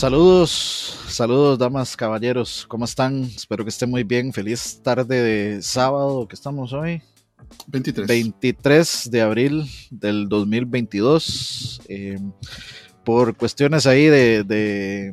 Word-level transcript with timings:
Saludos, 0.00 0.96
saludos 1.08 1.58
damas, 1.58 1.94
caballeros, 1.94 2.64
¿cómo 2.66 2.86
están? 2.86 3.24
Espero 3.24 3.64
que 3.64 3.68
estén 3.68 3.90
muy 3.90 4.02
bien. 4.02 4.32
Feliz 4.32 4.80
tarde 4.82 5.22
de 5.22 5.60
sábado, 5.60 6.26
que 6.26 6.36
estamos 6.36 6.72
hoy. 6.72 7.02
23. 7.66 8.08
23 8.08 9.10
de 9.10 9.20
abril 9.20 9.70
del 9.90 10.26
2022. 10.30 11.82
Eh, 11.86 12.18
por 13.04 13.36
cuestiones 13.36 13.86
ahí 13.86 14.06
de, 14.06 14.42
de, 14.42 15.12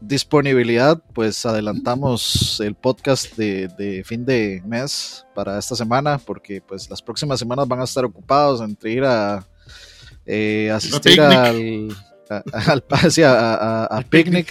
disponibilidad, 0.00 1.02
pues 1.14 1.44
adelantamos 1.44 2.60
el 2.60 2.76
podcast 2.76 3.36
de, 3.36 3.66
de, 3.76 4.04
fin 4.04 4.24
de 4.24 4.62
mes 4.64 5.26
para 5.34 5.58
esta 5.58 5.74
semana, 5.74 6.16
porque 6.16 6.60
pues 6.60 6.88
las 6.88 7.02
próximas 7.02 7.40
semanas 7.40 7.66
van 7.66 7.80
a 7.80 7.84
estar 7.84 8.04
ocupados 8.04 8.60
entre 8.60 8.92
ir 8.92 9.02
a 9.02 9.44
eh, 10.24 10.70
asistir 10.70 11.20
al 11.20 11.88
a, 12.30 12.42
a, 13.24 13.84
a, 13.84 14.02
picnic. 14.02 14.48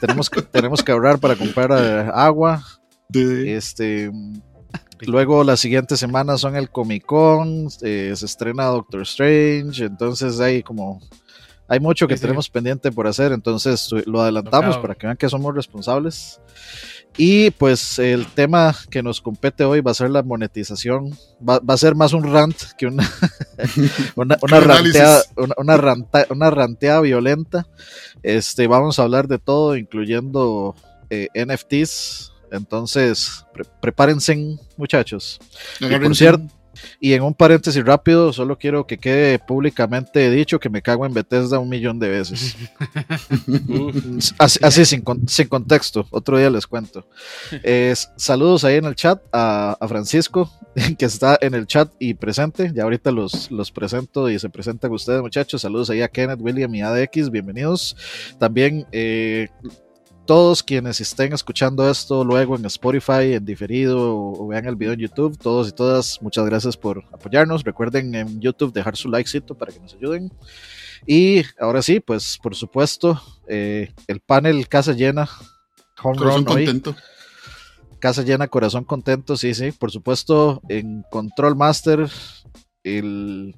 tenemos, 0.00 0.28
que, 0.28 0.42
tenemos 0.42 0.82
que 0.82 0.92
ahorrar 0.92 1.18
para 1.18 1.36
comprar 1.36 1.70
eh, 1.72 2.10
agua. 2.12 2.64
Este, 3.14 4.10
luego 5.00 5.44
las 5.44 5.60
siguientes 5.60 5.98
semanas 5.98 6.40
son 6.40 6.56
el 6.56 6.70
Comic 6.70 7.04
Con, 7.04 7.68
eh, 7.82 8.12
se 8.16 8.26
estrena 8.26 8.64
Doctor 8.66 9.02
Strange, 9.02 9.84
entonces 9.84 10.40
hay 10.40 10.62
como 10.62 11.00
hay 11.72 11.80
mucho 11.80 12.06
que 12.06 12.18
sí, 12.18 12.20
tenemos 12.20 12.44
sí. 12.44 12.50
pendiente 12.50 12.92
por 12.92 13.06
hacer, 13.06 13.32
entonces 13.32 13.88
lo 14.04 14.20
adelantamos 14.20 14.76
para 14.76 14.94
que 14.94 15.06
vean 15.06 15.16
que 15.16 15.30
somos 15.30 15.54
responsables. 15.54 16.38
Y 17.16 17.50
pues 17.52 17.98
el 17.98 18.26
tema 18.26 18.76
que 18.90 19.02
nos 19.02 19.22
compete 19.22 19.64
hoy 19.64 19.80
va 19.80 19.92
a 19.92 19.94
ser 19.94 20.10
la 20.10 20.22
monetización. 20.22 21.16
Va, 21.46 21.60
va 21.60 21.72
a 21.72 21.78
ser 21.78 21.94
más 21.94 22.12
un 22.12 22.30
rant 22.30 22.56
que 22.76 22.86
una, 22.88 23.10
una, 24.16 24.36
una, 24.42 24.60
ranteada, 24.60 25.22
una, 25.36 25.54
una, 25.56 25.76
ranta, 25.78 26.26
una, 26.28 26.50
ranteada, 26.50 27.00
violenta. 27.00 27.66
Este, 28.22 28.66
vamos 28.66 28.98
a 28.98 29.04
hablar 29.04 29.26
de 29.26 29.38
todo, 29.38 29.74
incluyendo 29.74 30.74
eh, 31.08 31.28
NFTs. 31.34 32.32
Entonces, 32.50 33.46
pre 33.54 33.64
prepárense, 33.80 34.58
muchachos. 34.76 35.40
Y 35.80 35.86
por 35.86 36.14
cierto, 36.14 36.44
y 37.00 37.12
en 37.12 37.22
un 37.22 37.34
paréntesis 37.34 37.84
rápido, 37.84 38.32
solo 38.32 38.58
quiero 38.58 38.86
que 38.86 38.98
quede 38.98 39.38
públicamente 39.38 40.30
dicho 40.30 40.58
que 40.58 40.68
me 40.68 40.82
cago 40.82 41.06
en 41.06 41.14
Bethesda 41.14 41.58
un 41.58 41.68
millón 41.68 41.98
de 41.98 42.08
veces. 42.08 42.56
así, 44.38 44.58
así 44.62 44.84
sin, 44.84 45.04
sin, 45.26 45.48
contexto, 45.48 46.06
otro 46.10 46.38
día 46.38 46.50
les 46.50 46.66
cuento. 46.66 47.06
Eh, 47.62 47.94
saludos 48.16 48.64
ahí 48.64 48.76
en 48.76 48.84
el 48.84 48.94
chat 48.94 49.22
a, 49.32 49.76
a, 49.80 49.88
Francisco, 49.88 50.50
que 50.98 51.04
está 51.04 51.38
en 51.40 51.54
el 51.54 51.66
chat 51.66 51.90
y 51.98 52.14
presente. 52.14 52.72
Ya 52.74 52.84
ahorita 52.84 53.10
los, 53.10 53.50
los 53.50 53.70
presento 53.70 54.30
y 54.30 54.38
se 54.38 54.48
presentan 54.48 54.92
ustedes, 54.92 55.20
muchachos. 55.20 55.62
Saludos 55.62 55.90
ahí 55.90 56.02
a 56.02 56.08
Kenneth, 56.08 56.40
William 56.40 56.74
y 56.74 56.82
ADX, 56.82 57.30
bienvenidos. 57.30 57.96
También 58.38 58.86
eh, 58.92 59.48
todos 60.26 60.62
quienes 60.62 61.00
estén 61.00 61.32
escuchando 61.32 61.88
esto 61.90 62.24
luego 62.24 62.56
en 62.56 62.64
Spotify, 62.66 63.34
en 63.34 63.44
diferido 63.44 64.16
o, 64.16 64.46
vean 64.46 64.66
el 64.66 64.76
video 64.76 64.92
en 64.92 65.00
YouTube, 65.00 65.36
todos 65.38 65.68
y 65.68 65.72
todas, 65.72 66.20
muchas 66.22 66.46
gracias 66.46 66.76
por 66.76 67.04
apoyarnos. 67.12 67.64
Recuerden 67.64 68.14
en 68.14 68.40
YouTube 68.40 68.72
dejar 68.72 68.96
su 68.96 69.08
likecito 69.08 69.56
para 69.56 69.72
que 69.72 69.80
nos 69.80 69.94
ayuden. 69.94 70.32
Y 71.06 71.42
ahora 71.58 71.82
sí, 71.82 72.00
pues 72.00 72.38
por 72.40 72.54
supuesto, 72.54 73.20
eh, 73.48 73.92
el 74.06 74.20
panel 74.20 74.68
casa 74.68 74.92
llena. 74.92 75.28
Home 76.02 76.18
corazón 76.18 76.46
run 76.46 76.54
contento. 76.54 76.90
Hoy. 76.90 76.96
Casa 77.98 78.22
llena, 78.22 78.48
corazón 78.48 78.84
contento, 78.84 79.36
sí, 79.36 79.54
sí. 79.54 79.72
Por 79.72 79.90
supuesto, 79.90 80.60
en 80.68 81.04
Control 81.10 81.56
Master, 81.56 82.08
el, 82.82 83.54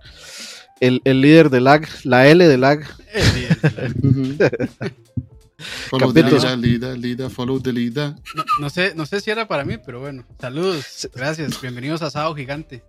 el, 0.80 1.00
el 1.04 1.20
líder 1.20 1.50
de 1.50 1.60
lag, 1.60 1.86
la 2.04 2.26
L 2.26 2.46
de 2.46 2.58
lag. 2.58 2.80
El 3.12 3.34
líder 3.34 4.50
de 4.50 4.68
lag. 4.80 4.94
Follow 5.64 6.12
the 6.12 6.22
leader, 6.22 6.58
leader, 6.58 6.98
leader, 6.98 7.30
follow 7.30 7.60
the 7.60 7.72
leader. 7.72 8.14
No, 8.34 8.44
no, 8.60 8.70
sé, 8.70 8.94
no 8.94 9.06
sé 9.06 9.20
si 9.20 9.30
era 9.30 9.48
para 9.48 9.64
mí, 9.64 9.76
pero 9.78 10.00
bueno. 10.00 10.24
Saludos, 10.40 11.08
gracias. 11.14 11.60
Bienvenidos 11.62 12.02
a 12.02 12.10
Sábado 12.10 12.34
Gigante. 12.34 12.84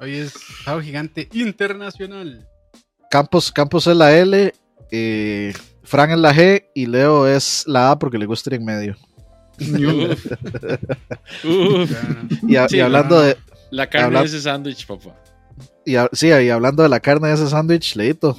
Hoy 0.00 0.16
es 0.16 0.34
Sábado 0.64 0.82
Gigante 0.82 1.28
Internacional. 1.32 2.46
Campos, 3.10 3.50
Campos 3.52 3.86
es 3.86 3.96
la 3.96 4.16
L, 4.16 4.52
eh, 4.90 5.54
Fran 5.84 6.10
es 6.10 6.18
la 6.18 6.34
G 6.34 6.64
y 6.74 6.86
Leo 6.86 7.26
es 7.26 7.64
la 7.66 7.90
A 7.90 7.98
porque 7.98 8.18
le 8.18 8.26
gusta 8.26 8.50
ir 8.50 8.54
en 8.60 8.64
medio. 8.64 8.96
Uf. 9.60 10.26
Uf. 11.44 11.90
Y, 12.42 12.56
a, 12.56 12.68
sí, 12.68 12.76
y, 12.76 12.80
hablando 12.80 13.16
no, 13.16 13.22
de. 13.22 13.36
La 13.70 13.88
carne 13.88 14.06
habla, 14.06 14.20
de 14.20 14.26
ese 14.26 14.40
sándwich, 14.40 14.86
papá. 14.86 15.16
Y 15.84 15.96
a, 15.96 16.08
sí, 16.12 16.28
y 16.28 16.50
hablando 16.50 16.82
de 16.82 16.88
la 16.88 17.00
carne 17.00 17.28
de 17.28 17.34
ese 17.34 17.48
sándwich, 17.48 17.96
Leito. 17.96 18.36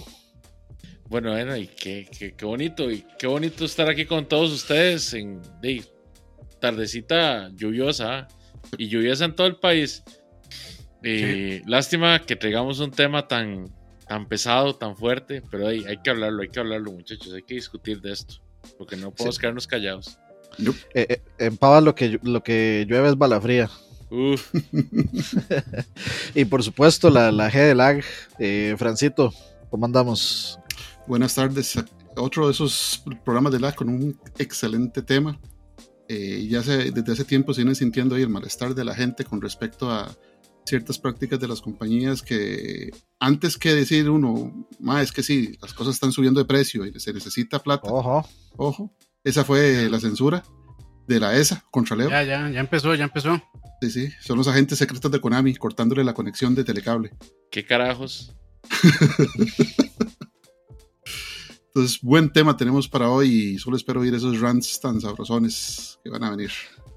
Bueno, 1.08 1.32
bueno, 1.32 1.56
y 1.56 1.68
qué, 1.68 2.08
qué, 2.18 2.34
qué, 2.34 2.46
bonito, 2.46 2.90
y 2.90 3.06
qué 3.20 3.28
bonito 3.28 3.66
estar 3.66 3.88
aquí 3.90 4.06
con 4.06 4.28
todos 4.28 4.52
ustedes 4.52 5.14
en 5.14 5.42
de, 5.62 5.84
tardecita 6.60 7.50
lluviosa 7.54 8.28
y 8.78 8.88
lluviosa 8.88 9.26
en 9.26 9.36
todo 9.36 9.48
el 9.48 9.58
país. 9.58 10.04
Eh. 11.04 11.62
Lástima 11.68 12.20
que 12.26 12.36
traigamos 12.36 12.80
un 12.80 12.90
tema 12.90 13.28
tan, 13.28 13.70
tan 14.08 14.28
pesado, 14.28 14.76
tan 14.76 14.98
fuerte, 14.98 15.44
pero 15.52 15.68
hay, 15.68 15.86
hay, 15.86 15.98
que 15.98 16.10
hablarlo, 16.10 16.42
hay 16.42 16.50
que 16.50 16.60
hablarlo, 16.60 16.92
muchachos, 16.92 17.34
hay 17.34 17.44
que 17.44 17.54
discutir 17.56 18.02
de 18.02 18.14
esto, 18.14 18.36
porque 18.78 18.96
no 18.96 19.12
podemos 19.12 19.36
sí. 19.36 19.42
quedarnos 19.42 19.68
callados. 19.68 20.18
Eh, 20.94 21.06
eh, 21.10 21.22
en 21.38 21.58
Pava 21.58 21.82
lo 21.82 21.94
que, 21.94 22.20
lo 22.24 22.42
que 22.42 22.86
llueve 22.90 23.10
es 23.10 23.18
bala 23.18 23.40
fría. 23.40 23.70
Uf. 24.10 24.54
y 26.36 26.46
por 26.46 26.64
supuesto, 26.64 27.10
la, 27.10 27.32
la 27.32 27.52
G 27.52 27.68
de 27.68 27.76
lag, 27.76 28.04
eh, 28.40 28.76
Francito, 28.78 29.34
¿cómo 29.70 29.86
andamos? 29.86 30.60
Buenas 31.08 31.36
tardes. 31.36 31.80
Otro 32.16 32.48
de 32.48 32.54
esos 32.54 33.04
programas 33.24 33.54
de 33.54 33.60
lag 33.60 33.76
con 33.76 33.90
un 33.90 34.20
excelente 34.40 35.04
tema. 35.04 35.40
Eh, 36.08 36.48
ya 36.50 36.64
se, 36.64 36.92
desde 36.92 37.12
hace 37.12 37.26
tiempo 37.26 37.54
se 37.54 37.62
viene 37.62 37.76
sintiendo 37.76 38.16
ahí 38.16 38.24
el 38.24 38.30
malestar 38.30 38.74
de 38.74 38.86
la 38.86 38.96
gente 38.96 39.24
con 39.24 39.42
respecto 39.42 39.92
a 39.92 40.16
ciertas 40.66 40.98
prácticas 40.98 41.40
de 41.40 41.48
las 41.48 41.62
compañías 41.62 42.22
que 42.24 42.92
antes 43.20 43.58
que 43.58 43.74
decir 43.74 44.10
uno, 44.10 44.68
ma, 44.80 45.02
es 45.02 45.12
que 45.12 45.22
sí, 45.22 45.58
las 45.62 45.74
cosas 45.74 45.94
están 45.94 46.12
subiendo 46.12 46.40
de 46.40 46.46
precio 46.46 46.86
y 46.86 47.00
se 47.00 47.14
necesita 47.14 47.62
plata. 47.62 47.88
Ojo. 47.92 48.28
Ojo. 48.58 48.92
Esa 49.24 49.44
fue 49.44 49.90
la 49.90 50.00
censura 50.00 50.44
de 51.08 51.20
la 51.20 51.36
ESA 51.36 51.64
contra 51.70 51.96
Leo. 51.96 52.10
Ya, 52.10 52.24
ya, 52.24 52.50
ya 52.50 52.60
empezó, 52.60 52.96
ya 52.96 53.04
empezó. 53.04 53.42
Sí, 53.82 53.92
sí. 53.92 54.10
Son 54.22 54.38
los 54.38 54.48
agentes 54.48 54.80
secretos 54.80 55.12
de 55.12 55.22
Konami 55.22 55.54
cortándole 55.56 56.04
la 56.04 56.14
conexión 56.14 56.56
de 56.56 56.64
telecable. 56.64 57.12
¿Qué 57.52 57.64
carajos? 57.64 58.36
Entonces, 61.76 62.00
buen 62.02 62.32
tema 62.32 62.56
tenemos 62.56 62.88
para 62.88 63.10
hoy 63.10 63.30
y 63.30 63.60
solo 63.60 63.76
espero 63.76 64.00
oír 64.00 64.16
esos 64.16 64.40
rants 64.40 64.80
tan 64.80 65.02
sabrosones 65.02 66.00
que 66.02 66.10
van 66.10 66.24
a 66.24 66.30
venir. 66.32 66.50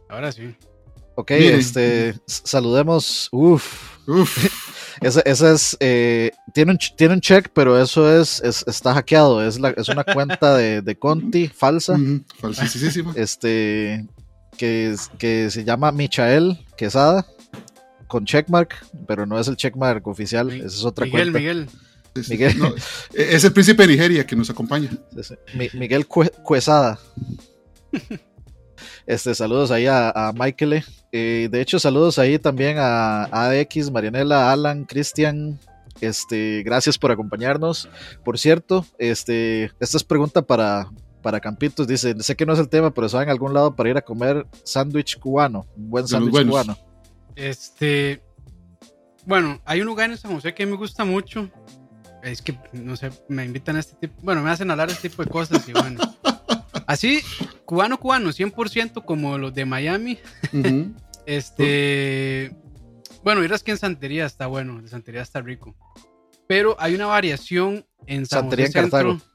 Ahora 0.08 0.30
sí. 0.30 0.54
Ok, 1.16 1.32
Miren. 1.32 1.58
este, 1.58 2.14
saludemos. 2.26 3.28
Uf. 3.32 3.98
Uf. 4.06 4.46
ese, 5.00 5.20
ese, 5.24 5.52
es. 5.52 5.76
Eh, 5.80 6.30
tiene, 6.54 6.70
un, 6.70 6.78
tiene 6.96 7.14
un 7.14 7.20
check, 7.20 7.50
pero 7.52 7.76
eso 7.82 8.08
es, 8.20 8.40
es 8.40 8.64
está 8.68 8.94
hackeado. 8.94 9.44
Es, 9.44 9.58
la, 9.58 9.70
es 9.70 9.88
una 9.88 10.04
cuenta 10.04 10.56
de, 10.56 10.80
de 10.80 10.96
Conti 10.96 11.48
falsa. 11.48 11.98
Falsísima. 12.40 13.12
Este. 13.16 14.06
Que, 14.56 14.94
que 15.18 15.50
se 15.50 15.64
llama 15.64 15.90
Michael 15.90 16.56
Quesada. 16.76 17.26
Con 18.06 18.24
checkmark, 18.24 18.76
pero 19.08 19.26
no 19.26 19.40
es 19.40 19.48
el 19.48 19.56
checkmark 19.56 20.06
oficial. 20.06 20.46
Mi, 20.46 20.58
esa 20.58 20.66
es 20.68 20.84
otra 20.84 21.04
Miguel, 21.04 21.32
cuenta. 21.32 21.38
Miguel. 21.40 21.56
Miguel. 21.66 21.87
No, 22.58 22.74
es 23.14 23.44
el 23.44 23.52
príncipe 23.52 23.82
de 23.82 23.92
Nigeria 23.92 24.26
que 24.26 24.36
nos 24.36 24.50
acompaña. 24.50 24.90
Miguel 25.74 26.06
Cuesada. 26.06 26.98
Este, 29.06 29.34
saludos 29.34 29.70
ahí 29.70 29.86
a, 29.86 30.10
a 30.10 30.32
Michael. 30.34 30.84
Eh, 31.12 31.48
de 31.50 31.60
hecho, 31.62 31.78
saludos 31.78 32.18
ahí 32.18 32.38
también 32.38 32.76
a, 32.78 33.24
a 33.24 33.46
ADX, 33.46 33.90
Marianela, 33.90 34.52
Alan, 34.52 34.84
Cristian. 34.84 35.58
Este, 36.00 36.62
gracias 36.62 36.98
por 36.98 37.10
acompañarnos. 37.10 37.88
Por 38.24 38.38
cierto, 38.38 38.84
este, 38.98 39.72
esta 39.80 39.96
es 39.96 40.04
pregunta 40.04 40.42
para, 40.42 40.90
para 41.22 41.40
Campitos. 41.40 41.86
Dice: 41.86 42.14
Sé 42.20 42.36
que 42.36 42.46
no 42.46 42.52
es 42.52 42.58
el 42.58 42.68
tema, 42.68 42.92
pero 42.92 43.08
saben 43.08 43.30
algún 43.30 43.54
lado 43.54 43.74
para 43.74 43.88
ir 43.88 43.96
a 43.96 44.02
comer 44.02 44.46
sándwich 44.62 45.18
cubano. 45.18 45.66
Un 45.76 45.90
buen 45.90 46.06
sándwich 46.06 46.46
cubano. 46.46 46.76
Este. 47.34 48.22
Bueno, 49.24 49.60
hay 49.64 49.80
un 49.80 49.86
lugar 49.86 50.10
en 50.10 50.16
San 50.16 50.34
José 50.34 50.54
que 50.54 50.66
me 50.66 50.76
gusta 50.76 51.04
mucho 51.04 51.50
es 52.22 52.42
que, 52.42 52.56
no 52.72 52.96
sé, 52.96 53.10
me 53.28 53.44
invitan 53.44 53.76
a 53.76 53.80
este 53.80 53.94
tipo, 53.96 54.14
bueno, 54.22 54.42
me 54.42 54.50
hacen 54.50 54.70
hablar 54.70 54.88
de 54.88 54.94
este 54.94 55.08
tipo 55.08 55.24
de 55.24 55.30
cosas 55.30 55.66
y 55.68 55.72
bueno. 55.72 56.00
Así, 56.86 57.20
cubano, 57.64 57.98
cubano, 57.98 58.30
100% 58.30 59.04
como 59.04 59.36
los 59.38 59.52
de 59.54 59.64
Miami. 59.64 60.18
Uh 60.52 60.56
-huh. 60.56 60.94
este, 61.26 62.56
bueno, 63.22 63.42
irás 63.44 63.62
que 63.62 63.72
en 63.72 63.78
Santería 63.78 64.24
está 64.26 64.46
bueno, 64.46 64.78
en 64.78 64.88
Santería 64.88 65.22
está 65.22 65.40
rico. 65.42 65.76
Pero 66.46 66.76
hay 66.78 66.94
una 66.94 67.06
variación 67.06 67.84
en 68.06 68.24
San 68.26 68.40
Santería 68.42 68.66
José 68.66 68.78
en 68.78 68.82
Centro. 68.90 68.98
Cartago. 69.18 69.28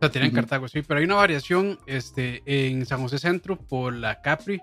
Santería 0.00 0.26
uh 0.26 0.26
-huh. 0.26 0.30
en 0.30 0.34
Cartago, 0.34 0.68
sí, 0.68 0.82
pero 0.82 0.98
hay 0.98 1.04
una 1.04 1.14
variación 1.14 1.78
este, 1.86 2.42
en 2.46 2.84
San 2.86 3.00
José 3.00 3.18
Centro 3.18 3.56
por 3.56 3.94
la 3.94 4.20
Capri, 4.20 4.60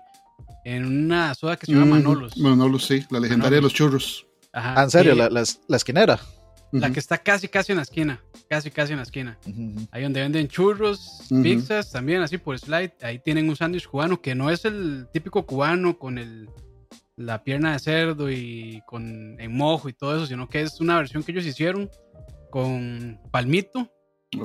en 0.64 0.84
una 0.84 1.34
soda 1.34 1.56
que 1.56 1.66
se 1.66 1.72
llama 1.72 1.86
Mm, 1.86 1.90
Manolos. 1.90 2.36
Manolos, 2.36 2.86
sí, 2.86 3.04
la 3.10 3.18
legendaria 3.20 3.36
Manolos. 3.38 3.50
de 3.56 3.60
los 3.62 3.72
churros. 3.74 4.26
Ajá, 4.52 4.74
ah, 4.76 4.84
en 4.84 4.90
serio, 4.90 5.14
y- 5.14 5.16
la, 5.16 5.30
la, 5.30 5.42
la 5.66 5.76
esquinera. 5.76 6.20
La 6.72 6.90
que 6.90 6.98
está 7.00 7.18
casi, 7.18 7.48
casi 7.48 7.72
en 7.72 7.76
la 7.76 7.82
esquina. 7.82 8.20
casi 8.48 8.70
casi 8.70 8.92
en 8.92 8.98
la 8.98 9.02
esquina. 9.04 9.38
Ahí 9.90 10.02
donde 10.02 10.20
venden 10.20 10.48
churros, 10.48 11.20
Ujú. 11.30 11.42
pizzas, 11.42 11.90
también 11.92 12.22
así 12.22 12.38
por 12.38 12.58
slide. 12.58 12.92
Ahí 13.02 13.18
tienen 13.18 13.48
un 13.48 13.56
sándwich 13.56 13.86
cubano 13.86 14.20
que 14.20 14.34
no 14.34 14.50
es 14.50 14.64
el 14.64 15.06
típico 15.12 15.44
cubano 15.46 15.98
con 15.98 16.18
el, 16.18 16.48
la 17.16 17.42
pierna 17.44 17.72
de 17.72 17.78
cerdo 17.78 18.30
y 18.30 18.82
con 18.86 19.38
en 19.40 19.56
mojo 19.56 19.88
y 19.88 19.92
todo 19.92 20.16
eso, 20.16 20.26
sino 20.26 20.48
que 20.48 20.62
es 20.62 20.80
una 20.80 20.96
versión 20.96 21.22
que 21.22 21.32
ellos 21.32 21.46
hicieron 21.46 21.90
con 22.50 23.18
palmito, 23.30 23.90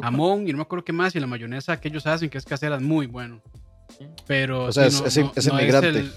jamón 0.02 0.48
y 0.48 0.52
no 0.52 0.58
me 0.58 0.64
acuerdo 0.64 0.86
qué 0.86 0.94
más, 0.94 1.16
y 1.16 1.20
la 1.20 1.28
mayonesa 1.28 1.80
que 1.80 1.88
ellos 1.90 2.06
hacen, 2.08 2.30
que 2.30 2.38
es 2.38 2.46
casera, 2.46 2.76
es 2.78 2.82
muy 2.82 3.08
bueno. 3.08 3.42
Pero 4.26 4.66
O 4.66 4.72
sea, 4.72 4.90
sí, 4.92 5.04
es- 5.06 5.18
es- 5.18 5.48
es 5.48 5.48
el- 5.84 6.12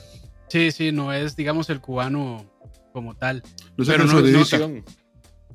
sí, 0.49 0.71
sí, 0.73 0.93
no 0.93 1.13
es, 1.13 1.35
digamos, 1.37 1.71
el 1.71 1.81
cubano 1.81 2.51
como 2.93 3.17
tal. 3.17 3.43
No 3.77 3.85
sé 3.85 3.93
Pero 3.93 4.05
no- 4.05 4.21
no. 4.21 4.83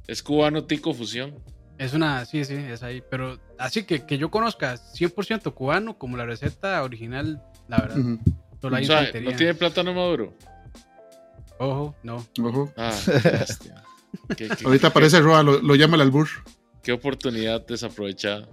Es 0.08 0.22
cubano 0.24 0.64
tico 0.66 0.94
fusión. 0.94 1.34
Es 1.78 1.94
una, 1.94 2.24
sí, 2.26 2.46
sí, 2.46 2.54
es 2.56 2.84
ahí. 2.84 3.04
Pero 3.10 3.40
así 3.58 3.84
que, 3.84 4.06
que 4.06 4.18
yo 4.18 4.30
conozca 4.32 4.76
100% 4.76 5.54
cubano 5.54 5.98
como 5.98 6.16
la 6.18 6.26
receta 6.26 6.82
original, 6.84 7.42
la 7.68 7.78
verdad. 7.78 7.98
Ujú. 7.98 8.20
Solo 8.62 8.76
O 8.76 8.80
hay 8.80 8.86
sea, 8.86 9.02
no 9.22 9.32
tiene 9.34 9.54
plátano 9.56 9.94
maduro. 9.94 10.34
Ojo, 11.60 11.96
no. 12.04 12.26
Ojo. 12.44 12.72
Ah, 12.78 12.94
qué 14.38 14.48
Ahorita 14.64 14.82
qué- 14.82 14.88
aparece 14.88 15.20
Roa, 15.22 15.44
lo, 15.44 15.62
lo 15.62 15.76
llama 15.76 15.96
el 15.96 16.02
albur. 16.02 16.28
Qué 16.84 16.92
oportunidad 16.92 17.66
desaprovechada. 17.66 18.48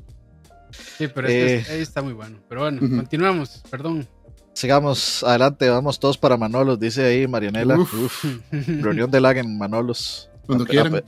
Sí, 0.70 1.08
pero 1.08 1.28
este 1.28 1.55
Eh. 1.55 1.56
es- 1.58 1.70
ahí 1.70 1.81
está 1.81 2.02
muy 2.02 2.12
bueno. 2.12 2.38
Pero 2.48 2.62
bueno, 2.62 2.81
continuamos, 2.81 3.62
perdón. 3.70 4.08
Sigamos 4.55 5.22
adelante, 5.25 5.69
vamos 5.69 5.98
todos 5.98 6.19
para 6.19 6.37
Manolos, 6.37 6.78
dice 6.78 7.05
ahí 7.05 7.26
Marianela. 7.26 7.78
Uf. 7.78 7.94
Uf, 7.94 8.25
reunión 8.50 9.10
de 9.10 9.20
lag 9.20 9.37
en 9.38 9.56
Manolos. 9.58 10.28
Cuando 10.47 10.65
a, 10.65 10.67
quieran. 10.67 10.94
A, 10.97 11.00
pe- 11.00 11.05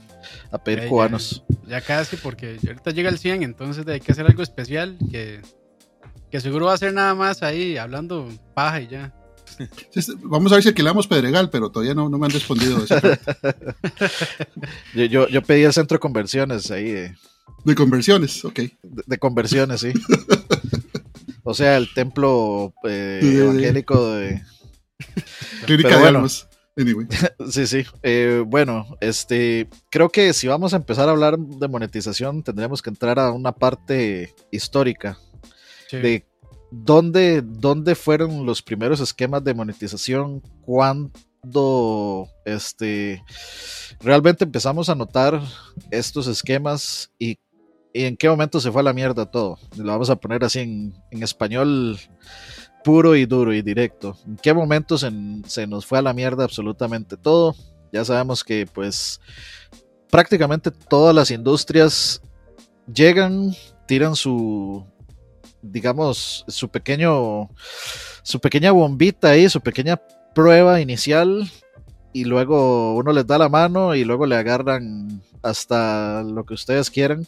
a 0.51 0.57
pedir 0.63 0.79
Ya, 0.83 0.87
cubanos. 0.89 1.43
Ya 1.67 1.81
casi, 1.81 2.15
porque 2.17 2.57
ahorita 2.65 2.91
llega 2.91 3.09
el 3.09 3.19
100, 3.19 3.43
entonces 3.43 3.85
hay 3.87 3.99
que 3.99 4.11
hacer 4.11 4.25
algo 4.25 4.41
especial 4.43 4.97
que, 5.11 5.41
que 6.31 6.39
seguro 6.39 6.67
va 6.67 6.73
a 6.73 6.77
ser 6.77 6.93
nada 6.93 7.13
más 7.15 7.43
ahí 7.43 7.77
hablando 7.77 8.27
paja 8.53 8.81
y 8.81 8.87
ya. 8.87 9.13
Vamos 10.23 10.51
a 10.51 10.55
ver 10.55 10.63
si 10.63 10.69
alquilamos 10.69 11.07
Pedregal, 11.07 11.49
pero 11.49 11.69
todavía 11.69 11.93
no, 11.93 12.09
no 12.09 12.17
me 12.17 12.25
han 12.25 12.31
respondido 12.31 12.83
esa- 12.83 12.99
Yo, 14.95 15.05
yo, 15.05 15.27
yo 15.27 15.41
pedí 15.41 15.63
el 15.63 15.73
centro 15.73 15.95
de 15.95 15.99
conversiones 15.99 16.71
ahí, 16.71 16.91
de, 16.91 17.15
de 17.63 17.75
conversiones. 17.75 18.43
Ok. 18.45 18.55
de- 18.55 18.71
de 19.05 19.17
conversiones, 19.17 19.81
sí. 19.81 19.93
o 21.43 21.53
sea, 21.53 21.77
el 21.77 21.93
templo 21.93 22.73
eh, 22.87 23.19
evangélico 23.23 24.11
de... 24.15 24.41
Clínica 25.65 25.89
Pero 25.89 25.97
de 25.97 26.03
bueno. 26.03 26.17
almas. 26.19 26.47
Anyway. 26.77 27.07
Sí, 27.49 27.67
sí. 27.67 27.83
Eh, 28.03 28.43
bueno, 28.45 28.85
este, 29.01 29.69
creo 29.89 30.09
que 30.09 30.33
si 30.33 30.47
vamos 30.47 30.73
a 30.73 30.77
empezar 30.77 31.07
a 31.07 31.11
hablar 31.11 31.37
de 31.37 31.67
monetización, 31.67 32.43
tendremos 32.43 32.81
que 32.81 32.89
entrar 32.89 33.19
a 33.19 33.31
una 33.31 33.53
parte 33.53 34.33
histórica 34.51 35.17
Sí. 35.89 35.97
de 35.97 36.25
dónde, 36.71 37.41
dónde 37.43 37.93
fueron 37.95 38.45
los 38.45 38.61
primeros 38.61 38.99
esquemas 38.99 39.43
de 39.43 39.53
monetización, 39.53 40.41
cuándo 40.61 42.27
este, 42.43 43.23
realmente 43.99 44.43
empezamos 44.45 44.89
a 44.89 44.95
notar 44.95 45.39
estos 45.91 46.25
esquemas 46.27 47.11
y, 47.19 47.37
y 47.93 48.05
en 48.05 48.17
qué 48.17 48.27
momento 48.27 48.59
se 48.59 48.71
fue 48.71 48.81
a 48.81 48.83
la 48.83 48.93
mierda 48.93 49.29
todo. 49.29 49.59
Lo 49.77 49.85
vamos 49.85 50.09
a 50.09 50.15
poner 50.15 50.43
así 50.43 50.59
en, 50.59 50.93
en 51.11 51.21
español 51.23 51.99
puro 52.85 53.15
y 53.15 53.25
duro 53.25 53.51
y 53.51 53.63
directo. 53.63 54.15
¿En 54.27 54.37
qué 54.37 54.53
momento 54.53 54.95
se, 54.99 55.11
se 55.47 55.65
nos 55.65 55.87
fue 55.87 55.97
a 55.97 56.03
la 56.03 56.13
mierda 56.13 56.43
absolutamente 56.43 57.17
todo? 57.17 57.55
Ya 57.91 58.05
sabemos 58.05 58.43
que 58.43 58.67
pues 58.71 59.19
prácticamente 60.11 60.69
todas 60.69 61.13
las 61.15 61.31
industrias 61.31 62.21
llegan, 62.93 63.55
tiran 63.87 64.15
su, 64.15 64.85
digamos, 65.63 66.45
su 66.47 66.69
pequeño, 66.69 67.49
su 68.21 68.39
pequeña 68.39 68.71
bombita 68.71 69.29
ahí, 69.29 69.49
su 69.49 69.61
pequeña 69.61 69.99
prueba 70.35 70.79
inicial 70.79 71.49
y 72.13 72.25
luego 72.25 72.95
uno 72.95 73.13
les 73.13 73.25
da 73.25 73.39
la 73.39 73.49
mano 73.49 73.95
y 73.95 74.03
luego 74.03 74.27
le 74.27 74.35
agarran 74.35 75.23
hasta 75.41 76.21
lo 76.21 76.45
que 76.45 76.53
ustedes 76.53 76.91
quieran. 76.91 77.25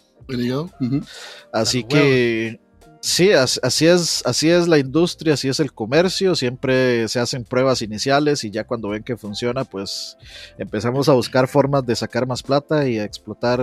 Así 1.51 1.83
que 1.83 2.59
sí, 3.07 3.31
as- 3.31 3.59
así 3.63 3.87
es, 3.87 4.21
así 4.25 4.49
es 4.49 4.67
la 4.67 4.77
industria, 4.77 5.33
así 5.35 5.47
es 5.49 5.59
el 5.59 5.73
comercio, 5.73 6.35
siempre 6.35 7.07
se 7.07 7.19
hacen 7.19 7.43
pruebas 7.43 7.81
iniciales 7.81 8.43
y 8.43 8.51
ya 8.51 8.65
cuando 8.65 8.89
ven 8.89 9.03
que 9.03 9.17
funciona, 9.17 9.63
pues 9.63 10.17
empezamos 10.57 11.07
a 11.09 11.13
buscar 11.13 11.47
formas 11.47 11.85
de 11.85 11.95
sacar 11.95 12.27
más 12.27 12.43
plata 12.43 12.87
y 12.87 12.99
a 12.99 13.03
explotar 13.03 13.59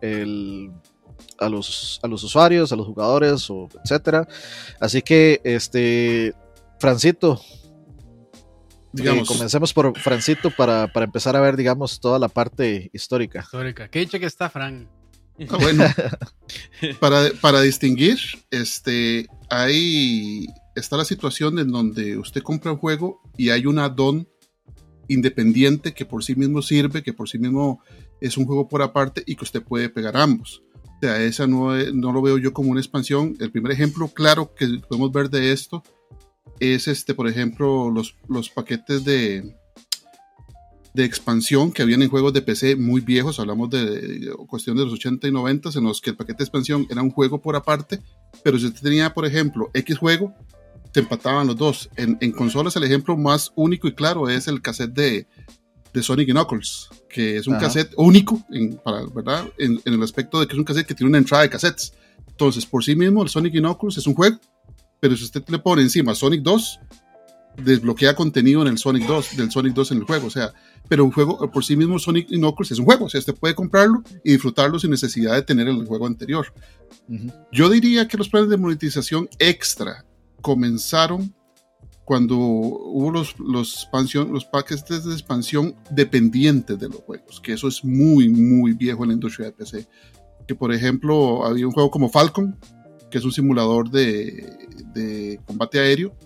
el, 0.00 0.70
a 1.38 1.48
los, 1.48 2.00
a 2.02 2.08
los 2.08 2.22
usuarios, 2.24 2.72
a 2.72 2.76
los 2.76 2.86
jugadores, 2.86 3.48
o 3.50 3.68
etcétera. 3.84 4.26
Así 4.80 5.02
que, 5.02 5.40
este, 5.44 6.34
Francito, 6.80 7.40
Digamos. 8.92 9.28
eh, 9.30 9.32
comencemos 9.34 9.72
por 9.74 9.98
Francito 9.98 10.50
para, 10.50 10.86
para 10.92 11.04
empezar 11.04 11.36
a 11.36 11.40
ver, 11.40 11.56
digamos, 11.56 12.00
toda 12.00 12.18
la 12.18 12.28
parte 12.28 12.90
histórica. 12.94 13.40
Histórica. 13.40 13.88
¿Qué 13.88 13.98
dicho 14.00 14.18
que 14.18 14.26
está 14.26 14.48
Fran? 14.48 14.88
Ah, 15.48 15.56
bueno, 15.60 15.84
para, 17.00 17.30
para 17.40 17.60
distinguir, 17.60 18.18
este, 18.50 19.26
ahí 19.50 20.46
está 20.74 20.96
la 20.96 21.04
situación 21.04 21.58
en 21.58 21.70
donde 21.70 22.16
usted 22.16 22.42
compra 22.42 22.72
un 22.72 22.78
juego 22.78 23.20
y 23.36 23.50
hay 23.50 23.66
un 23.66 23.78
add-on 23.78 24.28
independiente 25.08 25.92
que 25.92 26.04
por 26.04 26.24
sí 26.24 26.34
mismo 26.34 26.62
sirve, 26.62 27.02
que 27.02 27.12
por 27.12 27.28
sí 27.28 27.38
mismo 27.38 27.80
es 28.20 28.36
un 28.36 28.46
juego 28.46 28.68
por 28.68 28.82
aparte 28.82 29.22
y 29.26 29.36
que 29.36 29.44
usted 29.44 29.62
puede 29.62 29.88
pegar 29.88 30.16
ambos. 30.16 30.62
O 30.74 30.98
sea, 31.00 31.22
esa 31.22 31.46
no, 31.46 31.74
no 31.92 32.12
lo 32.12 32.22
veo 32.22 32.38
yo 32.38 32.52
como 32.52 32.70
una 32.70 32.80
expansión. 32.80 33.36
El 33.38 33.52
primer 33.52 33.72
ejemplo 33.72 34.08
claro 34.08 34.54
que 34.54 34.66
podemos 34.88 35.12
ver 35.12 35.28
de 35.28 35.52
esto 35.52 35.82
es, 36.58 36.88
este, 36.88 37.14
por 37.14 37.28
ejemplo, 37.28 37.90
los, 37.90 38.16
los 38.28 38.48
paquetes 38.48 39.04
de, 39.04 39.54
de 40.96 41.04
expansión 41.04 41.72
que 41.72 41.82
habían 41.82 42.02
en 42.02 42.08
juegos 42.08 42.32
de 42.32 42.40
PC 42.40 42.74
muy 42.74 43.02
viejos, 43.02 43.38
hablamos 43.38 43.68
de, 43.68 43.84
de 43.84 44.30
cuestión 44.48 44.76
de 44.76 44.84
los 44.84 44.94
80 44.94 45.28
y 45.28 45.30
90 45.30 45.70
en 45.76 45.84
los 45.84 46.00
que 46.00 46.10
el 46.10 46.16
paquete 46.16 46.38
de 46.38 46.44
expansión 46.44 46.86
era 46.90 47.02
un 47.02 47.10
juego 47.10 47.40
por 47.40 47.54
aparte, 47.54 48.00
pero 48.42 48.58
si 48.58 48.66
usted 48.66 48.80
tenía, 48.80 49.12
por 49.12 49.26
ejemplo, 49.26 49.70
X 49.74 49.98
juego, 49.98 50.34
se 50.94 51.00
empataban 51.00 51.46
los 51.46 51.56
dos. 51.56 51.90
En, 51.96 52.16
en 52.22 52.32
consolas 52.32 52.74
el 52.76 52.84
ejemplo 52.84 53.14
más 53.16 53.52
único 53.56 53.86
y 53.86 53.94
claro 53.94 54.30
es 54.30 54.48
el 54.48 54.62
cassette 54.62 54.94
de, 54.94 55.26
de 55.92 56.02
Sonic 56.02 56.30
Knuckles, 56.30 56.88
que 57.10 57.36
es 57.36 57.46
un 57.46 57.56
Ajá. 57.56 57.66
cassette 57.66 57.92
único, 57.98 58.42
en, 58.50 58.78
para, 58.78 59.04
¿verdad? 59.14 59.46
En, 59.58 59.78
en 59.84 59.92
el 59.92 60.02
aspecto 60.02 60.40
de 60.40 60.46
que 60.46 60.54
es 60.54 60.58
un 60.58 60.64
cassette 60.64 60.86
que 60.86 60.94
tiene 60.94 61.10
una 61.10 61.18
entrada 61.18 61.42
de 61.42 61.50
cassettes. 61.50 61.92
Entonces, 62.26 62.64
por 62.64 62.82
sí 62.82 62.96
mismo, 62.96 63.22
el 63.22 63.28
Sonic 63.28 63.52
Knuckles 63.52 63.98
es 63.98 64.06
un 64.06 64.14
juego, 64.14 64.38
pero 64.98 65.14
si 65.14 65.24
usted 65.24 65.44
le 65.48 65.58
pone 65.58 65.82
encima 65.82 66.14
Sonic 66.14 66.40
2, 66.40 66.80
desbloquea 67.62 68.14
contenido 68.14 68.62
en 68.62 68.68
el 68.68 68.78
Sonic 68.78 69.06
2, 69.06 69.36
del 69.36 69.50
Sonic 69.50 69.74
2 69.74 69.92
en 69.92 69.98
el 69.98 70.04
juego, 70.04 70.26
o 70.26 70.30
sea, 70.30 70.52
pero 70.88 71.04
un 71.04 71.12
juego 71.12 71.50
por 71.50 71.64
sí 71.64 71.76
mismo 71.76 71.98
Sonic 71.98 72.28
Knuckles 72.28 72.72
es 72.72 72.78
un 72.78 72.84
juego, 72.84 73.06
o 73.06 73.08
sea, 73.08 73.18
usted 73.18 73.34
puede 73.34 73.54
comprarlo 73.54 74.02
y 74.24 74.32
disfrutarlo 74.32 74.78
sin 74.78 74.90
necesidad 74.90 75.34
de 75.34 75.42
tener 75.42 75.68
el 75.68 75.86
juego 75.86 76.06
anterior. 76.06 76.52
Yo 77.52 77.68
diría 77.68 78.08
que 78.08 78.16
los 78.16 78.28
planes 78.28 78.50
de 78.50 78.56
monetización 78.56 79.28
extra 79.38 80.04
comenzaron 80.40 81.34
cuando 82.04 82.36
hubo 82.36 83.10
los, 83.10 83.36
los, 83.40 83.74
expansión, 83.74 84.32
los 84.32 84.44
paquetes 84.44 85.04
de 85.04 85.12
expansión 85.12 85.74
dependientes 85.90 86.78
de 86.78 86.88
los 86.88 86.98
juegos, 86.98 87.40
que 87.40 87.52
eso 87.52 87.66
es 87.66 87.84
muy, 87.84 88.28
muy 88.28 88.74
viejo 88.74 89.02
en 89.02 89.08
la 89.08 89.14
industria 89.14 89.46
de 89.46 89.52
PC. 89.52 89.88
Que 90.46 90.54
por 90.54 90.72
ejemplo, 90.72 91.44
había 91.44 91.66
un 91.66 91.72
juego 91.72 91.90
como 91.90 92.08
Falcon, 92.08 92.56
que 93.10 93.18
es 93.18 93.24
un 93.24 93.32
simulador 93.32 93.90
de, 93.90 94.56
de 94.94 95.40
combate 95.46 95.80
aéreo, 95.80 96.16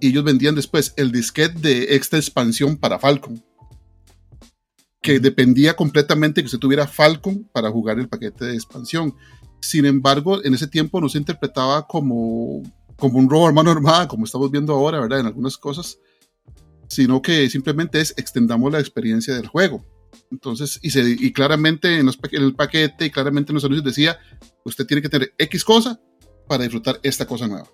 y 0.00 0.08
ellos 0.08 0.24
vendían 0.24 0.54
después 0.54 0.94
el 0.96 1.12
disquete 1.12 1.58
de 1.58 1.94
extra 1.96 2.18
expansión 2.18 2.76
para 2.76 2.98
Falcon, 2.98 3.42
que 5.02 5.20
dependía 5.20 5.74
completamente 5.74 6.40
que 6.40 6.46
usted 6.46 6.58
tuviera 6.58 6.86
Falcon 6.86 7.48
para 7.52 7.70
jugar 7.70 7.98
el 7.98 8.08
paquete 8.08 8.46
de 8.46 8.54
expansión. 8.54 9.14
Sin 9.60 9.86
embargo, 9.86 10.44
en 10.44 10.54
ese 10.54 10.66
tiempo 10.66 11.00
no 11.00 11.08
se 11.08 11.18
interpretaba 11.18 11.86
como, 11.86 12.62
como 12.96 13.18
un 13.18 13.28
robo 13.28 13.48
a 13.48 13.52
mano 13.52 13.70
armada, 13.70 14.08
como 14.08 14.24
estamos 14.24 14.50
viendo 14.50 14.74
ahora, 14.74 15.00
¿verdad? 15.00 15.20
En 15.20 15.26
algunas 15.26 15.56
cosas, 15.56 15.98
sino 16.88 17.22
que 17.22 17.48
simplemente 17.50 18.00
es 18.00 18.14
extendamos 18.16 18.72
la 18.72 18.80
experiencia 18.80 19.34
del 19.34 19.46
juego. 19.46 19.84
Entonces, 20.30 20.78
y, 20.82 20.90
se, 20.90 21.08
y 21.08 21.32
claramente 21.32 21.98
en, 21.98 22.06
los, 22.06 22.18
en 22.30 22.42
el 22.42 22.54
paquete 22.54 23.06
y 23.06 23.10
claramente 23.10 23.52
en 23.52 23.54
los 23.54 23.64
anuncios 23.64 23.84
decía, 23.84 24.18
usted 24.64 24.86
tiene 24.86 25.02
que 25.02 25.08
tener 25.08 25.34
X 25.38 25.64
cosa 25.64 26.00
para 26.46 26.64
disfrutar 26.64 27.00
esta 27.02 27.26
cosa 27.26 27.46
nueva. 27.46 27.68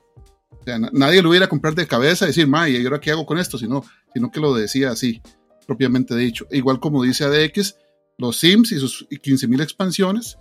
O 0.64 0.66
sea, 0.66 0.78
na- 0.78 0.90
nadie 0.94 1.20
lo 1.20 1.34
iba 1.34 1.44
a 1.44 1.48
comprar 1.48 1.74
de 1.74 1.86
cabeza 1.86 2.24
y 2.24 2.28
decir, 2.28 2.46
ma, 2.46 2.68
¿y 2.68 2.82
ahora 2.84 2.98
qué 3.00 3.10
hago 3.10 3.26
con 3.26 3.38
esto? 3.38 3.58
Sino, 3.58 3.84
sino 4.14 4.30
que 4.30 4.40
lo 4.40 4.54
decía 4.54 4.90
así, 4.90 5.20
propiamente 5.66 6.16
dicho. 6.16 6.46
Igual 6.50 6.80
como 6.80 7.02
dice 7.02 7.24
ADX, 7.24 7.76
los 8.16 8.38
Sims 8.38 8.72
y 8.72 8.78
sus 8.78 9.06
15.000 9.10 9.60
expansiones, 9.62 10.38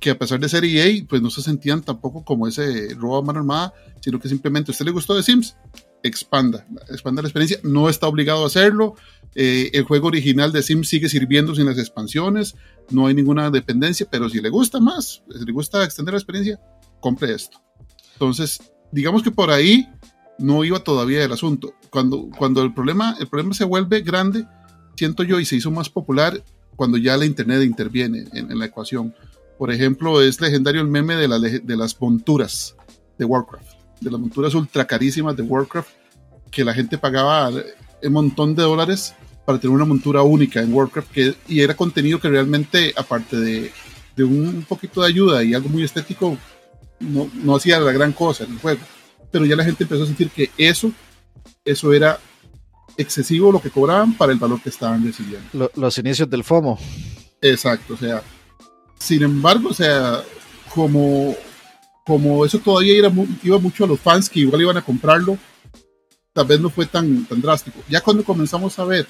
que 0.00 0.10
a 0.10 0.18
pesar 0.18 0.40
de 0.40 0.48
ser 0.48 0.64
EA, 0.64 1.04
pues 1.08 1.22
no 1.22 1.30
se 1.30 1.42
sentían 1.42 1.82
tampoco 1.82 2.24
como 2.24 2.48
ese 2.48 2.94
robo 2.96 3.18
a 3.18 3.22
mano 3.22 3.38
armada, 3.40 3.72
sino 4.00 4.18
que 4.18 4.28
simplemente 4.28 4.70
a 4.70 4.72
usted 4.72 4.86
le 4.86 4.90
gustó 4.92 5.14
de 5.14 5.22
Sims, 5.22 5.54
expanda, 6.02 6.66
expanda 6.88 7.20
la 7.22 7.28
experiencia, 7.28 7.60
no 7.62 7.88
está 7.88 8.06
obligado 8.08 8.42
a 8.44 8.46
hacerlo, 8.46 8.96
Eh, 9.36 9.70
el 9.74 9.84
juego 9.84 10.08
original 10.08 10.50
de 10.50 10.60
Sim 10.60 10.82
sigue 10.82 11.08
sirviendo 11.08 11.54
sin 11.54 11.64
las 11.64 11.78
expansiones, 11.78 12.56
no 12.90 13.06
hay 13.06 13.14
ninguna 13.14 13.48
dependencia, 13.52 14.04
pero 14.10 14.28
si 14.28 14.40
le 14.40 14.48
gusta 14.48 14.80
más, 14.80 15.22
si 15.38 15.44
le 15.44 15.52
gusta 15.52 15.84
extender 15.84 16.14
la 16.14 16.18
experiencia, 16.18 16.58
compre 16.98 17.32
esto. 17.32 17.60
Entonces, 18.14 18.58
digamos 18.92 19.22
que 19.22 19.30
por 19.30 19.50
ahí 19.50 19.88
no 20.38 20.64
iba 20.64 20.80
todavía 20.80 21.22
el 21.24 21.32
asunto. 21.32 21.74
Cuando, 21.90 22.28
cuando 22.36 22.62
el, 22.62 22.72
problema, 22.72 23.16
el 23.20 23.26
problema 23.26 23.54
se 23.54 23.64
vuelve 23.64 24.00
grande, 24.00 24.46
siento 24.96 25.22
yo, 25.22 25.38
y 25.38 25.44
se 25.44 25.56
hizo 25.56 25.70
más 25.70 25.90
popular 25.90 26.42
cuando 26.76 26.96
ya 26.96 27.16
la 27.16 27.26
Internet 27.26 27.62
interviene 27.62 28.24
en, 28.32 28.58
la 28.58 28.64
ecuación. 28.64 29.14
Por 29.58 29.70
ejemplo, 29.70 30.22
es 30.22 30.40
legendario 30.40 30.80
el 30.80 30.88
meme 30.88 31.16
de, 31.16 31.60
de 31.60 31.76
las 31.76 32.00
monturas 32.00 32.74
de 33.18 33.24
Warcraft, 33.26 33.68
de 34.00 34.10
las 34.10 34.20
monturas 34.20 34.54
ultra 34.54 34.86
carísimas 34.86 35.36
de 35.36 35.42
Warcraft, 35.42 35.90
que 36.50 36.64
la 36.64 36.72
gente 36.72 36.96
pagaba 36.96 37.50
un 37.50 38.12
montón 38.12 38.54
de 38.54 38.62
dólares 38.62 39.14
para 39.44 39.58
tener 39.58 39.74
una 39.74 39.84
montura 39.84 40.22
única 40.22 40.62
en 40.62 40.72
Warcraft 40.72 41.10
que, 41.10 41.34
y 41.48 41.60
era 41.60 41.76
contenido 41.76 42.18
que 42.18 42.28
realmente, 42.28 42.94
aparte 42.96 43.36
de, 43.36 43.72
de 44.16 44.24
un 44.24 44.64
poquito 44.66 45.02
de 45.02 45.08
ayuda 45.08 45.44
y 45.44 45.54
algo 45.54 45.68
muy 45.68 45.82
estético, 45.82 46.38
no, 47.00 47.30
no, 47.34 47.56
hacía 47.56 47.80
la 47.80 47.92
gran 47.92 48.12
cosa 48.12 48.44
en 48.44 48.52
el 48.52 48.58
juego. 48.58 48.80
Pero 49.30 49.44
ya 49.44 49.56
la 49.56 49.64
gente 49.64 49.84
empezó 49.84 50.04
a 50.04 50.06
sentir 50.06 50.30
que 50.30 50.50
eso, 50.56 50.92
eso 51.64 51.92
era 51.92 52.18
excesivo 52.96 53.52
lo 53.52 53.60
que 53.60 53.70
cobraban 53.70 54.14
para 54.14 54.32
el 54.32 54.38
valor 54.38 54.60
que 54.62 54.68
estaban 54.68 55.04
recibiendo. 55.04 55.70
los 55.74 55.98
inicios 55.98 56.28
del 56.28 56.44
FOMO. 56.44 56.78
Exacto, 57.40 57.94
o 57.94 57.96
sea, 57.96 58.22
sin 58.98 59.22
embargo, 59.22 59.70
o 59.70 59.74
sea, 59.74 60.22
como, 60.74 61.34
como 62.04 62.44
eso 62.44 62.58
todavía 62.58 62.98
era, 62.98 63.12
iba 63.42 63.58
mucho 63.58 63.84
a 63.84 63.88
los 63.88 64.00
fans 64.00 64.28
que 64.28 64.40
igual 64.40 64.60
iban 64.60 64.76
a 64.76 64.82
comprarlo, 64.82 65.38
tal 66.32 66.46
vez 66.46 66.60
no 66.60 66.68
fue 66.68 66.86
tan, 66.86 67.24
tan 67.24 67.40
drástico. 67.40 67.80
Ya 67.88 68.02
cuando 68.02 68.24
comenzamos 68.24 68.78
a 68.78 68.84
ver 68.84 69.06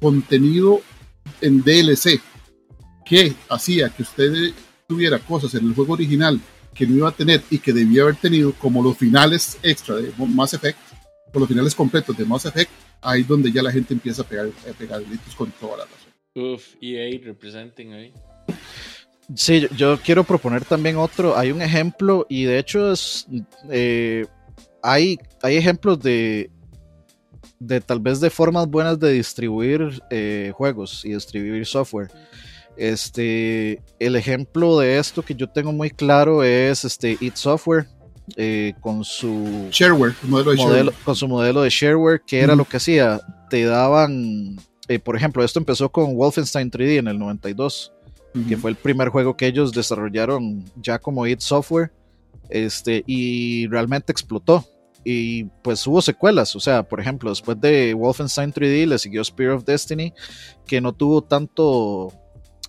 contenido 0.00 0.80
en 1.40 1.62
DLC 1.62 2.20
que 3.04 3.34
hacía 3.48 3.88
que 3.90 4.02
usted 4.02 4.52
tuviera 4.86 5.18
cosas 5.18 5.54
en 5.54 5.66
el 5.66 5.74
juego 5.74 5.94
original 5.94 6.40
que 6.76 6.86
no 6.86 6.94
iba 6.96 7.08
a 7.08 7.12
tener 7.12 7.42
y 7.50 7.58
que 7.58 7.72
debía 7.72 8.02
haber 8.02 8.16
tenido, 8.16 8.52
como 8.52 8.82
los 8.82 8.96
finales 8.96 9.58
extra 9.62 9.96
de 9.96 10.12
Mass 10.18 10.54
Effect, 10.54 10.78
o 11.32 11.38
los 11.38 11.48
finales 11.48 11.74
completos 11.74 12.16
de 12.16 12.24
Mass 12.24 12.46
Effect, 12.46 12.70
ahí 13.00 13.22
es 13.22 13.28
donde 13.28 13.50
ya 13.50 13.62
la 13.62 13.72
gente 13.72 13.94
empieza 13.94 14.22
a 14.22 14.24
pegar, 14.24 14.46
a 14.46 14.72
pegar 14.72 15.02
gritos 15.02 15.34
con 15.34 15.50
toda 15.52 15.78
la 15.78 15.84
razón. 15.84 16.54
Uf, 16.54 16.74
EA 16.80 17.18
representing 17.24 17.92
ahí. 17.94 18.12
Sí, 19.34 19.66
yo 19.76 19.98
quiero 19.98 20.22
proponer 20.22 20.64
también 20.64 20.96
otro. 20.96 21.36
Hay 21.36 21.50
un 21.50 21.60
ejemplo, 21.60 22.26
y 22.28 22.44
de 22.44 22.58
hecho 22.58 22.92
es. 22.92 23.26
Eh, 23.70 24.26
hay, 24.82 25.18
hay 25.42 25.56
ejemplos 25.56 26.00
de, 26.00 26.50
de 27.58 27.80
tal 27.80 28.00
vez 28.00 28.20
de 28.20 28.30
formas 28.30 28.68
buenas 28.68 29.00
de 29.00 29.12
distribuir 29.12 30.00
eh, 30.10 30.52
juegos 30.54 31.04
y 31.04 31.14
distribuir 31.14 31.66
software. 31.66 32.10
Este, 32.76 33.82
el 33.98 34.16
ejemplo 34.16 34.78
de 34.78 34.98
esto 34.98 35.22
que 35.22 35.34
yo 35.34 35.48
tengo 35.48 35.72
muy 35.72 35.90
claro 35.90 36.44
es 36.44 36.84
este 36.84 37.16
It 37.20 37.36
Software 37.36 37.86
eh, 38.36 38.74
con 38.80 39.04
su 39.04 39.68
shareware, 39.70 40.14
modelo, 40.24 40.92
con 41.04 41.14
su 41.14 41.28
modelo 41.28 41.62
de 41.62 41.70
shareware, 41.70 42.20
que 42.26 42.40
era 42.40 42.56
lo 42.56 42.64
que 42.64 42.78
hacía, 42.78 43.20
te 43.48 43.64
daban, 43.64 44.56
eh, 44.88 44.98
por 44.98 45.16
ejemplo, 45.16 45.44
esto 45.44 45.60
empezó 45.60 45.90
con 45.90 46.16
Wolfenstein 46.16 46.70
3D 46.70 46.98
en 46.98 47.08
el 47.08 47.18
92, 47.18 47.92
que 48.48 48.56
fue 48.56 48.70
el 48.70 48.76
primer 48.76 49.08
juego 49.08 49.36
que 49.36 49.46
ellos 49.46 49.72
desarrollaron 49.72 50.64
ya 50.74 50.98
como 50.98 51.26
It 51.26 51.40
Software, 51.40 51.92
este, 52.48 53.04
y 53.06 53.66
realmente 53.68 54.12
explotó. 54.12 54.64
Y 55.04 55.44
pues 55.62 55.86
hubo 55.86 56.02
secuelas, 56.02 56.56
o 56.56 56.60
sea, 56.60 56.82
por 56.82 56.98
ejemplo, 56.98 57.30
después 57.30 57.60
de 57.60 57.94
Wolfenstein 57.94 58.52
3D 58.52 58.86
le 58.86 58.98
siguió 58.98 59.22
Spear 59.22 59.52
of 59.52 59.64
Destiny, 59.64 60.12
que 60.66 60.80
no 60.80 60.92
tuvo 60.92 61.22
tanto, 61.22 62.12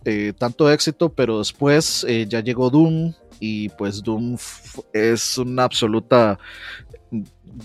eh, 0.10 0.32
tanto 0.32 0.72
éxito, 0.72 1.10
pero 1.10 1.40
después 1.40 2.06
eh, 2.08 2.26
ya 2.30 2.40
llegó 2.40 2.70
Doom 2.70 3.14
y 3.42 3.68
pues 3.68 4.02
Doom 4.02 4.38
es 4.94 5.38
una 5.38 5.66
absoluta, 5.66 6.40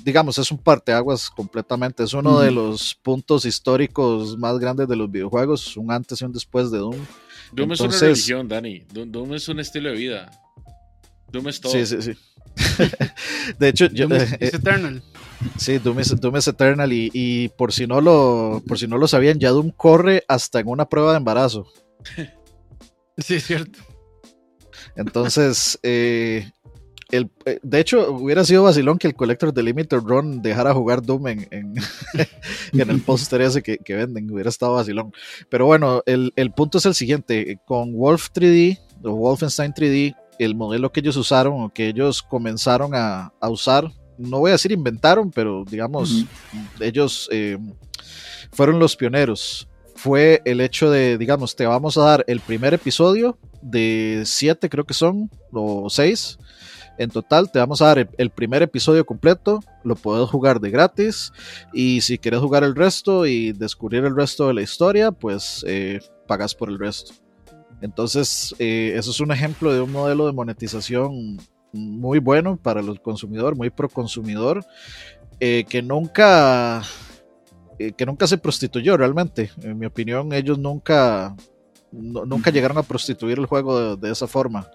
digamos, 0.05 0.37
es 0.39 0.51
un 0.51 0.59
parteaguas 0.59 1.31
completamente, 1.31 2.03
es 2.03 2.13
uno 2.15 2.41
de 2.41 2.51
los 2.51 2.97
puntos 2.97 3.45
históricos 3.45 4.37
más 4.37 4.59
grandes 4.59 4.89
de 4.89 4.97
los 4.97 5.09
videojuegos, 5.09 5.77
un 5.77 5.93
antes 5.93 6.21
y 6.21 6.25
un 6.25 6.33
después 6.33 6.73
de 6.73 6.79
Doom. 6.79 6.97
Doom 7.53 7.73
es 7.75 7.81
una 7.81 7.97
religión, 7.97 8.49
Dani, 8.49 8.83
Doom, 8.93 9.35
es 9.35 9.49
un 9.49 9.61
estilo 9.61 9.91
de 9.91 9.95
vida. 9.95 10.31
Doom 11.31 11.47
es 11.47 11.61
todo. 11.61 11.71
Sí, 11.71 11.87
sí, 11.87 12.03
sí. 12.03 12.13
de 13.61 13.69
hecho, 13.69 13.87
yo, 13.87 14.09
Doom 14.09 14.21
es, 14.21 14.33
eh, 14.33 14.39
Eternal. 14.41 15.01
Sí, 15.59 15.79
Doom 15.79 16.01
es, 16.01 16.49
Eternal 16.49 16.93
y, 16.93 17.53
por 17.57 17.73
si 17.73 17.87
no 17.87 18.01
lo 18.01 18.65
por 18.67 18.81
si 18.81 18.89
no 18.89 18.99
lo 18.99 19.07
sabían, 19.07 19.39
ya 19.39 19.51
Doom 19.51 19.71
corre 19.71 20.25
hasta 20.27 20.59
en 20.59 20.67
una 20.67 20.89
prueba 20.89 21.13
de 21.13 21.19
embarazo. 21.19 21.69
Sí, 23.19 23.35
es 23.35 23.45
cierto. 23.45 23.79
Entonces, 24.97 25.79
eh, 25.83 26.51
el, 27.11 27.31
eh, 27.45 27.61
de 27.63 27.79
hecho, 27.79 28.11
hubiera 28.11 28.43
sido 28.43 28.63
vacilón 28.63 28.97
que 28.97 29.07
el 29.07 29.15
Collector 29.15 29.53
de 29.53 29.63
Limited 29.63 29.99
Run 29.99 30.41
dejara 30.41 30.73
jugar 30.73 31.03
Doom 31.03 31.29
en, 31.29 31.49
en, 31.51 31.75
el 32.91 33.01
póster 33.07 33.43
ese 33.43 33.63
que, 33.63 33.95
venden. 33.95 34.31
Hubiera 34.31 34.49
estado 34.49 34.75
vacilón. 34.75 35.13
Pero 35.51 35.67
bueno, 35.67 36.03
el, 36.07 36.33
el, 36.37 36.53
punto 36.53 36.79
es 36.79 36.87
el 36.87 36.95
siguiente. 36.95 37.59
Con 37.67 37.93
Wolf 37.93 38.31
3D, 38.35 38.79
o 39.05 39.11
Wolfenstein 39.13 39.75
3D, 39.75 40.17
el 40.39 40.55
modelo 40.55 40.91
que 40.91 41.01
ellos 41.01 41.17
usaron 41.17 41.63
o 41.63 41.69
que 41.69 41.89
ellos 41.89 42.23
comenzaron 42.23 42.93
a, 42.95 43.33
usar, 43.43 43.91
no 44.19 44.39
voy 44.39 44.51
a 44.51 44.53
decir 44.53 44.73
inventaron, 44.73 45.31
pero 45.31 45.65
digamos, 45.69 46.25
ellos 46.81 47.29
eh, 47.31 47.59
fueron 48.53 48.79
los 48.79 48.97
pioneros. 48.97 49.69
Fue 50.03 50.43
el 50.45 50.61
hecho 50.61 50.91
de, 50.91 51.17
digamos, 51.17 51.55
te 51.55 51.65
vamos 51.65 51.97
a 51.97 52.03
dar 52.03 52.25
el 52.27 52.41
primer 52.41 52.75
episodio 52.75 53.39
de 53.61 54.25
siete, 54.27 54.69
creo 54.69 54.83
que 54.83 54.95
son, 54.95 55.31
o 55.53 55.89
seis. 55.91 56.41
En 56.99 57.09
total, 57.09 57.53
te 57.53 57.61
vamos 57.61 57.81
a 57.81 57.87
dar 57.87 58.09
el, 58.19 58.31
primer 58.31 58.63
episodio 58.63 59.07
completo, 59.07 59.61
lo 59.85 59.95
puedes 59.95 60.29
jugar 60.29 60.59
de 60.59 60.73
gratis. 60.73 61.33
Y 61.73 62.01
si 62.01 62.19
quieres 62.19 62.41
jugar 62.41 62.65
el 62.65 62.75
resto 62.75 63.27
y 63.27 63.53
descubrir 63.53 64.05
el 64.05 64.17
resto 64.17 64.49
de 64.49 64.55
la 64.55 64.63
historia, 64.63 65.13
pues 65.13 65.65
eh, 65.69 66.01
pagas 66.27 66.57
por 66.57 66.69
el 66.69 66.81
resto. 66.81 67.15
Entonces, 67.81 68.57
eh, 68.59 68.95
eso 68.97 69.13
es 69.13 69.21
un 69.21 69.31
ejemplo 69.31 69.73
de 69.73 69.83
un 69.83 69.93
modelo 69.93 70.27
de 70.27 70.33
monetización 70.33 71.39
muy 71.73 72.19
bueno 72.19 72.57
para 72.57 72.81
el 72.81 73.01
consumidor, 73.01 73.55
muy 73.55 73.71
pro 73.71 73.89
consumidor, 73.89 74.67
eh, 75.39 75.65
que 75.69 75.81
nunca 75.81 76.83
eh, 77.89 77.93
que 77.93 78.07
nunca 78.07 78.27
se 78.27 78.39
prostituyó 78.39 78.97
realmente. 78.97 79.51
En 79.63 79.79
mi 79.79 79.87
opinión, 79.87 80.33
ellos 80.33 80.59
nunca, 80.59 81.37
nunca 81.91 82.51
llegaron 82.51 82.79
a 82.79 82.83
prostituir 82.83 83.39
el 83.39 83.47
juego 83.47 83.97
de, 83.97 84.11
esa 84.11 84.27
forma. 84.27 84.69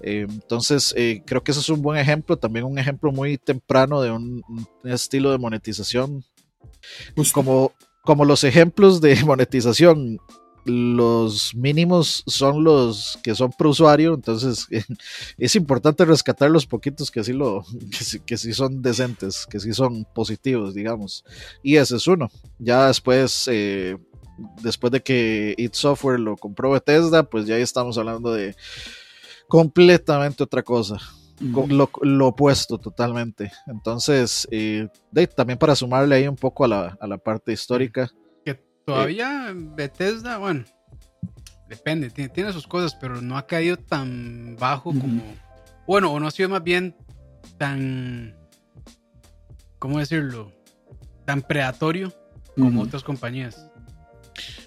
entonces, 0.00 0.94
creo 1.24 1.42
que 1.42 1.52
ese 1.52 1.60
es 1.60 1.68
un 1.68 1.80
buen 1.80 1.98
ejemplo, 1.98 2.36
también 2.36 2.64
un 2.64 2.78
ejemplo 2.78 3.12
muy 3.12 3.38
temprano 3.38 4.02
de 4.02 4.10
un, 4.10 4.42
estilo 4.84 5.30
de 5.30 5.38
monetización. 5.38 6.24
Como, 7.32 7.72
como 8.02 8.24
los 8.24 8.44
ejemplos 8.44 9.00
de 9.00 9.16
monetización 9.24 10.18
los 10.64 11.54
mínimos 11.54 12.24
son 12.26 12.64
los 12.64 13.18
que 13.22 13.34
son 13.34 13.52
pro 13.52 13.70
usuario, 13.70 14.14
entonces 14.14 14.66
es 15.38 15.56
importante 15.56 16.04
rescatar 16.04 16.50
los 16.50 16.66
poquitos 16.66 17.10
que 17.10 17.22
sí 17.22 17.32
lo 17.32 17.64
que 18.26 18.36
sí, 18.36 18.52
son 18.52 18.82
decentes, 18.82 19.46
que 19.46 19.60
sí 19.60 19.72
son 19.72 20.06
positivos, 20.14 20.74
digamos. 20.74 21.24
Y 21.62 21.76
ese 21.76 21.96
es 21.96 22.06
uno. 22.06 22.30
Ya 22.58 22.86
después 22.86 23.48
eh, 23.50 23.96
después 24.62 24.90
de 24.92 25.02
que 25.02 25.54
It 25.56 25.74
Software 25.74 26.20
lo 26.20 26.36
compró 26.36 26.70
Bethesda, 26.70 27.22
pues 27.24 27.46
ya 27.46 27.56
estamos 27.56 27.98
hablando 27.98 28.32
de 28.32 28.54
completamente 29.48 30.42
otra 30.42 30.62
cosa. 30.62 30.98
Lo, 31.40 32.28
opuesto 32.28 32.78
totalmente. 32.78 33.50
Entonces, 33.66 34.46
eh, 34.50 34.88
también 35.36 35.58
para 35.58 35.74
sumarle 35.74 36.14
ahí 36.14 36.28
un 36.28 36.36
poco 36.36 36.64
a 36.64 36.68
la, 36.68 36.96
a 37.00 37.06
la 37.06 37.18
parte 37.18 37.52
histórica, 37.52 38.10
Todavía 38.84 39.52
Bethesda, 39.54 40.38
bueno, 40.38 40.64
depende, 41.68 42.10
tiene, 42.10 42.52
sus 42.52 42.66
cosas, 42.66 42.94
pero 42.94 43.20
no 43.20 43.36
ha 43.36 43.46
caído 43.46 43.76
tan 43.76 44.56
bajo 44.56 44.90
como. 44.90 45.22
Bueno, 45.86 46.12
o 46.12 46.20
no 46.20 46.26
ha 46.26 46.30
sido 46.30 46.48
más 46.48 46.62
bien 46.62 46.94
tan. 47.58 48.36
¿Cómo 49.78 49.98
decirlo? 49.98 50.52
Tan 51.24 51.42
predatorio 51.42 52.12
como 52.54 52.82
otras 52.82 53.02
compañías. 53.02 53.70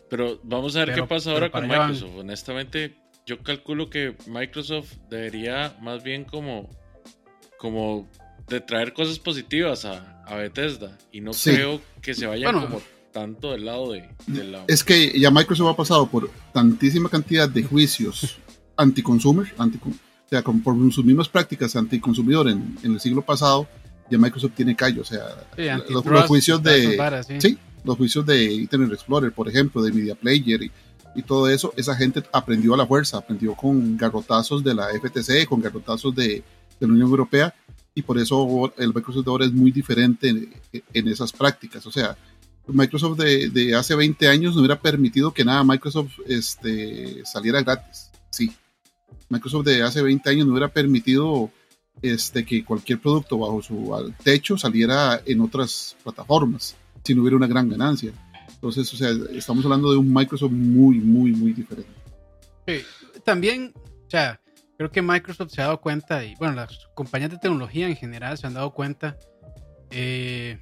Pero 0.09 0.39
vamos 0.43 0.75
a 0.75 0.85
ver 0.85 0.95
qué 0.95 1.03
pasa 1.03 1.31
ahora 1.31 1.51
con 1.51 1.67
Microsoft. 1.67 2.17
Honestamente, 2.17 2.97
yo 3.25 3.43
calculo 3.43 3.89
que 3.89 4.15
Microsoft 4.25 4.93
debería 5.09 5.75
más 5.81 6.03
bien 6.03 6.23
como. 6.23 6.69
como 7.57 8.09
de 8.47 8.61
traer 8.61 8.93
cosas 8.93 9.19
positivas 9.19 9.83
a, 9.85 10.23
a 10.23 10.35
Bethesda. 10.35 10.97
Y 11.11 11.21
no 11.21 11.31
creo 11.31 11.81
que 12.01 12.13
se 12.13 12.25
vayan 12.25 12.53
como 12.53 12.81
tanto 13.17 13.51
del 13.51 13.65
lado 13.65 13.93
de, 13.93 14.07
Es 14.67 14.83
que 14.83 15.19
ya 15.19 15.31
Microsoft 15.31 15.73
ha 15.73 15.75
pasado 15.75 16.07
por 16.07 16.29
tantísima 16.53 17.09
cantidad 17.09 17.49
de 17.49 17.63
juicios 17.63 18.37
anti-consumer, 18.77 19.53
anti 19.57 19.79
o 19.83 20.29
sea, 20.29 20.43
por 20.43 20.75
sus 20.91 21.03
mismas 21.03 21.27
prácticas 21.27 21.75
anticonsumidor 21.75 22.49
en, 22.49 22.77
en 22.83 22.93
el 22.93 22.99
siglo 22.99 23.23
pasado, 23.23 23.67
ya 24.11 24.17
Microsoft 24.17 24.51
tiene 24.55 24.75
callo, 24.75 25.01
o 25.01 25.05
sea, 25.05 25.23
los, 25.89 26.03
juicios 26.27 26.61
de... 26.61 27.39
sí. 27.39 27.57
los 27.83 27.97
juicios 27.97 28.25
de 28.25 28.53
Internet 28.53 28.91
Explorer, 28.93 29.31
por 29.31 29.49
ejemplo, 29.49 29.81
de 29.81 29.91
Media 29.91 30.15
Player 30.15 30.61
y, 30.63 30.71
y 31.15 31.23
todo 31.23 31.49
eso, 31.49 31.73
esa 31.75 31.95
gente 31.95 32.21
aprendió 32.31 32.73
a 32.73 32.77
la 32.77 32.85
fuerza, 32.85 33.17
aprendió 33.17 33.55
con 33.55 33.97
garrotazos 33.97 34.63
de 34.63 34.75
la 34.75 34.89
FTC, 34.89 35.47
con 35.47 35.61
garrotazos 35.61 36.13
de, 36.13 36.43
de 36.79 36.87
la 36.87 36.93
Unión 36.93 37.09
Europea, 37.09 37.55
y 37.95 38.03
por 38.03 38.19
eso 38.19 38.71
el 38.77 38.93
Microsoft 38.93 39.25
de 39.25 39.31
ahora 39.31 39.45
es 39.45 39.53
muy 39.53 39.71
diferente 39.71 40.29
en, 40.29 40.53
en 40.93 41.07
esas 41.07 41.31
prácticas. 41.31 41.85
O 41.87 41.91
sea, 41.91 42.15
Microsoft 42.67 43.17
de, 43.17 43.75
hace 43.75 43.95
20 43.95 44.27
años 44.27 44.53
no 44.53 44.61
hubiera 44.61 44.79
permitido 44.79 45.33
que 45.33 45.45
nada 45.45 45.63
Microsoft 45.63 46.19
este, 46.27 47.25
saliera 47.25 47.61
gratis. 47.61 48.11
Sí. 48.29 48.51
Microsoft 49.29 49.65
de 49.65 49.83
hace 49.83 50.01
20 50.01 50.29
años 50.29 50.45
no 50.45 50.53
hubiera 50.53 50.67
permitido 50.67 51.51
este, 52.01 52.45
que 52.45 52.63
cualquier 52.63 52.99
producto 52.99 53.37
bajo 53.37 53.61
su 53.61 54.13
techo 54.23 54.57
saliera 54.57 55.21
en 55.25 55.41
otras 55.41 55.95
plataformas 56.03 56.75
si 57.03 57.15
no 57.15 57.21
hubiera 57.21 57.37
una 57.37 57.47
gran 57.47 57.69
ganancia. 57.69 58.11
Entonces, 58.49 58.93
o 58.93 58.97
sea, 58.97 59.09
estamos 59.31 59.63
hablando 59.63 59.91
de 59.91 59.97
un 59.97 60.13
Microsoft 60.13 60.51
muy, 60.51 60.99
muy, 60.99 61.31
muy 61.31 61.53
diferente. 61.53 61.91
Sí. 62.67 62.81
También, 63.23 63.73
o 63.75 64.09
sea, 64.09 64.41
creo 64.77 64.91
que 64.91 65.01
Microsoft 65.01 65.51
se 65.51 65.61
ha 65.61 65.65
dado 65.65 65.79
cuenta, 65.79 66.25
y 66.25 66.35
bueno, 66.35 66.55
las 66.55 66.87
compañías 66.93 67.31
de 67.31 67.37
tecnología 67.37 67.87
en 67.87 67.95
general 67.95 68.37
se 68.37 68.47
han 68.47 68.55
dado 68.55 68.73
cuenta. 68.73 69.17
Eh, 69.89 70.59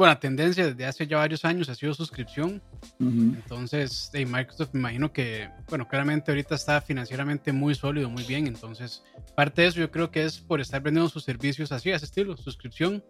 bueno, 0.00 0.14
la 0.14 0.18
tendencia 0.18 0.66
desde 0.66 0.86
hace 0.86 1.06
ya 1.06 1.18
varios 1.18 1.44
años 1.44 1.68
ha 1.68 1.74
sido 1.74 1.92
suscripción. 1.92 2.62
Uh 2.98 3.04
-huh. 3.04 3.34
Entonces, 3.36 4.10
hey, 4.14 4.24
Microsoft 4.24 4.70
me 4.72 4.80
imagino 4.80 5.12
que, 5.12 5.50
bueno, 5.68 5.86
claramente 5.86 6.30
ahorita 6.30 6.54
está 6.54 6.80
financieramente 6.80 7.52
muy 7.52 7.74
sólido, 7.74 8.08
muy 8.08 8.24
bien. 8.24 8.46
Entonces, 8.46 9.04
parte 9.36 9.60
de 9.60 9.68
eso 9.68 9.78
yo 9.78 9.90
creo 9.90 10.10
que 10.10 10.24
es 10.24 10.38
por 10.38 10.58
estar 10.58 10.80
vendiendo 10.80 11.10
sus 11.10 11.22
servicios 11.24 11.70
así, 11.70 11.90
a 11.92 11.96
ese 11.96 12.06
estilo, 12.06 12.34
suscripción. 12.38 13.04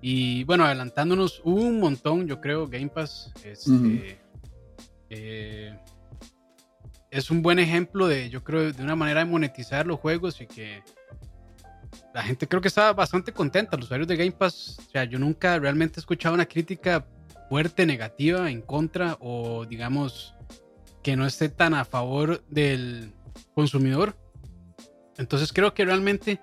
Y 0.00 0.44
bueno, 0.44 0.64
adelantándonos 0.64 1.42
un 1.44 1.78
montón, 1.78 2.26
yo 2.26 2.40
creo, 2.40 2.66
Game 2.68 2.88
Pass 2.88 3.30
este, 3.44 3.70
uh 3.70 3.74
-huh. 3.74 4.16
eh, 5.10 5.78
es 7.10 7.30
un 7.30 7.42
buen 7.42 7.58
ejemplo 7.58 8.08
de, 8.08 8.30
yo 8.30 8.42
creo, 8.42 8.72
de 8.72 8.82
una 8.82 8.96
manera 8.96 9.20
de 9.20 9.26
monetizar 9.26 9.86
los 9.86 10.00
juegos 10.00 10.40
y 10.40 10.46
que 10.46 10.82
la 12.14 12.22
gente 12.22 12.46
creo 12.46 12.60
que 12.60 12.68
estaba 12.68 12.92
bastante 12.92 13.32
contenta, 13.32 13.76
los 13.76 13.86
usuarios 13.86 14.08
de 14.08 14.16
Game 14.16 14.32
Pass. 14.32 14.78
O 14.78 14.90
sea, 14.90 15.04
yo 15.04 15.18
nunca 15.18 15.58
realmente 15.58 15.98
he 15.98 16.00
escuchado 16.00 16.34
una 16.34 16.46
crítica 16.46 17.06
fuerte, 17.48 17.86
negativa, 17.86 18.50
en 18.50 18.62
contra 18.62 19.16
o 19.20 19.64
digamos 19.66 20.34
que 21.02 21.16
no 21.16 21.26
esté 21.26 21.48
tan 21.48 21.74
a 21.74 21.84
favor 21.84 22.42
del 22.48 23.12
consumidor. 23.54 24.16
Entonces 25.18 25.52
creo 25.52 25.74
que 25.74 25.84
realmente 25.84 26.40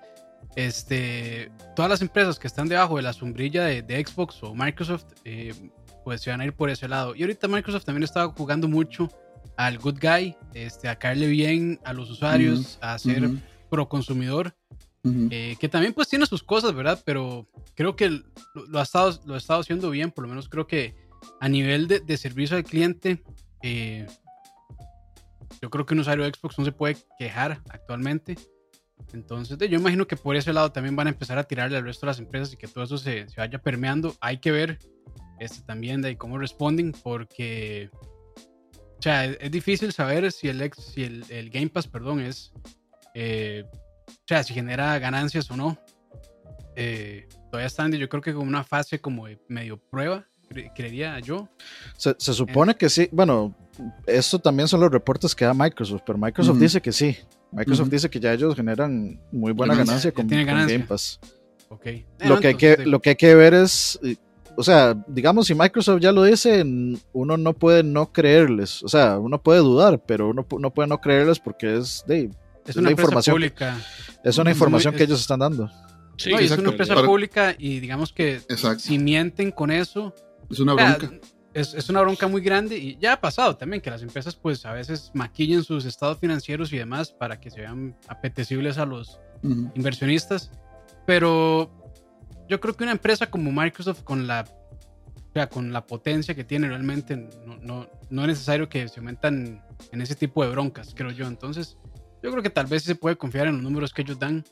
este, 0.56 1.50
todas 1.74 1.90
las 1.90 2.02
empresas 2.02 2.38
que 2.38 2.46
están 2.46 2.68
debajo 2.68 2.96
de 2.96 3.02
la 3.02 3.12
sombrilla 3.12 3.64
de, 3.64 3.82
de 3.82 4.04
Xbox 4.04 4.42
o 4.42 4.54
Microsoft, 4.54 5.06
eh, 5.24 5.54
pues 6.04 6.20
se 6.20 6.30
van 6.30 6.40
a 6.40 6.44
ir 6.44 6.52
por 6.52 6.70
ese 6.70 6.88
lado. 6.88 7.14
Y 7.14 7.22
ahorita 7.22 7.48
Microsoft 7.48 7.84
también 7.84 8.04
está 8.04 8.28
jugando 8.28 8.68
mucho 8.68 9.08
al 9.56 9.78
good 9.78 9.98
guy, 10.00 10.36
este, 10.54 10.88
a 10.88 10.96
caerle 10.96 11.26
bien 11.28 11.80
a 11.84 11.92
los 11.92 12.10
usuarios, 12.10 12.58
uh 12.58 12.62
-huh. 12.62 12.94
a 12.94 12.98
ser 12.98 13.24
uh 13.24 13.30
-huh. 13.30 13.40
pro 13.70 13.88
consumidor. 13.88 14.54
Eh, 15.04 15.56
que 15.58 15.68
también 15.68 15.94
pues 15.94 16.08
tiene 16.08 16.26
sus 16.26 16.44
cosas, 16.44 16.74
¿verdad? 16.74 17.02
Pero 17.04 17.48
creo 17.74 17.96
que 17.96 18.22
lo, 18.54 18.78
ha, 18.78 18.82
estado, 18.82 19.18
lo 19.26 19.34
ha 19.34 19.38
estado 19.38 19.60
haciendo 19.60 19.90
bien, 19.90 20.12
por 20.12 20.22
lo 20.22 20.28
menos 20.28 20.48
creo 20.48 20.68
que 20.68 20.94
a 21.40 21.48
nivel 21.48 21.88
de, 21.88 22.16
servicio 22.16 22.56
al 22.56 22.62
cliente, 22.62 23.22
eh, 23.62 24.06
yo 25.60 25.70
creo 25.70 25.86
que 25.86 25.94
un 25.94 26.00
usuario 26.00 26.24
de 26.24 26.32
Xbox 26.32 26.56
no 26.58 26.64
se 26.64 26.72
puede 26.72 26.96
quejar 27.18 27.62
actualmente. 27.68 28.36
Entonces, 29.12 29.58
yo 29.58 29.78
imagino 29.78 30.06
que 30.06 30.16
por 30.16 30.36
ese 30.36 30.52
lado 30.52 30.70
también 30.70 30.94
van 30.94 31.08
a 31.08 31.10
empezar 31.10 31.36
a 31.36 31.44
tirarle 31.44 31.76
al 31.76 31.84
resto 31.84 32.06
de 32.06 32.10
las 32.12 32.18
empresas 32.20 32.52
y 32.52 32.56
que 32.56 32.68
todo 32.68 32.84
eso 32.84 32.96
se, 32.96 33.28
se 33.28 33.40
vaya 33.40 33.60
permeando. 33.60 34.14
Hay 34.20 34.38
que 34.38 34.52
ver 34.52 34.78
este, 35.40 35.62
también 35.62 36.00
de 36.00 36.16
cómo 36.16 36.38
responden, 36.38 36.92
porque 37.02 37.90
o 38.98 39.02
sea, 39.02 39.24
es, 39.24 39.36
es 39.40 39.50
difícil 39.50 39.92
saber 39.92 40.30
si 40.30 40.48
el, 40.48 40.72
si 40.74 41.02
el 41.02 41.50
Game 41.50 41.68
Pass 41.70 41.88
perdón, 41.88 42.20
es 42.20 42.52
eh, 43.14 43.64
o 44.12 44.28
sea, 44.28 44.42
si 44.42 44.54
genera 44.54 44.98
ganancias 44.98 45.50
o 45.50 45.56
no. 45.56 45.78
Eh, 46.76 47.28
todavía 47.50 47.66
están, 47.66 47.92
yo 47.92 48.08
creo 48.08 48.22
que 48.22 48.32
con 48.32 48.46
una 48.48 48.64
fase 48.64 48.98
como 48.98 49.26
de 49.26 49.38
medio 49.48 49.76
prueba, 49.76 50.26
cre 50.48 50.72
creería 50.74 51.18
yo. 51.20 51.48
Se, 51.96 52.14
se 52.18 52.32
supone 52.32 52.72
eh. 52.72 52.76
que 52.76 52.88
sí, 52.88 53.08
bueno, 53.12 53.54
esto 54.06 54.38
también 54.38 54.68
son 54.68 54.80
los 54.80 54.90
reportes 54.90 55.34
que 55.34 55.44
da 55.44 55.54
Microsoft, 55.54 56.02
pero 56.06 56.18
Microsoft 56.18 56.56
uh 56.56 56.58
-huh. 56.58 56.62
dice 56.62 56.80
que 56.80 56.92
sí. 56.92 57.16
Microsoft 57.50 57.86
uh 57.86 57.88
-huh. 57.88 57.92
dice 57.92 58.10
que 58.10 58.20
ya 58.20 58.32
ellos 58.32 58.54
generan 58.54 59.20
muy 59.30 59.52
buena 59.52 59.74
ganancia, 59.74 60.10
ganancia 60.10 60.12
con, 60.12 60.28
con 60.28 60.46
ganancia. 60.46 60.78
Game 60.78 60.88
Pass. 60.88 61.20
Okay. 61.68 62.04
Lo, 62.20 62.38
que 62.38 62.48
hay 62.48 62.54
que, 62.54 62.76
lo 62.84 63.00
que 63.00 63.10
hay 63.10 63.16
que 63.16 63.34
ver 63.34 63.54
es, 63.54 63.98
o 64.56 64.62
sea, 64.62 64.94
digamos, 65.06 65.46
si 65.46 65.54
Microsoft 65.54 66.00
ya 66.00 66.12
lo 66.12 66.22
dice, 66.22 66.62
uno 67.12 67.36
no 67.38 67.52
puede 67.54 67.82
no 67.82 68.12
creerles. 68.12 68.82
O 68.82 68.88
sea, 68.88 69.18
uno 69.18 69.42
puede 69.42 69.60
dudar, 69.60 70.02
pero 70.04 70.28
uno 70.28 70.46
no 70.58 70.70
puede 70.70 70.88
no 70.88 71.00
creerles 71.00 71.38
porque 71.38 71.78
es 71.78 72.04
de, 72.06 72.30
es 72.66 72.76
una 72.76 72.90
información 72.90 73.34
pública. 73.34 73.78
Es 74.24 74.38
una 74.38 74.50
información 74.50 74.94
muy, 74.94 74.98
que 74.98 75.04
ellos 75.04 75.20
están 75.20 75.40
dando. 75.40 75.70
Sí, 76.16 76.30
no, 76.30 76.38
es 76.38 76.50
una 76.52 76.70
empresa 76.70 76.94
Para... 76.94 77.06
pública 77.06 77.54
y 77.58 77.80
digamos 77.80 78.12
que 78.12 78.36
exacto. 78.36 78.80
si 78.80 78.98
mienten 78.98 79.50
con 79.50 79.70
eso. 79.70 80.14
Es 80.50 80.60
una 80.60 80.74
bronca. 80.74 81.10
Es, 81.54 81.74
es, 81.74 81.90
una 81.90 82.00
bronca 82.00 82.28
muy 82.28 82.40
grande 82.40 82.78
y 82.78 82.96
ya 82.98 83.14
ha 83.14 83.20
pasado 83.20 83.56
también 83.56 83.82
que 83.82 83.90
las 83.90 84.02
empresas 84.02 84.34
pues 84.36 84.64
a 84.64 84.72
veces 84.72 85.10
maquillen 85.12 85.62
sus 85.62 85.84
estados 85.84 86.18
financieros 86.18 86.72
y 86.72 86.78
demás 86.78 87.12
para 87.12 87.40
que 87.40 87.50
se 87.50 87.60
vean 87.60 87.94
apetecibles 88.08 88.78
a 88.78 88.86
los 88.86 89.20
uh 89.42 89.48
-huh. 89.48 89.72
inversionistas. 89.74 90.50
Pero 91.06 91.70
yo 92.48 92.60
creo 92.60 92.74
que 92.74 92.84
una 92.84 92.92
empresa 92.92 93.28
como 93.28 93.50
Microsoft 93.52 94.02
con 94.02 94.26
la, 94.26 94.44
o 94.46 95.32
sea, 95.32 95.48
con 95.48 95.72
la 95.72 95.86
potencia 95.86 96.34
que 96.34 96.44
tiene 96.44 96.68
realmente 96.68 97.16
no, 97.16 97.56
no, 97.60 97.88
no 98.10 98.22
es 98.22 98.28
necesario 98.28 98.68
que 98.68 98.88
se 98.88 99.00
aumentan 99.00 99.62
en 99.90 100.00
ese 100.00 100.14
tipo 100.14 100.44
de 100.44 100.50
broncas, 100.50 100.94
creo 100.94 101.10
yo. 101.10 101.26
Entonces, 101.26 101.76
yo 102.22 102.30
creo 102.30 102.42
que 102.42 102.50
tal 102.50 102.66
vez 102.66 102.84
se 102.84 102.94
puede 102.94 103.16
confiar 103.16 103.46
en 103.48 103.54
los 103.54 103.62
números 103.62 103.92
que 103.92 104.02
ellos 104.02 104.18
dan, 104.18 104.44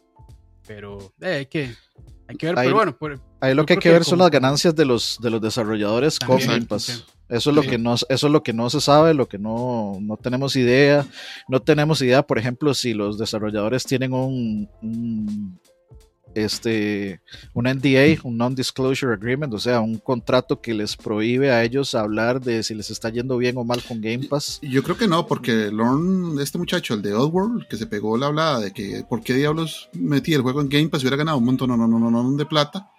pero 0.66 1.12
eh, 1.20 1.34
hay, 1.34 1.46
que, 1.46 1.74
hay 2.26 2.36
que 2.36 2.46
ver. 2.46 2.58
Ahí, 2.58 2.66
pero 2.66 2.76
bueno, 2.76 2.96
por, 2.96 3.20
ahí 3.40 3.54
lo 3.54 3.64
que 3.64 3.74
hay 3.74 3.78
que, 3.78 3.84
que 3.84 3.92
ver 3.92 4.04
son 4.04 4.18
las 4.18 4.30
ganancias 4.30 4.74
de 4.74 4.84
los, 4.84 5.18
de 5.20 5.30
los 5.30 5.40
desarrolladores 5.40 6.18
con 6.18 6.38
Game 6.38 6.66
Pass. 6.66 7.04
Eso 7.28 7.50
es, 7.50 7.56
lo 7.56 7.62
que 7.62 7.78
no, 7.78 7.94
eso 7.94 8.06
es 8.08 8.24
lo 8.24 8.42
que 8.42 8.52
no 8.52 8.68
se 8.70 8.80
sabe, 8.80 9.14
lo 9.14 9.28
que 9.28 9.38
no, 9.38 9.98
no 10.00 10.16
tenemos 10.16 10.56
idea. 10.56 11.06
No 11.48 11.62
tenemos 11.62 12.02
idea, 12.02 12.24
por 12.24 12.38
ejemplo, 12.38 12.74
si 12.74 12.92
los 12.92 13.18
desarrolladores 13.18 13.84
tienen 13.84 14.12
un, 14.12 14.68
un 14.82 15.60
este, 16.34 17.20
un 17.54 17.64
NDA, 17.64 18.20
un 18.22 18.36
Non-Disclosure 18.36 19.14
Agreement, 19.14 19.52
o 19.54 19.58
sea, 19.58 19.80
un 19.80 19.98
contrato 19.98 20.60
que 20.60 20.74
les 20.74 20.96
prohíbe 20.96 21.50
a 21.50 21.64
ellos 21.64 21.94
hablar 21.94 22.40
de 22.40 22.62
si 22.62 22.74
les 22.74 22.90
está 22.90 23.10
yendo 23.10 23.36
bien 23.36 23.56
o 23.56 23.64
mal 23.64 23.82
con 23.82 24.00
Game 24.00 24.26
Pass. 24.28 24.60
Yo 24.62 24.82
creo 24.82 24.96
que 24.96 25.08
no, 25.08 25.26
porque 25.26 25.70
Lorne, 25.70 26.42
este 26.42 26.58
muchacho, 26.58 26.94
el 26.94 27.02
de 27.02 27.14
Oddworld, 27.14 27.66
que 27.68 27.76
se 27.76 27.86
pegó 27.86 28.16
la 28.16 28.26
hablada 28.26 28.60
de 28.60 28.72
que 28.72 29.04
por 29.08 29.22
qué 29.22 29.34
diablos 29.34 29.88
metí 29.92 30.34
el 30.34 30.42
juego 30.42 30.60
en 30.60 30.68
Game 30.68 30.88
Pass 30.88 31.02
y 31.02 31.04
hubiera 31.04 31.16
ganado 31.16 31.38
un 31.38 31.44
montón 31.44 31.68
no, 31.68 31.76
no, 31.76 31.86
no, 31.86 31.98
no, 31.98 32.10
no, 32.10 32.36
de 32.36 32.46
plata. 32.46 32.90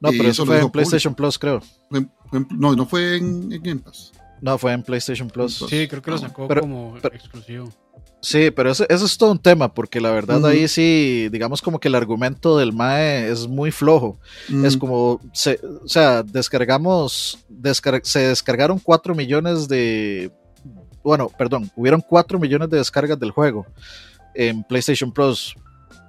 No, 0.00 0.10
pero 0.10 0.22
eso, 0.24 0.42
eso 0.42 0.46
fue 0.46 0.60
en 0.60 0.70
PlayStation 0.70 1.14
Plus, 1.14 1.38
creo. 1.38 1.60
Fue, 1.90 2.06
fue, 2.30 2.46
no, 2.50 2.74
no 2.74 2.86
fue 2.86 3.16
en, 3.16 3.52
en, 3.52 3.62
Game 3.62 3.80
Pass. 3.80 4.12
No, 4.40 4.58
fue 4.58 4.72
en 4.72 4.82
PlayStation 4.82 5.28
Plus. 5.28 5.64
Sí, 5.68 5.86
creo 5.88 6.02
que 6.02 6.10
lo 6.10 6.18
sacó 6.18 6.48
pero, 6.48 6.62
como 6.62 6.96
pero, 7.00 7.14
exclusivo. 7.14 7.70
Sí, 8.24 8.50
pero 8.50 8.70
eso, 8.70 8.86
eso, 8.88 9.04
es 9.04 9.18
todo 9.18 9.32
un 9.32 9.38
tema, 9.38 9.74
porque 9.74 10.00
la 10.00 10.10
verdad 10.10 10.40
uh 10.40 10.44
-huh. 10.44 10.50
ahí 10.50 10.66
sí, 10.66 11.28
digamos 11.30 11.60
como 11.60 11.78
que 11.78 11.88
el 11.88 11.94
argumento 11.94 12.56
del 12.56 12.72
MAE 12.72 13.30
es 13.30 13.46
muy 13.46 13.70
flojo. 13.70 14.18
Uh 14.48 14.52
-huh. 14.52 14.66
Es 14.66 14.78
como, 14.78 15.20
se, 15.34 15.60
o 15.84 15.86
sea, 15.86 16.22
descargamos, 16.22 17.38
descar 17.50 18.00
se 18.02 18.20
descargaron 18.28 18.78
4 18.78 19.14
millones 19.14 19.68
de, 19.68 20.32
bueno, 21.02 21.28
perdón, 21.36 21.70
hubieron 21.76 22.00
4 22.00 22.38
millones 22.38 22.70
de 22.70 22.78
descargas 22.78 23.20
del 23.20 23.30
juego 23.30 23.66
en 24.34 24.64
PlayStation 24.64 25.12
Plus. 25.12 25.54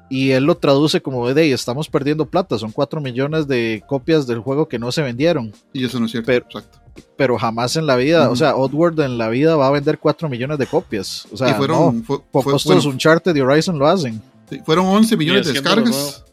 Y 0.10 0.32
él 0.32 0.45
lo 0.45 0.56
traduce 0.56 1.01
como 1.01 1.34
de, 1.34 1.51
estamos 1.51 1.89
perdiendo 1.89 2.30
plata, 2.30 2.58
son 2.58 2.71
4 2.71 3.01
millones 3.01 3.45
de 3.45 3.84
copias 3.88 4.25
del 4.25 4.39
juego 4.39 4.69
que 4.69 4.80
no 4.80 4.89
se 4.93 5.01
vendieron. 5.01 5.51
Y 5.73 5.84
eso 5.84 5.99
no 5.99 6.06
es 6.06 6.12
cierto, 6.12 6.28
pero, 6.28 6.45
exacto 6.45 6.85
pero 7.17 7.38
jamás 7.38 7.75
en 7.75 7.86
la 7.86 7.95
vida, 7.95 8.29
o 8.29 8.36
sea, 8.36 8.55
Oddworld 8.55 8.99
en 9.01 9.17
la 9.17 9.29
vida 9.29 9.55
va 9.55 9.67
a 9.67 9.71
vender 9.71 9.99
4 9.99 10.29
millones 10.29 10.58
de 10.58 10.67
copias. 10.67 11.27
O 11.31 11.38
sea, 11.38 11.51
y 11.51 11.53
fueron, 11.53 11.99
no, 11.99 12.03
fue, 12.03 12.19
pocos 12.31 12.63
fue, 12.63 12.75
bueno, 12.75 12.89
Uncharted 12.89 13.34
de 13.34 13.41
Horizon 13.41 13.77
lo 13.77 13.88
hacen. 13.88 14.21
Sí, 14.49 14.62
fueron 14.65 14.86
11 14.86 15.17
millones 15.17 15.47
de 15.47 15.53
descargas. 15.53 16.23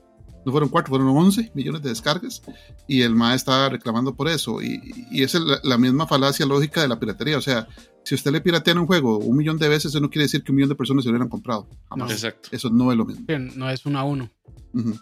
No 0.45 0.51
fueron 0.51 0.69
4, 0.69 0.89
fueron 0.89 1.09
11 1.09 1.53
millones 1.55 1.83
de 1.83 1.91
descargas. 1.91 2.43
Y 2.89 3.03
el 3.03 3.15
MAE 3.15 3.37
está 3.37 3.69
reclamando 3.69 4.15
por 4.15 4.29
eso. 4.29 4.61
Y, 4.61 4.81
y 5.11 5.23
es 5.23 5.35
la, 5.35 5.61
la, 5.63 5.79
misma 5.79 6.09
falacia 6.09 6.45
lógica 6.45 6.83
de 6.83 6.89
la 6.89 6.99
piratería. 6.99 7.39
O 7.39 7.41
sea, 7.41 7.69
si 8.03 8.17
usted 8.17 8.33
le 8.33 8.41
piratea 8.41 8.75
un 8.75 8.87
juego 8.87 9.19
un 9.19 9.37
millón 9.37 9.57
de 9.57 9.69
veces, 9.69 9.87
eso 9.87 10.01
no 10.01 10.11
quiere 10.11 10.25
decir 10.25 10.43
que 10.43 10.51
un 10.51 10.57
millón 10.57 10.71
de 10.71 10.75
personas 10.75 11.05
se 11.05 11.11
lo 11.11 11.13
hubieran 11.13 11.29
comprado. 11.29 11.69
Jamás. 11.89 12.09
No. 12.09 12.13
Exacto. 12.13 12.49
Eso 12.51 12.71
no 12.71 12.91
es 12.91 12.99
lo 12.99 13.05
mismo. 13.05 13.25
No 13.55 13.71
es 13.71 13.87
uno 13.87 14.01
a 14.01 14.05
uno. 14.05 14.31
Uh 14.75 14.81
-huh. 14.81 15.01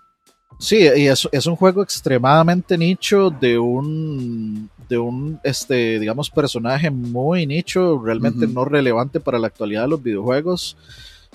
Sí, 0.59 0.77
y 0.77 1.07
es, 1.07 1.27
es, 1.33 1.47
un 1.47 1.57
juego 1.57 1.83
extremadamente 1.83 2.77
nicho 2.77 3.31
de 3.31 3.59
un, 3.59 4.69
de 4.91 4.99
un, 4.99 5.41
este, 5.45 5.99
digamos, 5.99 6.29
personaje 6.29 6.91
muy 6.91 7.47
nicho, 7.47 8.03
realmente 8.05 8.45
uh 8.45 8.49
-huh. 8.49 8.53
no 8.53 8.65
relevante 8.67 9.21
para 9.21 9.39
la 9.39 9.47
actualidad 9.47 9.83
de 9.85 9.89
los 9.89 10.03
videojuegos. 10.03 10.77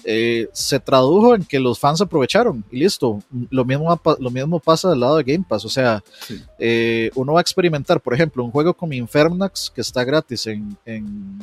eh, 0.03 0.49
se 0.51 0.77
tradujo 0.79 1.33
en 1.35 1.45
que 1.45 1.57
los 1.59 1.79
fans 1.79 2.01
aprovecharon 2.01 2.63
y 2.69 2.79
listo. 2.79 3.23
Lo 3.49 3.63
mismo, 3.65 3.99
lo 4.19 4.29
mismo 4.29 4.59
pasa 4.59 4.89
del 4.89 4.99
lado 4.99 5.15
de 5.17 5.23
Game 5.23 5.45
Pass. 5.47 5.63
O 5.65 5.69
sea, 5.69 6.03
Sí. 6.27 6.35
eh, 6.59 7.09
uno 7.15 7.31
va 7.33 7.39
a 7.39 7.41
experimentar, 7.41 7.99
por 8.01 8.13
ejemplo, 8.13 8.43
un 8.43 8.51
juego 8.51 8.73
como 8.73 8.91
Infernax 8.93 9.71
que 9.73 9.81
está 9.81 10.03
gratis 10.03 10.45
en, 10.47 10.77
en, 10.85 11.39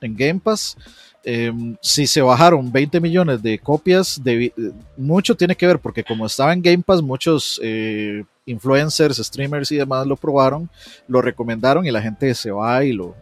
en 0.00 0.16
Game 0.16 0.40
Pass. 0.40 0.76
eh, 1.24 1.52
si 1.82 2.06
se 2.06 2.22
bajaron 2.22 2.70
20 2.72 3.00
millones 3.00 3.42
de 3.42 3.58
copias, 3.58 4.18
eh, 4.24 4.52
mucho 4.96 5.34
tiene 5.36 5.56
que 5.56 5.66
ver 5.66 5.78
porque 5.80 6.04
como 6.04 6.24
estaba 6.24 6.52
en 6.54 6.62
Game 6.62 6.82
Pass, 6.86 7.02
muchos 7.02 7.60
eh, 7.62 8.22
influencers, 8.50 9.16
streamers 9.18 9.70
y 9.72 9.76
demás 9.76 10.06
lo 10.06 10.16
probaron, 10.16 10.68
lo 11.06 11.20
recomendaron 11.22 11.86
y 11.86 11.90
la 11.90 12.02
gente 12.02 12.34
se 12.34 12.50
va 12.50 12.84
y 12.84 12.92
lo, 12.92 13.14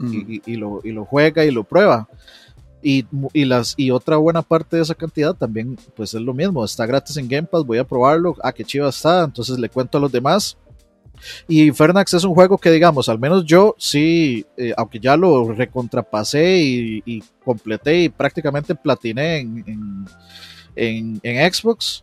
y, 0.00 0.36
y- 0.36 0.42
y 0.46 0.56
lo, 0.56 0.80
y 0.84 0.92
lo 0.92 1.04
juega 1.04 1.44
y 1.44 1.50
lo 1.50 1.64
prueba. 1.64 2.08
Y, 2.84 3.06
las, 3.44 3.74
y 3.76 3.92
otra 3.92 4.16
buena 4.16 4.42
parte 4.42 4.74
de 4.76 4.82
esa 4.82 4.96
cantidad 4.96 5.34
también, 5.34 5.78
pues 5.94 6.14
es 6.14 6.20
lo 6.20 6.34
mismo, 6.34 6.64
está 6.64 6.84
gratis 6.84 7.16
en 7.16 7.28
Game 7.28 7.46
Pass, 7.46 7.64
voy 7.64 7.78
a 7.78 7.84
probarlo, 7.84 8.34
ah, 8.42 8.52
qué 8.52 8.64
chiva 8.64 8.88
está, 8.88 9.22
entonces 9.22 9.56
le 9.58 9.68
cuento 9.68 9.98
a 9.98 10.00
los 10.00 10.10
demás. 10.10 10.56
Y 11.46 11.70
Fernax 11.70 12.14
es 12.14 12.24
un 12.24 12.34
juego 12.34 12.58
que, 12.58 12.72
digamos, 12.72 13.08
al 13.08 13.20
menos 13.20 13.44
yo 13.44 13.76
sí, 13.78 14.44
eh, 14.56 14.72
aunque 14.76 14.98
ya 14.98 15.16
lo 15.16 15.52
recontrapasé 15.52 16.56
y, 16.60 17.02
y 17.06 17.22
completé 17.44 18.00
y 18.02 18.08
prácticamente 18.08 18.74
platiné 18.74 19.38
en, 19.38 19.62
en, 19.68 20.04
en- 20.74 21.20
en 21.22 21.52
Xbox, 21.54 22.02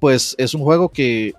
pues 0.00 0.34
es 0.38 0.54
un 0.54 0.62
juego 0.62 0.88
que 0.88 1.34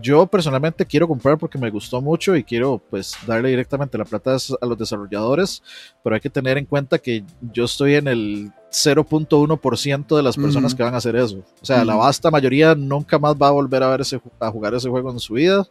yo 0.00 0.26
personalmente 0.26 0.86
quiero 0.86 1.06
comprar 1.08 1.36
porque 1.38 1.58
me 1.58 1.70
gustó 1.70 2.00
mucho 2.00 2.34
y 2.36 2.44
quiero 2.44 2.80
pues 2.90 3.14
darle 3.26 3.50
directamente 3.50 3.98
la 3.98 4.04
plata 4.04 4.36
a 4.60 4.66
los 4.66 4.78
desarrolladores, 4.78 5.62
pero 6.02 6.14
hay 6.14 6.20
que 6.20 6.30
tener 6.30 6.58
en 6.58 6.66
cuenta 6.66 6.98
que 6.98 7.24
yo 7.52 7.64
estoy 7.64 7.94
en 7.96 8.08
el 8.08 8.52
0.1% 8.70 10.16
de 10.16 10.22
las 10.22 10.36
personas 10.36 10.74
que 10.74 10.82
van 10.82 10.94
a 10.94 10.98
hacer 10.98 11.16
eso. 11.16 11.38
O 11.60 11.64
sea, 11.64 11.84
la 11.84 11.94
vasta 11.96 12.30
mayoría 12.30 12.74
nunca 12.74 13.18
más 13.18 13.34
va 13.34 13.48
a 13.48 13.52
volver 13.52 13.82
a 13.82 13.88
ver 13.88 14.00
ese, 14.00 14.20
a 14.40 14.50
jugar 14.50 14.74
ese 14.74 14.88
juego 14.88 15.10
en 15.10 15.18
su 15.20 15.34
vida. 15.34 15.66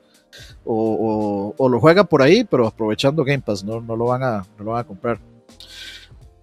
O, 0.66 0.74
o- 0.76 1.56
o 1.58 1.70
lo 1.70 1.80
juega 1.80 2.04
por 2.04 2.22
ahí, 2.22 2.44
pero 2.44 2.66
aprovechando 2.66 3.24
Game 3.24 3.42
Pass, 3.42 3.64
no, 3.64 3.80
no 3.82 3.96
lo 3.96 4.06
van 4.06 4.24
a, 4.24 4.38
no 4.58 4.64
lo 4.64 4.72
van 4.72 4.80
a 4.82 4.84
comprar. 4.88 5.20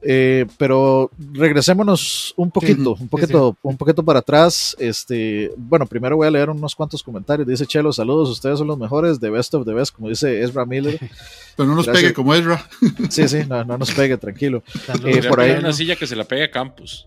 Eh, 0.02 0.46
pero 0.56 1.10
regresémonos 1.32 2.32
un 2.36 2.50
poquito, 2.50 2.94
un 2.98 3.08
poquito, 3.08 3.56
un 3.62 3.76
poquito 3.76 4.02
para 4.02 4.20
atrás. 4.20 4.74
Este, 4.78 5.52
bueno, 5.56 5.84
primero 5.86 6.16
voy 6.16 6.26
a 6.26 6.30
leer 6.30 6.48
unos 6.48 6.74
cuantos 6.74 7.02
comentarios. 7.02 7.46
Dice 7.46 7.66
Chelo, 7.66 7.92
saludos, 7.92 8.30
ustedes 8.30 8.58
son 8.58 8.68
los 8.68 8.78
mejores, 8.78 9.20
de 9.20 9.28
best 9.30 9.52
of 9.54 9.66
the 9.66 9.74
best, 9.74 9.94
como 9.94 10.08
dice 10.08 10.42
Ezra 10.42 10.64
Miller. 10.64 10.98
Pero 11.56 11.68
no 11.68 11.74
nos 11.76 11.84
Gracias. 11.84 12.02
pegue 12.04 12.14
como 12.14 12.34
Ezra. 12.34 12.66
Sí, 13.10 13.28
sí, 13.28 13.38
no, 13.48 13.62
no 13.64 13.76
nos 13.76 13.90
pegue, 13.90 14.16
tranquilo. 14.16 14.62
Eh, 15.04 15.22
por 15.28 15.40
ahí, 15.40 15.50
una 15.52 15.60
¿no? 15.60 15.72
silla 15.72 15.96
que 15.96 16.06
se 16.06 16.16
la 16.16 16.24
pegue 16.24 16.44
a 16.44 16.50
Campus. 16.50 17.06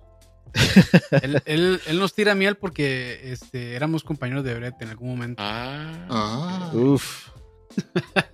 él, 1.23 1.41
él- 1.45 1.81
él 1.87 1.99
nos 1.99 2.13
tira 2.13 2.35
miel 2.35 2.57
porque 2.57 3.31
este, 3.31 3.73
éramos 3.73 4.03
compañeros 4.03 4.43
de 4.43 4.53
Brett 4.53 4.79
en 4.81 4.89
algún 4.89 5.09
momento. 5.09 5.41
Ah. 5.43 6.05
Ah. 6.09 6.71
Uf. 6.73 7.29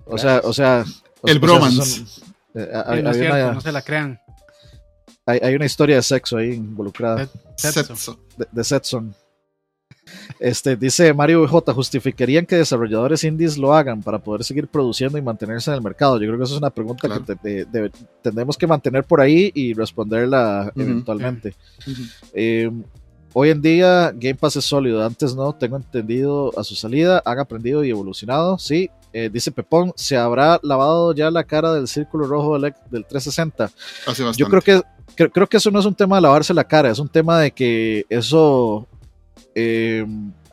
O 0.05 0.17
sea, 0.17 0.41
o 0.43 0.51
sea. 0.51 0.83
o- 1.21 1.27
El 1.29 1.37
o 1.37 1.39
sea, 1.39 1.47
bromance. 1.47 2.05
son- 2.05 2.29
eh, 2.55 2.67
Sí, 2.73 2.81
hay, 2.87 3.03
no 3.03 3.09
es 3.11 3.15
hay 3.15 3.21
cierto, 3.21 3.37
una, 3.37 3.53
no 3.53 3.61
se 3.61 3.71
la 3.71 3.81
crean. 3.83 4.19
Hay- 5.29 5.39
hay 5.41 5.55
una 5.55 5.65
historia 5.65 5.95
de 5.97 6.01
sexo 6.03 6.37
ahí 6.37 6.53
involucrada. 6.53 7.27
De, 8.37 8.47
de 8.51 8.63
Setson. 8.63 9.15
Este, 10.39 10.75
dice 10.75 11.13
Mario 11.13 11.47
J, 11.47 11.71
justificarían 11.73 12.45
que 12.45 12.55
desarrolladores 12.55 13.23
indies 13.23 13.57
lo 13.57 13.73
hagan 13.75 14.01
para 14.01 14.17
poder 14.17 14.43
seguir 14.43 14.67
produciendo 14.67 15.17
y 15.17 15.21
mantenerse 15.21 15.69
en 15.69 15.75
el 15.75 15.83
mercado. 15.83 16.17
Yo 16.19 16.27
creo 16.27 16.37
que 16.37 16.45
esa 16.45 16.53
es 16.53 16.59
una 16.59 16.71
pregunta 16.71 17.07
Claro. 17.07 17.23
que 17.25 17.35
te- 17.35 17.49
de- 17.49 17.65
de- 17.65 17.91
tendremos 18.23 18.57
que 18.57 18.65
mantener 18.65 19.03
por 19.03 19.21
ahí 19.21 19.51
y 19.53 19.73
responderla 19.73 20.71
eventualmente. 20.75 21.53
Eh, 22.33 22.71
hoy 23.33 23.49
en 23.49 23.61
día 23.61 24.11
Game 24.15 24.35
Pass 24.35 24.55
es 24.55 24.65
sólido, 24.65 25.05
antes 25.05 25.35
no, 25.35 25.53
tengo 25.53 25.77
entendido 25.77 26.51
a 26.57 26.63
su 26.63 26.75
salida, 26.75 27.21
han 27.25 27.39
aprendido 27.39 27.83
y 27.83 27.89
evolucionado, 27.89 28.57
sí. 28.57 28.89
Eh, 29.11 29.29
dice 29.33 29.51
Pepón, 29.51 29.91
¿se 29.95 30.15
habrá 30.17 30.59
lavado 30.61 31.13
ya 31.15 31.31
la 31.31 31.43
cara 31.43 31.73
del 31.73 31.87
círculo 31.87 32.27
rojo 32.27 32.59
del, 32.59 32.73
del 32.91 33.05
360? 33.05 33.65
Hace 33.65 34.23
bastante. 34.23 34.37
Yo 34.37 34.47
creo 34.47 34.61
que, 34.61 34.81
creo, 35.15 35.31
creo 35.31 35.47
que 35.47 35.57
eso 35.57 35.71
no 35.71 35.79
es 35.79 35.85
un 35.85 35.95
tema 35.95 36.17
de 36.17 36.21
lavarse 36.21 36.53
la 36.53 36.63
cara, 36.63 36.91
es 36.91 36.99
un 36.99 37.09
tema 37.09 37.39
de 37.39 37.49
que 37.51 38.05
eso 38.09 38.87
eh, 39.55 40.05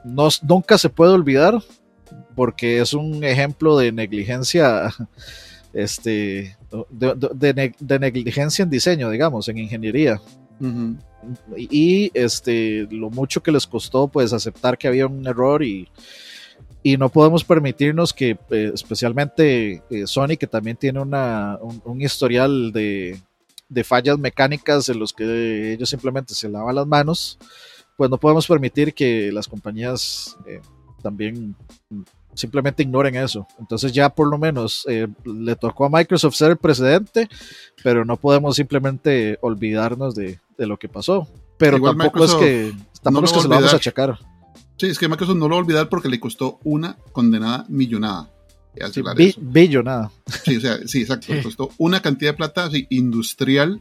no- 0.05 0.29
nunca 0.43 0.79
se 0.79 0.89
puede 0.89 1.13
olvidar 1.13 1.63
porque 2.35 2.81
es 2.81 2.95
un 2.95 3.23
ejemplo 3.25 3.77
de 3.77 3.93
negligencia, 3.93 4.91
este, 5.75 6.57
de, 6.91 7.15
de- 7.15 7.31
de 7.35 7.55
neg- 7.55 7.77
de 7.79 7.99
negligencia 7.99 8.63
en 8.63 8.71
diseño, 8.71 9.11
digamos, 9.11 9.49
en 9.49 9.59
ingeniería. 9.59 10.21
Y 11.57 12.11
este, 12.15 12.87
lo 12.91 13.11
mucho 13.11 13.43
que 13.43 13.53
les 13.53 13.67
costó 13.67 14.09
pues 14.09 14.33
aceptar 14.33 14.79
que 14.79 14.89
había 14.89 15.07
un 15.07 15.27
error 15.27 15.63
y, 15.63 15.89
y 16.83 16.97
no 16.97 17.09
podemos 17.09 17.43
permitirnos 17.43 18.13
que 18.13 18.39
eh, 18.51 18.71
especialmente 18.73 19.83
eh, 19.91 20.07
Sony 20.07 20.37
que 20.39 20.47
también 20.47 20.77
tiene 20.77 21.01
una, 21.01 21.59
un, 21.61 22.01
historial 22.01 22.71
de, 22.73 23.21
de 23.69 23.85
fallas 23.85 24.19
mecánicas 24.19 24.89
en 24.89 24.99
los 24.99 25.13
que 25.13 25.73
ellos 25.73 25.91
simplemente 25.91 26.35
se 26.35 26.49
lavan 26.49 26.77
las 26.77 26.87
manos, 26.87 27.39
pues 27.97 28.09
no 28.09 28.19
podemos 28.19 28.47
permitir 28.47 28.95
que 28.95 29.33
las 29.33 29.49
compañías 29.49 30.37
eh, 30.47 30.61
también 31.03 31.57
simplemente 32.35 32.85
ignoren 32.85 33.17
eso. 33.17 33.49
Entonces 33.59 33.93
ya 33.93 34.11
por 34.11 34.29
lo 34.29 34.39
menos 34.39 34.87
le 35.25 35.57
tocó 35.57 35.87
a 35.87 35.91
Microsoft 35.91 36.35
ser 36.37 36.51
el 36.53 36.57
precedente, 36.57 37.29
pero 37.83 38.05
no 38.05 38.17
podemos 38.17 38.55
simplemente 38.55 39.39
olvidarnos 39.41 40.15
de, 40.15 40.39
de 40.59 40.67
lo 40.67 40.79
que 40.79 40.89
pasó. 40.89 41.29
Pero 41.59 41.77
Igual 41.79 41.97
tampoco 41.97 42.19
Microsoft 42.21 42.43
es 42.43 42.73
que, 42.73 42.77
tampoco 43.03 43.21
no 43.23 43.27
es 43.27 43.31
lo 43.33 43.37
que 43.39 43.43
se 43.43 43.49
lo 43.49 43.55
vamos 43.55 43.73
a 43.73 43.77
achacar. 43.77 44.19
Sí, 44.79 44.87
es 44.87 44.99
que 44.99 45.09
Microsoft 45.09 45.37
no 45.37 45.49
lo 45.49 45.55
va 45.55 45.61
a 45.61 45.65
olvidar 45.65 45.89
porque 45.89 46.09
le 46.09 46.21
costó 46.21 46.59
una 46.65 46.97
condenada 47.13 47.65
millonada. 47.69 48.31
Sí, 48.75 48.83
arreglar 48.83 49.17
bi- 49.17 49.27
eso. 49.29 49.41
billonada. 49.43 50.13
Sí, 50.45 50.57
o 50.57 50.61
sea, 50.61 50.79
sí, 50.87 51.01
exacto. 51.01 51.33
Le 51.33 51.43
costó 51.43 51.71
una 51.79 52.03
cantidad 52.03 52.33
de 52.33 52.37
plata 52.37 52.65
así, 52.65 52.87
industrial 52.91 53.81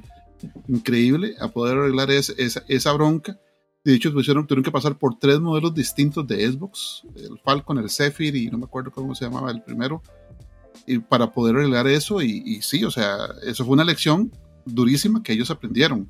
increíble 0.67 1.35
a 1.39 1.49
poder 1.49 1.77
arreglar 1.77 2.11
es- 2.11 2.33
esa, 2.37 2.63
esa 2.67 2.91
bronca. 2.93 3.37
De 3.83 3.93
hecho, 3.93 4.11
pusieron, 4.13 4.47
tuvieron 4.47 4.63
que 4.63 4.71
pasar 4.71 4.97
por 4.97 5.19
tres 5.19 5.39
modelos 5.39 5.73
distintos 5.73 6.25
de 6.27 6.49
Xbox: 6.49 7.03
el 7.15 7.37
Falcon, 7.43 7.77
el 7.77 7.89
Zephyr 7.89 8.35
y 8.35 8.47
no 8.49 8.57
me 8.57 8.65
acuerdo 8.65 8.91
cómo 8.91 9.13
se 9.15 9.25
llamaba 9.25 9.51
el 9.51 9.61
primero. 9.61 10.01
Y 10.87 10.99
para 10.99 11.31
poder 11.31 11.55
arreglar 11.55 11.87
eso, 11.87 12.21
y, 12.21 12.41
y 12.45 12.61
sí, 12.61 12.83
o 12.85 12.91
sea, 12.91 13.17
eso 13.45 13.65
fue 13.65 13.73
una 13.73 13.83
lección 13.83 14.31
durísima 14.65 15.21
que 15.23 15.33
ellos 15.33 15.51
aprendieron. 15.51 16.07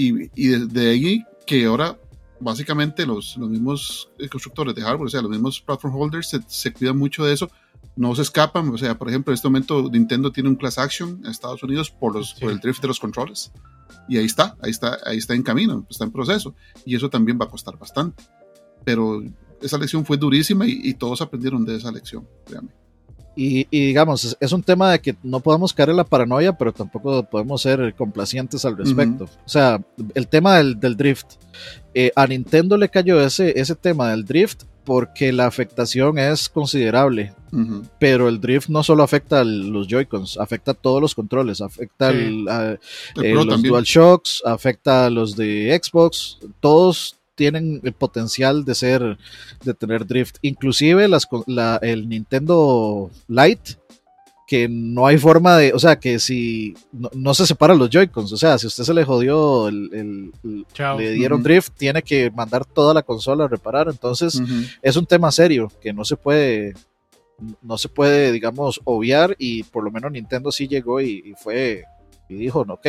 Y, 0.00 0.30
y 0.34 0.48
desde 0.48 0.90
ahí 0.90 1.24
que 1.46 1.64
ahora 1.66 1.98
básicamente 2.40 3.04
los, 3.04 3.36
los 3.36 3.50
mismos 3.50 4.10
constructores 4.30 4.74
de 4.74 4.82
hardware, 4.82 5.06
o 5.06 5.10
sea, 5.10 5.20
los 5.22 5.30
mismos 5.30 5.60
platform 5.60 5.94
holders 5.94 6.28
se, 6.30 6.40
se 6.46 6.72
cuidan 6.72 6.96
mucho 6.98 7.24
de 7.24 7.34
eso, 7.34 7.50
no 7.96 8.14
se 8.14 8.22
escapan, 8.22 8.68
o 8.70 8.78
sea, 8.78 8.96
por 8.96 9.08
ejemplo, 9.08 9.32
en 9.32 9.34
este 9.34 9.48
momento 9.48 9.90
Nintendo 9.92 10.32
tiene 10.32 10.48
un 10.48 10.56
class 10.56 10.78
action 10.78 11.20
en 11.22 11.30
Estados 11.30 11.62
Unidos 11.62 11.90
por, 11.90 12.14
los, 12.14 12.30
Sí. 12.30 12.40
por 12.40 12.50
el 12.52 12.58
drift 12.60 12.80
de 12.80 12.88
los 12.88 12.98
controles. 12.98 13.52
Y 14.08 14.16
ahí 14.16 14.24
está, 14.24 14.56
ahí 14.62 14.70
está, 14.70 14.98
ahí 15.04 15.18
está 15.18 15.34
en 15.34 15.42
camino, 15.42 15.86
está 15.90 16.04
en 16.04 16.12
proceso. 16.12 16.54
Y 16.86 16.96
eso 16.96 17.10
también 17.10 17.38
va 17.38 17.44
a 17.44 17.48
costar 17.48 17.76
bastante. 17.78 18.22
Pero 18.84 19.22
esa 19.60 19.76
lección 19.76 20.06
fue 20.06 20.16
durísima 20.16 20.66
y, 20.66 20.80
y 20.82 20.94
todos 20.94 21.20
aprendieron 21.20 21.64
de 21.64 21.76
esa 21.76 21.92
lección, 21.92 22.26
créanme. 22.46 22.70
Y, 23.42 23.66
y 23.70 23.86
digamos, 23.86 24.36
es, 24.38 24.52
un 24.52 24.62
tema 24.62 24.92
de 24.92 25.00
que 25.00 25.16
no 25.22 25.40
podemos 25.40 25.72
caer 25.72 25.88
en 25.90 25.96
la 25.96 26.04
paranoia, 26.04 26.52
pero 26.58 26.72
tampoco 26.74 27.22
podemos 27.22 27.62
ser 27.62 27.94
complacientes 27.94 28.66
al 28.66 28.76
respecto. 28.76 29.24
O 29.24 29.48
sea, 29.48 29.80
el 30.14 30.28
tema 30.28 30.58
del, 30.58 30.78
del 30.78 30.94
drift. 30.96 31.26
eh, 31.94 32.12
a 32.16 32.26
Nintendo 32.26 32.76
le 32.76 32.88
cayó 32.90 33.18
ese, 33.20 33.58
ese 33.58 33.74
tema 33.76 34.10
del 34.10 34.24
drift 34.26 34.64
porque 34.84 35.32
la 35.32 35.46
afectación 35.46 36.18
es 36.18 36.48
considerable. 36.50 37.32
Pero 37.98 38.28
el 38.28 38.40
drift 38.40 38.68
no 38.68 38.82
solo 38.82 39.02
afecta 39.02 39.40
a 39.40 39.44
los 39.44 39.88
Joy-Cons, 39.88 40.36
afecta 40.38 40.72
a 40.72 40.74
todos 40.74 41.00
los 41.00 41.14
controles, 41.14 41.60
afecta 41.60 42.12
Sí. 42.12 42.18
al- 42.46 42.48
a, 42.48 42.72
eh, 43.22 43.32
los. 43.34 43.62
DualShocks, 43.62 44.42
afecta 44.44 45.06
a 45.06 45.10
los 45.10 45.34
de 45.36 45.80
Xbox, 45.82 46.38
todos 46.60 47.16
tienen 47.40 47.80
el 47.82 47.94
potencial 47.94 48.66
de 48.66 48.74
ser, 48.74 49.16
de 49.64 49.72
tener 49.72 50.06
drift, 50.06 50.36
inclusive 50.42 51.08
las, 51.08 51.26
la- 51.46 51.78
el 51.80 52.06
Nintendo 52.06 53.10
Lite, 53.28 53.76
que 54.46 54.68
no 54.68 55.06
hay 55.06 55.16
forma 55.16 55.56
de, 55.56 55.72
o 55.72 55.78
sea, 55.78 55.98
que 55.98 56.18
si 56.18 56.74
no, 56.92 57.08
no 57.14 57.32
se 57.32 57.46
separan 57.46 57.78
los 57.78 57.88
Joy-Cons, 57.88 58.30
o 58.32 58.36
sea, 58.36 58.58
si 58.58 58.66
a 58.66 58.68
usted 58.68 58.84
se 58.84 58.92
le 58.92 59.04
jodió, 59.04 59.68
el, 59.68 59.88
el- 60.44 60.66
le 60.98 61.12
dieron 61.12 61.42
drift, 61.42 61.72
tiene 61.78 62.02
que 62.02 62.30
mandar 62.30 62.66
toda 62.66 62.92
la 62.92 63.00
consola 63.02 63.44
a 63.44 63.48
reparar, 63.48 63.88
entonces 63.88 64.38
es 64.82 64.96
un 64.96 65.06
tema 65.06 65.32
serio 65.32 65.72
que 65.80 65.94
no 65.94 66.04
se 66.04 66.16
puede 66.16 66.74
no 67.62 67.78
se 67.78 67.88
puede 67.88 68.32
digamos 68.32 68.82
obviar 68.84 69.34
y 69.38 69.62
por 69.62 69.82
lo 69.82 69.90
menos 69.90 70.12
Nintendo 70.12 70.52
sí 70.52 70.68
llegó 70.68 71.00
y, 71.00 71.22
y 71.24 71.32
fue 71.42 71.84
y 72.30 72.36
dijo, 72.36 72.64
ok, 72.68 72.86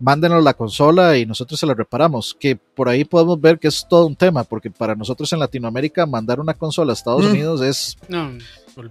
mándenos 0.00 0.42
la 0.42 0.54
consola 0.54 1.16
y 1.18 1.26
nosotros 1.26 1.58
se 1.60 1.66
la 1.66 1.74
reparamos. 1.74 2.34
Que 2.38 2.56
por 2.56 2.88
ahí 2.88 3.04
podemos 3.04 3.40
ver 3.40 3.58
que 3.58 3.68
es 3.68 3.86
todo 3.88 4.06
un 4.06 4.16
tema, 4.16 4.44
porque 4.44 4.70
para 4.70 4.94
nosotros 4.94 5.32
en 5.32 5.38
Latinoamérica 5.38 6.06
mandar 6.06 6.40
una 6.40 6.54
consola 6.54 6.92
a 6.92 6.94
Estados 6.94 7.24
Mm. 7.24 7.30
Unidos 7.30 7.60
es 7.62 7.96
No, 8.08 8.32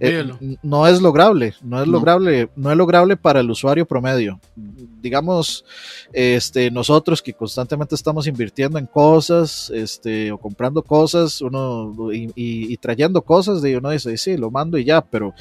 eh, 0.00 0.30
no 0.62 0.86
es 0.86 1.00
lograble, 1.00 1.54
no 1.62 1.80
es 1.80 1.86
No. 1.86 1.92
lograble, 1.94 2.48
no 2.54 2.70
es 2.70 2.76
lograble 2.76 3.16
para 3.16 3.40
el 3.40 3.50
usuario 3.50 3.86
promedio. 3.86 4.38
Digamos, 4.54 5.64
este, 6.12 6.70
nosotros 6.70 7.22
que 7.22 7.32
constantemente 7.32 7.94
estamos 7.94 8.26
invirtiendo 8.26 8.78
en 8.78 8.86
cosas, 8.86 9.70
este, 9.74 10.30
o 10.32 10.38
comprando 10.38 10.82
cosas, 10.82 11.40
uno 11.40 11.92
y, 12.12 12.24
y- 12.36 12.72
y 12.72 12.76
trayendo 12.76 13.22
cosas, 13.22 13.62
de 13.62 13.76
uno 13.78 13.90
dice, 13.90 14.16
sí, 14.16 14.36
lo 14.36 14.50
mando 14.50 14.76
y 14.78 14.84
ya, 14.84 15.00
pero 15.00 15.32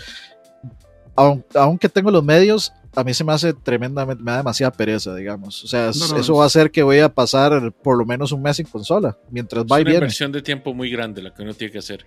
aun- 1.15 1.43
aunque 1.55 1.89
tengo 1.89 2.09
los 2.11 2.23
medios, 2.23 2.71
a 2.95 3.03
mí 3.03 3.13
se 3.13 3.23
me 3.23 3.33
hace 3.33 3.53
tremendamente, 3.53 4.23
me 4.23 4.31
da 4.31 4.37
demasiada 4.37 4.71
pereza, 4.71 5.13
digamos. 5.15 5.63
O 5.63 5.67
sea, 5.67 5.91
No, 5.95 6.07
no, 6.07 6.17
eso 6.17 6.17
es- 6.19 6.31
va 6.31 6.43
a 6.43 6.47
hacer 6.47 6.71
que 6.71 6.83
voy 6.83 6.99
a 6.99 7.09
pasar 7.13 7.71
por 7.83 7.97
lo 7.97 8.05
menos 8.05 8.31
un 8.31 8.41
mes 8.41 8.57
sin 8.57 8.65
consola, 8.65 9.17
mientras 9.29 9.63
Es 9.65 9.71
va 9.71 9.79
y 9.79 9.81
una 9.83 9.89
viene. 9.91 9.97
inversión 10.05 10.31
de 10.31 10.41
tiempo 10.41 10.73
muy 10.73 10.89
grande 10.89 11.21
la 11.21 11.33
que 11.33 11.43
uno 11.43 11.53
tiene 11.53 11.71
que 11.71 11.79
hacer. 11.79 12.05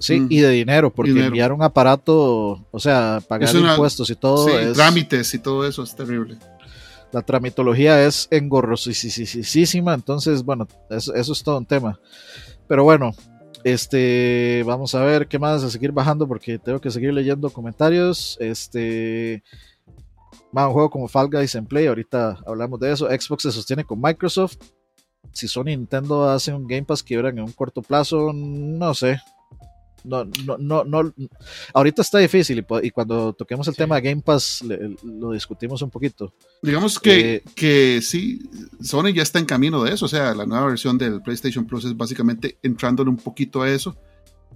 Sí, 0.00 0.20
Mm. 0.20 0.26
y 0.30 0.40
de 0.40 0.50
dinero, 0.50 0.92
porque 0.92 1.10
Dinero. 1.10 1.26
enviar 1.28 1.52
un 1.52 1.62
aparato, 1.62 2.64
o 2.70 2.78
sea, 2.78 3.20
pagar 3.26 3.48
Es 3.48 3.54
una- 3.56 3.72
impuestos 3.72 4.08
y 4.10 4.14
todo, 4.14 4.46
sí, 4.48 4.54
es, 4.54 4.74
trámites 4.74 5.34
y 5.34 5.38
todo 5.40 5.66
eso 5.66 5.82
es 5.82 5.96
terrible. 5.96 6.36
la 7.10 7.22
tramitología 7.22 8.04
es 8.04 8.28
engorrosísima, 8.30 9.94
entonces, 9.94 10.44
bueno, 10.44 10.68
eso, 10.90 11.14
eso 11.14 11.32
es 11.32 11.42
todo 11.42 11.58
un 11.58 11.66
tema. 11.66 11.98
Pero 12.68 12.84
bueno, 12.84 13.12
este, 13.64 14.62
vamos 14.66 14.94
a 14.94 15.02
ver 15.02 15.26
qué 15.26 15.38
más, 15.38 15.64
a 15.64 15.70
seguir 15.70 15.90
bajando 15.92 16.28
porque 16.28 16.58
tengo 16.58 16.80
que 16.80 16.90
seguir 16.90 17.12
leyendo 17.12 17.50
comentarios. 17.50 18.36
Este, 18.40 19.42
va, 20.56 20.66
un 20.66 20.72
juego 20.72 20.90
como 20.90 21.08
Fall 21.08 21.28
Guys 21.30 21.54
en 21.54 21.66
Play, 21.66 21.86
ahorita 21.86 22.38
hablamos 22.46 22.80
de 22.80 22.92
eso. 22.92 23.06
Xbox 23.06 23.42
se 23.42 23.52
sostiene 23.52 23.84
con 23.84 24.00
Microsoft. 24.00 24.56
Si 25.32 25.46
Sony 25.46 25.68
y 25.70 25.76
Nintendo 25.76 26.28
hacen 26.28 26.54
un 26.54 26.66
Game 26.66 26.84
Pass 26.84 27.02
que 27.02 27.14
quebran 27.14 27.38
en 27.38 27.44
un 27.44 27.52
corto 27.52 27.82
plazo, 27.82 28.32
no 28.32 28.94
sé. 28.94 29.20
No, 30.04 30.24
no, 30.46 30.56
no, 30.58 30.84
no. 30.84 31.12
Ahorita 31.74 32.02
está 32.02 32.18
difícil 32.18 32.64
y, 32.82 32.90
cuando 32.90 33.32
toquemos 33.34 33.66
el 33.68 33.74
Sí. 33.74 33.78
tema 33.78 33.96
de 33.96 34.02
Game 34.10 34.22
Pass 34.22 34.62
le- 34.62 34.96
lo 35.02 35.32
discutimos 35.32 35.82
un 35.82 35.90
poquito. 35.90 36.32
Digamos 36.62 36.98
que, 37.00 37.34
Eh, 37.36 37.42
que 37.54 38.00
sí, 38.00 38.48
Sony 38.80 39.12
ya 39.12 39.22
está 39.22 39.38
en 39.40 39.44
camino 39.44 39.82
de 39.82 39.92
eso. 39.92 40.06
O 40.06 40.08
sea, 40.08 40.34
la 40.34 40.46
nueva 40.46 40.66
versión 40.66 40.96
del 40.96 41.20
PlayStation 41.20 41.66
Plus 41.66 41.84
es 41.84 41.96
básicamente 41.96 42.58
entrándole 42.62 43.10
un 43.10 43.16
poquito 43.16 43.60
a 43.60 43.68
eso. 43.70 43.96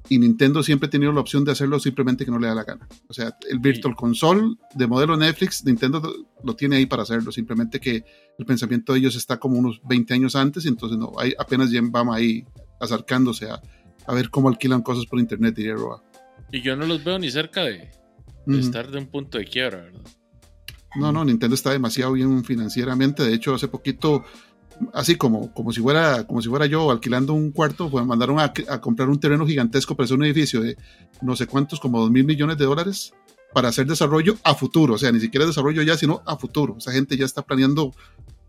Y 0.09 0.19
Nintendo 0.19 0.63
siempre 0.63 0.89
ha 0.89 0.91
tenido 0.91 1.13
la 1.13 1.21
opción 1.21 1.45
de 1.45 1.53
hacerlo 1.53 1.79
simplemente 1.79 2.25
que 2.25 2.31
no 2.31 2.39
le 2.39 2.49
da 2.49 2.55
la 2.55 2.65
gana. 2.65 2.89
O 3.09 3.15
sea, 3.15 3.37
el 3.49 3.61
Virtual 3.61 3.95
Console 3.95 4.57
de 4.75 4.87
modelo 4.87 5.17
Netflix, 5.17 5.65
Nintendo 5.65 6.13
lo 6.43 6.57
tiene 6.57 6.77
ahí 6.77 6.87
para 6.87 7.03
hacerlo. 7.03 7.31
Simplemente 7.33 7.81
que 7.81 8.05
el 8.39 8.45
pensamiento 8.45 8.93
de 8.93 8.99
ellos 8.99 9.17
está 9.17 9.39
como 9.39 9.59
unos 9.59 9.81
20 9.85 10.13
años 10.15 10.37
antes. 10.37 10.65
Y 10.65 10.69
entonces 10.69 10.99
no, 10.99 11.13
ahí 11.19 11.33
apenas 11.39 11.71
ya 11.71 11.81
vamos 11.83 12.17
ahí 12.17 12.45
acercándose 12.81 13.49
a, 13.49 13.63
a 14.07 14.15
ver 14.15 14.31
cómo 14.31 14.49
alquilan 14.49 14.83
cosas 14.83 15.07
por 15.07 15.19
internet, 15.19 15.55
diría 15.55 15.75
Roa. 15.75 16.03
Y 16.51 16.61
yo 16.61 16.77
no 16.77 16.87
los 16.87 17.03
veo 17.03 17.19
ni 17.19 17.31
cerca 17.31 17.63
de, 17.65 17.91
estar 18.47 18.91
de 18.91 18.99
un 18.99 19.07
punto 19.07 19.39
de 19.39 19.45
quiebra, 19.45 19.79
¿verdad? 19.79 20.03
No, 20.95 21.11
no, 21.11 21.25
Nintendo 21.25 21.55
está 21.55 21.71
demasiado 21.71 22.13
bien 22.13 22.45
financieramente. 22.45 23.23
De 23.23 23.33
hecho, 23.33 23.55
hace 23.55 23.69
poquito, 23.69 24.25
así 24.93 25.17
como, 25.17 25.53
como, 25.53 25.73
si, 25.73 25.81
fuera, 25.81 26.27
como 26.27 26.43
si 26.43 26.49
fuera 26.49 26.67
yo 26.67 26.91
alquilando 26.91 27.33
un 27.35 27.51
cuarto, 27.51 27.91
pues 27.91 28.03
me 28.03 28.09
mandaron 28.09 28.39
a, 28.39 28.53
a 28.69 28.81
comprar 28.81 29.09
un 29.09 29.21
terreno 29.21 29.47
gigantesco 29.47 29.97
para 29.97 30.05
hacer 30.05 30.17
un 30.17 30.25
edificio 30.25 30.61
de 30.61 30.77
no 31.21 31.37
sé 31.37 31.47
cuántos, 31.47 31.81
como 31.81 32.01
dos 32.01 32.11
mil 32.11 32.25
millones 32.25 32.59
de 32.59 32.65
dólares 32.65 33.13
para 33.53 33.69
hacer 33.69 33.87
desarrollo 33.87 34.37
a 34.45 34.55
futuro. 34.55 34.95
O 34.95 34.99
sea, 34.99 35.13
ni 35.13 35.21
siquiera 35.21 35.47
desarrollo 35.47 35.83
ya, 35.83 35.97
sino 35.97 36.23
a 36.27 36.37
futuro. 36.37 36.77
Esa 36.79 36.93
gente 36.93 37.17
ya 37.17 37.25
está 37.25 37.43
planeando 37.43 37.95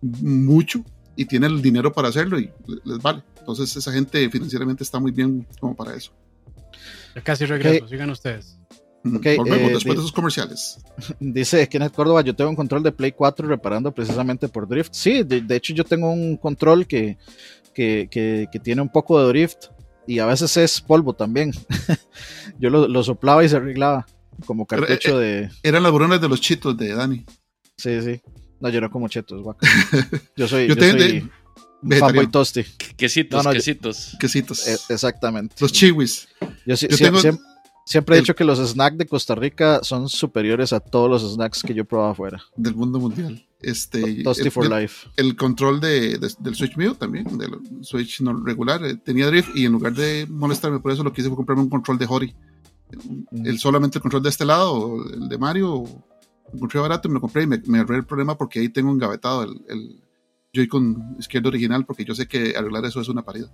mucho 0.02 0.84
y 1.16 1.26
tiene 1.26 1.48
el 1.48 1.62
dinero 1.62 1.92
para 1.94 2.08
hacerlo 2.08 2.40
y 2.40 2.50
les 2.86 3.00
vale. 3.00 3.24
Entonces, 3.40 3.76
esa 3.76 3.92
gente 3.92 4.30
financieramente 4.30 4.84
está 4.84 5.00
muy 5.00 5.12
bien 5.12 5.46
como 5.60 5.76
para 5.76 5.96
eso. 5.96 6.12
Ya 7.16 7.22
casi 7.22 7.46
regreso, 7.46 7.88
sigan 7.88 8.10
ustedes. 8.10 8.58
Ok, 9.06 9.26
Volvemos 9.38 9.70
eh, 9.70 9.74
después 9.74 9.96
de 9.96 10.02
esos 10.02 10.12
comerciales. 10.14 10.80
Dice 11.20 11.68
Kenneth 11.68 11.94
Córdoba, 11.94 12.22
yo 12.22 12.36
tengo 12.36 12.50
un 12.50 12.56
control 12.56 12.84
de 12.84 12.92
Play 12.92 13.12
4 13.12 13.48
reparando 13.48 13.92
precisamente 13.92 14.48
por 14.48 14.68
drift. 14.68 14.94
Sí, 14.94 15.24
de, 15.24 15.42
de 15.42 15.56
hecho 15.56 15.74
yo 15.74 15.84
tengo 15.84 16.10
un 16.12 16.38
control 16.38 16.88
que, 16.88 17.18
que, 17.74 18.08
que- 18.10 18.48
que 18.52 18.60
tiene 18.60 18.82
un 18.82 18.90
poco 18.90 19.20
de 19.22 19.28
drift 19.28 19.66
y 20.08 20.20
a 20.20 20.26
veces 20.26 20.56
es 20.58 20.80
polvo 20.82 21.14
también. 21.14 21.52
yo 22.60 22.70
lo, 22.70 22.88
lo 22.88 23.04
soplaba 23.04 23.44
y 23.44 23.50
se 23.50 23.58
arreglaba 23.58 24.06
como 24.46 24.66
cartucho 24.66 25.18
de... 25.20 25.50
Eran 25.64 25.84
las 25.84 25.92
buronas 25.92 26.22
de 26.22 26.30
los 26.30 26.40
chitos 26.42 26.78
de 26.78 26.94
Dani. 26.96 27.26
Sí, 27.78 28.02
sí. 28.02 28.22
No, 28.62 28.70
yo 28.70 28.80
no 28.80 28.90
como 28.90 29.10
chetos, 29.10 29.42
guaca. 29.42 29.68
Yo 30.38 30.48
soy, 30.48 30.68
Yo 30.70 30.76
yo 30.76 30.82
tengo- 30.82 31.00
soy 31.00 31.30
Vegetariano. 31.82 32.06
fanboy 32.22 32.32
toasty. 32.32 32.64
Quesitos, 32.96 33.44
No, 33.44 33.50
no, 33.50 33.54
yo- 33.54 33.58
quesitos. 33.60 34.16
Quesitos. 34.18 34.66
Eh, 34.68 34.78
exactamente. 34.90 35.56
los 35.60 35.74
chiwis. 35.74 36.30
Yo, 36.66 36.78
sí- 36.78 36.88
yo 36.90 36.96
sie- 36.96 37.04
tengo- 37.06 37.20
siem- 37.20 37.40
siempre 37.86 38.16
he 38.16 38.20
el- 38.20 38.24
dicho 38.24 38.36
que 38.36 38.44
los 38.44 38.60
snacks 38.60 38.98
de 38.98 39.06
Costa 39.06 39.36
Rica 39.36 39.80
son 39.84 40.10
superiores 40.10 40.74
a 40.74 40.80
todos 40.80 41.10
los 41.10 41.34
snacks 41.34 41.64
que 41.64 41.74
yo 41.74 41.82
he 41.84 41.86
probado 41.86 42.12
afuera. 42.12 42.42
del 42.56 42.76
mundo 42.76 43.00
mundial. 43.00 43.46
Este, 43.62 44.24
Toasty 44.24 44.50
for 44.50 44.66
el- 44.66 44.82
life. 44.82 45.08
el 45.16 45.36
control 45.38 45.80
de, 45.80 46.18
de- 46.18 46.34
del 46.40 46.54
Switch 46.56 46.76
mío 46.76 46.96
también, 46.96 47.26
del 47.38 47.52
Switch 47.82 48.20
no 48.22 48.34
regular, 48.44 48.84
eh, 48.86 48.96
tenía 48.98 49.28
drift 49.28 49.56
y 49.56 49.66
en 49.66 49.72
lugar 49.72 49.94
de 49.94 50.28
molestarme 50.30 50.80
por 50.80 50.92
eso, 50.92 51.04
lo 51.04 51.14
que 51.14 51.22
hice 51.22 51.30
fue 51.30 51.38
comprarme 51.38 51.64
un 51.64 51.70
control 51.70 51.98
de 51.98 52.06
Hori. 52.10 52.36
Mm. 53.32 53.46
El, 53.48 53.60
solamente 53.60 53.98
el 54.00 54.02
control 54.02 54.22
de 54.24 54.30
este 54.30 54.44
lado, 54.46 54.98
el 55.14 55.30
de 55.30 55.38
Mario, 55.38 55.84
lo 55.86 56.54
encontré 56.54 56.80
barato 56.82 57.08
y 57.08 57.12
me 57.12 57.16
lo 57.16 57.22
compré 57.22 57.44
y 57.44 57.48
me, 57.48 57.62
me 57.66 57.80
ahorré 57.80 57.96
el 57.98 58.06
problema 58.06 58.38
porque 58.38 58.60
ahí 58.60 58.68
tengo 58.70 58.92
engavetado 58.92 59.44
el, 59.44 59.62
el 59.70 60.04
Joy-Con 60.54 61.16
izquierdo 61.18 61.48
original 61.50 61.86
porque 61.86 62.04
yo 62.06 62.14
sé 62.14 62.28
que 62.28 62.56
arreglar 62.58 62.86
eso 62.86 63.00
es 63.02 63.08
una 63.10 63.24
pared. 63.24 63.46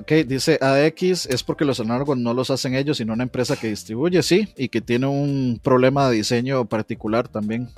Ok, 0.00 0.12
dice 0.26 0.58
AX 0.62 1.26
es 1.26 1.42
porque 1.42 1.66
los 1.66 1.78
análogos 1.78 2.16
no 2.16 2.32
los 2.32 2.50
hacen 2.50 2.74
ellos, 2.74 2.96
sino 2.96 3.12
una 3.12 3.22
empresa 3.22 3.56
que 3.56 3.68
distribuye, 3.68 4.22
sí, 4.22 4.48
y 4.56 4.70
que 4.70 4.80
tiene 4.80 5.06
un 5.06 5.60
problema 5.62 6.08
de 6.08 6.16
diseño 6.16 6.64
particular 6.64 7.28
también. 7.28 7.68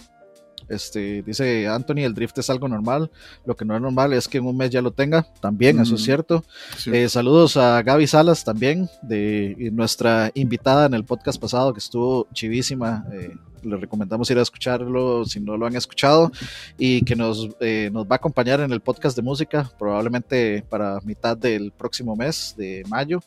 Este, 0.73 1.23
dice 1.23 1.69
Anthony, 1.69 1.99
el 2.05 2.15
drift 2.15 2.39
es 2.39 2.51
algo 2.51 2.67
normal. 2.69 3.11
Lo 3.45 3.57
que 3.57 3.65
no 3.65 3.75
es 3.77 3.83
normal 3.83 4.13
es 4.13 4.27
que 4.29 4.39
en 4.39 4.47
un 4.47 4.57
mes 4.57 4.71
ya 4.71 4.81
lo 4.83 4.91
tenga. 4.91 5.27
También, 5.41 5.79
eso 5.81 5.95
es 5.95 6.01
Mm. 6.03 6.05
cierto. 6.05 6.45
¿sí? 6.79 6.91
Eh, 6.95 7.09
saludos 7.09 7.57
a 7.57 7.83
Gaby 7.83 8.07
Salas 8.07 8.45
también, 8.45 8.89
de 9.03 9.71
nuestra 9.73 10.31
invitada 10.35 10.87
en 10.87 10.95
el 10.95 11.05
podcast 11.05 11.41
pasado, 11.41 11.73
que 11.73 11.79
estuvo 11.79 12.27
chivísima. 12.33 13.05
Eh, 13.13 13.35
les 13.63 13.81
recomendamos 13.81 14.29
ir 14.31 14.39
a 14.39 14.43
escucharlo 14.43 15.25
si 15.25 15.39
no 15.39 15.57
lo 15.57 15.67
han 15.67 15.77
escuchado 15.77 16.33
y 16.77 17.03
que 17.03 17.15
nos, 17.15 17.49
eh, 17.61 17.91
nos 17.93 18.05
va 18.07 18.13
a 18.13 18.17
acompañar 18.17 18.59
en 18.61 18.73
el 18.73 18.81
podcast 18.81 19.15
de 19.15 19.23
música, 19.23 19.71
probablemente 19.79 20.65
para 20.69 20.99
mitad 21.05 21.37
del 21.37 21.71
próximo 21.71 22.17
mes 22.17 22.55
de 22.57 22.83
mayo. 22.89 23.21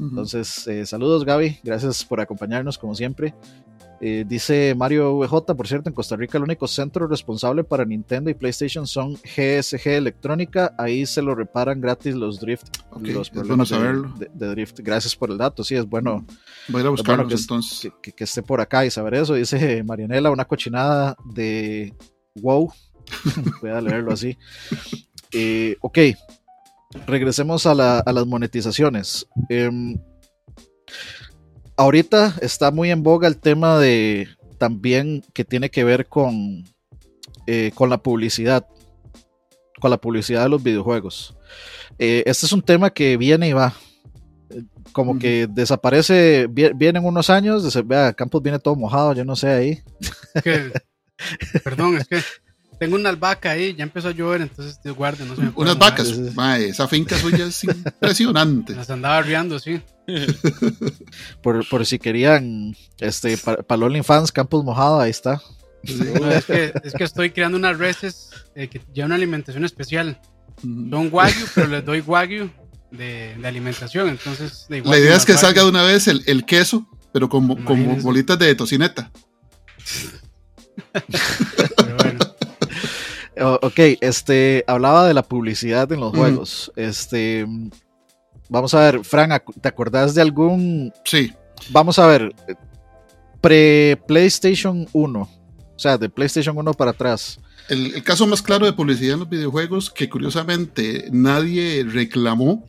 Entonces, 0.00 0.66
eh, 0.66 0.84
saludos 0.84 1.24
Gaby, 1.24 1.60
gracias 1.62 2.04
por 2.04 2.20
acompañarnos 2.20 2.76
como 2.78 2.94
siempre. 2.94 3.34
Eh, 4.04 4.24
dice 4.26 4.74
Mario 4.76 5.16
VJ, 5.16 5.54
por 5.54 5.68
cierto, 5.68 5.88
en 5.88 5.94
Costa 5.94 6.16
Rica 6.16 6.36
el 6.36 6.42
único 6.42 6.66
centro 6.66 7.06
responsable 7.06 7.62
para 7.62 7.84
Nintendo 7.84 8.30
y 8.30 8.34
PlayStation 8.34 8.84
son 8.84 9.14
GSG 9.14 9.86
Electrónica, 9.90 10.74
ahí 10.76 11.06
se 11.06 11.22
lo 11.22 11.36
reparan 11.36 11.80
gratis 11.80 12.16
los 12.16 12.40
drift, 12.40 12.66
Ok, 12.90 13.06
los 13.06 13.28
es 13.28 13.32
bueno 13.32 13.46
problemas 13.46 13.68
de, 13.68 13.76
saberlo. 13.76 14.12
de- 14.18 14.30
de 14.34 14.46
drift. 14.48 14.80
Gracias 14.80 15.14
por 15.14 15.30
el 15.30 15.38
dato, 15.38 15.62
sí, 15.62 15.76
es 15.76 15.86
bueno, 15.88 16.26
Voy 16.68 16.80
a 16.80 16.82
ir 16.82 16.86
a 16.88 16.90
buscarlos 16.90 17.28
que 17.28 17.34
es- 17.34 17.42
entonces. 17.42 17.80
que, 17.80 17.92
que- 18.02 18.12
que 18.12 18.24
esté 18.24 18.42
por 18.42 18.60
acá 18.60 18.84
y 18.84 18.90
saber 18.90 19.14
eso. 19.14 19.34
Dice 19.34 19.84
Marianela, 19.84 20.32
una 20.32 20.46
cochinada 20.46 21.16
de 21.32 21.94
wow. 22.34 22.72
Voy 23.62 23.70
a 23.70 23.80
leerlo 23.80 24.12
así. 24.12 24.36
Eh, 25.32 25.76
ok, 25.80 25.98
regresemos 27.06 27.66
a, 27.66 27.74
la- 27.74 28.00
a 28.00 28.12
las 28.12 28.26
monetizaciones. 28.26 29.26
Em, 29.48 29.96
ahorita 31.76 32.36
está 32.40 32.70
muy 32.70 32.90
en 32.90 33.02
boga 33.02 33.28
el 33.28 33.38
tema 33.38 33.78
de 33.78 34.28
también 34.58 35.24
que 35.32 35.44
tiene 35.44 35.70
que 35.70 35.84
ver 35.84 36.06
con, 36.06 36.64
eh, 37.46 37.72
con 37.74 37.90
la 37.90 37.98
publicidad, 37.98 38.66
con 39.80 39.90
la 39.90 39.96
publicidad 39.98 40.44
de 40.44 40.48
los 40.48 40.62
videojuegos. 40.62 41.36
Eh, 41.98 42.22
este 42.26 42.46
es 42.46 42.52
un 42.52 42.62
tema 42.62 42.90
que 42.90 43.16
viene 43.16 43.48
y 43.48 43.52
va. 43.52 43.74
Como 44.92 45.18
que 45.18 45.46
desaparece, 45.48 46.46
vie- 46.48 46.72
vienen 46.76 47.04
unos 47.06 47.30
años, 47.30 47.86
vea, 47.86 48.12
Campos 48.12 48.42
viene 48.42 48.58
todo 48.58 48.76
mojado, 48.76 49.14
yo 49.14 49.24
no 49.24 49.34
sé 49.34 49.48
ahí. 49.48 49.82
Perdón, 51.64 51.96
es 51.98 52.06
que 52.08 52.16
tengo 52.82 52.96
una 52.96 53.10
albahaca 53.10 53.52
ahí, 53.52 53.76
ya 53.76 53.84
empezó 53.84 54.08
a 54.08 54.10
llover, 54.10 54.40
entonces 54.40 54.76
guarde, 54.96 55.24
no 55.24 55.36
se 55.36 55.42
me 55.42 55.52
puede 55.52 55.70
Unas 55.70 55.78
vacas. 55.78 56.18
Mae, 56.34 56.70
esa 56.70 56.88
finca 56.88 57.16
suya 57.16 57.46
es 57.46 57.62
impresionante. 57.62 58.74
Las 58.74 58.90
andaba 58.90 59.22
riando, 59.22 59.60
sí. 59.60 59.80
Por, 61.44 61.64
por 61.68 61.86
si 61.86 62.00
querían, 62.00 62.74
este, 62.98 63.38
para, 63.38 63.76
los 63.76 64.04
fans, 64.04 64.32
Campos 64.32 64.64
mojado, 64.64 64.98
ahí 64.98 65.12
está. 65.12 65.40
No, 65.84 66.28
es, 66.32 66.44
que, 66.44 66.72
es 66.82 66.92
que 66.92 67.04
estoy 67.04 67.30
creando 67.30 67.56
unas 67.56 67.78
reses 67.78 68.30
eh, 68.56 68.66
que 68.66 68.80
llevan 68.92 69.10
una 69.10 69.14
alimentación 69.14 69.64
especial. 69.64 70.20
Son 70.60 71.08
wagyu, 71.12 71.46
pero 71.54 71.68
les 71.68 71.84
doy 71.84 72.00
wagyu 72.00 72.50
de, 72.90 73.36
de 73.40 73.46
alimentación, 73.46 74.08
entonces 74.08 74.66
de 74.68 74.80
La 74.80 74.98
idea 74.98 75.14
es 75.14 75.24
que 75.24 75.34
wagyu. 75.34 75.40
salga 75.46 75.62
de 75.62 75.68
una 75.68 75.84
vez 75.84 76.08
el, 76.08 76.24
el 76.26 76.44
queso, 76.44 76.84
pero 77.12 77.28
como, 77.28 77.54
bolitas 78.02 78.40
de 78.40 78.56
tocineta. 78.56 79.12
O- 81.98 82.01
ok, 83.40 83.78
este, 84.00 84.64
hablaba 84.66 85.06
de 85.06 85.14
la 85.14 85.22
publicidad 85.22 85.90
en 85.92 86.00
los 86.00 86.14
juegos. 86.16 86.72
Este, 86.76 87.46
vamos 88.48 88.74
a 88.74 88.80
ver, 88.80 89.04
Fran, 89.04 89.30
¿te 89.60 89.68
acordás 89.68 90.14
de 90.14 90.22
algún? 90.22 90.92
Sí, 91.04 91.32
Vamos 91.70 91.98
a 91.98 92.06
ver, 92.06 92.34
pre 93.40 94.00
PlayStation 94.06 94.88
1, 94.92 95.20
o 95.20 95.78
sea, 95.78 95.98
de 95.98 96.08
PlayStation 96.08 96.56
1 96.56 96.72
para 96.74 96.90
atrás. 96.90 97.38
el, 97.68 97.94
el 97.94 98.02
caso 98.02 98.26
más 98.26 98.42
claro 98.42 98.66
de 98.66 98.72
publicidad 98.72 99.14
en 99.14 99.20
los 99.20 99.28
videojuegos 99.28 99.90
que 99.90 100.08
curiosamente 100.08 101.08
nadie 101.12 101.84
reclamó 101.88 102.68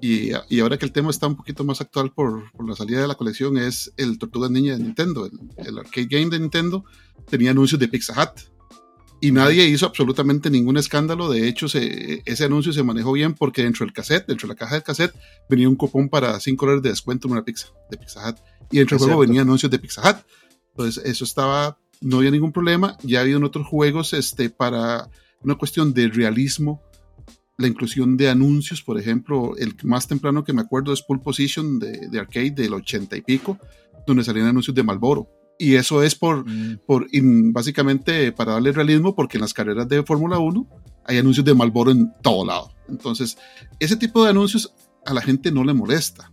y, 0.00 0.32
y 0.48 0.60
ahora 0.60 0.78
que 0.78 0.84
el 0.84 0.92
tema 0.92 1.10
está 1.10 1.26
un 1.28 1.36
poquito 1.36 1.62
más 1.64 1.80
actual 1.80 2.10
por, 2.12 2.50
por 2.52 2.68
la 2.68 2.74
salida 2.74 3.00
de 3.02 3.08
la 3.08 3.14
colección 3.14 3.56
es 3.56 3.92
el 3.96 4.18
Tortuga 4.18 4.48
Ninja 4.48 4.76
de 4.76 4.82
Nintendo. 4.82 5.26
El, 5.26 5.66
el 5.66 5.78
arcade 5.78 6.08
game 6.10 6.28
de 6.28 6.40
Nintendo 6.40 6.84
tenía 7.30 7.52
anuncios 7.52 7.78
de 7.78 7.86
Pizza 7.86 8.12
Hut 8.20 8.40
y 9.22 9.30
nadie 9.32 9.64
hizo 9.66 9.86
absolutamente 9.86 10.50
ningún 10.50 10.76
escándalo. 10.76 11.30
De 11.30 11.48
hecho, 11.48 11.68
se- 11.68 12.22
ese 12.26 12.44
anuncio 12.44 12.72
se 12.72 12.82
manejó 12.82 13.12
bien 13.12 13.32
porque 13.34 13.62
dentro 13.62 13.86
del 13.86 13.94
cassette, 13.94 14.26
dentro 14.26 14.46
de 14.48 14.54
la 14.54 14.58
caja 14.58 14.74
del 14.74 14.82
cassette, 14.84 15.14
venía 15.48 15.68
un 15.68 15.76
cupón 15.76 16.08
para 16.10 16.38
5 16.38 16.66
dólares 16.66 16.82
de 16.82 16.90
descuento 16.90 17.28
en 17.28 17.32
una 17.32 17.44
pizza 17.44 17.68
de 17.90 17.96
Pizza 17.96 18.28
Hut. 18.28 18.36
Y 18.70 18.78
dentro 18.78 18.96
del 18.96 19.04
juego 19.04 19.20
cierto. 19.20 19.28
venía 19.30 19.42
anuncios 19.42 19.70
de 19.70 19.78
Pizza 19.78 20.00
Hut. 20.02 20.16
Entonces, 20.70 21.04
eso 21.06 21.24
estaba, 21.24 21.78
no 22.00 22.18
había 22.18 22.30
ningún 22.30 22.52
problema. 22.52 22.96
Ya 23.02 23.18
ha 23.18 23.22
habido 23.22 23.38
en 23.38 23.44
otros 23.44 23.66
juegos 23.66 24.12
este, 24.12 24.50
para 24.50 25.08
una 25.42 25.54
cuestión 25.54 25.94
de 25.94 26.08
realismo, 26.08 26.82
la 27.58 27.68
inclusión 27.68 28.16
de 28.16 28.28
anuncios, 28.30 28.82
por 28.82 28.98
ejemplo, 28.98 29.54
el 29.56 29.76
más 29.84 30.08
temprano 30.08 30.42
que 30.42 30.52
me 30.52 30.62
acuerdo 30.62 30.92
es 30.92 31.02
Pole 31.02 31.20
Position 31.22 31.78
de, 31.78 32.08
de 32.08 32.18
arcade 32.18 32.50
del 32.52 32.74
80 32.74 33.16
y 33.16 33.20
pico, 33.20 33.58
donde 34.06 34.24
salían 34.24 34.46
anuncios 34.46 34.74
de 34.74 34.82
Malboro. 34.82 35.28
Y 35.58 35.74
eso 35.76 36.02
es 36.02 36.14
por, 36.14 36.44
Mm, 36.48 36.78
por 36.86 37.06
básicamente 37.52 38.32
para 38.32 38.52
darle 38.52 38.72
realismo, 38.72 39.14
porque 39.14 39.36
en 39.36 39.42
las 39.42 39.54
carreras 39.54 39.88
de 39.88 40.02
Fórmula 40.02 40.38
1 40.38 40.66
hay 41.04 41.18
anuncios 41.18 41.44
de 41.44 41.54
Malboro 41.54 41.90
en 41.90 42.12
todo 42.22 42.44
lado. 42.44 42.72
Entonces, 42.88 43.36
ese 43.78 43.96
tipo 43.96 44.24
de 44.24 44.30
anuncios 44.30 44.72
a 45.06 45.14
la 45.14 45.20
gente 45.20 45.50
no 45.52 45.64
le 45.64 45.72
molesta. 45.74 46.30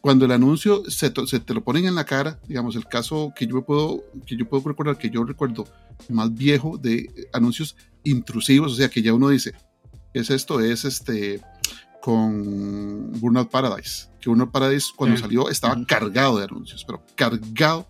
Cuando 0.00 0.24
el 0.24 0.32
anuncio 0.32 0.82
se, 0.90 1.12
se 1.26 1.38
te 1.40 1.54
lo 1.54 1.62
ponen 1.62 1.86
en 1.86 1.94
la 1.94 2.04
cara, 2.04 2.40
digamos, 2.48 2.74
el 2.74 2.86
caso 2.86 3.32
que 3.36 3.46
yo 3.46 3.64
puedo, 3.64 4.02
que 4.26 4.36
yo 4.36 4.48
puedo 4.48 4.68
recordar, 4.68 4.98
que 4.98 5.10
yo 5.10 5.22
recuerdo 5.24 5.64
más 6.08 6.34
viejo 6.34 6.76
de 6.76 7.08
anuncios 7.32 7.76
intrusivos, 8.02 8.72
o 8.72 8.74
sea, 8.74 8.88
que 8.88 9.00
ya 9.02 9.14
uno 9.14 9.28
dice, 9.28 9.52
¿qué 10.12 10.20
es 10.20 10.30
esto? 10.30 10.58
Es 10.60 10.84
este 10.84 11.40
con 12.00 13.12
Burnout 13.20 13.48
Paradise. 13.50 14.08
Que 14.20 14.28
Burnout 14.28 14.50
Paradise 14.50 14.88
cuando 14.96 15.16
Sí. 15.16 15.22
salió 15.22 15.48
estaba 15.48 15.76
cargado 15.86 16.38
de 16.38 16.44
anuncios, 16.44 16.84
pero 16.84 17.04
cargado 17.14 17.88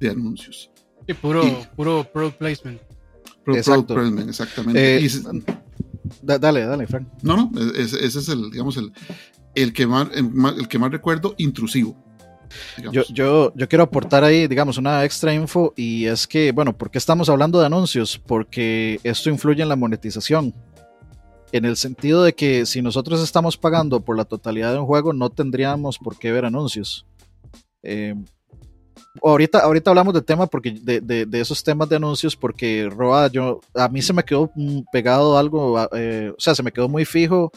de 0.00 0.10
anuncios. 0.10 0.70
Sí, 1.06 1.14
puro, 1.14 1.46
Y- 1.46 1.56
puro 1.76 2.04
product 2.12 2.38
placement. 2.38 2.80
Pro- 3.44 3.56
Exacto. 3.56 3.94
Product 3.94 4.14
placement, 4.14 4.28
exactamente. 4.28 4.96
Eh, 4.96 5.00
Y 5.00 5.06
s- 5.06 5.22
da- 6.22 6.38
dale, 6.38 6.64
dale, 6.66 6.86
Fran. 6.86 7.08
no, 7.22 7.50
no, 7.52 7.60
es- 7.74 7.92
ese 7.92 8.18
es 8.18 8.28
el, 8.28 8.50
digamos, 8.50 8.76
el, 8.76 8.92
el, 9.54 9.72
que 9.72 9.86
más, 9.86 10.08
el, 10.14 10.30
más- 10.32 10.56
el 10.58 10.66
que 10.68 10.78
más 10.78 10.90
recuerdo 10.90 11.34
intrusivo. 11.38 11.96
Yo, 12.92 13.02
yo, 13.12 13.52
yo 13.56 13.68
quiero 13.68 13.84
aportar 13.84 14.22
ahí, 14.22 14.46
digamos, 14.46 14.78
una 14.78 15.04
extra 15.04 15.34
info 15.34 15.74
y 15.76 16.06
es 16.06 16.26
que, 16.28 16.52
bueno, 16.52 16.76
¿por 16.76 16.90
qué 16.90 16.98
estamos 16.98 17.28
hablando 17.28 17.58
de 17.58 17.66
anuncios? 17.66 18.18
Porque 18.24 19.00
esto 19.02 19.30
influye 19.30 19.62
en 19.62 19.68
la 19.68 19.76
monetización. 19.76 20.54
En 21.52 21.64
el 21.64 21.76
sentido 21.76 22.22
de 22.22 22.34
que 22.34 22.64
si 22.66 22.82
nosotros 22.82 23.20
estamos 23.22 23.56
pagando 23.56 24.00
por 24.00 24.16
la 24.16 24.24
totalidad 24.24 24.72
de 24.72 24.78
un 24.78 24.86
juego, 24.86 25.12
no 25.12 25.30
tendríamos 25.30 25.98
por 25.98 26.16
qué 26.18 26.30
ver 26.32 26.44
anuncios. 26.44 27.04
Eh, 27.82 28.14
ahorita, 29.22 29.58
ahorita 29.60 29.90
hablamos 29.90 30.14
de 30.14 30.22
tema 30.22 30.46
porque 30.46 30.70
de, 30.72 31.00
de- 31.00 31.26
de 31.26 31.40
esos 31.40 31.62
temas 31.62 31.88
de 31.88 31.96
anuncios, 31.96 32.36
porque 32.36 32.88
Roa, 32.90 33.28
yo, 33.28 33.60
a 33.74 33.88
mí 33.88 34.02
se 34.02 34.12
me 34.12 34.22
quedó 34.24 34.50
mm, 34.54 34.80
pegado 34.92 35.36
algo, 35.38 35.78
eh, 35.92 36.32
o 36.36 36.40
sea, 36.40 36.54
se 36.54 36.62
me 36.62 36.72
quedó 36.72 36.88
muy 36.88 37.04
fijo 37.04 37.50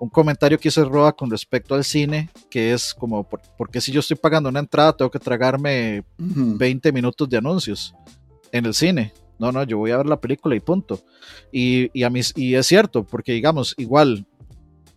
un 0.00 0.08
comentario 0.08 0.58
que 0.58 0.66
hizo 0.68 0.84
Roa 0.88 1.12
con 1.12 1.30
respecto 1.30 1.74
al 1.76 1.84
cine, 1.84 2.28
que 2.50 2.72
es 2.72 2.92
como, 2.92 3.22
¿por, 3.22 3.40
por 3.56 3.70
qué 3.70 3.80
si 3.80 3.92
yo 3.92 4.00
estoy 4.00 4.16
pagando 4.16 4.48
una 4.48 4.58
entrada 4.58 4.96
tengo 4.96 5.10
que 5.10 5.20
tragarme 5.20 6.02
Ujú. 6.18 6.56
20 6.56 6.90
minutos 6.90 7.28
de 7.28 7.36
anuncios 7.36 7.94
en 8.50 8.66
el 8.66 8.74
cine? 8.74 9.12
No, 9.38 9.52
no, 9.52 9.62
yo 9.62 9.78
voy 9.78 9.92
a 9.92 9.96
ver 9.98 10.06
la 10.06 10.20
película 10.20 10.54
y 10.56 10.60
punto. 10.60 11.00
Y, 11.52 11.90
y 11.98 12.02
a 12.04 12.10
mí, 12.10 12.20
y 12.36 12.54
es 12.54 12.66
cierto, 12.66 13.04
porque 13.04 13.32
digamos, 13.32 13.74
igual, 13.76 14.24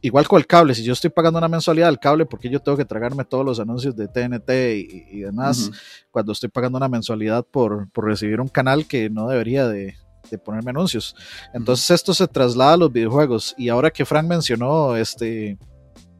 igual 0.05 0.27
con 0.27 0.37
el 0.37 0.47
cable, 0.47 0.75
si 0.75 0.83
yo 0.83 0.93
estoy 0.93 1.09
pagando 1.09 1.39
una 1.39 1.47
mensualidad 1.47 1.89
al 1.89 1.99
cable, 1.99 2.25
porque 2.25 2.49
yo 2.49 2.59
tengo 2.59 2.77
que 2.77 2.85
tragarme 2.85 3.25
todos 3.25 3.45
los 3.45 3.59
anuncios 3.59 3.95
de 3.95 4.07
TNT 4.07 4.49
y, 4.49 5.17
y 5.17 5.19
demás, 5.21 5.71
cuando 6.11 6.31
estoy 6.31 6.49
pagando 6.49 6.77
una 6.77 6.87
mensualidad 6.87 7.45
por, 7.45 7.89
por 7.91 8.05
recibir 8.05 8.39
un 8.39 8.47
canal 8.47 8.85
que 8.85 9.09
no 9.09 9.27
debería 9.27 9.67
de, 9.67 9.95
de 10.29 10.37
ponerme 10.37 10.71
anuncios. 10.71 11.15
Entonces 11.53 11.89
esto 11.91 12.13
se 12.13 12.27
traslada 12.27 12.73
a 12.73 12.77
los 12.77 12.91
videojuegos. 12.91 13.55
Y 13.57 13.69
ahora 13.69 13.91
que 13.91 14.05
Frank 14.05 14.27
mencionó 14.27 14.95
este, 14.95 15.57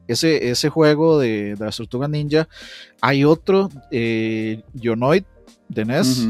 ese, 0.08 0.50
ese 0.50 0.70
juego 0.70 1.20
de, 1.20 1.56
de 1.56 1.66
las 1.66 1.78
tortugas 1.78 2.10
ninja, 2.10 2.48
hay 3.02 3.24
otro, 3.24 3.70
eh, 3.92 4.64
Yonoid 4.74 5.24
de 5.70 5.86
NES. 5.86 6.28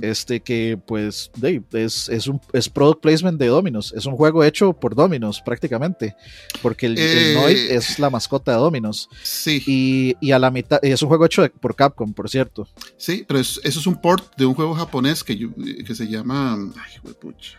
Este 0.00 0.40
que 0.40 0.78
pues 0.86 1.30
es, 1.72 2.08
es 2.08 2.26
un 2.28 2.40
es 2.54 2.68
product 2.70 3.02
placement 3.02 3.38
de 3.38 3.48
Dominos, 3.48 3.92
es 3.94 4.06
un 4.06 4.16
juego 4.16 4.42
hecho 4.42 4.72
por 4.72 4.94
Dominos 4.94 5.42
prácticamente, 5.44 6.16
porque 6.62 6.86
el, 6.86 6.98
el 6.98 7.18
Eh. 7.18 7.34
Noid 7.34 7.56
es 7.72 7.98
la 7.98 8.08
mascota 8.08 8.52
de 8.52 8.58
Dominos 8.58 9.08
Sí, 9.22 9.62
y, 9.66 10.14
y 10.26 10.32
a 10.32 10.38
la 10.38 10.50
mitad 10.50 10.78
es 10.82 11.02
un 11.02 11.08
juego 11.08 11.26
hecho 11.26 11.42
de- 11.42 11.50
por 11.50 11.74
Capcom, 11.76 12.14
por 12.14 12.30
cierto. 12.30 12.66
sí, 12.96 13.24
pero 13.28 13.38
es- 13.40 13.60
eso 13.64 13.80
es 13.80 13.86
un 13.86 14.00
port 14.00 14.34
de 14.36 14.46
un 14.46 14.54
juego 14.54 14.74
japonés 14.74 15.22
que, 15.22 15.36
yo- 15.36 15.50
que 15.86 15.94
se 15.94 16.06
llama. 16.08 16.54
Ay, 16.54 16.92
huepucha. 17.04 17.58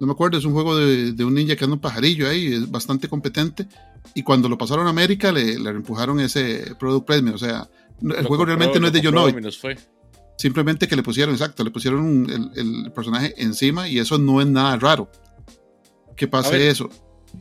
No 0.00 0.06
me 0.06 0.12
acuerdo, 0.12 0.38
es 0.38 0.44
un 0.44 0.52
juego 0.54 0.76
de, 0.76 1.12
de 1.12 1.24
un 1.24 1.34
ninja 1.34 1.54
que 1.54 1.64
anda 1.64 1.74
un 1.74 1.80
pajarillo 1.80 2.28
ahí, 2.28 2.52
es 2.54 2.70
bastante 2.70 3.08
competente. 3.08 3.66
Y 4.14 4.22
cuando 4.22 4.48
lo 4.48 4.58
pasaron 4.58 4.86
a 4.86 4.90
América, 4.90 5.32
le, 5.32 5.58
le 5.58 5.70
empujaron 5.70 6.18
ese 6.20 6.74
product 6.78 7.06
placement. 7.06 7.36
O 7.36 7.38
sea, 7.38 7.68
el 8.02 8.08
Lo 8.08 8.14
juego 8.14 8.38
compró- 8.38 8.44
realmente 8.46 8.80
no 8.80 8.86
es 8.88 8.92
de 8.92 9.00
Yonoid. 9.00 9.34
Simplemente 10.36 10.88
que 10.88 10.96
le 10.96 11.02
pusieron, 11.02 11.34
exacto, 11.34 11.62
le 11.64 11.70
pusieron 11.70 12.00
un- 12.00 12.50
el, 12.56 12.84
el 12.84 12.92
personaje 12.92 13.34
encima 13.36 13.88
y 13.88 13.98
eso 13.98 14.18
no 14.18 14.40
es 14.40 14.46
nada 14.46 14.76
raro. 14.76 15.10
Que 16.16 16.26
pase 16.28 16.52
ver. 16.58 16.62
eso. 16.68 16.88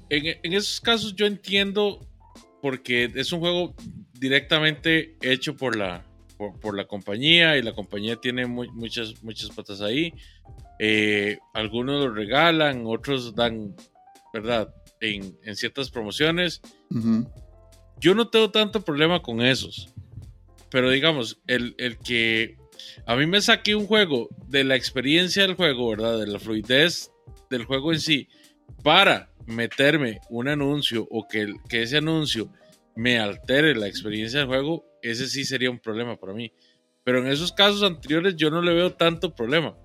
En, 0.09 0.25
en 0.41 0.53
esos 0.53 0.79
casos 0.81 1.15
yo 1.15 1.25
entiendo 1.25 1.99
porque 2.61 3.11
es 3.15 3.31
un 3.31 3.39
juego 3.39 3.75
directamente 4.13 5.17
hecho 5.21 5.55
por 5.55 5.75
la, 5.75 6.05
por, 6.37 6.59
por 6.59 6.75
la 6.77 6.85
compañía 6.87 7.57
y 7.57 7.61
la 7.61 7.73
compañía 7.73 8.15
tiene 8.15 8.45
mu- 8.45 8.71
muchas, 8.73 9.21
muchas 9.23 9.49
patas 9.49 9.81
ahí. 9.81 10.13
Eh, 10.79 11.37
algunos 11.53 12.03
lo 12.05 12.13
regalan, 12.13 12.83
otros 12.85 13.35
dan, 13.35 13.75
¿verdad? 14.33 14.73
En, 15.01 15.37
en 15.43 15.55
ciertas 15.55 15.89
promociones. 15.91 16.61
Yo 17.99 18.15
no 18.15 18.27
tengo 18.29 18.49
tanto 18.51 18.81
problema 18.81 19.21
con 19.21 19.41
esos. 19.41 19.89
Pero 20.69 20.89
digamos, 20.89 21.39
el, 21.47 21.75
el 21.77 21.97
que 21.99 22.57
a 23.05 23.15
mí 23.15 23.25
me 23.25 23.41
saque 23.41 23.75
un 23.75 23.87
juego 23.87 24.29
de 24.47 24.63
la 24.63 24.75
experiencia 24.75 25.43
del 25.43 25.55
juego, 25.55 25.89
¿verdad? 25.89 26.19
De 26.19 26.27
la 26.27 26.39
fluidez 26.39 27.11
del 27.49 27.65
juego 27.65 27.93
en 27.93 27.99
sí, 27.99 28.27
para 28.83 29.31
meterme 29.45 30.19
un 30.29 30.47
anuncio 30.47 31.07
o 31.09 31.27
que, 31.27 31.53
que 31.69 31.83
ese 31.83 31.97
anuncio 31.97 32.49
me 32.95 33.19
altere 33.19 33.75
la 33.75 33.87
experiencia 33.87 34.39
del 34.39 34.47
juego, 34.47 34.85
ese 35.01 35.27
sí 35.27 35.45
sería 35.45 35.69
un 35.69 35.79
problema 35.79 36.15
para 36.17 36.33
mí. 36.33 36.51
Pero 37.03 37.19
en 37.19 37.27
esos 37.27 37.51
casos 37.51 37.83
anteriores 37.83 38.35
yo 38.35 38.49
no 38.49 38.61
le 38.61 38.73
veo 38.73 38.93
tanto 38.93 39.35
problema. 39.35 39.75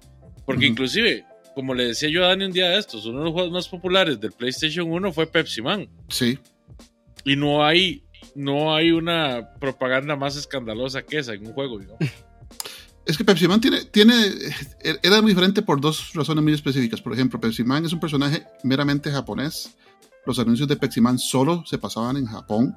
Porque 0.47 0.67
inclusive, 0.67 1.25
como 1.55 1.75
le 1.75 1.87
decía 1.87 2.09
yo 2.09 2.25
a 2.25 2.29
Dani 2.29 2.47
un 2.47 2.53
día 2.53 2.71
de 2.71 2.79
estos, 2.79 3.05
uno 3.07 3.19
de 3.19 3.25
los 3.25 3.33
juegos 3.35 3.53
más 3.53 3.69
populares 3.69 4.21
del 4.21 4.33
PlayStation 4.33 4.91
1 4.91 5.13
fue 5.13 5.27
Pepsi 5.27 5.61
Man. 5.61 5.89
Sí. 6.09 6.39
Y 7.25 7.37
no 7.37 7.65
hay, 7.65 8.05
no 8.35 8.75
hay 8.75 8.93
una 8.93 9.55
propaganda 9.59 10.17
más 10.17 10.37
escandalosa 10.37 11.03
que 11.03 11.19
esa 11.19 11.35
en 11.35 11.47
un 11.47 11.53
juego, 11.53 11.79
digamos. 11.79 11.99
Es 13.09 13.17
que 13.17 13.25
Pepsi 13.25 13.49
Man 13.49 13.59
tiene, 13.59 13.87
tiene, 13.87 14.15
era 15.03 15.23
muy 15.23 15.31
diferente 15.31 15.63
por 15.63 15.81
dos 15.81 16.13
razones 16.13 16.45
muy 16.45 16.53
específicas. 16.53 17.01
Por 17.01 17.15
ejemplo, 17.15 17.41
Pepsi 17.41 17.65
Man 17.65 17.87
es 17.87 17.95
un 17.95 18.01
personaje 18.01 18.47
meramente 18.65 19.11
japonés. 19.11 19.75
Los 20.27 20.39
anuncios 20.39 20.69
de 20.69 20.77
Pepsi 20.77 21.01
Man 21.01 21.19
solo 21.19 21.65
se 21.65 21.79
pasaban 21.79 22.19
en 22.19 22.27
Japón. 22.27 22.77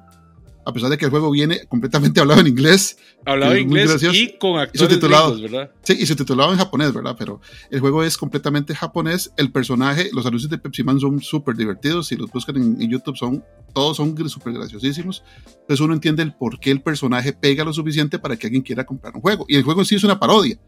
A 0.64 0.72
pesar 0.72 0.90
de 0.90 0.98
que 0.98 1.04
el 1.04 1.10
juego 1.10 1.30
viene 1.30 1.66
completamente 1.66 2.20
hablado 2.22 2.40
en 2.40 2.46
inglés. 2.46 2.96
Hablaba 3.24 3.52
Es 3.52 3.60
muy 3.60 3.70
inglés 3.70 3.90
gracioso. 3.90 4.16
y 4.16 4.38
con 4.38 4.58
actores 4.60 4.80
subtitulado. 4.80 5.40
¿verdad? 5.40 5.70
Sí, 5.82 5.96
y 5.98 6.06
se 6.06 6.14
titulaba 6.16 6.52
en 6.52 6.58
japonés, 6.58 6.92
¿verdad? 6.92 7.16
Pero 7.18 7.40
el 7.70 7.80
juego 7.80 8.02
es 8.04 8.16
completamente 8.16 8.74
japonés. 8.74 9.32
El 9.36 9.50
personaje, 9.50 10.10
los 10.12 10.24
anuncios 10.26 10.50
de 10.50 10.58
Pepsi 10.58 10.82
Man 10.84 11.00
son 11.00 11.20
súper 11.20 11.56
divertidos. 11.56 12.06
Si 12.08 12.16
los 12.16 12.30
buscan 12.30 12.56
en, 12.56 12.80
en 12.80 12.90
YouTube, 12.90 13.16
son, 13.16 13.44
todos 13.74 13.96
son 13.96 14.16
súper 14.28 14.52
graciosísimos. 14.52 15.22
Entonces 15.46 15.80
uno 15.80 15.94
entiende 15.94 16.22
el 16.22 16.34
por 16.34 16.60
qué 16.60 16.70
el 16.70 16.80
personaje 16.82 17.32
pega 17.32 17.64
lo 17.64 17.72
suficiente 17.72 18.18
para 18.18 18.36
que 18.36 18.46
alguien 18.46 18.62
quiera 18.62 18.84
comprar 18.86 19.14
un 19.14 19.20
juego. 19.20 19.44
Y 19.48 19.56
el 19.56 19.62
juego 19.62 19.80
en 19.80 19.86
sí 19.86 19.96
es 19.96 20.04
una 20.04 20.18
parodia 20.20 20.58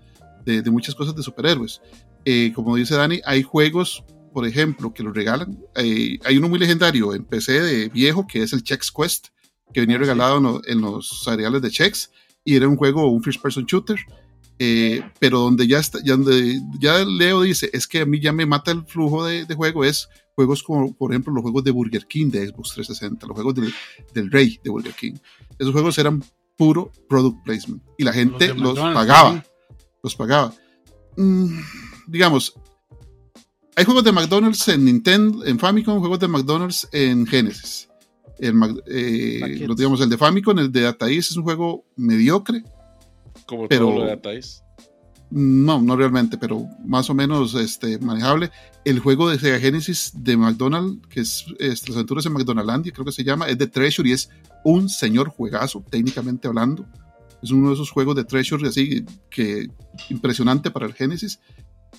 de, 0.45 0.63
de 0.63 0.71
muchas 0.71 0.95
cosas 0.95 1.15
de 1.15 1.23
superhéroes. 1.23 1.81
Eh, 2.25 2.53
como 2.55 2.75
dice 2.77 2.95
Dani, 2.97 3.21
hay 3.25 3.43
juegos, 3.43 4.03
por 4.33 4.47
ejemplo, 4.47 4.93
que 4.93 5.03
los 5.03 5.15
regalan. 5.15 5.59
Eh, 5.77 6.19
hay 6.25 6.37
uno 6.39 6.49
muy 6.49 6.59
legendario 6.59 7.15
en 7.15 7.25
PC 7.25 7.61
de 7.61 7.89
viejo 7.89 8.27
que 8.27 8.43
es 8.43 8.53
el 8.53 8.63
Chex 8.63 8.91
Quest, 8.91 9.29
que 9.73 9.81
venía 9.81 9.99
regalado 9.99 10.39
en, 10.39 10.43
lo- 10.45 10.63
en 10.67 10.81
los 10.81 11.23
cereales 11.25 11.63
de 11.63 11.71
Chex 11.71 12.11
y 12.45 12.57
era 12.57 12.69
un 12.69 12.77
juego, 12.77 13.11
un 13.11 13.23
first 13.23 13.41
person 13.43 13.65
shooter 13.65 13.99
Eh, 14.61 15.03
pero 15.19 15.41
donde 15.41 15.67
ya, 15.67 15.81
está, 15.81 15.99
ya, 16.05 16.13
donde 16.17 16.61
ya 16.79 17.05
Leo 17.05 17.43
dice, 17.43 17.69
es 17.73 17.89
que 17.89 18.03
a 18.03 18.07
mí 18.07 18.21
ya 18.21 18.33
me 18.33 18.47
mata 18.47 18.71
el 18.71 18.85
flujo 18.87 19.25
de, 19.25 19.47
de, 19.47 19.55
juego, 19.57 19.85
es 19.85 20.09
juegos 20.37 20.63
como, 20.63 20.95
por 20.95 21.11
ejemplo, 21.11 21.33
los 21.35 21.43
juegos 21.43 21.65
de 21.65 21.73
Burger 21.73 22.07
King 22.07 22.31
de 22.31 22.47
Xbox 22.47 22.71
360, 22.75 23.27
los 23.27 23.35
juegos 23.35 23.55
del, 23.57 23.75
del 24.15 24.31
Rey 24.31 24.61
de 24.63 24.71
Burger 24.71 24.93
King. 24.95 25.15
Esos 25.59 25.73
juegos 25.73 25.99
eran 25.99 26.23
puro 26.57 26.93
product 27.09 27.43
placement 27.45 27.83
y 27.99 28.05
la 28.05 28.13
gente 28.13 28.55
los, 28.55 28.77
los 28.79 28.95
pagaba. 28.95 29.43
¿sí? 29.43 29.77
Los 30.05 30.15
pagaba. 30.15 30.55
Mm, 31.17 31.59
digamos, 32.07 32.55
hay 33.75 33.85
juegos 33.85 34.05
de 34.05 34.13
McDonald's 34.13 34.69
en 34.69 34.85
Nintendo, 34.85 35.45
en 35.45 35.59
Famicom, 35.59 35.99
juegos 35.99 36.21
de 36.21 36.29
McDonald's 36.29 36.89
en 36.93 37.27
Genesis. 37.27 37.89
El, 38.39 38.55
eh, 38.87 39.65
lo, 39.67 39.75
digamos, 39.75 40.01
el 40.01 40.11
de 40.11 40.19
Famicom, 40.19 40.59
el 40.59 40.73
de 40.73 40.87
East 40.87 41.31
es 41.31 41.37
un 41.37 41.45
juego 41.45 41.85
mediocre. 41.97 42.63
Como 43.47 43.69
pero, 43.69 43.87
todo 43.87 43.99
lo 43.99 44.17
de 44.17 44.35
East. 44.35 44.65
No, 45.31 45.81
no 45.81 45.97
realmente, 45.97 46.39
pero 46.39 46.69
más 46.85 47.11
o 47.11 47.15
menos 47.15 47.55
este, 47.55 47.99
manejable. 47.99 48.51
El 48.85 49.01
juego 49.01 49.29
de 49.29 49.39
Sega 49.39 49.59
Genesis 49.59 50.13
de 50.15 50.37
McDonald's, 50.37 51.07
que 51.09 51.21
es, 51.21 51.47
es 51.59 51.89
Las 51.89 51.97
aventuras 51.97 52.27
en 52.27 52.33
McDonaldlandia, 52.33 52.93
creo 52.93 53.05
que 53.05 53.13
se 53.13 53.25
llama, 53.25 53.49
es 53.49 53.59
de 53.59 53.67
Treasure 53.67 54.09
y 54.09 54.13
es 54.13 54.31
un 54.65 54.89
señor 54.89 55.29
juegazo, 55.29 55.85
técnicamente 55.91 56.47
hablando. 56.47 56.87
Es 57.43 57.51
uno 57.51 57.69
de 57.69 57.75
esos 57.75 57.91
juegos 57.91 58.17
de 58.17 58.25
Treasure 58.25 58.69
así 58.69 59.05
que 59.31 59.69
impresionante 60.09 60.71
para 60.71 60.87
el 60.87 60.95
Genesis. 60.95 61.41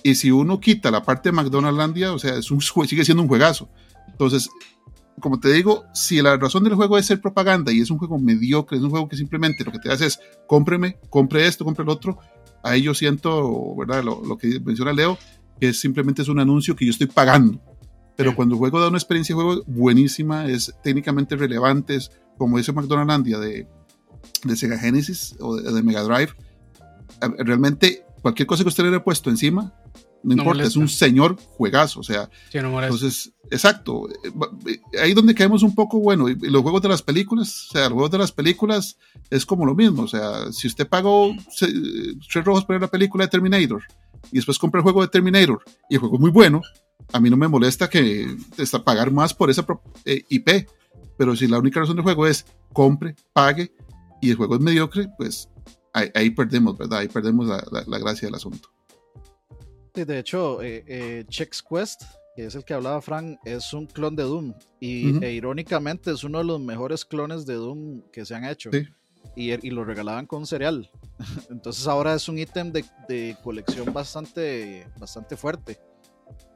Y 0.02 0.14
si 0.14 0.30
uno 0.30 0.60
quita 0.60 0.90
la 0.90 1.02
parte 1.02 1.28
de 1.28 1.34
McDonaldlandia, 1.34 2.12
o 2.12 2.18
sea, 2.18 2.36
es 2.36 2.50
un, 2.50 2.60
sigue 2.60 3.04
siendo 3.04 3.22
un 3.22 3.28
juegazo. 3.28 3.68
Entonces, 4.08 4.48
como 5.20 5.40
te 5.40 5.52
digo, 5.52 5.84
si 5.94 6.20
la 6.20 6.36
razón 6.36 6.64
del 6.64 6.74
juego 6.74 6.98
es 6.98 7.06
ser 7.06 7.20
propaganda 7.20 7.72
y 7.72 7.80
es 7.80 7.90
un 7.90 7.98
juego 7.98 8.18
mediocre, 8.18 8.76
es 8.76 8.84
un 8.84 8.90
juego 8.90 9.08
que 9.08 9.16
simplemente 9.16 9.64
lo 9.64 9.72
que 9.72 9.78
te 9.78 9.90
hace 9.90 10.06
es 10.06 10.20
cómpreme, 10.46 10.98
compre 11.08 11.46
esto, 11.46 11.64
compre 11.64 11.84
el 11.84 11.88
otro, 11.88 12.18
ahí 12.62 12.82
yo 12.82 12.94
siento, 12.94 13.74
¿verdad? 13.76 14.04
Lo, 14.04 14.22
lo 14.24 14.36
que 14.36 14.60
menciona 14.60 14.92
Leo, 14.92 15.18
que 15.60 15.72
simplemente 15.72 16.22
es 16.22 16.28
un 16.28 16.38
anuncio 16.38 16.76
que 16.76 16.84
yo 16.84 16.90
estoy 16.90 17.06
pagando. 17.06 17.60
Pero 18.16 18.34
cuando 18.34 18.54
el 18.54 18.58
juego 18.58 18.80
da 18.80 18.88
una 18.88 18.98
experiencia 18.98 19.34
de 19.34 19.42
juego 19.42 19.62
buenísima, 19.66 20.46
es 20.46 20.74
técnicamente 20.82 21.36
relevante, 21.36 21.96
es 21.96 22.10
como 22.38 22.58
dice 22.58 22.72
McDonaldlandia 22.72 23.38
de, 23.38 23.66
de 24.44 24.56
Sega 24.56 24.78
Genesis 24.78 25.36
o 25.40 25.56
de, 25.56 25.70
de 25.72 25.82
Mega 25.82 26.02
Drive, 26.02 26.32
realmente 27.38 28.04
cualquier 28.22 28.46
cosa 28.46 28.62
que 28.62 28.68
usted 28.68 28.84
le 28.84 28.90
haya 28.90 29.04
puesto 29.04 29.30
encima, 29.30 29.72
no, 30.26 30.34
no 30.34 30.42
importa, 30.42 30.58
molesta. 30.58 30.68
es 30.68 30.76
un 30.76 30.88
señor 30.88 31.36
juegazo, 31.36 32.00
o 32.00 32.02
sea, 32.02 32.28
sí, 32.50 32.58
no 32.58 32.82
entonces, 32.82 33.32
exacto, 33.48 34.08
ahí 35.00 35.14
donde 35.14 35.34
caemos 35.34 35.62
un 35.62 35.74
poco, 35.74 36.00
bueno, 36.00 36.28
y 36.28 36.34
los 36.34 36.62
juegos 36.62 36.82
de 36.82 36.88
las 36.88 37.00
películas, 37.00 37.68
o 37.68 37.72
sea, 37.72 37.82
los 37.82 37.92
juegos 37.92 38.10
de 38.10 38.18
las 38.18 38.32
películas 38.32 38.98
es 39.30 39.46
como 39.46 39.64
lo 39.64 39.76
mismo, 39.76 40.02
o 40.02 40.08
sea, 40.08 40.50
si 40.50 40.66
usted 40.66 40.88
pagó 40.88 41.32
tres 41.58 42.44
rojos 42.44 42.64
por 42.64 42.80
la 42.80 42.88
película 42.88 43.24
de 43.24 43.30
Terminator 43.30 43.82
y 44.32 44.36
después 44.36 44.58
compra 44.58 44.80
el 44.80 44.82
juego 44.82 45.02
de 45.02 45.08
Terminator 45.08 45.62
y 45.88 45.94
el 45.94 46.00
juego 46.00 46.16
es 46.16 46.20
muy 46.20 46.30
bueno, 46.30 46.60
a 47.12 47.20
mí 47.20 47.30
no 47.30 47.36
me 47.36 47.46
molesta 47.46 47.88
que 47.88 48.36
está 48.58 48.82
pagar 48.82 49.12
más 49.12 49.32
por 49.32 49.48
esa 49.48 49.64
eh, 50.04 50.24
IP, 50.28 50.66
pero 51.16 51.36
si 51.36 51.46
la 51.46 51.60
única 51.60 51.78
razón 51.78 51.94
del 51.94 52.02
juego 52.02 52.26
es 52.26 52.46
compre, 52.72 53.14
pague 53.32 53.72
y 54.20 54.30
el 54.30 54.36
juego 54.36 54.56
es 54.56 54.60
mediocre, 54.60 55.08
pues 55.16 55.48
ahí, 55.92 56.10
ahí 56.16 56.30
perdemos, 56.30 56.76
¿verdad? 56.76 56.98
Ahí 56.98 57.08
perdemos 57.08 57.46
la, 57.46 57.64
la, 57.70 57.84
la 57.86 57.98
gracia 57.98 58.26
del 58.26 58.34
asunto. 58.34 58.75
De 60.04 60.18
hecho, 60.18 60.62
eh, 60.62 60.84
eh, 60.86 61.24
Chex 61.28 61.62
Quest, 61.62 62.02
que 62.34 62.46
es 62.46 62.54
el 62.54 62.64
que 62.64 62.74
hablaba 62.74 63.00
Frank, 63.00 63.38
es 63.44 63.72
un 63.72 63.86
clon 63.86 64.14
de 64.14 64.24
Doom. 64.24 64.54
Y 64.80 65.12
uh 65.12 65.14
-huh. 65.16 65.24
e, 65.24 65.32
irónicamente 65.32 66.10
es 66.10 66.22
uno 66.24 66.38
de 66.38 66.44
los 66.44 66.60
mejores 66.60 67.04
clones 67.04 67.46
de 67.46 67.54
Doom 67.54 68.02
que 68.12 68.24
se 68.24 68.34
han 68.34 68.44
hecho. 68.44 68.70
Sí. 68.72 68.86
Y, 69.34 69.52
y, 69.66 69.70
lo 69.70 69.84
regalaban 69.84 70.26
con 70.26 70.46
cereal. 70.46 70.90
Entonces 71.50 71.86
ahora 71.86 72.14
es 72.14 72.28
un 72.28 72.38
ítem 72.38 72.70
de, 72.72 72.84
de, 73.08 73.36
colección 73.42 73.92
bastante, 73.92 74.86
bastante 74.98 75.36
fuerte. 75.36 75.78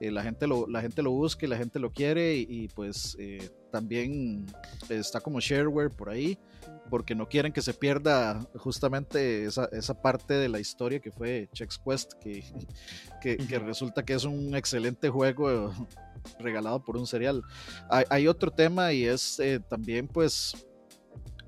Eh, 0.01 0.11
la, 0.11 0.23
gente 0.23 0.47
lo, 0.47 0.67
la 0.67 0.81
gente 0.81 1.03
lo 1.03 1.11
busca 1.11 1.47
y 1.47 1.49
la 1.49 1.57
gente 1.57 1.79
lo 1.79 1.91
quiere. 1.91 2.37
Y, 2.37 2.47
y 2.49 2.69
pues 2.69 3.17
eh, 3.19 3.51
también 3.73 4.47
está 4.89 5.21
como 5.21 5.41
shareware 5.41 5.91
por 5.91 6.11
ahí 6.11 6.39
porque 6.91 7.15
no 7.15 7.29
quieren 7.29 7.53
que 7.53 7.63
se 7.63 7.73
pierda 7.73 8.41
justamente 8.57 9.45
esa, 9.45 9.69
esa 9.73 10.01
parte 10.03 10.35
de 10.35 10.49
la 10.49 10.59
historia 10.59 11.01
que 11.01 11.13
fue 11.13 11.49
Chex 11.53 11.79
Quest, 11.79 12.15
que, 12.15 12.45
que, 13.23 13.37
que, 13.37 13.59
resulta 13.59 14.05
que 14.05 14.15
es 14.15 14.25
un 14.25 14.55
excelente 14.55 15.09
juego 15.09 15.73
regalado 16.39 16.85
por 16.85 16.97
un 16.97 17.07
serial. 17.07 17.43
Hay, 17.89 18.05
hay 18.11 18.29
otro 18.29 18.51
tema 18.51 18.93
y 18.93 19.05
es 19.05 19.39
eh, 19.41 19.61
también 19.61 20.09
pues 20.09 20.67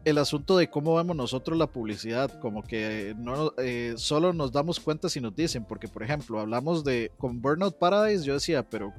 el 0.05 0.19
asunto 0.19 0.57
de 0.57 0.69
cómo 0.69 0.97
vemos 0.97 1.17
nosotros 1.17 1.57
la 1.57 1.67
publicidad, 1.67 2.31
como 2.41 2.63
que 2.63 3.15
no 3.17 3.53
eh, 3.59 3.95
solo 3.97 4.33
nos 4.33 4.53
damos 4.53 4.81
cuenta 4.81 5.09
si 5.09 5.21
nos 5.21 5.35
dicen, 5.35 5.65
porque 5.65 5.89
por 5.89 6.03
ejemplo 6.03 6.41
hablamos 6.41 6.85
de 6.85 7.13
con 7.19 7.41
Burnout 7.41 7.79
Paradise, 7.79 8.25
yo 8.25 8.35
decía, 8.35 8.69
pero 8.69 8.93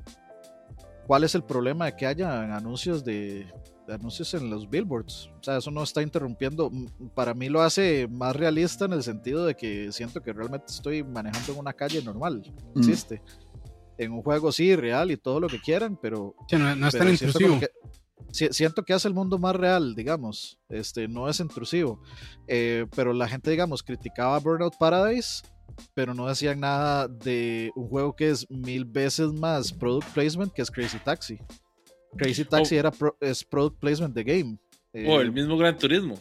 ¿cuál 1.05 1.23
es 1.23 1.35
el 1.35 1.43
problema 1.43 1.85
de 1.85 1.95
que 1.95 2.05
haya 2.05 2.55
anuncios 2.55 3.03
de, 3.03 3.45
de 3.45 3.72
anuncios 3.89 4.33
en 4.33 4.49
los 4.49 4.69
billboards. 4.69 5.29
O 5.39 5.43
sea, 5.43 5.57
eso 5.57 5.71
no 5.71 5.83
está 5.83 6.01
interrumpiendo. 6.01 6.71
Para 7.15 7.33
mí 7.33 7.49
lo 7.49 7.61
hace 7.61 8.07
más 8.07 8.35
realista 8.35 8.85
en 8.85 8.93
el 8.93 9.03
sentido 9.03 9.45
de 9.45 9.55
que 9.55 9.91
siento 9.91 10.21
que 10.21 10.33
realmente 10.33 10.67
estoy 10.69 11.03
manejando 11.03 11.53
en 11.53 11.59
una 11.59 11.73
calle 11.73 12.01
normal. 12.03 12.43
Mm. 12.75 12.79
Existe. 12.79 13.21
En 13.97 14.11
un 14.11 14.21
juego 14.21 14.51
sí, 14.51 14.75
real 14.75 15.11
y 15.11 15.17
todo 15.17 15.39
lo 15.39 15.47
que 15.47 15.59
quieran, 15.59 15.97
pero. 16.01 16.35
Sí, 16.49 16.55
no, 16.57 16.75
no, 16.75 16.87
es 16.87 16.97
tan 16.97 17.09
intrusivo. 17.09 17.59
Que, 17.59 17.69
siento 18.51 18.83
que 18.83 18.93
hace 18.93 19.07
el 19.07 19.13
mundo 19.13 19.37
más 19.37 19.55
real, 19.55 19.95
digamos. 19.95 20.59
Este, 20.69 21.07
no 21.07 21.29
es 21.29 21.39
intrusivo. 21.39 22.01
Eh, 22.47 22.87
pero 22.95 23.13
la 23.13 23.27
gente, 23.27 23.51
digamos, 23.51 23.83
criticaba 23.83 24.39
Burnout 24.39 24.77
Paradise 24.77 25.43
pero 25.93 26.13
no 26.13 26.27
decían 26.27 26.59
nada 26.59 27.07
de 27.07 27.71
un 27.75 27.87
juego 27.87 28.15
que 28.15 28.29
es 28.29 28.49
mil 28.49 28.85
veces 28.85 29.31
más 29.33 29.71
product 29.71 30.07
placement 30.13 30.53
que 30.53 30.61
es 30.61 30.71
Crazy 30.71 30.99
Taxi. 30.99 31.39
Crazy 32.17 32.45
Taxi 32.45 32.75
oh. 32.75 32.79
era 32.79 32.91
pro, 32.91 33.17
es 33.19 33.43
product 33.43 33.79
placement 33.79 34.13
de 34.13 34.23
game. 34.23 34.57
Eh, 34.93 35.07
o 35.07 35.13
oh, 35.13 35.21
el 35.21 35.31
mismo 35.31 35.57
Gran 35.57 35.77
Turismo. 35.77 36.15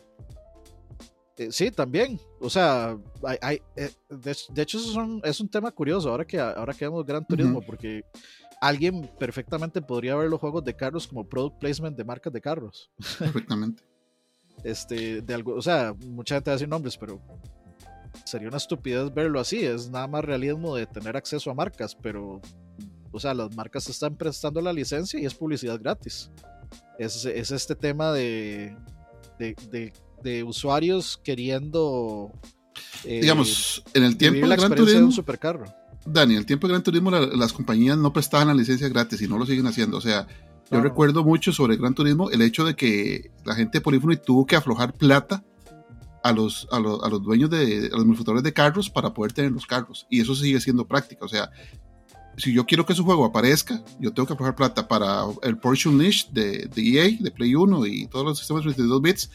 Eh, 1.37 1.49
sí, 1.51 1.71
también. 1.71 2.19
O 2.41 2.51
sea, 2.51 2.97
hay, 3.25 3.39
hay, 3.41 3.63
eh, 3.77 3.91
de, 4.09 4.37
de, 4.51 4.63
hecho, 4.63 4.79
eso 4.79 4.93
son, 4.93 5.21
es 5.25 5.41
un 5.41 5.49
tema 5.49 5.71
curioso 5.71 6.11
ahora 6.11 6.25
que, 6.27 6.39
ahora 6.39 6.75
que 6.75 6.85
vemos 6.85 7.05
Gran 7.05 7.27
Turismo, 7.27 7.59
uh 7.59 7.63
-huh. 7.63 7.67
porque 7.67 8.05
alguien 8.61 9.11
perfectamente 9.19 9.83
podría 9.83 10.15
ver 10.17 10.29
los 10.29 10.41
juegos 10.41 10.65
de 10.65 10.75
carros 10.75 11.09
como 11.09 11.29
product 11.29 11.59
placement 11.59 11.97
de 11.97 12.05
marcas 12.05 12.33
de 12.33 12.41
carros. 12.41 12.91
Perfectamente. 13.19 13.83
este, 14.65 15.21
de 15.23 15.35
algo, 15.35 15.55
o 15.55 15.63
sea, 15.63 15.95
mucha 16.07 16.37
gente 16.37 16.51
va 16.51 16.53
a 16.53 16.57
decir 16.57 16.69
nombres, 16.69 16.97
pero 16.97 17.21
sería 18.25 18.49
una 18.49 18.59
estupidez 18.59 19.13
verlo 19.13 19.41
así. 19.41 19.65
Es 19.65 19.91
nada 19.91 20.07
más 20.07 20.25
realismo 20.25 20.77
de 20.77 20.87
tener 20.87 21.17
acceso 21.17 21.51
a 21.51 21.55
marcas, 21.55 21.95
pero 21.95 22.41
o 23.13 23.21
sea, 23.21 23.35
las 23.35 23.55
marcas 23.55 23.89
están 23.89 24.17
prestando 24.17 24.61
la 24.61 24.73
licencia 24.73 25.21
y 25.21 25.27
es 25.27 25.35
publicidad 25.35 25.79
gratis. 25.81 26.31
Es, 26.99 27.25
es 27.25 27.51
este 27.51 27.75
tema 27.75 28.13
de, 28.13 28.77
de, 29.39 29.55
de, 29.71 29.93
de 30.23 30.43
usuarios 30.43 31.21
queriendo. 31.23 32.33
Eh, 33.05 33.21
Digamos, 33.21 33.83
en 33.95 34.05
el 34.05 34.17
tiempo 34.17 34.49
de 34.49 34.57
Gran 34.57 34.75
Turismo. 34.75 35.01
De 35.01 35.05
un 35.07 35.13
supercarro. 35.13 35.65
Dani, 36.05 36.35
en 36.35 36.39
el 36.41 36.47
tiempo 36.47 36.67
de 36.67 36.73
Gran 36.73 36.83
Turismo, 36.83 37.11
la, 37.11 37.21
las 37.21 37.53
compañías 37.53 37.97
no 37.97 38.13
prestaban 38.13 38.49
la 38.49 38.55
licencia 38.55 38.89
gratis 38.89 39.21
y 39.23 39.29
no 39.29 39.39
lo 39.39 39.47
siguen 39.47 39.67
haciendo. 39.67 39.99
O 39.99 40.01
sea, 40.01 40.27
yo 40.71 40.81
recuerdo 40.81 41.23
mucho 41.23 41.53
sobre 41.53 41.77
Gran 41.77 41.95
Turismo 41.95 42.31
el 42.31 42.41
hecho 42.41 42.65
de 42.65 42.75
que 42.75 43.31
la 43.45 43.55
gente 43.55 43.79
de 43.79 43.83
Polífono 43.83 44.17
tuvo 44.17 44.47
que 44.47 44.57
aflojar 44.57 44.95
plata 44.95 45.45
a 46.25 46.33
los, 46.33 46.67
a 46.71 46.81
los, 46.81 47.03
a 47.03 47.09
los 47.09 47.23
dueños 47.23 47.51
de 47.51 47.91
a 47.93 47.97
los 47.97 48.07
manufacturadores 48.07 48.45
de 48.45 48.53
carros 48.53 48.89
para 48.89 49.13
poder 49.13 49.33
tener 49.33 49.53
los 49.53 49.67
carros. 49.67 50.07
Y 50.09 50.21
eso 50.21 50.35
sigue 50.35 50.61
siendo 50.61 50.87
práctica. 50.87 51.25
O 51.25 51.29
sea, 51.29 51.51
si 52.37 52.53
yo 52.53 52.65
quiero 52.65 52.87
que 52.87 52.95
su 52.95 53.05
juego 53.05 53.25
aparezca, 53.25 53.83
yo 54.01 54.13
tengo 54.13 54.27
que 54.27 54.33
aflojar 54.35 54.55
plata 54.57 54.89
para 54.89 55.25
el 55.43 55.59
Porsche 55.59 55.89
Unleashed 55.89 56.31
de, 56.31 56.69
de, 56.75 56.83
EA, 56.83 57.17
de 57.19 57.31
Play 57.31 57.55
1 57.55 57.87
y 57.87 58.07
todos 58.07 58.25
los 58.25 58.39
sistemas 58.39 58.63
32 58.63 59.03
bits. 59.03 59.31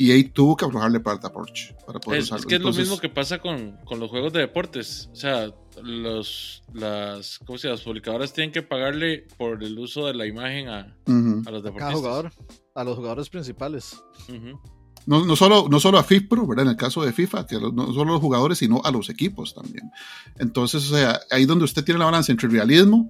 EA 0.00 0.32
tuvo 0.32 0.56
que 0.56 0.64
aflojarle 0.64 1.00
plata 1.00 1.26
a 1.26 1.32
Porsche 1.32 1.74
para 1.84 1.98
poder 1.98 2.20
es, 2.20 2.26
usarlo. 2.26 2.40
Es 2.42 2.46
que 2.46 2.54
Entonces, 2.54 2.82
es 2.82 2.88
lo 2.88 2.94
mismo 2.94 3.00
que 3.00 3.08
pasa 3.08 3.40
con, 3.40 3.76
con, 3.84 3.98
los 3.98 4.10
juegos 4.10 4.32
de 4.32 4.40
deportes. 4.40 5.10
O 5.12 5.16
sea, 5.16 5.50
los, 5.82 6.62
las, 6.72 7.40
¿cómo 7.40 7.58
se 7.58 7.66
llama? 7.66 7.76
las 7.76 7.84
publicadoras 7.84 8.32
tienen 8.32 8.52
que 8.52 8.62
pagarle 8.62 9.26
por 9.36 9.62
el 9.64 9.76
uso 9.76 10.06
de 10.06 10.14
la 10.14 10.26
imagen 10.26 10.68
a, 10.68 10.96
uh 11.06 11.10
-huh. 11.10 11.48
a 11.48 11.50
los 11.50 11.64
deportistas. 11.64 11.78
Cada 11.78 11.92
jugador, 11.94 12.32
a 12.76 12.84
los 12.84 12.94
jugadores 12.94 13.28
principales. 13.28 14.00
Uh 14.28 14.32
-huh. 14.32 14.60
No, 15.08 15.24
no, 15.24 15.36
solo, 15.36 15.68
no 15.70 15.80
solo 15.80 15.96
a 15.98 16.04
FIFPro, 16.04 16.46
¿verdad? 16.46 16.66
En 16.66 16.72
el 16.72 16.76
caso 16.76 17.02
de 17.02 17.14
FIFA, 17.14 17.46
que 17.46 17.58
no 17.58 17.94
solo 17.94 18.10
a 18.10 18.12
los 18.12 18.20
jugadores, 18.20 18.58
sino 18.58 18.82
a 18.84 18.90
los 18.90 19.08
equipos 19.08 19.54
también. 19.54 19.90
Entonces, 20.38 20.84
o 20.92 20.94
sea, 20.94 21.18
ahí 21.30 21.46
donde 21.46 21.64
usted 21.64 21.82
tiene 21.82 21.98
la 21.98 22.04
balanza 22.04 22.30
entre 22.30 22.46
realismo 22.50 23.08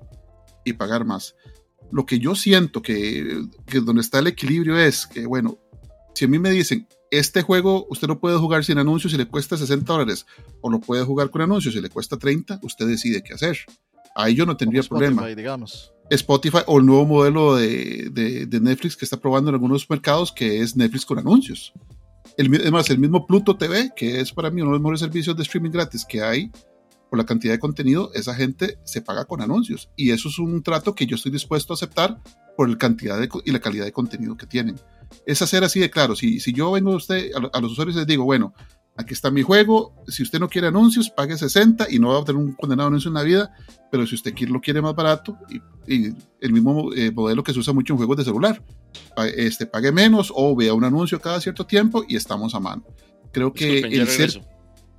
y 0.65 0.75
pagar 0.75 1.05
más. 1.05 1.35
Lo 1.91 2.07
que 2.07 2.21
yo 2.21 2.37
siento 2.37 2.83
que, 2.83 3.43
que 3.67 3.81
donde 3.81 4.03
está 4.03 4.21
el 4.21 4.29
equilibrio 4.29 4.79
es 4.79 5.09
que, 5.09 5.27
bueno, 5.27 5.59
si 6.15 6.27
a 6.27 6.29
mí 6.29 6.39
me 6.39 6.51
dicen, 6.51 6.87
este 7.11 7.43
juego 7.43 7.89
usted 7.91 8.07
no 8.07 8.21
puede 8.21 8.39
jugar 8.39 8.65
sin 8.65 8.79
anuncios 8.79 9.13
y 9.13 9.17
le 9.17 9.27
cuesta 9.27 9.57
60 9.57 9.93
dólares, 9.93 10.25
o 10.61 10.71
lo 10.71 10.79
puede 10.79 11.03
jugar 11.03 11.31
con 11.31 11.43
anuncios 11.43 11.75
y 11.75 11.81
le 11.81 11.91
cuesta 11.91 12.17
30, 12.17 12.61
usted 12.63 12.87
decide 12.87 13.25
qué 13.25 13.35
hacer. 13.35 13.59
Ahí 14.15 14.37
yo 14.37 14.47
no 14.47 14.57
tendría 14.57 14.83
Spotify, 14.83 15.15
problema. 15.15 15.35
Digamos. 15.35 15.93
Spotify 16.11 16.59
o 16.67 16.79
el 16.79 16.87
nuevo 16.87 17.07
modelo 17.07 17.57
de, 17.57 18.09
de, 18.11 18.61
Netflix 18.61 18.97
que 18.97 19.05
está 19.05 19.19
probando 19.19 19.51
en 19.51 19.55
algunos 19.55 19.89
mercados 19.89 20.33
que 20.33 20.61
es 20.61 20.77
Netflix 20.77 21.05
con 21.05 21.19
anuncios. 21.19 21.73
El, 22.37 22.55
es 22.55 22.71
más, 22.71 22.89
el 22.91 22.99
mismo 22.99 23.27
Pluto 23.27 23.57
TV, 23.57 23.91
que 23.95 24.21
es 24.21 24.33
para 24.33 24.51
mí 24.51 24.63
uno 24.63 24.71
de 24.71 24.75
los 24.75 24.81
mejores 24.81 25.01
servicios 25.01 25.37
de 25.37 25.43
streaming 25.43 25.71
gratis 25.71 26.05
que 26.05 26.23
hay, 26.23 26.51
por 27.11 27.19
la 27.19 27.27
cantidad 27.27 27.53
de 27.53 27.59
contenido, 27.59 28.11
esa 28.15 28.35
gente 28.35 28.79
se 28.85 29.03
paga 29.03 29.25
con 29.25 29.41
anuncios. 29.41 29.91
Y 29.97 30.11
eso 30.11 30.29
es 30.29 30.39
un 30.39 30.63
trato 30.63 30.95
que 30.95 31.07
yo 31.07 31.17
estoy 31.17 31.33
dispuesto 31.33 31.73
a 31.73 31.75
aceptar 31.75 32.21
por 32.57 32.69
la 32.69 32.77
cantidad 32.77 33.19
y 33.45 33.51
la 33.51 33.61
calidad 33.61 33.85
de 33.85 33.93
contenido 33.93 34.37
que 34.37 34.47
tienen. 34.47 34.77
Es 35.27 35.41
hacer 35.43 35.65
así 35.65 35.81
de 35.81 35.91
claro. 35.91 36.15
Si, 36.17 36.41
si 36.41 36.53
yo 36.53 36.73
vengo 36.73 36.93
a, 36.93 36.97
usted, 36.97 37.31
a, 37.53 37.61
los 37.61 37.73
usuarios 37.73 37.97
les 37.97 38.07
digo, 38.07 38.25
bueno, 38.25 38.53
aquí 38.99 39.15
está 39.15 39.31
mi 39.31 39.43
juego, 39.43 39.95
si 40.09 40.25
usted 40.25 40.41
no 40.41 40.49
quiere 40.49 40.67
anuncios, 40.67 41.09
pague 41.09 41.39
60 41.39 41.87
y 41.89 42.01
no 42.01 42.09
va 42.09 42.19
a 42.19 42.25
tener 42.25 42.43
un 42.43 42.53
condenado 42.53 42.89
anuncio 42.89 43.09
en 43.09 43.15
la 43.15 43.23
vida, 43.23 43.55
pero 43.93 44.05
si 44.07 44.17
usted 44.17 44.37
lo 44.49 44.61
quiere 44.61 44.83
más 44.83 44.95
barato, 44.95 45.39
y, 45.87 46.13
el 46.41 46.53
mismo 46.53 46.93
eh, 46.95 47.11
modelo 47.13 47.43
que 47.43 47.53
se 47.53 47.61
usa 47.61 47.73
mucho 47.73 47.93
en 47.95 47.97
juegos 47.97 48.19
de 48.19 48.25
celular, 48.25 48.63
este, 49.37 49.67
pague 49.67 49.93
menos 49.93 50.33
o 50.35 50.55
vea 50.55 50.75
un 50.75 50.85
anuncio 50.85 51.21
cada 51.21 51.41
cierto 51.41 51.65
tiempo 51.65 52.05
y 52.07 52.17
estamos 52.17 52.55
a 52.55 52.61
mano. 52.61 52.85
Creo 53.33 53.53
que 53.53 53.79
el 53.79 54.09
ser, 54.09 54.43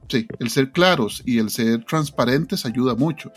sí, 0.08 0.28
el 0.39 0.50
ser 0.50 0.72
claros 0.72 1.22
y 1.26 1.38
el 1.38 1.50
ser 1.50 1.84
transparentes 1.84 2.66
ayuda 2.66 2.95
mucho. 2.95 3.32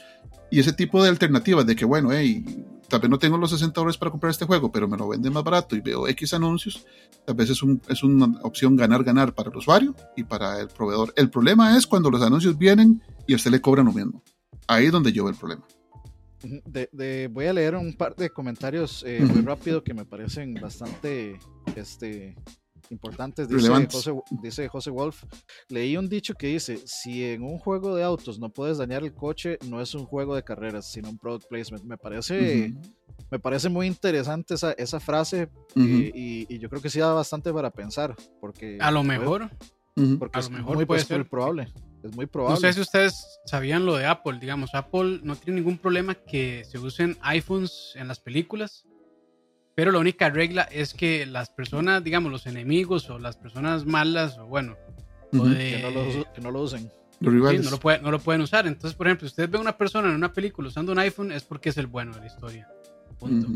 Y 0.50 0.60
ese 0.60 0.72
tipo 0.72 1.02
de 1.02 1.08
alternativas 1.08 1.66
de 1.66 1.74
que, 1.74 1.84
bueno, 1.84 2.10
hey, 2.12 2.44
tal 2.92 3.00
vez 3.00 3.10
no 3.10 3.18
tengo 3.18 3.38
los 3.38 3.50
60 3.50 3.80
dólares 3.80 3.96
para 3.96 4.10
comprar 4.10 4.30
este 4.32 4.44
juego, 4.44 4.70
pero 4.70 4.86
me 4.86 4.98
lo 4.98 5.08
venden 5.08 5.32
más 5.32 5.42
barato 5.42 5.74
y 5.74 5.80
veo 5.80 6.06
X 6.08 6.34
anuncios, 6.34 6.84
tal 7.24 7.34
vez 7.34 7.48
es, 7.48 7.62
un, 7.62 7.80
es 7.88 8.02
una 8.02 8.38
opción 8.42 8.76
ganar-ganar 8.76 9.34
para 9.34 9.48
el 9.48 9.56
usuario 9.56 9.94
y 10.14 10.24
para 10.24 10.60
el 10.60 10.68
proveedor. 10.68 11.10
El 11.16 11.30
problema 11.30 11.74
es 11.78 11.86
cuando 11.86 12.10
los 12.10 12.20
anuncios 12.20 12.58
vienen 12.58 13.00
y 13.26 13.32
a 13.32 13.36
usted 13.36 13.50
le 13.50 13.62
cobran 13.62 13.86
lo 13.86 13.94
mismo. 13.94 14.22
Ahí 14.66 14.86
es 14.86 14.92
donde 14.92 15.10
yo 15.10 15.24
veo 15.24 15.32
el 15.32 15.38
problema. 15.38 15.62
De, 16.42 17.30
voy 17.32 17.46
a 17.46 17.54
leer 17.54 17.76
un 17.76 17.94
par 17.94 18.14
de 18.14 18.28
comentarios 18.28 19.02
eh, 19.06 19.20
muy 19.22 19.40
rápido 19.40 19.82
que 19.82 19.94
me 19.94 20.04
parecen 20.04 20.52
bastante 20.52 21.38
este, 21.74 22.36
importantes. 22.90 23.48
Dice 23.48 23.68
José, 23.68 24.12
dice 24.42 24.68
José 24.68 24.90
Wolf, 24.90 25.24
leí 25.68 25.96
un 25.96 26.08
dicho 26.08 26.34
que 26.34 26.48
dice, 26.48 26.78
si 26.86 27.24
en 27.24 27.42
un 27.42 27.58
juego 27.58 27.94
de 27.94 28.02
autos 28.02 28.38
no 28.38 28.48
puedes 28.48 28.78
dañar 28.78 29.02
el 29.02 29.14
coche, 29.14 29.58
no 29.68 29.80
es 29.80 29.94
un 29.94 30.04
juego 30.04 30.34
de 30.34 30.42
carreras, 30.42 30.90
sino 30.90 31.08
un 31.08 31.18
product 31.18 31.48
placement. 31.48 31.84
Me 31.84 31.96
parece, 31.96 32.74
me 33.30 33.38
parece 33.38 33.68
muy 33.68 33.86
interesante 33.86 34.54
esa, 34.54 34.72
esa 34.72 35.00
frase 35.00 35.48
y, 35.74 36.58
yo 36.58 36.68
creo 36.68 36.82
que 36.82 36.90
sí 36.90 36.98
da 36.98 37.12
bastante 37.12 37.52
para 37.52 37.70
pensar. 37.70 38.14
Porque, 38.40 38.78
a 38.80 38.90
lo 38.90 39.02
mejor. 39.02 39.50
Porque 40.18 40.38
es 40.38 40.50
muy, 40.50 40.86
puede 40.86 41.04
ser. 41.04 41.28
probable. 41.28 41.72
Es 42.02 42.16
muy 42.16 42.26
probable. 42.26 42.54
No 42.54 42.60
sé 42.60 42.72
si 42.72 42.80
ustedes 42.80 43.40
sabían 43.46 43.86
lo 43.86 43.96
de 43.96 44.06
Apple, 44.06 44.38
digamos, 44.40 44.74
Apple 44.74 45.20
no 45.22 45.36
tiene 45.36 45.60
ningún 45.60 45.78
problema 45.78 46.14
que 46.14 46.64
se 46.64 46.78
usen 46.78 47.16
iPhones 47.22 47.92
en 47.94 48.08
las 48.08 48.18
películas 48.18 48.84
pero 49.74 49.90
la 49.90 49.98
única 49.98 50.28
regla 50.30 50.62
es 50.62 50.94
que 50.94 51.26
las 51.26 51.50
personas, 51.50 52.04
digamos, 52.04 52.30
los 52.30 52.46
enemigos 52.46 53.08
o 53.10 53.18
las 53.18 53.36
personas 53.36 53.86
malas, 53.86 54.38
o 54.38 54.46
bueno, 54.46 54.76
que, 55.30 55.80
no 56.42 56.50
lo, 56.50 56.60
usen. 56.62 56.90
Los 57.20 57.32
rivales. 57.32 57.64
no, 57.64 57.70
lo 57.70 57.98
no, 58.02 58.10
lo 58.10 58.18
pueden 58.18 58.42
usar. 58.42 58.66
Entonces, 58.66 58.96
por 58.96 59.06
ejemplo, 59.06 59.28
si 59.28 59.32
usted 59.32 59.48
ve 59.48 59.58
a 59.58 59.60
una 59.60 59.76
persona 59.78 60.08
en 60.08 60.14
una 60.14 60.32
película 60.32 60.68
usando 60.68 60.92
un 60.92 60.98
iPhone, 60.98 61.32
es 61.32 61.44
porque 61.44 61.70
es 61.70 61.78
el 61.78 61.86
bueno 61.86 62.12
de 62.12 62.20
la 62.20 62.26
historia. 62.26 62.68
Punto. 63.18 63.48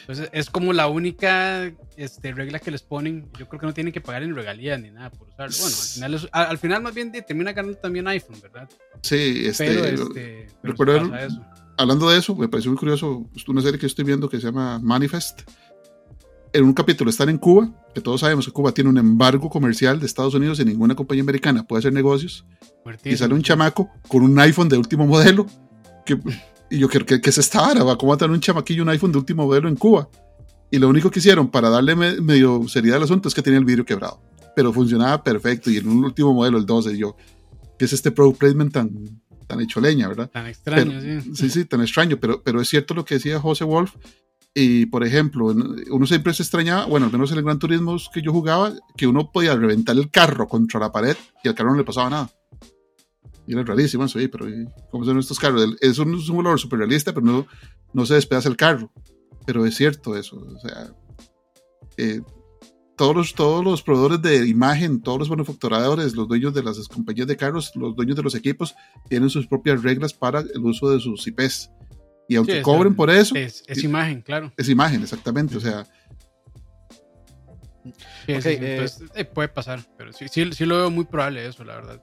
Entonces, 0.00 0.28
es 0.32 0.50
como 0.50 0.72
la 0.72 0.86
única 0.86 1.72
este, 1.96 2.32
regla 2.32 2.58
que 2.58 2.70
les 2.70 2.82
ponen. 2.82 3.28
Yo 3.38 3.48
creo 3.48 3.60
que 3.60 3.66
no 3.66 3.74
tienen 3.74 3.92
que 3.92 4.00
pagar 4.00 4.22
en 4.22 4.34
regalías 4.34 4.80
ni 4.80 4.90
nada 4.90 5.10
por 5.10 5.28
usarlo. 5.28 5.56
Bueno, 5.58 5.76
al 5.76 5.88
final, 5.88 6.30
al, 6.32 6.58
final 6.58 6.82
más 6.82 6.94
bien 6.94 7.12
termina 7.12 7.52
ganando 7.52 7.78
también 7.78 8.06
iPhone, 8.06 8.40
¿verdad? 8.40 8.68
Sí, 9.02 9.46
este, 9.46 9.66
pero, 9.66 9.84
este, 9.84 10.44
eso 10.44 11.40
hablando 11.78 12.10
de 12.10 12.18
eso, 12.18 12.34
me 12.34 12.48
pareció 12.48 12.70
muy 12.70 12.78
curioso 12.78 13.26
pues, 13.32 13.48
una 13.48 13.62
serie 13.62 13.78
que 13.78 13.86
estoy 13.86 14.04
viendo 14.04 14.28
que 14.28 14.38
se 14.38 14.46
llama 14.46 14.78
Manifest. 14.80 15.42
En 16.52 16.64
un 16.64 16.72
capítulo 16.72 17.10
están 17.10 17.28
en 17.28 17.38
Cuba, 17.38 17.70
que 17.94 18.00
todos 18.00 18.20
sabemos 18.20 18.46
que 18.46 18.52
Cuba 18.52 18.72
tiene 18.72 18.90
un 18.90 18.98
embargo 18.98 19.48
comercial 19.48 20.00
de 20.00 20.06
Estados 20.06 20.34
Unidos 20.34 20.58
y 20.60 20.64
ninguna 20.64 20.94
compañía 20.94 21.22
americana 21.22 21.66
puede 21.66 21.80
hacer 21.80 21.92
negocios. 21.92 22.44
Y 23.04 23.16
sale 23.16 23.34
un 23.34 23.42
chamaco 23.42 23.90
con 24.08 24.22
un 24.22 24.38
iPhone 24.38 24.68
de 24.68 24.76
último 24.76 25.06
modelo. 25.06 25.46
Que, 26.04 26.18
y 26.70 26.78
yo 26.78 26.88
creo 26.88 27.06
que, 27.06 27.20
que 27.20 27.30
es 27.30 27.38
esta 27.38 27.60
vara, 27.60 27.80
¿cómo 27.96 28.08
va 28.08 28.14
a 28.14 28.18
tener 28.18 28.32
un 28.32 28.40
chamaquillo 28.40 28.82
un 28.82 28.88
iPhone 28.88 29.12
de 29.12 29.18
último 29.18 29.46
modelo 29.46 29.68
en 29.68 29.76
Cuba? 29.76 30.08
Y 30.70 30.78
lo 30.78 30.88
único 30.88 31.10
que 31.10 31.20
hicieron 31.20 31.48
para 31.48 31.70
darle 31.70 31.94
medio 31.96 32.66
seriedad 32.66 32.96
al 32.96 33.04
asunto 33.04 33.28
es 33.28 33.34
que 33.34 33.42
tenía 33.42 33.58
el 33.58 33.64
vidrio 33.64 33.84
quebrado. 33.84 34.20
Pero 34.56 34.72
funcionaba 34.72 35.22
perfecto 35.22 35.70
y 35.70 35.76
en 35.76 35.88
un 35.88 36.04
último 36.04 36.34
modelo, 36.34 36.58
el 36.58 36.66
12, 36.66 36.96
yo, 36.96 37.16
¿qué 37.78 37.84
es 37.84 37.92
este 37.92 38.10
product 38.10 38.38
placement 38.38 38.72
tan, 38.72 39.20
tan 39.48 39.60
hecho 39.60 39.80
leña, 39.80 40.06
¿verdad? 40.06 40.30
Tan 40.30 40.46
extraño, 40.46 41.00
sí. 41.00 41.34
Sí, 41.34 41.50
sí, 41.50 41.64
tan 41.64 41.80
extraño, 41.80 42.18
pero, 42.20 42.42
pero 42.42 42.60
es 42.60 42.68
cierto 42.68 42.94
lo 42.94 43.04
que 43.04 43.16
decía 43.16 43.40
José 43.40 43.64
Wolf. 43.64 43.96
Y 44.54 44.86
por 44.86 45.04
ejemplo, 45.04 45.46
uno 45.46 46.06
siempre 46.06 46.32
se 46.34 46.42
extrañaba, 46.42 46.86
bueno, 46.86 47.06
al 47.06 47.12
menos 47.12 47.30
en 47.32 47.38
el 47.38 47.44
Gran 47.44 47.58
Turismo 47.58 47.96
que 48.12 48.22
yo 48.22 48.32
jugaba, 48.32 48.72
que 48.96 49.06
uno 49.06 49.30
podía 49.32 49.54
reventar 49.56 49.96
el 49.96 50.10
carro 50.10 50.46
contra 50.48 50.80
la 50.80 50.92
pared 50.92 51.16
y 51.42 51.48
al 51.48 51.54
carro 51.54 51.70
no 51.70 51.76
le 51.76 51.84
pasaba 51.84 52.10
nada. 52.10 52.30
Y 53.46 53.54
era 53.54 53.62
rarísimo 53.62 54.04
eso, 54.04 54.18
pero 54.30 54.46
¿cómo 54.90 55.04
son 55.04 55.18
estos 55.18 55.38
carros? 55.38 55.76
Es 55.80 55.98
un 55.98 56.20
súper 56.20 56.78
realista, 56.78 57.14
pero 57.14 57.24
no, 57.24 57.46
no 57.92 58.06
se 58.06 58.14
despedaza 58.14 58.48
el 58.48 58.56
carro. 58.56 58.90
Pero 59.46 59.64
es 59.64 59.74
cierto 59.76 60.14
eso, 60.16 60.36
o 60.36 60.58
sea, 60.60 60.92
eh, 61.96 62.20
todos 62.98 63.14
los, 63.14 63.34
todos 63.34 63.64
los 63.64 63.82
proveedores 63.82 64.20
de 64.20 64.46
imagen, 64.48 65.00
todos 65.00 65.20
los 65.20 65.30
manufacturadores, 65.30 66.14
los 66.14 66.26
dueños 66.26 66.52
de 66.52 66.64
las 66.64 66.76
compañías 66.88 67.28
de 67.28 67.36
carros, 67.36 67.70
los 67.76 67.94
dueños 67.94 68.16
de 68.16 68.24
los 68.24 68.34
equipos, 68.34 68.74
tienen 69.08 69.30
sus 69.30 69.46
propias 69.46 69.82
reglas 69.82 70.12
para 70.12 70.40
el 70.40 70.58
uso 70.58 70.90
de 70.90 71.00
sus 71.00 71.26
IPs. 71.26 71.70
Y 72.28 72.36
aunque 72.36 72.60
cobren 72.60 72.94
por 72.94 73.08
eso... 73.08 73.34
Es, 73.36 73.62
imagen, 73.82 74.20
claro. 74.20 74.52
Es 74.56 74.68
imagen, 74.68 75.02
exactamente. 75.02 75.56
O 75.56 75.60
sea... 75.60 75.86
Eh, 78.26 78.86
eh, 79.14 79.24
puede 79.24 79.48
pasar, 79.48 79.80
pero 79.96 80.12
sí, 80.12 80.26
sí, 80.28 80.66
lo 80.66 80.76
veo 80.76 80.90
muy 80.90 81.06
probable 81.06 81.46
eso, 81.46 81.64
la 81.64 81.76
verdad. 81.76 82.02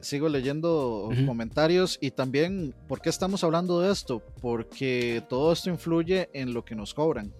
sigo 0.00 0.28
leyendo 0.28 1.10
comentarios 1.26 1.98
y 2.00 2.10
también, 2.10 2.74
¿por 2.88 3.00
qué 3.00 3.10
estamos 3.10 3.44
hablando 3.44 3.80
de 3.82 3.92
esto? 3.92 4.20
Porque 4.40 5.22
todo 5.28 5.52
esto 5.52 5.70
influye 5.70 6.30
en 6.32 6.54
lo 6.54 6.64
que 6.64 6.74
nos 6.74 6.94
cobran. 6.94 7.32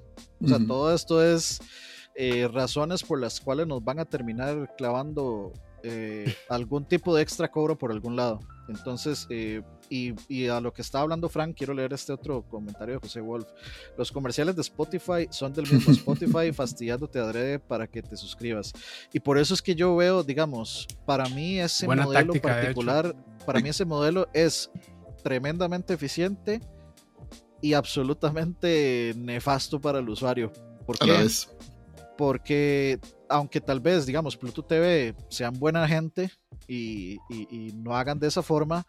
O 0.42 0.48
sea, 0.48 0.58
todo 0.66 0.94
esto 0.94 1.22
es 1.22 1.60
eh, 2.14 2.48
razones 2.52 3.02
por 3.02 3.20
las 3.20 3.40
cuales 3.40 3.66
nos 3.66 3.84
van 3.84 3.98
a 3.98 4.04
terminar 4.04 4.74
clavando 4.76 5.52
eh, 5.82 6.34
algún 6.48 6.84
tipo 6.84 7.14
de 7.14 7.22
extra 7.22 7.50
cobro 7.50 7.76
por 7.76 7.92
algún 7.92 8.16
lado. 8.16 8.40
Entonces, 8.68 9.26
eh, 9.30 9.62
y, 9.88 10.48
a 10.48 10.60
lo 10.60 10.72
que 10.72 10.82
está 10.82 11.00
hablando 11.00 11.28
Frank, 11.28 11.54
quiero 11.56 11.74
leer 11.74 11.92
este 11.92 12.12
otro 12.12 12.42
comentario 12.42 12.94
de 12.94 13.00
José 13.00 13.20
Wolf. 13.20 13.46
Los 13.96 14.10
comerciales 14.10 14.56
de 14.56 14.62
Spotify 14.62 15.28
son 15.30 15.52
del 15.52 15.70
mismo 15.70 15.92
Spotify 15.92 16.52
fastidiándote 16.52 17.18
adrede 17.18 17.58
para 17.58 17.86
que 17.86 18.02
te 18.02 18.16
suscribas. 18.16 18.72
Y 19.12 19.20
por 19.20 19.38
eso 19.38 19.54
es 19.54 19.62
que 19.62 19.74
yo 19.74 19.94
veo, 19.94 20.22
digamos, 20.22 20.88
para 21.04 21.28
mí 21.28 21.60
ese 21.60 21.86
modelo 21.86 22.32
particular, 22.34 23.14
para 23.44 23.60
mí 23.60 23.68
ese 23.68 23.84
modelo 23.84 24.26
es 24.32 24.70
tremendamente 25.22 25.94
eficiente 25.94 26.60
y 27.60 27.72
absolutamente 27.72 29.14
nefasto 29.16 29.80
para 29.80 29.98
el 29.98 30.08
usuario. 30.08 30.52
¿Por 30.86 30.98
qué? 30.98 31.28
Porque 32.16 32.98
aunque 33.28 33.60
tal 33.60 33.80
vez, 33.80 34.06
digamos, 34.06 34.36
Pluto 34.36 34.62
TV 34.62 35.14
sean 35.28 35.58
buena 35.58 35.86
gente 35.86 36.30
y, 36.68 37.18
no 37.74 37.96
hagan 37.96 38.18
de 38.18 38.28
esa 38.28 38.42
forma, 38.42 38.86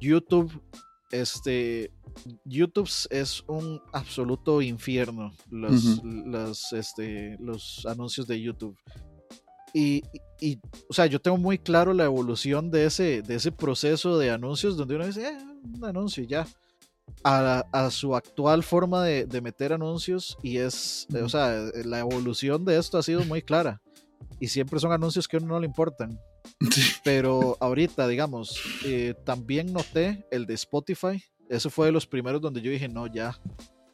YouTube, 0.00 0.62
este, 1.10 1.92
YouTube 2.44 2.88
es 3.10 3.44
un 3.46 3.80
absoluto 3.92 4.62
infierno, 4.62 5.34
los, 5.50 6.72
este, 6.72 7.36
los 7.40 7.84
anuncios 7.86 8.26
de 8.26 8.40
YouTube. 8.40 8.76
Y, 9.74 10.02
o 10.88 10.92
sea, 10.92 11.06
yo 11.06 11.20
tengo 11.20 11.38
muy 11.38 11.58
claro 11.58 11.94
la 11.94 12.04
evolución 12.04 12.70
de 12.70 12.86
ese, 12.86 13.22
de 13.22 13.36
ese 13.36 13.52
proceso 13.52 14.18
de 14.18 14.30
anuncios 14.30 14.76
donde 14.76 14.96
uno 14.96 15.06
dice, 15.06 15.28
eh, 15.28 15.38
un 15.74 15.84
anuncio 15.84 16.22
y 16.22 16.26
ya 16.26 16.46
a, 17.24 17.90
su 17.90 18.14
actual 18.14 18.62
forma 18.62 19.04
de, 19.04 19.40
meter 19.40 19.72
anuncios 19.72 20.36
y 20.42 20.58
es, 20.58 21.06
o 21.22 21.28
sea, 21.28 21.70
la 21.84 22.00
evolución 22.00 22.64
de 22.64 22.78
esto 22.78 22.98
ha 22.98 23.02
sido 23.02 23.24
muy 23.24 23.42
clara 23.42 23.80
y 24.40 24.48
siempre 24.48 24.80
son 24.80 24.92
anuncios 24.92 25.28
que 25.28 25.36
a 25.36 25.40
uno 25.40 25.54
no 25.54 25.60
le 25.60 25.66
importan. 25.66 26.18
Pero 27.04 27.56
ahorita, 27.60 28.08
digamos, 28.08 28.60
eh, 28.84 29.14
también 29.24 29.72
noté 29.72 30.26
el 30.30 30.46
de 30.46 30.54
Spotify. 30.54 31.22
Eso 31.48 31.70
fue 31.70 31.86
de 31.86 31.92
los 31.92 32.06
primeros 32.06 32.40
donde 32.40 32.60
yo 32.60 32.70
dije, 32.70 32.88
no, 32.88 33.06
ya, 33.06 33.38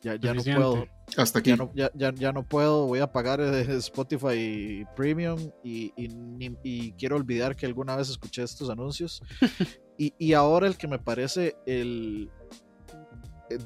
ya, 0.01 0.17
ya 0.17 0.33
no 0.33 0.43
puedo. 0.43 0.87
Hasta 1.17 1.41
aquí. 1.41 1.55
Ya 1.75 2.33
no, 2.33 2.49
puedo, 2.49 2.87
voy 2.87 3.01
a 3.01 3.13
pagar 3.13 3.41
Spotify 3.41 4.87
Premium 4.97 5.51
y, 5.65 5.93
y, 5.97 6.93
quiero 6.93 7.17
olvidar 7.17 7.57
que 7.57 7.67
alguna 7.67 7.97
vez 7.97 8.09
escuché 8.09 8.43
estos 8.43 8.71
anuncios. 8.71 9.23
y, 9.99 10.15
y 10.19 10.33
ahora 10.35 10.67
el 10.67 10.77
que 10.77 10.89
me 10.89 10.99
parece 10.99 11.57
el, 11.67 12.31
eh, 12.31 12.38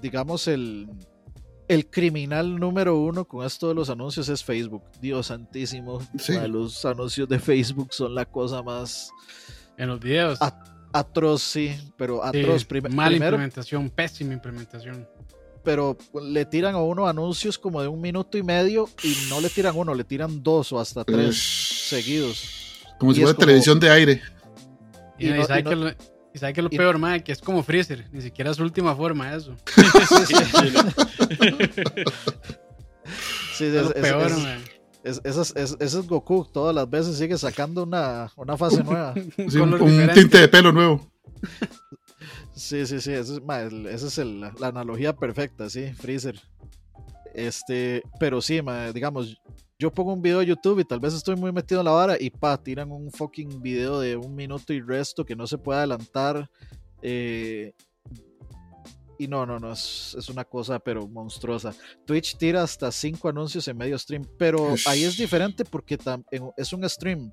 digamos, 0.00 0.48
el, 0.48 0.88
el 1.68 1.88
criminal 1.90 2.58
número 2.58 2.98
uno 2.98 3.24
con 3.24 3.44
esto 3.46 3.68
de 3.68 3.74
los 3.74 3.90
anuncios 3.90 4.28
es 4.28 4.42
Facebook. 4.44 4.82
Dios 5.00 5.26
santísimo. 5.28 6.00
Los 6.48 6.84
anuncios 6.84 7.28
de 7.28 7.38
Facebook 7.38 7.88
son 7.92 8.14
la 8.14 8.24
cosa 8.24 8.62
más. 8.62 9.10
En 9.78 9.88
los 9.88 10.00
videos. 10.00 10.38
atroz, 10.92 11.42
sí, 11.42 11.74
pero 11.96 12.22
atroz. 12.22 12.66
mala 12.90 13.16
implementación, 13.16 13.88
pésima 13.90 14.34
implementación. 14.34 15.08
pero 15.64 15.96
le 16.22 16.44
tiran 16.44 16.74
a 16.74 16.82
uno 16.82 17.06
anuncios 17.06 17.56
como 17.58 17.80
de 17.80 17.88
un 17.88 18.00
minuto 18.00 18.36
y 18.36 18.42
medio 18.42 18.88
y 19.02 19.14
no 19.30 19.40
le 19.40 19.48
tiran 19.48 19.74
uno, 19.76 19.94
le 19.94 20.04
tiran 20.04 20.42
dos 20.42 20.72
o 20.72 20.78
hasta 20.80 21.04
tres 21.04 21.28
Es 21.30 21.88
seguidos. 21.88 22.84
como 22.98 23.12
y 23.12 23.14
si 23.14 23.20
fuera 23.22 23.34
como- 23.34 23.46
televisión 23.46 23.80
de 23.80 23.90
aire. 23.90 24.22
Y, 25.18 25.28
Y 25.28 25.30
no- 25.32 25.44
sabe 25.46 25.60
y 25.60 25.62
no- 25.62 25.70
que 25.70 25.76
lo, 25.76 25.90
y 26.34 26.38
sabe 26.38 26.52
que 26.52 26.62
lo 26.62 26.68
y- 26.70 26.76
peor, 26.76 26.98
mae, 26.98 27.22
que 27.22 27.32
es 27.32 27.40
como 27.40 27.62
Freezer. 27.62 28.08
Ni 28.12 28.22
siquiera 28.22 28.50
es 28.50 28.56
su 28.56 28.62
última 28.62 28.94
forma 28.96 29.34
eso. 29.34 29.56
Sí, 33.56 33.64
Es 33.66 33.74
es, 33.74 33.82
lo 33.82 33.94
es- 33.94 34.02
peor, 34.02 34.26
es- 34.30 34.38
mae. 34.38 34.58
es- 35.04 35.20
ese 35.24 35.40
es- 35.42 35.56
es- 35.56 35.76
ese 35.78 35.98
es 36.00 36.06
Goku, 36.06 36.44
todas 36.50 36.74
las 36.74 36.88
veces 36.88 37.16
sigue 37.18 37.36
sacando 37.36 37.82
una, 37.84 38.32
una 38.36 38.56
fase 38.56 38.82
nueva. 38.84 39.12
Un 39.14 39.50
Sí, 39.50 39.58
un, 39.58 39.70
color 39.70 39.82
un 39.82 39.90
diferente. 39.90 40.20
tinte 40.20 40.38
de 40.40 40.48
pelo 40.48 40.72
nuevo. 40.72 41.10
Sí, 42.54 42.86
sí, 42.86 43.00
sí, 43.00 43.12
esa 43.12 43.34
es, 43.34 43.42
ma, 43.42 43.60
esa 43.62 44.06
es 44.06 44.18
el- 44.18 44.40
la 44.40 44.68
analogía 44.68 45.14
perfecta, 45.14 45.68
sí, 45.68 45.92
Freezer. 45.94 46.40
Este, 47.34 48.02
pero 48.20 48.40
sí, 48.42 48.60
ma, 48.62 48.92
digamos, 48.92 49.40
yo 49.82 49.90
pongo 49.90 50.12
un 50.12 50.22
video 50.22 50.38
de 50.38 50.46
YouTube 50.46 50.78
y 50.78 50.84
tal 50.84 51.00
vez 51.00 51.12
estoy 51.12 51.34
muy 51.34 51.50
metido 51.52 51.80
en 51.80 51.86
la 51.86 51.90
vara 51.90 52.16
y 52.20 52.30
pa, 52.30 52.56
tiran 52.56 52.92
un 52.92 53.10
fucking 53.10 53.60
video 53.60 53.98
de 53.98 54.14
un 54.16 54.32
minuto 54.34 54.72
y 54.72 54.80
resto 54.80 55.24
que 55.24 55.34
no 55.34 55.44
se 55.46 55.58
puede 55.58 55.78
adelantar. 55.80 56.48
eh, 57.02 57.72
y 59.18 59.28
no, 59.28 59.44
no, 59.46 59.58
no, 59.60 59.72
es, 59.72 60.16
es 60.18 60.28
una 60.28 60.44
cosa 60.44 60.78
pero 60.80 61.06
monstruosa. 61.08 61.72
Twitch 62.06 62.36
tira 62.38 62.62
hasta 62.62 62.90
cinco 62.90 63.28
anuncios 63.28 63.66
en 63.68 63.76
medio 63.76 63.96
stream, 63.98 64.24
pero 64.38 64.74
ahí 64.86 65.04
es 65.04 65.16
diferente 65.16 65.64
porque 65.64 65.98
es 66.56 66.72
un 66.72 66.88
stream 66.88 67.30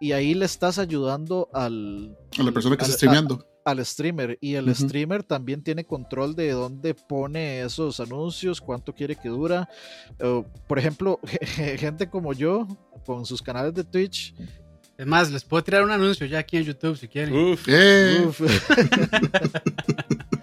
y 0.00 0.12
ahí 0.12 0.34
le 0.34 0.44
estás 0.44 0.78
ayudando 0.78 1.48
al, 1.52 2.16
A 2.38 2.42
la 2.42 2.52
persona 2.52 2.76
que 2.76 2.84
al- 2.84 2.90
está 2.90 2.96
streameando. 2.98 3.44
Al 3.66 3.84
streamer 3.84 4.38
y 4.40 4.54
el 4.54 4.72
streamer 4.74 5.24
también 5.24 5.60
tiene 5.60 5.84
control 5.84 6.36
de 6.36 6.52
dónde 6.52 6.94
pone 6.94 7.62
esos 7.62 7.98
anuncios, 7.98 8.60
cuánto 8.60 8.94
quiere 8.94 9.16
que 9.16 9.28
dura. 9.28 9.68
Por 10.68 10.78
ejemplo, 10.78 11.18
gente 11.76 12.08
como 12.08 12.32
yo 12.32 12.68
con 13.04 13.26
sus 13.26 13.42
canales 13.42 13.74
de 13.74 13.82
Twitch. 13.82 14.34
Es 14.96 15.06
más, 15.06 15.30
les 15.30 15.44
puedo 15.44 15.62
tirar 15.64 15.82
un 15.82 15.90
anuncio 15.90 16.26
ya 16.26 16.38
aquí 16.38 16.56
en 16.56 16.62
YouTube 16.62 16.96
si 16.96 17.08
quieren. 17.08 17.34
Uf, 17.36 17.66
Eh, 17.68 18.24
uf, 18.26 18.40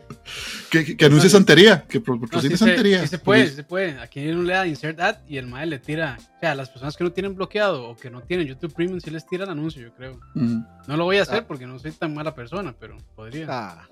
que, 0.69 0.95
que, 0.97 1.05
anuncie 1.05 1.29
santería. 1.29 1.85
Que 1.87 1.99
No, 1.99 2.19
patrocine 2.19 2.55
sí 2.55 2.63
se, 2.63 2.65
santería. 2.69 3.01
sí 3.01 3.07
se 3.07 3.19
puede, 3.19 3.47
sí 3.49 3.55
se 3.55 3.63
puede. 3.63 3.99
Aquí 3.99 4.27
uno 4.29 4.43
le 4.43 4.53
da 4.53 4.65
insert 4.67 4.99
ad 4.99 5.17
y 5.27 5.37
el 5.37 5.47
mae 5.47 5.65
le 5.65 5.79
tira. 5.79 6.17
O 6.19 6.39
sea, 6.39 6.51
a 6.51 6.55
las 6.55 6.69
personas 6.69 6.95
que 6.97 7.03
no 7.03 7.11
tienen 7.11 7.35
bloqueado 7.35 7.89
o 7.89 7.95
que 7.95 8.09
no 8.09 8.21
tienen 8.21 8.47
YouTube 8.47 8.73
Premium, 8.73 8.99
sí 8.99 9.09
les 9.11 9.25
tira 9.25 9.43
el 9.45 9.49
anuncio, 9.49 9.81
yo 9.81 9.93
creo. 9.93 10.19
Ujú. 10.35 10.63
No 10.87 10.97
lo 10.97 11.03
voy 11.05 11.17
a 11.17 11.23
hacer 11.23 11.39
Ah. 11.39 11.45
porque 11.47 11.65
no 11.67 11.77
soy 11.79 11.91
tan 11.91 12.13
mala 12.13 12.33
persona, 12.35 12.73
pero 12.79 12.97
podría. 13.15 13.45
ah, 13.49 13.87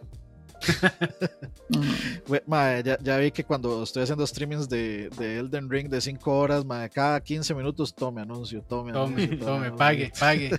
we- 2.27 2.43
ya, 2.83 2.97
ya 3.01 3.17
vi 3.17 3.31
que 3.31 3.43
cuando 3.43 3.81
estoy 3.83 4.03
haciendo 4.03 4.25
streamings 4.27 4.69
de, 4.69 5.09
de 5.17 5.39
Elden 5.39 5.69
Ring 5.69 5.89
de 5.89 5.99
5 6.01 6.37
horas, 6.37 6.63
mae, 6.65 6.89
cada 6.89 7.19
15 7.19 7.53
minutos 7.55 7.93
tome 7.95 8.21
anuncio, 8.21 8.61
tome, 8.61 8.91
Tome, 8.93 9.23
anuncio, 9.23 9.39
tome, 9.39 9.55
anuncio. 9.67 9.75
pague, 9.77 10.11
pague. 10.19 10.51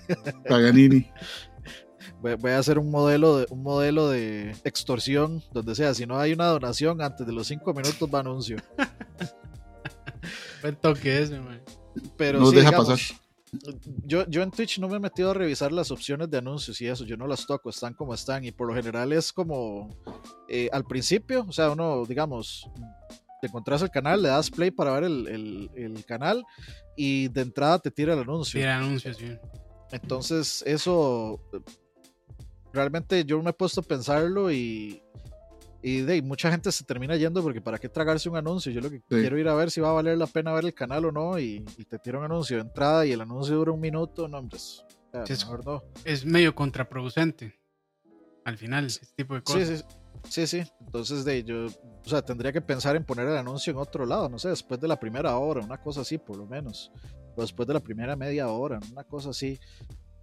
Paganini. 0.49 1.07
Voy, 2.21 2.35
voy 2.35 2.51
a 2.53 2.59
hacer 2.59 2.79
un 2.79 2.91
modelo 2.91 3.39
de 3.39 3.47
un 3.51 3.63
modelo 3.63 4.09
de 4.09 4.55
extorsión 4.65 5.43
donde 5.53 5.75
sea, 5.75 5.95
si 5.95 6.07
no 6.07 6.19
hay 6.19 6.33
una 6.33 6.47
donación 6.47 7.01
antes 7.03 7.27
de 7.27 7.33
los 7.33 7.47
5 7.47 7.73
minutos 7.75 8.09
va 8.13 8.21
anuncio. 8.21 8.57
Buen 10.63 10.77
toque 10.77 11.23
ese. 11.23 11.41
Pero 12.17 12.39
Nos 12.41 12.51
sí, 12.51 12.57
deja 12.57 12.69
digamos, 12.71 12.89
pasar. 12.89 13.17
Yo, 14.07 14.25
yo 14.29 14.43
en 14.43 14.51
Twitch 14.51 14.79
no 14.79 14.89
me 14.89 14.97
he 14.97 15.01
metido 15.01 15.31
a 15.31 15.35
revisar 15.35 15.73
las 15.73 15.91
opciones 15.91 16.31
de 16.31 16.39
anuncios 16.39 16.81
y 16.81 16.87
eso, 16.87 17.05
yo 17.05 17.19
no 17.19 17.27
las 17.27 17.47
toco, 17.47 17.69
están 17.69 17.93
como 17.93 18.15
están 18.15 18.45
y 18.47 18.51
por 18.53 18.67
lo 18.67 18.75
general 18.75 19.13
es 19.13 19.31
como 19.31 19.91
eh, 20.49 20.71
al 20.73 20.85
principio, 20.85 21.45
o 21.47 21.53
sea, 21.53 21.71
uno, 21.71 22.07
digamos, 22.07 22.67
te 23.43 23.49
encontrás 23.49 23.83
el 23.83 23.91
canal, 23.91 24.23
le 24.23 24.29
das 24.31 24.51
play 24.51 24.71
para 24.71 24.93
ver 24.93 25.05
el, 25.05 25.29
el- 25.29 25.71
el 25.75 26.05
canal 26.07 26.43
y 26.97 27.29
de 27.29 27.43
entrada 27.43 27.79
te 27.79 27.91
tira 27.91 28.15
el 28.15 28.21
anuncio. 28.21 28.59
Tira 28.59 28.79
anuncios, 28.79 29.19
sí. 29.19 29.37
Entonces, 29.91 30.63
eso 30.67 31.39
realmente 32.73 33.25
yo 33.25 33.43
me 33.43 33.51
he 33.51 33.53
puesto 33.53 33.81
a 33.81 33.85
pensarlo 33.85 34.51
y, 34.51 35.03
y 35.83 36.01
de 36.03 36.23
mucha 36.23 36.51
gente 36.51 36.71
se 36.73 36.85
termina 36.85 37.17
yendo 37.17 37.43
porque 37.43 37.61
para 37.61 37.79
qué 37.79 37.89
tragarse 37.89 38.29
un 38.29 38.37
anuncio. 38.37 38.71
Yo 38.73 38.81
lo 38.81 38.91
que 38.91 39.01
quiero 39.09 39.39
ir 39.39 39.49
a 39.49 39.55
ver 39.55 39.71
si 39.71 39.81
va 39.81 39.91
a 39.91 39.95
valer 39.95 40.17
la 40.19 40.27
pena 40.27 40.53
ver 40.53 40.65
el 40.65 40.75
canal 40.75 41.05
o 41.07 41.13
no 41.13 41.39
y, 41.39 41.65
y 41.77 41.85
te 41.85 41.99
tira 41.99 42.19
un 42.19 42.25
anuncio 42.25 42.57
de 42.57 42.63
entrada 42.63 43.05
y 43.07 43.13
el 43.13 43.21
anuncio 43.21 43.57
dura 43.57 43.73
un 43.73 43.81
minuto, 43.81 44.29
no, 44.29 44.39
hombre, 44.39 44.57
es- 44.57 44.85
o 45.09 45.11
sea, 45.11 45.27
Sí, 45.27 45.33
es- 45.35 45.45
mejor 45.45 45.65
no. 45.67 45.83
Es 46.05 46.25
medio 46.25 46.55
contraproducente. 46.55 47.55
Al 48.45 48.57
final, 48.59 48.87
ese 48.87 49.07
tipo 49.15 49.35
de 49.35 49.41
Sí, 49.41 49.53
cosas. 49.53 49.85
sí, 50.29 50.47
sí, 50.47 50.47
sí. 50.65 50.73
Entonces, 50.81 51.25
de 51.25 51.45
yo, 51.45 51.67
o 51.67 52.09
sea, 52.09 52.23
tendría 52.23 52.53
que 52.53 52.61
pensar 52.61 52.97
en 52.97 53.05
poner 53.05 53.29
el 53.29 53.37
anuncio 53.37 53.71
en 53.73 53.77
otro 53.79 54.05
lado, 54.05 54.29
no 54.29 54.39
sé, 54.39 54.49
después 54.49 54.81
de 54.81 54.89
la 54.89 54.99
primera 54.99 55.37
hora, 55.39 55.61
una 55.65 55.79
cosa 55.81 56.01
así, 56.01 56.19
por 56.19 56.37
lo 56.37 56.47
menos. 56.47 56.91
O 57.37 57.41
después 57.43 57.67
de 57.69 57.75
la 57.75 57.81
primera 57.81 58.17
media 58.17 58.49
hora, 58.49 58.81
una 58.91 59.05
cosa 59.05 59.31
así. 59.31 59.59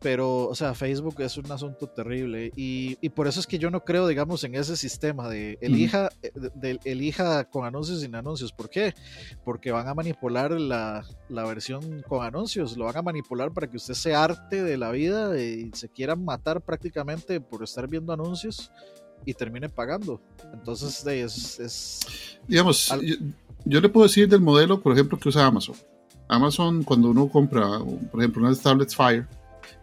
Pero, 0.01 0.47
o 0.47 0.55
sea, 0.55 0.73
Facebook 0.73 1.15
es 1.19 1.35
un 1.37 1.51
asunto 1.51 1.87
terrible. 1.87 2.53
Y, 2.55 2.97
y 3.01 3.09
por 3.09 3.27
eso 3.27 3.39
es 3.41 3.47
que 3.47 3.59
yo 3.59 3.69
no 3.69 3.83
creo, 3.83 4.07
digamos, 4.07 4.43
en 4.45 4.55
ese 4.55 4.77
sistema 4.77 5.27
de 5.27 5.57
elija, 5.61 6.09
eh, 6.23 6.31
de, 6.33 6.51
de- 6.55 6.79
elija 6.85 7.43
con 7.43 7.65
anuncios 7.65 7.97
y 7.97 8.01
sin 8.03 8.15
anuncios. 8.15 8.53
¿Por 8.53 8.69
qué? 8.69 8.93
Porque 9.43 9.71
van 9.71 9.87
a 9.89 9.93
manipular 9.93 10.51
la, 10.51 11.03
la 11.27 11.43
versión 11.45 12.01
con 12.07 12.25
anuncios. 12.25 12.77
Lo 12.77 12.85
van 12.85 12.95
a 12.97 13.01
manipular 13.01 13.51
para 13.51 13.67
que 13.69 13.75
usted 13.75 13.93
se 13.93 14.15
arte 14.15 14.63
de 14.63 14.77
la 14.77 14.91
vida 14.91 15.37
y 15.37 15.69
se 15.73 15.89
quiera 15.89 16.15
matar 16.15 16.61
prácticamente 16.61 17.41
por 17.41 17.61
estar 17.63 17.85
viendo 17.87 18.13
anuncios 18.13 18.71
y 19.25 19.33
termine 19.33 19.67
pagando. 19.67 20.21
Entonces, 20.53 21.05
es, 21.05 21.59
es 21.59 21.99
Digamos, 22.47 22.89
Al- 22.89 23.01
yo, 23.05 23.15
yo 23.65 23.81
le 23.81 23.89
puedo 23.89 24.07
decir 24.07 24.29
del 24.29 24.39
modelo, 24.39 24.81
por 24.81 24.93
ejemplo, 24.93 25.19
que 25.19 25.27
usa 25.27 25.45
Amazon. 25.45 25.75
Amazon, 26.29 26.83
cuando 26.83 27.09
uno 27.09 27.27
compra, 27.27 27.79
por 28.11 28.21
ejemplo, 28.21 28.45
unas 28.45 28.61
tablets 28.61 28.95
Fire, 28.95 29.27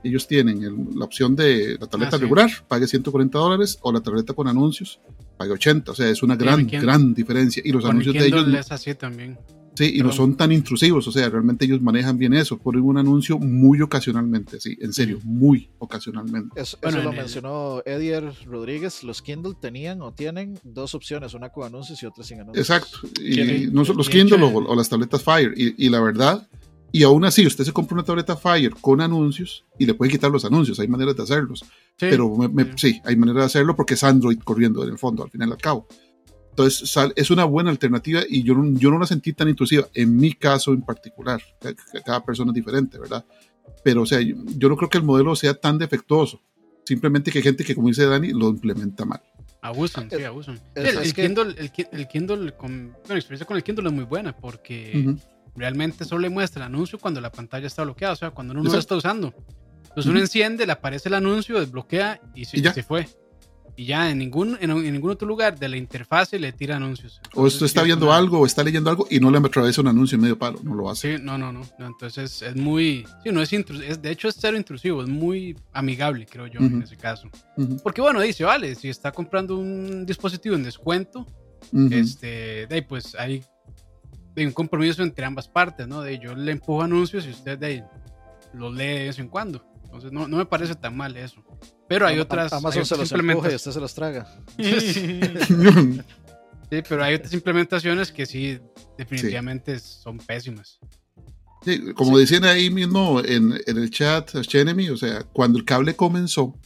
ellos 0.04 0.26
tienen 0.26 0.62
el- 0.62 0.76
la 0.94 1.04
opción 1.04 1.34
de 1.36 1.76
la 1.80 1.86
tableta 1.86 2.16
Ah, 2.16 2.18
sí. 2.18 2.22
regular, 2.22 2.50
pague 2.68 2.86
140 2.86 3.38
dólares, 3.38 3.78
o 3.82 3.92
la 3.92 4.00
tableta 4.00 4.32
con 4.34 4.48
anuncios, 4.48 5.00
pague 5.36 5.52
80. 5.52 5.92
O 5.92 5.94
sea, 5.94 6.08
es 6.08 6.22
una 6.22 6.34
Sí, 6.34 6.40
gran, 6.40 6.66
gran 6.66 7.14
diferencia. 7.14 7.62
Y 7.64 7.72
los 7.72 7.84
anuncios 7.84 8.14
de 8.14 8.26
ellos 8.26 8.46
es 8.54 8.72
así 8.72 8.94
también. 8.94 9.38
Sí, 9.78 9.92
y 9.96 9.98
no 10.02 10.10
son 10.10 10.38
tan 10.38 10.52
intrusivos, 10.52 11.06
o 11.06 11.12
sea, 11.12 11.28
realmente 11.28 11.66
ellos 11.66 11.82
manejan 11.82 12.16
bien 12.16 12.32
eso, 12.32 12.56
ponen 12.56 12.80
un 12.80 12.96
anuncio 12.96 13.38
muy 13.38 13.82
ocasionalmente, 13.82 14.58
sí, 14.58 14.74
en 14.80 14.90
serio, 14.94 15.18
muy 15.22 15.68
ocasionalmente. 15.78 16.58
Eso, 16.58 16.78
Bueno, 16.80 17.00
eso 17.00 17.10
lo 17.10 17.12
mencionó 17.12 17.82
Edier 17.84 18.32
Rodríguez. 18.46 19.04
Los 19.04 19.20
Kindle 19.20 19.52
tenían 19.60 20.00
o 20.00 20.14
tienen 20.14 20.58
dos 20.64 20.94
opciones, 20.94 21.34
una 21.34 21.50
con 21.50 21.64
anuncios 21.66 22.02
y 22.02 22.06
otra 22.06 22.24
sin 22.24 22.40
anuncios. 22.40 22.70
Exacto, 22.70 23.00
y 23.22 23.66
no 23.70 23.82
los 23.84 24.08
Kindle 24.08 24.42
o, 24.44 24.48
o 24.64 24.74
las 24.74 24.88
tabletas 24.88 25.22
Fire, 25.22 25.52
y, 25.54 25.74
y 25.86 25.90
la 25.90 26.00
verdad, 26.00 26.48
y 26.98 27.02
aún 27.02 27.24
así, 27.24 27.46
usted 27.46 27.64
se 27.64 27.72
compra 27.72 27.94
una 27.94 28.04
tableta 28.04 28.36
Fire 28.36 28.74
con 28.80 29.00
anuncios 29.00 29.64
y 29.78 29.86
le 29.86 29.94
puede 29.94 30.10
quitar 30.10 30.30
los 30.30 30.44
anuncios, 30.44 30.78
hay 30.80 30.88
maneras 30.88 31.16
de 31.16 31.22
hacerlos, 31.22 31.60
Sí, 31.60 32.06
pero 32.10 32.34
me- 32.36 32.48
me- 32.48 32.64
sí. 32.76 32.92
sí, 32.92 33.00
hay 33.04 33.16
manera 33.16 33.40
de 33.40 33.46
hacerlo 33.46 33.74
porque 33.76 33.94
es 33.94 34.04
Android 34.04 34.38
corriendo 34.42 34.82
en 34.84 34.90
el 34.90 34.98
fondo, 34.98 35.22
al 35.24 35.30
final 35.30 35.48
y 35.48 35.52
al 35.52 35.58
cabo. 35.58 35.86
Entonces, 36.50 36.88
sal- 36.90 37.12
es 37.16 37.30
una 37.30 37.44
buena 37.44 37.68
alternativa 37.70 38.20
y 38.28 38.42
yo 38.42 38.54
no, 38.54 38.78
yo 38.78 38.90
no 38.90 38.98
la 38.98 39.06
sentí 39.06 39.32
tan 39.34 39.48
intrusiva, 39.48 39.86
en 39.92 40.16
mi 40.16 40.32
caso 40.32 40.72
en 40.72 40.80
particular. 40.82 41.42
Ca- 41.60 41.74
ca- 41.74 42.00
Cada 42.02 42.24
persona 42.24 42.50
es 42.50 42.54
diferente, 42.54 42.98
¿verdad? 42.98 43.24
Pero, 43.84 44.02
o 44.02 44.06
sea, 44.06 44.20
yo, 44.22 44.36
yo 44.56 44.68
no 44.70 44.76
creo 44.76 44.88
que 44.88 44.96
el 44.98 45.04
modelo 45.04 45.36
sea 45.36 45.52
tan 45.54 45.76
defectuoso. 45.78 46.40
Simplemente 46.84 47.30
que 47.30 47.38
hay 47.38 47.44
gente 47.44 47.62
que, 47.64 47.74
como 47.74 47.88
dice 47.88 48.06
Dani, 48.06 48.30
lo 48.32 48.48
implementa 48.48 49.04
mal. 49.04 49.20
Abusan, 49.60 50.08
sí, 50.08 50.22
abusan. 50.22 50.58
El, 50.74 50.86
el 50.86 51.12
que- 51.12 51.22
Kindle, 51.26 51.54
el, 51.58 51.70
el 51.92 52.08
Kindle 52.08 52.54
con, 52.56 52.92
bueno, 52.92 53.00
la 53.08 53.14
experiencia 53.16 53.46
con 53.46 53.56
el 53.56 53.62
Kindle 53.64 53.88
es 53.88 53.94
muy 53.94 54.04
buena 54.04 54.34
porque 54.36 54.92
Ujú. 55.04 55.18
Realmente 55.56 56.04
solo 56.04 56.22
le 56.22 56.30
muestra 56.30 56.64
el 56.64 56.72
anuncio 56.74 56.98
cuando 56.98 57.20
la 57.20 57.30
pantalla 57.32 57.66
está 57.66 57.82
bloqueada, 57.84 58.12
o 58.14 58.16
sea, 58.16 58.30
cuando 58.30 58.52
uno 58.52 58.62
no 58.62 58.72
lo 58.72 58.78
está 58.78 58.96
usando. 58.96 59.32
Entonces 59.82 60.06
uno 60.06 60.14
Ujú. 60.18 60.24
enciende, 60.24 60.66
le 60.66 60.72
aparece 60.72 61.08
el 61.08 61.14
anuncio, 61.14 61.58
desbloquea 61.58 62.20
y 62.34 62.44
se, 62.44 62.58
Y 62.58 62.62
ya. 62.62 62.72
se 62.74 62.82
fue. 62.82 63.08
Y 63.78 63.84
ya 63.84 64.10
en 64.10 64.16
ningún, 64.18 64.56
en, 64.60 64.70
en 64.70 64.92
ningún 64.94 65.10
otro 65.10 65.28
lugar 65.28 65.58
de 65.58 65.68
la 65.68 65.76
interfase 65.76 66.38
le 66.38 66.50
tira 66.52 66.76
anuncios. 66.76 67.16
O 67.16 67.26
Entonces, 67.28 67.54
usted 67.54 67.66
está 67.66 67.80
sí, 67.80 67.82
es 67.82 67.86
viendo 67.88 68.06
una- 68.06 68.16
algo 68.16 68.40
o 68.40 68.46
está 68.46 68.64
leyendo 68.64 68.88
algo 68.88 69.06
y 69.10 69.20
no 69.20 69.30
le 69.30 69.36
atraviesa 69.36 69.82
un 69.82 69.88
anuncio 69.88 70.16
en 70.16 70.22
medio 70.22 70.38
palo, 70.38 70.58
no 70.62 70.74
lo 70.74 70.88
hace. 70.88 71.16
Sí, 71.18 71.22
no, 71.22 71.36
no, 71.36 71.52
no. 71.52 71.60
entonces 71.78 72.40
es 72.40 72.56
muy. 72.56 73.06
Sí, 73.22 73.30
no 73.32 73.42
es 73.42 73.52
intrusivo. 73.52 73.94
de 73.96 74.10
hecho, 74.10 74.28
es 74.28 74.36
cero 74.40 74.56
intrusivo. 74.56 75.02
Es 75.02 75.08
muy 75.10 75.54
amigable, 75.74 76.24
creo 76.24 76.46
yo, 76.46 76.60
en 76.60 76.74
Ujú. 76.76 76.84
ese 76.84 76.96
caso. 76.96 77.28
Ujú, 77.58 77.76
Porque, 77.82 78.00
bueno, 78.00 78.20
dice, 78.22 78.44
vale, 78.44 78.74
si 78.76 78.88
está 78.88 79.12
comprando 79.12 79.58
un 79.58 80.06
dispositivo 80.06 80.54
en 80.56 80.62
descuento, 80.62 81.26
este, 81.90 82.66
de 82.66 82.74
ahí, 82.74 82.80
pues 82.82 83.14
hay 83.14 83.42
de 84.36 84.46
un 84.46 84.52
compromiso 84.52 85.02
entre 85.02 85.24
ambas 85.24 85.48
partes, 85.48 85.88
¿no? 85.88 86.02
De 86.02 86.18
yo 86.18 86.34
le 86.36 86.52
empujo 86.52 86.82
anuncios 86.82 87.26
y 87.26 87.30
usted 87.30 87.58
de 87.58 87.66
ahí 87.66 87.84
los 88.52 88.72
lee 88.72 88.84
de 88.86 89.04
vez 89.06 89.18
en 89.18 89.28
cuando. 89.28 89.64
Entonces, 89.84 90.12
no, 90.12 90.28
no 90.28 90.36
me 90.36 90.46
parece 90.46 90.74
tan 90.74 90.96
mal 90.96 91.16
eso. 91.16 91.42
Pero 91.88 92.06
hay 92.06 92.18
otras. 92.18 92.52
Amazon 92.52 92.80
hay 92.80 92.86
se 92.86 92.96
los 92.96 93.12
empuja 93.12 93.50
y 93.50 93.54
usted 93.54 93.70
se 93.72 93.80
los 93.80 93.94
traga. 93.94 94.28
Sí, 96.68 96.82
pero 96.88 97.04
hay 97.04 97.14
otras 97.14 97.32
implementaciones 97.32 98.10
que 98.10 98.26
sí, 98.26 98.58
definitivamente 98.98 99.78
son 99.78 100.18
pésimas. 100.18 100.80
Sí, 101.64 101.92
como 101.94 102.18
decían 102.18 102.44
ahí 102.44 102.70
mismo 102.70 103.20
en, 103.20 103.54
en 103.66 103.76
el 103.78 103.88
chat, 103.90 104.32
Chenemy, 104.40 104.88
o 104.90 104.96
sea, 104.96 105.22
cuando 105.32 105.58
el 105.58 105.64
cable 105.64 105.94
comenzó 105.94 106.58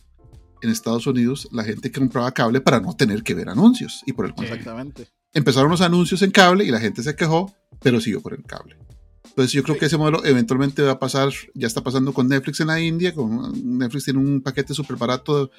en 0.62 0.70
Estados 0.70 1.06
Unidos, 1.06 1.48
la 1.52 1.64
gente 1.64 1.92
compraba 1.92 2.32
cable 2.32 2.62
para 2.62 2.80
no 2.80 2.94
tener 2.96 3.22
que 3.22 3.34
ver 3.34 3.50
anuncios. 3.50 4.02
Y 4.06 4.14
por 4.14 4.24
el 4.24 4.30
Sí. 4.30 4.36
contrario, 4.36 4.56
Exactamente. 4.60 5.08
Empezaron 5.34 5.70
los 5.70 5.80
anuncios 5.80 6.22
en 6.22 6.30
cable 6.30 6.64
y 6.64 6.70
la 6.70 6.80
gente 6.80 7.02
se 7.02 7.14
quejó, 7.14 7.54
pero 7.80 8.00
siguió 8.00 8.20
por 8.20 8.34
el 8.34 8.44
cable. 8.44 8.76
Entonces 9.24 9.52
yo 9.52 9.62
creo 9.62 9.78
que 9.78 9.86
ese 9.86 9.96
modelo 9.96 10.24
eventualmente 10.24 10.82
va 10.82 10.92
a 10.92 10.98
pasar, 10.98 11.30
ya 11.54 11.66
está 11.66 11.82
pasando 11.82 12.12
con 12.12 12.28
Netflix 12.28 12.60
en 12.60 12.66
la 12.66 12.80
India, 12.80 13.14
con 13.14 13.78
Netflix 13.78 14.04
tiene 14.04 14.18
un 14.18 14.40
paquete 14.40 14.74
súper 14.74 14.96
barato 14.96 15.46
de, 15.46 15.50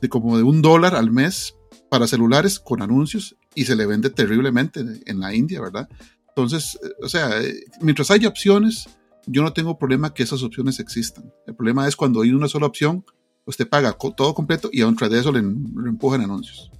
de, 0.00 0.08
como 0.08 0.36
de 0.36 0.42
un 0.42 0.62
dólar 0.62 0.94
al 0.94 1.10
mes 1.10 1.54
para 1.90 2.06
celulares 2.06 2.58
con 2.58 2.82
anuncios 2.82 3.36
y 3.54 3.66
se 3.66 3.76
le 3.76 3.86
vende 3.86 4.10
terriblemente 4.10 4.84
en 5.04 5.20
la 5.20 5.34
India, 5.34 5.60
¿verdad? 5.60 5.88
Entonces, 6.28 6.78
eh, 6.82 6.92
o 7.02 7.08
sea, 7.08 7.42
eh, 7.42 7.64
mientras 7.80 8.10
haya 8.10 8.28
opciones, 8.28 8.88
yo 9.26 9.42
no 9.42 9.52
tengo 9.52 9.78
problema 9.78 10.14
que 10.14 10.22
esas 10.22 10.42
opciones 10.42 10.80
existan. 10.80 11.32
El 11.46 11.54
problema 11.54 11.86
es 11.86 11.96
cuando 11.96 12.22
hay 12.22 12.32
una 12.32 12.48
sola 12.48 12.66
opción, 12.66 13.04
usted 13.44 13.68
paga 13.68 13.92
todo 13.92 14.34
completo 14.34 14.70
y 14.72 14.80
aún 14.80 14.96
tras 14.96 15.10
de 15.10 15.20
eso 15.20 15.32
le, 15.32 15.42
le 15.42 15.88
empujan 15.88 16.22
anuncios. 16.22 16.70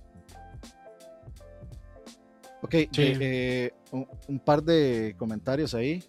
Ok, 2.63 2.73
sí. 2.73 2.89
eh, 2.97 3.73
un, 3.91 4.07
un, 4.29 4.39
par 4.39 4.63
de 4.63 5.15
comentarios 5.19 5.75
ahí. 5.75 6.03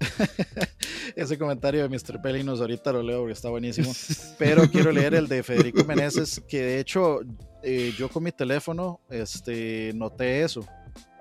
Ese 1.16 1.38
comentario 1.38 1.82
de 1.82 1.88
Mr. 1.88 2.20
Pelinos 2.20 2.60
ahorita 2.60 2.92
lo 2.92 3.02
leo 3.02 3.20
porque 3.20 3.32
está 3.32 3.48
buenísimo. 3.48 3.92
Pero 4.38 4.68
quiero 4.70 4.92
leer 4.92 5.14
el 5.14 5.28
de 5.28 5.42
Federico 5.42 5.84
Meneses, 5.84 6.42
que 6.48 6.62
de 6.62 6.80
hecho 6.80 7.20
eh, 7.62 7.92
yo 7.96 8.08
con 8.08 8.22
mi 8.22 8.32
teléfono 8.32 9.00
este, 9.10 9.92
noté 9.94 10.42
eso. 10.42 10.64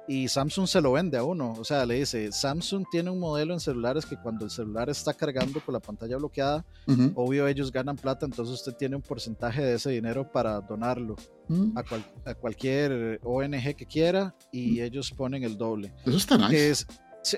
Y 0.07 0.29
Samsung 0.29 0.67
se 0.67 0.79
lo 0.79 0.93
vende 0.93 1.17
a 1.17 1.23
uno. 1.23 1.53
O 1.59 1.65
sea, 1.65 1.85
le 1.85 1.95
dice, 1.95 2.31
Samsung 2.31 2.85
tiene 2.89 3.09
un 3.09 3.19
modelo 3.19 3.53
en 3.53 3.59
celulares 3.59 4.05
que 4.05 4.15
cuando 4.15 4.45
el 4.45 4.51
celular 4.51 4.89
está 4.89 5.13
cargando 5.13 5.59
con 5.59 5.73
la 5.73 5.81
pantalla 5.81 6.15
bloqueada, 6.15 6.65
uh 6.87 6.91
-huh. 6.91 7.11
obvio 7.15 7.47
ellos 7.47 7.71
ganan 7.71 7.97
plata, 7.97 8.25
entonces 8.25 8.55
usted 8.55 8.73
tiene 8.73 8.95
un 8.95 9.01
porcentaje 9.01 9.61
de 9.61 9.75
ese 9.75 9.89
dinero 9.91 10.31
para 10.31 10.61
donarlo 10.61 11.15
uh 11.49 11.53
-huh. 11.53 11.73
a, 11.75 11.83
cual, 11.83 12.05
a, 12.25 12.33
cualquier 12.35 13.19
ONG 13.23 13.75
que 13.75 13.85
quiera 13.85 14.33
y 14.51 14.79
uh 14.79 14.83
-huh. 14.83 14.87
ellos 14.87 15.11
ponen 15.11 15.43
el 15.43 15.57
doble. 15.57 15.93
Eso 16.05 16.17
está 16.17 16.37
nice. 16.37 16.69
Es, 16.69 16.87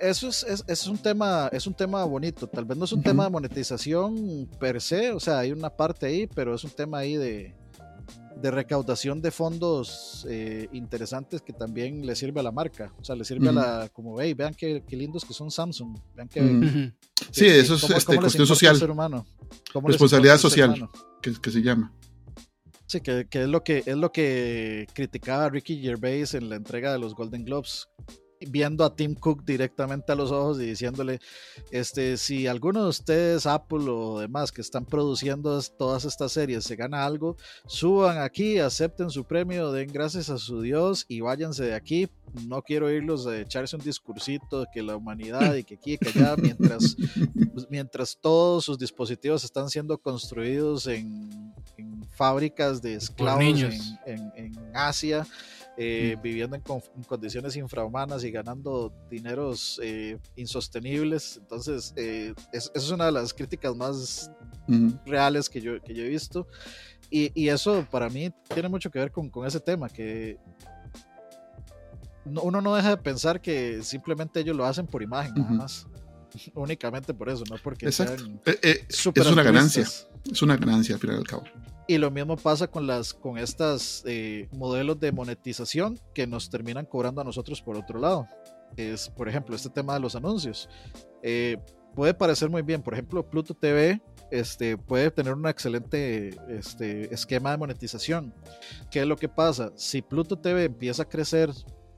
eso 0.01 0.27
es, 0.27 0.43
es, 0.43 0.63
es, 0.67 0.87
un 0.87 0.99
tema, 0.99 1.49
es 1.51 1.65
un 1.65 1.73
tema 1.73 2.03
bonito. 2.03 2.45
Tal 2.45 2.65
vez 2.65 2.77
no 2.77 2.85
es 2.85 2.91
un 2.91 3.01
tema 3.01 3.23
de 3.23 3.31
monetización 3.31 4.47
per 4.59 4.79
se, 4.79 5.11
o 5.11 5.19
sea, 5.19 5.39
hay 5.39 5.51
una 5.51 5.71
parte 5.71 6.05
ahí, 6.05 6.27
pero 6.27 6.53
es 6.53 6.63
un 6.63 6.69
tema 6.69 6.99
ahí 6.99 7.15
de, 7.15 7.55
de 8.35 8.51
recaudación 8.51 9.21
de 9.21 9.31
fondos 9.31 10.25
eh, 10.29 10.67
interesantes 10.71 11.41
que 11.41 11.53
también 11.53 12.05
le 12.05 12.15
sirve 12.15 12.39
a 12.39 12.43
la 12.43 12.51
marca. 12.51 12.93
O 12.99 13.03
sea, 13.03 13.15
le 13.15 13.25
sirve 13.25 13.49
uh 13.49 13.51
-huh. 13.51 13.63
a 13.63 13.81
la, 13.81 13.89
como, 13.89 14.19
hey, 14.19 14.33
vean 14.33 14.53
qué, 14.53 14.83
qué, 14.87 14.95
lindos 14.95 15.25
que 15.25 15.33
son 15.33 15.51
Samsung. 15.51 15.97
Vean 16.15 16.27
que, 16.27 16.41
uh 16.41 16.45
-huh. 16.45 16.93
Sí, 17.31 17.45
eso 17.45 17.75
es 17.75 17.81
cómo, 17.81 17.97
este, 17.97 18.15
cómo 18.15 18.21
cuestión 18.21 18.47
social. 18.47 18.77
Ser 18.77 18.91
humano, 18.91 19.25
Responsabilidad 19.83 20.37
social, 20.37 20.89
que, 21.21 21.33
que, 21.33 21.51
se 21.51 21.61
llama. 21.61 21.93
Sí, 22.85 23.01
que, 23.01 23.27
que, 23.29 23.43
es, 23.43 23.47
lo 23.47 23.63
que 23.63 23.83
es 23.85 23.97
lo 23.97 24.11
que 24.11 24.87
criticaba 24.93 25.49
Ricky 25.49 25.81
Gervais 25.81 26.33
en 26.33 26.49
la 26.49 26.55
entrega 26.55 26.91
de 26.91 26.99
los 26.99 27.13
Golden 27.13 27.43
Globes 27.43 27.87
viendo 28.47 28.85
a 28.85 28.95
Tim 28.95 29.15
Cook 29.15 29.43
directamente 29.43 30.11
a 30.11 30.15
los 30.15 30.31
ojos 30.31 30.59
y 30.59 30.65
diciéndole, 30.65 31.19
este, 31.71 32.17
si 32.17 32.47
alguno 32.47 32.83
de 32.83 32.89
ustedes, 32.89 33.45
Apple 33.45 33.89
o 33.89 34.19
demás, 34.19 34.51
que 34.51 34.61
están 34.61 34.85
produciendo 34.85 35.61
todas 35.77 36.05
estas 36.05 36.31
series, 36.31 36.63
se 36.63 36.75
gana 36.75 37.05
algo, 37.05 37.35
suban 37.67 38.17
aquí, 38.19 38.59
acepten 38.59 39.09
su 39.09 39.25
premio, 39.25 39.71
den 39.71 39.91
gracias 39.91 40.29
a 40.29 40.37
su 40.37 40.61
Dios 40.61 41.05
y 41.07 41.21
váyanse 41.21 41.65
de 41.65 41.75
aquí. 41.75 42.07
No 42.47 42.61
quiero 42.61 42.85
oírlos 42.85 43.25
de 43.25 43.41
echarse 43.41 43.75
un 43.75 43.81
discursito 43.81 44.61
de 44.61 44.67
que 44.71 44.83
la 44.83 44.95
humanidad 44.95 45.55
y 45.55 45.63
que 45.63 45.75
aquí 45.75 45.93
y 45.93 45.97
que 45.97 46.09
allá, 46.09 46.35
mientras, 46.37 46.95
mientras 47.69 48.17
todos 48.21 48.65
sus 48.65 48.77
dispositivos 48.77 49.43
están 49.43 49.69
siendo 49.69 49.97
construidos 49.97 50.87
en, 50.87 51.53
en 51.77 52.03
fábricas 52.11 52.81
de 52.81 52.95
esclavos 52.95 53.41
en, 53.41 53.71
en, 54.05 54.31
en 54.35 54.75
Asia 54.75 55.25
eh, 55.81 56.15
mm. 56.17 56.21
viviendo 56.21 56.55
en, 56.57 56.63
en, 56.67 57.03
condiciones 57.03 57.55
infrahumanas 57.55 58.25
y 58.25 58.31
ganando 58.31 58.93
dineros 59.09 59.79
eh, 59.81 60.17
insostenibles. 60.35 61.37
Entonces, 61.37 61.93
eh, 61.95 62.33
es, 62.51 62.69
es, 62.75 62.91
una 62.91 63.05
de 63.05 63.13
las 63.13 63.33
críticas 63.33 63.73
más 63.77 64.29
mm. 64.67 64.89
reales 65.05 65.49
que 65.49 65.61
yo, 65.61 65.81
que 65.81 65.93
yo 65.93 66.03
he 66.03 66.09
visto. 66.09 66.45
Y, 67.09 67.31
y, 67.33 67.47
eso 67.47 67.87
para 67.89 68.09
mí 68.09 68.29
tiene 68.53 68.67
mucho 68.67 68.91
que 68.91 68.99
ver 68.99 69.09
con, 69.09 69.29
con 69.29 69.47
ese 69.47 69.61
tema, 69.61 69.87
que 69.87 70.37
no, 72.25 72.41
uno 72.41 72.59
no 72.59 72.75
deja 72.75 72.89
de 72.89 72.97
pensar 72.97 73.39
que 73.39 73.81
simplemente 73.81 74.41
ellos 74.41 74.57
lo 74.57 74.65
hacen 74.65 74.85
por 74.85 75.01
imagen, 75.01 75.33
nada 75.35 75.49
más. 75.49 75.87
Únicamente 76.55 77.13
por 77.13 77.29
eso, 77.29 77.45
no 77.49 77.55
porque 77.63 77.85
Exacto. 77.85 78.17
sean 78.17 79.13
es 79.15 79.27
una 79.27 79.43
ganancia. 79.43 79.87
Es 80.29 80.41
una 80.41 80.57
ganancia 80.57 80.95
al 80.95 80.99
final 80.99 81.15
y 81.15 81.19
al 81.19 81.27
cabo. 81.27 81.43
Y 81.89 81.97
lo 81.97 82.11
mismo 82.11 82.37
pasa 82.37 82.67
con 82.67 82.85
las 82.85 83.15
con 83.15 83.39
estas 83.39 84.03
eh, 84.05 84.47
modelos 84.51 84.99
de 84.99 85.11
monetización 85.11 85.99
que 86.13 86.27
nos 86.27 86.47
terminan 86.51 86.85
cobrando 86.85 87.19
a 87.19 87.23
nosotros 87.23 87.63
por 87.63 87.75
otro 87.75 87.97
lado. 87.99 88.27
Es, 88.77 89.09
por 89.09 89.27
ejemplo, 89.27 89.55
este 89.55 89.71
tema 89.71 89.95
de 89.95 89.99
los 89.99 90.15
anuncios. 90.15 90.69
Eh, 91.23 91.57
puede 91.95 92.13
parecer 92.13 92.47
muy 92.47 92.61
bien. 92.61 92.83
Por 92.83 92.93
ejemplo, 92.93 93.27
Pluto 93.27 93.55
TV 93.55 93.99
este, 94.29 94.77
puede 94.77 95.09
tener 95.09 95.33
un 95.33 95.47
excelente 95.47 96.29
este, 96.47 97.11
esquema 97.11 97.49
de 97.49 97.57
monetización. 97.57 98.35
¿Qué 98.91 98.99
es 98.99 99.07
lo 99.07 99.15
que 99.15 99.27
pasa? 99.27 99.71
Si 99.73 100.03
Pluto 100.03 100.37
TV 100.37 100.65
empieza 100.65 101.01
a 101.01 101.09
crecer 101.09 101.49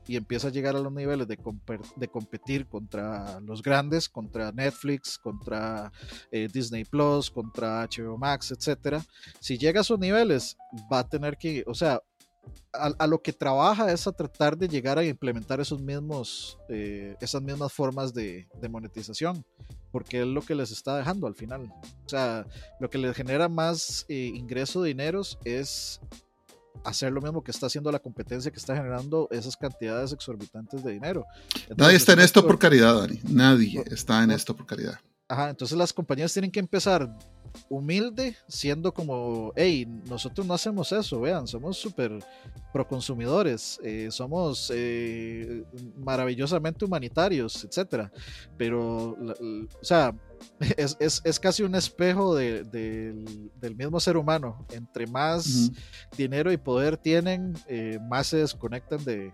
y 0.06 0.16
empieza 0.16 0.48
a 0.48 0.50
llegar 0.50 0.76
a 0.76 0.80
los 0.80 0.92
niveles 0.92 1.28
de, 1.28 1.38
de 1.96 2.08
competir 2.08 2.66
contra 2.66 3.40
los 3.40 3.62
grandes, 3.62 4.08
contra 4.08 4.52
Netflix, 4.52 5.18
contra 5.18 5.92
eh, 6.30 6.48
Disney 6.52 6.84
Plus, 6.84 7.30
contra 7.30 7.86
HBO 7.86 8.18
Max, 8.18 8.50
etcétera. 8.50 9.04
Si 9.40 9.58
llega 9.58 9.80
a 9.80 9.82
esos 9.82 9.98
niveles, 9.98 10.56
va 10.92 11.00
a 11.00 11.08
tener 11.08 11.36
que, 11.36 11.64
o 11.66 11.74
sea, 11.74 12.00
a, 12.72 13.06
lo 13.06 13.20
que 13.20 13.32
trabaja 13.32 13.92
es 13.92 14.06
a 14.06 14.12
tratar 14.12 14.56
de 14.56 14.68
llegar 14.68 14.98
a 14.98 15.04
implementar 15.04 15.60
esos 15.60 15.80
mismos, 15.80 16.58
eh, 16.68 17.16
esas 17.20 17.42
mismas 17.42 17.72
formas 17.72 18.14
de, 18.14 18.48
de, 18.60 18.68
monetización, 18.68 19.44
porque 19.90 20.22
es 20.22 20.26
lo 20.26 20.42
que 20.42 20.54
les 20.54 20.70
está 20.70 20.96
dejando 20.96 21.26
al 21.26 21.34
final. 21.34 21.72
O 22.04 22.08
sea, 22.08 22.46
lo 22.80 22.90
que 22.90 22.98
les 22.98 23.14
genera 23.14 23.48
más 23.48 24.06
eh, 24.08 24.32
ingreso 24.34 24.82
de 24.82 24.88
dineros 24.88 25.38
es 25.44 26.00
hacer 26.84 27.12
lo 27.12 27.20
mismo 27.20 27.42
que 27.42 27.50
está 27.50 27.66
haciendo 27.66 27.90
la 27.92 27.98
competencia 27.98 28.50
que 28.50 28.58
está 28.58 28.76
generando 28.76 29.28
esas 29.30 29.56
cantidades 29.56 30.12
exorbitantes 30.12 30.82
de 30.82 30.92
dinero. 30.92 31.24
Entonces, 31.54 31.76
Nadie 31.76 31.96
está 31.96 32.12
en 32.12 32.20
esto 32.20 32.46
por 32.46 32.58
caridad, 32.58 32.96
Dani. 32.96 33.20
Nadie 33.24 33.74
no, 33.74 33.94
está 33.94 34.22
en 34.22 34.30
no, 34.30 34.34
esto 34.34 34.56
por 34.56 34.66
caridad. 34.66 34.98
Ajá, 35.28 35.50
entonces 35.50 35.76
las 35.78 35.92
compañías 35.92 36.32
tienen 36.32 36.50
que 36.50 36.60
empezar 36.60 37.08
humilde, 37.68 38.36
siendo 38.48 38.92
como, 38.92 39.52
hey, 39.56 39.86
nosotros 40.08 40.46
no 40.46 40.54
hacemos 40.54 40.92
eso, 40.92 41.20
vean, 41.20 41.46
somos 41.46 41.76
súper 41.76 42.18
proconsumidores, 42.72 43.78
eh, 43.82 44.08
somos 44.10 44.70
eh, 44.74 45.64
maravillosamente 45.98 46.84
humanitarios, 46.84 47.64
etcétera. 47.64 48.10
Pero, 48.56 49.16
o 49.80 49.84
sea, 49.84 50.14
es, 50.76 50.96
es, 51.00 51.20
es, 51.24 51.40
casi 51.40 51.62
un 51.62 51.74
espejo 51.74 52.34
de, 52.34 52.64
de, 52.64 53.50
del 53.60 53.76
mismo 53.76 54.00
ser 54.00 54.16
humano. 54.16 54.66
Entre 54.70 55.06
más 55.06 55.46
uh 55.46 55.50
-huh. 55.50 55.76
dinero 56.16 56.52
y 56.52 56.56
poder 56.56 56.96
tienen, 56.96 57.54
eh, 57.68 57.98
más 58.08 58.28
se 58.28 58.38
desconectan 58.38 59.04
de, 59.04 59.32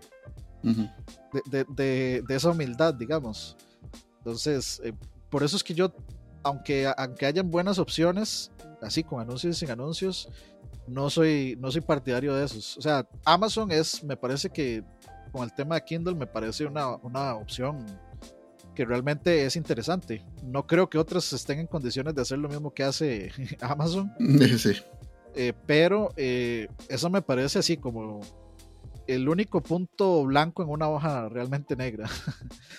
uh 0.63 0.67
-huh. 0.67 1.75
de, 1.75 2.23
de, 2.27 2.35
esa 2.35 2.49
humildad, 2.49 2.93
digamos. 2.93 3.57
Entonces, 4.17 4.81
eh, 4.83 4.93
por 5.29 5.43
eso 5.43 5.55
es 5.55 5.63
que 5.63 5.73
yo, 5.73 5.93
aunque, 6.43 6.91
aunque 6.97 7.25
hayan 7.25 7.49
buenas 7.49 7.79
opciones, 7.79 8.51
así 8.81 9.03
con 9.03 9.21
anuncios 9.21 9.55
y 9.55 9.59
sin 9.59 9.71
anuncios, 9.71 10.29
no 10.87 11.09
soy, 11.09 11.55
no 11.59 11.71
soy 11.71 11.81
partidario 11.81 12.33
de 12.33 12.45
esos. 12.45 12.77
O 12.77 12.81
sea, 12.81 13.07
Amazon 13.25 13.71
es, 13.71 14.03
me 14.03 14.17
parece 14.17 14.49
que 14.49 14.83
con 15.31 15.43
el 15.43 15.53
tema 15.53 15.75
de 15.75 15.83
Kindle, 15.83 16.15
me 16.15 16.25
parece 16.25 16.65
una, 16.65 16.95
una 16.97 17.35
opción 17.35 17.85
que 18.79 18.85
realmente 18.85 19.45
es 19.45 19.57
interesante. 19.57 20.23
No 20.41 20.65
creo 20.65 20.89
que 20.89 20.97
otras 20.97 21.33
estén 21.33 21.59
en 21.59 21.67
condiciones 21.67 22.15
de 22.15 22.21
hacer 22.21 22.37
lo 22.37 22.47
mismo 22.47 22.73
que 22.73 22.83
hace 22.83 23.29
Amazon. 23.59 24.09
Sí. 24.57 24.71
Eh, 25.35 25.51
pero 25.65 26.13
eh, 26.15 26.69
eso 26.87 27.09
me 27.09 27.21
parece 27.21 27.59
así 27.59 27.75
como 27.75 28.21
el 29.05 29.27
único 29.27 29.61
punto 29.61 30.23
blanco 30.23 30.63
en 30.63 30.69
una 30.69 30.87
hoja 30.87 31.27
realmente 31.27 31.75
negra. 31.75 32.09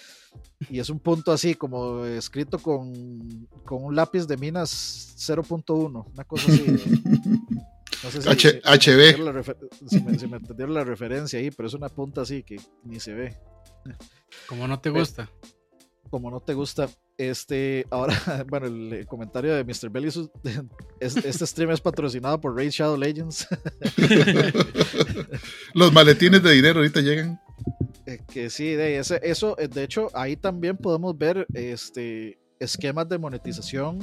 y 0.71 0.79
es 0.79 0.89
un 0.89 1.01
punto 1.01 1.33
así 1.33 1.55
como 1.55 2.07
escrito 2.07 2.59
con, 2.59 3.47
con 3.67 3.85
un 3.85 3.95
lápiz 3.95 4.27
de 4.27 4.39
minas 4.39 5.17
0.1, 5.19 6.13
una 6.15 6.25
cosa 6.25 6.51
así. 6.51 6.65
No 8.03 8.11
sé 8.11 8.23
si, 8.23 8.29
H 8.31 8.63
HB. 8.65 9.87
Si 9.87 10.01
me, 10.01 10.19
si 10.19 10.27
me 10.27 10.39
entendieron 10.39 10.73
la 10.73 10.83
referencia 10.83 11.39
ahí, 11.39 11.51
pero 11.51 11.67
es 11.69 11.75
una 11.75 11.91
punta 11.91 12.23
así 12.23 12.43
que 12.43 12.59
ni 12.85 13.01
se 13.01 13.13
ve. 13.13 13.37
Como 14.49 14.67
no 14.67 14.81
te 14.81 14.89
gusta 14.89 15.31
como 16.11 16.31
no 16.31 16.41
te 16.41 16.55
gusta. 16.55 16.89
Este, 17.17 17.87
ahora, 17.91 18.15
bueno, 18.49 18.67
el 18.67 19.07
comentario 19.07 19.55
de 19.55 19.65
Mr. 19.65 19.91
Belly, 19.91 20.09
este 21.01 21.47
stream 21.47 21.71
es 21.71 21.81
patrocinado 21.81 22.41
por 22.41 22.57
Raid 22.57 22.71
Shadow 22.71 22.97
Legends. 22.97 23.47
Los 25.75 25.93
maletines 25.93 26.43
de 26.43 26.53
dinero 26.53 26.81
ahorita 26.81 27.01
llegan. 27.01 27.41
Eh, 28.07 28.19
que 28.27 28.51
sí, 28.51 28.71
de 28.71 28.99
ese, 28.99 29.21
eso, 29.23 29.57
eh, 29.59 29.69
de 29.69 29.85
hecho, 29.85 30.09
ahí 30.15 30.37
también 30.37 30.77
podemos 30.77 31.17
ver 31.17 31.47
este, 31.55 32.39
esquemas 32.59 33.09
de 33.09 33.19
monetización 33.19 34.01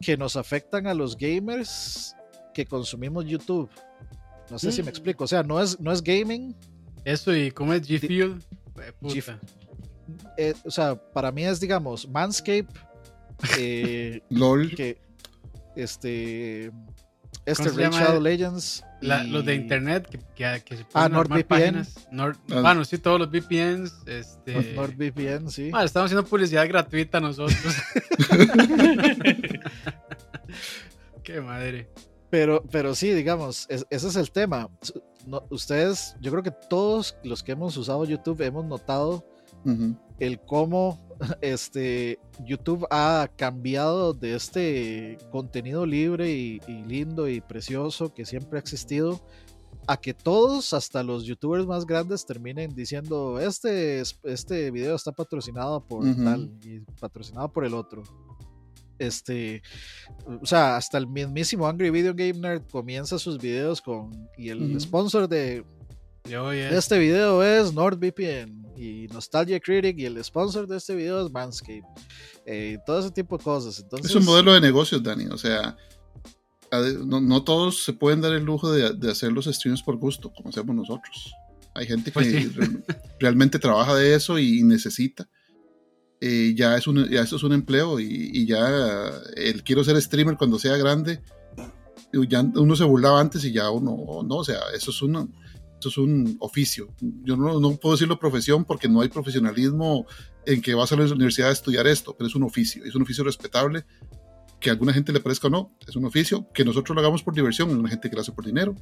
que 0.00 0.16
nos 0.16 0.36
afectan 0.36 0.86
a 0.86 0.94
los 0.94 1.16
gamers 1.16 2.14
que 2.54 2.64
consumimos 2.64 3.26
YouTube. 3.26 3.68
No 4.50 4.58
sé 4.58 4.68
mm. 4.68 4.72
si 4.72 4.82
me 4.82 4.90
explico. 4.90 5.24
O 5.24 5.26
sea, 5.28 5.42
no 5.42 5.60
es, 5.60 5.78
no 5.78 5.92
es 5.92 6.02
gaming, 6.02 6.56
Eso 7.04 7.34
y 7.34 7.50
cómo 7.50 7.72
es 7.74 7.88
G 7.88 8.00
Fuel. 8.00 8.42
Eh, 8.80 8.92
G-. 9.02 9.38
Eh, 10.36 10.54
o 10.64 10.70
sea, 10.70 10.94
para 10.94 11.30
mí 11.32 11.44
es, 11.44 11.60
digamos, 11.60 12.08
Manscape, 12.08 12.66
eh, 13.58 14.20
LOL. 14.30 14.74
que 14.74 15.00
este 15.76 16.70
este. 17.46 17.70
Shadow 17.70 18.20
Legends 18.20 18.84
La- 19.00 19.24
y- 19.24 19.30
los 19.30 19.44
de 19.44 19.54
internet 19.54 20.06
que, 20.08 20.18
que, 20.34 20.62
que 20.64 20.76
se 20.76 20.82
Ah, 20.92 21.08
pueden 21.08 21.14
armar 21.16 21.44
NordVPN. 21.48 21.86
Nord- 22.12 22.36
Ah. 22.50 22.60
Bueno, 22.60 22.84
sí, 22.84 22.98
todos 22.98 23.18
los 23.18 23.30
VPNs. 23.30 24.02
Este, 24.06 24.74
NordVPN, 24.74 25.48
sí. 25.50 25.70
Ah, 25.72 25.84
estamos 25.84 26.06
haciendo 26.10 26.26
publicidad 26.28 26.68
gratuita 26.68 27.18
nosotros. 27.20 27.56
Qué 31.22 31.40
madre. 31.40 31.88
Pero, 32.30 32.62
pero 32.70 32.94
sí, 32.94 33.10
digamos, 33.12 33.66
es- 33.68 33.86
ese 33.90 34.08
es 34.08 34.16
el 34.16 34.30
tema. 34.30 34.68
No, 35.26 35.44
ustedes, 35.50 36.16
yo 36.20 36.30
creo 36.30 36.42
que 36.42 36.52
todos 36.68 37.16
los 37.24 37.42
que 37.42 37.52
hemos 37.52 37.76
usado 37.76 38.04
YouTube 38.04 38.40
hemos 38.42 38.64
notado 38.64 39.24
El 40.18 40.40
cómo 40.40 40.98
este 41.40 42.18
YouTube 42.44 42.86
ha 42.90 43.28
cambiado 43.36 44.12
de 44.14 44.34
este 44.34 45.18
contenido 45.30 45.84
libre 45.86 46.30
y, 46.32 46.60
y 46.66 46.82
lindo 46.84 47.28
y 47.28 47.40
precioso 47.40 48.12
que 48.14 48.24
siempre 48.24 48.58
ha 48.58 48.60
existido 48.60 49.20
a 49.86 49.96
que 49.96 50.14
todos, 50.14 50.72
hasta 50.72 51.02
los 51.02 51.24
youtubers 51.24 51.66
más 51.66 51.84
grandes, 51.86 52.24
terminen 52.26 52.74
diciendo 52.74 53.40
este, 53.40 54.00
es- 54.00 54.18
este 54.24 54.70
video 54.70 54.94
está 54.94 55.10
patrocinado 55.12 55.84
por 55.84 56.04
tal 56.24 56.50
y 56.64 56.80
patrocinado 57.00 57.50
por 57.52 57.64
el 57.64 57.74
otro. 57.74 58.02
Este, 58.98 59.62
o 60.42 60.44
sea, 60.44 60.76
hasta 60.76 60.98
el 60.98 61.06
mismísimo 61.06 61.66
Angry 61.66 61.88
Video 61.90 62.12
Game 62.14 62.34
Nerd 62.34 62.62
comienza 62.70 63.18
sus 63.18 63.38
videos 63.38 63.80
con 63.80 64.10
y 64.36 64.50
el 64.50 64.78
sponsor 64.78 65.26
de 65.26 65.64
Yo, 66.28 66.52
ya- 66.52 66.70
este 66.70 66.98
video 66.98 67.42
es 67.42 67.72
NordVPN 67.72 68.66
y 68.76 69.06
Nostalgia 69.12 69.58
Critic 69.60 69.98
y 69.98 70.04
el 70.06 70.22
sponsor 70.24 70.66
de 70.66 70.76
este 70.76 70.94
video 70.94 71.24
es 71.24 71.32
Manscaped. 71.32 71.82
Eh, 72.46 72.78
todo 72.86 73.00
ese 73.00 73.10
tipo 73.10 73.36
de 73.38 73.44
cosas. 73.44 73.78
Entonces, 73.80 74.10
Es 74.10 74.16
un 74.16 74.24
modelo 74.24 74.52
de 74.52 74.60
negocios, 74.60 75.02
Dani. 75.02 75.26
O 75.26 75.38
sea, 75.38 75.76
no, 77.04 77.20
no 77.20 77.42
todos 77.42 77.82
se 77.84 77.92
pueden 77.92 78.20
dar 78.20 78.32
el 78.32 78.44
lujo 78.44 78.70
de, 78.70 78.92
de 78.94 79.10
hacer 79.10 79.32
los 79.32 79.46
streams 79.46 79.82
por 79.82 79.96
gusto, 79.96 80.32
como 80.32 80.50
hacemos 80.50 80.74
nosotros. 80.76 81.32
Hay 81.74 81.86
gente 81.86 82.10
que 82.10 82.14
Pues 82.14 82.26
sí. 82.28 82.48
re- 82.54 82.82
realmente 83.18 83.58
trabaja 83.58 83.94
de 83.94 84.14
eso 84.14 84.38
y 84.38 84.62
necesita. 84.62 85.28
Eh, 86.20 86.52
ya, 86.56 86.76
es 86.76 86.86
un, 86.86 87.08
ya 87.08 87.22
eso 87.22 87.36
es 87.36 87.42
un 87.42 87.52
empleo 87.54 87.98
y, 87.98 88.30
y 88.34 88.46
ya 88.46 89.10
el 89.36 89.62
quiero 89.64 89.82
ser 89.84 90.00
streamer 90.02 90.36
cuando 90.36 90.58
sea 90.58 90.76
grande. 90.76 91.22
Ya 92.28 92.40
uno 92.42 92.74
se 92.76 92.84
burlaba 92.84 93.20
antes 93.20 93.44
y 93.44 93.52
ya 93.52 93.70
uno 93.70 94.22
no, 94.24 94.36
o 94.36 94.44
sea, 94.44 94.58
eso 94.74 94.90
es 94.90 95.00
un, 95.00 95.32
eso 95.80 95.88
es 95.88 95.96
un 95.98 96.36
oficio. 96.40 96.94
Yo 97.00 97.36
no, 97.36 97.58
no 97.58 97.76
puedo 97.76 97.94
decirlo 97.94 98.18
profesión 98.18 98.64
porque 98.64 98.88
no 98.88 99.00
hay 99.00 99.08
profesionalismo 99.08 100.06
en 100.46 100.62
que 100.62 100.74
vas 100.74 100.92
a 100.92 100.96
la 100.96 101.04
universidad 101.04 101.48
a 101.48 101.52
estudiar 101.52 101.86
esto, 101.86 102.14
pero 102.16 102.28
es 102.28 102.34
un 102.34 102.44
oficio, 102.44 102.84
es 102.84 102.94
un 102.94 103.02
oficio 103.02 103.24
respetable 103.24 103.84
que 104.60 104.68
a 104.68 104.72
alguna 104.72 104.92
gente 104.92 105.12
le 105.12 105.20
parezca 105.20 105.48
o 105.48 105.50
no, 105.50 105.76
es 105.86 105.96
un 105.96 106.04
oficio 106.04 106.46
que 106.52 106.64
nosotros 106.64 106.94
lo 106.94 107.00
hagamos 107.00 107.22
por 107.22 107.34
diversión, 107.34 107.70
hay 107.70 107.76
una 107.76 107.88
gente 107.88 108.10
que 108.10 108.14
lo 108.14 108.20
hace 108.20 108.32
por 108.32 108.44
dinero, 108.44 108.76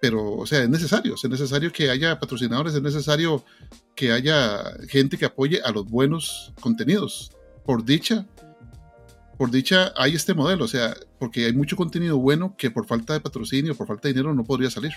pero 0.00 0.34
o 0.34 0.46
sea, 0.46 0.62
es 0.62 0.68
necesario, 0.68 1.14
es 1.14 1.28
necesario 1.28 1.72
que 1.72 1.88
haya 1.88 2.18
patrocinadores, 2.18 2.74
es 2.74 2.82
necesario 2.82 3.42
que 3.94 4.12
haya 4.12 4.62
gente 4.88 5.16
que 5.16 5.24
apoye 5.24 5.62
a 5.62 5.70
los 5.70 5.86
buenos 5.86 6.52
contenidos. 6.60 7.30
Por 7.64 7.84
dicha, 7.84 8.26
por 9.38 9.50
dicha 9.50 9.92
hay 9.96 10.14
este 10.14 10.34
modelo, 10.34 10.64
o 10.64 10.68
sea, 10.68 10.94
porque 11.18 11.46
hay 11.46 11.52
mucho 11.52 11.76
contenido 11.76 12.18
bueno 12.18 12.54
que 12.58 12.70
por 12.70 12.86
falta 12.86 13.14
de 13.14 13.20
patrocinio, 13.20 13.74
por 13.74 13.86
falta 13.86 14.08
de 14.08 14.14
dinero 14.14 14.34
no 14.34 14.44
podría 14.44 14.70
salir. 14.70 14.92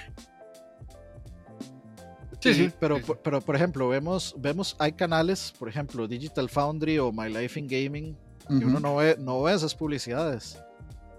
Sí, 2.54 2.66
sí. 2.70 2.72
Pero, 2.80 2.98
sí, 2.98 3.04
por- 3.04 3.20
pero 3.20 3.42
por 3.42 3.56
ejemplo, 3.56 3.88
vemos, 3.90 4.36
vemos, 4.38 4.76
hay 4.80 4.92
canales, 4.94 5.54
por 5.58 5.68
ejemplo, 5.70 6.08
Digital 6.08 6.50
Foundry 6.50 7.00
o 7.00 7.12
My 7.12 7.30
Life 7.30 7.60
in 7.60 7.68
Gaming, 7.68 8.16
que 8.48 8.56
Ujú. 8.56 8.68
uno 8.68 8.80
no 8.80 8.96
ve, 8.98 9.16
no 9.20 9.42
ve 9.44 9.54
esas 9.54 9.74
publicidades. 9.76 10.58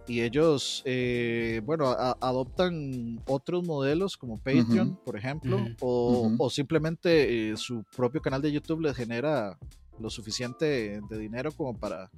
Y 0.09 0.21
ellos, 0.21 0.83
eh, 0.85 1.61
bueno, 1.65 1.89
a- 1.89 2.17
adoptan 2.21 3.21
otros 3.27 3.65
modelos 3.65 4.17
como 4.17 4.37
Patreon, 4.39 4.97
por 5.05 5.17
ejemplo, 5.17 5.67
o, 5.81 6.31
o 6.39 6.49
simplemente 6.51 7.51
eh, 7.51 7.57
su 7.57 7.83
propio 7.97 8.23
canal 8.23 8.41
de 8.41 8.53
YouTube 8.53 8.83
les 8.83 8.95
genera 8.97 9.59
lo 9.99 10.09
suficiente 10.11 11.01
de 11.11 11.19
dinero 11.19 11.51
como 11.51 11.75
para, 11.77 12.09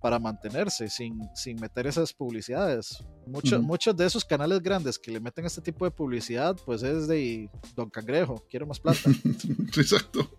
para 0.00 0.18
mantenerse 0.18 0.88
sin, 0.88 1.18
sin 1.34 1.60
meter 1.60 1.86
esas 1.86 2.12
publicidades. 2.12 3.04
Muchos, 3.26 3.58
Ujú. 3.58 3.62
muchos 3.66 3.96
de 3.96 4.06
esos 4.06 4.24
canales 4.24 4.62
grandes 4.62 4.98
que 4.98 5.10
le 5.10 5.20
meten 5.20 5.44
este 5.44 5.60
tipo 5.60 5.84
de 5.84 5.90
publicidad, 5.90 6.56
pues 6.64 6.82
es 6.82 7.08
de 7.08 7.50
Don 7.74 7.90
Cangrejo, 7.90 8.44
quiero 8.48 8.66
más 8.66 8.78
plata. 8.80 9.00
Exacto. 9.76 10.30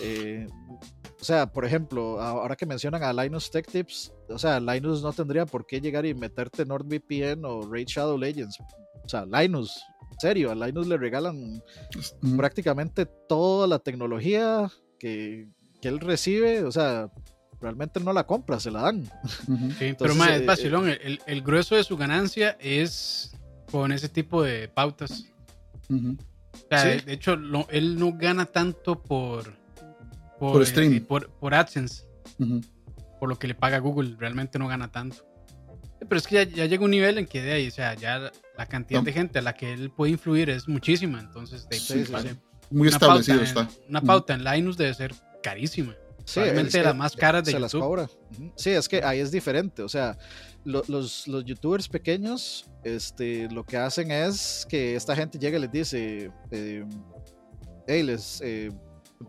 Eh, 0.00 0.46
o 1.20 1.24
sea, 1.24 1.52
por 1.52 1.64
ejemplo, 1.64 2.20
ahora 2.20 2.56
que 2.56 2.64
mencionan 2.66 3.02
a 3.02 3.12
Linus 3.12 3.50
Tech 3.50 3.66
Tips, 3.70 4.12
o 4.28 4.38
sea, 4.38 4.60
Linus 4.60 5.02
no 5.02 5.12
tendría 5.12 5.44
por 5.46 5.66
qué 5.66 5.80
llegar 5.80 6.06
y 6.06 6.14
meterte 6.14 6.64
NordVPN 6.64 7.44
o 7.44 7.62
Raid 7.70 7.86
Shadow 7.88 8.16
Legends. 8.16 8.58
O 9.04 9.08
sea, 9.08 9.26
Linus, 9.26 9.82
en 10.12 10.20
serio, 10.20 10.50
a 10.50 10.54
Linus 10.54 10.86
le 10.86 10.96
regalan 10.96 11.60
Ujú. 12.22 12.36
prácticamente 12.36 13.06
toda 13.28 13.66
la 13.66 13.80
tecnología 13.80 14.70
que, 14.98 15.48
que 15.80 15.88
él 15.88 15.98
recibe, 16.00 16.62
o 16.64 16.70
sea, 16.72 17.10
realmente 17.60 18.00
no 18.00 18.12
la 18.12 18.24
compra, 18.26 18.60
se 18.60 18.70
la 18.70 18.82
dan. 18.82 19.04
Sí, 19.04 19.10
pero 19.78 19.86
Entonces, 19.88 20.16
ma, 20.16 20.30
eh, 20.30 20.36
es 20.36 20.46
vacilón. 20.46 20.88
El, 20.88 21.00
el- 21.02 21.20
el 21.26 21.42
grueso 21.42 21.74
de 21.76 21.84
su 21.84 21.96
ganancia 21.96 22.56
es 22.60 23.32
con 23.70 23.92
ese 23.92 24.08
tipo 24.08 24.42
de 24.42 24.68
pautas. 24.68 25.24
Ujú. 25.88 26.16
O 26.52 26.68
sea, 26.70 26.98
Sí. 26.98 27.04
de, 27.04 27.12
hecho, 27.12 27.36
lo- 27.36 27.66
él 27.70 27.98
no 27.98 28.12
gana 28.12 28.44
tanto 28.46 29.02
por, 29.02 29.54
Por 30.38 30.62
eh, 30.62 30.66
stream. 30.66 31.00
por, 31.04 31.30
por 31.30 31.54
AdSense, 31.54 32.04
por 33.18 33.28
lo 33.28 33.38
que 33.38 33.48
le 33.48 33.54
paga 33.54 33.78
Google. 33.78 34.16
Realmente 34.18 34.58
no 34.58 34.68
gana 34.68 34.90
tanto. 34.92 35.24
Pero 36.00 36.16
es 36.16 36.26
que 36.28 36.34
ya, 36.36 36.42
ya 36.44 36.66
llega 36.66 36.84
un 36.84 36.92
nivel 36.92 37.18
en 37.18 37.26
que 37.26 37.42
de 37.42 37.52
ahí, 37.52 37.66
o 37.68 37.70
sea, 37.72 37.94
ya 37.94 38.30
la 38.56 38.66
cantidad 38.66 39.00
No. 39.00 39.04
de 39.04 39.12
gente 39.12 39.40
a 39.40 39.42
la 39.42 39.54
que 39.54 39.72
él 39.72 39.90
puede 39.90 40.12
influir 40.12 40.48
es 40.50 40.68
muchísima. 40.68 41.18
Entonces, 41.18 41.68
de, 41.68 41.76
Sí, 41.78 42.04
sí, 42.04 42.12
vale. 42.12 42.36
Muy 42.70 42.86
una 42.88 42.96
establecido 42.96 43.38
pauta 43.38 43.60
en- 43.60 43.66
está. 43.66 43.82
Una 43.88 44.00
pauta 44.02 44.34
en 44.34 44.44
Linus 44.44 44.76
debe 44.76 44.94
ser 44.94 45.12
carísima. 45.42 45.94
Sí, 46.28 46.34
Probablemente 46.34 46.68
es 46.68 46.74
que 46.74 46.82
las 46.82 46.94
más 46.96 47.16
caras 47.16 47.44
de 47.44 47.52
se 47.52 47.58
las 47.58 47.72
YouTube. 47.72 47.86
cobra. 47.86 48.02
Ujú. 48.32 48.52
Sí, 48.54 48.70
es 48.70 48.86
que 48.86 49.02
ahí 49.02 49.18
es 49.20 49.30
diferente. 49.30 49.82
O 49.82 49.88
sea, 49.88 50.18
lo- 50.64 50.82
los, 50.88 51.26
los 51.26 51.42
youtubers 51.44 51.88
pequeños, 51.88 52.66
este, 52.84 53.48
lo 53.50 53.64
que 53.64 53.78
hacen 53.78 54.10
es 54.10 54.66
que 54.68 54.94
esta 54.94 55.16
gente 55.16 55.38
llega 55.38 55.56
y 55.56 55.60
les 55.62 55.72
dice, 55.72 56.30
eh, 56.50 56.84
hey, 57.86 58.02
les 58.02 58.40
eh, 58.42 58.70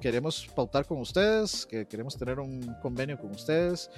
queremos 0.01 0.47
pautar 0.55 0.85
con 0.85 0.99
ustedes, 0.99 1.65
que 1.65 1.87
queremos 1.87 2.17
tener 2.17 2.39
un 2.39 2.75
convenio 2.81 3.17
con 3.17 3.31
ustedes, 3.31 3.89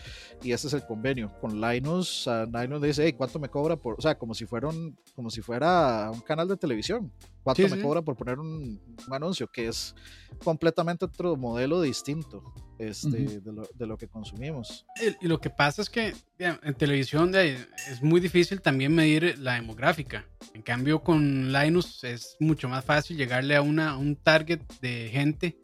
y 0.41 0.51
ese 0.51 0.67
es 0.67 0.73
el 0.73 0.85
convenio. 0.85 1.31
Con 1.39 1.59
Linus, 1.59 2.27
Linus 2.51 2.81
le 2.81 2.87
dice, 2.87 3.03
hey, 3.05 3.13
¿cuánto 3.13 3.39
me 3.39 3.49
cobra 3.49 3.75
por, 3.75 3.95
o 3.97 4.01
sea, 4.01 4.17
como 4.17 4.33
si 4.33 4.45
fuera 4.45 4.67
un, 4.69 4.97
como 5.15 5.29
si 5.29 5.41
fuera 5.41 6.09
un 6.11 6.21
canal 6.21 6.47
de 6.47 6.57
televisión? 6.57 7.11
¿Cuánto 7.43 7.63
Sí, 7.63 7.69
me 7.69 7.77
sí. 7.77 7.81
cobra 7.83 8.01
por 8.01 8.15
poner 8.15 8.39
un, 8.39 8.79
un 9.07 9.13
anuncio? 9.13 9.47
Que 9.51 9.67
es 9.67 9.95
completamente 10.43 11.05
otro 11.05 11.35
modelo 11.35 11.81
distinto 11.81 12.43
este, 12.77 13.39
de, 13.41 13.51
lo, 13.51 13.67
de 13.73 13.87
lo 13.87 13.97
que 13.97 14.07
consumimos. 14.07 14.85
Y 15.01 15.25
y 15.25 15.27
lo 15.27 15.39
que 15.39 15.49
pasa 15.49 15.81
es 15.81 15.89
que 15.89 16.13
ya, 16.39 16.59
en 16.63 16.73
televisión 16.75 17.31
de 17.31 17.57
es 17.89 18.01
muy 18.01 18.19
difícil 18.21 18.61
también 18.61 18.93
medir 18.93 19.37
la 19.39 19.55
demográfica. 19.55 20.25
En 20.53 20.61
cambio, 20.61 21.01
con 21.03 21.51
Linus 21.51 22.03
es 22.03 22.37
mucho 22.39 22.67
más 22.69 22.83
fácil 22.85 23.17
llegarle 23.17 23.55
a 23.55 23.61
una, 23.61 23.91
a 23.91 23.97
un 23.97 24.15
target 24.15 24.61
de 24.81 25.09
gente. 25.11 25.57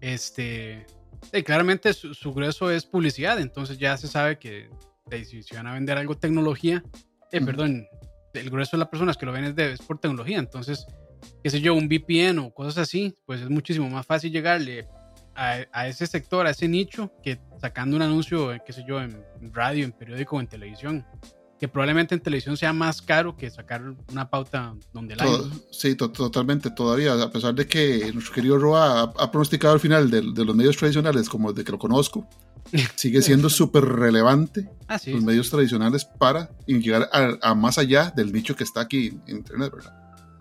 Este, 0.00 0.86
y 1.32 1.42
claramente 1.42 1.92
su, 1.92 2.14
su 2.14 2.32
grueso 2.32 2.70
es 2.70 2.84
publicidad, 2.86 3.40
entonces 3.40 3.78
ya 3.78 3.96
se 3.96 4.08
sabe 4.08 4.38
que 4.38 4.70
si, 5.24 5.42
si 5.42 5.54
van 5.54 5.66
a 5.66 5.74
vender 5.74 5.98
algo 5.98 6.16
tecnología, 6.16 6.82
eh, 7.32 7.40
perdón, 7.40 7.86
el 8.34 8.50
grueso 8.50 8.76
de 8.76 8.80
las 8.80 8.88
personas 8.88 9.16
que 9.16 9.26
lo 9.26 9.32
ven 9.32 9.44
es, 9.44 9.56
de- 9.56 9.72
es 9.72 9.80
por 9.80 9.98
tecnología, 9.98 10.38
entonces, 10.38 10.86
qué 11.42 11.50
sé 11.50 11.60
yo, 11.60 11.74
un 11.74 11.88
VPN 11.88 12.38
o 12.40 12.50
cosas 12.54 12.78
así, 12.78 13.14
pues 13.26 13.40
es 13.40 13.48
muchísimo 13.50 13.88
más 13.88 14.06
fácil 14.06 14.30
llegarle 14.32 14.86
a, 15.34 15.58
a 15.72 15.88
ese 15.88 16.06
sector, 16.06 16.46
a 16.46 16.50
ese 16.50 16.68
nicho, 16.68 17.12
que 17.22 17.38
sacando 17.60 17.96
un 17.96 18.02
anuncio, 18.02 18.52
eh, 18.52 18.60
qué 18.64 18.72
sé 18.72 18.84
yo, 18.86 19.00
en 19.00 19.22
radio, 19.52 19.84
en 19.84 19.92
periódico 19.92 20.36
o 20.36 20.40
en 20.40 20.46
televisión. 20.46 21.06
Que 21.60 21.66
probablemente 21.66 22.14
en 22.14 22.20
televisión 22.20 22.56
sea 22.56 22.72
más 22.72 23.02
caro 23.02 23.36
que 23.36 23.50
sacar 23.50 23.82
una 24.12 24.30
pauta 24.30 24.74
donde 24.92 25.16
la 25.16 25.24
sí, 25.72 25.96
to- 25.96 26.10
totalmente, 26.12 26.70
todavía, 26.70 27.14
a 27.20 27.30
pesar 27.32 27.54
de 27.54 27.66
que 27.66 28.12
nuestro 28.12 28.32
querido 28.34 28.58
Roa 28.58 29.00
ha, 29.00 29.02
ha 29.18 29.30
pronosticado 29.30 29.74
el 29.74 29.80
final 29.80 30.08
de, 30.10 30.20
de 30.32 30.44
los 30.44 30.54
medios 30.54 30.76
tradicionales, 30.76 31.28
como 31.28 31.52
desde 31.52 31.64
que 31.64 31.72
lo 31.72 31.78
conozco, 31.78 32.28
sigue 32.94 33.22
siendo 33.22 33.50
súper 33.50 33.84
relevante 33.84 34.70
Ah, 34.86 34.98
sí. 34.98 35.10
los 35.10 35.20
sí. 35.20 35.26
medios 35.26 35.50
tradicionales 35.50 36.04
para 36.04 36.50
llegar 36.66 37.08
a, 37.12 37.36
a 37.50 37.54
más 37.54 37.76
allá 37.78 38.12
del 38.14 38.32
nicho 38.32 38.54
que 38.54 38.62
está 38.64 38.82
aquí 38.82 39.18
en 39.26 39.38
Internet, 39.38 39.72
¿verdad? 39.74 39.94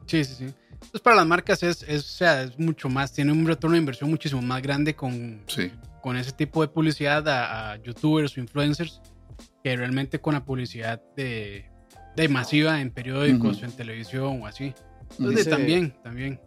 Sí, 0.06 0.24
sí, 0.24 0.36
sí. 0.38 0.44
Entonces 0.74 1.02
para 1.02 1.16
las 1.16 1.26
marcas 1.28 1.64
es, 1.64 1.84
es, 1.88 2.06
o 2.06 2.18
sea, 2.18 2.44
es 2.44 2.58
mucho 2.60 2.88
más, 2.90 3.12
tiene 3.12 3.32
un 3.32 3.46
retorno 3.48 3.74
de 3.74 3.80
inversión 3.80 4.10
muchísimo 4.10 4.42
más 4.44 4.62
grande 4.62 4.96
con, 4.96 5.42
Sí, 5.48 5.72
con 6.02 6.16
ese 6.16 6.32
tipo 6.32 6.62
de 6.62 6.68
publicidad 6.68 7.28
a, 7.28 7.72
a 7.72 7.76
youtubers 7.84 8.38
o 8.38 8.40
influencers 8.40 9.02
que 9.64 9.76
realmente 9.76 10.20
con 10.20 10.34
la 10.34 10.44
publicidad 10.46 11.02
de, 11.16 11.70
de 12.16 12.30
masiva 12.30 12.80
en 12.82 12.92
periódicos 12.92 13.62
o 13.62 13.66
en 13.66 13.72
televisión 13.72 14.42
o 14.42 14.48
así. 14.48 14.74
Entonces 15.12 15.38
Dice- 15.46 15.50
también, 15.50 15.96
también. 16.04 16.40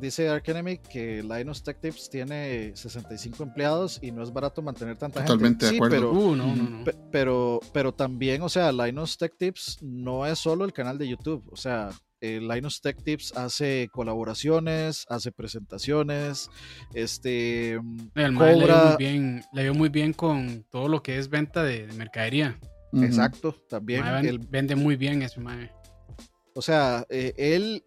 Dice 0.00 0.28
Ark 0.28 0.42
Enemy 0.48 0.78
que 0.78 1.22
Linus 1.22 1.62
Tech 1.62 1.78
Tips 1.80 2.10
tiene 2.10 2.72
65 2.74 3.44
empleados 3.44 4.00
y 4.02 4.10
no 4.10 4.24
es 4.24 4.32
barato 4.32 4.60
mantener 4.60 4.96
tanta 4.96 5.24
Totalmente 5.24 5.66
de 5.66 5.70
gente. 5.72 5.86
acuerdo. 5.86 6.10
pero, 6.10 6.20
Uh, 6.20 6.34
no, 6.34 6.56
no, 6.56 6.68
no. 6.68 6.84
pe- 6.84 6.96
pero, 7.12 7.60
pero 7.72 7.94
también, 7.94 8.42
o 8.42 8.48
sea, 8.48 8.72
Linus 8.72 9.16
Tech 9.16 9.36
Tips 9.38 9.78
no 9.80 10.26
es 10.26 10.36
solo 10.40 10.64
el 10.64 10.72
canal 10.72 10.98
de 10.98 11.06
YouTube. 11.06 11.48
O 11.52 11.56
sea, 11.56 11.90
eh, 12.20 12.40
Linus 12.40 12.80
Tech 12.80 13.02
Tips 13.02 13.36
hace 13.36 13.88
colaboraciones, 13.92 15.06
hace 15.08 15.32
presentaciones, 15.32 16.50
este 16.94 17.78
mm, 17.82 17.98
El 18.14 18.34
le 18.34 18.44
dio 18.46 18.58
cobra. 18.60 18.84
muy 18.88 18.96
bien, 18.98 19.42
le 19.52 19.62
dio 19.62 19.74
muy 19.74 19.88
bien 19.88 20.12
con 20.12 20.64
todo 20.70 20.88
lo 20.88 21.02
que 21.02 21.18
es 21.18 21.28
venta 21.28 21.62
de, 21.62 21.86
de 21.86 21.92
mercadería. 21.94 22.58
Exacto, 22.92 23.54
también. 23.68 24.04
Él- 24.24 24.38
vende 24.48 24.74
muy 24.74 24.96
bien 24.96 25.22
ese 25.22 25.40
mae. 25.40 25.70
o 26.54 26.62
sea, 26.62 27.04
eh, 27.10 27.32
él, 27.36 27.84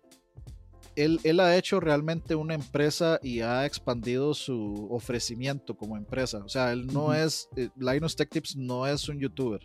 él, 0.95 1.19
él 1.23 1.39
ha 1.39 1.55
hecho 1.57 1.79
realmente 1.79 2.35
una 2.35 2.53
empresa 2.53 3.19
y 3.23 3.41
ha 3.41 3.65
expandido 3.65 4.33
su 4.33 4.87
ofrecimiento 4.91 5.75
como 5.75 5.97
empresa. 5.97 6.37
O 6.45 6.49
sea, 6.49 6.71
él 6.71 6.87
no 6.87 7.13
es, 7.13 7.49
eh, 7.55 7.69
Linus 7.77 8.15
Tech 8.15 8.29
Tips 8.29 8.55
no 8.55 8.85
es 8.87 9.09
un 9.09 9.19
youtuber. 9.19 9.61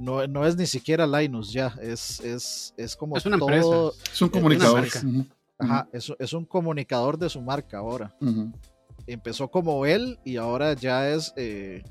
No, 0.00 0.26
no 0.26 0.46
es 0.46 0.56
ni 0.56 0.66
siquiera 0.66 1.06
Linus 1.06 1.52
ya, 1.52 1.74
es, 1.80 2.20
es, 2.20 2.72
es 2.76 2.96
como 2.96 3.16
Es 3.16 3.26
una 3.26 3.38
todo, 3.38 3.48
empresa. 3.50 4.10
Es 4.12 4.22
un 4.22 4.28
comunicador. 4.30 4.84
Ujú. 4.86 5.26
Ajá, 5.58 5.88
es, 5.92 6.12
es 6.18 6.32
un 6.32 6.44
comunicador 6.46 7.18
de 7.18 7.28
su 7.28 7.40
marca 7.42 7.78
ahora. 7.78 8.14
Empezó 9.06 9.48
como 9.50 9.84
él 9.86 10.18
y 10.24 10.36
ahora 10.36 10.72
ya 10.74 11.10
es 11.10 11.32
eh, 11.36 11.82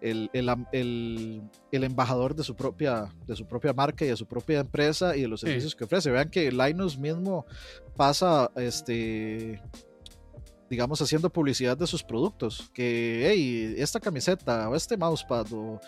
el, 0.00 0.30
el 0.32 0.48
el- 0.72 1.42
el 1.72 1.84
embajador 1.84 2.34
de 2.34 2.42
su, 2.42 2.54
propia, 2.56 3.06
de 3.26 3.36
su 3.36 3.46
propia 3.46 3.72
marca 3.72 4.04
y 4.04 4.08
de 4.08 4.16
su 4.16 4.26
propia 4.26 4.60
empresa 4.60 5.16
y 5.16 5.22
de 5.22 5.28
los 5.28 5.40
Sí. 5.40 5.46
servicios 5.46 5.74
que 5.76 5.84
ofrece. 5.84 6.10
Vean 6.10 6.30
que 6.30 6.50
Linus 6.50 6.98
mismo 6.98 7.46
pasa, 7.96 8.50
este, 8.56 9.62
digamos, 10.74 11.00
haciendo 11.00 11.30
publicidad 11.30 11.76
de 11.76 11.86
sus 11.86 12.02
productos. 12.02 12.68
Que, 12.74 13.28
hey, 13.30 13.74
esta 13.78 14.00
camiseta 14.00 14.68
o 14.68 14.74
este 14.74 14.96
mousepad 14.96 15.46
o, 15.52 15.80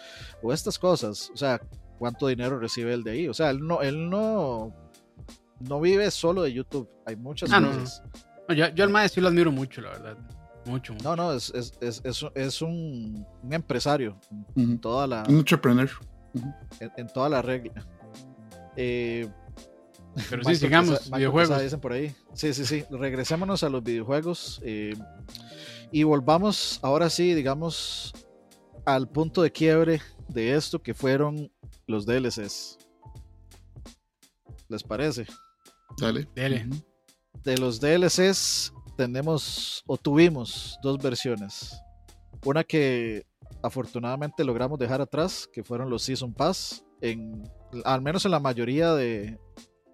o 0.42 0.52
estas 0.52 0.78
cosas. 0.78 1.30
O 1.34 1.36
sea, 1.36 1.60
¿cuánto 1.98 2.28
dinero 2.28 2.58
recibe 2.58 2.92
él 2.94 3.02
de 3.02 3.10
ahí? 3.10 3.28
O 3.28 3.34
sea, 3.34 3.50
él 3.50 3.58
no, 3.66 3.82
él 3.82 4.08
no, 4.08 4.72
no 5.60 5.80
vive 5.80 6.10
solo 6.10 6.42
de 6.42 6.52
YouTube. 6.52 6.88
Hay 7.04 7.16
muchas 7.16 7.50
Ah, 7.52 7.60
no, 7.60 7.68
cosas. 7.70 8.02
No, 8.48 8.54
yo, 8.54 8.68
yo 8.68 8.84
al 8.84 8.90
mae 8.90 9.08
sí 9.08 9.20
lo 9.20 9.28
admiro 9.28 9.50
mucho, 9.50 9.80
la 9.80 9.90
verdad. 9.90 10.16
Mucho. 10.66 10.92
mucho. 10.94 11.04
No, 11.04 11.16
no, 11.16 11.32
es, 11.32 11.50
es, 11.54 11.72
es, 11.80 12.00
es, 12.04 12.24
es 12.34 12.62
un, 12.62 13.26
un 13.42 13.52
empresario 13.52 14.18
en 14.56 14.78
toda 14.78 15.06
la, 15.06 15.24
Un 15.28 15.38
entrepreneur. 15.38 15.90
en, 16.80 16.92
en 16.96 17.06
toda 17.08 17.28
la 17.28 17.42
regla. 17.42 17.84
Eh, 18.76 19.28
Pero 20.30 20.44
sí, 20.44 20.56
sigamos, 20.56 21.10
videojuegos. 21.10 21.62
Dicen 21.62 21.80
por 21.80 21.92
ahí. 21.92 22.14
Sí, 22.34 22.54
sí, 22.54 22.64
sí. 22.64 22.84
Regresémonos 22.90 23.62
a 23.62 23.68
los 23.68 23.82
videojuegos 23.82 24.60
eh, 24.64 24.94
y 25.92 26.02
volvamos 26.02 26.80
ahora 26.82 27.10
sí, 27.10 27.34
digamos, 27.34 28.12
al 28.84 29.08
punto 29.08 29.42
de 29.42 29.52
quiebre 29.52 30.00
de 30.28 30.54
esto 30.54 30.82
que 30.82 30.94
fueron 30.94 31.50
los 31.86 32.06
DLCs. 32.06 32.78
¿Les 34.68 34.82
parece? 34.82 35.26
Dale. 35.98 36.28
Ujú. 36.34 36.82
de 37.44 37.58
los 37.58 37.80
DLCs 37.80 38.72
tenemos 38.96 39.84
o 39.86 39.96
tuvimos 39.96 40.78
dos 40.82 40.98
versiones. 40.98 41.80
Una 42.44 42.64
que 42.64 43.26
afortunadamente 43.62 44.44
logramos 44.44 44.78
dejar 44.78 45.00
atrás, 45.00 45.48
que 45.52 45.62
fueron 45.62 45.90
los 45.90 46.02
Season 46.02 46.32
Pass, 46.32 46.84
en, 47.00 47.48
al 47.84 48.02
menos 48.02 48.24
en 48.24 48.30
la 48.30 48.40
mayoría 48.40 48.94
de, 48.94 49.38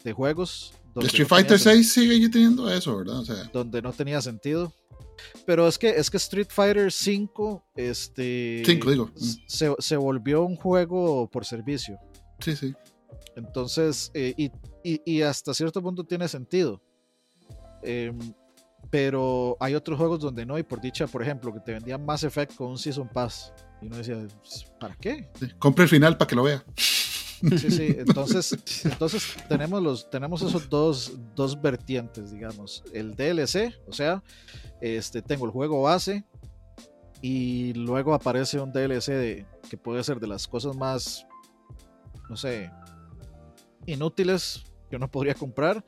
de 0.05 0.13
juegos. 0.13 0.73
donde 0.95 1.07
Street 1.09 1.25
no 1.25 1.29
Fighter 1.29 1.57
sen- 1.59 1.73
6 1.75 1.93
sigue 1.93 2.29
teniendo 2.29 2.71
eso, 2.71 2.97
¿verdad? 2.99 3.21
O 3.21 3.25
sea, 3.25 3.45
Donde 3.53 3.81
no 3.83 3.93
tenía 3.93 4.21
sentido. 4.21 4.73
Pero 5.47 5.69
es 5.69 5.79
que, 5.79 5.89
es 5.91 6.11
que 6.11 6.17
Street 6.17 6.49
Fighter 6.51 6.91
5 6.93 7.65
este, 7.77 8.63
5 8.67 8.91
digo. 8.91 9.11
se, 9.47 9.73
se 9.79 9.97
volvió 9.97 10.43
un 10.45 10.57
juego 10.57 11.29
por 11.31 11.45
servicio. 11.45 11.99
Sí, 12.41 12.57
sí. 12.57 12.75
Entonces, 13.37 14.11
eh, 14.15 14.35
y, 14.37 14.51
y- 14.85 15.01
y 15.05 15.23
hasta 15.23 15.55
cierto 15.55 15.81
punto 15.83 16.05
tiene 16.05 16.29
sentido. 16.29 16.83
Em, 17.83 18.19
pero 18.91 19.57
hay 19.61 19.75
otros 19.75 19.97
juegos 19.99 20.21
donde 20.21 20.45
no, 20.45 20.59
y 20.59 20.63
por 20.63 20.81
dicha, 20.81 21.07
por 21.07 21.23
ejemplo, 21.23 21.53
que 21.53 21.61
te 21.61 21.73
vendían 21.73 22.05
Mass 22.05 22.25
Effect 22.25 22.55
con 22.57 22.69
un 22.71 22.79
Season 22.79 23.09
Pass. 23.09 23.53
Y 23.81 23.87
uno 23.87 23.97
decía, 23.97 24.17
¿para 24.79 24.95
qué? 24.97 25.31
sí. 25.41 25.49
Compre 25.59 25.85
el 25.85 25.91
final 25.91 26.17
para 26.19 26.29
que 26.29 26.35
lo 26.37 26.43
vea. 26.43 26.63
Sí, 27.43 27.71
sí, 27.71 27.97
entonces, 27.99 28.57
entonces 28.85 29.37
tenemos, 29.49 29.83
los, 29.83 30.09
tenemos 30.11 30.43
esos 30.43 30.69
dos, 30.69 31.13
dos 31.35 31.61
vertientes, 31.61 32.31
digamos. 32.31 32.85
El 32.93 33.15
DLC, 33.17 33.75
o 33.89 33.93
sea, 33.93 34.23
este, 34.81 35.23
tengo 35.23 35.47
el 35.47 35.51
juego 35.51 35.83
base 35.83 36.25
y 37.21 37.73
luego 37.75 38.15
aparece 38.15 38.61
un 38.61 38.73
DLC 38.73 39.09
de, 39.09 39.47
que 39.69 39.77
puede 39.77 40.03
ser 40.05 40.21
de 40.21 40.27
las 40.27 40.47
cosas 40.47 40.77
más, 40.77 41.27
no 42.29 42.37
sé, 42.37 42.71
inútiles 43.87 44.65
que 44.93 44.97
uno 44.97 45.11
podría 45.11 45.35
comprar, 45.35 45.83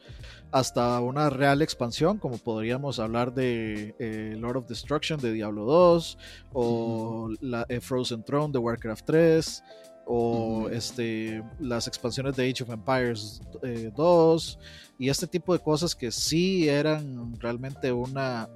hasta 0.51 0.99
una 1.01 1.29
real 1.29 1.61
expansión, 1.61 2.17
como 2.17 2.39
podríamos 2.39 2.99
hablar 2.99 3.35
de 3.35 3.95
eh, 3.99 4.35
Lord 4.39 4.57
of 4.57 4.67
Destruction 4.67 5.21
de 5.21 5.31
Diablo 5.33 5.65
2, 5.67 6.19
o 6.55 7.29
la 7.43 7.67
eh, 7.69 7.81
Frozen 7.81 8.25
Throne 8.25 8.51
de 8.51 8.59
Warcraft 8.61 9.05
3, 9.05 9.63
o 10.07 10.69
este, 10.71 11.43
las 11.61 11.87
expansiones 11.87 12.37
de 12.37 12.49
Age 12.51 12.63
of 12.63 12.71
Empires 12.71 13.41
eh, 13.63 13.91
2, 13.97 14.59
y 14.99 15.09
este 15.09 15.27
tipo 15.27 15.53
de 15.53 15.59
cosas 15.61 15.95
que 15.95 16.11
sí 16.13 16.69
eran 16.69 17.35
realmente 17.41 17.91
una, 17.91 18.49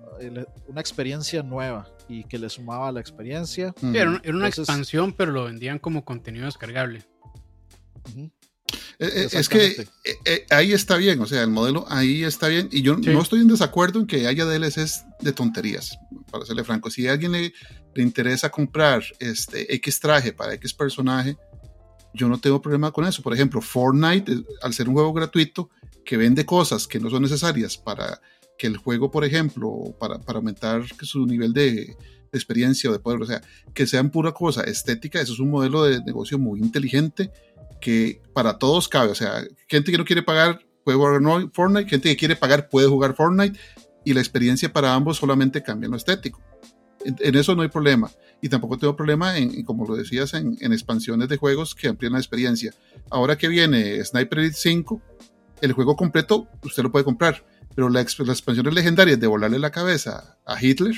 una 0.69 0.81
experiencia 0.81 1.43
nueva 1.43 1.89
y 2.09 2.23
que 2.25 2.39
le 2.39 2.49
sumaba 2.49 2.89
a 2.89 2.93
la 2.93 3.01
experiencia. 3.01 3.75
Sí, 3.81 3.87
era, 3.95 4.11
una- 4.11 4.21
era 4.23 4.37
una 4.37 4.47
Entonces- 4.47 4.59
expansión, 4.61 5.13
pero 5.13 5.33
lo 5.33 5.45
vendían 5.45 5.79
como 5.79 6.05
contenido 6.05 6.47
descargable. 6.47 7.03
Eh, 8.17 8.29
eh, 9.01 9.29
Es 9.33 9.49
que 9.49 9.67
eh, 9.67 9.87
eh, 10.25 10.47
ahí 10.51 10.73
está 10.73 10.97
bien, 10.97 11.21
o 11.21 11.27
sea, 11.27 11.43
el 11.43 11.51
modelo 11.51 11.87
ahí 11.89 12.25
está 12.25 12.49
bien. 12.49 12.69
Y 12.73 12.83
yo 12.83 12.97
Sí. 12.97 13.11
no 13.11 13.23
estoy 13.23 13.41
en 13.41 13.49
desacuerdo 13.49 14.01
en 14.01 14.07
que 14.07 14.27
haya 14.27 14.45
DLCs 14.45 15.05
de 15.21 15.33
tonterías, 15.33 15.97
para 16.29 16.45
serle 16.45 16.65
franco. 16.65 16.91
Si 16.91 17.07
a 17.07 17.13
alguien 17.13 17.33
le, 17.33 17.53
le 17.95 18.03
interesa 18.03 18.51
comprar 18.51 19.03
este 19.19 19.75
X 19.75 20.01
traje 20.01 20.33
para 20.33 20.55
X 20.55 20.75
personaje, 20.75 21.37
yo 22.15 22.29
no 22.29 22.39
tengo 22.39 22.61
problema 22.61 22.91
con 22.91 23.05
eso. 23.07 23.23
Por 23.23 23.35
ejemplo, 23.35 23.61
Fortnite, 23.61 24.33
eh, 24.33 24.45
al 24.63 24.75
ser 24.75 24.89
un 24.89 24.95
juego 24.95 25.13
gratuito 25.13 25.71
que 26.05 26.17
vende 26.17 26.47
cosas 26.47 26.87
que 26.87 27.01
no 27.01 27.11
son 27.11 27.23
necesarias 27.23 27.77
para 27.77 28.21
que 28.57 28.67
el 28.67 28.77
juego, 28.77 29.11
por 29.11 29.25
ejemplo, 29.25 29.95
para, 30.01 30.19
para 30.19 30.39
aumentar 30.39 30.83
su 31.03 31.27
nivel 31.27 31.53
de, 31.53 31.97
de 32.33 32.39
experiencia 32.39 32.91
o 32.91 32.93
de 32.93 32.99
poder, 32.99 33.23
o 33.23 33.27
sea, 33.27 33.41
que 33.73 33.87
sean 33.87 34.11
pura 34.11 34.33
cosa 34.33 34.65
estética, 34.65 35.21
eso 35.21 35.33
es 35.33 35.39
un 35.39 35.51
modelo 35.51 35.85
de 35.85 36.03
negocio 36.03 36.39
muy 36.39 36.61
inteligente 36.61 37.31
que 37.81 38.21
para 38.33 38.59
todos 38.59 38.89
cabe. 38.89 39.11
O 39.11 39.15
sea, 39.15 39.45
gente 39.69 39.93
que 39.93 39.99
no 39.99 40.05
quiere 40.05 40.23
pagar 40.23 40.61
puede 40.85 40.99
jugar 40.99 41.21
Fortnite, 41.53 41.89
gente 41.89 42.09
que 42.09 42.17
quiere 42.17 42.37
pagar 42.37 42.69
puede 42.69 42.89
jugar 42.89 43.15
Fortnite 43.15 43.59
y 44.09 44.15
la 44.15 44.21
experiencia 44.21 44.73
para 44.73 44.95
ambos 44.95 45.17
solamente 45.19 45.63
cambia 45.63 45.87
en 45.87 45.91
lo 45.93 45.97
estético. 45.97 46.41
En, 47.05 47.17
en 47.21 47.35
eso 47.37 47.55
no 47.55 47.63
hay 47.63 47.69
problema. 47.69 48.11
Y 48.41 48.49
tampoco 48.49 48.79
tengo 48.79 48.97
problema 48.97 49.37
en, 49.39 49.51
en, 49.55 49.65
como 49.65 49.87
lo 49.87 49.97
decías, 49.97 50.35
en, 50.35 50.57
en 50.61 50.73
expansiones 50.73 51.29
de 51.29 51.37
juegos 51.37 51.75
que 51.75 51.89
amplían 51.89 52.13
la 52.13 52.19
experiencia. 52.19 52.73
Ahora 53.11 53.37
que 53.37 53.49
viene 53.49 54.05
Sniper 54.05 54.39
Elite 54.41 54.57
5, 54.57 55.01
el 55.61 55.73
juego 55.73 55.97
completo 55.97 56.49
usted 56.63 56.83
lo 56.83 56.91
puede 56.93 57.05
comprar, 57.05 57.45
pero 57.75 57.89
la 57.89 58.01
las 58.03 58.19
expansiones 58.21 58.75
legendarias 58.75 59.19
de 59.21 59.27
volarle 59.27 59.59
la 59.59 59.71
cabeza 59.71 60.37
a 60.47 60.63
Hitler, 60.63 60.95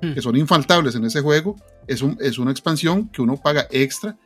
Hmm. 0.00 0.14
que 0.14 0.22
son 0.22 0.36
infaltables 0.36 0.94
en 0.94 1.04
ese 1.06 1.20
juego, 1.22 1.56
es, 1.88 2.02
un- 2.02 2.16
es 2.20 2.38
una 2.38 2.52
expansión 2.52 3.08
que 3.08 3.20
uno 3.20 3.36
paga 3.36 3.66
extra 3.72 4.16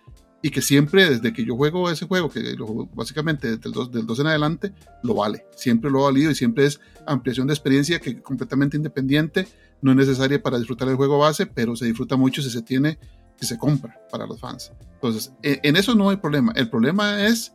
y 0.43 0.51
que 0.51 0.61
siempre, 0.61 1.09
desde 1.09 1.33
que 1.33 1.45
yo 1.45 1.57
juego 1.57 1.91
ese 1.91 2.07
juego, 2.07 2.29
que 2.29 2.57
básicamente 2.95 3.49
desde 3.49 3.69
el 3.69 3.73
2, 3.73 3.93
del 3.93 4.07
2 4.07 4.21
en 4.21 4.27
adelante, 4.27 4.73
lo 5.03 5.15
vale. 5.15 5.47
Siempre 5.57 5.91
lo 5.91 6.01
ha 6.01 6.11
valido 6.11 6.31
y 6.31 6.35
siempre 6.35 6.67
es 6.67 6.81
ampliación 7.07 7.47
de 7.47 7.55
experiencia 7.55 8.01
que 8.01 8.21
completamente 8.21 8.77
independiente, 8.77 9.47
no 9.81 9.93
es 9.93 9.97
necesaria 9.97 10.43
para 10.43 10.59
disfrutar 10.59 10.89
el 10.89 10.97
juego 10.97 11.19
base, 11.19 11.47
pero 11.47 11.77
se 11.77 11.87
disfruta 11.87 12.17
mucho 12.17 12.43
si 12.43 12.51
se 12.51 12.63
tiene, 12.63 12.99
si 13.37 13.47
se 13.47 13.59
compra 13.59 14.01
para 14.11 14.27
los 14.27 14.41
fans. 14.41 14.73
Entonces, 14.95 15.33
en, 15.43 15.61
en 15.63 15.77
eso 15.77 15.95
no 15.95 16.11
hay 16.11 16.17
problema. 16.17 16.53
El 16.57 16.69
problema 16.69 17.27
es 17.27 17.53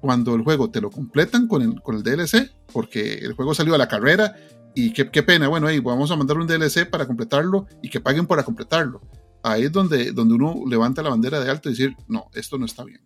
cuando 0.00 0.34
el 0.34 0.42
juego 0.42 0.70
te 0.70 0.80
lo 0.80 0.90
completan 0.90 1.46
con 1.48 1.62
el, 1.62 1.80
con 1.82 1.96
el 1.96 2.02
DLC, 2.02 2.50
porque 2.72 3.14
el 3.14 3.32
juego 3.34 3.54
salió 3.54 3.74
a 3.74 3.78
la 3.78 3.88
carrera 3.88 4.34
y 4.74 4.92
qué, 4.92 5.22
pena, 5.22 5.48
bueno, 5.48 5.68
ahí 5.68 5.78
vamos 5.78 6.10
a 6.10 6.16
mandar 6.16 6.36
un 6.36 6.46
DLC 6.46 6.88
para 6.90 7.06
completarlo 7.06 7.66
y 7.80 7.88
que 7.88 8.00
paguen 8.00 8.26
para 8.26 8.42
completarlo. 8.42 9.00
Ahí 9.44 9.64
es 9.64 9.72
donde, 9.72 10.10
donde 10.12 10.34
uno 10.34 10.62
levanta 10.66 11.02
la 11.02 11.10
bandera 11.10 11.38
de 11.38 11.50
alto 11.50 11.68
y 11.68 11.72
decir, 11.72 11.94
no, 12.08 12.28
esto 12.34 12.58
no 12.58 12.64
está 12.66 12.82
bien. 12.82 13.00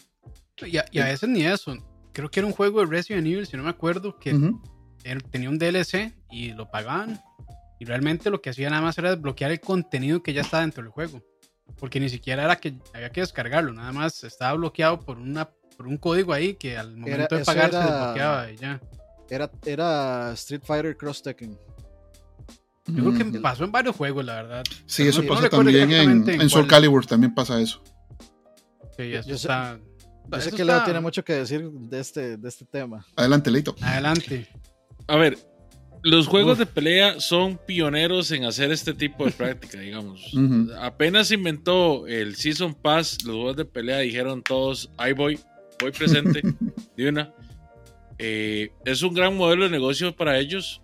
Y 0.64 0.76
a, 0.78 0.86
y 0.90 1.00
a 1.00 1.04
veces 1.06 1.28
ni 1.28 1.44
eso. 1.44 1.76
Creo 2.12 2.30
que 2.30 2.40
era 2.40 2.46
un 2.46 2.52
juego 2.52 2.80
de 2.80 2.86
Resident 2.86 3.26
Evil, 3.26 3.46
si 3.46 3.56
no 3.56 3.62
me 3.64 3.70
acuerdo, 3.70 4.18
que 4.18 4.32
Ujú. 4.34 4.62
era- 5.04 5.20
tenía 5.20 5.50
un 5.50 5.58
DLC 5.58 6.14
y 6.30 6.52
lo 6.52 6.70
pagaban. 6.70 7.20
Y 7.80 7.84
realmente 7.84 8.30
lo 8.30 8.40
que 8.40 8.50
hacía 8.50 8.70
nada 8.70 8.82
más 8.82 8.96
era 8.98 9.10
desbloquear 9.14 9.50
el 9.50 9.60
contenido 9.60 10.22
que 10.22 10.32
ya 10.32 10.40
estaba 10.42 10.62
dentro 10.62 10.82
del 10.82 10.90
juego. 10.92 11.22
Porque 11.78 12.00
ni 12.00 12.08
siquiera 12.08 12.44
era 12.44 12.56
que 12.56 12.74
había 12.94 13.10
que 13.10 13.20
descargarlo, 13.20 13.72
nada 13.72 13.92
más 13.92 14.24
estaba 14.24 14.54
bloqueado 14.54 15.00
por 15.00 15.18
una 15.18 15.48
por 15.76 15.86
un 15.86 15.96
código 15.96 16.32
ahí 16.32 16.54
que 16.54 16.76
al 16.76 16.96
momento 16.96 17.36
de 17.36 17.42
eso 17.42 17.52
pagar 17.52 17.70
se 17.70 17.76
era- 17.76 17.86
desbloqueaba 17.86 18.50
y 18.50 18.56
ya. 18.56 18.80
Era, 19.30 19.50
era 19.64 20.32
Street 20.32 20.62
Fighter 20.64 20.96
Cross 20.96 21.22
Tekken. 21.22 21.56
Yo 22.88 23.04
creo 23.04 23.14
que 23.18 23.24
Mm. 23.24 23.42
pasó 23.42 23.64
en 23.64 23.72
varios 23.72 23.94
juegos, 23.96 24.24
la 24.24 24.34
verdad. 24.36 24.64
Sí, 24.86 25.02
Pero 25.02 25.10
eso 25.10 25.18
no- 25.18 25.24
no 25.24 25.28
pasa 25.30 25.42
recuerdo 25.44 25.64
también 25.70 25.92
en, 25.92 26.28
en 26.28 26.40
en 26.42 26.48
Soul. 26.50 26.66
Calibur, 26.66 27.06
también 27.06 27.34
pasa 27.34 27.60
eso. 27.60 27.82
Sí, 28.96 29.02
eso 29.12 29.28
Yo 29.28 29.36
sé- 29.38 29.46
está. 29.48 29.78
Yo 30.30 30.40
sé 30.40 30.50
que 30.50 30.64
Leo 30.64 30.74
está- 30.76 30.84
tiene 30.84 31.00
mucho 31.00 31.24
que 31.24 31.32
decir 31.34 31.70
de 31.70 32.00
este, 32.00 32.36
de 32.36 32.48
este 32.48 32.64
tema. 32.64 33.06
Adelante, 33.16 33.50
Leito. 33.50 33.74
Adelante. 33.80 34.46
A 35.06 35.16
ver, 35.16 35.38
los 36.02 36.26
juegos 36.26 36.52
Uf. 36.54 36.58
de 36.58 36.66
pelea 36.66 37.18
son 37.20 37.58
pioneros 37.66 38.30
en 38.32 38.44
hacer 38.44 38.70
este 38.72 38.92
tipo 38.94 39.24
de 39.24 39.30
práctica, 39.32 39.80
digamos. 39.80 40.20
Ujú. 40.34 40.70
Apenas 40.80 41.30
inventó 41.30 42.06
el 42.06 42.36
Season 42.36 42.74
Pass, 42.74 43.18
los 43.24 43.34
juegos 43.36 43.56
de 43.56 43.64
pelea 43.64 43.98
dijeron 44.00 44.42
todos, 44.42 44.90
ahí 44.98 45.12
voy, 45.12 45.38
voy 45.80 45.90
presente, 45.92 46.42
de 46.96 47.08
una. 47.08 47.32
Eh, 48.18 48.72
es 48.84 49.02
un 49.02 49.14
gran 49.14 49.36
modelo 49.36 49.64
de 49.64 49.70
negocio 49.70 50.14
para 50.14 50.38
ellos, 50.38 50.82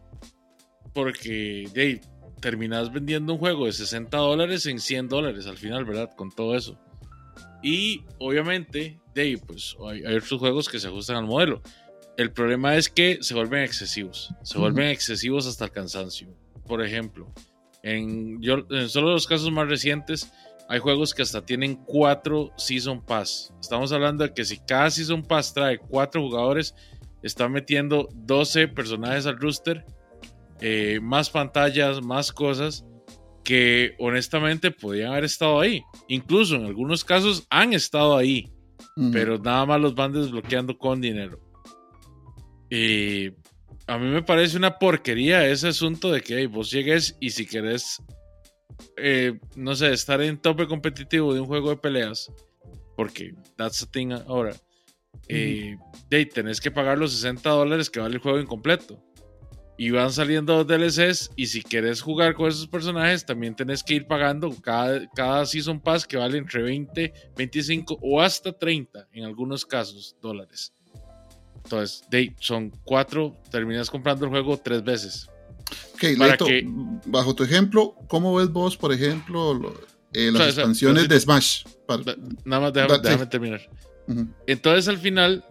porque 0.94 1.68
de 1.74 1.82
ahí, 1.82 2.00
terminas 2.40 2.92
vendiendo 2.92 3.34
un 3.34 3.38
juego 3.38 3.66
de 3.66 3.72
60 3.72 4.16
dólares 4.16 4.66
en 4.66 4.78
100 4.78 5.08
dólares 5.08 5.46
al 5.46 5.56
final, 5.56 5.84
¿verdad? 5.84 6.10
Con 6.14 6.30
todo 6.30 6.56
eso. 6.56 6.78
Y 7.62 8.04
obviamente, 8.18 9.00
ahí, 9.16 9.36
pues 9.36 9.76
hay, 9.88 10.04
hay 10.04 10.16
otros 10.16 10.38
juegos 10.38 10.68
que 10.68 10.78
se 10.78 10.88
ajustan 10.88 11.16
al 11.16 11.24
modelo. 11.24 11.62
El 12.16 12.30
problema 12.30 12.76
es 12.76 12.88
que 12.88 13.18
se 13.22 13.34
vuelven 13.34 13.64
excesivos. 13.64 14.32
Se 14.42 14.58
vuelven 14.58 14.88
excesivos 14.88 15.46
hasta 15.46 15.64
el 15.64 15.72
cansancio. 15.72 16.28
Por 16.66 16.84
ejemplo, 16.84 17.32
en, 17.82 18.40
yo, 18.40 18.66
en 18.70 18.88
solo 18.88 19.10
los 19.10 19.26
casos 19.26 19.50
más 19.50 19.68
recientes, 19.68 20.30
hay 20.68 20.78
juegos 20.78 21.12
que 21.14 21.22
hasta 21.22 21.44
tienen 21.44 21.76
cuatro 21.76 22.50
Season 22.56 23.04
Pass. 23.04 23.52
Estamos 23.60 23.92
hablando 23.92 24.24
de 24.24 24.32
que 24.32 24.44
si 24.44 24.58
cada 24.58 24.90
Season 24.90 25.22
Pass 25.22 25.52
trae 25.52 25.78
cuatro 25.78 26.22
jugadores, 26.22 26.74
está 27.22 27.48
metiendo 27.48 28.08
12 28.14 28.68
personajes 28.68 29.26
al 29.26 29.38
rooster, 29.38 29.84
eh, 30.60 31.00
más 31.02 31.30
pantallas, 31.30 32.02
más 32.02 32.32
cosas 32.32 32.84
que 33.44 33.94
honestamente 33.98 34.70
podían 34.70 35.12
haber 35.12 35.24
estado 35.24 35.60
ahí. 35.60 35.82
Incluso 36.08 36.56
en 36.56 36.64
algunos 36.64 37.04
casos 37.04 37.46
han 37.50 37.72
estado 37.72 38.16
ahí 38.16 38.54
pero 39.12 39.38
nada 39.38 39.66
más 39.66 39.80
los 39.80 39.94
van 39.94 40.12
desbloqueando 40.12 40.78
con 40.78 41.00
dinero. 41.00 41.40
Y 42.70 43.28
a 43.86 43.98
mí 43.98 44.08
me 44.08 44.22
parece 44.22 44.56
una 44.56 44.78
porquería 44.78 45.46
ese 45.46 45.68
asunto 45.68 46.12
de 46.12 46.20
que 46.20 46.38
hey, 46.38 46.46
vos 46.46 46.70
llegues 46.70 47.16
y 47.20 47.30
si 47.30 47.46
querés, 47.46 48.02
eh, 48.96 49.38
no 49.56 49.74
sé, 49.74 49.92
estar 49.92 50.20
en 50.22 50.38
tope 50.38 50.66
competitivo 50.66 51.34
de 51.34 51.40
un 51.40 51.46
juego 51.46 51.70
de 51.70 51.76
peleas, 51.76 52.30
porque 52.96 53.34
that's 53.56 53.80
the 53.80 53.86
thing 53.86 54.12
ahora, 54.12 54.54
eh, 55.28 55.76
de 56.08 56.16
ahí 56.16 56.26
tenés 56.26 56.60
que 56.60 56.70
pagar 56.70 56.98
los 56.98 57.12
60 57.12 57.50
dólares 57.50 57.90
que 57.90 58.00
vale 58.00 58.16
el 58.16 58.22
juego 58.22 58.40
incompleto. 58.40 59.02
Y 59.76 59.90
van 59.90 60.12
saliendo 60.12 60.62
dos 60.62 60.66
DLCs 60.68 61.30
y 61.34 61.46
si 61.46 61.60
querés 61.62 62.00
jugar 62.00 62.34
con 62.34 62.48
esos 62.48 62.68
personajes 62.68 63.26
también 63.26 63.56
tenés 63.56 63.82
que 63.82 63.94
ir 63.94 64.06
pagando 64.06 64.50
cada, 64.62 65.08
cada 65.10 65.44
Season 65.46 65.80
Pass 65.80 66.06
que 66.06 66.16
vale 66.16 66.38
entre 66.38 66.62
20, 66.62 67.12
25 67.36 67.98
o 68.00 68.20
hasta 68.20 68.52
30 68.52 69.08
en 69.12 69.24
algunos 69.24 69.66
casos 69.66 70.14
dólares. 70.22 70.72
Entonces, 71.64 72.04
de 72.10 72.34
son 72.38 72.70
cuatro, 72.84 73.36
terminas 73.50 73.90
comprando 73.90 74.26
el 74.26 74.30
juego 74.30 74.56
tres 74.58 74.84
veces. 74.84 75.28
Ok, 75.94 76.02
Leito, 76.18 76.44
que- 76.46 76.64
bajo 77.06 77.34
tu 77.34 77.42
ejemplo, 77.42 77.96
¿cómo 78.06 78.34
ves 78.36 78.50
vos, 78.50 78.76
por 78.76 78.92
ejemplo, 78.92 79.54
lo- 79.54 79.74
eh, 80.12 80.30
las 80.30 80.34
O 80.34 80.36
sea, 80.36 80.48
o 80.48 80.52
sea, 80.52 80.62
expansiones 80.62 81.02
yo 81.04 81.08
sí- 81.08 81.14
de 81.14 81.20
Smash? 81.20 81.64
Para- 81.86 82.02
Da- 82.02 82.16
Nada 82.44 82.62
más 82.62 82.72
déjame, 82.72 82.98
déjame 83.02 83.26
terminar. 83.26 83.60
Ujú. 84.06 84.28
Entonces 84.46 84.86
al 84.88 84.98
final 84.98 85.44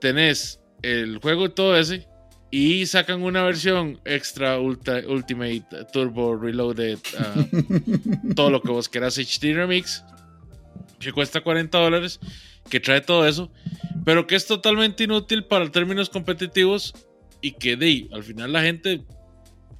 tenés 0.00 0.60
el 0.82 1.18
juego 1.18 1.46
y 1.46 1.50
todo 1.50 1.76
ese 1.76 2.06
y 2.50 2.86
sacan 2.86 3.22
una 3.22 3.42
versión 3.44 4.00
extra 4.04 4.58
ultra, 4.58 5.02
Ultimate 5.06 5.64
Turbo 5.92 6.36
Reloaded, 6.36 6.98
ah, 7.18 7.44
todo 8.34 8.50
lo 8.50 8.60
que 8.62 8.70
vos 8.72 8.88
quieras 8.88 9.18
HD 9.18 9.54
Remix, 9.54 10.04
que 10.98 11.12
cuesta 11.12 11.40
40 11.42 11.78
dólares, 11.78 12.18
que 12.68 12.80
trae 12.80 13.00
todo 13.00 13.26
eso, 13.26 13.50
pero 14.04 14.26
que 14.26 14.34
es 14.36 14.46
totalmente 14.46 15.04
inútil 15.04 15.44
para 15.44 15.70
términos 15.70 16.10
competitivos 16.10 16.92
y 17.40 17.52
que 17.52 17.76
de 17.76 17.86
ahí, 17.86 18.08
al 18.12 18.22
final 18.24 18.52
la 18.52 18.62
gente 18.62 19.02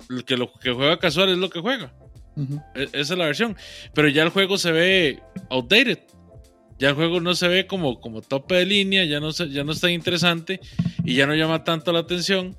lo 0.08 0.24
que 0.24 0.36
lo 0.36 0.52
que 0.52 0.72
juega 0.72 0.98
casual 0.98 1.28
es 1.30 1.38
lo 1.38 1.50
que 1.50 1.60
juega. 1.60 1.92
E- 2.74 2.84
Esa 2.92 3.12
es 3.14 3.18
la 3.18 3.26
versión. 3.26 3.56
Pero 3.94 4.08
ya 4.08 4.22
el 4.22 4.30
juego 4.30 4.56
se 4.56 4.72
ve 4.72 5.20
outdated. 5.50 5.98
Ya 6.80 6.88
el 6.88 6.94
juego 6.94 7.20
no 7.20 7.34
se 7.34 7.46
ve 7.46 7.66
como, 7.66 8.00
como 8.00 8.22
tope 8.22 8.54
de 8.56 8.66
línea, 8.66 9.04
ya 9.04 9.20
no, 9.20 9.32
se- 9.32 9.50
ya 9.50 9.62
no 9.64 9.72
es 9.72 9.80
tan 9.80 9.90
interesante 9.90 10.60
y 11.04 11.14
ya 11.14 11.26
no 11.26 11.34
llama 11.34 11.62
tanto 11.62 11.92
la 11.92 12.00
atención. 12.00 12.56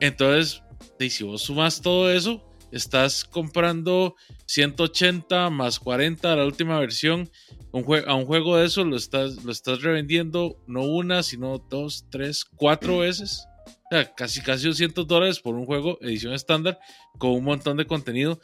Entonces, 0.00 0.62
y 0.98 1.10
si 1.10 1.24
vos 1.24 1.42
sumas 1.42 1.80
todo 1.80 2.12
eso, 2.12 2.44
estás 2.72 3.24
comprando 3.24 4.16
180 4.46 5.50
más 5.50 5.78
40 5.78 6.36
la 6.36 6.44
última 6.44 6.78
versión. 6.78 7.30
Un 7.72 7.84
a 8.06 8.14
un 8.14 8.26
juego 8.26 8.56
de 8.58 8.66
eso 8.66 8.84
lo 8.84 8.96
estás, 8.96 9.42
lo 9.44 9.50
estás 9.50 9.80
revendiendo 9.82 10.58
no 10.66 10.82
una, 10.82 11.22
sino 11.22 11.58
dos, 11.70 12.06
tres, 12.10 12.44
cuatro 12.44 12.98
veces. 12.98 13.46
O 13.66 13.94
sea, 13.94 14.14
casi, 14.14 14.40
casi 14.42 14.66
200 14.66 15.06
dólares 15.06 15.40
por 15.40 15.54
un 15.54 15.64
juego 15.66 15.98
edición 16.02 16.34
estándar 16.34 16.78
con 17.18 17.30
un 17.30 17.44
montón 17.44 17.76
de 17.78 17.86
contenido 17.86 18.40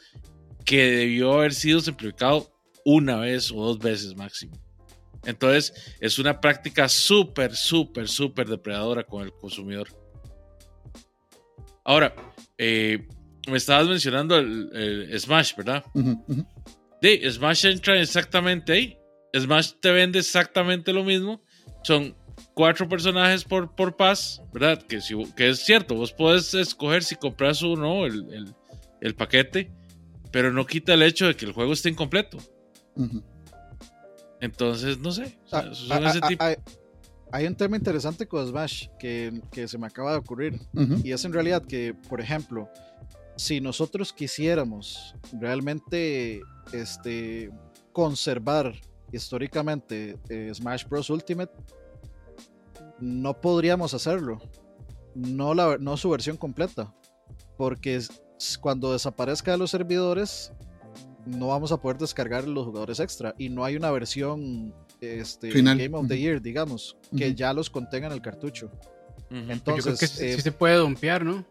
que 0.65 0.83
debió 0.91 1.33
haber 1.33 1.53
sido 1.53 1.79
simplificado 1.79 2.51
una 2.85 3.17
vez 3.17 3.51
o 3.51 3.55
dos 3.55 3.79
veces 3.79 4.15
máximo. 4.15 4.57
Entonces, 5.25 5.73
es 5.99 6.17
una 6.19 6.39
práctica 6.39 6.87
súper, 6.89 7.55
súper, 7.55 8.07
súper 8.07 8.47
depredadora 8.47 9.03
con 9.03 9.23
el 9.23 9.31
consumidor. 9.33 9.89
Ahora, 11.83 12.13
eh, 12.57 13.07
me 13.47 13.57
estabas 13.57 13.87
mencionando 13.87 14.37
el, 14.37 14.69
el 14.73 15.19
Smash, 15.19 15.55
¿verdad? 15.55 15.83
De 17.01 17.29
Smash 17.31 17.65
entra 17.65 17.99
exactamente 17.99 18.73
ahí. 18.73 18.97
Smash 19.37 19.73
te 19.81 19.91
vende 19.91 20.19
exactamente 20.19 20.93
lo 20.93 21.03
mismo. 21.03 21.41
Son 21.83 22.15
cuatro 22.53 22.87
personajes 22.87 23.43
por, 23.43 23.75
por 23.75 23.95
pass, 23.95 24.41
¿verdad? 24.53 24.81
Que, 24.83 25.01
si, 25.01 25.15
que 25.35 25.49
es 25.49 25.59
cierto, 25.59 25.95
vos 25.95 26.11
podés 26.11 26.53
escoger 26.53 27.03
si 27.03 27.15
compras 27.15 27.61
o 27.63 27.75
no 27.75 28.05
el, 28.05 28.31
el- 28.33 28.55
el 29.01 29.15
paquete, 29.15 29.71
pero 30.31 30.51
no 30.51 30.65
quita 30.65 30.93
el 30.93 31.01
hecho 31.03 31.25
de 31.27 31.35
que 31.35 31.45
el 31.45 31.53
juego 31.53 31.71
esté 31.71 31.87
incompleto. 31.89 32.37
Ujú. 32.95 33.23
Entonces, 34.41 34.99
no 34.99 35.11
sé. 35.11 35.37
o 35.45 35.47
sea, 35.49 35.59
Ah, 35.59 35.73
son 35.73 36.05
ah, 36.05 36.09
ese 36.09 36.19
ah, 36.21 36.27
tipo- 36.27 36.45
hay 37.31 37.45
un 37.45 37.55
tema 37.55 37.77
interesante 37.77 38.27
con 38.27 38.47
Smash 38.47 38.87
que, 38.97 39.41
que 39.51 39.67
se 39.67 39.77
me 39.77 39.85
acaba 39.87 40.11
de 40.13 40.17
ocurrir. 40.17 40.59
Y 41.03 41.11
es 41.11 41.23
en 41.25 41.33
realidad 41.33 41.61
que, 41.63 41.93
por 41.93 42.21
ejemplo, 42.21 42.69
si 43.35 43.61
nosotros 43.61 44.11
quisiéramos 44.13 45.13
realmente 45.33 46.41
este, 46.73 47.51
conservar 47.93 48.73
históricamente 49.11 50.17
eh, 50.29 50.51
Smash 50.53 50.85
Bros. 50.87 51.09
Ultimate, 51.09 51.51
no 52.99 53.39
podríamos 53.39 53.93
hacerlo. 53.93 54.39
No, 55.15 55.53
la, 55.53 55.77
no 55.79 55.97
su 55.97 56.09
versión 56.09 56.37
completa. 56.37 56.93
Porque 57.57 58.01
cuando 58.61 58.93
desaparezca 58.93 59.51
de 59.51 59.57
los 59.57 59.69
servidores, 59.71 60.53
no 61.29 61.47
vamos 61.47 61.71
a 61.71 61.77
poder 61.81 61.97
descargar 61.97 62.47
los 62.47 62.65
jugadores 62.65 62.99
extra. 62.99 63.35
Y 63.37 63.49
no 63.49 63.65
hay 63.65 63.75
una 63.75 63.91
versión 63.91 64.73
este, 65.01 65.51
Final. 65.51 65.77
Game 65.77 65.97
of 65.97 66.07
the. 66.07 66.19
Year, 66.19 66.41
digamos, 66.41 66.97
que 67.15 67.33
ya 67.35 67.53
los 67.53 67.69
contenga 67.69 68.07
en 68.07 68.13
el 68.13 68.21
cartucho. 68.21 68.71
Yo 69.29 69.41
creo 69.43 69.51
Entonces, 69.51 69.99
que 69.99 70.07
sí, 70.07 70.25
eh, 70.25 70.35
sí 70.35 70.41
se 70.41 70.51
puede 70.51 70.75
dompear, 70.75 71.23
¿no? 71.23 71.37
O 71.37 71.45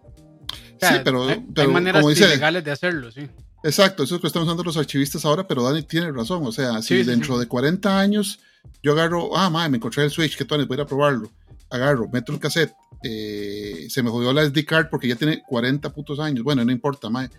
Sí, 0.80 0.94
pero, 1.04 1.26
hay, 1.28 1.66
maneras 1.68 2.00
como 2.02 2.10
dice, 2.10 2.24
ilegales 2.24 2.64
de 2.64 2.70
hacerlo, 2.70 3.10
sí. 3.10 3.28
exacto, 3.64 4.04
eso 4.04 4.14
es 4.14 4.18
lo 4.18 4.20
que 4.20 4.26
están 4.28 4.42
usando 4.44 4.62
los 4.62 4.76
archivistas 4.76 5.24
ahora, 5.24 5.46
pero 5.46 5.62
Dani 5.62 5.82
tiene 5.82 6.10
razón. 6.12 6.46
O 6.46 6.52
sea, 6.52 6.80
si 6.82 6.98
Sí, 6.98 7.02
dentro 7.04 7.34
sí. 7.34 7.40
de 7.40 7.46
40 7.46 7.98
años 7.98 8.40
yo 8.82 8.92
agarro, 8.92 9.36
ah, 9.36 9.50
madre, 9.50 9.70
me 9.70 9.76
encontré 9.76 10.04
el 10.04 10.10
Switch, 10.10 10.36
que 10.36 10.44
tú 10.44 10.54
voy 10.54 10.66
a 10.70 10.74
ir 10.74 10.80
a 10.80 10.86
probarlo. 10.86 11.30
Agarro, 11.70 12.08
meto 12.12 12.32
el 12.32 12.38
cassette, 12.38 12.72
eh, 13.02 13.86
se 13.90 14.02
me 14.02 14.10
jodió 14.10 14.32
la 14.32 14.42
SD 14.44 14.64
card 14.64 14.88
porque 14.90 15.08
ya 15.08 15.16
tiene 15.16 15.42
40 15.46 15.92
putos 15.92 16.18
años. 16.18 16.44
Bueno, 16.44 16.64
no 16.64 16.72
importa, 16.72 17.10
madre. 17.10 17.30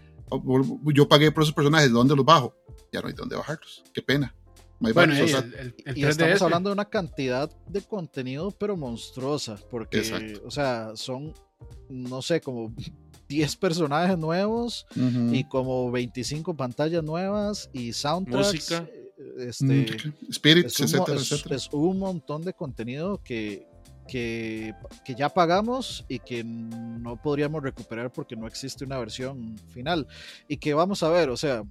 Yo 0.94 1.08
pagué 1.08 1.32
por 1.32 1.44
esos 1.44 1.56
personajes, 1.56 1.88
¿de 1.90 1.94
dónde 1.94 2.16
los 2.16 2.26
bajo? 2.26 2.56
Ya 2.92 3.02
no 3.02 3.08
hay 3.08 3.14
dónde 3.14 3.36
bajarlos. 3.36 3.84
Qué 3.94 4.02
pena. 4.02 4.34
My. 4.80 4.94
Bueno, 4.94 5.14
y 5.14 5.28
sea, 5.28 5.40
el, 5.40 5.54
el, 5.56 5.76
el 5.86 5.98
y 5.98 6.04
estamos 6.06 6.36
3DS. 6.36 6.42
hablando 6.44 6.70
de 6.70 6.74
una 6.74 6.86
cantidad 6.86 7.52
de 7.68 7.82
contenido, 7.82 8.52
pero 8.52 8.78
monstruosa, 8.78 9.58
porque, 9.70 9.98
Exacto. 9.98 10.42
o 10.46 10.52
sea, 10.52 10.92
son, 10.96 11.34
no 11.90 12.22
sé, 12.22 12.40
como 12.40 12.74
10 13.28 13.56
personajes 13.58 14.18
nuevos 14.18 14.86
ujú. 14.96 15.34
y 15.34 15.44
como 15.44 15.92
25 15.92 16.56
pantallas 16.56 17.04
nuevas 17.04 17.70
y 17.74 17.92
soundtracks. 17.94 18.54
Música. 18.54 18.88
eh, 18.90 19.06
Este, 19.50 20.14
Spirits, 20.32 20.80
es, 20.80 20.94
un, 20.94 21.00
mo- 21.00 21.04
etcétera, 21.04 21.18
es- 21.22 21.32
etcétera. 21.34 21.56
es 21.58 21.70
un 21.74 22.00
montón 22.00 22.42
de 22.44 22.54
contenido 22.54 23.22
que, 23.22 23.68
que, 24.10 24.74
que 25.06 25.16
ya 25.16 25.30
pagamos 25.30 26.06
y 26.08 26.20
que 26.20 26.44
no 26.44 27.16
podríamos 27.22 27.62
recuperar 27.64 28.12
porque 28.12 28.36
no 28.36 28.48
existe 28.48 28.84
una 28.86 28.98
versión 28.98 29.58
final. 29.74 30.08
Y 30.48 30.58
que 30.58 30.74
vamos 30.74 31.04
a 31.04 31.10
ver, 31.10 31.30
o 31.30 31.38
sea, 31.38 31.64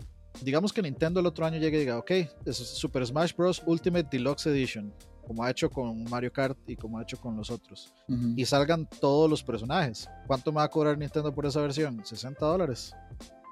digamos 0.43 0.73
que 0.73 0.81
Nintendo 0.83 1.21
el 1.21 1.27
otro 1.27 1.45
año 1.45 1.59
llegue 1.59 1.79
y 1.79 1.81
diga, 1.81 1.99
ok, 1.99 2.11
es 2.47 2.57
Super 2.57 3.05
Smash 3.07 3.35
Bros. 3.37 3.63
Ultimate 3.67 4.09
Deluxe 4.11 4.47
Edition. 4.47 4.93
como 5.27 5.45
ha 5.45 5.51
hecho 5.51 5.69
con 5.69 6.05
Mario 6.05 6.33
Kart 6.33 6.57
y 6.67 6.75
como 6.75 6.99
ha 6.99 7.03
hecho 7.03 7.19
con 7.21 7.37
los 7.37 7.51
otros, 7.51 7.93
Ujú. 8.09 8.33
y 8.35 8.47
salgan 8.47 8.89
todos 8.99 9.29
los 9.29 9.43
personajes. 9.43 10.09
¿Cuánto 10.27 10.51
me 10.53 10.57
va 10.57 10.63
a 10.63 10.69
cobrar 10.71 10.97
Nintendo 10.97 11.35
por 11.35 11.45
esa 11.45 11.61
versión? 11.61 12.01
60 12.03 12.47
dólares. 12.47 12.95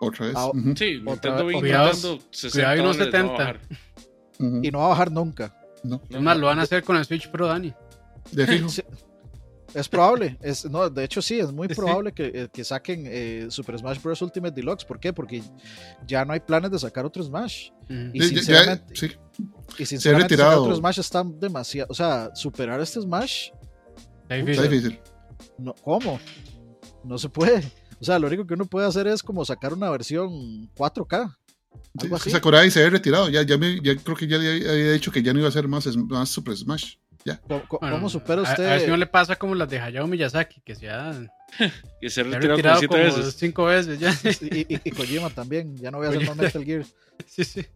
Otra 0.00 0.26
vez. 0.26 0.34
Ah, 0.38 0.46
ujú, 0.46 0.74
Sí, 0.74 0.96
Otra 1.06 1.12
Nintendo 1.12 1.36
vez- 1.44 1.46
Wii 1.48 1.60
Cuidado, 1.60 1.92
Nintendo 1.92 2.18
60 2.30 2.52
cuidado 2.56 2.76
y 2.76 2.80
unos 2.80 2.96
dólares, 2.96 3.12
no 3.22 3.28
va 3.28 3.34
a 3.34 3.36
70. 3.36 3.44
bajar. 3.44 3.60
ujú. 4.38 4.60
Y 4.64 4.70
no 4.70 4.78
va 4.78 4.84
a 4.86 4.88
bajar 4.88 5.12
nunca. 5.12 5.56
No, 5.84 6.00
Es 6.08 6.20
más, 6.22 6.36
lo 6.38 6.46
van 6.46 6.58
a 6.60 6.62
hacer 6.62 6.82
con 6.82 6.96
el 6.96 7.04
Switch 7.04 7.30
Pro, 7.30 7.46
Dani. 7.46 7.74
De 8.32 8.46
fijo. 8.46 8.68
Sí, 8.68 8.82
Es 9.74 9.88
probable, 9.88 10.38
es, 10.40 10.64
no, 10.70 10.88
de 10.88 11.04
hecho 11.04 11.20
sí, 11.20 11.38
es 11.38 11.52
muy 11.52 11.68
probable 11.68 12.12
que, 12.12 12.26
eh, 12.34 12.48
que 12.50 12.64
saquen 12.64 13.02
eh, 13.06 13.46
Super 13.50 13.78
Smash 13.78 14.00
Bros. 14.00 14.22
Ultimate 14.22 14.54
Deluxe. 14.54 14.84
¿Por 14.86 14.98
qué? 14.98 15.12
Porque 15.12 15.42
ya 16.06 16.24
no 16.24 16.32
hay 16.32 16.40
planes 16.40 16.70
de 16.70 16.78
sacar 16.78 17.04
otro 17.04 17.22
Smash. 17.22 17.68
Y 17.90 17.94
Sí, 17.94 18.08
ya- 18.12 18.20
ya- 18.20 18.28
sinceramente, 18.28 18.96
sí. 18.96 19.06
y 19.78 19.84
sinceramente 19.86 20.34
sacar 20.36 20.46
retirado. 20.52 20.62
otro 20.64 20.76
Smash 20.76 20.98
está 21.00 21.22
demasiado. 21.24 21.88
O 21.90 21.94
sea, 21.94 22.30
superar 22.34 22.80
este 22.80 23.00
Smash, 23.02 23.48
Está 24.28 24.36
Está 24.50 24.62
difícil. 24.62 24.98
no, 25.58 25.74
¿cómo? 25.84 26.18
No 27.04 27.18
se 27.18 27.28
puede. 27.28 27.62
O 28.00 28.04
sea, 28.04 28.18
lo 28.18 28.26
único 28.28 28.46
que 28.46 28.54
uno 28.54 28.64
puede 28.66 28.86
hacer 28.86 29.06
es 29.06 29.22
como 29.22 29.44
sacar 29.44 29.72
una 29.74 29.88
versión 29.90 30.68
4K. 30.74 31.36
Sí, 31.76 31.80
Algo 32.04 32.16
así. 32.16 32.30
Sakurai 32.30 32.70
se 32.70 32.80
había 32.80 32.90
retirado. 32.90 33.28
Ya, 33.28 33.42
ya, 33.42 33.56
me- 33.58 33.78
ya 33.82 33.94
creo 33.96 34.16
que 34.16 34.26
ya 34.26 34.36
había 34.36 34.92
dicho 34.92 35.12
que 35.12 35.22
ya 35.22 35.32
no 35.32 35.38
iba 35.38 35.46
a 35.46 35.50
hacer 35.50 35.68
más, 35.68 35.86
más 35.96 36.28
Super 36.30 36.56
Smash. 36.56 36.94
Ya. 37.26 37.40
¿Cómo, 37.48 37.64
Bueno, 37.80 37.96
cómo 37.96 38.08
supera 38.08 38.40
a- 38.40 38.44
usted? 38.44 38.64
A, 38.66 38.70
ver 38.70 38.80
si 38.82 38.86
no 38.86 38.96
le 38.96 39.06
pasa 39.06 39.34
como 39.36 39.54
las 39.56 39.68
de 39.68 39.80
Hayao 39.80 40.06
Miyazaki, 40.06 40.60
que 40.60 40.74
se 40.76 40.88
ha, 40.88 41.12
Que 42.00 42.08
se 42.08 42.14
se 42.14 42.20
ha 42.20 42.24
retiró 42.24 42.40
como 42.40 42.56
retirado 42.56 42.78
siete 42.78 42.94
como 42.94 43.04
veces. 43.04 43.34
cinco 43.36 43.64
veces 43.64 43.98
ya. 43.98 44.14
y, 44.56 44.74
y- 44.74 44.80
y 44.84 44.90
Kojima 44.92 45.28
también. 45.30 45.76
Ya 45.76 45.90
no 45.90 45.98
voy 45.98 46.06
a 46.06 46.10
hacer 46.10 46.26
más. 46.26 46.36
Metal 46.36 46.64
Gear. 46.64 46.84
sí, 47.26 47.44
sí. 47.44 47.66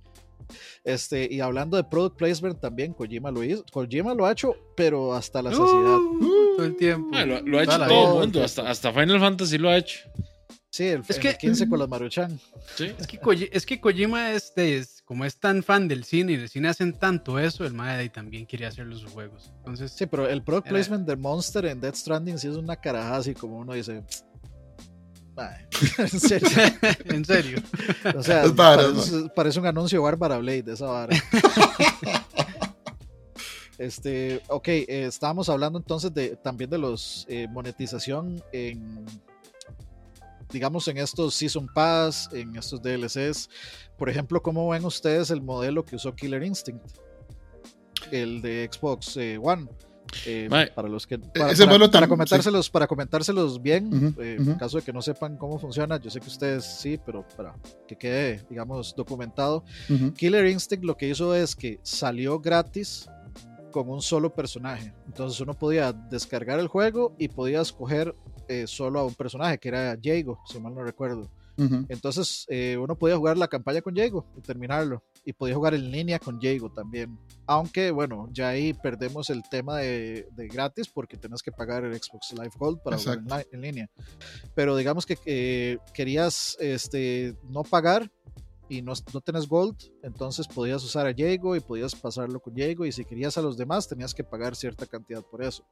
Este, 0.82 1.28
y 1.30 1.40
hablando 1.40 1.76
de 1.76 1.84
product 1.84 2.16
placement 2.16 2.60
también, 2.60 2.92
Kojima 2.94 3.30
lo 3.30 3.42
hizo. 3.44 3.64
Kojima 3.72 4.14
lo 4.14 4.24
ha 4.26 4.32
hecho, 4.32 4.54
pero 4.76 5.14
hasta 5.14 5.42
la 5.42 5.50
saciedad. 5.50 5.96
Uh, 5.98 6.56
todo 6.56 6.66
el 6.66 6.76
tiempo. 6.76 7.10
Ah, 7.16 7.24
lo, 7.26 7.40
lo 7.42 7.58
ha 7.58 7.62
hecho 7.64 7.78
todo 7.86 8.14
el 8.14 8.20
mundo, 8.20 8.42
hasta, 8.44 8.68
hasta 8.70 8.92
Final 8.92 9.20
Fantasy 9.20 9.58
lo 9.58 9.68
ha 9.68 9.76
hecho. 9.76 9.98
Sí, 10.72 10.86
el, 10.86 11.02
Es 11.08 11.18
que- 11.18 11.30
el 11.30 11.36
15 11.38 11.68
con 11.68 11.78
las 11.80 11.88
Maruchan. 11.90 12.38
Sí. 12.76 12.92
Es 12.98 13.06
que, 13.06 13.20
Koji- 13.20 13.48
es 13.52 13.66
que 13.66 13.80
Kojima 13.80 14.30
es, 14.32 14.54
de- 14.54 14.78
es- 14.78 15.02
como 15.04 15.24
es 15.24 15.36
tan 15.36 15.62
fan 15.64 15.88
del 15.88 16.04
cine 16.04 16.32
y 16.32 16.36
del 16.36 16.48
cine 16.48 16.68
hacen 16.68 16.92
tanto 16.92 17.38
eso, 17.40 17.64
el 17.64 17.74
mae 17.74 18.08
también 18.08 18.46
quiere 18.46 18.66
hacer 18.66 18.86
sus 18.92 19.10
juegos. 19.10 19.52
Entonces, 19.58 19.90
Sí, 19.92 20.06
pero 20.06 20.28
el 20.28 20.42
product 20.44 20.68
Era- 20.68 20.74
placement 20.76 21.06
de 21.08 21.16
Monster 21.16 21.64
en 21.66 21.80
Death 21.80 21.96
Stranding 21.96 22.38
sí 22.38 22.46
es 22.48 22.54
una 22.56 22.76
carajada 22.76 23.16
así 23.16 23.34
como 23.34 23.58
uno 23.58 23.72
dice. 23.72 24.04
"Ay, 25.36 25.64
en 25.98 26.08
serio. 26.20 26.48
en 27.06 27.24
serio. 27.24 27.58
O 28.14 28.22
sea, 28.22 28.44
Es 28.44 28.54
vara, 28.54 28.82
parece, 28.84 29.28
parece 29.34 29.58
un 29.58 29.66
anuncio 29.66 29.98
de 29.98 30.02
Bárbara 30.04 30.38
Blade, 30.38 30.64
esa 30.72 30.86
vara. 30.86 31.16
Este, 33.78 34.42
ok, 34.48 34.68
eh, 34.68 34.86
estábamos 35.06 35.48
hablando 35.48 35.78
entonces 35.78 36.12
de 36.12 36.36
también 36.36 36.68
de 36.68 36.76
los 36.78 37.24
eh, 37.30 37.48
monetización 37.50 38.42
en, 38.52 39.06
digamos, 40.52 40.86
en 40.88 40.98
estos 40.98 41.34
Season 41.34 41.66
Pass, 41.72 42.28
en 42.32 42.56
estos 42.56 42.80
DLCs. 42.82 43.48
Por 43.96 44.08
ejemplo, 44.08 44.42
¿cómo 44.42 44.68
ven 44.68 44.84
ustedes 44.84 45.30
el 45.30 45.42
modelo 45.42 45.84
que 45.84 45.96
usó 45.96 46.14
Killer 46.14 46.42
Instinct? 46.42 46.84
El 48.10 48.40
de 48.42 48.68
Xbox 48.72 49.16
eh, 49.16 49.38
One. 49.40 49.68
Eh, 50.26 50.48
para 50.74 50.88
los 50.88 51.06
que 51.06 51.20
para, 51.20 51.52
ese 51.52 51.66
para- 51.66 52.08
comentárselos 52.08 52.68
para 52.68 52.88
comentárselos 52.88 53.62
bien 53.62 54.12
eh, 54.18 54.38
en 54.40 54.54
caso 54.54 54.78
de 54.78 54.82
que 54.82 54.92
no 54.92 55.00
sepan 55.02 55.36
cómo 55.36 55.56
funciona 55.56 56.00
yo 56.00 56.10
sé 56.10 56.18
que 56.18 56.26
ustedes 56.26 56.64
sí 56.64 56.98
pero 57.06 57.24
para 57.36 57.54
que 57.86 57.94
quede 57.96 58.44
digamos 58.50 58.92
documentado. 58.96 59.62
Killer 60.16 60.46
Instinct 60.48 60.84
lo 60.84 60.96
que 60.96 61.08
hizo 61.08 61.32
es 61.32 61.54
que 61.54 61.78
salió 61.84 62.40
gratis 62.40 63.08
con 63.70 63.88
un 63.88 64.02
solo 64.02 64.34
personaje. 64.34 64.92
Entonces 65.06 65.40
uno 65.40 65.54
podía 65.54 65.92
descargar 65.92 66.58
el 66.58 66.66
juego 66.66 67.14
y 67.18 67.28
podía 67.28 67.60
escoger 67.60 68.14
eh, 68.50 68.66
solo 68.66 68.98
a 68.98 69.04
un 69.04 69.14
personaje, 69.14 69.58
que 69.58 69.68
era 69.68 69.96
Jago, 70.02 70.40
si 70.44 70.58
mal 70.58 70.74
no 70.74 70.82
recuerdo. 70.82 71.30
Entonces 71.88 72.46
eh, 72.48 72.78
uno 72.78 72.96
podía 72.96 73.16
jugar 73.16 73.36
la 73.36 73.46
campaña 73.46 73.82
con 73.82 73.94
Jago 73.94 74.26
y 74.36 74.40
terminarlo. 74.40 75.04
Y 75.24 75.34
podía 75.34 75.54
jugar 75.54 75.74
en 75.74 75.92
línea 75.92 76.18
con 76.18 76.40
Jago 76.40 76.72
también. 76.72 77.16
Aunque 77.46 77.90
bueno, 77.90 78.28
ya 78.32 78.48
ahí 78.48 78.72
perdemos 78.72 79.30
el 79.30 79.42
tema 79.48 79.76
de, 79.76 80.26
de 80.32 80.48
gratis 80.48 80.88
porque 80.88 81.16
tenés 81.16 81.42
que 81.42 81.52
pagar 81.52 81.84
el 81.84 81.94
Xbox 81.94 82.32
Live 82.32 82.52
Gold 82.58 82.80
para 82.82 82.98
jugar 82.98 83.46
en, 83.52 83.60
línea. 83.60 83.90
Pero 84.54 84.74
digamos 84.74 85.06
que 85.06 85.18
eh, 85.26 85.78
querías 85.92 86.56
este, 86.58 87.36
no 87.50 87.62
pagar 87.62 88.10
y 88.68 88.82
no, 88.82 88.94
no 89.12 89.20
tenés 89.20 89.46
Gold, 89.46 89.76
entonces 90.02 90.48
podías 90.48 90.82
usar 90.82 91.06
a 91.06 91.14
Jago 91.14 91.56
y 91.56 91.60
podías 91.60 91.94
pasarlo 91.94 92.40
con 92.40 92.56
Jago. 92.56 92.86
Y 92.86 92.90
si 92.90 93.04
querías 93.04 93.36
a 93.36 93.42
los 93.42 93.56
demás, 93.56 93.86
tenías 93.86 94.14
que 94.14 94.24
pagar 94.24 94.56
cierta 94.56 94.86
cantidad 94.86 95.22
por 95.22 95.44
eso. 95.44 95.62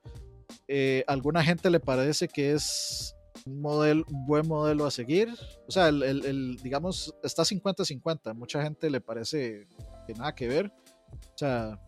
Eh, 0.69 1.03
alguna 1.07 1.43
gente 1.43 1.71
le 1.71 1.81
parece 1.81 2.29
que 2.29 2.53
es 2.53 3.15
un, 3.47 3.61
modelo, 3.61 4.05
un 4.09 4.27
buen 4.27 4.47
modelo 4.47 4.85
a 4.87 4.91
seguir. 4.91 5.29
O 5.67 5.71
sea, 5.73 5.89
el, 5.89 6.03
el- 6.03 6.25
el, 6.27 6.57
digamos, 6.63 7.15
está 7.23 7.43
50-50. 7.43 8.35
Mucha 8.35 8.63
gente 8.63 8.91
le 8.91 9.01
parece 9.01 9.67
que 10.07 10.15
nada 10.15 10.35
que 10.35 10.47
ver. 10.49 10.71
O 11.11 11.39
sea, 11.39 11.81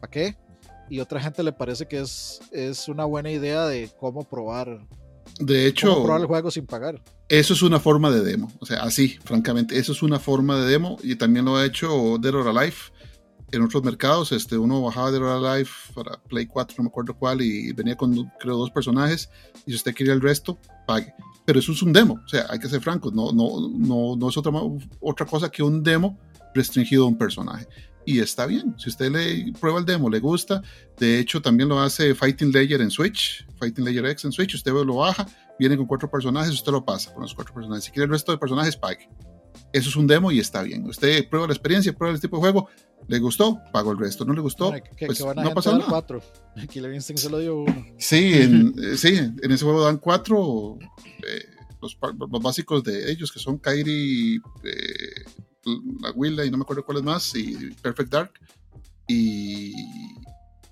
¿para 0.00 0.10
qué? 0.10 0.36
Y 0.88 1.00
otra 1.00 1.20
gente 1.20 1.42
le 1.42 1.52
parece 1.52 1.86
que 1.86 2.00
es, 2.00 2.40
es 2.52 2.88
una 2.88 3.04
buena 3.04 3.30
idea 3.30 3.66
de 3.66 3.90
cómo 3.98 4.22
probar, 4.28 4.66
De 5.38 5.54
cómo 5.56 5.66
hecho, 5.68 5.94
probar 6.02 6.20
el 6.20 6.26
juego 6.26 6.50
sin 6.50 6.66
pagar. 6.66 7.00
eso 7.28 7.54
es 7.54 7.62
una 7.62 7.78
forma 7.78 8.10
de 8.10 8.22
demo. 8.22 8.50
O 8.60 8.66
sea, 8.66 8.82
así, 8.82 9.18
francamente, 9.24 9.78
eso 9.78 9.92
es 9.92 10.02
una 10.02 10.18
forma 10.18 10.56
de 10.60 10.68
demo 10.70 10.96
y 11.02 11.14
también 11.16 11.44
lo 11.44 11.56
ha 11.56 11.64
hecho 11.64 12.16
Dead 12.18 12.34
or 12.34 12.48
Alive 12.48 12.76
en 13.52 13.62
otros 13.62 13.82
mercados. 13.82 14.32
Este, 14.32 14.56
uno 14.56 14.82
bajaba 14.82 15.10
Dead 15.10 15.22
or 15.22 15.44
Alive 15.44 15.70
para 15.94 16.22
Play 16.22 16.46
4, 16.46 16.76
no 16.78 16.84
me 16.84 16.88
acuerdo 16.88 17.14
cuál, 17.14 17.42
y 17.42 17.72
venía 17.72 17.96
con, 17.96 18.30
creo, 18.38 18.56
dos 18.56 18.70
personajes. 18.70 19.30
Y 19.66 19.72
si 19.72 19.76
usted 19.76 19.94
quería 19.94 20.12
el 20.12 20.20
resto, 20.20 20.58
pague. 20.86 21.12
Pero 21.44 21.58
eso 21.58 21.72
es 21.72 21.82
un 21.82 21.92
demo. 21.92 22.20
O 22.24 22.28
sea, 22.28 22.46
hay 22.48 22.58
que 22.58 22.68
ser 22.68 22.80
francos. 22.80 23.12
No, 23.12 23.32
no, 23.32 23.68
no, 23.68 24.16
no 24.16 24.28
es 24.28 24.36
otra, 24.36 24.52
otra 25.00 25.26
cosa 25.26 25.50
que 25.50 25.62
un 25.62 25.82
demo 25.82 26.18
restringido 26.54 27.04
a 27.04 27.08
un 27.08 27.18
personaje. 27.18 27.66
Y 28.06 28.18
está 28.20 28.46
bien. 28.46 28.74
Si 28.78 28.88
usted 28.88 29.10
le 29.10 29.52
prueba 29.58 29.78
el 29.78 29.84
demo, 29.84 30.08
le 30.08 30.20
gusta. 30.20 30.62
De 30.98 31.18
hecho, 31.18 31.42
también 31.42 31.68
lo 31.68 31.80
hace 31.80 32.14
Fighting 32.14 32.52
Layer 32.52 32.80
en 32.80 32.90
Switch, 32.90 33.46
Fighting 33.58 33.84
Layer 33.84 34.06
X 34.06 34.24
en 34.24 34.32
Switch. 34.32 34.54
Usted 34.54 34.72
lo 34.72 34.96
baja, 34.96 35.26
viene 35.58 35.76
con 35.76 35.86
cuatro 35.86 36.10
personajes, 36.10 36.52
usted 36.52 36.72
lo 36.72 36.84
pasa 36.84 37.12
con 37.12 37.22
los 37.22 37.34
cuatro 37.34 37.54
personajes. 37.54 37.84
Si 37.84 37.90
quiere 37.90 38.04
el 38.04 38.10
resto 38.10 38.32
de 38.32 38.38
personajes, 38.38 38.76
pague. 38.76 39.08
Eso 39.72 39.88
es 39.88 39.96
un 39.96 40.06
demo 40.06 40.32
y 40.32 40.40
está 40.40 40.62
bien. 40.62 40.84
Usted 40.86 41.28
prueba 41.28 41.46
la 41.46 41.52
experiencia, 41.52 41.92
prueba 41.92 42.14
el 42.14 42.20
tipo 42.20 42.36
de 42.36 42.40
juego. 42.40 42.68
¿Le 43.10 43.18
gustó? 43.18 43.60
Pago 43.72 43.90
el 43.90 43.98
resto. 43.98 44.24
¿No 44.24 44.32
le 44.32 44.40
gustó? 44.40 44.68
Bueno, 44.68 44.84
que, 44.96 45.06
pues 45.06 45.18
que 45.18 45.24
van 45.24 45.36
a 45.40 45.42
no 45.42 45.52
pasa 45.52 45.72
nada. 45.72 45.84
cuatro. 45.88 46.22
Killer 46.70 46.94
Instinct 46.94 47.20
se 47.20 47.28
lo 47.28 47.40
dio 47.40 47.56
uno. 47.62 47.84
Sí, 47.98 48.32
en, 48.34 48.72
eh, 48.80 48.96
sí, 48.96 49.08
en 49.16 49.50
ese 49.50 49.64
juego 49.64 49.84
dan 49.84 49.98
cuatro. 49.98 50.78
eh, 51.26 51.44
los, 51.82 51.98
básicos 52.40 52.84
de 52.84 53.10
ellos, 53.10 53.32
que 53.32 53.40
son 53.40 53.58
Kairi, 53.58 54.36
eh, 54.62 55.24
la 56.00 56.12
Willa 56.12 56.44
y 56.44 56.52
no 56.52 56.58
me 56.58 56.62
acuerdo 56.62 56.84
cuáles 56.84 57.02
más, 57.02 57.34
y 57.34 57.72
Perfect 57.82 58.12
Dark. 58.12 58.32
Y, 59.08 59.72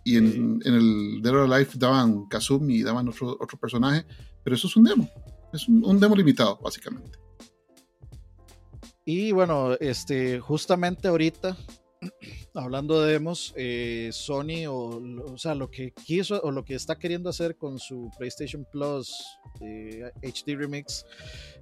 y 0.04 0.16
en, 0.16 0.60
en 0.64 0.74
el 0.74 1.20
Dead 1.20 1.34
or 1.34 1.52
Alive 1.52 1.70
daban 1.74 2.26
Kazumi 2.28 2.76
y 2.76 2.82
daban 2.84 3.08
otro, 3.08 3.36
otro 3.40 3.58
personaje, 3.58 4.06
pero 4.44 4.54
eso 4.54 4.68
es 4.68 4.76
un 4.76 4.84
demo. 4.84 5.10
Es 5.52 5.66
un, 5.66 5.84
un 5.84 5.98
demo 5.98 6.14
limitado, 6.14 6.56
básicamente. 6.62 7.18
Y 9.04 9.32
bueno, 9.32 9.72
este, 9.80 10.38
justamente 10.38 11.08
ahorita, 11.08 11.56
hablando 12.54 13.02
de 13.02 13.12
demos, 13.12 13.52
eh, 13.56 14.10
Sony, 14.12 14.66
o, 14.68 15.00
o 15.32 15.38
sea, 15.38 15.54
lo 15.54 15.70
que 15.70 15.92
quiso 15.92 16.40
o 16.42 16.50
lo 16.50 16.64
que 16.64 16.74
está 16.74 16.98
queriendo 16.98 17.30
hacer 17.30 17.56
con 17.56 17.78
su 17.78 18.10
PlayStation 18.16 18.66
Plus 18.70 19.12
eh, 19.60 20.10
HD 20.22 20.56
Remix 20.56 21.04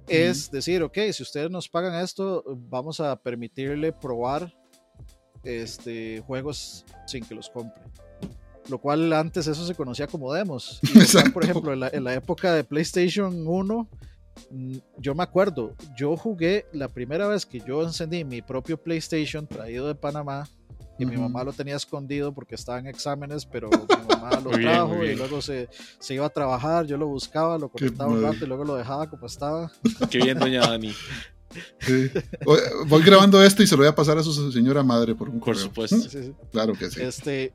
es 0.07 0.49
decir, 0.49 0.83
ok, 0.83 0.97
si 1.11 1.23
ustedes 1.23 1.51
nos 1.51 1.67
pagan 1.67 2.01
esto, 2.01 2.43
vamos 2.47 2.99
a 2.99 3.15
permitirle 3.21 3.91
probar 3.91 4.53
este, 5.43 6.23
juegos 6.25 6.85
sin 7.05 7.25
que 7.25 7.35
los 7.35 7.49
compre. 7.49 7.83
Lo 8.69 8.79
cual 8.79 9.11
antes 9.13 9.47
eso 9.47 9.65
se 9.65 9.75
conocía 9.75 10.07
como 10.07 10.33
demos. 10.33 10.79
Y, 10.83 11.29
por 11.33 11.43
ejemplo, 11.43 11.73
en 11.73 11.79
la, 11.81 11.89
en 11.89 12.03
la 12.03 12.13
época 12.13 12.53
de 12.53 12.63
PlayStation 12.63 13.47
1, 13.47 13.83
mm, 13.83 13.87
yo 14.97 15.15
me 15.15 15.23
acuerdo, 15.23 15.75
yo 15.95 16.15
jugué 16.17 16.65
la 16.73 16.87
primera 16.87 17.27
vez 17.27 17.45
que 17.45 17.59
yo 17.59 17.83
encendí 17.83 18.23
mi 18.23 18.41
propio 18.41 18.77
PlayStation 18.81 19.47
traído 19.47 19.87
de 19.87 19.95
Panamá. 19.95 20.47
Y 20.99 21.05
mi 21.05 21.15
mamá 21.15 21.43
lo 21.43 21.53
tenía 21.53 21.75
escondido 21.75 22.33
porque 22.33 22.55
estaba 22.55 22.79
en 22.79 22.87
exámenes, 22.87 23.45
pero 23.45 23.69
mi 23.69 23.77
mamá 24.15 24.31
lo 24.43 24.49
Muy 24.49 24.59
bien, 24.59 24.71
trajo 24.71 25.03
y 25.05 25.15
luego 25.15 25.43
se, 25.43 25.69
se 25.99 26.15
iba 26.15 26.25
a 26.25 26.29
trabajar, 26.29 26.87
yo 26.87 26.97
lo 26.97 27.05
buscaba, 27.05 27.59
lo 27.59 27.69
conectaba 27.69 28.11
un 28.11 28.23
rato 28.23 28.43
y 28.43 28.47
luego 28.47 28.63
lo 28.63 28.73
dejaba 28.75 29.07
como 29.07 29.27
estaba. 29.27 29.71
Qué 30.09 30.17
bien, 30.17 30.39
doña 30.39 30.61
Dani. 30.61 30.91
Sí. 31.79 32.09
Oye, 32.47 32.61
Voy 32.87 33.03
grabando 33.03 33.43
esto 33.43 33.61
y 33.61 33.67
se 33.67 33.75
lo 33.75 33.83
voy 33.83 33.89
a 33.89 33.95
pasar 33.95 34.17
a 34.17 34.23
su 34.23 34.51
señora 34.51 34.81
madre 34.81 35.13
por 35.13 35.29
un 35.29 35.35
Por 35.39 35.49
correo. 35.49 35.61
supuesto. 35.65 35.97
Sí, 35.97 36.23
sí. 36.23 36.33
Claro 36.51 36.73
que 36.73 36.89
sí. 36.89 36.99
Este, 36.99 37.53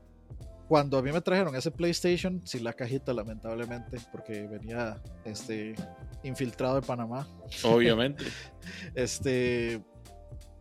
cuando 0.69 0.97
a 0.97 1.01
mí 1.01 1.11
me 1.11 1.19
trajeron 1.21 1.53
ese 1.55 1.69
PlayStation, 1.69 2.41
sin 2.45 2.63
la 2.63 2.71
cajita, 2.71 3.13
lamentablemente, 3.13 3.97
porque 4.11 4.47
venía 4.47 5.01
este, 5.25 5.75
infiltrado 6.23 6.75
de 6.75 6.81
Panamá. 6.81 7.27
Obviamente. 7.63 8.23
Este, 8.95 9.83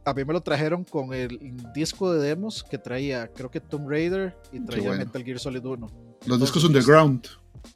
a 0.05 0.13
mí 0.13 0.25
me 0.25 0.33
lo 0.33 0.41
trajeron 0.41 0.85
con 0.85 1.15
el 1.15 1.39
disco 1.73 2.13
de 2.13 2.27
demos 2.27 2.65
que 2.65 2.79
traía, 2.79 3.29
creo 3.29 3.51
que 3.51 3.61
Tomb 3.61 3.89
Raider 3.89 4.37
y 4.51 4.65
traía 4.65 4.89
bueno. 4.89 5.05
Metal 5.05 5.25
Gear 5.25 5.39
Solid 5.39 5.65
1. 5.65 5.87
Los 6.27 6.41
discos 6.41 6.65
underground. 6.65 7.27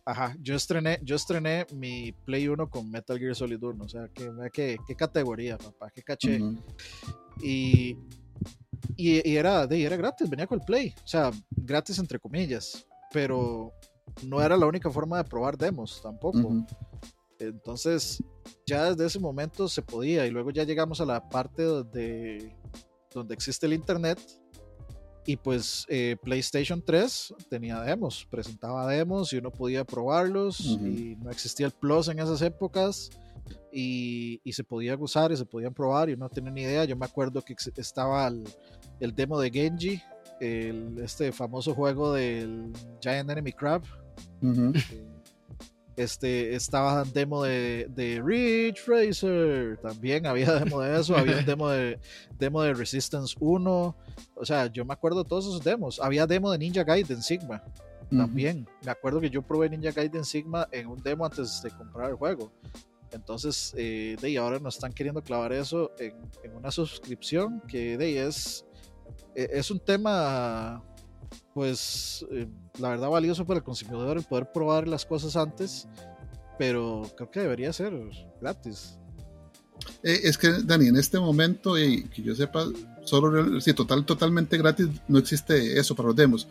Ajá, 0.05 0.37
yo 0.41 0.57
estrené, 0.57 0.99
yo 1.03 1.15
estrené 1.15 1.67
mi 1.73 2.13
Play 2.13 2.49
1 2.49 2.69
con 2.69 2.91
Metal 2.91 3.19
Gear 3.19 3.35
Solid 3.35 3.63
1. 3.63 3.85
O 3.85 3.89
sea, 3.89 4.09
que, 4.09 4.29
vea 4.31 4.51
qué, 4.51 4.77
qué 4.87 4.97
categoría, 4.97 5.57
papá, 5.57 5.91
qué 5.95 6.03
caché. 6.03 6.41
Y, 7.41 7.97
y, 8.97 9.29
y 9.29 9.37
era, 9.37 9.67
de, 9.67 9.85
era 9.85 9.97
gratis, 9.97 10.29
venía 10.29 10.47
con 10.47 10.59
el 10.59 10.65
Play. 10.65 10.95
O 11.05 11.07
sea, 11.07 11.31
gratis 11.51 11.99
entre 11.99 12.19
comillas. 12.19 12.87
Pero 13.13 13.73
no 14.25 14.43
era 14.43 14.57
la 14.57 14.67
única 14.67 14.91
forma 14.91 15.19
de 15.19 15.25
probar 15.25 15.57
demos 15.57 16.01
tampoco. 16.03 16.39
Ujú. 16.39 16.67
Entonces, 17.39 18.23
ya 18.67 18.91
desde 18.91 19.07
ese 19.07 19.19
momento 19.19 19.69
se 19.69 19.83
podía. 19.83 20.27
Y 20.27 20.31
luego 20.31 20.51
ya 20.51 20.65
llegamos 20.65 21.01
a 21.01 21.05
la 21.05 21.29
parte 21.29 21.63
donde, 21.63 22.57
donde 23.13 23.35
existe 23.35 23.67
el 23.67 23.73
Internet. 23.73 24.21
Y 25.29 25.37
pues 25.37 25.85
eh, 25.89 26.17
PlayStation 26.23 26.81
3 26.81 27.35
tenía 27.51 27.81
demos, 27.81 28.25
presentaba 28.31 28.87
demos 28.87 29.33
y 29.33 29.39
uno 29.39 29.51
podía 29.51 29.85
probarlos. 29.85 30.61
Y 30.61 31.17
no 31.17 31.31
existía 31.31 31.67
el 31.67 31.73
Plus 31.73 32.09
en 32.09 32.21
esas 32.21 32.43
épocas. 32.43 33.11
Y, 33.73 34.41
y 34.45 34.53
se 34.53 34.65
podía 34.65 34.97
usar 34.97 35.33
y 35.33 35.37
se 35.37 35.45
podían 35.45 35.75
probar. 35.75 36.09
Y 36.09 36.15
uno 36.15 36.27
no 36.27 36.31
tenía 36.31 36.51
ni 36.53 36.63
idea. 36.63 36.85
Yo 36.85 36.97
me 36.97 37.07
acuerdo 37.07 37.43
que 37.43 37.55
estaba 37.77 38.29
el, 38.29 38.45
el 39.01 39.15
demo 39.15 39.41
de 39.41 39.51
Genji, 39.51 40.01
el, 40.41 40.99
este 40.99 41.33
famoso 41.33 41.75
juego 41.75 42.13
del 42.13 42.73
Giant 43.01 43.29
Enemy 43.29 43.53
Crab. 43.53 43.83
Ujú. 44.43 44.73
Este, 45.97 46.55
estaba 46.55 47.05
demo 47.05 47.43
de, 47.43 47.87
de 47.89 48.21
Ridge 48.23 48.85
Racer, 48.87 49.79
también 49.79 50.27
había 50.27 50.53
demo 50.53 50.81
de 50.81 51.01
eso, 51.01 51.17
había 51.17 51.39
un 51.39 51.47
demo 51.47 51.71
de, 51.71 51.99
demo 52.39 52.61
de 52.63 52.75
Resistance 52.75 53.35
1, 53.41 53.97
o 54.35 54.45
sea, 54.45 54.67
yo 54.67 54.85
me 54.85 54.93
acuerdo 54.93 55.23
de 55.23 55.29
todos 55.29 55.47
esos 55.47 55.65
demos, 55.65 55.99
había 55.99 56.27
demo 56.27 56.51
de 56.51 56.59
Ninja 56.59 56.85
Gaiden 56.85 57.23
Sigma, 57.23 57.65
también, 58.11 58.69
me 58.85 58.91
acuerdo 58.91 59.21
que 59.21 59.31
yo 59.31 59.41
probé 59.41 59.71
Ninja 59.71 59.91
Gaiden 59.91 60.25
Sigma 60.25 60.69
en 60.71 60.87
un 60.87 61.03
demo 61.03 61.25
antes 61.25 61.63
de 61.63 61.71
comprar 61.71 62.11
el 62.11 62.17
juego, 62.17 62.53
entonces, 63.13 63.73
eh, 63.79 64.17
de 64.21 64.27
ahí 64.27 64.37
ahora 64.37 64.59
nos 64.59 64.75
están 64.75 64.93
queriendo 64.93 65.23
clavar 65.23 65.53
eso 65.53 65.93
en, 65.99 66.15
en 66.43 66.57
una 66.57 66.71
suscripción 66.71 67.63
que 67.67 67.97
de 67.97 68.05
ahí 68.05 68.19
es, 68.19 68.67
eh, 69.35 69.49
es 69.53 69.71
un 69.71 69.81
tema 69.81 70.83
pues 71.57 72.23
eh, 72.33 72.47
la 72.79 72.91
verdad 72.91 73.09
valioso 73.09 73.47
para 73.47 73.57
el 73.61 73.65
consumidor 73.65 74.19
el 74.19 74.25
poder 74.25 74.53
probar 74.53 74.87
las 74.87 75.07
cosas 75.07 75.37
antes, 75.37 75.89
pero 76.59 77.11
creo 77.17 77.31
que 77.31 77.41
debería 77.41 77.73
ser 77.73 77.95
gratis. 78.43 78.99
Eh, 80.03 80.21
es 80.25 80.37
que, 80.37 80.51
Dani, 80.51 80.89
en 80.89 80.97
este 80.97 81.19
momento, 81.19 81.79
y 81.79 82.05
que 82.11 82.23
yo 82.23 82.35
sepa, 82.35 82.67
solo 83.07 83.59
sí, 83.63 83.73
total, 83.73 84.05
totalmente 84.05 84.59
gratis 84.59 84.89
no 85.09 85.19
existe 85.19 85.81
eso 85.81 85.95
para 85.95 86.09
los 86.09 86.17
demos. 86.17 86.47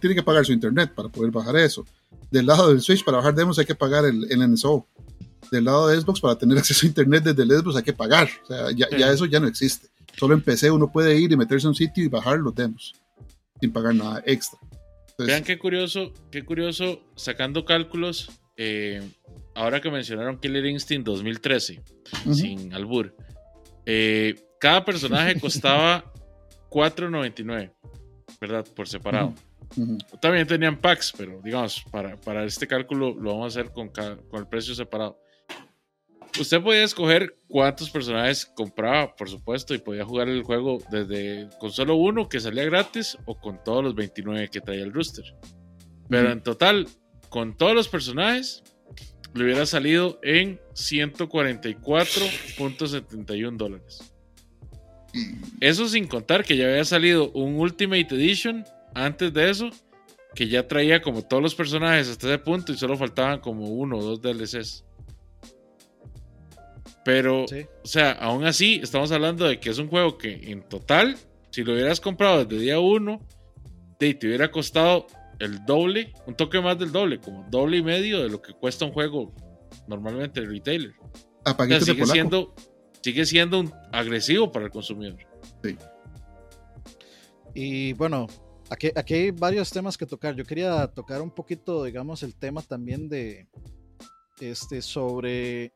Tiene 0.00 0.14
que 0.14 0.22
pagar 0.22 0.46
su 0.46 0.52
internet 0.54 0.94
para 0.94 1.10
poder 1.10 1.30
bajar 1.30 1.56
eso. 1.56 1.84
Del 2.30 2.46
lado 2.46 2.68
del 2.70 2.80
Switch, 2.80 3.04
para 3.04 3.18
bajar 3.18 3.34
demos 3.34 3.58
hay 3.58 3.66
que 3.66 3.74
pagar 3.74 4.06
el, 4.06 4.26
el 4.32 4.50
NSO. 4.54 4.86
Del 5.50 5.64
lado 5.66 5.88
de 5.88 6.00
Xbox, 6.00 6.22
para 6.22 6.38
tener 6.38 6.56
acceso 6.60 6.86
a 6.86 6.88
internet 6.88 7.24
desde 7.24 7.42
el 7.42 7.50
Xbox 7.60 7.76
hay 7.76 7.82
que 7.82 7.92
pagar. 7.92 8.30
O 8.44 8.46
sea, 8.46 8.70
ya, 8.70 8.86
Sí. 8.90 8.96
ya 8.98 9.10
eso 9.12 9.26
ya 9.26 9.38
no 9.38 9.48
existe. 9.48 9.88
Solo 10.16 10.32
en 10.32 10.40
PC 10.40 10.70
uno 10.70 10.90
puede 10.90 11.14
ir 11.20 11.30
y 11.30 11.36
meterse 11.36 11.66
a 11.66 11.70
un 11.70 11.76
sitio 11.76 12.02
y 12.02 12.08
bajar 12.08 12.38
los 12.38 12.54
demos 12.54 12.94
sin 13.64 13.72
pagar 13.72 13.94
nada 13.94 14.22
extra. 14.26 14.58
Entonces, 14.60 15.26
Vean 15.26 15.42
qué 15.42 15.58
curioso, 15.58 16.12
qué 16.30 16.44
curioso, 16.44 17.00
sacando 17.16 17.64
cálculos, 17.64 18.30
eh, 18.58 19.00
ahora 19.54 19.80
que 19.80 19.90
mencionaron 19.90 20.38
Killer 20.38 20.66
Instinct 20.66 21.06
2013, 21.06 21.82
ujú, 22.26 22.34
sin 22.34 22.74
albur, 22.74 23.16
eh, 23.86 24.34
cada 24.60 24.84
personaje 24.84 25.40
costaba 25.40 26.12
4.99, 26.68 27.72
¿verdad? 28.38 28.66
Por 28.76 28.86
separado. 28.86 29.34
También 30.20 30.46
tenían 30.46 30.76
packs, 30.76 31.14
pero 31.16 31.40
digamos, 31.42 31.82
para, 31.90 32.16
para 32.16 32.44
este 32.44 32.66
cálculo 32.66 33.14
lo 33.14 33.30
vamos 33.30 33.56
a 33.56 33.60
hacer 33.60 33.72
con, 33.72 33.88
con 33.88 34.40
el 34.40 34.46
precio 34.46 34.74
separado. 34.74 35.18
Usted 36.38 36.62
podía 36.62 36.82
escoger 36.82 37.38
cuántos 37.46 37.90
personajes 37.90 38.44
compraba, 38.44 39.14
por 39.14 39.30
supuesto, 39.30 39.72
y 39.72 39.78
podía 39.78 40.04
jugar 40.04 40.28
el 40.28 40.42
juego 40.42 40.78
desde 40.90 41.48
con 41.60 41.70
solo 41.70 41.94
uno 41.94 42.28
que 42.28 42.40
salía 42.40 42.64
gratis 42.64 43.16
o 43.24 43.38
con 43.38 43.62
todos 43.62 43.84
los 43.84 43.94
29 43.94 44.50
que 44.50 44.60
traía 44.60 44.82
el 44.82 44.92
rooster. 44.92 45.24
Pero 46.08 46.32
en 46.32 46.42
total, 46.42 46.88
con 47.28 47.56
todos 47.56 47.74
los 47.74 47.86
personajes, 47.88 48.64
le 49.32 49.44
hubiera 49.44 49.64
salido 49.64 50.18
en 50.22 50.60
144.71 50.74 53.56
dólares. 53.56 54.12
Eso 55.60 55.88
sin 55.88 56.08
contar 56.08 56.44
que 56.44 56.56
ya 56.56 56.66
había 56.66 56.84
salido 56.84 57.30
un 57.32 57.54
Ultimate 57.54 58.14
Edition 58.14 58.64
antes 58.94 59.32
de 59.32 59.50
eso, 59.50 59.70
que 60.34 60.48
ya 60.48 60.66
traía 60.66 61.00
como 61.00 61.22
todos 61.22 61.40
los 61.42 61.54
personajes 61.54 62.08
hasta 62.08 62.26
ese 62.26 62.38
punto 62.38 62.72
y 62.72 62.76
solo 62.76 62.96
faltaban 62.96 63.38
como 63.38 63.68
uno 63.68 63.98
o 63.98 64.02
dos 64.02 64.20
DLCs. 64.20 64.83
Pero, 67.04 67.46
Sí. 67.48 67.66
o 67.82 67.86
sea, 67.86 68.12
aún 68.12 68.44
así, 68.44 68.80
estamos 68.82 69.12
hablando 69.12 69.46
de 69.46 69.60
que 69.60 69.70
es 69.70 69.78
un 69.78 69.88
juego 69.88 70.16
que 70.16 70.50
en 70.50 70.62
total, 70.62 71.16
si 71.50 71.62
lo 71.62 71.74
hubieras 71.74 72.00
comprado 72.00 72.44
desde 72.44 72.62
día 72.62 72.80
uno, 72.80 73.20
te 73.98 74.14
te 74.14 74.26
hubiera 74.26 74.50
costado 74.50 75.06
el 75.38 75.64
doble, 75.66 76.12
un 76.26 76.34
toque 76.34 76.60
más 76.60 76.78
del 76.78 76.92
doble, 76.92 77.20
como 77.20 77.44
doble 77.50 77.78
y 77.78 77.82
medio 77.82 78.22
de 78.22 78.28
lo 78.28 78.40
que 78.40 78.52
cuesta 78.54 78.84
un 78.84 78.92
juego 78.92 79.34
normalmente 79.86 80.40
el 80.40 80.48
retailer. 80.48 80.94
O 81.44 81.64
sea, 81.66 81.80
sigue 81.80 82.06
siendo, 82.06 82.54
sigue 83.02 83.26
siendo 83.26 83.60
un 83.60 83.72
agresivo 83.92 84.50
para 84.50 84.64
el 84.66 84.70
consumidor. 84.70 85.18
Y 87.54 87.92
bueno, 87.94 88.26
aquí, 88.70 88.90
aquí 88.94 89.14
hay 89.14 89.30
varios 89.30 89.70
temas 89.70 89.96
que 89.96 90.06
tocar. 90.06 90.34
Yo 90.34 90.44
quería 90.44 90.86
tocar 90.88 91.22
un 91.22 91.30
poquito, 91.30 91.84
digamos, 91.84 92.22
el 92.22 92.34
tema 92.34 92.62
también 92.62 93.08
de 93.08 93.46
este 94.40 94.82
sobre 94.82 95.72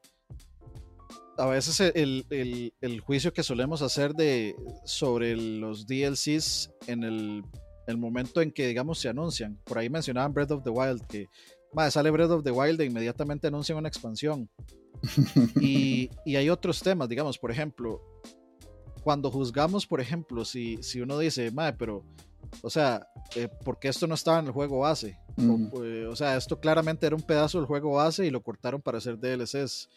a 1.39 1.47
veces 1.47 1.81
el, 1.95 2.27
el- 2.31 2.75
el 2.81 3.01
juicio 3.01 3.33
que 3.33 3.43
solemos 3.43 3.81
hacer 3.83 4.13
de 4.15 4.55
sobre 4.85 5.37
los 5.37 5.87
DLCs 5.87 6.71
en 6.87 7.05
el, 7.05 7.43
el 7.87 7.97
momento 7.97 8.41
en 8.43 8.51
que 8.53 8.67
digamos 8.67 8.99
se 8.99 9.09
anuncian. 9.09 9.59
Por 9.65 9.79
ahí 9.79 9.89
mencionaban 9.89 10.33
Breath 10.35 10.51
of 10.51 10.65
the 10.65 10.71
Wild 10.71 11.07
que 11.07 11.27
madre, 11.73 11.91
sale 11.91 12.11
Breath 12.11 12.31
of 12.31 12.45
the 12.45 12.51
Wild 12.51 12.81
e 12.81 12.85
inmediatamente 12.87 13.47
anuncian 13.47 13.79
una 13.79 13.89
expansión. 13.89 14.49
Y, 15.61 16.11
y 16.25 16.37
hay 16.37 16.51
otros 16.51 16.81
temas, 16.81 17.09
digamos, 17.09 17.39
por 17.39 17.51
ejemplo, 17.51 18.01
cuando 19.03 19.31
juzgamos, 19.31 19.87
por 19.87 20.01
ejemplo, 20.01 20.45
si, 20.45 20.77
si 20.83 21.01
uno 21.01 21.19
dice, 21.19 21.51
madre, 21.53 21.77
pero, 21.79 22.05
o 22.63 22.71
sea, 22.71 23.07
eh, 23.37 23.49
¿por 23.65 23.79
qué 23.79 23.89
esto 23.89 24.07
no 24.07 24.15
estaba 24.15 24.39
en 24.41 24.47
el 24.47 24.53
juego 24.53 24.81
base? 24.81 25.19
Ujú. 25.37 25.71
O, 25.73 25.85
eh, 25.85 26.07
o 26.07 26.17
sea, 26.17 26.37
esto 26.37 26.59
claramente 26.59 27.07
era 27.07 27.15
un 27.15 27.23
pedazo 27.23 27.59
del 27.59 27.67
juego 27.67 27.93
base 27.93 28.27
y 28.27 28.31
lo 28.31 28.43
cortaron 28.43 28.83
para 28.83 28.99
hacer 28.99 29.19
DLCs. 29.19 29.89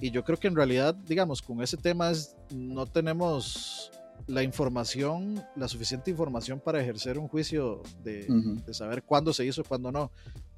Y 0.00 0.10
yo 0.10 0.24
creo 0.24 0.38
que 0.38 0.48
en 0.48 0.56
realidad, 0.56 0.94
digamos, 0.94 1.42
con 1.42 1.60
ese 1.62 1.76
tema 1.76 2.10
es, 2.10 2.36
no 2.54 2.86
tenemos 2.86 3.90
la 4.26 4.42
información, 4.42 5.42
la 5.56 5.68
suficiente 5.68 6.10
información 6.10 6.60
para 6.60 6.80
ejercer 6.80 7.18
un 7.18 7.28
juicio 7.28 7.82
de, 8.02 8.26
de 8.64 8.74
saber 8.74 9.02
cuándo 9.02 9.32
se 9.32 9.44
hizo 9.44 9.62
y 9.62 9.64
cuándo 9.64 9.90
no. 9.90 10.10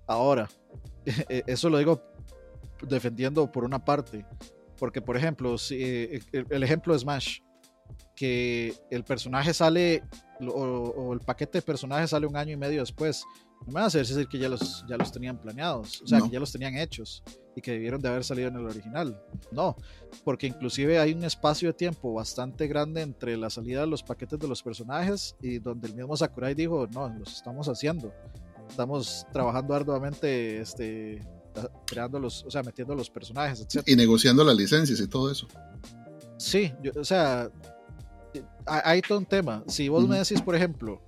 Ahora, 0.07 0.49
eh, 1.29 1.43
eso 1.47 1.71
lo 1.71 1.79
digo 1.79 2.03
defendiendo 2.83 3.51
por 3.51 3.65
una 3.65 3.85
parte, 3.85 4.27
porque 4.79 5.01
por 5.01 5.17
ejemplo, 5.17 5.57
si, 5.57 5.77
eh, 5.83 6.21
el, 6.33 6.47
el 6.51 6.63
ejemplo 6.63 6.93
de 6.93 6.99
Smash, 6.99 7.39
que 8.17 8.75
el 8.91 9.05
personaje 9.05 9.55
sale 9.55 10.03
o 10.41 11.13
el 11.13 11.21
paquete 11.21 11.59
de 11.59 11.63
personajes 11.63 12.11
sale 12.11 12.27
un 12.27 12.37
año 12.37 12.53
y 12.53 12.57
medio 12.57 12.81
después, 12.81 13.25
no 13.67 13.73
me 13.73 13.81
va 13.81 13.87
a 13.87 13.91
decir 13.91 14.27
que 14.27 14.39
ya 14.39 14.49
los, 14.49 14.85
ya 14.89 14.97
los 14.97 15.13
tenían 15.13 15.39
planeados, 15.39 16.01
o 16.03 16.07
sea, 16.07 16.19
No. 16.19 16.25
que 16.27 16.31
ya 16.33 16.41
los 16.41 16.51
tenían 16.51 16.77
hechos 16.77 17.23
y 17.55 17.61
que 17.61 17.73
debieron 17.73 18.01
de 18.01 18.09
haber 18.09 18.25
salido 18.25 18.49
en 18.49 18.57
el 18.57 18.65
original. 18.67 19.21
No, 19.53 19.77
porque 20.25 20.47
inclusive 20.47 20.99
hay 20.99 21.13
un 21.13 21.25
espacio 21.25 21.69
de 21.69 21.75
tiempo 21.75 22.13
bastante 22.15 22.67
grande 22.69 23.03
entre 23.03 23.37
la 23.37 23.51
salida 23.51 23.81
de 23.83 23.87
los 23.87 24.03
paquetes 24.03 24.39
de 24.39 24.49
los 24.49 24.63
personajes 24.63 25.37
y 25.43 25.59
donde 25.59 25.89
el 25.89 25.95
mismo 25.95 26.17
Sakurai 26.17 26.55
dijo, 26.55 26.87
no, 26.93 27.09
los 27.11 27.35
estamos 27.37 27.69
haciendo. 27.69 28.13
Estamos 28.69 29.27
trabajando 29.33 29.75
arduamente, 29.75 30.61
este, 30.61 31.21
creando 31.87 32.19
los, 32.21 32.45
o 32.45 32.51
sea, 32.51 32.63
metiendo 32.63 32.95
los 32.95 33.11
personajes, 33.11 33.61
etc. 33.61 33.83
Y 33.87 33.97
negociando 33.97 34.43
las 34.45 34.57
licencias 34.57 35.01
y 35.01 35.07
todo 35.09 35.31
eso. 35.31 35.47
Sí, 36.39 36.73
yo- 36.83 36.93
o 36.99 37.05
sea, 37.05 37.51
eh, 38.33 38.43
hay, 38.65 39.03
todo 39.03 39.19
un 39.19 39.27
tema. 39.27 39.63
Si 39.67 39.89
vos 39.89 40.07
me 40.09 40.19
decís, 40.19 40.41
por 40.41 40.55
ejemplo, 40.55 41.03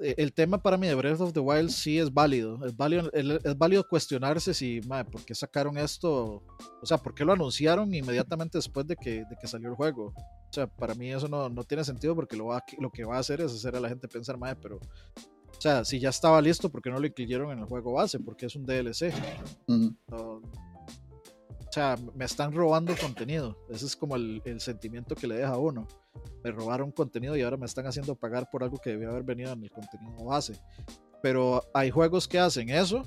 el 0.00 0.32
tema 0.32 0.62
para 0.62 0.76
mí 0.76 0.86
de 0.86 0.94
Breath 0.94 1.20
of 1.20 1.32
the 1.32 1.40
Wild 1.40 1.70
sí 1.70 1.98
es 1.98 2.12
válido. 2.12 2.64
Es 2.64 2.76
válido, 2.76 3.10
es 3.12 3.58
válido 3.58 3.86
cuestionarse 3.86 4.54
si, 4.54 4.80
madre, 4.86 5.10
¿por 5.10 5.24
qué 5.24 5.34
sacaron 5.34 5.76
esto? 5.78 6.42
O 6.82 6.86
sea, 6.86 6.98
¿por 6.98 7.14
qué 7.14 7.24
lo 7.24 7.32
anunciaron 7.32 7.92
inmediatamente 7.94 8.58
después 8.58 8.86
de 8.86 8.96
que, 8.96 9.24
de 9.24 9.36
que 9.40 9.46
salió 9.46 9.68
el 9.68 9.74
juego? 9.74 10.12
O 10.16 10.52
sea, 10.52 10.66
para 10.66 10.94
mí 10.94 11.10
eso 11.12 11.28
no, 11.28 11.48
no 11.48 11.64
tiene 11.64 11.84
sentido 11.84 12.14
porque 12.14 12.36
lo, 12.36 12.46
va, 12.46 12.64
lo 12.78 12.90
que 12.90 13.04
va 13.04 13.16
a 13.16 13.20
hacer 13.20 13.40
es 13.40 13.52
hacer 13.52 13.76
a 13.76 13.80
la 13.80 13.88
gente 13.88 14.08
pensar, 14.08 14.38
madre, 14.38 14.58
pero... 14.60 14.76
O 14.76 15.60
sea, 15.60 15.84
si 15.84 16.00
ya 16.00 16.08
estaba 16.08 16.40
listo, 16.40 16.70
¿por 16.70 16.80
qué 16.80 16.90
no 16.90 16.98
lo 16.98 17.06
incluyeron 17.06 17.52
en 17.52 17.58
el 17.58 17.66
juego 17.66 17.92
base? 17.92 18.18
Porque 18.18 18.46
es 18.46 18.56
un 18.56 18.64
DLC. 18.64 19.12
No, 19.66 20.40
o 21.70 21.72
sea, 21.72 21.96
me 22.16 22.24
están 22.24 22.52
robando 22.52 22.96
contenido. 22.96 23.56
Ese 23.68 23.86
es 23.86 23.94
como 23.94 24.16
el, 24.16 24.42
el 24.44 24.60
sentimiento 24.60 25.14
que 25.14 25.26
le 25.26 25.36
deja 25.36 25.50
a 25.50 25.58
uno. 25.58 25.86
Me 26.42 26.50
robaron 26.50 26.90
contenido 26.90 27.36
y 27.36 27.42
ahora 27.42 27.56
me 27.56 27.66
están 27.66 27.86
haciendo 27.86 28.14
pagar 28.14 28.48
por 28.50 28.62
algo 28.62 28.78
que 28.78 28.90
debía 28.90 29.08
haber 29.08 29.22
venido 29.22 29.52
en 29.52 29.62
el 29.62 29.70
contenido 29.70 30.24
base. 30.24 30.54
Pero 31.22 31.62
hay 31.74 31.90
juegos 31.90 32.26
que 32.26 32.38
hacen 32.38 32.70
eso, 32.70 33.02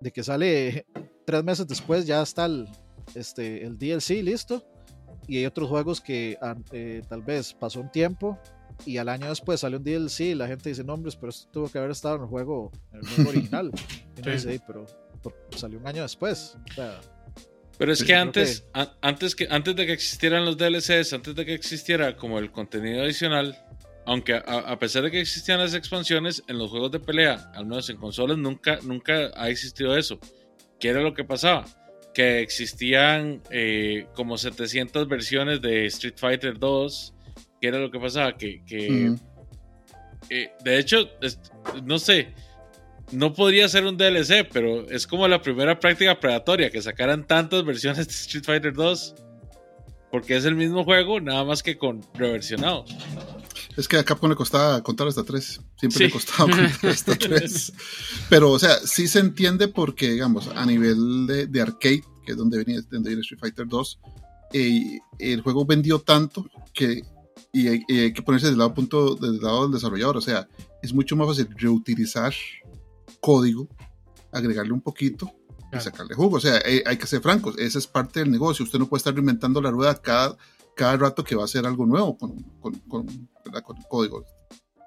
de 0.00 0.10
que 0.10 0.22
sale 0.22 0.86
tres 1.26 1.44
meses 1.44 1.66
después 1.66 2.06
ya 2.06 2.22
está 2.22 2.46
el, 2.46 2.68
este, 3.14 3.64
el 3.64 3.78
DLC 3.78 4.22
listo. 4.22 4.64
Y 5.26 5.38
hay 5.38 5.46
otros 5.46 5.68
juegos 5.68 6.00
que 6.00 6.38
eh, 6.72 7.02
tal 7.06 7.22
vez 7.22 7.52
pasó 7.52 7.80
un 7.80 7.90
tiempo 7.90 8.38
y 8.86 8.96
al 8.96 9.08
año 9.08 9.28
después 9.28 9.60
sale 9.60 9.76
un 9.76 9.84
DLC 9.84 10.20
y 10.20 10.34
la 10.34 10.46
gente 10.46 10.70
dice, 10.70 10.84
nombres, 10.84 11.16
pero 11.16 11.30
esto 11.30 11.50
tuvo 11.50 11.68
que 11.68 11.78
haber 11.78 11.90
estado 11.90 12.16
en 12.16 12.22
el 12.22 12.28
juego, 12.28 12.70
en 12.92 13.00
el 13.00 13.06
juego 13.08 13.30
original. 13.30 13.70
Y 14.16 14.22
no 14.22 14.32
dice, 14.32 14.60
pero, 14.66 14.86
salió 15.56 15.78
un 15.78 15.86
año 15.86 16.02
después. 16.02 16.56
Pero 17.78 17.92
es 17.92 18.02
que 18.02 18.14
antes, 18.14 18.64
antes 19.00 19.36
que 19.36 19.46
antes 19.50 19.76
de 19.76 19.86
que 19.86 19.92
existieran 19.92 20.44
los 20.44 20.56
DLCs, 20.58 21.12
antes 21.12 21.34
de 21.34 21.46
que 21.46 21.54
existiera 21.54 22.16
como 22.16 22.40
el 22.40 22.50
contenido 22.50 23.02
adicional, 23.02 23.56
aunque 24.04 24.34
a, 24.34 24.78
pesar 24.78 25.04
de 25.04 25.10
que 25.10 25.20
existían 25.20 25.60
las 25.60 25.74
expansiones, 25.74 26.42
en 26.48 26.58
los 26.58 26.70
juegos 26.70 26.90
de 26.90 26.98
pelea, 26.98 27.52
al 27.54 27.66
menos 27.66 27.88
en 27.90 27.98
consolas, 27.98 28.38
nunca, 28.38 28.78
nunca 28.82 29.30
ha 29.36 29.48
existido 29.50 29.96
eso. 29.96 30.18
¿Qué 30.80 30.88
era 30.88 31.02
lo 31.02 31.12
que 31.12 31.24
pasaba? 31.24 31.66
Que 32.14 32.40
existían 32.40 33.42
eh, 33.50 34.06
como 34.14 34.38
700 34.38 35.06
versiones 35.08 35.60
de 35.60 35.84
Street 35.86 36.14
Fighter 36.16 36.58
2. 36.58 37.14
¿Qué 37.60 37.68
era 37.68 37.78
lo 37.78 37.90
que 37.90 38.00
pasaba? 38.00 38.36
Que, 38.36 38.62
eh, 40.30 40.50
de 40.64 40.78
hecho, 40.78 41.10
no 41.84 41.98
sé, 41.98 42.34
no 43.12 43.32
podría 43.32 43.68
ser 43.68 43.86
un 43.86 43.96
DLC, 43.96 44.48
pero 44.52 44.88
es 44.88 45.06
como 45.06 45.26
la 45.28 45.42
primera 45.42 45.78
práctica 45.78 46.18
predatoria, 46.18 46.70
que 46.70 46.82
sacaran 46.82 47.26
tantas 47.26 47.64
versiones 47.64 48.06
de 48.06 48.12
Street 48.12 48.44
Fighter 48.44 48.72
2. 48.72 49.14
Porque 50.10 50.36
es 50.36 50.46
el 50.46 50.54
mismo 50.54 50.84
juego, 50.84 51.20
nada 51.20 51.44
más 51.44 51.62
que 51.62 51.76
con 51.76 52.02
reversionado. 52.14 52.86
Es 53.76 53.86
que 53.86 53.98
a 53.98 54.04
Capcom 54.04 54.30
le 54.30 54.36
costaba 54.36 54.82
contar 54.82 55.06
hasta 55.06 55.22
tres. 55.22 55.60
Siempre 55.78 56.06
le 56.06 56.10
costaba 56.10 56.50
contar 56.50 56.90
hasta 56.90 57.14
tres. 57.14 57.72
Pero, 58.30 58.50
o 58.50 58.58
sea, 58.58 58.74
sí 58.78 59.06
se 59.06 59.18
entiende 59.18 59.68
porque, 59.68 60.12
digamos, 60.12 60.48
a 60.48 60.64
nivel 60.64 61.26
de, 61.26 61.60
arcade, 61.60 62.02
que 62.24 62.32
es 62.32 62.36
donde 62.38 62.56
venía, 62.56 62.80
donde 62.90 63.10
viene 63.10 63.20
Street 63.20 63.40
Fighter 63.40 63.68
2, 63.68 64.00
eh, 64.54 64.98
el 65.18 65.42
juego 65.42 65.66
vendió 65.66 65.98
tanto 65.98 66.48
que 66.72 67.02
y 67.52 67.68
hay, 67.68 68.12
que 68.12 68.22
ponerse 68.22 68.48
del 68.48 68.58
lado, 68.58 68.74
punto, 68.74 69.14
del 69.14 69.38
lado 69.38 69.64
del 69.64 69.72
desarrollador. 69.72 70.16
O 70.16 70.20
sea, 70.20 70.48
es 70.82 70.92
mucho 70.92 71.16
más 71.16 71.28
fácil 71.28 71.48
reutilizar 71.56 72.32
código, 73.20 73.68
agregarle 74.32 74.72
un 74.72 74.80
poquito 74.80 75.30
y 75.72 75.80
sacarle 75.80 76.14
jugo. 76.14 76.36
O 76.36 76.40
sea, 76.40 76.60
hay, 76.64 76.82
hay, 76.84 76.96
que 76.96 77.06
ser 77.06 77.20
francos, 77.20 77.58
esa 77.58 77.78
es 77.78 77.86
parte 77.86 78.20
del 78.20 78.30
negocio. 78.30 78.64
Usted 78.64 78.78
no 78.78 78.88
puede 78.88 78.98
estar 78.98 79.14
reinventando 79.14 79.60
la 79.60 79.70
rueda 79.70 80.00
cada, 80.00 80.36
cada 80.74 80.96
rato 80.96 81.24
que 81.24 81.34
va 81.34 81.42
a 81.42 81.44
hacer 81.44 81.66
algo 81.66 81.86
nuevo 81.86 82.16
con, 82.16 82.42
con, 82.60 82.74
con, 82.88 83.06
código. 83.88 84.24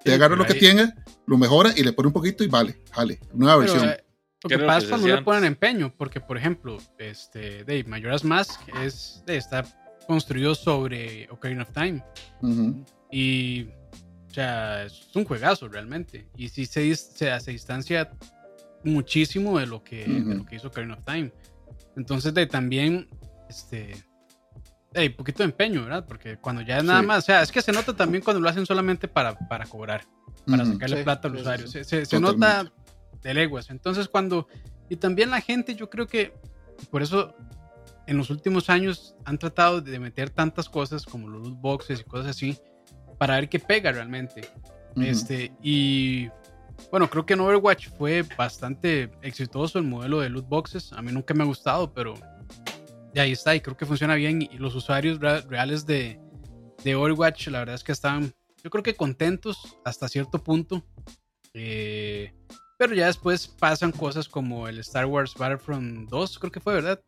Te 0.04 0.14
agarra 0.14 0.36
lo 0.36 0.46
que 0.46 0.56
tiene, 0.56 0.94
lo 1.28 1.38
mejora 1.38 1.74
y 1.76 1.84
le 1.84 1.94
pone 1.94 2.08
un 2.08 2.14
poquito 2.14 2.44
y 2.44 2.48
vale, 2.48 2.82
jale, 2.92 3.20
nueva 3.34 3.58
versión. 3.58 3.90
Eh, 3.90 4.04
lo 4.44 4.50
que 4.50 4.58
pasa 4.58 4.80
es 4.80 4.90
cuando 4.90 5.08
no 5.08 5.16
le 5.16 5.22
ponen 5.22 5.44
empeño, 5.44 5.94
porque 5.96 6.20
por 6.20 6.38
ejemplo, 6.38 6.80
este, 6.98 7.64
de 7.64 7.84
Majora's 7.84 8.24
Mask 8.24 8.60
es, 8.84 9.24
está 9.28 9.64
construido 10.08 10.56
sobre 10.56 11.30
Ocarina 11.30 11.64
of 11.64 11.72
Time. 11.72 12.04
Y, 13.12 13.68
o 14.32 14.34
sea, 14.34 14.86
es 14.86 15.10
un 15.14 15.26
juegazo 15.26 15.68
realmente. 15.68 16.26
Y 16.38 16.48
sí 16.48 16.66
se, 16.66 16.96
se, 16.96 17.38
se 17.40 17.52
distancia 17.52 18.10
muchísimo 18.84 19.60
de 19.60 19.68
lo 19.68 19.84
que, 19.84 20.06
de 20.06 20.36
lo 20.36 20.46
que 20.46 20.56
hizo 20.56 20.70
Ocarina 20.70 20.94
of 20.94 21.04
Time. 21.04 21.34
Entonces, 21.98 22.34
de 22.34 22.46
también, 22.46 23.10
este, 23.50 23.94
hay 24.96 25.10
poquito 25.10 25.40
de 25.40 25.50
empeño, 25.50 25.84
¿verdad? 25.84 26.06
Porque 26.08 26.38
cuando 26.38 26.62
ya 26.62 26.78
es 26.78 26.84
nada 26.86 27.02
más, 27.02 27.20
o 27.20 27.22
sea, 27.26 27.42
es 27.42 27.52
que 27.52 27.62
se 27.62 27.74
nota 27.74 27.94
también 27.94 28.24
cuando 28.24 28.40
lo 28.40 28.48
hacen 28.48 28.66
solamente 28.66 29.10
para, 29.10 29.38
para 29.38 29.66
cobrar, 29.66 30.06
para 30.48 30.66
sacarle 30.66 31.04
plata 31.04 31.28
al 31.28 31.36
usuario. 31.36 31.68
Se, 31.68 31.84
se, 31.84 32.20
nota 32.20 32.72
de 33.22 33.34
leguas. 33.34 33.70
Entonces, 33.70 34.08
cuando. 34.08 34.48
Y 34.88 34.96
también 34.96 35.30
la 35.30 35.42
gente, 35.42 35.76
yo 35.76 35.90
creo 35.90 36.08
que 36.08 36.34
por 36.90 37.02
eso 37.02 37.36
en 38.08 38.16
los 38.16 38.30
últimos 38.30 38.70
años 38.70 39.14
han 39.26 39.38
tratado 39.38 39.82
de 39.82 40.00
meter 40.00 40.30
tantas 40.30 40.70
cosas 40.70 41.06
como 41.06 41.28
los 41.28 41.42
loot 41.42 41.60
boxes 41.60 42.00
y 42.00 42.04
cosas 42.06 42.28
así 42.28 42.58
para 43.22 43.36
ver 43.36 43.50
qué 43.50 43.60
pega 43.60 43.92
realmente. 43.92 44.42
Este, 44.96 45.54
y 45.62 46.28
bueno, 46.90 47.08
creo 47.08 47.24
que 47.24 47.34
en 47.34 47.42
Overwatch 47.42 47.90
fue 47.90 48.26
bastante 48.36 49.12
exitoso 49.22 49.78
el 49.78 49.86
modelo 49.86 50.22
de 50.22 50.30
loot 50.30 50.50
boxes. 50.50 50.92
A 50.94 51.04
mí 51.04 51.12
nunca 51.12 51.36
me 51.36 51.44
ha 51.44 51.46
gustado, 51.46 51.94
pero 51.94 52.16
y 53.14 53.20
ahí 53.20 53.34
está, 53.34 53.54
y 53.54 53.62
creo 53.62 53.78
que 53.78 53.86
funciona 53.86 54.16
bien. 54.16 54.42
Y 54.42 54.58
los 54.58 54.74
usuarios 54.74 55.20
reales 55.20 55.86
de, 55.86 56.20
de 56.84 56.96
Overwatch, 56.96 57.50
la 57.50 57.60
verdad 57.60 57.76
es 57.76 57.84
que 57.84 57.92
están, 57.92 58.34
yo 58.64 58.72
creo 58.72 58.82
que 58.82 58.96
contentos 58.96 59.78
hasta 59.86 60.10
cierto 60.10 60.44
punto. 60.44 60.84
Eh, 61.54 62.34
pero 62.80 62.96
ya 62.96 63.06
después 63.06 63.48
pasan 63.48 63.92
cosas 63.92 64.28
como 64.28 64.68
el 64.68 64.80
Star 64.80 65.06
Wars 65.06 65.36
Battlefront 65.38 66.10
2, 66.10 66.40
creo 66.40 66.52
que 66.52 66.60
fue, 66.60 66.74
¿verdad? 66.74 67.00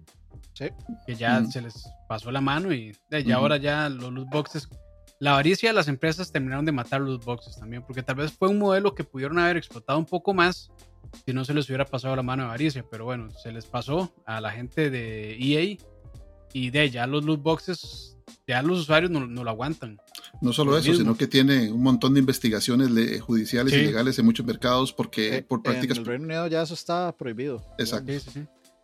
Sí. 0.54 0.68
Que 1.08 1.16
ya 1.16 1.44
se 1.46 1.60
les 1.60 1.90
pasó 2.08 2.32
la 2.32 2.40
mano 2.40 2.72
y 2.72 2.96
ya 3.26 3.38
ahora 3.38 3.58
ya 3.58 3.90
los 3.90 4.14
loot 4.14 4.30
boxes. 4.30 4.70
La 5.24 5.32
avaricia 5.32 5.70
de 5.70 5.74
las 5.74 5.88
empresas 5.88 6.34
terminaron 6.34 6.66
de 6.66 6.74
matar 6.74 7.00
los 7.00 7.24
boxes 7.24 7.58
también, 7.58 7.82
porque 7.82 8.04
tal 8.04 8.18
vez 8.18 8.34
fue 8.34 8.50
un 8.50 8.60
modelo 8.60 8.94
que 8.94 9.06
pudieron 9.06 9.40
haber 9.40 9.56
explotado 9.56 9.98
un 9.98 10.06
poco 10.06 10.34
más 10.34 10.70
si 11.26 11.32
no 11.32 11.46
se 11.46 11.54
les 11.54 11.66
hubiera 11.70 11.86
pasado 11.86 12.14
la 12.14 12.24
mano 12.24 12.44
de 12.44 12.50
avaricia, 12.50 12.86
pero 12.92 13.06
bueno, 13.06 13.30
se 13.42 13.54
les 13.54 13.66
pasó 13.66 14.14
a 14.26 14.42
la 14.42 14.52
gente 14.52 14.90
de 14.90 15.38
EA 15.40 15.78
y 16.52 16.70
de 16.72 16.90
ya 16.90 17.08
los 17.08 17.24
loot 17.24 17.42
boxes, 17.42 18.18
ya 18.46 18.62
los 18.62 18.82
usuarios 18.82 19.12
no, 19.12 19.22
lo 19.22 19.50
aguantan. 19.50 19.98
No 20.42 20.52
solo 20.52 20.78
eso, 20.78 20.94
sino 20.94 21.16
que 21.16 21.28
tiene 21.28 21.72
un 21.72 21.84
montón 21.84 22.16
de 22.16 22.20
investigaciones 22.20 23.22
judiciales 23.22 23.74
y 23.76 23.78
legales 23.78 24.20
en 24.20 24.26
muchos 24.26 24.46
mercados 24.46 24.92
porque 24.92 25.38
eh, 25.38 25.42
por 25.42 25.64
prácticas. 25.64 26.00
En 26.00 26.02
el 26.02 26.06
Reino 26.06 26.26
Unido 26.26 26.48
ya 26.48 26.64
eso 26.64 26.74
está 26.74 27.16
prohibido. 27.16 27.64
Exacto. 27.78 28.12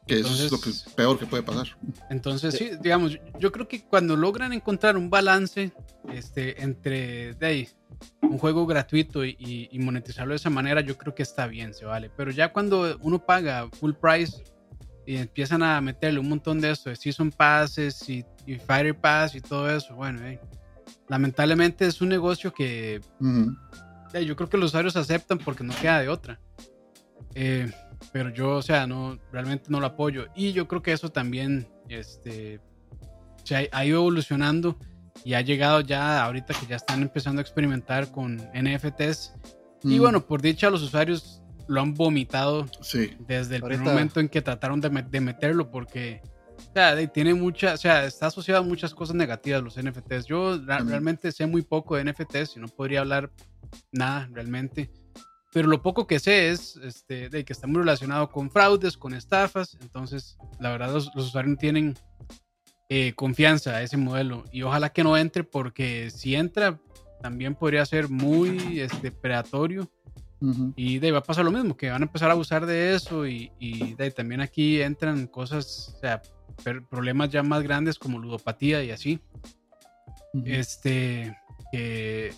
Que 0.10 0.20
eso 0.20 0.46
es 0.46 0.52
lo 0.52 0.60
que, 0.60 0.72
peor 0.96 1.20
que 1.20 1.26
puede 1.26 1.44
pasar. 1.44 1.68
Entonces, 2.10 2.56
sí, 2.56 2.72
digamos, 2.82 3.18
yo 3.40 3.52
creo 3.52 3.68
que 3.68 3.84
cuando 3.84 4.16
logran 4.16 4.54
encontrar 4.54 4.98
un 4.98 5.10
balance 5.10 5.72
este, 6.14 6.62
entre 6.64 7.34
de 7.36 7.70
un 8.22 8.38
juego 8.38 8.66
gratuito 8.66 9.26
y, 9.26 9.36
y, 9.72 9.80
monetizarlo 9.80 10.32
de 10.32 10.38
esa 10.38 10.50
manera, 10.50 10.82
yo 10.82 10.98
creo 10.98 11.14
que 11.14 11.24
está 11.24 11.48
bien, 11.48 11.74
se 11.74 11.86
vale. 11.86 12.10
Pero 12.16 12.32
ya 12.32 12.52
cuando 12.52 12.98
uno 13.02 13.24
paga 13.24 13.70
full 13.80 13.94
price 13.94 14.44
y 15.06 15.18
empiezan 15.18 15.64
a 15.64 15.82
meterle 15.82 16.20
un 16.20 16.30
montón 16.30 16.62
de 16.62 16.72
eso, 16.72 16.90
de 16.90 16.96
Season 16.96 17.32
Passes 17.32 18.08
y, 18.10 18.24
y 18.46 18.56
Fire 18.56 18.96
Pass 18.96 19.36
y 19.36 19.42
todo 19.42 19.70
eso, 19.70 19.96
bueno, 19.96 20.22
lamentablemente 21.08 21.86
es 21.86 22.02
un 22.02 22.10
negocio 22.10 22.54
que 22.54 23.02
yo 24.14 24.36
creo 24.36 24.50
que 24.50 24.58
los 24.58 24.70
usuarios 24.72 24.96
aceptan 24.96 25.38
porque 25.38 25.64
no 25.64 25.74
queda 25.76 26.00
de 26.00 26.10
otra. 26.10 26.40
Eh, 27.36 27.72
pero 28.12 28.30
yo, 28.30 28.56
o 28.56 28.62
sea, 28.62 28.88
no, 28.88 29.20
realmente 29.32 29.66
no 29.70 29.80
lo 29.80 29.88
apoyo. 29.88 30.28
Y 30.36 30.54
yo 30.54 30.68
creo 30.68 30.82
que 30.82 30.92
eso 30.92 31.10
también 31.10 31.68
este, 31.88 32.60
se 33.44 33.70
ha, 33.72 33.86
ido 33.86 34.00
evolucionando 34.00 34.78
y 35.24 35.34
ha 35.34 35.42
llegado 35.42 35.82
ya 35.82 36.24
ahorita 36.24 36.54
que 36.54 36.66
ya 36.66 36.76
están 36.76 37.02
empezando 37.02 37.40
a 37.40 37.44
experimentar 37.44 38.12
con 38.12 38.38
NFTs. 38.54 39.34
Y 39.84 40.00
bueno, 40.00 40.26
por 40.26 40.42
dicha, 40.42 40.70
los 40.70 40.82
usuarios 40.82 41.42
lo 41.68 41.82
han 41.82 41.94
vomitado 41.94 42.66
desde 43.20 43.58
el 43.58 43.62
primer 43.62 43.82
momento 43.82 44.20
en 44.20 44.28
que 44.28 44.42
trataron 44.42 44.82
de, 44.82 44.90
meterlo 45.22 45.70
porque 45.70 46.22
o 46.58 46.74
sea, 46.74 47.08
tiene 47.12 47.34
mucha, 47.34 47.74
o 47.76 47.78
sea, 47.78 48.06
está 48.06 48.28
asociado 48.28 48.62
a 48.62 48.64
muchas 48.64 48.94
cosas 48.94 49.16
negativas 49.16 49.64
los 49.64 49.82
NFTs. 49.82 50.26
Yo 50.26 50.60
realmente 50.66 51.32
sé 51.32 51.46
muy 51.46 51.62
poco 51.62 51.96
de 51.96 52.04
NFTs 52.06 52.58
y 52.58 52.60
no 52.60 52.68
podría 52.68 53.02
hablar 53.02 53.32
nada 53.92 54.28
realmente. 54.32 54.92
Pero 55.52 55.68
lo 55.68 55.82
poco 55.82 56.06
que 56.06 56.20
sé 56.20 56.50
es 56.50 56.78
este, 56.78 57.30
de 57.30 57.44
que 57.44 57.54
está 57.54 57.66
muy 57.66 57.80
relacionado 57.80 58.30
con 58.30 58.52
fraudes, 58.52 58.98
con 58.98 59.14
estafas. 59.14 59.78
Entonces, 59.82 60.38
la 60.60 60.70
verdad, 60.70 60.94
los, 60.94 61.16
usuarios 61.16 61.58
tienen 61.58 61.98
eh, 62.90 63.14
confianza 63.14 63.72
a 63.72 63.82
ese 63.82 63.98
modelo. 63.98 64.44
Y 64.52 64.62
ojalá 64.62 64.90
que 64.90 65.04
no 65.04 65.18
entre, 65.18 65.44
porque 65.44 66.12
si 66.12 66.36
entra, 66.36 66.80
también 67.22 67.56
podría 67.56 67.86
ser 67.86 68.10
muy 68.10 68.80
este, 68.80 69.12
predatorio 69.12 69.90
y 70.76 71.00
de 71.00 71.12
va 71.12 71.20
a 71.20 71.24
pasar 71.24 71.44
lo 71.44 71.52
mismo, 71.52 71.76
que 71.76 71.90
van 71.90 72.02
a 72.02 72.06
empezar 72.06 72.30
a 72.30 72.34
abusar 72.34 72.66
de 72.66 72.96
eso 72.96 73.28
y, 73.28 73.52
y 73.60 73.94
de, 73.96 74.10
también 74.12 74.40
aquí 74.40 74.82
entran 74.82 75.28
cosas, 75.28 75.94
o 75.96 76.00
sea, 76.00 76.22
problemas 76.90 77.30
ya 77.30 77.44
más 77.44 77.62
grandes 77.62 78.00
como 78.00 78.20
ludopatía 78.20 78.84
y 78.84 78.92
así. 78.92 79.20
Este, 80.46 81.36
que 81.72 82.34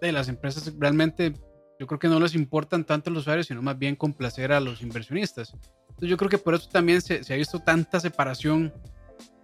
de 0.00 0.12
las 0.12 0.28
empresas 0.28 0.72
realmente 0.78 1.34
yo 1.78 1.86
creo 1.86 1.98
que 1.98 2.08
no 2.08 2.18
les 2.20 2.34
importan 2.34 2.84
tanto 2.84 3.10
los 3.10 3.22
usuarios, 3.22 3.46
sino 3.46 3.62
más 3.62 3.78
bien 3.78 3.96
complacer 3.96 4.52
a 4.52 4.60
los 4.60 4.82
inversionistas. 4.82 5.54
Entonces 5.88 6.08
yo 6.08 6.16
creo 6.16 6.28
que 6.28 6.38
por 6.38 6.54
eso 6.54 6.68
también 6.68 7.00
se, 7.00 7.22
se 7.24 7.34
ha 7.34 7.36
visto 7.36 7.60
tanta 7.60 8.00
separación 8.00 8.72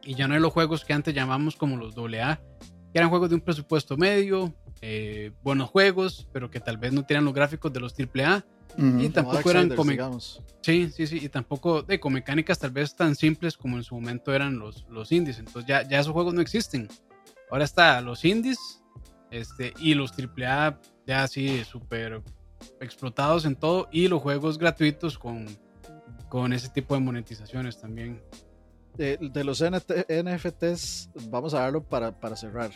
y 0.04 0.14
ya 0.14 0.28
no 0.28 0.34
hay 0.34 0.40
los 0.40 0.52
juegos 0.52 0.84
que 0.84 0.92
antes 0.92 1.14
llamamos 1.14 1.56
como 1.56 1.76
los 1.76 1.96
AA, 1.96 2.40
que 2.92 2.98
eran 2.98 3.10
juegos 3.10 3.30
de 3.30 3.36
un 3.36 3.40
presupuesto 3.40 3.96
medio, 3.96 4.54
eh, 4.80 5.32
buenos 5.42 5.70
juegos, 5.70 6.28
pero 6.32 6.50
que 6.50 6.60
tal 6.60 6.76
vez 6.76 6.92
no 6.92 7.04
tenían 7.04 7.24
los 7.24 7.34
gráficos 7.34 7.72
de 7.72 7.80
los 7.80 7.94
AAA. 7.98 8.44
Y 8.98 9.08
tampoco 9.10 9.50
eran 9.50 9.68
como. 9.74 9.92
Sí, 10.60 10.90
sí, 10.90 11.06
sí. 11.06 11.20
Y 11.22 11.28
tampoco 11.28 11.82
de, 11.82 12.00
con 12.00 12.12
mecánicas 12.12 12.58
tal 12.58 12.72
vez 12.72 12.94
tan 12.96 13.14
simples 13.14 13.56
como 13.56 13.76
en 13.76 13.84
su 13.84 13.94
momento 13.94 14.34
eran 14.34 14.58
los, 14.58 14.84
los 14.90 15.12
indies. 15.12 15.38
Entonces 15.38 15.66
ya, 15.66 15.88
ya 15.88 16.00
esos 16.00 16.12
juegos 16.12 16.34
no 16.34 16.40
existen. 16.40 16.88
Ahora 17.50 17.64
está 17.64 18.00
los 18.00 18.24
indies 18.24 18.58
Este, 19.30 19.72
y 19.78 19.94
los 19.94 20.12
AAA 20.12 20.80
ya 21.06 21.22
así 21.22 21.64
súper 21.64 22.22
explotados 22.80 23.44
en 23.44 23.56
todo. 23.56 23.88
Y 23.92 24.08
los 24.08 24.22
juegos 24.22 24.58
gratuitos 24.58 25.18
con, 25.18 25.46
con 26.28 26.52
ese 26.52 26.68
tipo 26.68 26.94
de 26.94 27.00
monetizaciones 27.00 27.78
también. 27.80 28.22
De, 28.96 29.18
de 29.20 29.42
los 29.44 29.60
NT 29.60 30.06
NFTs, 30.08 31.10
vamos 31.28 31.52
a 31.54 31.64
verlo 31.64 31.82
para, 31.82 32.12
para 32.12 32.36
cerrar. 32.36 32.70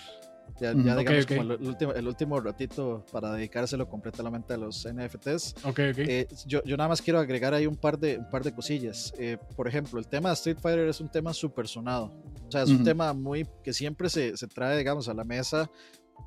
Ya, 0.61 0.73
ya 0.73 0.95
Ok, 0.95 0.99
digamos 0.99 1.25
ok. 1.25 1.29
como 1.29 1.43
el, 1.43 1.51
el 1.53 1.69
último, 1.69 1.93
el 1.93 2.09
último 2.09 2.41
ratito 2.41 3.05
para 3.13 3.33
dedicárselo 3.33 3.89
completamente 3.89 4.55
a 4.55 4.57
los 4.57 4.85
NFTs. 4.93 5.55
Ok, 5.65 5.79
ok. 5.93 5.99
Eh, 5.99 6.27
yo, 6.47 6.65
yo 6.65 6.77
nada 6.77 6.89
más 6.89 7.01
quiero 7.01 7.21
agregar 7.21 7.55
ahí 7.55 7.67
un 7.69 7.77
par 7.77 7.97
de, 7.99 8.19
un 8.19 8.29
par 8.29 8.43
de 8.43 8.53
cosillas. 8.53 9.13
Eh, 9.19 9.39
por 9.55 9.69
ejemplo, 9.69 10.01
el 10.01 10.09
tema 10.09 10.31
de 10.31 10.35
Street 10.35 10.59
Fighter 10.61 10.89
es 10.89 11.01
un 11.01 11.09
tema 11.11 11.33
súper 11.33 11.69
sonado. 11.69 12.07
O 12.49 12.51
sea, 12.51 12.63
es 12.65 12.71
un 12.71 12.77
Ujú. 12.77 12.85
tema 12.85 13.13
muy 13.13 13.47
que 13.63 13.73
siempre 13.73 14.09
se, 14.11 14.37
se 14.37 14.49
trae, 14.49 14.77
digamos, 14.77 15.09
a 15.09 15.15
la 15.15 15.23
mesa 15.23 15.71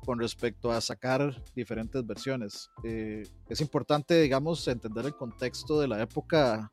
con 0.04 0.18
respecto 0.18 0.72
a 0.72 0.80
sacar 0.80 1.42
diferentes 1.54 2.04
versiones. 2.04 2.70
Eh, 2.84 3.22
es 3.48 3.60
importante, 3.60 4.20
digamos, 4.20 4.66
entender 4.66 5.06
el 5.06 5.14
contexto 5.14 5.80
de 5.80 5.88
la 5.88 6.02
época 6.02 6.70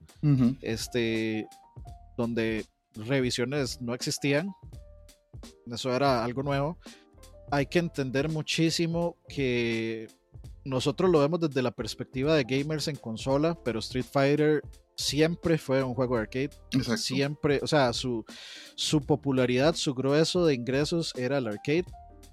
este, 0.61 1.47
donde 2.17 2.65
revisiones 2.95 3.81
no 3.81 3.93
existían. 3.93 4.49
Eso 5.71 5.93
era 5.93 6.23
algo 6.23 6.43
nuevo. 6.43 6.77
Hay 7.51 7.65
que 7.65 7.79
entender 7.79 8.29
muchísimo 8.29 9.15
que 9.27 10.07
nosotros 10.65 11.09
lo 11.09 11.19
vemos 11.19 11.39
desde 11.39 11.61
la 11.61 11.71
perspectiva 11.71 12.35
de 12.35 12.43
gamers 12.43 12.87
en 12.87 12.95
consola, 12.95 13.57
pero 13.63 13.79
Street 13.79 14.05
Fighter 14.11 14.61
siempre 14.95 15.57
fue 15.57 15.81
un 15.81 15.93
juego 15.93 16.15
de 16.15 16.21
arcade. 16.21 16.51
Exacto. 16.71 16.97
Siempre, 16.97 17.59
o 17.63 17.67
sea, 17.67 17.93
su, 17.93 18.25
su 18.75 19.01
popularidad, 19.01 19.75
su 19.75 19.93
grueso 19.93 20.45
de 20.45 20.53
ingresos 20.53 21.13
era 21.15 21.37
el 21.37 21.47
arcade. 21.47 21.85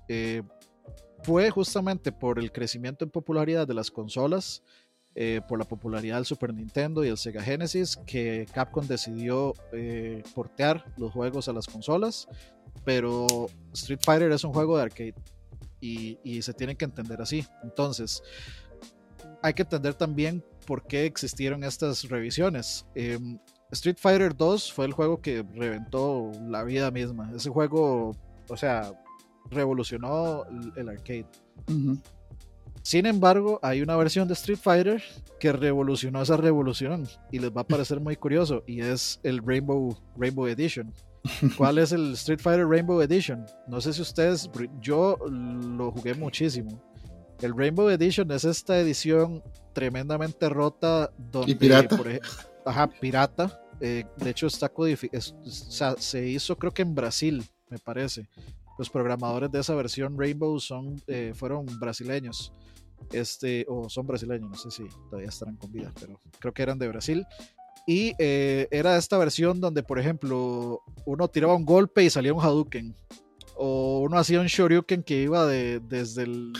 Eh, 0.08 0.42
fue 1.22 1.50
justamente 1.50 2.12
por 2.12 2.38
el 2.38 2.52
crecimiento 2.52 3.04
en 3.04 3.10
popularidad 3.10 3.66
de 3.66 3.74
las 3.74 3.90
consolas, 3.90 4.62
eh, 5.14 5.40
por 5.48 5.58
la 5.58 5.64
popularidad 5.64 6.16
del 6.16 6.26
Super 6.26 6.52
Nintendo 6.52 7.04
y 7.04 7.08
el 7.08 7.16
Sega 7.16 7.42
Genesis, 7.42 7.96
que 8.06 8.46
Capcom 8.52 8.86
decidió 8.86 9.54
eh, 9.72 10.22
portear 10.34 10.84
los 10.98 11.12
juegos 11.12 11.48
a 11.48 11.52
las 11.52 11.66
consolas. 11.66 12.28
Pero 12.84 13.48
Street 13.72 14.00
Fighter 14.02 14.30
es 14.30 14.44
un 14.44 14.52
juego 14.52 14.76
de 14.76 14.84
arcade 14.84 15.14
y, 15.80 16.42
se 16.42 16.52
tiene 16.52 16.76
que 16.76 16.84
entender 16.84 17.20
así. 17.22 17.46
Entonces, 17.62 18.22
hay 19.42 19.54
que 19.54 19.62
entender 19.62 19.94
también 19.94 20.44
por 20.66 20.86
qué 20.86 21.06
existieron 21.06 21.64
estas 21.64 22.08
revisiones. 22.08 22.86
Em, 22.94 23.38
Street 23.70 23.96
Fighter 23.98 24.36
2 24.36 24.72
fue 24.72 24.84
el 24.84 24.92
juego 24.92 25.20
que 25.20 25.44
reventó 25.54 26.30
la 26.48 26.62
vida 26.62 26.90
misma. 26.90 27.32
Ese 27.34 27.50
juego, 27.50 28.12
o 28.48 28.56
sea, 28.56 28.92
revolucionó 29.50 30.44
el- 30.76 30.88
arcade. 30.88 31.26
Sin 32.82 33.04
embargo, 33.06 33.58
hay 33.62 33.82
una 33.82 33.96
versión 33.96 34.28
de 34.28 34.34
Street 34.34 34.58
Fighter 34.62 35.02
que 35.40 35.52
revolucionó 35.52 36.22
esa 36.22 36.36
revolución 36.36 37.06
y 37.32 37.40
les 37.40 37.50
va 37.50 37.62
a 37.62 37.66
parecer 37.66 37.98
muy 37.98 38.14
curioso 38.16 38.62
y 38.66 38.80
es 38.80 39.18
el 39.24 39.40
Rainbow, 39.44 39.96
Rainbow 40.16 40.46
Edition. 40.46 40.92
¿Cuál 41.58 41.78
es 41.78 41.90
el 41.90 42.12
Street 42.12 42.38
Fighter 42.38 42.66
Rainbow 42.68 43.00
Edition? 43.00 43.44
No 43.66 43.80
sé 43.80 43.92
si 43.92 44.02
ustedes, 44.02 44.48
yo 44.80 45.16
lo 45.26 45.90
jugué 45.90 46.14
muchísimo. 46.14 46.80
El 47.42 47.56
Rainbow 47.56 47.88
Edition 47.88 48.30
es 48.30 48.44
esta 48.44 48.78
edición 48.78 49.42
tremendamente 49.72 50.48
rota 50.48 51.10
donde 51.18 51.56
pirata. 51.56 51.96
por 51.96 52.06
ej- 52.06 52.20
ajá, 52.64 52.86
pirata. 52.86 53.60
eh, 53.80 54.04
de 54.16 54.30
hecho 54.30 54.46
está 54.46 54.68
codificado, 54.68 55.20
se 55.98 56.28
hizo 56.28 56.56
creo 56.56 56.72
que 56.72 56.82
en 56.82 56.94
Brasil, 56.94 57.44
me 57.68 57.78
parece. 57.78 58.28
Los 58.78 58.90
programadores 58.90 59.50
de 59.50 59.60
esa 59.60 59.74
versión 59.74 60.18
Rainbow 60.18 60.58
son, 60.60 61.00
eh, 61.06 61.32
fueron 61.34 61.66
brasileños 61.78 62.52
este, 63.12 63.64
o 63.68 63.88
son 63.88 64.06
brasileños, 64.06 64.50
no 64.50 64.56
sé 64.56 64.70
si 64.70 64.84
todavía 65.10 65.28
estarán 65.28 65.56
con 65.56 65.72
vida, 65.72 65.92
pero 65.98 66.20
creo 66.38 66.52
que 66.52 66.62
eran 66.62 66.78
de 66.78 66.88
Brasil. 66.88 67.26
Y 67.86 68.14
eh, 68.18 68.66
era 68.70 68.96
esta 68.96 69.16
versión 69.16 69.60
donde, 69.60 69.82
por 69.82 69.98
ejemplo, 69.98 70.82
uno 71.04 71.28
tiraba 71.28 71.54
un 71.54 71.64
golpe 71.64 72.02
y 72.02 72.10
salía 72.10 72.34
un 72.34 72.40
Hadouken. 72.40 72.96
O 73.58 74.00
uno 74.00 74.18
hacía 74.18 74.40
un 74.40 74.46
Shoryuken 74.46 75.02
que 75.02 75.22
iba 75.22 75.46
de, 75.46 75.80
desde 75.80 76.24
el 76.24 76.52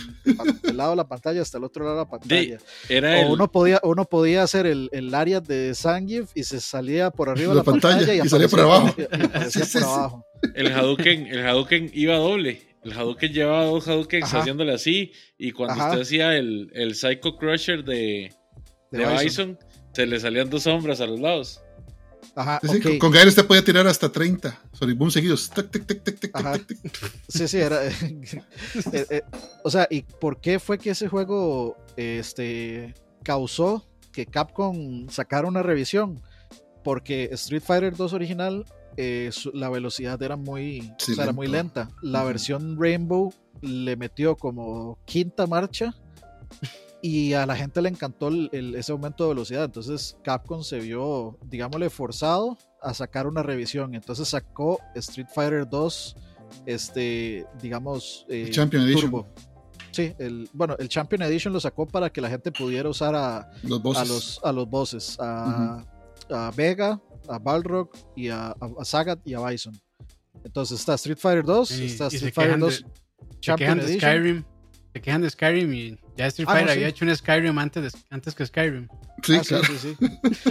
lado 0.75 0.91
de 0.91 0.97
la 0.97 1.07
pantalla 1.09 1.43
hasta 1.43 1.59
el 1.59 1.65
otro 1.65 1.85
lado 1.85 1.97
de 1.99 2.05
la 2.05 2.11
pantalla. 2.11 2.59
Era 2.89 3.11
O 3.19 3.21
el, 3.27 3.33
uno 3.33 3.51
podía, 3.53 3.81
uno 3.83 4.05
podía 4.07 4.43
hacer 4.43 4.67
el, 4.67 4.89
el 4.93 5.15
área 5.15 5.41
de 5.41 5.75
Zangief 5.75 6.31
y 6.35 6.45
se 6.45 6.61
salía 6.61 7.11
por 7.11 7.29
arriba 7.29 7.49
de 7.51 7.55
La 7.57 7.61
la 7.61 7.65
pantalla, 7.65 7.97
pantalla, 7.99 8.23
y, 8.23 8.27
y 8.27 8.29
salía 8.31 8.49
por 8.49 8.61
abajo. 8.61 8.95
y 8.97 9.03
aparecía 9.03 9.51
Sí, 9.51 9.61
sí, 9.65 9.79
por 9.79 9.83
sí. 9.83 9.87
abajo. 9.89 10.25
el 10.55 10.73
Hadouken, 10.73 11.27
el 11.27 11.47
Hadouken 11.47 11.91
iba 11.93 12.17
doble. 12.17 12.63
El 12.83 12.93
Hadouken 12.93 13.33
llevaba 13.33 13.65
dos 13.65 13.87
Hadoukens 13.89 14.33
haciéndole 14.33 14.73
así. 14.73 15.13
Y 15.39 15.51
cuando 15.53 15.75
Ajá. 15.75 15.89
usted 15.91 16.03
hacía 16.03 16.37
el, 16.37 16.71
el 16.73 16.95
Psycho 16.95 17.37
Crusher 17.37 17.85
de, 17.85 18.33
De 18.93 18.99
de 18.99 19.05
Bison. 19.07 19.19
Bison, 19.25 19.59
se 19.93 20.07
le 20.07 20.21
salían 20.21 20.49
dos 20.49 20.63
sombras 20.63 21.01
a 21.01 21.07
los 21.07 21.19
lados. 21.21 21.61
Ajá, 22.35 22.61
Sí, 22.63 22.99
con, 22.99 23.11
Gael 23.11 23.29
usted 23.29 23.47
podía 23.47 23.65
tirar 23.65 23.87
hasta 23.87 24.11
30. 24.11 24.59
Sonic 24.73 24.99
Boom 24.99 25.11
seguidos. 25.11 25.51
Sí, 27.29 27.49
sí, 27.49 27.59
era. 27.59 27.87
eh, 27.87 27.93
eh, 28.93 29.23
o 29.65 29.71
sea, 29.71 29.87
¿y 29.91 30.03
por 30.03 30.41
qué 30.41 30.59
fue 30.59 30.79
que 30.79 30.91
ese 30.91 31.09
juego 31.09 31.77
este, 31.97 32.95
causó 33.23 33.87
que 34.13 34.27
Capcom 34.27 35.09
sacara 35.09 35.49
una 35.49 35.63
revisión? 35.63 36.23
Porque 36.85 37.31
Street 37.33 37.63
Fighter 37.67 37.97
2 37.97 38.13
original, 38.13 38.65
eh, 38.97 39.31
su- 39.33 39.51
la 39.53 39.69
velocidad 39.71 40.23
era 40.23 40.37
muy, 40.37 40.93
Sí, 40.99 41.13
o 41.13 41.15
sea, 41.17 41.25
era 41.25 41.33
muy 41.33 41.47
lenta. 41.49 41.89
La 42.03 42.23
versión 42.25 42.77
Rainbow 42.81 43.33
le 43.63 43.97
metió 43.97 44.37
como 44.37 44.99
quinta 45.07 45.47
marcha 45.47 45.95
y 47.03 47.35
a 47.35 47.47
la 47.47 47.55
gente 47.57 47.81
le 47.83 47.89
encantó 47.89 48.29
el- 48.29 48.49
el- 48.53 48.75
ese 48.75 48.93
aumento 48.93 49.25
de 49.25 49.29
velocidad. 49.31 49.65
Entonces 49.65 50.17
Capcom 50.25 50.63
se 50.63 50.81
vio, 50.81 51.39
digámosle, 51.45 51.91
forzado 51.91 52.57
a 52.83 52.95
sacar 52.95 53.27
una 53.27 53.43
revisión. 53.43 53.95
Entonces 53.95 54.29
sacó 54.29 54.81
Street 54.95 55.29
Fighter 55.35 55.69
2, 55.69 56.17
este, 56.67 57.47
digamos, 57.61 58.27
eh, 58.29 58.51
Champion 58.51 58.83
Edition. 58.85 59.11
Turbo. 59.11 59.27
Sí, 59.93 60.15
el, 60.19 60.49
bueno, 60.53 60.77
el 60.79 60.89
Champion 60.89 61.23
Edition 61.23 61.53
lo 61.55 61.61
sacó 61.61 61.87
para 61.87 62.11
que 62.11 62.21
la 62.21 62.29
gente 62.29 62.53
pudiera 62.53 62.89
usar 62.89 63.15
a, 63.15 63.51
Los 63.63 63.81
a 63.81 63.83
bosses. 63.83 64.09
los, 64.09 64.41
a 64.45 64.53
los 64.53 64.69
bosses, 64.69 65.17
a, 65.21 65.85
a 66.31 66.51
Vega, 66.55 67.01
a 67.29 67.39
Balrog 67.39 67.91
y 68.15 68.29
a, 68.29 68.49
a, 68.49 68.57
a 68.79 68.85
Sagat 68.85 69.21
y 69.27 69.33
a 69.35 69.41
Bison. 69.41 69.75
Entonces 70.45 70.79
está 70.81 70.95
Street 70.95 71.19
Fighter 71.19 71.45
2, 71.45 71.71
Y- 71.81 71.85
está 71.87 72.09
Street 72.09 72.33
Fighter 72.35 72.55
quejan 72.57 72.61
de- 72.61 72.67
2 72.67 72.75
Se 72.75 73.41
Champion 73.41 73.81
Edition. 73.81 73.99
Skyrim. 74.01 74.45
Se 74.93 75.01
quejan 75.01 75.23
de 75.23 75.31
Skyrim 75.31 75.73
y 75.75 75.99
ya 76.17 76.27
Street 76.27 76.49
Ah, 76.49 76.53
no, 76.53 76.59
Fighter 76.59 76.73
sí. 76.75 76.79
había 76.79 76.89
hecho 76.89 77.05
un 77.05 77.15
Skyrim 77.17 77.59
antes, 77.59 77.93
de- 77.93 77.99
antes 78.11 78.35
que 78.35 78.47
Skyrim. 78.47 78.89
Sí, 79.23 79.37
Ah, 79.37 79.43
claro. 79.47 79.65
sí, 79.65 79.95
sí. 79.99 80.07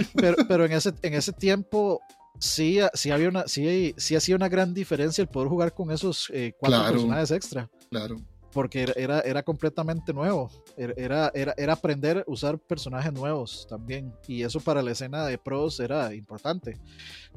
Pero, 0.16 0.36
pero 0.48 0.64
en, 0.64 0.72
ese, 0.72 0.92
en 1.02 1.14
ese 1.14 1.32
tiempo 1.32 2.00
sí, 2.38 2.78
sí, 2.94 3.10
había 3.10 3.28
una, 3.28 3.46
sí, 3.48 3.94
sí 3.96 4.14
hacía 4.16 4.36
una 4.36 4.48
gran 4.48 4.72
diferencia 4.74 5.22
el 5.22 5.28
poder 5.28 5.48
jugar 5.48 5.72
con 5.74 5.90
esos 5.90 6.30
eh, 6.32 6.52
cuatro 6.58 6.78
Claro. 6.80 6.92
personajes 6.94 7.30
extra. 7.30 7.70
claro. 7.90 8.16
Porque 8.52 8.90
era, 8.96 9.20
era, 9.20 9.42
completamente 9.42 10.14
nuevo. 10.14 10.50
Era, 10.78 10.94
era, 10.96 11.30
era, 11.34 11.54
era 11.58 11.72
aprender 11.74 12.18
a 12.18 12.24
usar 12.26 12.58
personajes 12.58 13.12
nuevos 13.12 13.66
también. 13.68 14.14
Y 14.26 14.44
eso 14.44 14.60
para 14.60 14.80
la 14.80 14.92
escena 14.92 15.26
de 15.26 15.36
pros 15.36 15.78
era 15.78 16.14
importante. 16.14 16.78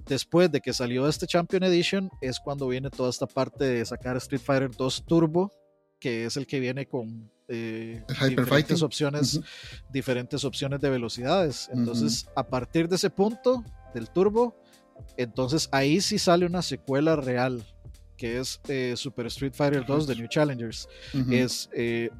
Después 0.06 0.50
de 0.50 0.62
que 0.62 0.72
salió 0.72 1.10
este 1.10 1.28
Champion 1.28 1.64
Edition, 1.64 2.10
es 2.22 2.40
cuando 2.40 2.70
viene 2.70 2.90
toda 2.90 3.10
esta 3.10 3.28
parte 3.28 3.66
de 3.66 3.84
sacar 3.86 4.16
Street 4.16 4.40
Fighter 4.42 4.72
2 4.72 5.04
Turbo, 5.06 5.52
que 6.00 6.24
es 6.26 6.38
el 6.38 6.48
que 6.48 6.62
viene 6.62 6.86
con 6.88 7.30
eh, 7.50 8.04
diferentes 8.30 8.82
opciones, 8.84 9.42
diferentes 9.92 10.44
opciones 10.44 10.80
de 10.80 10.90
velocidades. 10.90 11.70
Entonces, 11.74 12.28
a 12.36 12.48
partir 12.48 12.88
de 12.88 12.96
ese 12.96 13.10
punto 13.10 13.64
del 13.94 14.10
Turbo, 14.10 14.56
entonces 15.18 15.68
ahí 15.72 16.00
sí 16.00 16.20
sale 16.20 16.46
una 16.46 16.62
secuela 16.62 17.16
real, 17.16 17.66
que 18.18 18.40
es 18.40 18.62
eh, 18.68 18.94
Super 18.96 19.26
Street 19.28 19.54
Fighter 19.56 19.86
2 19.86 20.08
de 20.08 20.16
New 20.16 20.28
Challengers. 20.28 20.88
Es 21.32 21.70
eh, 21.74 22.12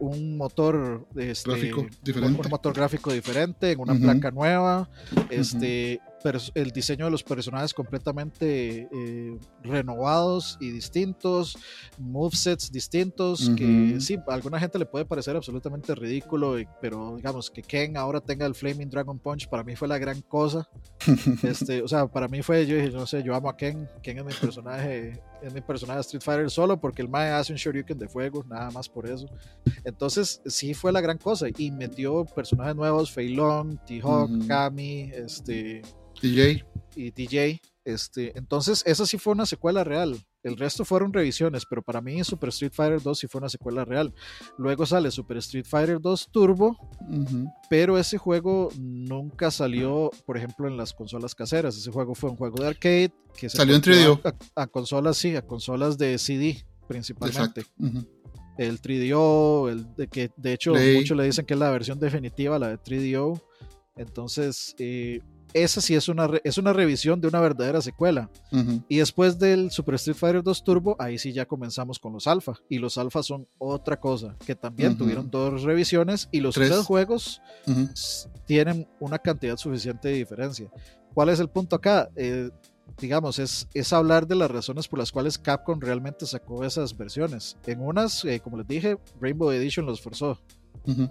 un 0.00 0.36
motor 0.36 1.06
este, 1.16 1.50
Gráfico 1.50 1.86
diferente. 2.02 2.42
un 2.42 2.50
motor 2.50 2.74
gráfico 2.74 3.12
diferente 3.12 3.70
en 3.70 3.80
una 3.80 3.94
placa 3.94 4.30
nueva 4.30 4.90
este 5.30 6.00
el 6.54 6.70
diseño 6.72 7.04
de 7.04 7.10
los 7.10 7.22
personajes 7.22 7.72
completamente 7.72 8.88
eh, 8.92 9.38
renovados 9.62 10.56
y 10.60 10.70
distintos 10.70 11.56
movesets 11.98 12.70
distintos 12.72 13.50
que 13.56 13.90
Ujú. 13.92 14.00
sí 14.00 14.18
a 14.26 14.34
alguna 14.34 14.58
gente 14.58 14.78
le 14.78 14.86
puede 14.86 15.04
parecer 15.04 15.36
absolutamente 15.36 15.94
ridículo 15.94 16.58
y- 16.58 16.66
pero 16.80 17.14
digamos 17.16 17.50
que 17.50 17.62
Ken 17.62 17.96
ahora 17.96 18.20
tenga 18.20 18.46
el 18.46 18.54
Flaming 18.54 18.90
Dragon 18.90 19.18
Punch 19.18 19.48
para 19.48 19.62
mí 19.64 19.76
fue 19.76 19.88
la 19.88 19.98
gran 19.98 20.20
cosa 20.22 20.68
este, 21.44 21.82
o 21.82 21.86
sea, 21.88 22.06
para 22.08 22.26
mí 22.26 22.42
fue, 22.42 22.66
yo 22.66 22.74
dije, 22.76 22.90
no 22.90 23.06
sé, 23.06 23.22
yo 23.22 23.34
amo 23.34 23.48
a 23.48 23.56
Ken, 23.56 23.88
Ken 24.02 24.18
es 24.18 24.24
mi 24.24 24.32
personaje, 24.34 25.20
es 25.42 25.52
mi 25.52 25.60
personaje 25.60 25.98
de 25.98 26.00
Street 26.02 26.22
Fighter 26.22 26.50
solo 26.50 26.80
porque 26.80 27.02
el 27.02 27.08
Mae 27.08 27.30
hace 27.30 27.52
un 27.52 27.58
Shoryuken 27.58 27.98
de 27.98 28.08
fuego, 28.08 28.44
nada 28.48 28.70
más 28.70 28.88
por 28.88 29.08
eso. 29.08 29.26
Entonces, 29.84 30.40
sí 30.46 30.74
fue 30.74 30.92
la 30.92 31.00
gran 31.00 31.18
cosa 31.18 31.46
y 31.56 31.70
metió 31.70 32.24
personajes 32.24 32.74
nuevos, 32.74 33.10
Fei 33.10 33.34
Long, 33.34 33.78
T-Hawk. 33.86 34.46
Kami, 34.46 35.10
este, 35.14 35.82
DJ. 36.20 36.64
y 36.96 37.10
DJ. 37.10 37.60
Este, 37.84 38.36
entonces, 38.36 38.82
esa 38.86 39.06
sí 39.06 39.18
fue 39.18 39.32
una 39.32 39.46
secuela 39.46 39.84
real. 39.84 40.16
El 40.42 40.56
resto 40.56 40.84
fueron 40.84 41.12
revisiones, 41.12 41.64
pero 41.68 41.82
para 41.82 42.00
mí 42.00 42.22
Super 42.22 42.50
Street 42.50 42.72
Fighter 42.72 43.02
2 43.02 43.18
sí 43.18 43.26
fue 43.26 43.40
una 43.40 43.48
secuela 43.48 43.84
real. 43.84 44.14
Luego 44.56 44.86
sale 44.86 45.10
Super 45.10 45.38
Street 45.38 45.66
Fighter 45.68 46.00
2 46.00 46.28
Turbo, 46.30 46.76
pero 47.68 47.98
ese 47.98 48.18
juego 48.18 48.68
nunca 48.78 49.50
salió, 49.50 50.10
por 50.26 50.36
ejemplo, 50.36 50.68
en 50.68 50.76
las 50.76 50.92
consolas 50.92 51.34
caseras. 51.34 51.76
Ese 51.76 51.90
juego 51.90 52.14
fue 52.14 52.30
un 52.30 52.36
juego 52.36 52.62
de 52.62 52.68
arcade 52.68 53.12
que 53.36 53.48
se 53.48 53.56
Salió 53.56 53.74
en 53.74 53.80
porteó 53.82 54.16
3DO. 54.16 54.36
A, 54.54 54.62
a 54.62 54.66
consolas, 54.68 55.16
sí, 55.16 55.34
a 55.34 55.42
consolas 55.42 55.98
de 55.98 56.18
CD 56.18 56.64
principalmente. 56.88 57.64
El 58.56 58.80
3DO, 58.80 59.70
el 59.70 59.94
de 59.94 60.08
que 60.08 60.30
de 60.36 60.54
hecho 60.54 60.72
Play. 60.72 60.96
muchos 60.96 61.16
le 61.16 61.24
dicen 61.24 61.46
que 61.46 61.54
es 61.54 61.60
la 61.60 61.70
versión 61.70 62.00
definitiva, 62.00 62.58
la 62.58 62.68
de 62.70 62.78
3DO. 62.78 63.40
Entonces, 63.94 64.74
eh, 64.78 65.20
esa 65.62 65.80
sí 65.80 65.94
es 65.94 66.08
una, 66.08 66.28
es 66.44 66.58
una 66.58 66.72
revisión 66.72 67.20
de 67.20 67.28
una 67.28 67.40
verdadera 67.40 67.80
secuela. 67.80 68.30
Y 68.88 68.98
después 68.98 69.38
del 69.38 69.70
Super 69.70 69.94
Street 69.96 70.16
Fighter 70.16 70.42
2 70.42 70.64
Turbo, 70.64 70.96
ahí 70.98 71.18
sí 71.18 71.32
ya 71.32 71.46
comenzamos 71.46 71.98
con 71.98 72.12
los 72.12 72.26
alfa. 72.26 72.54
Y 72.68 72.78
los 72.78 72.98
alfa 72.98 73.22
son 73.22 73.46
otra 73.58 73.98
cosa, 73.98 74.36
que 74.44 74.54
también 74.54 74.96
tuvieron 74.96 75.30
dos 75.30 75.62
revisiones 75.62 76.28
y 76.32 76.40
los 76.40 76.54
Tres. 76.54 76.70
juegos 76.78 77.40
tienen 78.46 78.88
una 79.00 79.18
cantidad 79.18 79.56
suficiente 79.56 80.08
de 80.08 80.14
diferencia. 80.14 80.70
¿Cuál 81.14 81.30
es 81.30 81.40
el 81.40 81.48
punto 81.48 81.76
acá? 81.76 82.08
Eh, 82.16 82.50
digamos, 83.00 83.38
es, 83.38 83.68
es 83.74 83.92
hablar 83.92 84.26
de 84.26 84.34
las 84.34 84.50
razones 84.50 84.88
por 84.88 84.98
las 84.98 85.12
cuales 85.12 85.38
Capcom 85.38 85.78
realmente 85.80 86.26
sacó 86.26 86.64
esas 86.64 86.96
versiones. 86.96 87.56
En 87.66 87.80
unas, 87.80 88.24
eh, 88.24 88.40
como 88.40 88.56
les 88.58 88.66
dije, 88.66 88.98
Rainbow 89.20 89.50
Edition 89.50 89.86
los 89.86 90.00
forzó. 90.00 90.40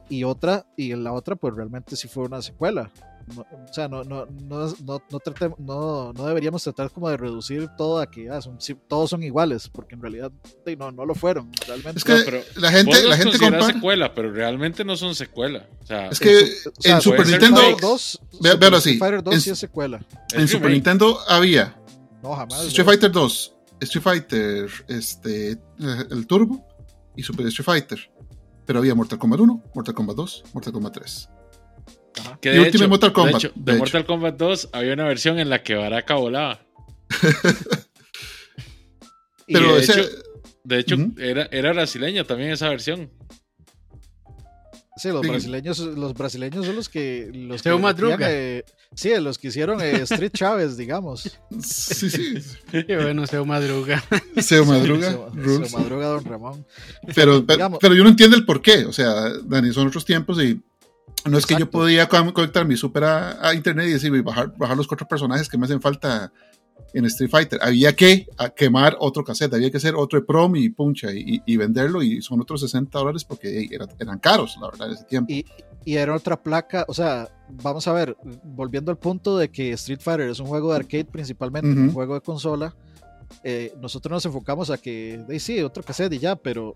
Y 0.09 0.23
otra, 0.23 0.65
y 0.75 0.91
en 0.91 1.03
la 1.03 1.13
otra, 1.13 1.35
pues 1.35 1.53
realmente 1.53 1.95
sí 1.95 2.07
fue 2.07 2.23
una 2.23 2.41
secuela. 2.41 2.89
No- 3.35 3.41
o 3.41 3.73
sea, 3.73 3.87
no, 3.89 4.03
no, 4.05 4.25
no, 4.25 4.67
no, 4.85 5.01
no, 5.11 5.19
trate- 5.19 5.53
no, 5.57 6.13
no 6.13 6.25
deberíamos 6.25 6.63
tratar 6.63 6.89
como 6.91 7.09
de 7.09 7.17
reducir 7.17 7.67
todo 7.77 7.99
a 7.99 8.09
que 8.09 8.29
ah, 8.29 8.41
son- 8.41 8.57
todos 8.87 9.09
son 9.09 9.21
iguales, 9.21 9.67
porque 9.67 9.95
en 9.95 10.01
realidad 10.01 10.31
no, 10.77 10.91
no 10.91 11.05
lo 11.05 11.13
fueron. 11.13 11.51
Realmente, 11.67 11.97
Es 11.99 12.03
que 12.05 12.13
No, 12.13 12.19
pero 12.23 12.41
la 12.55 12.71
gente, 12.71 13.03
la 13.03 13.09
las 13.09 13.17
gente 13.19 13.37
compara. 13.37 13.65
secuela, 13.65 14.13
pero 14.13 14.31
realmente 14.31 14.85
no 14.85 14.95
son 14.95 15.13
secuela. 15.13 15.67
O 15.83 15.85
sea, 15.85 16.07
Es 16.07 16.19
que 16.19 16.39
en, 16.39 16.47
su- 16.47 16.69
o 16.69 16.73
sea, 16.81 16.95
en 16.95 17.01
Super 17.01 17.27
Nintendo, 17.27 17.61
remakes. 17.61 17.81
2, 17.81 18.19
Ve- 18.21 18.37
Super 18.37 18.57
véalo 18.59 18.77
Street 18.77 18.93
así, 18.93 18.99
Fighter 18.99 19.23
2 19.23 19.33
en- 19.33 19.41
sí 19.41 19.49
es 19.49 19.59
secuela. 19.59 20.05
en 20.33 20.47
Super. 20.47 20.71
Nintendo 20.71 21.19
había 21.27 21.77
No, 22.23 22.33
jamás. 22.33 22.65
Street. 22.67 22.85
Fighter 22.85 23.11
2, 23.11 23.53
Street 23.81 24.03
Fighter, 24.03 24.69
este, 24.87 25.59
el 26.09 26.25
Turbo 26.27 26.65
y 27.15 27.23
Super 27.23 27.45
Street 27.47 27.65
Fighter. 27.65 27.99
Pero 28.65 28.79
había 28.79 28.95
Mortal 28.95 29.17
Kombat 29.19 29.39
1, 29.41 29.63
Mortal 29.75 29.93
Kombat 29.95 30.15
2, 30.17 30.43
Mortal 30.53 30.73
Kombat 30.73 30.93
3. 30.93 31.29
Ajá. 32.19 32.39
que 32.41 32.49
y 32.49 32.53
de 32.53 32.59
Ultimate 32.59 32.77
hecho, 32.77 32.89
Mortal 32.89 33.09
de 33.09 33.13
Kombat, 33.13 33.35
hecho, 33.35 33.51
de 33.55 33.63
de 33.63 33.71
hecho. 33.71 33.79
Mortal 33.79 34.05
Kombat 34.05 34.35
2 34.37 34.69
había 34.73 34.93
una 34.93 35.05
versión 35.05 35.39
en 35.39 35.49
la 35.49 35.63
que 35.63 35.75
Baraka 35.75 36.15
volaba. 36.15 36.59
Y 39.49 39.53
Pero 39.53 39.75
de 39.75 39.81
ese, 39.81 39.93
hecho- 40.01 40.09
De 40.63 40.79
hecho, 40.79 40.95
Ujú. 40.95 41.13
era, 41.17 41.47
era 41.51 41.71
brasileña 41.71 42.25
también 42.25 42.51
esa 42.51 42.67
versión. 42.69 43.09
Sí, 44.97 45.09
los 45.09 45.21
Sí. 45.21 45.29
brasileños, 45.29 45.79
los 45.79 46.13
brasileños 46.15 46.65
son 46.65 46.75
los 46.75 46.89
que 46.89 47.29
los 47.33 47.61
Seu 47.61 47.79
que 48.17 48.25
eh, 48.59 48.65
sí, 48.95 49.11
los 49.21 49.37
que 49.37 49.49
hicieron 49.49 49.79
eh, 49.79 50.01
Street 50.01 50.31
Chávez, 50.33 50.75
digamos. 50.75 51.21
sí, 51.61 52.09
sí, 52.09 52.33
Qué 52.71 52.97
bueno, 52.97 53.25
Seu 53.27 53.45
Madruga. 53.45 54.03
Seo 54.41 54.65
Madruga. 54.65 55.11
Seu 55.11 55.69
Madruga, 55.79 56.07
Don 56.07 56.25
Ramón. 56.25 56.65
Pero, 57.15 57.45
pero, 57.45 57.57
digamos- 57.57 57.79
pero 57.79 57.93
yo 57.95 58.03
no 58.03 58.09
entiendo 58.09 58.35
el 58.35 58.43
por 58.43 58.61
qué. 58.61 58.85
O 58.85 58.91
sea, 58.91 59.13
Dani, 59.45 59.71
son 59.71 59.87
otros 59.87 60.03
tiempos 60.03 60.41
y 60.43 60.59
no 61.27 61.37
es 61.37 61.45
que 61.45 61.55
yo 61.57 61.69
podía 61.69 62.07
con- 62.07 62.31
conectar 62.31 62.65
mi 62.65 62.75
super 62.77 63.03
a, 63.03 63.47
a 63.49 63.53
internet 63.53 63.87
y 63.87 63.93
decir, 63.93 64.09
"Voy 64.09 64.19
a 64.19 64.23
bajar, 64.23 64.53
bajar 64.57 64.77
los 64.77 64.87
cuatro 64.87 65.07
personajes 65.07 65.47
que 65.49 65.57
me 65.57 65.65
hacen 65.65 65.81
falta 65.81 66.31
en 66.93 67.05
Street 67.05 67.29
Fighter. 67.29 67.59
Había 67.61 67.95
que 67.95 68.27
quemar 68.55 68.95
otro 68.99 69.23
cassette, 69.23 69.53
había 69.53 69.69
que 69.71 69.77
hacer 69.77 69.95
otro 69.95 70.23
prom 70.25 70.55
y 70.55 70.69
puncha 70.69 71.09
y, 71.13 71.57
venderlo 71.57 72.01
y 72.01 72.21
son 72.21 72.39
otros 72.39 72.61
60 72.61 72.97
dólares 72.97 73.23
porque 73.25 73.67
eran 73.99 74.19
caros, 74.19 74.57
la 74.61 74.69
verdad, 74.69 74.87
en 74.87 74.93
ese 74.93 75.03
tiempo. 75.05 75.31
Y, 75.33 75.45
y 75.83 75.95
era 75.95 76.15
otra 76.15 76.41
placa, 76.41 76.85
o 76.87 76.93
sea, 76.93 77.29
vamos 77.49 77.87
a 77.87 77.93
ver, 77.93 78.15
volviendo 78.43 78.91
al 78.91 78.97
punto 78.97 79.37
de 79.37 79.49
que 79.49 79.71
Street 79.71 79.99
Fighter 80.01 80.29
es 80.29 80.39
un 80.39 80.47
juego 80.47 80.71
de 80.71 80.77
arcade 80.77 81.05
principalmente, 81.05 81.67
un 81.69 81.91
juego 81.91 82.13
de 82.13 82.21
consola, 82.21 82.75
eh, 83.43 83.73
nosotros 83.81 84.11
nos 84.11 84.25
enfocamos 84.25 84.69
a 84.69 84.77
que, 84.77 85.23
eh, 85.29 85.39
sí, 85.39 85.61
otro 85.61 85.83
cassette 85.83 86.13
y 86.13 86.19
ya, 86.19 86.35
pero, 86.35 86.75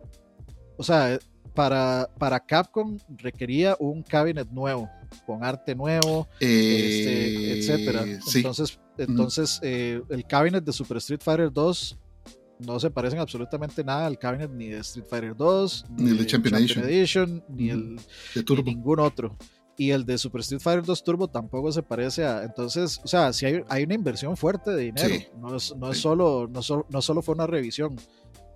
o 0.77 0.83
sea, 0.83 1.17
para, 1.53 2.09
para 2.17 2.39
Capcom 2.39 2.97
requería 3.17 3.75
un 3.79 4.01
cabinet 4.03 4.47
nuevo, 4.51 4.89
con 5.25 5.43
arte 5.43 5.75
nuevo, 5.75 6.27
este, 6.39 7.53
Eh, 7.53 7.59
etcétera. 7.59 8.05
sí. 8.25 8.39
Entonces, 8.39 8.79
entonces 8.97 9.59
eh, 9.63 10.01
el 10.09 10.25
cabinet 10.25 10.63
de 10.63 10.71
Super 10.71 10.97
Street 10.97 11.21
Fighter 11.23 11.51
2 11.51 11.97
no 12.59 12.79
se 12.79 12.91
parecen 12.91 13.19
absolutamente 13.19 13.83
nada 13.83 14.05
al 14.05 14.19
cabinet 14.19 14.51
ni 14.51 14.67
de 14.69 14.79
Street 14.79 15.05
Fighter 15.09 15.35
2, 15.35 15.85
Ni 15.97 16.09
el 16.11 16.17
de 16.19 16.25
Champion 16.27 16.55
Edition. 16.55 16.83
Edition, 16.85 17.43
ni 17.49 17.69
el 17.71 17.95
de 17.95 18.01
ni 18.35 18.43
Turbo. 18.43 18.63
ningún 18.63 18.99
otro. 18.99 19.35
Y 19.77 19.89
el 19.89 20.05
de 20.05 20.17
Super 20.19 20.41
Street 20.41 20.61
Fighter 20.61 20.83
2 20.85 21.03
Turbo 21.03 21.27
tampoco 21.27 21.71
se 21.71 21.81
parece 21.81 22.23
a. 22.23 22.43
Entonces, 22.43 22.99
o 23.03 23.07
sea, 23.07 23.33
si 23.33 23.47
hay, 23.47 23.61
hay 23.67 23.83
una 23.83 23.95
inversión 23.95 24.37
fuerte 24.37 24.69
de 24.71 24.83
dinero. 24.83 25.09
Sí. 25.09 25.25
No, 25.39 25.55
es, 25.55 25.75
no, 25.75 25.89
es 25.89 25.97
Sí. 25.97 26.03
solo, 26.03 26.47
no, 26.53 26.61
solo, 26.61 26.85
no 26.89 27.01
solo 27.01 27.23
fue 27.23 27.33
una 27.33 27.47
revisión. 27.47 27.95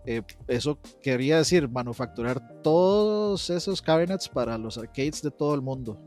Eh, 0.06 0.22
eso 0.48 0.80
quería 1.02 1.38
decir 1.38 1.68
manufacturar 1.70 2.62
todos 2.64 3.50
esos 3.50 3.82
cabinets 3.82 4.30
para 4.30 4.58
los 4.58 4.78
arcades 4.78 5.22
de 5.22 5.32
todo 5.32 5.56
el 5.56 5.62
mundo. 5.62 6.00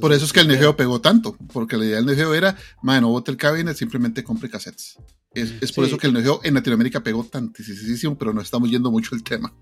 Por 0.00 0.12
eso 0.12 0.24
es 0.24 0.32
que 0.32 0.40
el. 0.40 0.48
Negeo 0.48 0.76
pegó 0.76 1.00
tanto, 1.00 1.36
porque 1.52 1.76
la 1.76 1.84
idea 1.84 1.96
del 1.96 2.06
Negeo 2.06 2.34
era, 2.34 2.56
man, 2.82 3.02
no 3.02 3.08
bote 3.08 3.30
el 3.30 3.36
cabinet, 3.36 3.76
simplemente 3.76 4.24
compre 4.24 4.50
cassettes. 4.50 4.98
Es, 5.32 5.52
es 5.60 5.72
por 5.72 5.84
Sí. 5.84 5.90
eso 5.90 5.98
que 5.98 6.06
el 6.06 6.12
Negeo 6.14 6.40
en 6.42 6.54
Latinoamérica 6.54 7.00
pegó 7.02 7.22
tantísimo, 7.24 8.16
pero 8.16 8.32
no 8.32 8.40
estamos 8.40 8.70
yendo 8.70 8.90
mucho 8.90 9.14
el 9.14 9.22
tema. 9.22 9.52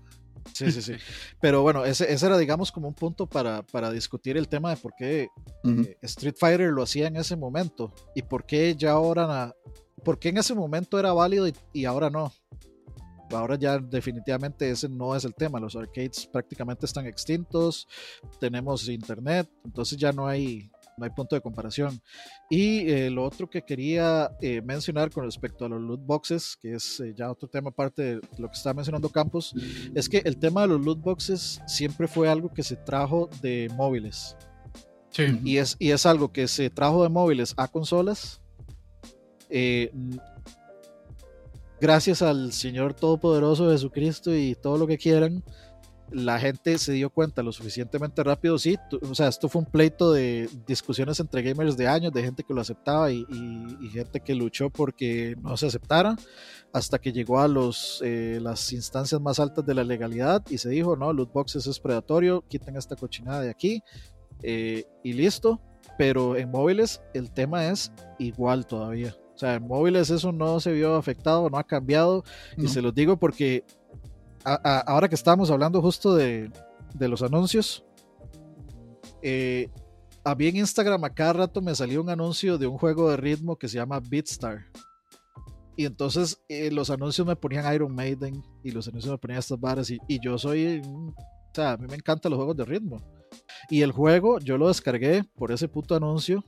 Sí, 0.53 0.71
sí, 0.71 0.81
sí. 0.81 0.93
Pero 1.41 1.63
bueno, 1.63 1.83
ese, 1.85 2.11
ese 2.11 2.25
era, 2.25 2.37
digamos, 2.37 2.71
como 2.71 2.87
un 2.87 2.93
punto 2.93 3.27
para, 3.27 3.61
para 3.63 3.91
discutir 3.91 4.37
el 4.37 4.47
tema 4.47 4.69
de 4.69 4.77
por 4.77 4.93
qué 4.97 5.27
eh, 5.65 5.97
Street 6.03 6.35
Fighter 6.39 6.69
lo 6.71 6.83
hacía 6.83 7.07
en 7.07 7.17
ese 7.17 7.35
momento 7.35 7.93
y 8.15 8.21
por 8.21 8.45
qué 8.45 8.73
ya 8.77 8.91
ahora, 8.91 9.53
por 10.03 10.17
qué 10.17 10.29
en 10.29 10.37
ese 10.37 10.53
momento 10.53 10.97
era 10.97 11.11
válido 11.13 11.47
y, 11.47 11.53
y 11.73 11.85
ahora 11.85 12.09
no. 12.09 12.31
Ahora 13.35 13.57
ya 13.57 13.77
definitivamente 13.77 14.69
ese 14.69 14.89
no 14.89 15.15
es 15.15 15.25
el 15.25 15.33
tema, 15.33 15.59
los 15.59 15.75
arcades 15.75 16.27
prácticamente 16.31 16.85
están 16.85 17.05
extintos, 17.05 17.87
tenemos 18.39 18.87
internet, 18.89 19.49
entonces 19.63 19.97
ya 19.97 20.11
no 20.11 20.27
hay, 20.27 20.69
no 20.97 21.05
hay 21.05 21.11
punto 21.11 21.35
de 21.35 21.41
comparación. 21.41 22.01
Y 22.49 22.89
eh, 22.89 23.09
lo 23.09 23.23
otro 23.23 23.49
que 23.49 23.61
quería 23.61 24.31
eh, 24.41 24.61
mencionar 24.61 25.11
con 25.11 25.25
respecto 25.25 25.65
a 25.65 25.69
los 25.69 25.81
loot 25.81 26.05
boxes, 26.05 26.57
que 26.61 26.73
es 26.75 26.99
eh, 26.99 27.13
ya 27.15 27.31
otro 27.31 27.47
tema 27.47 27.69
aparte 27.69 28.01
de 28.01 28.21
lo 28.37 28.47
que 28.47 28.57
estaba 28.57 28.75
mencionando 28.75 29.09
Campos, 29.09 29.53
es 29.93 30.09
que 30.09 30.21
el 30.25 30.37
tema 30.37 30.61
de 30.61 30.67
los 30.67 30.81
loot 30.81 31.01
boxes 31.01 31.61
siempre 31.67 32.07
fue 32.07 32.29
algo 32.29 32.53
que 32.53 32.63
se 32.63 32.75
trajo 32.75 33.29
de 33.41 33.69
móviles. 33.75 34.35
Sí. 35.11 35.39
Y 35.43 35.57
es, 35.57 35.77
y 35.79 35.91
es 35.91 36.05
algo 36.05 36.31
que 36.31 36.47
se 36.47 36.69
trajo 36.69 37.03
de 37.03 37.09
móviles 37.09 37.53
a 37.57 37.67
consolas. 37.67 38.41
Gracias 41.79 42.21
al 42.21 42.51
Señor 42.51 42.93
Todopoderoso 42.93 43.69
Jesucristo 43.71 44.35
y 44.35 44.55
todo 44.55 44.77
lo 44.77 44.87
que 44.87 44.97
quieran, 44.97 45.43
la 46.11 46.39
gente 46.39 46.77
se 46.77 46.93
dio 46.93 47.09
cuenta 47.09 47.41
lo 47.41 47.51
suficientemente 47.51 48.23
rápido. 48.23 48.57
Sí, 48.59 48.77
o 49.01 49.15
sea, 49.15 49.27
esto 49.27 49.49
fue 49.49 49.61
un 49.61 49.65
pleito 49.65 50.11
de 50.11 50.49
discusiones 50.67 51.19
entre 51.19 51.41
gamers 51.41 51.77
de 51.77 51.87
años, 51.87 52.13
de 52.13 52.23
gente 52.23 52.43
que 52.43 52.53
lo 52.53 52.61
aceptaba 52.61 53.11
y 53.11 53.25
gente 53.91 54.19
que 54.19 54.35
luchó 54.35 54.69
porque 54.69 55.35
no 55.41 55.57
se 55.57 55.67
aceptara, 55.67 56.15
hasta 56.73 56.99
que 56.99 57.11
llegó 57.11 57.39
a 57.39 57.47
los, 57.47 58.01
eh, 58.03 58.39
las 58.41 58.71
instancias 58.73 59.19
más 59.21 59.39
altas 59.39 59.65
de 59.65 59.73
la 59.73 59.83
legalidad 59.83 60.43
y 60.49 60.57
se 60.57 60.69
dijo: 60.69 60.95
no, 60.95 61.11
loot 61.11 61.31
boxes 61.33 61.65
es 61.67 61.79
predatorio, 61.79 62.43
quiten 62.47 62.75
esta 62.75 62.95
cochinada 62.95 63.41
de 63.41 63.49
aquí 63.49 63.81
eh, 64.43 64.85
y 65.03 65.13
listo. 65.13 65.61
Pero 65.97 66.35
en 66.35 66.51
móviles 66.51 67.01
el 67.13 67.31
tema 67.31 67.67
es 67.67 67.91
igual 68.19 68.67
todavía. 68.67 69.15
O 69.35 69.37
sea, 69.37 69.55
en 69.55 69.67
móviles 69.67 70.09
eso 70.09 70.31
no 70.31 70.59
se 70.61 70.71
vio 70.71 70.95
afectado, 70.95 71.49
no 71.49 71.57
ha 71.57 71.63
cambiado. 71.65 72.23
Y 72.57 72.63
No. 72.63 72.69
se 72.69 72.81
los 72.81 72.95
digo 72.95 73.17
porque 73.17 73.65
a- 74.45 74.59
a- 74.63 74.79
ahora 74.79 75.09
que 75.09 75.15
estábamos 75.15 75.51
hablando 75.51 75.81
justo 75.81 76.15
de, 76.15 76.49
de 76.93 77.07
los 77.09 77.21
anuncios, 77.21 77.83
eh, 79.21 79.69
a 80.23 80.35
mí 80.35 80.47
en 80.47 80.57
Instagram 80.57 81.03
a 81.03 81.09
cada 81.13 81.33
rato 81.33 81.61
me 81.61 81.75
salió 81.75 82.01
un 82.01 82.09
anuncio 82.09 82.57
de 82.57 82.67
un 82.67 82.77
juego 82.77 83.09
de 83.09 83.17
ritmo 83.17 83.57
que 83.57 83.67
se 83.67 83.77
llama 83.77 83.99
Beatstar. 83.99 84.65
Y 85.75 85.85
entonces 85.85 86.41
eh, 86.47 86.71
los 86.71 86.89
anuncios 86.89 87.27
me 87.27 87.35
ponían 87.35 87.71
Iron 87.73 87.93
Maiden 87.93 88.41
y 88.63 88.71
los 88.71 88.87
anuncios 88.87 89.11
me 89.11 89.17
ponían 89.17 89.39
estas 89.39 89.59
barras 89.59 89.89
y, 89.89 89.99
y 90.07 90.19
yo 90.23 90.37
soy, 90.37 90.81
o 90.85 91.13
sea, 91.53 91.73
a 91.73 91.77
mí 91.77 91.85
me 91.89 91.95
encantan 91.95 92.29
los 92.31 92.37
juegos 92.37 92.55
de 92.55 92.63
ritmo. 92.65 93.01
Y 93.69 93.81
el 93.81 93.91
juego 93.91 94.39
yo 94.39 94.57
lo 94.57 94.69
descargué 94.69 95.23
por 95.35 95.51
ese 95.51 95.67
puto 95.67 95.93
anuncio 95.95 96.43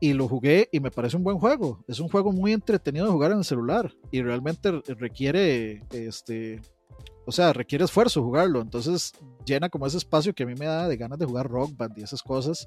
y 0.00 0.12
lo 0.12 0.28
jugué 0.28 0.68
y 0.72 0.80
me 0.80 0.90
parece 0.90 1.16
un 1.16 1.24
buen 1.24 1.38
juego. 1.38 1.84
Es 1.88 2.00
un 2.00 2.08
juego 2.08 2.32
muy 2.32 2.52
entretenido 2.52 3.06
de 3.06 3.12
jugar 3.12 3.32
en 3.32 3.38
el 3.38 3.44
celular 3.44 3.92
y 4.10 4.22
realmente 4.22 4.70
re- 4.72 4.82
requiere, 4.98 5.82
este, 5.90 6.60
o 7.26 7.32
sea, 7.32 7.52
requiere 7.52 7.84
esfuerzo 7.84 8.22
jugarlo. 8.22 8.60
Entonces 8.60 9.12
llena 9.46 9.68
como 9.68 9.86
ese 9.86 9.96
espacio 9.96 10.34
que 10.34 10.42
a 10.42 10.46
mí 10.46 10.54
me 10.58 10.66
da 10.66 10.88
de 10.88 10.96
ganas 10.96 11.18
de 11.18 11.26
jugar 11.26 11.48
Rock 11.48 11.76
Band 11.76 11.98
y 11.98 12.02
esas 12.02 12.22
cosas 12.22 12.66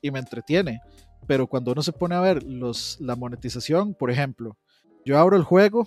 y 0.00 0.10
me 0.10 0.18
entretiene. 0.18 0.80
Pero 1.26 1.46
cuando 1.46 1.72
uno 1.72 1.82
se 1.82 1.92
pone 1.92 2.14
a 2.14 2.20
ver 2.20 2.42
los, 2.42 2.96
la 3.00 3.16
monetización, 3.16 3.92
por 3.94 4.10
ejemplo, 4.10 4.56
yo 5.04 5.18
abro 5.18 5.36
el 5.36 5.42
juego 5.42 5.86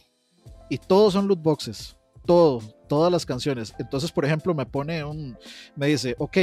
y 0.69 0.77
todos 0.77 1.13
son 1.13 1.27
loot 1.27 1.41
boxes, 1.41 1.97
todo, 2.25 2.61
todas 2.87 3.11
las 3.11 3.25
canciones. 3.25 3.73
Entonces, 3.79 4.11
por 4.11 4.23
ejemplo, 4.25 4.53
me 4.53 4.65
pone 4.65 5.03
un, 5.03 5.35
me 5.75 5.87
dice, 5.87 6.15
ok, 6.19 6.37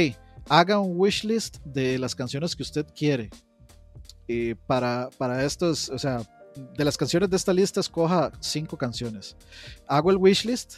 haga 0.49 0.79
un 0.79 0.99
wishlist 0.99 1.59
de 1.63 1.97
las 1.97 2.13
canciones 2.13 2.55
que 2.55 2.63
usted 2.63 2.85
quiere. 2.93 3.29
Y 4.29 4.53
para, 4.53 5.09
para 5.17 5.43
estos, 5.43 5.89
o 5.89 5.97
sea, 5.97 6.21
de 6.77 6.85
las 6.85 6.95
canciones 6.95 7.31
de 7.31 7.35
esta 7.35 7.51
lista, 7.51 7.79
escoja 7.79 8.31
cinco 8.39 8.77
canciones. 8.77 9.35
Hago 9.87 10.11
el 10.11 10.17
wishlist 10.17 10.75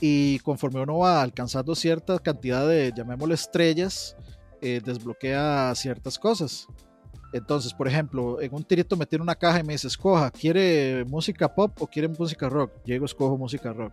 y 0.00 0.40
conforme 0.40 0.80
uno 0.80 0.98
va 0.98 1.22
alcanzando 1.22 1.76
cierta 1.76 2.18
cantidad 2.18 2.66
de, 2.66 2.92
llamémosle 2.92 3.36
estrellas, 3.36 4.16
eh, 4.60 4.80
desbloquea 4.84 5.72
ciertas 5.76 6.18
cosas. 6.18 6.66
Entonces, 7.32 7.72
por 7.72 7.86
ejemplo, 7.86 8.40
en 8.40 8.52
un 8.52 8.64
tirito 8.64 8.96
me 8.96 9.06
tiene 9.06 9.22
una 9.22 9.36
caja 9.36 9.60
y 9.60 9.62
me 9.62 9.74
dice, 9.74 9.86
escoja, 9.86 10.32
¿quiere 10.32 11.04
música 11.04 11.54
pop 11.54 11.80
o 11.80 11.86
quiere 11.86 12.08
música 12.08 12.48
rock? 12.48 12.72
Llego, 12.84 13.04
escojo 13.04 13.38
música 13.38 13.72
rock. 13.72 13.92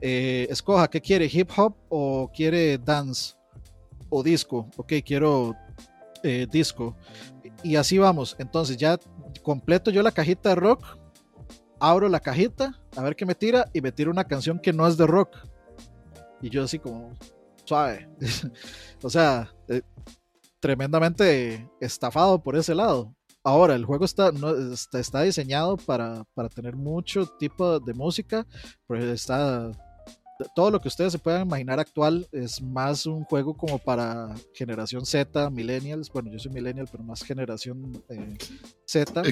Eh, 0.00 0.48
escoja, 0.50 0.88
¿qué 0.88 1.00
quiere? 1.00 1.30
¿Hip 1.32 1.50
hop 1.56 1.76
o 1.88 2.28
quiere 2.34 2.78
dance 2.78 3.34
o 4.10 4.24
disco? 4.24 4.68
Ok, 4.76 4.94
quiero 5.04 5.54
eh, 6.22 6.46
disco. 6.50 6.96
Y 7.62 7.76
así 7.76 7.98
vamos. 7.98 8.36
Entonces 8.38 8.76
ya 8.76 8.98
completo 9.42 9.90
yo 9.90 10.02
la 10.02 10.12
cajita 10.12 10.50
de 10.50 10.54
rock, 10.56 10.98
abro 11.80 12.08
la 12.08 12.20
cajita, 12.20 12.80
a 12.96 13.02
ver 13.02 13.16
qué 13.16 13.26
me 13.26 13.34
tira 13.34 13.66
y 13.72 13.80
me 13.80 13.92
tira 13.92 14.10
una 14.10 14.24
canción 14.24 14.58
que 14.58 14.72
no 14.72 14.86
es 14.86 14.96
de 14.96 15.06
rock. 15.06 15.36
Y 16.40 16.50
yo 16.50 16.64
así 16.64 16.78
como 16.78 17.12
suave. 17.64 18.08
o 19.02 19.10
sea, 19.10 19.52
eh, 19.68 19.82
tremendamente 20.60 21.68
estafado 21.80 22.42
por 22.42 22.56
ese 22.56 22.74
lado. 22.74 23.14
Ahora, 23.44 23.74
el 23.74 23.84
juego 23.84 24.04
está, 24.04 24.30
está, 24.92 25.22
diseñado 25.22 25.76
para, 25.76 26.24
para, 26.34 26.48
tener 26.48 26.76
mucho 26.76 27.24
tipo 27.38 27.80
de 27.80 27.94
música, 27.94 28.46
pero 28.86 29.10
está 29.12 29.70
todo 30.54 30.70
lo 30.70 30.80
que 30.80 30.88
ustedes 30.88 31.12
se 31.12 31.18
puedan 31.18 31.42
imaginar 31.42 31.80
actual 31.80 32.28
es 32.32 32.62
más 32.62 33.06
un 33.06 33.24
juego 33.24 33.56
como 33.56 33.78
para 33.78 34.34
generación 34.54 35.04
Z, 35.04 35.50
millennials. 35.50 36.10
Bueno, 36.10 36.30
yo 36.30 36.38
soy 36.38 36.52
millennial, 36.52 36.88
pero 36.90 37.02
más 37.04 37.22
generación 37.22 38.02
eh, 38.08 38.36
Z. 38.86 39.22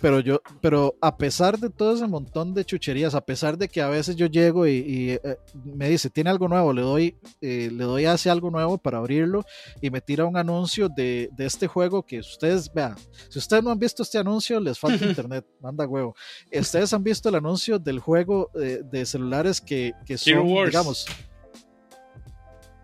Pero 0.00 0.20
yo, 0.20 0.40
pero 0.60 0.96
a 1.00 1.16
pesar 1.16 1.58
de 1.58 1.68
todo 1.68 1.94
ese 1.94 2.06
montón 2.06 2.54
de 2.54 2.64
chucherías, 2.64 3.14
a 3.14 3.20
pesar 3.20 3.58
de 3.58 3.68
que 3.68 3.80
a 3.80 3.88
veces 3.88 4.14
yo 4.14 4.26
llego 4.26 4.66
y, 4.66 5.18
eh, 5.22 5.36
me 5.64 5.88
dice, 5.88 6.08
tiene 6.08 6.30
algo 6.30 6.46
nuevo, 6.46 6.72
le 6.72 6.82
doy, 6.82 7.16
eh, 7.40 7.68
le 7.72 7.84
doy 7.84 8.04
hace 8.04 8.30
algo 8.30 8.50
nuevo 8.50 8.78
para 8.78 8.98
abrirlo 8.98 9.44
y 9.80 9.90
me 9.90 10.00
tira 10.00 10.24
un 10.24 10.36
anuncio 10.36 10.88
de, 10.88 11.30
de, 11.36 11.46
este 11.46 11.66
juego 11.66 12.04
que 12.04 12.20
ustedes 12.20 12.72
vean. 12.72 12.94
Si 13.28 13.38
ustedes 13.38 13.64
no 13.64 13.70
han 13.70 13.78
visto 13.78 14.04
este 14.04 14.18
anuncio, 14.18 14.60
les 14.60 14.78
falta 14.78 15.04
internet, 15.04 15.44
manda 15.60 15.86
huevo. 15.86 16.14
Ustedes 16.52 16.92
han 16.92 17.02
visto 17.02 17.28
el 17.28 17.34
anuncio 17.34 17.78
del 17.78 17.98
juego 17.98 18.50
eh, 18.54 18.82
de 18.84 19.04
celulares 19.04 19.60
que, 19.60 19.92
que 20.06 20.16
son, 20.16 20.46
digamos. 20.64 21.06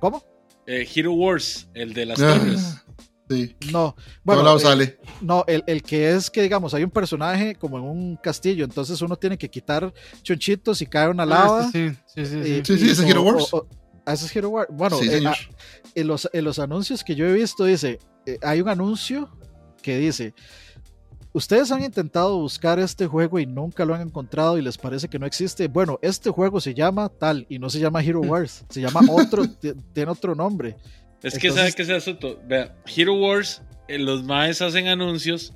¿Cómo? 0.00 0.24
Hero 0.66 1.12
Wars, 1.12 1.68
el 1.74 1.94
de 1.94 2.06
las 2.06 2.18
torres. 2.18 2.84
Sí. 3.28 3.56
No, 3.72 3.94
bueno, 4.24 4.42
lado 4.42 4.58
sale. 4.58 4.98
no 5.20 5.44
el, 5.46 5.62
el, 5.66 5.82
que 5.82 6.10
es 6.12 6.30
que, 6.30 6.42
digamos, 6.42 6.72
hay 6.72 6.82
un 6.84 6.90
personaje 6.90 7.54
como 7.54 7.78
en 7.78 7.84
un 7.84 8.16
castillo, 8.16 8.64
entonces 8.64 9.00
uno 9.02 9.16
tiene 9.16 9.36
que 9.36 9.50
quitar 9.50 9.92
chonchitos 10.22 10.80
y 10.80 10.86
cae 10.86 11.08
una 11.08 11.26
lava. 11.26 11.64
Ah, 11.64 11.70
sí, 11.70 11.90
sí, 12.06 12.24
sí. 12.24 12.42
Sí, 12.42 12.62
sí, 12.64 12.78
sí, 12.78 12.90
ese 12.90 13.02
es 13.04 13.10
Hero 13.10 13.22
Wars. 13.22 13.52
O, 13.52 13.58
o, 13.58 13.68
ese 14.12 14.26
es 14.26 14.36
Hero 14.36 14.48
Wars. 14.48 14.68
Bueno, 14.72 14.96
Sí, 14.96 15.08
eh, 15.10 15.22
ah, 15.26 15.34
en, 15.94 16.06
los, 16.06 16.28
en 16.32 16.44
los 16.44 16.58
anuncios 16.58 17.04
que 17.04 17.14
yo 17.14 17.26
he 17.26 17.32
visto, 17.32 17.64
dice, 17.64 17.98
eh, 18.24 18.38
hay 18.42 18.60
un 18.60 18.68
anuncio 18.68 19.28
que 19.82 19.98
dice, 19.98 20.34
ustedes 21.32 21.70
han 21.72 21.82
intentado 21.82 22.38
buscar 22.38 22.78
este 22.78 23.06
juego 23.06 23.38
y 23.38 23.46
nunca 23.46 23.84
lo 23.84 23.94
han 23.94 24.02
encontrado 24.02 24.58
y 24.58 24.62
les 24.62 24.78
parece 24.78 25.08
que 25.08 25.18
no 25.18 25.26
existe. 25.26 25.68
Bueno, 25.68 25.98
este 26.02 26.30
juego 26.30 26.60
se 26.60 26.74
llama 26.74 27.08
tal 27.08 27.46
y 27.48 27.58
no 27.58 27.70
se 27.70 27.78
llama 27.78 28.02
Hero 28.02 28.20
Wars, 28.20 28.64
se 28.68 28.80
llama 28.80 29.00
otro, 29.10 29.44
tiene 29.92 30.10
otro 30.10 30.34
nombre. 30.34 30.76
Es 31.22 31.38
que 31.38 31.50
sabe 31.50 31.72
que 31.72 31.82
es 31.82 31.88
el 31.88 31.96
asunto. 31.96 32.40
Vea, 32.46 32.74
Hero 32.96 33.14
Wars, 33.14 33.62
eh, 33.88 33.98
los 33.98 34.22
maes 34.24 34.62
hacen 34.62 34.86
anuncios 34.88 35.52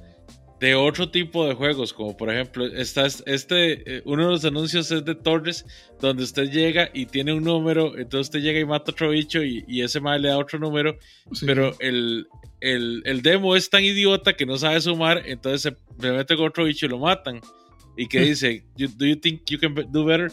de 0.61 0.75
otro 0.77 1.11
tipo 1.11 1.45
de 1.47 1.55
juegos, 1.55 1.93
como 1.93 2.17
por 2.17 2.33
ejemplo, 2.33 2.65
está 2.67 3.05
es- 3.07 3.23
este, 3.27 3.97
eh, 3.97 4.03
uno 4.05 4.27
de 4.27 4.31
los 4.31 4.45
anuncios 4.45 4.91
es 4.93 5.05
de 5.05 5.15
Torres, 5.17 5.65
donde 6.01 6.23
usted 6.23 6.51
llega 6.51 6.89
y 6.95 7.07
tiene 7.07 7.33
un 7.33 7.43
número, 7.43 7.99
entonces 7.99 8.29
usted 8.29 8.41
llega 8.41 8.61
y 8.61 8.65
mata 8.65 8.93
otro 8.93 9.11
bicho 9.11 9.43
y, 9.43 9.65
y 9.67 9.83
ese 9.83 9.99
mae 10.01 10.21
le 10.21 10.29
da 10.29 10.39
otro 10.39 10.61
número, 10.61 10.97
Sí. 11.33 11.47
pero 11.47 11.75
el, 11.81 12.29
el, 12.61 13.03
el 13.07 13.23
demo 13.23 13.57
es 13.57 13.71
tan 13.71 13.83
idiota 13.85 14.35
que 14.35 14.47
no 14.47 14.57
sabe 14.57 14.81
sumar, 14.81 15.23
entonces 15.27 15.63
se, 15.63 16.01
se 16.01 16.13
mete 16.13 16.37
con 16.37 16.47
otro 16.47 16.65
bicho 16.65 16.87
y 16.87 16.91
lo 16.91 16.99
matan. 16.99 17.41
Y 17.97 18.07
que 18.07 18.21
dice, 18.37 18.65
"You- 18.77 18.89
¿Do 18.97 19.05
you 19.05 19.17
think 19.17 19.43
you 19.51 19.59
can 19.59 19.75
do 19.91 20.05
better? 20.05 20.31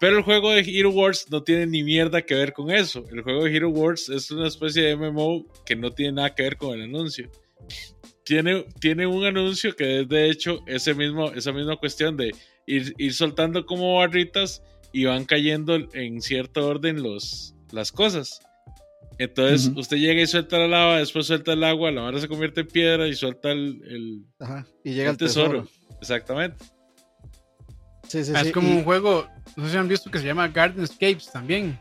Pero 0.00 0.16
el 0.16 0.22
juego 0.24 0.50
de 0.50 0.60
Hero 0.62 0.90
Wars 0.90 1.26
no 1.30 1.42
tiene 1.42 1.66
ni 1.66 1.82
mierda 1.84 2.22
que 2.22 2.34
ver 2.34 2.52
con 2.54 2.70
eso. 2.70 3.04
El 3.12 3.20
juego 3.22 3.44
de 3.44 3.54
Hero 3.54 3.68
Wars 3.68 4.08
es 4.08 4.30
una 4.30 4.48
especie 4.48 4.82
de 4.82 4.96
MMO 4.96 5.44
que 5.66 5.76
no 5.76 5.90
tiene 5.92 6.12
nada 6.12 6.34
que 6.34 6.42
ver 6.42 6.56
con 6.56 6.74
el 6.74 6.84
anuncio. 6.84 7.30
Tiene, 8.24 8.64
tiene 8.80 9.06
un 9.06 9.24
anuncio 9.24 9.76
que 9.76 10.00
es 10.00 10.08
de 10.08 10.30
hecho 10.30 10.60
ese 10.66 10.94
mismo, 10.94 11.30
esa 11.32 11.52
misma 11.52 11.76
cuestión 11.76 12.16
de 12.16 12.34
ir, 12.66 12.94
ir 12.96 13.12
soltando 13.14 13.66
como 13.66 13.96
barritas 13.96 14.62
y 14.92 15.04
van 15.04 15.24
cayendo 15.26 15.76
en 15.92 16.20
cierto 16.22 16.66
orden 16.66 17.02
los, 17.02 17.54
las 17.70 17.92
cosas. 17.92 18.40
Entonces 19.18 19.68
Ujú. 19.68 19.80
usted 19.80 19.98
llega 19.98 20.22
y 20.22 20.26
suelta 20.26 20.58
la 20.58 20.66
lava, 20.68 20.98
después 20.98 21.26
suelta 21.26 21.52
el 21.52 21.62
agua, 21.62 21.90
la 21.90 22.00
barra 22.02 22.20
se 22.20 22.28
convierte 22.28 22.62
en 22.62 22.68
piedra 22.68 23.06
y 23.06 23.14
suelta 23.14 23.52
el, 23.52 23.82
el- 23.86 24.24
Ajá, 24.38 24.66
y 24.82 24.92
llega 24.92 25.10
el 25.10 25.14
el 25.14 25.16
tesoro. 25.18 25.68
Exactamente. 26.00 26.64
Sí, 28.10 28.24
sí, 28.24 28.32
Ah, 28.34 28.40
sí, 28.42 28.48
es 28.48 28.52
como 28.52 28.68
y- 28.68 28.72
un 28.78 28.82
juego, 28.84 29.28
no 29.54 29.64
sé 29.66 29.70
si 29.70 29.76
han 29.76 29.86
visto 29.86 30.10
que 30.10 30.18
se 30.18 30.26
llama 30.26 30.48
Gardenscapes 30.48 31.30
también. 31.30 31.78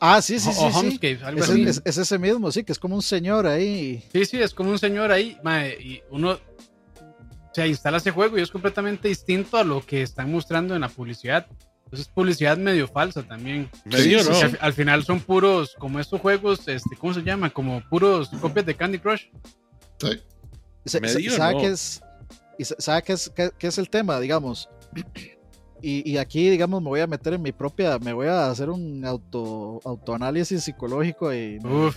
Ah, 0.00 0.20
sí, 0.20 0.40
sí, 0.40 0.48
o, 0.48 0.52
sí. 0.52 0.58
o 0.64 0.70
sí. 0.72 0.78
Homescapes, 0.78 1.22
algo 1.22 1.40
Es, 1.44 1.50
así. 1.50 1.62
es- 1.62 1.82
es 1.84 1.98
ese 1.98 2.18
mismo, 2.18 2.50
sí, 2.50 2.64
que 2.64 2.72
es 2.72 2.78
como 2.80 2.96
un 2.96 3.02
señor 3.02 3.46
ahí. 3.46 4.02
Sí, 4.12 4.24
sí, 4.24 4.42
es 4.42 4.52
como 4.52 4.70
un 4.70 4.78
señor 4.80 5.12
ahí, 5.12 5.38
y 5.80 6.00
uno 6.10 6.32
o 6.32 7.54
sea, 7.54 7.66
instala 7.68 7.98
ese 7.98 8.10
juego 8.10 8.36
y 8.36 8.42
es 8.42 8.50
completamente 8.50 9.06
distinto 9.08 9.58
a 9.58 9.62
lo 9.64 9.80
que 9.84 10.02
están 10.02 10.32
mostrando 10.32 10.74
en 10.74 10.80
la 10.80 10.88
publicidad. 10.88 11.46
Entonces 11.84 12.08
es 12.08 12.12
publicidad 12.12 12.56
medio 12.56 12.88
falsa 12.88 13.22
también. 13.22 13.70
Medio, 13.84 14.24
sí, 14.24 14.30
¿no? 14.30 14.36
Al, 14.38 14.58
al 14.60 14.72
final 14.72 15.04
son 15.04 15.20
puros, 15.20 15.76
como 15.78 16.00
estos 16.00 16.20
juegos, 16.20 16.66
este, 16.66 16.96
¿cómo 16.96 17.12
se 17.14 17.20
llama? 17.22 17.50
Como 17.50 17.80
puros 17.90 18.30
copias 18.40 18.64
de 18.66 18.74
Candy 18.74 18.98
Crush. 18.98 19.26
Sí. 20.00 20.20
¿Sabe 20.86 21.54
no. 21.54 21.60
qué 21.60 21.66
es? 21.68 22.02
¿Y 22.58 22.64
sa- 22.64 22.76
sabe 22.78 23.02
qué 23.02 23.12
es, 23.12 23.30
qué, 23.36 23.50
qué 23.58 23.66
es 23.68 23.78
el 23.78 23.88
tema, 23.90 24.18
digamos? 24.18 24.68
Y, 25.84 26.08
y 26.08 26.16
aquí, 26.18 26.48
digamos, 26.48 26.80
me 26.80 26.88
voy 26.88 27.00
a 27.00 27.08
meter 27.08 27.34
en 27.34 27.42
mi 27.42 27.50
propia, 27.50 27.98
me 27.98 28.12
voy 28.12 28.28
a 28.28 28.48
hacer 28.48 28.70
un 28.70 29.04
auto, 29.04 29.80
autoanálisis 29.84 30.62
psicológico 30.62 31.34
y 31.34 31.58
Uf, 31.58 31.96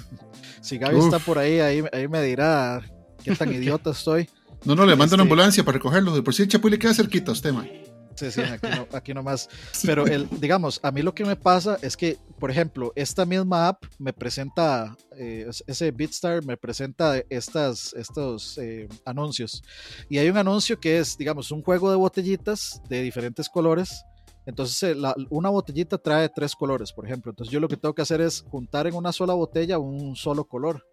si 0.59 0.79
Gaby 0.79 0.95
Uf. 0.95 1.05
está 1.05 1.19
por 1.19 1.37
ahí, 1.37 1.59
ahí, 1.59 1.83
ahí 1.93 2.07
me 2.07 2.21
dirá 2.23 2.81
qué 3.23 3.35
tan 3.35 3.53
idiota 3.53 3.91
estoy. 3.91 4.27
No, 4.63 4.73
no, 4.73 4.85
le 4.87 4.95
manda 4.95 5.13
una 5.13 5.21
Este- 5.21 5.21
ambulancia 5.21 5.63
para 5.63 5.77
recogerlo. 5.77 6.15
De 6.15 6.23
por 6.23 6.33
sí, 6.33 6.47
le 6.71 6.79
queda 6.79 6.95
cerquita 6.95 7.29
a 7.29 7.33
usted, 7.33 7.53
man. 7.53 7.69
Sí, 8.15 8.31
sí, 8.31 8.41
aquí, 8.41 8.67
no, 8.69 8.87
aquí 8.95 9.13
nomás. 9.13 9.49
Pero 9.85 10.07
el, 10.07 10.27
digamos, 10.39 10.79
a 10.83 10.91
mí 10.91 11.01
lo 11.01 11.13
que 11.13 11.25
me 11.25 11.35
pasa 11.35 11.77
es 11.81 11.97
que, 11.97 12.17
por 12.39 12.49
ejemplo, 12.49 12.93
esta 12.95 13.25
misma 13.25 13.67
app 13.67 13.83
me 13.99 14.13
presenta, 14.13 14.95
eh, 15.17 15.45
ese 15.67 15.91
BitStar 15.91 16.43
me 16.45 16.55
presenta 16.57 17.21
estas, 17.29 17.93
estos 17.93 18.57
eh, 18.57 18.87
anuncios. 19.05 19.61
Y 20.09 20.17
hay 20.17 20.29
un 20.29 20.37
anuncio 20.37 20.79
que 20.79 20.99
es, 20.99 21.17
digamos, 21.17 21.51
un 21.51 21.61
juego 21.61 21.89
de 21.89 21.97
botellitas 21.97 22.81
de 22.87 23.01
diferentes 23.01 23.49
colores. 23.49 24.03
Entonces, 24.45 24.81
eh, 24.83 24.95
la- 24.95 25.15
una 25.29 25.49
botellita 25.49 25.97
trae 25.97 26.29
tres 26.29 26.55
colores, 26.55 26.93
por 26.93 27.05
ejemplo. 27.05 27.31
Entonces, 27.31 27.51
yo 27.51 27.59
lo 27.59 27.67
que 27.67 27.77
tengo 27.77 27.95
que 27.95 28.03
hacer 28.03 28.21
es 28.21 28.45
juntar 28.49 28.87
en 28.87 28.93
una 28.93 29.11
sola 29.11 29.33
botella 29.33 29.77
un 29.79 30.15
solo 30.15 30.45
color. 30.45 30.85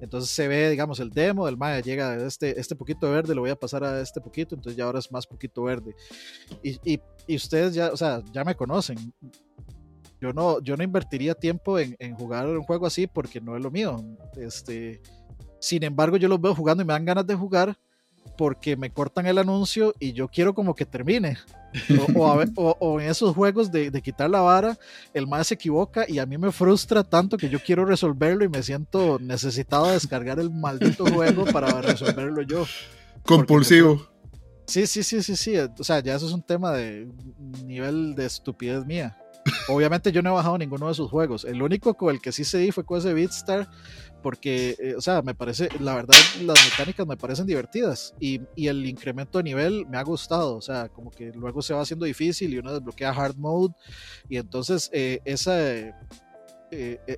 Entonces 0.00 0.30
se 0.30 0.48
ve, 0.48 0.70
digamos, 0.70 1.00
el 1.00 1.10
demo 1.10 1.46
del 1.46 1.56
Maya 1.56 1.80
llega 1.80 2.16
de 2.16 2.26
este, 2.26 2.58
este 2.58 2.76
poquito 2.76 3.06
de 3.06 3.12
verde, 3.12 3.34
lo 3.34 3.40
voy 3.40 3.50
a 3.50 3.56
pasar 3.56 3.84
a 3.84 4.00
este 4.00 4.20
poquito, 4.20 4.54
entonces 4.54 4.76
ya 4.76 4.84
ahora 4.84 4.98
es 4.98 5.10
más 5.10 5.26
poquito 5.26 5.64
verde. 5.64 5.94
Y, 6.62 6.92
y, 6.92 7.00
y 7.26 7.36
ustedes 7.36 7.74
ya, 7.74 7.88
o 7.92 7.96
sea, 7.96 8.22
ya 8.32 8.44
me 8.44 8.54
conocen. 8.54 9.12
Yo 10.20 10.32
no, 10.32 10.60
yo 10.60 10.76
no 10.76 10.82
invertiría 10.82 11.34
tiempo 11.34 11.78
en, 11.78 11.96
en 11.98 12.14
jugar 12.14 12.46
un 12.48 12.62
juego 12.62 12.86
así 12.86 13.06
porque 13.06 13.40
no 13.40 13.56
es 13.56 13.62
lo 13.62 13.70
mío. 13.70 13.96
Este, 14.36 15.00
sin 15.60 15.82
embargo, 15.84 16.16
yo 16.16 16.28
los 16.28 16.40
veo 16.40 16.54
jugando 16.54 16.82
y 16.82 16.86
me 16.86 16.92
dan 16.92 17.04
ganas 17.04 17.26
de 17.26 17.34
jugar 17.34 17.76
porque 18.36 18.76
me 18.76 18.90
cortan 18.90 19.26
el 19.26 19.38
anuncio 19.38 19.94
y 19.98 20.12
yo 20.12 20.28
quiero 20.28 20.54
como 20.54 20.74
que 20.74 20.84
termine. 20.86 21.38
O, 22.16 22.24
o 22.24 22.36
ver- 22.36 22.50
o- 22.56 22.76
o 22.80 23.00
en 23.00 23.08
esos 23.10 23.34
juegos 23.34 23.70
de, 23.70 23.90
de 23.90 24.00
quitar 24.02 24.30
la 24.30 24.40
vara, 24.40 24.78
el 25.12 25.26
más 25.26 25.48
se 25.48 25.54
equivoca 25.54 26.06
y 26.08 26.18
a 26.18 26.24
mí 26.26 26.38
me 26.38 26.50
frustra 26.50 27.04
tanto 27.04 27.36
que 27.36 27.48
yo 27.50 27.58
quiero 27.60 27.84
resolverlo 27.84 28.44
y 28.44 28.48
me 28.48 28.62
siento 28.62 29.18
necesitado 29.20 29.86
de 29.86 29.92
descargar 29.94 30.38
el 30.40 30.50
maldito 30.50 31.04
juego 31.06 31.44
para 31.46 31.80
resolverlo 31.82 32.40
yo. 32.42 32.64
Compulsivo. 33.22 34.06
Sí, 34.66 34.86
sí, 34.86 35.02
sí, 35.02 35.22
sí, 35.22 35.36
sí. 35.36 35.54
O 35.58 35.84
sea, 35.84 36.00
ya 36.00 36.14
eso 36.14 36.26
es 36.26 36.32
un 36.32 36.42
tema 36.42 36.72
de 36.72 37.08
nivel 37.64 38.14
de 38.14 38.26
estupidez 38.26 38.84
mía. 38.86 39.16
Obviamente 39.68 40.12
yo 40.12 40.22
no 40.22 40.30
he 40.30 40.32
bajado 40.34 40.58
ninguno 40.58 40.88
de 40.88 40.94
sus 40.94 41.10
juegos. 41.10 41.44
El 41.44 41.62
único 41.62 41.94
con 41.94 42.14
el 42.14 42.20
que 42.20 42.32
sí 42.32 42.44
se 42.44 42.58
di 42.58 42.70
fue 42.70 42.84
con 42.84 42.98
ese 42.98 43.14
Beatstar, 43.14 43.68
porque, 44.22 44.76
eh, 44.78 44.94
o 44.96 45.00
sea, 45.00 45.22
me 45.22 45.34
parece, 45.34 45.68
la 45.80 45.94
verdad, 45.94 46.16
las 46.42 46.58
mecánicas 46.70 47.06
me 47.06 47.16
parecen 47.16 47.46
divertidas 47.46 48.14
y, 48.18 48.40
y, 48.56 48.68
el 48.68 48.84
incremento 48.86 49.38
de 49.38 49.44
nivel 49.44 49.86
me 49.86 49.98
ha 49.98 50.02
gustado, 50.02 50.56
o 50.56 50.60
sea, 50.60 50.88
como 50.88 51.10
que 51.10 51.32
luego 51.32 51.62
se 51.62 51.74
va 51.74 51.82
haciendo 51.82 52.04
difícil 52.04 52.52
y 52.52 52.58
uno 52.58 52.72
desbloquea 52.72 53.10
hard 53.10 53.36
mode 53.36 53.74
y 54.28 54.36
entonces 54.36 54.90
eh, 54.92 55.20
esa, 55.24 55.56
eh, 55.60 55.94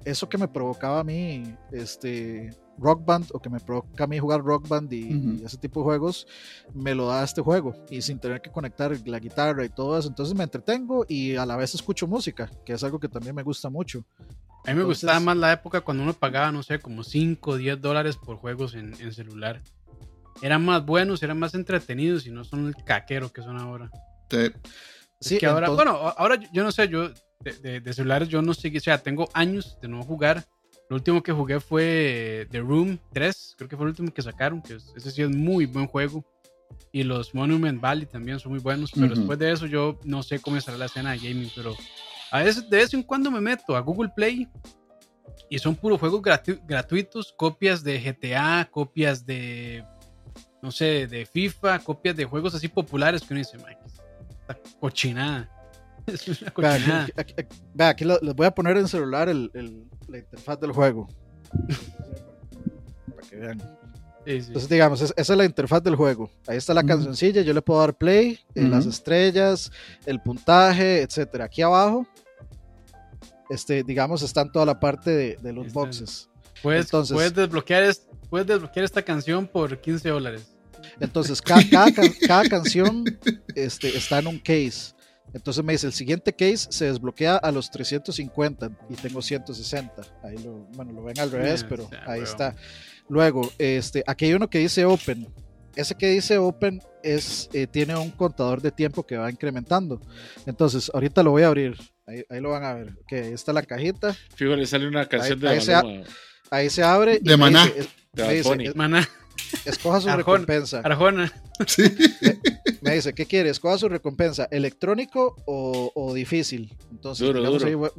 eso 0.05 0.29
que 0.29 0.39
me 0.39 0.49
provocaba 0.49 1.01
a 1.01 1.05
mí, 1.05 1.55
este, 1.73 2.51
Rock 2.81 3.05
Band 3.05 3.27
o 3.33 3.41
que 3.41 3.51
me 3.51 3.61
provoca 3.61 4.05
a 4.05 4.07
mí 4.07 4.19
jugar 4.19 4.43
Rock 4.43 4.67
Band 4.69 4.93
y, 4.93 5.05
uh 5.05 5.09
-huh. 5.09 5.41
y, 5.41 5.45
ese 5.45 5.59
tipo 5.59 5.81
de 5.81 5.85
juegos, 5.85 6.27
me 6.75 6.95
lo 6.95 7.07
da 7.09 7.23
este 7.23 7.43
juego 7.43 7.75
y 7.91 8.03
sin 8.03 8.19
tener 8.19 8.41
que 8.41 8.51
conectar 8.51 8.97
la 9.07 9.19
guitarra 9.19 9.65
y 9.65 9.69
todo 9.69 9.99
eso. 9.99 10.09
Entonces 10.09 10.35
me 10.35 10.45
entretengo 10.45 11.05
y 11.09 11.37
a 11.37 11.47
la 11.47 11.57
vez 11.57 11.75
escucho 11.75 12.07
música, 12.07 12.51
que 12.65 12.73
es 12.73 12.83
algo 12.83 12.99
que 12.99 13.09
también 13.09 13.35
me 13.35 13.43
gusta 13.43 13.69
mucho. 13.69 14.05
A 14.65 14.71
mí 14.71 14.75
me 14.75 14.83
Entonces, 14.83 15.05
gustaba 15.05 15.21
más 15.21 15.37
la 15.37 15.53
época 15.53 15.81
cuando 15.81 16.03
uno 16.03 16.13
pagaba, 16.13 16.53
no 16.53 16.63
sé, 16.63 16.81
como 16.81 17.03
5 17.03 17.51
o 17.51 17.57
10 17.57 17.81
dólares 17.81 18.17
por 18.17 18.37
juegos 18.37 18.75
en, 18.75 18.95
en, 19.01 19.13
celular. 19.13 19.63
Eran 20.43 20.65
más 20.65 20.85
buenos, 20.85 21.23
eran 21.23 21.39
más 21.39 21.55
entretenidos 21.55 22.27
y 22.27 22.31
no 22.31 22.45
son 22.45 22.67
el 22.67 22.75
caquero 22.85 23.33
que 23.33 23.43
son 23.43 23.59
ahora. 23.59 23.91
Sí. 24.31 24.51
Sí, 25.21 25.39
que 25.39 25.47
ahora, 25.47 25.67
entonces... 25.67 25.85
bueno, 25.93 26.15
ahora 26.17 26.41
yo 26.53 26.63
no 26.63 26.73
sé, 26.73 26.89
yo 26.89 27.11
de, 27.41 27.53
de, 27.63 27.81
de 27.81 27.93
celulares 27.93 28.29
yo 28.29 28.41
no 28.41 28.55
sé, 28.55 28.73
o 28.75 28.81
sea, 28.81 28.99
tengo 28.99 29.29
años 29.35 29.79
de 29.83 29.89
no 29.89 30.03
jugar 30.03 30.47
lo 30.91 30.97
último 30.97 31.23
que 31.23 31.31
jugué 31.31 31.61
fue 31.61 32.49
The 32.51 32.59
Room 32.59 32.99
3, 33.13 33.55
creo 33.57 33.69
que 33.69 33.77
fue 33.77 33.85
el 33.85 33.91
último 33.91 34.13
que 34.13 34.23
sacaron, 34.23 34.61
que 34.61 34.75
ese 34.75 35.11
sí 35.13 35.23
es 35.23 35.31
muy 35.31 35.65
buen 35.65 35.87
juego. 35.87 36.25
Y 36.91 37.05
los 37.05 37.33
Monument 37.33 37.81
Valley 37.81 38.07
también 38.07 38.41
son 38.41 38.51
muy 38.51 38.61
buenos, 38.61 38.91
pero 38.93 39.07
uh 39.07 39.11
-huh. 39.11 39.15
después 39.15 39.39
de 39.39 39.53
eso 39.53 39.67
yo 39.67 40.01
no 40.03 40.25
sé 40.25 40.41
cómo 40.41 40.57
estará 40.57 40.77
la 40.77 40.87
escena 40.87 41.13
de 41.13 41.19
gaming, 41.19 41.51
pero 41.55 41.77
a 42.33 42.43
veces 42.43 42.69
de 42.69 42.77
vez 42.77 42.93
en 42.93 43.05
cuando 43.05 43.31
me 43.31 43.41
meto 43.41 43.77
a 43.77 43.81
Google 43.81 44.11
Play 44.17 44.49
y 45.49 45.61
son 45.61 45.77
puros 45.77 46.01
juegos 46.01 46.23
gratu 46.23 46.59
gratuitos, 46.67 47.33
copias 47.37 47.85
de 47.85 48.01
GTA, 48.01 48.69
copias 48.69 49.25
de, 49.25 49.85
no 50.61 50.73
sé, 50.73 51.07
de 51.07 51.25
FIFA, 51.25 51.79
copias 51.79 52.17
de 52.17 52.25
juegos 52.25 52.57
así 52.57 52.67
populares 52.67 53.23
que 53.23 53.33
uno 53.33 53.39
dice, 53.39 53.59
esta 54.41 54.59
cochinada. 54.81 55.49
Vea, 56.57 56.75
aquí, 56.75 57.13
aquí, 57.17 57.35
aquí, 57.37 57.57
aquí 57.79 58.05
les 58.05 58.35
voy 58.35 58.47
a 58.47 58.51
poner 58.51 58.77
en 58.77 58.89
celular 58.89 59.29
el, 59.29 59.51
el 59.55 59.85
la 60.11 60.19
interfaz 60.19 60.61
del 60.61 60.73
juego. 60.73 61.09
Para 63.15 63.29
que 63.29 63.37
vean. 63.37 63.59
Sí, 64.27 64.41
sí. 64.43 64.47
Entonces, 64.49 64.69
digamos, 64.69 65.01
es, 65.01 65.15
esa 65.17 65.33
es 65.33 65.37
la 65.39 65.45
interfaz 65.45 65.83
del 65.83 65.97
juego. 65.97 66.31
Ahí 66.47 66.59
está 66.59 66.75
la 66.75 66.83
cancioncilla, 66.83 67.41
yo 67.43 67.55
le 67.55 67.63
puedo 67.63 67.81
dar 67.81 67.97
play, 67.97 68.39
uh 68.55 68.61
-huh. 68.61 68.69
las 68.69 68.87
estrellas, 68.87 69.73
el 70.05 70.21
puntaje, 70.21 71.03
etcétera. 71.03 71.47
Aquí 71.47 71.63
abajo, 71.63 72.07
este, 73.49 73.83
digamos, 73.83 74.23
están 74.23 74.53
toda 74.53 74.67
la 74.67 74.79
parte 74.79 75.11
de, 75.11 75.37
de 75.41 75.53
los 75.53 75.73
boxes. 75.73 76.29
Puedes, 76.63 76.87
entonces, 76.87 77.15
puedes, 77.15 77.35
desbloquear 77.35 77.85
es, 77.85 78.07
puedes 78.29 78.47
desbloquear 78.47 78.85
esta 78.85 79.03
canción 79.03 79.47
por 79.47 79.81
15 79.81 80.11
dólares. 80.11 80.53
Entonces, 81.01 81.41
cada, 81.41 81.65
cada, 81.65 81.91
cada 82.27 82.45
canción 82.49 83.05
este, 83.55 83.97
está 83.97 84.19
en 84.19 84.27
un 84.27 84.39
case. 84.39 84.93
Entonces 85.33 85.65
me 85.65 85.73
dice, 85.73 85.87
el 85.87 85.93
siguiente 85.93 86.33
case 86.33 86.67
se 86.71 86.87
desbloquea 86.87 87.37
a 87.37 87.53
los 87.53 87.71
350 87.71 88.71
y 88.89 88.95
tengo 88.95 89.23
160. 89.23 90.03
Ahí 90.23 90.39
lo, 90.39 90.53
bueno, 90.75 90.93
lo 90.93 91.05
ven 91.05 91.19
al 91.21 91.31
revés, 91.31 91.65
pero 91.69 91.89
ahí 92.07 92.23
está. 92.23 92.55
Luego, 93.09 93.51
este, 93.59 94.05
aquí 94.07 94.27
hay 94.27 94.35
uno 94.35 94.49
que 94.49 94.59
dice 94.59 94.85
Open. 94.85 95.29
Ese 95.77 95.95
que 95.95 96.09
dice 96.11 96.39
Open 96.39 96.81
es, 97.03 97.49
eh, 97.53 97.67
tiene 97.67 97.97
un 97.97 98.11
contador 98.11 98.61
de 98.61 98.73
tiempo 98.73 99.05
que 99.05 99.17
va 99.17 99.31
incrementando. 99.31 100.01
Entonces, 100.47 100.91
ahorita 100.93 101.23
lo 101.23 101.31
voy 101.31 101.43
a 101.43 101.49
abrir. 101.49 101.77
Ahí, 102.07 102.25
ahí 102.29 102.41
lo 102.41 102.51
van 102.51 102.65
a 102.65 102.75
ver. 102.75 102.89
Ok, 103.03 103.13
ahí 103.13 103.33
está 103.33 103.53
la 103.53 103.63
cajita. 103.63 104.17
Fijo, 104.35 104.57
le 104.57 104.67
sale 104.67 104.89
una 104.89 105.07
canción 105.07 105.39
ahí, 105.39 105.41
de 105.41 105.49
ahí 105.49 105.61
se, 105.61 106.05
ahí 106.51 106.71
se 106.71 106.83
abre. 106.83 107.21
De 107.21 107.37
Maná. 107.37 107.67
Dice, 107.67 107.87
me 108.27 108.35
dice, 108.35 108.75
Maná. 108.75 109.09
Escoja 109.65 110.01
su 110.01 110.09
Arjona, 110.09 110.17
recompensa. 110.17 110.81
Arjona. 110.81 111.33
Sí. 111.67 111.83
Me, 112.21 112.39
me, 112.83 112.95
dice, 112.95 113.13
¿qué 113.15 113.27
quiere? 113.27 113.51
Escoja 113.51 113.79
su 113.79 113.89
recompensa, 113.89 114.49
electrónico 114.51 115.37
o, 115.47 115.93
o 115.95 116.15
difícil. 116.15 116.77
Entonces, 116.91 117.27
duro, 117.27 117.41
digamos, 117.41 117.63
duro. 117.63 117.79
voy, 117.79 117.91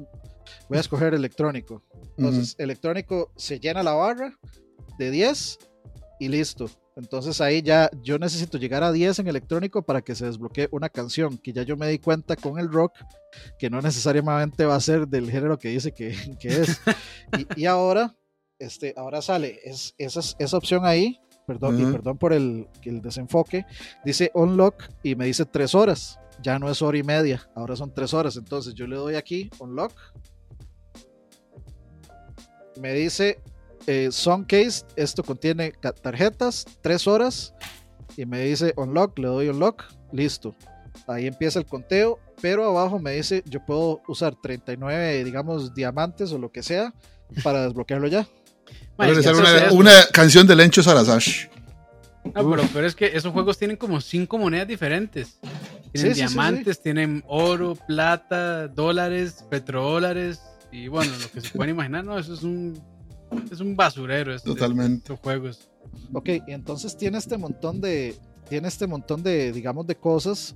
voy, 0.69 0.77
a 0.77 0.81
escoger 0.81 1.13
electrónico. 1.13 1.83
Entonces, 2.17 2.53
uh 2.53 2.57
-huh. 2.57 2.63
electrónico 2.63 3.31
se 3.35 3.59
llena 3.59 3.83
la 3.83 3.93
barra 3.93 4.37
de 4.97 5.11
10 5.11 5.59
y 6.19 6.27
listo. 6.27 6.69
Entonces 6.95 7.39
ahí 7.39 7.61
ya 7.61 7.89
yo 8.03 8.19
necesito 8.19 8.57
llegar 8.57 8.83
a 8.83 8.91
10 8.91 9.19
en 9.19 9.27
electrónico 9.27 9.81
para 9.81 10.01
que 10.01 10.13
se 10.13 10.25
desbloquee 10.25 10.67
una 10.71 10.89
canción, 10.89 11.37
que 11.37 11.53
ya 11.53 11.63
yo 11.63 11.77
me 11.77 11.87
di 11.87 11.99
cuenta 11.99 12.35
con 12.35 12.59
el 12.59 12.71
rock, 12.71 12.93
que 13.57 13.69
no 13.69 13.81
necesariamente 13.81 14.65
va 14.65 14.75
a 14.75 14.81
ser 14.81 15.07
del 15.07 15.31
género 15.31 15.57
que 15.57 15.69
dice 15.69 15.93
que, 15.93 16.15
que 16.39 16.49
es. 16.49 16.81
y, 17.55 17.61
y, 17.61 17.65
ahora, 17.65 18.15
este, 18.59 18.93
ahora 18.97 19.21
sale 19.21 19.59
es, 19.63 19.95
esa, 19.97 20.19
esa 20.37 20.57
opción 20.57 20.85
ahí, 20.85 21.19
perdón, 21.51 21.75
uh 21.75 21.79
-huh. 21.79 21.89
y 21.89 21.91
perdón 21.91 22.17
por 22.17 22.31
el, 22.31 22.67
el 22.83 23.01
desenfoque, 23.01 23.65
dice 24.05 24.31
unlock 24.33 24.83
y 25.03 25.15
me 25.15 25.25
dice 25.25 25.45
3 25.45 25.75
horas. 25.75 26.17
Ya 26.41 26.57
no 26.57 26.69
es 26.69 26.81
hora 26.81 26.97
y 26.97 27.03
media, 27.03 27.47
ahora 27.55 27.75
son 27.75 27.93
3 27.93 28.13
horas. 28.13 28.37
Entonces 28.37 28.73
yo 28.73 28.87
le 28.87 28.95
doy 28.95 29.15
aquí 29.15 29.49
unlock. 29.59 29.91
Me 32.79 32.93
dice 32.93 33.41
eh, 33.85 34.09
Case, 34.47 34.85
esto 34.95 35.23
contiene 35.23 35.73
tarjetas, 36.01 36.65
3 36.81 37.07
horas. 37.07 37.53
Y 38.15 38.25
me 38.25 38.39
dice 38.41 38.73
unlock, 38.77 39.19
le 39.19 39.27
doy 39.27 39.49
unlock, 39.49 39.83
listo. 40.13 40.55
Ahí 41.07 41.27
empieza 41.27 41.59
el 41.59 41.65
conteo, 41.65 42.19
pero 42.41 42.65
abajo 42.65 42.97
me 42.97 43.11
dice 43.11 43.43
yo 43.45 43.65
puedo 43.65 44.01
usar 44.07 44.35
39, 44.41 45.23
digamos, 45.25 45.73
diamantes 45.73 46.31
o 46.31 46.37
lo 46.37 46.49
que 46.51 46.63
sea 46.63 46.93
para 47.43 47.63
desbloquearlo 47.63 48.07
ya. 48.07 48.25
Bueno, 49.07 49.39
una, 49.39 49.71
una, 49.71 50.05
canción 50.11 50.45
de 50.47 50.55
Lencho 50.55 50.83
Salazar. 50.83 51.21
No, 52.23 52.49
pero, 52.49 52.63
pero, 52.73 52.87
es 52.87 52.95
que 52.95 53.07
esos 53.07 53.33
juegos 53.33 53.57
tienen 53.57 53.77
como 53.77 53.99
cinco 53.99 54.37
monedas 54.37 54.67
diferentes. 54.67 55.39
Tienen 55.91 56.13
sí, 56.13 56.21
diamantes, 56.21 56.75
sí, 56.75 56.79
sí, 56.79 56.83
tienen 56.83 57.23
oro, 57.27 57.75
plata, 57.75 58.67
dólares, 58.67 59.43
petrodólares 59.49 60.41
y 60.71 60.87
bueno, 60.87 61.11
lo 61.21 61.31
que 61.31 61.41
se 61.41 61.49
pueden 61.49 61.75
imaginar, 61.75 62.05
no, 62.05 62.17
eso 62.17 62.33
es 62.33 62.43
un 62.43 62.81
es 63.51 63.59
un 63.59 63.75
basurero 63.75 64.33
este, 64.33 64.49
Totalmente. 64.49 64.97
estos 64.97 65.19
juegos. 65.19 65.69
Ok, 66.13 66.29
y 66.47 66.51
entonces 66.51 66.95
tiene 66.95 67.17
este 67.17 67.37
montón 67.37 67.81
de 67.81 68.15
tiene 68.49 68.67
este 68.67 68.87
montón 68.87 69.23
de 69.23 69.51
digamos 69.51 69.87
de 69.87 69.95
cosas 69.95 70.55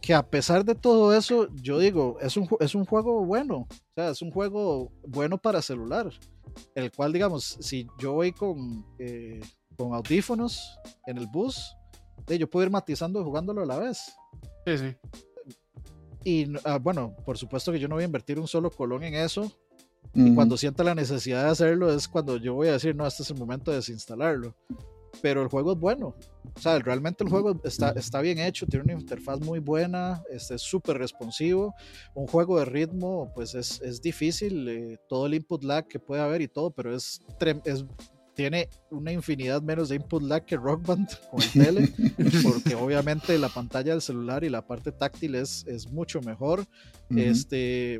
que 0.00 0.14
a 0.14 0.22
pesar 0.22 0.64
de 0.64 0.74
todo 0.74 1.14
eso, 1.14 1.48
yo 1.56 1.78
digo, 1.78 2.16
es 2.20 2.36
un, 2.36 2.48
es 2.60 2.74
un 2.74 2.84
juego 2.84 3.24
bueno, 3.24 3.66
o 3.68 3.94
sea, 3.94 4.10
es 4.10 4.22
un 4.22 4.30
juego 4.30 4.92
bueno 5.06 5.38
para 5.38 5.60
celular, 5.60 6.10
el 6.74 6.90
cual, 6.92 7.12
digamos, 7.12 7.58
si 7.60 7.86
yo 7.98 8.12
voy 8.12 8.32
con, 8.32 8.84
eh, 8.98 9.40
con 9.76 9.94
audífonos 9.94 10.78
en 11.06 11.18
el 11.18 11.26
bus, 11.26 11.74
eh, 12.28 12.38
yo 12.38 12.48
puedo 12.48 12.64
ir 12.64 12.70
matizando 12.70 13.20
y 13.20 13.24
jugándolo 13.24 13.62
a 13.62 13.66
la 13.66 13.78
vez. 13.78 14.14
Sí, 14.66 14.78
sí. 14.78 14.96
Y 16.24 16.52
ah, 16.64 16.78
bueno, 16.78 17.14
por 17.24 17.38
supuesto 17.38 17.72
que 17.72 17.78
yo 17.78 17.88
no 17.88 17.94
voy 17.94 18.02
a 18.02 18.06
invertir 18.06 18.38
un 18.38 18.48
solo 18.48 18.70
colón 18.70 19.02
en 19.04 19.14
eso. 19.14 19.50
Y 20.14 20.34
cuando 20.34 20.56
sienta 20.56 20.82
la 20.82 20.94
necesidad 20.94 21.44
de 21.44 21.50
hacerlo 21.50 21.92
es 21.92 22.08
cuando 22.08 22.38
yo 22.38 22.54
voy 22.54 22.68
a 22.68 22.72
decir, 22.72 22.96
no, 22.96 23.06
este 23.06 23.22
es 23.22 23.30
el 23.30 23.36
momento 23.36 23.70
de 23.70 23.76
desinstalarlo 23.76 24.56
pero 25.22 25.42
el 25.42 25.48
juego 25.48 25.72
es 25.72 25.78
bueno. 25.78 26.14
O 26.56 26.60
sea, 26.60 26.78
realmente 26.78 27.22
el 27.22 27.30
juego 27.30 27.60
está, 27.64 27.90
está 27.90 28.20
bien 28.20 28.38
hecho, 28.38 28.66
tiene 28.66 28.84
una 28.84 29.00
interfaz 29.00 29.40
muy 29.40 29.60
buena, 29.60 30.22
este, 30.30 30.56
es 30.56 30.62
súper 30.62 30.98
responsivo. 30.98 31.74
Un 32.14 32.26
juego 32.26 32.58
de 32.58 32.64
ritmo, 32.64 33.30
pues 33.34 33.54
es, 33.54 33.80
es 33.80 34.00
difícil, 34.00 34.68
eh, 34.68 34.98
todo 35.08 35.26
el 35.26 35.34
input 35.34 35.62
lag 35.62 35.86
que 35.86 36.00
puede 36.00 36.22
haber 36.22 36.42
y 36.42 36.48
todo, 36.48 36.70
pero 36.70 36.94
es, 36.94 37.20
es 37.64 37.84
tiene 38.34 38.68
una 38.90 39.10
infinidad 39.10 39.62
menos 39.62 39.88
de 39.88 39.96
input 39.96 40.22
lag 40.22 40.44
que 40.44 40.56
Rock 40.56 40.86
Band 40.86 41.08
con 41.30 41.42
el 41.42 41.50
tele, 41.52 41.92
porque 42.44 42.74
obviamente 42.76 43.36
la 43.36 43.48
pantalla 43.48 43.92
del 43.92 44.00
celular 44.00 44.44
y 44.44 44.48
la 44.48 44.64
parte 44.64 44.92
táctil 44.92 45.34
es, 45.34 45.66
es 45.66 45.90
mucho 45.90 46.20
mejor. 46.20 46.60
Uh 46.60 47.14
-huh. 47.14 47.30
Este 47.30 47.98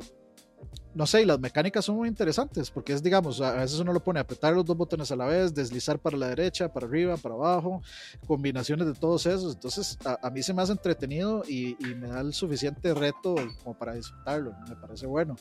no 0.95 1.05
sé, 1.05 1.21
y 1.21 1.25
las 1.25 1.39
mecánicas 1.39 1.85
son 1.85 1.95
muy 1.95 2.07
interesantes, 2.07 2.71
porque 2.71 2.93
es, 2.93 3.03
digamos, 3.03 3.39
a 3.41 3.53
veces 3.53 3.79
uno 3.79 3.93
lo 3.93 4.03
pone 4.03 4.19
a 4.19 4.23
apretar 4.23 4.53
los 4.53 4.65
dos 4.65 4.75
botones 4.75 5.11
a 5.11 5.15
la 5.15 5.25
vez, 5.25 5.53
deslizar 5.53 5.99
para 5.99 6.17
la 6.17 6.27
derecha, 6.29 6.73
para 6.73 6.87
arriba, 6.87 7.15
para 7.15 7.35
abajo, 7.35 7.81
combinaciones 8.25 8.87
de 8.87 8.93
todos 8.93 9.25
esos, 9.25 9.53
entonces 9.53 9.97
a, 10.03 10.27
a 10.27 10.29
mí 10.31 10.41
se 10.41 10.53
me 10.53 10.61
hace 10.61 10.71
entretenido 10.71 11.43
y, 11.47 11.77
y, 11.79 11.95
me 11.95 12.07
da 12.07 12.21
el 12.21 12.33
suficiente 12.33 12.93
reto 12.93 13.35
como 13.63 13.77
para 13.77 13.93
disfrutarlo, 13.93 14.53
me 14.67 14.75
parece 14.75 15.05
bueno, 15.05 15.35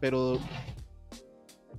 pero 0.00 0.38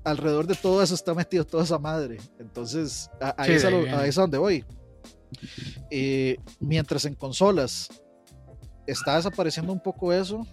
alrededor 0.03 0.45
de 0.45 0.55
todo 0.55 0.83
eso 0.83 0.93
está 0.93 1.13
metido 1.13 1.45
toda 1.45 1.63
esa 1.63 1.79
madre, 1.79 2.17
entonces 2.39 3.09
a, 3.21 3.33
ahí, 3.37 3.51
sí, 3.51 3.55
es, 3.55 3.65
a 3.65 3.69
lo, 3.69 3.87
a 3.89 4.07
donde 4.09 4.37
voy. 4.37 4.65
Eh, 5.89 6.37
mientras 6.59 7.03
en 7.05 7.13
consolas 7.15 7.89
está 8.85 9.17
desapareciendo 9.17 9.73
un 9.73 9.79
poco 9.79 10.13
eso, 10.13 10.45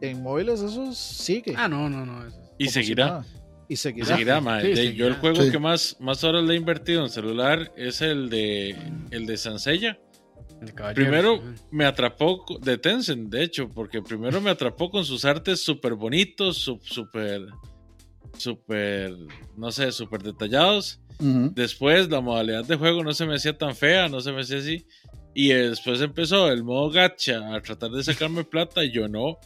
en 0.00 0.22
móviles 0.22 0.60
eso 0.60 0.92
sigue. 0.92 1.54
Ah, 1.56 1.68
no, 1.68 1.88
no, 1.88 2.04
no. 2.06 2.26
Y 2.58 2.68
seguirá. 2.68 3.24
y 3.68 3.76
seguirá. 3.76 4.04
Y 4.04 4.06
seguirá, 4.06 4.40
sí, 4.60 4.74
seguirá. 4.74 4.94
Yo 4.94 5.06
el 5.06 5.14
juego 5.14 5.42
sí. 5.42 5.50
que 5.50 5.58
más, 5.58 5.96
más 6.00 6.24
horas 6.24 6.44
le 6.44 6.54
he 6.54 6.56
invertido 6.56 7.02
en 7.02 7.10
celular 7.10 7.72
es 7.76 8.00
el 8.00 8.28
de 8.30 8.76
el 9.10 9.26
de 9.26 9.36
Sansella. 9.36 9.98
El 10.60 10.74
caballero, 10.74 10.94
Primero 11.04 11.42
me 11.70 11.84
atrapó 11.84 12.44
de 12.60 12.78
Tencent, 12.78 13.30
de 13.30 13.44
hecho, 13.44 13.68
porque 13.68 14.02
primero 14.02 14.40
me 14.40 14.50
atrapó 14.50 14.90
con 14.90 15.04
sus 15.04 15.24
artes 15.24 15.62
súper 15.62 15.94
bonitos, 15.94 16.56
súper, 16.56 17.46
súper, 18.36 19.14
no 19.56 19.70
sé, 19.70 19.92
súper 19.92 20.22
detallados. 20.22 21.00
Después 21.20 22.08
la 22.08 22.20
modalidad 22.20 22.64
de 22.64 22.76
juego 22.76 23.02
no 23.02 23.12
se 23.12 23.26
me 23.26 23.34
hacía 23.34 23.56
tan 23.56 23.74
fea, 23.74 24.08
no 24.08 24.20
se 24.20 24.32
me 24.32 24.42
hacía 24.42 24.58
así. 24.58 24.86
Y 25.34 25.48
después 25.48 26.00
empezó 26.00 26.50
el 26.50 26.64
modo 26.64 26.90
gacha 26.90 27.54
a 27.54 27.60
tratar 27.60 27.90
de 27.90 28.02
sacarme 28.02 28.44
plata 28.44 28.84
y 28.84 28.92
yo 28.92 29.08
no, 29.08 29.38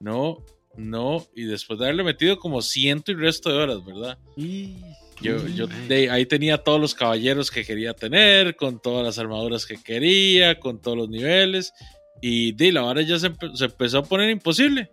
no, 0.00 0.38
no. 0.76 1.26
Y 1.34 1.44
después 1.44 1.78
de 1.78 1.86
haberle 1.86 2.04
metido 2.04 2.38
como 2.38 2.62
ciento 2.62 3.12
y 3.12 3.14
resto 3.14 3.50
de 3.50 3.56
horas, 3.56 3.84
¿verdad? 3.84 4.18
Y- 4.36 4.76
Yo, 5.22 5.46
yo 5.48 5.66
de- 5.88 6.10
ahí 6.10 6.26
tenía 6.26 6.58
todos 6.58 6.78
los 6.78 6.94
caballeros 6.94 7.50
que 7.50 7.64
quería 7.64 7.94
tener, 7.94 8.54
con 8.54 8.78
todas 8.80 9.02
las 9.02 9.18
armaduras 9.18 9.64
que 9.64 9.82
quería, 9.82 10.60
con 10.60 10.78
todos 10.80 10.96
los 10.98 11.08
niveles. 11.08 11.72
Y 12.20 12.52
de 12.52 12.70
la 12.72 12.84
hora 12.84 13.00
ya 13.00 13.18
se, 13.18 13.30
empe- 13.32 13.54
se 13.56 13.64
empezó 13.64 13.98
a 13.98 14.02
poner 14.04 14.28
imposible. 14.28 14.90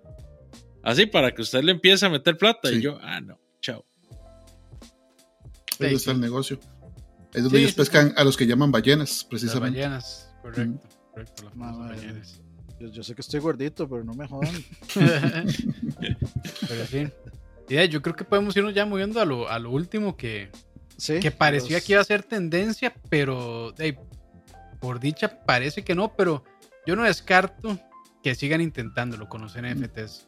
Así 0.81 1.05
para 1.07 1.33
que 1.33 1.41
usted 1.41 1.61
le 1.63 1.73
empiece 1.73 2.05
a 2.05 2.09
meter 2.09 2.37
plata. 2.37 2.69
Sí. 2.69 2.75
Y 2.75 2.81
yo, 2.81 2.97
ah, 3.01 3.19
no, 3.19 3.37
chao. 3.61 3.85
Ahí 5.79 5.89
Sí, 5.89 5.95
está 5.95 6.11
sí. 6.11 6.11
el 6.11 6.21
negocio. 6.21 6.59
Es 7.33 7.43
donde 7.43 7.57
Sí, 7.57 7.63
ellos 7.63 7.71
sí, 7.71 7.77
pescan 7.77 8.13
a 8.15 8.23
los 8.23 8.37
que 8.37 8.45
llaman 8.45 8.71
ballenas, 8.71 9.09
Las 9.09 9.23
precisamente. 9.25 9.79
ballenas, 9.79 10.33
correcto. 10.41 10.87
correcto 11.11 11.43
las 11.43 11.77
ballenas. 11.77 12.41
Yo, 12.83 12.89
yo 12.89 13.01
sé 13.03 13.15
que 13.15 13.21
estoy 13.21 13.39
gordito, 13.39 13.87
pero 13.87 14.03
no 14.03 14.13
me 14.13 14.27
jodan. 14.27 14.53
Pero 16.67 16.85
sí. 16.89 17.07
Y 17.69 17.75
de- 17.75 17.87
yo 17.89 18.01
creo 18.01 18.13
que 18.15 18.25
podemos 18.25 18.55
irnos 18.57 18.73
ya 18.73 18.85
moviendo 18.85 19.21
a 19.21 19.25
lo, 19.25 19.49
a 19.49 19.57
lo 19.59 19.71
último 19.71 20.17
que, 20.17 20.49
Sí, 20.97 21.19
que 21.21 21.31
parecía 21.31 21.77
los- 21.77 21.85
que 21.85 21.93
iba 21.93 22.01
a 22.01 22.05
ser 22.05 22.23
tendencia, 22.23 22.93
pero 23.09 23.73
por 24.81 24.99
dicha 24.99 25.45
parece 25.45 25.83
que 25.83 25.95
no, 25.95 26.13
pero 26.13 26.43
yo 26.85 26.95
no 26.97 27.03
descarto 27.03 27.79
que 28.21 28.35
sigan 28.35 28.59
intentándolo 28.61 29.29
con 29.29 29.41
los 29.41 29.55
NFTs. 29.55 30.27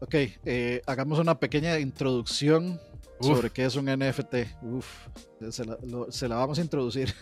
Ok, 0.00 0.14
eh, 0.44 0.80
hagamos 0.86 1.18
una 1.18 1.38
pequeña 1.40 1.78
introducción 1.80 2.80
Uf. 3.20 3.26
sobre 3.36 3.50
qué 3.50 3.64
es 3.64 3.76
un 3.76 3.86
NFT. 3.86 4.34
Uf, 4.62 4.86
se 5.50 5.64
la, 5.64 5.78
lo- 5.86 6.10
se 6.10 6.28
la 6.28 6.36
vamos 6.36 6.58
a 6.58 6.62
introducir. 6.62 7.12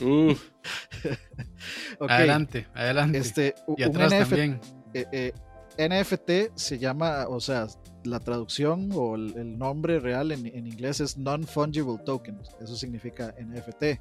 Uh, 0.00 0.32
Ok, 2.00 2.10
Adelante, 2.10 2.66
adelante. 2.74 3.18
Este, 3.18 3.54
y 3.76 3.82
un 3.84 3.88
atrás 3.88 4.12
NFT, 4.12 4.28
también. 4.28 4.60
eh, 4.94 5.32
eh, 5.78 5.88
NFT 5.88 6.56
se 6.56 6.78
llama, 6.78 7.26
o 7.28 7.40
sea, 7.40 7.66
la 8.04 8.20
traducción 8.20 8.90
o 8.94 9.14
el, 9.16 9.36
el 9.36 9.58
nombre 9.58 9.98
real 10.00 10.32
en, 10.32 10.46
en 10.46 10.66
inglés 10.66 11.00
es 11.00 11.16
Non-Fungible 11.18 11.98
Token. 12.04 12.38
Eso 12.60 12.76
significa 12.76 13.34
NFT. 13.40 14.00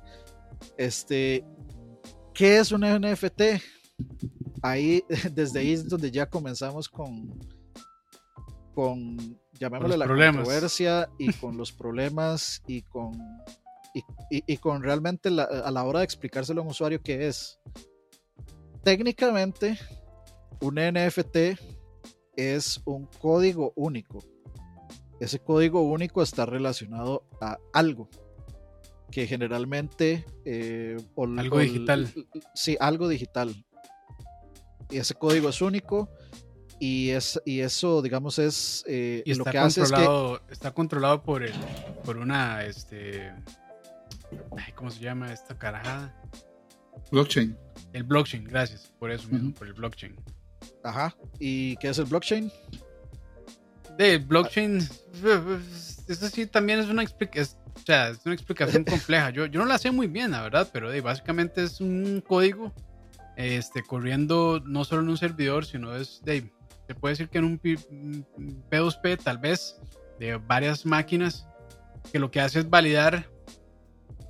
Este, 0.77 1.43
¿qué 2.33 2.57
es 2.59 2.71
un 2.71 2.81
NFT? 2.81 3.41
Ahí, 4.61 5.03
desde 5.33 5.59
ahí 5.59 5.71
es 5.73 5.87
donde 5.87 6.11
ya 6.11 6.25
comenzamos 6.27 6.87
con, 6.89 7.39
con 8.75 9.17
llamémosle 9.59 9.97
la 9.97 10.05
problemas. 10.05 10.35
controversia 10.43 11.09
y 11.17 11.31
con 11.33 11.57
los 11.57 11.71
problemas 11.81 12.61
y 12.67 12.81
con, 12.83 13.13
y, 13.93 14.03
y- 14.29 14.43
y 14.45 14.57
con 14.57 14.83
realmente 14.83 15.31
la- 15.31 15.43
a 15.45 15.71
la 15.71 15.83
hora 15.85 15.99
de 15.99 16.05
explicárselo 16.05 16.61
a 16.61 16.63
un 16.65 16.71
usuario 16.71 17.01
qué 17.01 17.27
es. 17.27 17.57
Técnicamente, 18.83 19.79
un 20.61 20.75
NFT 20.75 21.57
es 22.35 22.81
un 22.85 23.05
código 23.19 23.73
único. 23.75 24.19
Ese 25.19 25.39
código 25.39 25.81
único 25.81 26.21
está 26.21 26.45
relacionado 26.45 27.23
a 27.41 27.57
algo 27.73 28.09
que 29.11 29.25
generalmente 29.27 30.25
eh, 30.43 30.97
o- 31.15 31.23
Algo 31.25 31.57
o- 31.57 31.59
digital. 31.59 32.13
Sí, 32.53 32.75
algo 32.79 33.07
digital. 33.07 33.55
Y 34.91 34.97
ese 34.97 35.15
código 35.15 35.49
es 35.49 35.61
único 35.61 36.09
y 36.79 37.11
es 37.11 37.39
y 37.45 37.61
eso, 37.61 38.01
digamos, 38.01 38.39
es 38.39 38.83
eh, 38.87 39.23
Y 39.25 39.33
lo 39.33 39.43
está 39.43 39.51
que 39.51 39.57
hace 39.57 39.81
es 39.81 39.89
que 39.89 39.95
controlado, 39.95 40.41
está 40.49 40.71
controlado 40.71 41.23
por 41.23 41.43
el, 41.43 41.53
por 42.03 42.17
una, 42.17 42.65
este, 42.65 43.31
ay, 44.57 44.73
¿cómo 44.75 44.91
se 44.91 44.99
llama 44.99 45.31
esta 45.31 45.57
carajada? 45.57 46.13
Blockchain. 47.11 47.57
El 47.93 48.03
blockchain, 48.03 48.43
gracias, 48.43 48.91
por 48.99 49.11
eso 49.11 49.27
mismo, 49.29 49.53
por 49.53 49.67
el 49.67 49.73
blockchain. 49.73 50.15
Ajá. 50.83 51.15
¿Y 51.39 51.77
qué 51.77 51.89
es 51.89 51.97
el 51.97 52.05
blockchain? 52.05 52.51
De 53.97 54.17
blockchain, 54.17 54.77
eso 56.07 56.29
sí 56.29 56.45
también 56.45 56.79
es 56.79 56.87
una 56.87 57.03
explicación, 57.03 57.57
o 57.73 57.79
sea, 57.85 58.09
es 58.09 58.19
una 58.25 58.35
explicación 58.35 58.83
compleja. 58.85 59.29
Yo, 59.29 59.45
yo 59.45 59.61
no 59.61 59.65
la 59.65 59.77
sé 59.77 59.91
muy 59.91 60.07
bien, 60.07 60.31
la 60.31 60.41
verdad, 60.41 60.69
pero 60.73 60.91
de, 60.91 60.99
básicamente 60.99 61.63
es 61.63 61.79
un 61.79 62.21
código 62.25 62.73
este, 63.37 63.83
corriendo 63.83 64.61
no 64.65 64.83
solo 64.83 65.01
en 65.01 65.09
un 65.09 65.17
servidor, 65.17 65.65
sino 65.65 65.95
es 65.95 66.21
de, 66.23 66.51
se 66.87 66.95
puede 66.95 67.13
decir 67.13 67.29
que 67.29 67.37
en 67.39 67.45
un 67.45 67.57
P- 67.59 67.77
un 67.89 68.63
P2P 68.69 69.21
tal 69.23 69.37
vez 69.37 69.75
de 70.19 70.35
varias 70.37 70.85
máquinas 70.85 71.47
que 72.11 72.19
lo 72.19 72.29
que 72.31 72.39
hace 72.41 72.59
es 72.59 72.69
validar 72.69 73.29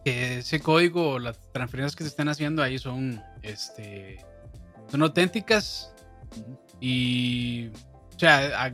que 0.03 0.37
ese 0.39 0.59
código 0.59 1.09
o 1.11 1.19
las 1.19 1.39
transferencias 1.51 1.95
que 1.95 2.03
se 2.03 2.09
están 2.09 2.29
haciendo 2.29 2.61
ahí 2.63 2.77
son 2.79 3.21
este 3.41 4.23
son 4.89 5.01
auténticas. 5.01 5.91
Y 6.79 7.67
o 8.15 8.19
sea 8.19 8.65
a- 8.65 8.73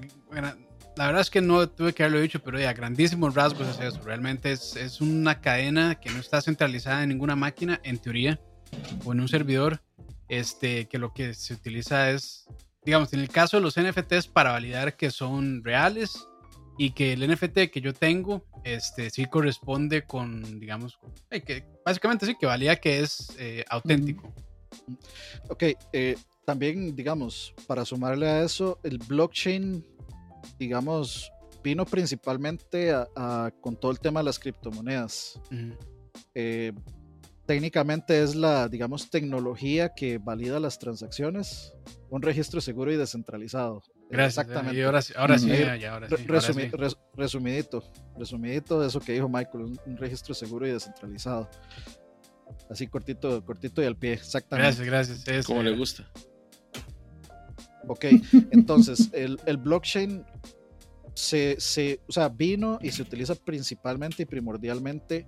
la 0.97 1.05
verdad 1.05 1.21
es 1.21 1.29
que 1.29 1.41
no 1.41 1.67
tuve 1.69 1.93
que 1.93 2.03
haberlo 2.03 2.19
dicho 2.19 2.41
pero 2.43 2.59
ya 2.59 2.73
grandísimos 2.73 3.33
rasgos 3.33 3.67
es 3.69 3.79
eso. 3.79 4.01
Realmente 4.03 4.51
es, 4.51 4.75
es 4.75 4.99
una 5.01 5.39
cadena 5.41 5.95
que 5.95 6.09
no 6.09 6.19
está 6.19 6.41
centralizada 6.41 7.03
en 7.03 7.09
ninguna 7.09 7.35
máquina 7.35 7.79
en 7.83 7.97
teoría 7.97 8.39
o 9.05 9.13
en 9.13 9.21
un 9.21 9.27
servidor. 9.27 9.81
Este 10.27 10.87
que 10.87 10.97
lo 10.97 11.13
que 11.13 11.33
se 11.33 11.53
utiliza 11.53 12.09
es 12.11 12.45
digamos 12.83 13.13
en 13.13 13.19
el 13.19 13.29
caso 13.29 13.57
de 13.57 13.63
los 13.63 13.75
NFTs 13.77 14.27
para 14.27 14.51
validar 14.51 14.95
que 14.95 15.11
son 15.11 15.63
reales 15.63 16.27
y 16.77 16.91
que 16.91 17.13
el 17.13 17.29
NFT 17.29 17.69
que 17.71 17.81
yo 17.81 17.93
tengo 17.93 18.45
este 18.63 19.09
sí 19.09 19.25
corresponde 19.25 20.03
con 20.03 20.59
digamos 20.59 20.99
eh, 21.29 21.41
que 21.41 21.63
básicamente 21.85 22.25
sí 22.25 22.35
que 22.39 22.45
valida 22.45 22.75
que 22.75 23.01
es 23.01 23.35
eh, 23.39 23.63
auténtico. 23.69 24.33
Ok, 25.49 25.63
eh, 25.93 26.15
también, 26.45 26.95
digamos, 26.95 27.53
para 27.67 27.83
sumarle 27.85 28.27
a 28.27 28.41
eso, 28.43 28.79
el 28.83 28.97
blockchain, 28.99 29.85
digamos, 30.57 31.29
vino 31.63 31.85
principalmente 31.85 32.91
a- 32.91 33.07
a- 33.15 33.51
con 33.61 33.75
todo 33.75 33.91
el 33.91 33.99
tema 33.99 34.21
de 34.21 34.25
las 34.25 34.39
criptomonedas. 34.39 35.39
Eh, 36.33 36.71
técnicamente 37.51 38.23
es 38.23 38.33
la, 38.33 38.69
digamos, 38.69 39.09
tecnología 39.09 39.89
que 39.93 40.17
valida 40.19 40.57
las 40.61 40.79
transacciones, 40.79 41.73
un 42.09 42.21
registro 42.21 42.61
seguro 42.61 42.93
y 42.93 42.95
descentralizado. 42.95 43.83
gracias 44.09 44.37
eh, 44.37 44.47
Exactamente. 44.47 44.79
y 44.79 44.83
ahora 44.83 45.01
sí 45.01 45.13
ahora 45.17 45.37
sí, 45.37 45.51
Ujú. 45.51 45.59
ya, 45.59 45.75
ya, 45.75 45.93
ahora 45.93 46.07
sí, 46.07 46.15
ahora 46.15 46.39
resumi- 46.39 46.71
sí. 46.71 46.77
res- 46.77 46.97
resumidito, 47.17 47.83
resumidito 48.17 48.79
de 48.79 48.87
eso 48.87 49.01
que 49.01 49.11
dijo 49.11 49.27
Michael, 49.27 49.65
un, 49.65 49.79
un 49.85 49.97
registro 49.97 50.33
seguro 50.33 50.65
y 50.65 50.71
descentralizado. 50.71 51.49
Así 52.69 52.87
cortito, 52.87 53.43
cortito 53.43 53.81
y 53.81 53.85
al 53.85 53.97
pie, 53.97 54.13
exactamente. 54.13 54.85
gracias 54.85 54.87
gracias 55.17 55.27
es, 55.27 55.45
como 55.45 55.59
eh, 55.59 55.65
le 55.65 55.75
gusta. 55.75 56.09
Ok, 57.89 58.05
entonces 58.51 59.09
el, 59.13 59.37
el 59.45 59.57
blockchain 59.57 60.23
se, 61.15 61.57
se, 61.59 61.99
o 62.07 62.13
sea, 62.13 62.29
vino 62.29 62.79
y 62.81 62.91
se 62.91 63.01
utiliza 63.01 63.35
principalmente 63.35 64.23
y 64.23 64.25
primordialmente 64.25 65.27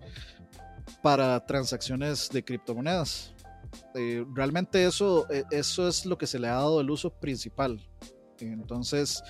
para 1.01 1.45
transacciones 1.45 2.29
de 2.29 2.43
criptomonedas. 2.43 3.33
Eh, 3.95 4.25
realmente 4.33 4.85
eso, 4.85 5.27
eh, 5.29 5.43
eso 5.51 5.87
es 5.87 6.05
lo 6.05 6.17
que 6.17 6.27
se 6.27 6.39
le 6.39 6.47
ha 6.47 6.53
dado 6.53 6.81
el 6.81 6.89
uso 6.89 7.09
principal. 7.09 7.79
Entonces, 8.39 9.23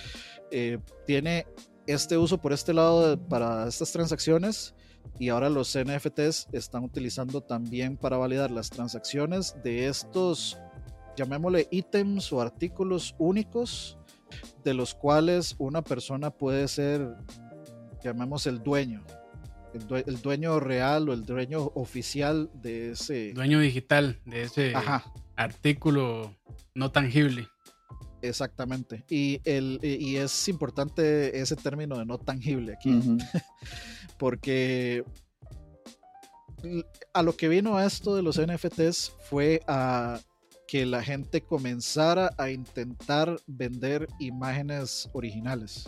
eh, 0.51 0.79
tiene 1.05 1.45
este 1.85 2.17
uso 2.17 2.39
por 2.39 2.53
este 2.53 2.73
lado 2.73 3.19
para 3.27 3.67
estas 3.67 3.91
transacciones 3.91 4.73
y 5.19 5.29
ahora 5.29 5.49
los 5.49 5.75
NFTs 5.75 6.47
están 6.51 6.83
utilizando 6.83 7.41
también 7.41 7.97
para 7.97 8.17
validar 8.17 8.49
las 8.49 8.69
transacciones 8.69 9.55
de 9.63 9.87
estos 9.87 10.57
llamémosle 11.15 11.67
ítems 11.71 12.31
o 12.33 12.41
artículos 12.41 13.15
únicos 13.17 13.97
de 14.63 14.73
los 14.73 14.95
cuales 14.95 15.55
una 15.59 15.83
persona 15.83 16.31
puede 16.31 16.67
ser, 16.67 17.15
llamemos 18.03 18.47
el 18.47 18.61
dueño, 18.63 19.03
el, 19.73 19.87
due- 19.87 20.03
el 20.07 20.21
dueño 20.21 20.59
real 20.59 21.09
o 21.09 21.13
el 21.13 21.25
dueño 21.25 21.71
oficial 21.75 22.49
de 22.53 22.91
ese... 22.91 23.33
dueño 23.33 23.59
digital 23.59 24.19
de 24.25 24.43
ese 24.43 24.75
Ajá, 24.75 25.03
artículo 25.35 26.35
no 26.75 26.91
tangible 26.91 27.47
exactamente. 28.21 29.03
Y, 29.09 29.41
el, 29.43 29.79
y 29.83 30.15
es 30.15 30.47
importante 30.47 31.39
ese 31.41 31.55
término 31.57 31.97
de 31.97 32.05
no 32.05 32.17
tangible 32.17 32.73
aquí, 32.73 32.97
porque 34.17 35.03
a 37.13 37.21
lo 37.21 37.35
que 37.35 37.49
vino 37.49 37.79
esto 37.79 38.15
de 38.15 38.21
los 38.21 38.39
NFTs 38.39 39.11
fue 39.29 39.61
a 39.67 40.19
que 40.67 40.85
la 40.85 41.03
gente 41.03 41.41
comenzara 41.41 42.29
a 42.37 42.49
intentar 42.49 43.37
vender 43.45 44.07
imágenes 44.19 45.09
originales. 45.13 45.85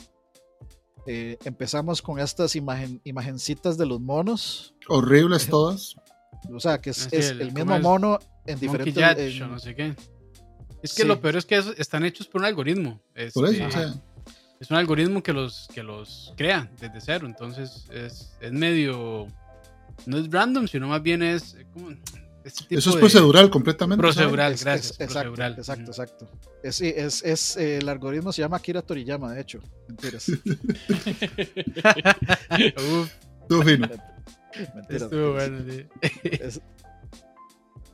Eh, 1.08 1.38
empezamos 1.46 2.02
con 2.02 2.20
estas 2.20 2.56
imagen, 2.56 3.00
imagencitas 3.04 3.78
de 3.78 3.86
los 3.86 4.02
monos, 4.02 4.74
Horribles 4.88 5.48
todas. 5.50 5.96
O 6.54 6.60
sea, 6.60 6.80
que 6.80 6.92
es, 6.92 7.06
Ah, 7.06 7.10
sí, 7.12 7.16
es 7.18 7.30
el- 7.32 7.42
el, 7.42 7.48
¿cómo 7.50 7.60
mismo 7.60 7.76
es? 7.76 7.82
mono 7.82 8.20
en 8.46 8.60
diferentes. 8.60 8.94
Judge 8.96 9.42
en- 9.44 9.52
no 9.52 9.60
sé 9.60 9.76
qué. 9.76 9.96
Es 10.84 10.94
que 10.94 11.02
Sí. 11.04 11.08
lo 11.08 11.20
peor 11.20 11.38
es 11.38 11.46
que 11.46 11.56
están 11.78 12.06
hechos 12.06 12.28
por 12.28 12.42
un 12.42 12.46
algoritmo. 12.48 13.02
Por 13.34 13.46
eso, 13.46 13.46
Este, 13.46 13.66
o 13.66 13.72
sea, 13.72 13.94
es 14.60 14.70
un 14.72 14.78
algoritmo 14.78 15.24
que 15.24 15.34
los, 15.34 15.68
que 15.74 15.82
los 15.84 16.34
crea 16.38 16.70
desde 16.80 17.02
cero. 17.02 17.26
Entonces 17.26 17.88
es, 17.92 18.36
es 18.40 18.52
medio. 18.52 19.28
No 20.06 20.18
es 20.18 20.30
random, 20.30 20.68
sino 20.68 20.88
más 20.88 21.02
bien 21.02 21.24
es. 21.24 21.56
eh, 21.56 21.66
este 22.46 22.64
tipo 22.66 22.80
eso 22.80 22.90
es 22.92 22.96
de- 22.96 23.00
procedural 23.02 23.50
completamente. 23.50 24.02
Procedural, 24.02 24.54
es- 24.54 24.64
gracias. 24.64 24.92
es- 24.92 25.00
exacto, 25.02 25.34
procedural. 25.34 25.54
exacto, 25.58 25.92
exacto. 25.92 26.30
Es, 26.64 26.80
es, 26.82 27.24
es, 27.24 27.58
eh, 27.58 27.78
el 27.80 27.90
algoritmo 27.90 28.32
se 28.32 28.42
llama 28.42 28.58
Akira 28.58 28.82
Toriyama, 28.82 29.34
de 29.34 29.42
hecho. 29.42 29.60
Mentiras. 29.88 30.30
Uf, 32.78 33.12
Estuvo 33.42 33.64
fino. 33.64 33.88
mentiras, 33.88 35.02
estuvo 35.02 35.34
mentiras. 35.34 35.50
bueno, 35.50 35.60
sí. 35.70 35.86
Es- 36.24 36.62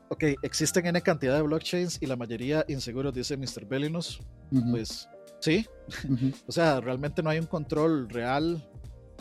Ok, 0.10 0.26
existen 0.44 0.86
N 0.88 1.02
cantidad 1.02 1.36
de 1.36 1.42
blockchains 1.42 1.98
y 2.02 2.06
la 2.06 2.18
mayoría 2.18 2.66
inseguros, 2.68 3.14
dice 3.14 3.38
Mr. 3.38 3.66
Bellinus. 3.66 4.20
Pues 4.70 5.08
sí, 5.40 5.66
o 6.46 6.52
sea, 6.52 6.82
realmente 6.82 7.24
no 7.24 7.30
hay 7.30 7.40
un 7.40 7.46
control 7.46 8.10
real 8.10 8.62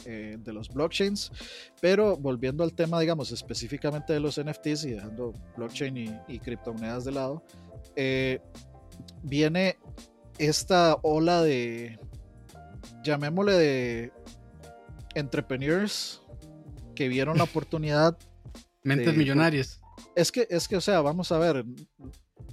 eh, 0.04 0.36
de 0.38 0.52
los 0.52 0.68
blockchains, 0.68 1.30
pero 1.80 2.16
volviendo 2.16 2.64
al 2.64 2.72
tema, 2.74 2.98
digamos, 3.00 3.32
específicamente 3.32 4.12
de 4.12 4.20
los 4.20 4.40
NFTs 4.42 4.84
y 4.84 4.90
dejando 4.92 5.32
blockchain 5.56 5.96
y, 5.96 6.10
y 6.28 6.38
criptomonedas 6.38 7.04
de 7.04 7.12
lado, 7.12 7.44
eh, 7.96 8.40
viene 9.22 9.76
esta 10.38 10.96
ola 11.02 11.42
de, 11.42 11.98
llamémosle 13.04 13.52
de 13.52 14.12
entrepreneurs 15.14 16.22
que 16.94 17.08
vieron 17.08 17.38
la 17.38 17.44
oportunidad 17.50 18.16
Mentes 18.82 19.14
millonarias. 19.16 19.80
es 20.16 20.32
que, 20.32 20.46
es 20.50 20.66
que, 20.68 20.76
o 20.76 20.80
sea, 20.80 21.00
vamos 21.02 21.30
a 21.32 21.38
ver. 21.38 21.64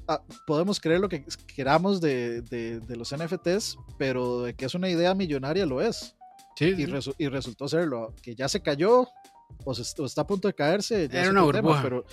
ah, 0.09 0.21
podemos 0.45 0.79
creer 0.79 0.99
lo 0.99 1.07
que 1.09 1.23
queramos 1.55 2.01
de, 2.01 2.41
de- 2.41 2.79
de 2.81 2.95
los 2.97 3.15
NFTs, 3.15 3.77
pero 3.97 4.41
de 4.43 4.53
que 4.53 4.65
es 4.65 4.75
una 4.75 4.89
idea 4.89 5.13
millonaria 5.15 5.65
lo 5.65 5.81
es. 5.81 6.15
Sí, 6.57 6.65
Y, 6.69 6.75
sí. 6.75 6.85
resu- 6.87 7.15
y 7.19 7.27
resultó 7.27 7.67
serlo. 7.67 8.13
Que 8.21 8.33
ya 8.35 8.49
se 8.49 8.61
cayó 8.61 9.07
o, 9.63 9.73
se- 9.75 10.01
o 10.01 10.05
está 10.05 10.21
a 10.21 10.27
punto 10.27 10.47
de 10.47 10.55
caerse. 10.55 11.07
ya 11.07 11.21
Era 11.21 11.29
una 11.31 11.43
otro 11.43 11.53
tema, 11.59 11.67
burbuja. 11.69 11.83
pero, 11.83 12.05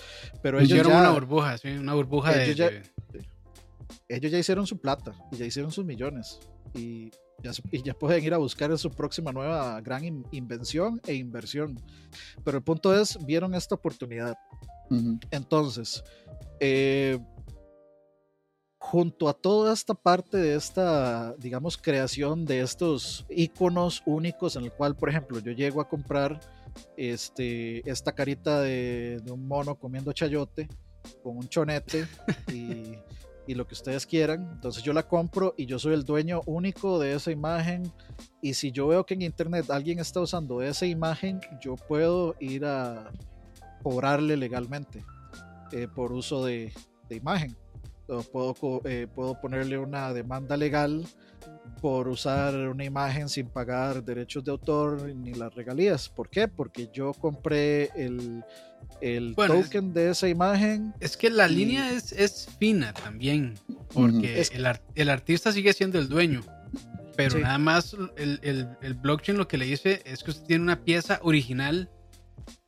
pero 0.43 0.57
ellos 0.59 0.69
Hicieron 0.69 0.91
ya, 0.91 0.99
una 0.99 1.11
burbuja, 1.11 1.57
sí, 1.57 1.69
una 1.69 1.93
burbuja 1.95 2.31
de, 2.31 2.43
Ellos 2.45 2.55
ya- 2.55 2.69
de- 2.69 2.83
ellos 4.07 4.31
ya 4.31 4.37
hicieron 4.37 4.67
su 4.67 4.77
plata 4.79 5.13
y 5.31 5.37
ya 5.37 5.45
hicieron 5.45 5.71
sus 5.71 5.83
millones. 5.85 6.39
Y 6.75 7.09
ya, 7.43 7.51
y 7.71 7.81
ya 7.81 7.93
pueden 7.93 8.23
ir 8.23 8.33
a 8.33 8.37
buscar 8.37 8.77
su 8.77 8.91
próxima 8.91 9.31
nueva 9.31 9.79
gran 9.81 10.03
in- 10.05 10.25
invención 10.31 11.01
e 11.07 11.13
inversión. 11.15 11.79
Pero 12.43 12.57
el 12.57 12.63
punto 12.63 12.93
es, 12.99 13.17
vieron 13.25 13.55
esta 13.55 13.75
oportunidad. 13.75 14.35
Ujú. 14.91 15.19
Entonces, 15.31 16.03
eh, 16.59 17.17
junto 18.85 19.27
a 19.27 19.33
toda 19.33 19.73
esta 19.73 19.95
parte 19.95 20.37
de 20.37 20.53
esta, 20.53 21.33
digamos, 21.39 21.75
creación 21.75 22.45
de 22.45 22.61
estos 22.61 23.25
iconos 23.29 24.03
únicos 24.05 24.55
en 24.55 24.65
el 24.65 24.71
cual, 24.71 24.95
por 24.95 25.09
ejemplo, 25.09 25.39
yo 25.39 25.51
llego 25.53 25.81
a 25.81 25.89
comprar 25.89 26.39
este, 26.95 27.89
esta 27.89 28.11
carita 28.11 28.61
de, 28.61 29.21
de 29.23 29.31
un 29.31 29.47
mono 29.47 29.73
comiendo 29.73 30.13
chayote 30.13 30.67
con 31.23 31.35
un 31.35 31.49
chonete 31.49 32.07
y, 32.53 32.93
y 33.47 33.55
lo 33.55 33.65
que 33.65 33.73
ustedes 33.73 34.05
quieran. 34.05 34.47
Entonces 34.53 34.83
yo 34.83 34.93
la 34.93 35.07
compro 35.07 35.55
y 35.57 35.65
yo 35.65 35.79
soy 35.79 35.95
el 35.95 36.03
dueño 36.03 36.41
único 36.45 36.99
de 36.99 37.15
esa 37.15 37.31
imagen. 37.31 37.91
Y 38.39 38.53
si 38.53 38.71
yo 38.71 38.87
veo 38.87 39.03
que 39.03 39.15
en 39.15 39.23
internet 39.23 39.71
alguien 39.71 39.97
está 39.97 40.19
usando 40.19 40.61
esa 40.61 40.85
imagen, 40.85 41.41
yo 41.59 41.75
puedo 41.75 42.35
ir 42.39 42.65
a 42.65 43.11
cobrarle 43.81 44.37
legalmente 44.37 45.03
eh, 45.71 45.87
por 45.87 46.11
uso 46.11 46.45
de, 46.45 46.71
de 47.09 47.15
imagen. 47.15 47.57
O 48.07 48.21
puedo, 48.21 48.81
eh, 48.85 49.07
puedo 49.13 49.39
ponerle 49.41 49.77
una 49.79 50.13
demanda 50.13 50.55
legal 50.57 51.05
por 51.81 52.07
usar 52.07 52.55
una 52.55 52.83
imagen 52.85 53.27
sin 53.29 53.47
pagar 53.49 54.03
derechos 54.03 54.43
de 54.43 54.51
autor 54.51 55.13
ni 55.15 55.33
las 55.33 55.53
regalías. 55.55 56.07
¿Por 56.09 56.29
qué? 56.29 56.47
Porque 56.47 56.89
yo 56.93 57.13
compré 57.13 57.89
el, 57.95 58.43
el 59.01 59.33
Bueno, 59.33 59.55
es- 59.55 59.65
token 59.65 59.93
de 59.93 60.11
esa 60.11 60.27
imagen. 60.29 60.93
Es 60.99 61.17
que 61.17 61.29
la 61.29 61.47
Y- 61.49 61.55
línea 61.55 61.91
es, 61.91 62.11
es 62.11 62.47
fina 62.59 62.93
también, 62.93 63.55
porque 63.93 64.39
Es- 64.39 64.51
el, 64.51 64.67
el 64.95 65.09
artista 65.09 65.51
sigue 65.51 65.73
siendo 65.73 65.97
el 65.99 66.07
dueño, 66.07 66.41
pero 67.15 67.37
Sí. 67.37 67.41
nada 67.41 67.57
más 67.57 67.95
el, 68.17 68.39
el- 68.43 68.69
el 68.81 68.93
blockchain 68.93 69.37
lo 69.37 69.47
que 69.47 69.57
le 69.57 69.65
dice 69.65 70.01
es 70.05 70.23
que 70.23 70.29
usted 70.31 70.45
tiene 70.45 70.63
una 70.63 70.83
pieza 70.83 71.19
original 71.23 71.89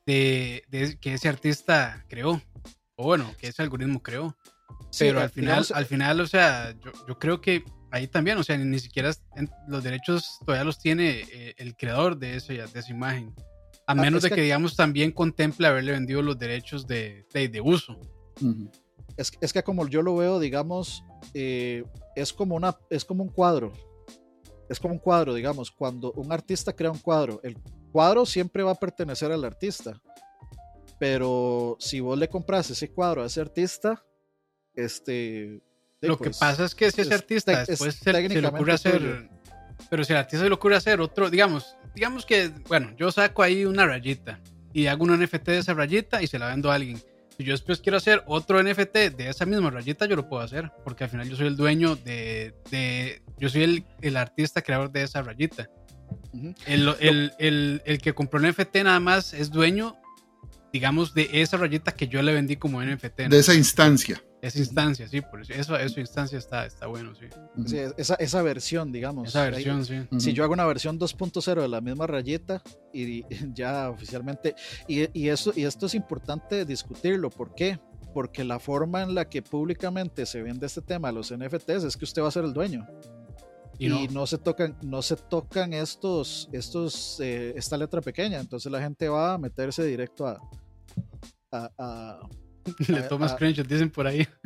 de, 0.08 0.64
de- 0.70 0.98
que 1.00 1.14
ese 1.14 1.30
artista 1.30 2.06
creó, 2.08 2.42
o 2.96 3.04
bueno, 3.04 3.32
que 3.40 3.48
ese 3.50 3.62
algoritmo 3.62 4.02
creó. 4.02 4.36
Sí, 4.98 5.06
Pero 5.06 5.22
al 5.22 5.30
final, 5.30 5.48
digamos, 5.50 5.72
al 5.72 5.86
final, 5.86 6.20
o 6.22 6.28
sea, 6.28 6.72
yo, 6.84 6.92
yo 7.08 7.20
creo 7.20 7.40
que 7.42 7.64
ahí 7.92 8.08
también, 8.08 8.38
o 8.38 8.44
sea, 8.44 8.58
ni 8.58 8.80
siquiera 8.80 9.12
los 9.68 9.84
derechos 9.84 10.40
todavía 10.46 10.64
los 10.64 10.80
tiene 10.80 11.22
eh, 11.32 11.54
el 11.58 11.76
creador 11.76 12.18
de, 12.18 12.36
ese, 12.38 12.54
de 12.54 12.80
esa 12.80 12.92
imagen. 12.92 13.34
A 13.86 13.94
menos 13.96 14.16
Ah, 14.16 14.18
es 14.18 14.24
de 14.24 14.30
que- 14.30 14.36
que, 14.36 14.42
digamos, 14.42 14.76
también 14.76 15.12
contemple 15.12 15.68
haberle 15.68 15.92
vendido 15.94 16.22
los 16.22 16.38
derechos 16.38 16.88
de, 16.88 17.26
de, 17.34 17.48
de 17.48 17.62
uso. 17.62 18.00
Es, 19.16 19.32
es 19.40 19.54
que 19.54 19.64
como 19.64 19.88
yo 19.88 20.02
lo 20.02 20.16
veo, 20.16 20.40
digamos, 20.40 21.04
eh, 21.34 21.84
es, 22.16 22.34
como 22.34 22.56
una, 22.56 22.76
es 22.90 23.06
como 23.06 23.24
un 23.24 23.30
cuadro. 23.30 23.72
Es 24.70 24.80
como 24.80 24.94
un 24.96 25.00
cuadro, 25.00 25.34
digamos, 25.34 25.72
cuando 25.72 26.12
un 26.14 26.32
artista 26.34 26.74
crea 26.74 26.92
un 26.92 27.00
cuadro, 27.00 27.40
el 27.44 27.56
cuadro 27.92 28.26
siempre 28.26 28.64
va 28.64 28.72
a 28.72 28.76
pertenecer 28.76 29.32
al 29.32 29.46
artista. 29.46 30.02
Pero 31.00 31.78
si 31.80 32.00
vos 32.00 32.18
le 32.18 32.28
compras 32.28 32.70
ese 32.72 32.92
cuadro 32.92 33.24
a 33.24 33.28
ese 33.28 33.40
artista, 33.42 34.04
este... 34.78 35.62
Lo 36.02 36.18
que 36.18 36.26
pues, 36.26 36.38
pasa 36.38 36.66
es 36.66 36.76
que 36.76 36.92
si 36.92 37.02
ese 37.02 37.10
es 37.14 37.20
artista 37.22 37.52
tec- 37.54 37.62
es 37.62 37.68
después 37.70 37.96
se, 37.96 38.04
se 38.30 38.42
le 38.42 38.48
ocurre 38.48 38.74
hacer. 38.74 38.98
tuyo. 39.00 39.30
Pero 39.90 40.04
si 40.04 40.14
al 40.14 40.20
artista 40.20 40.44
se 40.44 40.50
le 40.50 40.54
ocurre 40.56 40.76
hacer 40.76 41.02
otro, 41.02 41.30
digamos, 41.30 41.76
digamos 41.96 42.26
que, 42.26 42.52
bueno, 42.68 42.94
yo 42.98 43.12
saco 43.12 43.42
ahí 43.42 43.66
una 43.66 43.86
rayita 43.86 44.40
y 44.74 44.88
hago 44.88 45.04
un 45.06 45.20
NFT 45.20 45.46
de 45.48 45.58
esa 45.58 45.74
rayita 45.74 46.22
y 46.22 46.28
se 46.28 46.38
la 46.38 46.48
vendo 46.50 46.72
a 46.72 46.76
alguien. 46.76 47.02
Si 47.38 47.44
yo 47.44 47.52
después 47.54 47.82
quiero 47.82 47.98
hacer 47.98 48.24
otro 48.28 48.62
NFT 48.62 48.96
de 49.16 49.30
esa 49.30 49.46
misma 49.46 49.70
rayita, 49.72 50.06
yo 50.06 50.16
lo 50.16 50.28
puedo 50.28 50.42
hacer, 50.44 50.72
porque 50.84 51.04
al 51.04 51.10
final 51.10 51.30
yo 51.30 51.36
soy 51.36 51.48
el 51.48 51.56
dueño 51.56 51.96
de. 51.96 52.54
de 52.72 53.22
yo 53.40 53.50
soy 53.50 53.64
el, 53.64 53.86
el 54.02 54.18
artista 54.18 54.62
creador 54.62 54.92
de 54.92 55.04
esa 55.04 55.22
rayita. 55.22 55.70
El, 56.66 56.96
el, 57.00 57.34
el, 57.40 57.82
el 57.86 57.98
que 58.02 58.14
compró 58.14 58.40
el 58.40 58.52
NFT 58.52 58.78
nada 58.78 59.00
más 59.00 59.34
es 59.34 59.50
dueño, 59.52 59.96
digamos, 60.74 61.14
de 61.14 61.30
esa 61.34 61.58
rayita 61.58 61.92
que 61.94 62.08
yo 62.08 62.22
le 62.22 62.34
vendí 62.34 62.56
como 62.56 62.84
NFT. 62.84 63.20
¿no? 63.22 63.30
De 63.30 63.40
esa 63.40 63.54
instancia. 63.54 64.22
Esa 64.42 64.60
instancia, 64.60 65.08
sí, 65.08 65.22
por 65.22 65.42
eso, 65.42 65.76
esa 65.76 66.00
instancia 66.00 66.38
está, 66.38 66.66
está 66.68 66.86
bueno, 66.86 67.14
sí. 67.16 67.26
Sí, 67.66 67.78
esa, 67.98 68.14
esa 68.16 68.42
versión, 68.44 68.92
digamos. 68.92 69.30
Esa 69.30 69.44
Ahí- 69.46 69.52
versión, 69.52 69.84
sí. 69.84 69.96
Si 70.20 70.34
yo 70.34 70.44
hago 70.44 70.54
una 70.54 70.66
versión 70.66 71.00
2.0 71.00 71.60
de 71.62 71.68
la 71.68 71.82
misma 71.82 72.06
rayita 72.06 72.62
y 72.94 73.24
ya 73.56 73.90
oficialmente 73.90 74.54
y, 74.88 75.08
y 75.20 75.30
eso 75.30 75.52
y 75.56 75.64
esto 75.64 75.88
es 75.88 75.96
importante 75.96 76.66
discutirlo 76.66 77.30
¿por 77.32 77.56
qué? 77.56 77.80
porque 78.14 78.44
la 78.44 78.60
forma 78.60 79.02
en 79.04 79.16
la 79.16 79.28
que 79.28 79.42
públicamente 79.42 80.26
se 80.26 80.42
vende 80.44 80.66
este 80.68 80.82
tema 80.82 81.12
los 81.12 81.34
NFTs 81.36 81.84
es 81.84 81.98
que 81.98 82.06
usted 82.06 82.22
va 82.22 82.28
a 82.28 82.32
ser 82.32 82.46
el 82.46 82.54
dueño 82.54 82.88
Y 83.80 83.88
y, 83.88 84.08
no, 84.08 84.22
no. 84.22 84.28
se 84.28 84.38
tocan 84.38 84.78
no 84.82 85.02
se 85.02 85.16
tocan 85.18 85.74
estos 85.74 86.48
estos 86.52 87.20
eh, 87.20 87.54
esta 87.56 87.76
letra 87.78 88.02
pequeña 88.02 88.40
entonces 88.40 88.72
la 88.72 88.82
gente 88.82 89.10
va 89.10 89.34
a 89.34 89.38
meterse 89.38 89.84
directo 89.84 90.26
a 90.28 90.40
a, 91.52 91.70
a- 91.78 92.20
le 92.88 93.00
a- 93.00 93.08
tomas 93.08 93.32
a- 93.32 93.36
screenshot, 93.36 93.68
dicen 93.68 93.90
por 93.90 94.08
ahí. 94.08 94.28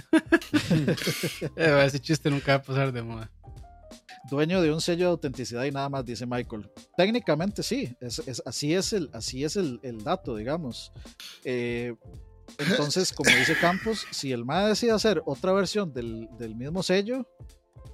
Eh, 1.56 1.84
Ese 1.86 2.00
chiste 2.00 2.30
nunca 2.30 2.54
va 2.54 2.58
a 2.58 2.62
pasar 2.64 2.92
de 2.92 3.02
moda. 3.02 3.30
dueño 4.30 4.62
de 4.62 4.72
un 4.72 4.82
sello 4.82 5.06
de 5.06 5.12
autenticidad 5.12 5.64
y 5.66 5.72
nada 5.72 5.90
más, 5.90 6.06
dice 6.06 6.26
Michael. 6.26 6.70
Técnicamente 6.96 7.64
sí, 7.64 7.96
es, 8.00 8.20
es- 8.26 8.42
así 8.46 8.74
es 8.74 8.94
el, 8.94 9.10
así 9.14 9.44
es 9.44 9.56
el, 9.56 9.80
el 9.84 10.04
dato, 10.04 10.36
digamos. 10.36 10.92
Eh, 11.44 11.94
entonces, 12.58 13.14
como 13.14 13.30
dice 13.32 13.56
Campos, 13.60 14.06
si 14.12 14.32
el 14.32 14.46
MAE 14.46 14.70
decide 14.70 14.92
hacer 14.92 15.22
otra 15.26 15.54
versión 15.54 15.94
del, 15.94 16.28
del 16.38 16.56
mismo 16.56 16.84
sello, 16.84 17.26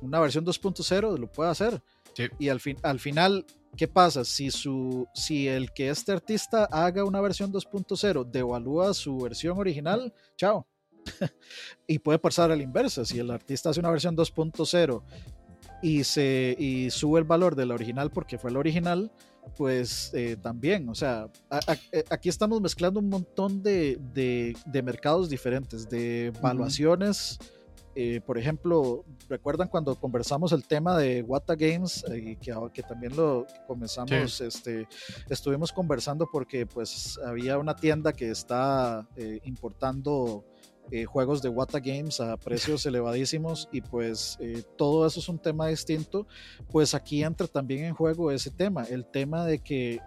una 0.01 0.19
versión 0.19 0.45
2.0, 0.45 1.17
lo 1.17 1.31
puede 1.31 1.49
hacer. 1.51 1.81
Sí. 2.15 2.27
Y 2.39 2.49
al, 2.49 2.59
fin, 2.59 2.77
al 2.83 2.99
final, 2.99 3.45
¿qué 3.77 3.87
pasa? 3.87 4.25
Si, 4.25 4.51
su, 4.51 5.07
si 5.13 5.47
el 5.47 5.71
que 5.71 5.89
este 5.89 6.11
artista 6.11 6.65
haga 6.65 7.05
una 7.05 7.21
versión 7.21 7.51
2.0 7.53 8.25
devalúa 8.29 8.93
su 8.93 9.17
versión 9.19 9.57
original, 9.57 10.13
chao. 10.35 10.67
y 11.87 11.99
puede 11.99 12.19
pasar 12.19 12.51
a 12.51 12.55
la 12.57 12.63
inversa. 12.63 13.05
Si 13.05 13.17
el 13.19 13.31
artista 13.31 13.69
hace 13.69 13.79
una 13.79 13.89
versión 13.91 14.17
2.0 14.17 15.01
y, 15.81 16.03
se, 16.03 16.55
y 16.59 16.89
sube 16.89 17.19
el 17.19 17.25
valor 17.25 17.55
de 17.55 17.65
la 17.65 17.75
original 17.75 18.09
porque 18.11 18.37
fue 18.37 18.51
la 18.51 18.59
original, 18.59 19.11
pues 19.55 20.11
eh, 20.13 20.35
también, 20.41 20.89
o 20.89 20.95
sea, 20.95 21.29
a- 21.49 21.59
a- 21.71 21.77
eh, 21.93 22.03
aquí 22.09 22.27
estamos 22.27 22.59
mezclando 22.59 22.99
un 22.99 23.07
montón 23.07 23.63
de, 23.63 23.97
de- 24.13 24.57
de 24.65 24.81
mercados 24.83 25.29
diferentes, 25.29 25.87
de 25.87 26.25
evaluaciones 26.27 27.39
eh, 27.99 28.21
por 28.21 28.37
ejemplo, 28.37 29.03
recuerdan 29.27 29.69
cuando 29.69 29.95
conversamos 29.95 30.51
el 30.51 30.67
tema 30.67 30.95
de 30.95 31.23
Wata 31.23 31.55
Games, 31.55 32.05
eh, 32.11 32.37
que, 32.39 32.53
que, 32.71 32.83
también 32.83 33.15
lo 33.15 33.47
comenzamos, 33.65 34.33
sí. 34.33 34.43
este, 34.43 34.87
estuvimos 35.29 35.73
conversando 35.73 36.29
porque 36.31 36.67
pues 36.67 37.19
había 37.25 37.57
una 37.57 37.75
tienda 37.75 38.13
que 38.13 38.29
está 38.29 39.07
eh, 39.15 39.39
importando 39.45 40.45
eh, 40.89 41.03
juegos 41.03 41.41
de 41.41 41.49
Wata 41.49 41.79
Games 41.79 42.21
a 42.21 42.37
precios 42.37 42.85
elevadísimos 42.85 43.67
y 43.73 43.81
pues 43.81 44.37
eh, 44.39 44.63
todo 44.77 45.05
eso 45.05 45.19
es 45.19 45.27
un 45.27 45.37
tema 45.37 45.67
distinto, 45.67 46.27
pues 46.71 46.93
aquí 46.93 47.23
entra 47.23 47.47
también 47.47 47.83
en 47.83 47.93
juego 47.93 48.31
ese 48.31 48.51
tema, 48.51 48.83
el 48.83 49.05
tema 49.05 49.45
de 49.45 49.59
que 49.59 49.99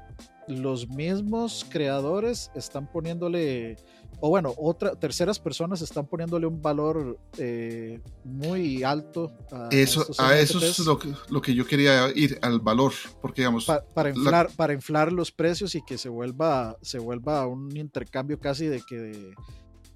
los 0.49 0.89
mismos 0.89 1.67
creadores 1.69 2.51
están 2.55 2.91
poniéndole, 2.91 3.77
o 4.21 4.29
bueno, 4.29 4.55
otra, 4.57 4.95
terceras 4.97 5.39
personas 5.39 5.83
están 5.83 6.07
poniéndole 6.07 6.47
un 6.47 6.61
valor 6.61 7.19
eh, 7.39 8.01
muy 8.25 8.83
alto 8.83 9.33
a 9.51 9.69
eso. 9.71 10.07
A, 10.19 10.37
eso 10.39 10.59
es 10.59 10.79
lo 10.81 10.99
que, 10.99 11.13
lo 11.29 11.41
que, 11.41 11.55
yo 11.55 11.67
quería 11.67 12.11
ir, 12.15 12.39
al 12.43 12.61
valor, 12.61 12.93
porque 13.21 13.43
digamos... 13.43 13.65
Pa, 13.65 13.83
para, 13.95 14.11
inflar, 14.11 14.49
la... 14.51 14.57
para 14.57 14.73
inflar 14.73 15.13
los 15.13 15.33
precios 15.33 15.75
y 15.75 15.83
que 15.83 15.99
se 15.99 16.09
vuelva, 16.09 16.77
se 16.83 16.99
vuelva 16.99 17.47
un 17.47 17.77
intercambio 17.77 18.39
casi 18.39 18.67
de 18.67 18.83
que... 18.83 18.97
De, 18.97 19.35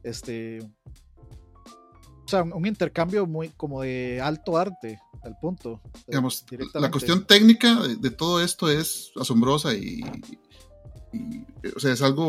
este 0.03 0.61
o 2.25 2.29
sea, 2.29 2.43
un 2.43 2.67
intercambio 2.67 3.27
muy 3.27 3.51
como 3.51 3.83
de 3.83 4.21
alto 4.23 4.57
arte 4.57 4.99
al 5.23 5.37
punto. 5.39 5.81
Digamos, 6.07 6.45
la 6.75 6.91
cuestión 6.91 7.27
técnica 7.27 7.83
de, 7.83 7.97
de, 7.97 8.11
todo 8.11 8.43
esto 8.43 8.71
es 8.71 9.13
asombrosa 9.17 9.75
y, 9.75 10.01
y, 11.15 11.69
o 11.75 11.81
sea, 11.81 11.93
es 11.93 12.03
algo 12.03 12.29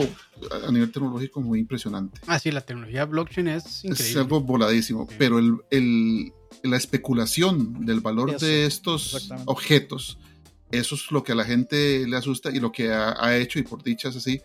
a 0.68 0.72
nivel 0.72 0.92
tecnológico 0.92 1.42
muy 1.42 1.60
impresionante. 1.60 2.22
Ah, 2.28 2.40
sí, 2.40 2.52
la 2.52 2.62
tecnología 2.62 3.06
blockchain 3.06 3.48
es 3.48 3.84
increíble. 3.84 4.12
Es 4.12 4.18
algo 4.18 4.42
voladísimo, 4.42 5.08
sí. 5.10 5.16
pero 5.18 5.40
el, 5.40 5.58
el, 5.72 6.34
la 6.64 6.78
especulación 6.78 7.86
del 7.86 8.00
valor 8.00 8.32
eso, 8.32 8.46
de 8.46 8.66
estos 8.66 9.32
objetos, 9.46 10.20
eso 10.72 10.96
es 10.96 11.12
lo 11.12 11.24
que 11.24 11.32
a 11.32 11.36
la 11.36 11.46
gente 11.46 12.08
le 12.08 12.18
asusta 12.18 12.52
y 12.52 12.60
lo 12.60 12.72
que 12.72 12.92
ha, 12.92 13.16
ha 13.20 13.38
hecho, 13.38 13.60
y 13.60 13.64
por 13.64 13.84
dichas 13.84 14.16
así, 14.16 14.42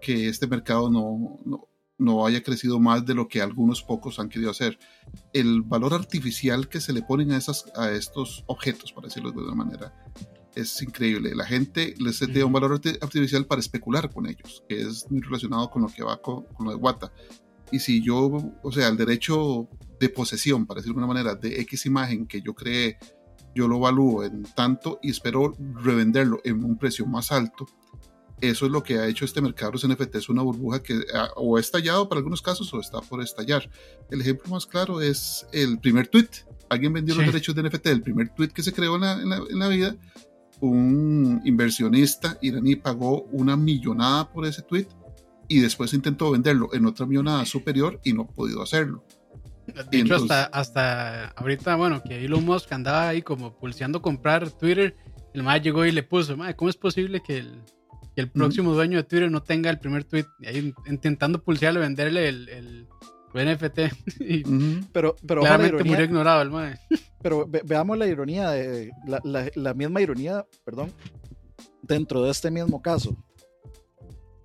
que 0.00 0.28
este 0.28 0.46
mercado 0.46 0.90
no, 0.90 1.38
no 1.44 1.68
no 2.02 2.26
haya 2.26 2.42
crecido 2.42 2.78
más 2.80 3.06
de 3.06 3.14
lo 3.14 3.28
que 3.28 3.40
algunos 3.40 3.82
pocos 3.82 4.18
han 4.18 4.28
querido 4.28 4.50
hacer. 4.50 4.78
El 5.32 5.62
valor 5.62 5.94
artificial 5.94 6.68
que 6.68 6.80
se 6.80 6.92
le 6.92 7.02
ponen 7.02 7.32
a, 7.32 7.38
esas, 7.38 7.64
a 7.76 7.90
estos 7.90 8.44
objetos, 8.46 8.92
para 8.92 9.06
decirlo 9.06 9.30
de 9.30 9.38
alguna 9.38 9.64
manera, 9.64 9.94
es 10.54 10.82
increíble. 10.82 11.34
La 11.34 11.44
gente 11.44 11.94
les 11.98 12.20
da 12.20 12.44
un 12.44 12.52
valor 12.52 12.80
artificial 13.00 13.46
para 13.46 13.60
especular 13.60 14.12
con 14.12 14.26
ellos, 14.26 14.62
que 14.68 14.80
es 14.80 15.10
muy 15.10 15.20
relacionado 15.20 15.70
con 15.70 15.82
lo 15.82 15.88
que 15.88 16.02
va 16.02 16.20
con, 16.20 16.44
con 16.44 16.66
lo 16.66 16.72
de 16.72 16.76
Wata. 16.76 17.12
Y 17.70 17.78
si 17.78 18.02
yo, 18.02 18.30
o 18.62 18.72
sea, 18.72 18.88
el 18.88 18.96
derecho 18.96 19.68
de 19.98 20.08
posesión, 20.08 20.66
para 20.66 20.80
decirlo 20.80 20.98
de 20.98 21.04
alguna 21.04 21.14
manera, 21.14 21.34
de 21.34 21.60
X 21.62 21.86
imagen 21.86 22.26
que 22.26 22.42
yo 22.42 22.54
creé, 22.54 22.98
yo 23.54 23.68
lo 23.68 23.76
evalúo 23.76 24.24
en 24.24 24.42
tanto 24.42 24.98
y 25.02 25.10
espero 25.10 25.54
revenderlo 25.82 26.40
en 26.44 26.64
un 26.64 26.76
precio 26.76 27.06
más 27.06 27.32
alto, 27.32 27.66
eso 28.42 28.66
es 28.66 28.72
lo 28.72 28.82
que 28.82 28.98
ha 28.98 29.06
hecho 29.06 29.24
este 29.24 29.40
mercado 29.40 29.70
de 29.70 29.78
los 29.78 29.88
NFT, 29.88 30.16
es 30.16 30.28
una 30.28 30.42
burbuja 30.42 30.82
que 30.82 31.00
ha, 31.14 31.30
o 31.36 31.56
ha 31.56 31.60
estallado 31.60 32.08
para 32.08 32.18
algunos 32.18 32.42
casos 32.42 32.74
o 32.74 32.80
está 32.80 33.00
por 33.00 33.22
estallar. 33.22 33.70
El 34.10 34.20
ejemplo 34.20 34.50
más 34.50 34.66
claro 34.66 35.00
es 35.00 35.46
el 35.52 35.78
primer 35.78 36.08
tweet. 36.08 36.28
Alguien 36.68 36.92
vendió 36.92 37.14
sí. 37.14 37.20
los 37.20 37.32
derechos 37.32 37.54
de 37.54 37.62
NFT, 37.62 37.86
el 37.86 38.02
primer 38.02 38.34
tweet 38.34 38.48
que 38.48 38.64
se 38.64 38.72
creó 38.72 38.96
en 38.96 39.02
la, 39.02 39.12
en, 39.12 39.28
la, 39.28 39.36
en 39.48 39.58
la, 39.60 39.68
vida. 39.68 39.96
Un 40.62 41.40
inversionista 41.44 42.38
iraní 42.40 42.76
pagó 42.76 43.24
una 43.32 43.56
millonada 43.56 44.32
por 44.32 44.46
ese 44.46 44.62
tweet 44.62 44.86
y 45.48 45.58
después 45.58 45.92
intentó 45.92 46.30
venderlo 46.30 46.72
en 46.72 46.86
otra 46.86 47.04
millonada 47.04 47.44
superior 47.44 48.00
y 48.04 48.12
no 48.12 48.22
ha 48.22 48.28
podido 48.28 48.62
hacerlo. 48.62 49.04
De 49.66 49.72
hecho, 49.82 50.14
Entonces, 50.14 50.30
hasta, 50.30 50.44
hasta 50.44 51.28
ahorita, 51.30 51.74
bueno, 51.74 52.00
que 52.02 52.24
Elon 52.24 52.44
Musk 52.44 52.72
andaba 52.72 53.08
ahí 53.08 53.22
como 53.22 53.58
pulseando 53.58 54.00
comprar 54.00 54.50
Twitter, 54.52 54.96
el 55.34 55.42
más 55.42 55.60
llegó 55.60 55.84
y 55.84 55.90
le 55.90 56.04
puso, 56.04 56.36
¿cómo 56.56 56.68
es 56.70 56.76
posible 56.76 57.22
que 57.26 57.38
el, 57.38 57.62
que 58.14 58.20
el 58.20 58.30
próximo 58.30 58.70
mm. 58.70 58.74
dueño 58.74 58.96
de 58.98 59.04
Twitter 59.04 59.30
no 59.32 59.42
tenga 59.42 59.68
el 59.68 59.80
primer 59.80 60.04
tweet, 60.04 60.26
ahí 60.46 60.72
intentando 60.86 61.42
pulsearle, 61.42 61.80
venderle 61.80 62.28
el 62.28 62.86
NFT. 63.34 63.78
y 64.20 64.42
pero, 64.92 65.16
pero 65.26 65.42
claramente 65.42 65.76
ironía, 65.76 65.92
murió 65.92 66.04
ignorado 66.04 66.42
el 66.42 66.50
mae. 66.50 66.78
Pero 67.22 67.46
ve, 67.46 67.62
veamos 67.64 67.96
la 67.96 68.08
ironía, 68.08 68.50
de, 68.50 68.90
la, 69.06 69.20
la, 69.22 69.48
la, 69.54 69.74
misma 69.74 70.00
ironía, 70.00 70.44
perdón, 70.64 70.92
dentro 71.80 72.24
de 72.24 72.32
este 72.32 72.50
mismo 72.50 72.82
caso. 72.82 73.16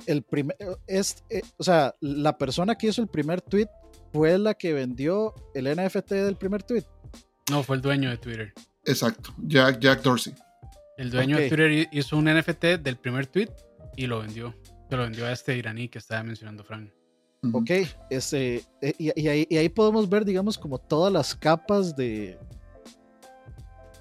El 0.06 0.22
primer, 0.22 0.56
es, 0.86 1.24
eh, 1.32 1.42
o 1.58 1.64
sea, 1.64 1.96
la 2.02 2.38
persona 2.38 2.76
que 2.76 2.86
hizo 2.86 3.02
el 3.02 3.08
primer 3.08 3.42
tweet 3.42 3.68
fue 4.14 4.38
la 4.38 4.54
que 4.54 4.74
vendió 4.74 5.34
el 5.56 5.66
NFT 5.76 6.12
del 6.12 6.36
primer 6.36 6.62
tweet. 6.62 6.84
No, 7.50 7.64
fue 7.64 7.78
el 7.78 7.82
dueño 7.82 8.12
de 8.12 8.18
Twitter. 8.18 8.54
Exacto, 8.86 9.34
Jack, 9.40 9.80
Jack 9.80 10.04
Dorsey. 10.04 10.36
El 10.98 11.10
dueño 11.10 11.36
okay. 11.38 11.50
de 11.50 11.56
Twitter 11.56 11.90
hizo 11.92 12.16
un 12.16 12.26
NFT 12.26 12.64
del 12.80 12.98
primer 12.98 13.26
tweet 13.26 13.50
y 13.96 14.06
lo 14.06 14.20
vendió. 14.20 14.56
Se 14.90 14.96
lo 14.96 15.04
vendió 15.04 15.26
a 15.26 15.32
este 15.32 15.58
iraní 15.58 15.90
que 15.90 15.98
estaba 15.98 16.24
mencionando 16.24 16.64
Frank. 16.64 16.92
Ok, 17.54 17.70
este, 18.10 18.64
y, 18.98 19.22
y, 19.22 19.28
ahí, 19.58 19.70
podemos 19.70 20.10
ver, 20.10 20.26
digamos, 20.26 20.58
como 20.58 20.80
todas 20.80 21.14
las 21.14 21.36
capas 21.36 21.96
de. 21.96 22.38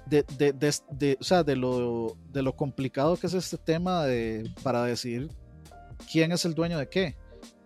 De, 0.07 0.25
de, 0.37 0.53
de, 0.53 0.73
de, 0.91 1.17
o 1.19 1.23
sea, 1.23 1.43
de 1.43 1.55
lo, 1.55 2.15
de 2.31 2.41
lo 2.41 2.55
complicado 2.55 3.17
que 3.17 3.27
es 3.27 3.33
este 3.33 3.57
tema 3.57 4.05
de, 4.05 4.49
para 4.63 4.83
decidir 4.83 5.29
quién 6.09 6.31
es 6.31 6.45
el 6.45 6.53
dueño 6.53 6.77
de 6.79 6.87
qué. 6.87 7.15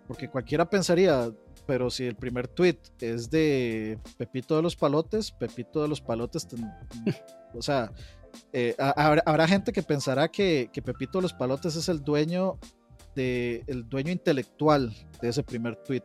Porque 0.08 0.28
cualquiera 0.28 0.70
pensaría, 0.70 1.32
pero 1.68 1.90
si 1.90 2.06
el 2.06 2.16
primer 2.16 2.48
tweet 2.48 2.80
es 3.00 3.30
de 3.30 4.00
Pepito 4.18 4.56
de 4.56 4.64
los 4.64 4.76
Palotes, 4.76 5.32
Pepito 5.32 5.84
de 5.84 5.88
los 5.88 6.02
Palotes, 6.02 6.48
o 7.54 7.62
sea, 7.62 7.92
eh, 8.54 8.76
habrá, 8.78 9.22
habrá, 9.26 9.48
gente 9.48 9.72
que 9.72 9.84
pensará 9.84 10.28
que, 10.28 10.70
que, 10.74 10.82
Pepito 10.82 11.22
Los 11.22 11.34
Palotes 11.34 11.76
es 11.76 11.90
el 11.90 12.02
dueño 12.02 12.60
de, 13.16 13.64
el 13.68 13.88
dueño 13.88 14.12
intelectual 14.12 14.94
de 15.22 15.30
ese 15.30 15.44
primer 15.44 15.76
tweet. 15.78 16.04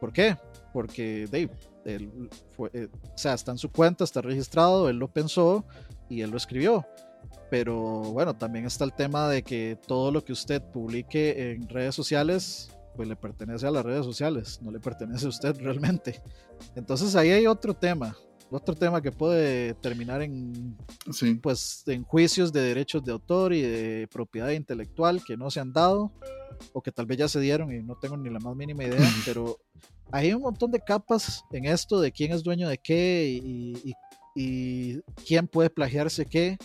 ¿Por 0.00 0.12
qué? 0.12 0.36
Porque 0.72 1.26
Dave, 1.30 1.50
él 1.84 2.28
fue, 2.52 2.70
eh, 2.72 2.88
o 2.92 3.18
sea, 3.18 3.34
está 3.34 3.52
en 3.52 3.58
su 3.58 3.70
cuenta, 3.70 4.04
está 4.04 4.20
registrado, 4.20 4.88
él 4.88 4.96
lo 4.96 5.08
pensó 5.08 5.64
y 6.08 6.20
él 6.20 6.30
lo 6.30 6.36
escribió. 6.36 6.86
Pero 7.50 8.02
bueno, 8.02 8.34
también 8.34 8.66
está 8.66 8.84
el 8.84 8.92
tema 8.92 9.28
de 9.28 9.42
que 9.42 9.78
todo 9.86 10.10
lo 10.10 10.24
que 10.24 10.32
usted 10.32 10.62
publique 10.62 11.52
en 11.52 11.68
redes 11.68 11.94
sociales, 11.94 12.70
pues 12.96 13.08
le 13.08 13.16
pertenece 13.16 13.66
a 13.66 13.70
las 13.70 13.84
redes 13.84 14.04
sociales, 14.04 14.60
no 14.62 14.70
le 14.70 14.80
pertenece 14.80 15.26
a 15.26 15.28
usted 15.28 15.56
realmente. 15.60 16.20
Entonces 16.74 17.14
ahí 17.14 17.30
hay 17.30 17.46
otro 17.46 17.74
tema, 17.74 18.16
otro 18.50 18.74
tema 18.74 19.02
que 19.02 19.12
puede 19.12 19.74
terminar 19.74 20.22
en, 20.22 20.76
sí. 21.12 21.34
pues, 21.34 21.82
en 21.86 22.04
juicios 22.04 22.52
de 22.52 22.60
derechos 22.60 23.04
de 23.04 23.12
autor 23.12 23.52
y 23.52 23.62
de 23.62 24.08
propiedad 24.10 24.50
intelectual 24.50 25.22
que 25.24 25.36
no 25.36 25.50
se 25.50 25.60
han 25.60 25.72
dado 25.72 26.12
o 26.72 26.82
que 26.82 26.92
tal 26.92 27.06
vez 27.06 27.18
ya 27.18 27.28
se 27.28 27.40
dieron 27.40 27.72
y 27.72 27.82
no 27.82 27.96
tengo 27.96 28.16
ni 28.16 28.30
la 28.30 28.38
más 28.38 28.54
mínima 28.56 28.84
idea, 28.84 28.98
pero 29.24 29.58
hay 30.10 30.32
un 30.32 30.42
montón 30.42 30.70
de 30.70 30.80
capas 30.80 31.44
en 31.50 31.66
esto 31.66 32.00
de 32.00 32.12
quién 32.12 32.32
es 32.32 32.42
dueño 32.42 32.68
de 32.68 32.78
qué 32.78 33.40
y, 33.42 33.72
y, 33.84 33.94
y 34.34 35.00
quién 35.26 35.48
puede 35.48 35.70
plagiarse 35.70 36.24
qué, 36.26 36.56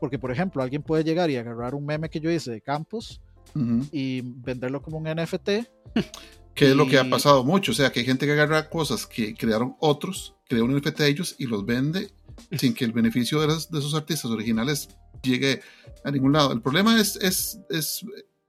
porque 0.00 0.18
por 0.18 0.30
ejemplo 0.32 0.62
alguien 0.62 0.82
puede 0.82 1.04
llegar 1.04 1.30
y 1.30 1.36
agarrar 1.36 1.74
un 1.74 1.86
meme 1.86 2.08
que 2.10 2.20
yo 2.20 2.30
hice 2.30 2.50
de 2.50 2.60
Campos 2.60 3.20
uh 3.54 3.58
-huh. 3.58 3.88
y 3.92 4.22
venderlo 4.22 4.82
como 4.82 4.98
un 4.98 5.04
NFT. 5.04 5.50
Que 6.58 6.66
y... 6.66 6.68
es 6.70 6.76
lo 6.76 6.88
que 6.88 6.98
ha 6.98 7.08
pasado 7.08 7.44
mucho, 7.44 7.72
o 7.72 7.74
sea, 7.74 7.92
que 7.92 8.00
hay 8.00 8.06
gente 8.06 8.26
que 8.26 8.32
agarra 8.32 8.68
cosas 8.68 9.06
que 9.06 9.34
crearon 9.34 9.76
otros 9.78 10.34
crea 10.48 10.64
un 10.64 10.74
NFT 10.74 11.00
a 11.00 11.06
ellos 11.06 11.36
y 11.38 11.46
los 11.46 11.64
vende 11.64 12.10
sin 12.58 12.74
que 12.74 12.84
el 12.84 12.92
beneficio 12.92 13.40
de, 13.40 13.48
las, 13.48 13.70
de 13.70 13.78
esos 13.78 13.94
artistas 13.94 14.30
originales 14.30 14.88
llegue 15.22 15.60
a 16.04 16.10
ningún 16.10 16.32
lado. 16.32 16.52
El 16.52 16.62
problema 16.62 17.00
es, 17.00 17.16
es, 17.16 17.60
es, 17.70 18.04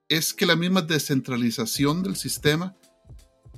es 0.07 0.33
que 0.33 0.45
la 0.45 0.55
misma 0.55 0.81
descentralización 0.81 2.03
del 2.03 2.15
sistema 2.15 2.75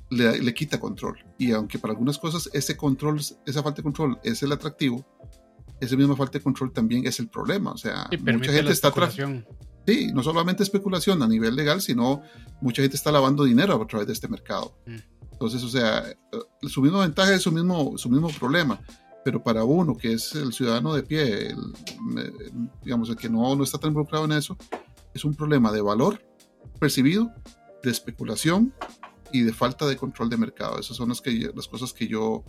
le, 0.09 0.39
le, 0.39 0.53
quita 0.53 0.79
control. 0.79 1.19
Y 1.37 1.51
aunque 1.51 1.79
para 1.79 1.93
algunas 1.93 2.17
cosas 2.17 2.49
ese 2.53 2.75
control, 2.75 3.19
esa 3.45 3.63
falta 3.63 3.77
de 3.77 3.83
control 3.83 4.19
es 4.23 4.41
el 4.43 4.51
atractivo, 4.51 5.05
esa 5.79 5.95
misma 5.95 6.15
falta 6.15 6.37
de 6.37 6.43
control 6.43 6.71
también 6.71 7.05
es 7.05 7.19
el 7.19 7.27
problema. 7.27 7.71
O 7.71 7.77
sea, 7.77 8.09
mucha 8.11 8.51
gente 8.51 8.71
está 8.71 8.91
Sí, 9.85 10.11
no 10.13 10.21
solamente 10.21 10.63
especulación 10.63 11.21
a 11.23 11.27
nivel 11.27 11.55
legal, 11.55 11.81
sino 11.81 12.21
mucha 12.61 12.81
gente 12.81 12.95
está 12.95 13.11
lavando 13.11 13.43
dinero 13.43 13.81
a 13.81 13.87
través 13.87 14.07
de 14.07 14.13
este 14.13 14.27
mercado. 14.27 14.77
Mm. 14.85 14.97
Entonces, 15.31 15.63
o 15.63 15.69
sea, 15.69 16.03
su 16.61 16.81
misma 16.83 16.99
ventaja 17.01 17.33
es 17.33 17.41
su 17.41 17.51
mismo, 17.51 17.97
su 17.97 18.09
mismo 18.09 18.29
problema. 18.29 18.79
Pero 19.23 19.43
para 19.43 19.63
uno 19.63 19.97
que 19.97 20.13
es 20.13 20.35
el 20.35 20.53
ciudadano 20.53 20.93
de 20.93 21.03
pie, 21.03 21.47
el, 21.47 21.57
digamos, 22.83 23.09
el 23.09 23.15
que 23.15 23.29
no, 23.29 23.55
no 23.55 23.63
está 23.63 23.77
tan 23.77 23.89
involucrado 23.89 24.25
en 24.25 24.33
eso, 24.33 24.57
es 25.13 25.25
un 25.25 25.33
problema 25.33 25.71
de 25.71 25.81
valor 25.81 26.23
percibido, 26.79 27.31
de 27.83 27.91
especulación 27.91 28.73
y 29.31 29.41
de 29.41 29.53
falta 29.53 29.87
de 29.87 29.97
control 29.97 30.29
de 30.29 30.37
mercado. 30.37 30.79
Esas 30.79 30.97
son 30.97 31.09
las, 31.09 31.21
que, 31.21 31.51
las 31.55 31.67
cosas 31.67 31.93
que 31.93 32.07
yo, 32.07 32.43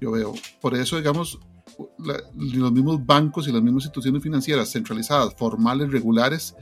yo 0.00 0.10
veo. 0.12 0.34
Por 0.60 0.74
eso, 0.74 0.96
digamos, 0.96 1.38
la, 1.98 2.20
los 2.34 2.72
mismos 2.72 3.04
bancos 3.04 3.48
y 3.48 3.52
las 3.52 3.62
mismas 3.62 3.84
instituciones 3.84 4.22
financieras 4.22 4.72
centralizadas, 4.72 5.34
formales, 5.34 5.90
regulares, 5.90 6.54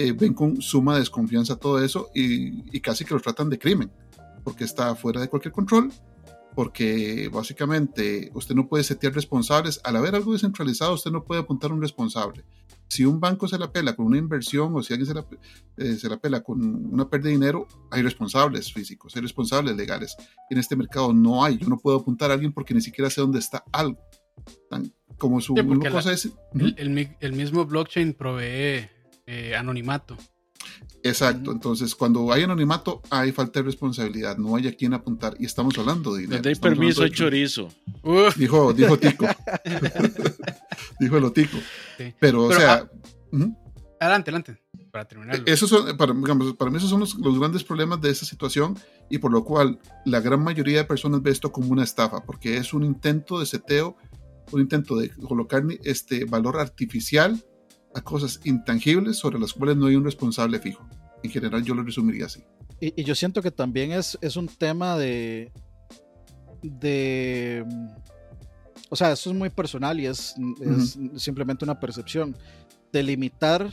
eh, 0.00 0.12
ven 0.12 0.32
con 0.34 0.60
suma 0.62 0.98
desconfianza 0.98 1.56
todo 1.56 1.82
eso 1.82 2.10
y, 2.14 2.76
y, 2.76 2.80
casi 2.80 3.04
que 3.04 3.14
lo 3.14 3.20
tratan 3.20 3.50
de 3.50 3.58
crimen 3.58 3.90
porque 4.44 4.64
está 4.64 4.94
fuera 4.94 5.20
de 5.20 5.28
cualquier 5.28 5.52
control, 5.52 5.90
porque 6.54 7.28
básicamente 7.32 8.30
usted 8.34 8.54
no 8.54 8.66
puede 8.68 8.82
setear 8.84 9.12
responsables. 9.14 9.80
Al 9.84 9.96
haber 9.96 10.14
algo 10.14 10.32
descentralizado, 10.32 10.94
usted 10.94 11.10
no 11.10 11.24
puede 11.24 11.40
apuntar 11.42 11.70
a 11.70 11.74
un 11.74 11.80
responsable. 11.82 12.44
Si 12.88 13.04
un 13.04 13.20
banco 13.20 13.46
se 13.46 13.58
la 13.58 13.70
pela 13.70 13.94
con 13.94 14.06
una 14.06 14.16
inversión 14.18 14.74
o 14.74 14.82
si 14.82 14.92
alguien 14.94 15.06
se 15.06 15.14
la, 15.14 15.26
eh, 15.76 15.94
se 15.96 16.08
la 16.08 16.16
pela 16.16 16.42
con 16.42 16.60
una 16.92 17.08
pérdida 17.08 17.28
de 17.28 17.34
dinero, 17.34 17.68
hay 17.90 18.02
responsables 18.02 18.72
físicos, 18.72 19.14
hay 19.14 19.22
responsables 19.22 19.76
legales. 19.76 20.16
En 20.50 20.58
este 20.58 20.74
mercado 20.74 21.12
no 21.12 21.44
hay. 21.44 21.58
Yo 21.58 21.68
no 21.68 21.76
puedo 21.78 21.98
apuntar 21.98 22.30
a 22.30 22.34
alguien 22.34 22.52
porque 22.52 22.72
ni 22.74 22.80
siquiera 22.80 23.10
sé 23.10 23.20
dónde 23.20 23.38
está 23.40 23.64
algo. 23.72 23.98
Tan, 24.70 24.90
como 25.18 25.40
su 25.40 25.54
Sí, 25.54 25.62
porque 25.62 25.74
misma 25.74 25.90
cosa 25.90 26.08
la- 26.10 26.14
es. 26.14 26.30
El, 26.54 26.74
el 26.78 26.90
mi- 26.90 27.08
el 27.20 27.32
mismo 27.34 27.66
blockchain 27.66 28.14
provee 28.14 28.88
eh, 29.30 29.54
anonimato. 29.54 30.16
Exacto, 31.02 31.52
entonces 31.52 31.94
cuando 31.94 32.32
hay 32.32 32.44
anonimato 32.44 33.02
hay 33.10 33.30
falta 33.30 33.60
de 33.60 33.66
responsabilidad, 33.66 34.38
no 34.38 34.56
hay 34.56 34.68
a 34.68 34.74
quién 34.74 34.94
apuntar 34.94 35.36
y 35.38 35.44
estamos 35.44 35.76
hablando 35.76 36.14
de 36.14 36.22
dinero. 36.22 36.42
Permiso, 36.60 37.02
de- 37.02 37.10
chorizo. 37.10 37.68
Uf, 38.02 38.36
Dijo, 38.36 38.72
dijo 38.72 38.98
Tico. 38.98 39.26
dijo 41.00 41.18
el 41.18 41.24
Otico. 41.24 41.58
Sí. 41.98 42.14
Pero, 42.18 42.44
o 42.44 42.52
sea, 42.52 42.72
ah, 42.72 42.90
adelante, 44.00 44.30
adelante. 44.30 44.62
Para 44.90 45.06
terminarlo. 45.06 45.44
esos 45.46 45.68
son, 45.68 45.94
para, 45.98 46.14
digamos, 46.14 46.54
para 46.54 46.70
mí 46.70 46.78
esos 46.78 46.88
son 46.88 47.00
los, 47.00 47.14
los 47.16 47.38
grandes 47.38 47.62
problemas 47.64 48.00
de 48.00 48.08
esta 48.08 48.24
situación 48.24 48.78
y 49.10 49.18
por 49.18 49.30
lo 49.30 49.44
cual 49.44 49.78
la 50.06 50.20
gran 50.20 50.42
mayoría 50.42 50.78
de 50.78 50.84
personas 50.84 51.20
ve 51.22 51.30
esto 51.30 51.52
como 51.52 51.68
una 51.68 51.84
estafa, 51.84 52.24
porque 52.24 52.56
es 52.56 52.72
un 52.72 52.82
intento 52.82 53.38
de 53.38 53.44
seteo, 53.44 53.94
un 54.52 54.62
intento 54.62 54.96
de 54.96 55.10
colocar 55.10 55.62
este 55.84 56.24
valor 56.24 56.58
artificial 56.58 57.44
a 57.98 58.02
cosas 58.02 58.40
intangibles 58.44 59.16
sobre 59.16 59.38
las 59.38 59.52
cuales 59.52 59.76
no 59.76 59.86
hay 59.86 59.96
un 59.96 60.04
responsable 60.04 60.58
fijo. 60.58 60.86
En 61.22 61.30
general 61.30 61.62
yo 61.64 61.74
lo 61.74 61.82
resumiría 61.82 62.26
así. 62.26 62.42
Y, 62.80 63.00
y 63.00 63.04
yo 63.04 63.14
siento 63.14 63.42
que 63.42 63.50
también 63.50 63.92
es, 63.92 64.16
es 64.20 64.36
un 64.36 64.48
tema 64.48 64.96
de. 64.96 65.52
de. 66.62 67.64
O 68.88 68.96
sea, 68.96 69.12
esto 69.12 69.30
es 69.30 69.36
muy 69.36 69.50
personal 69.50 70.00
y 70.00 70.06
es, 70.06 70.34
es 70.60 70.98
simplemente 71.16 71.64
una 71.64 71.78
percepción. 71.78 72.36
De 72.90 73.02
limitar 73.02 73.70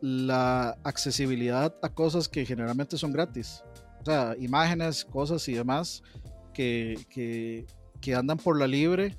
la 0.00 0.78
accesibilidad 0.84 1.74
a 1.82 1.88
cosas 1.88 2.28
que 2.28 2.46
generalmente 2.46 2.96
son 2.96 3.12
gratis. 3.12 3.64
O 4.00 4.04
sea, 4.04 4.36
imágenes, 4.38 5.04
cosas 5.04 5.48
y 5.48 5.54
demás 5.54 6.02
que, 6.54 7.04
que, 7.10 7.66
que 8.00 8.14
andan 8.14 8.38
por 8.38 8.58
la 8.58 8.68
libre. 8.68 9.16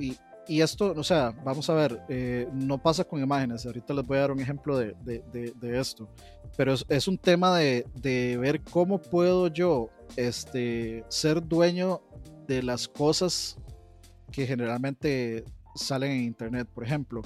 Y, 0.00 0.16
y 0.50 0.60
esto, 0.62 0.92
o 0.96 1.04
sea, 1.04 1.30
vamos 1.44 1.70
a 1.70 1.74
ver, 1.74 2.02
eh, 2.08 2.48
no 2.52 2.82
pasa 2.82 3.04
con 3.04 3.22
imágenes. 3.22 3.64
Ahorita 3.64 3.94
les 3.94 4.04
voy 4.04 4.18
a 4.18 4.22
dar 4.22 4.32
un 4.32 4.40
ejemplo 4.40 4.76
de, 4.76 4.94
de, 5.04 5.22
de, 5.32 5.52
de 5.60 5.80
esto 5.80 6.08
pero 6.56 6.74
es, 6.74 6.84
es 6.88 7.08
un 7.08 7.18
tema 7.18 7.56
de, 7.56 8.36
ver 8.38 8.60
cómo 8.62 9.00
puedo 9.00 9.48
yo 9.48 9.88
este, 10.16 11.04
ser 11.08 11.46
dueño 11.46 12.02
de 12.46 12.62
las 12.62 12.86
cosas 12.86 13.56
que 14.30 14.46
generalmente 14.46 15.44
salen 15.74 16.12
en 16.12 16.22
internet. 16.24 16.68
Por 16.72 16.84
ejemplo, 16.84 17.22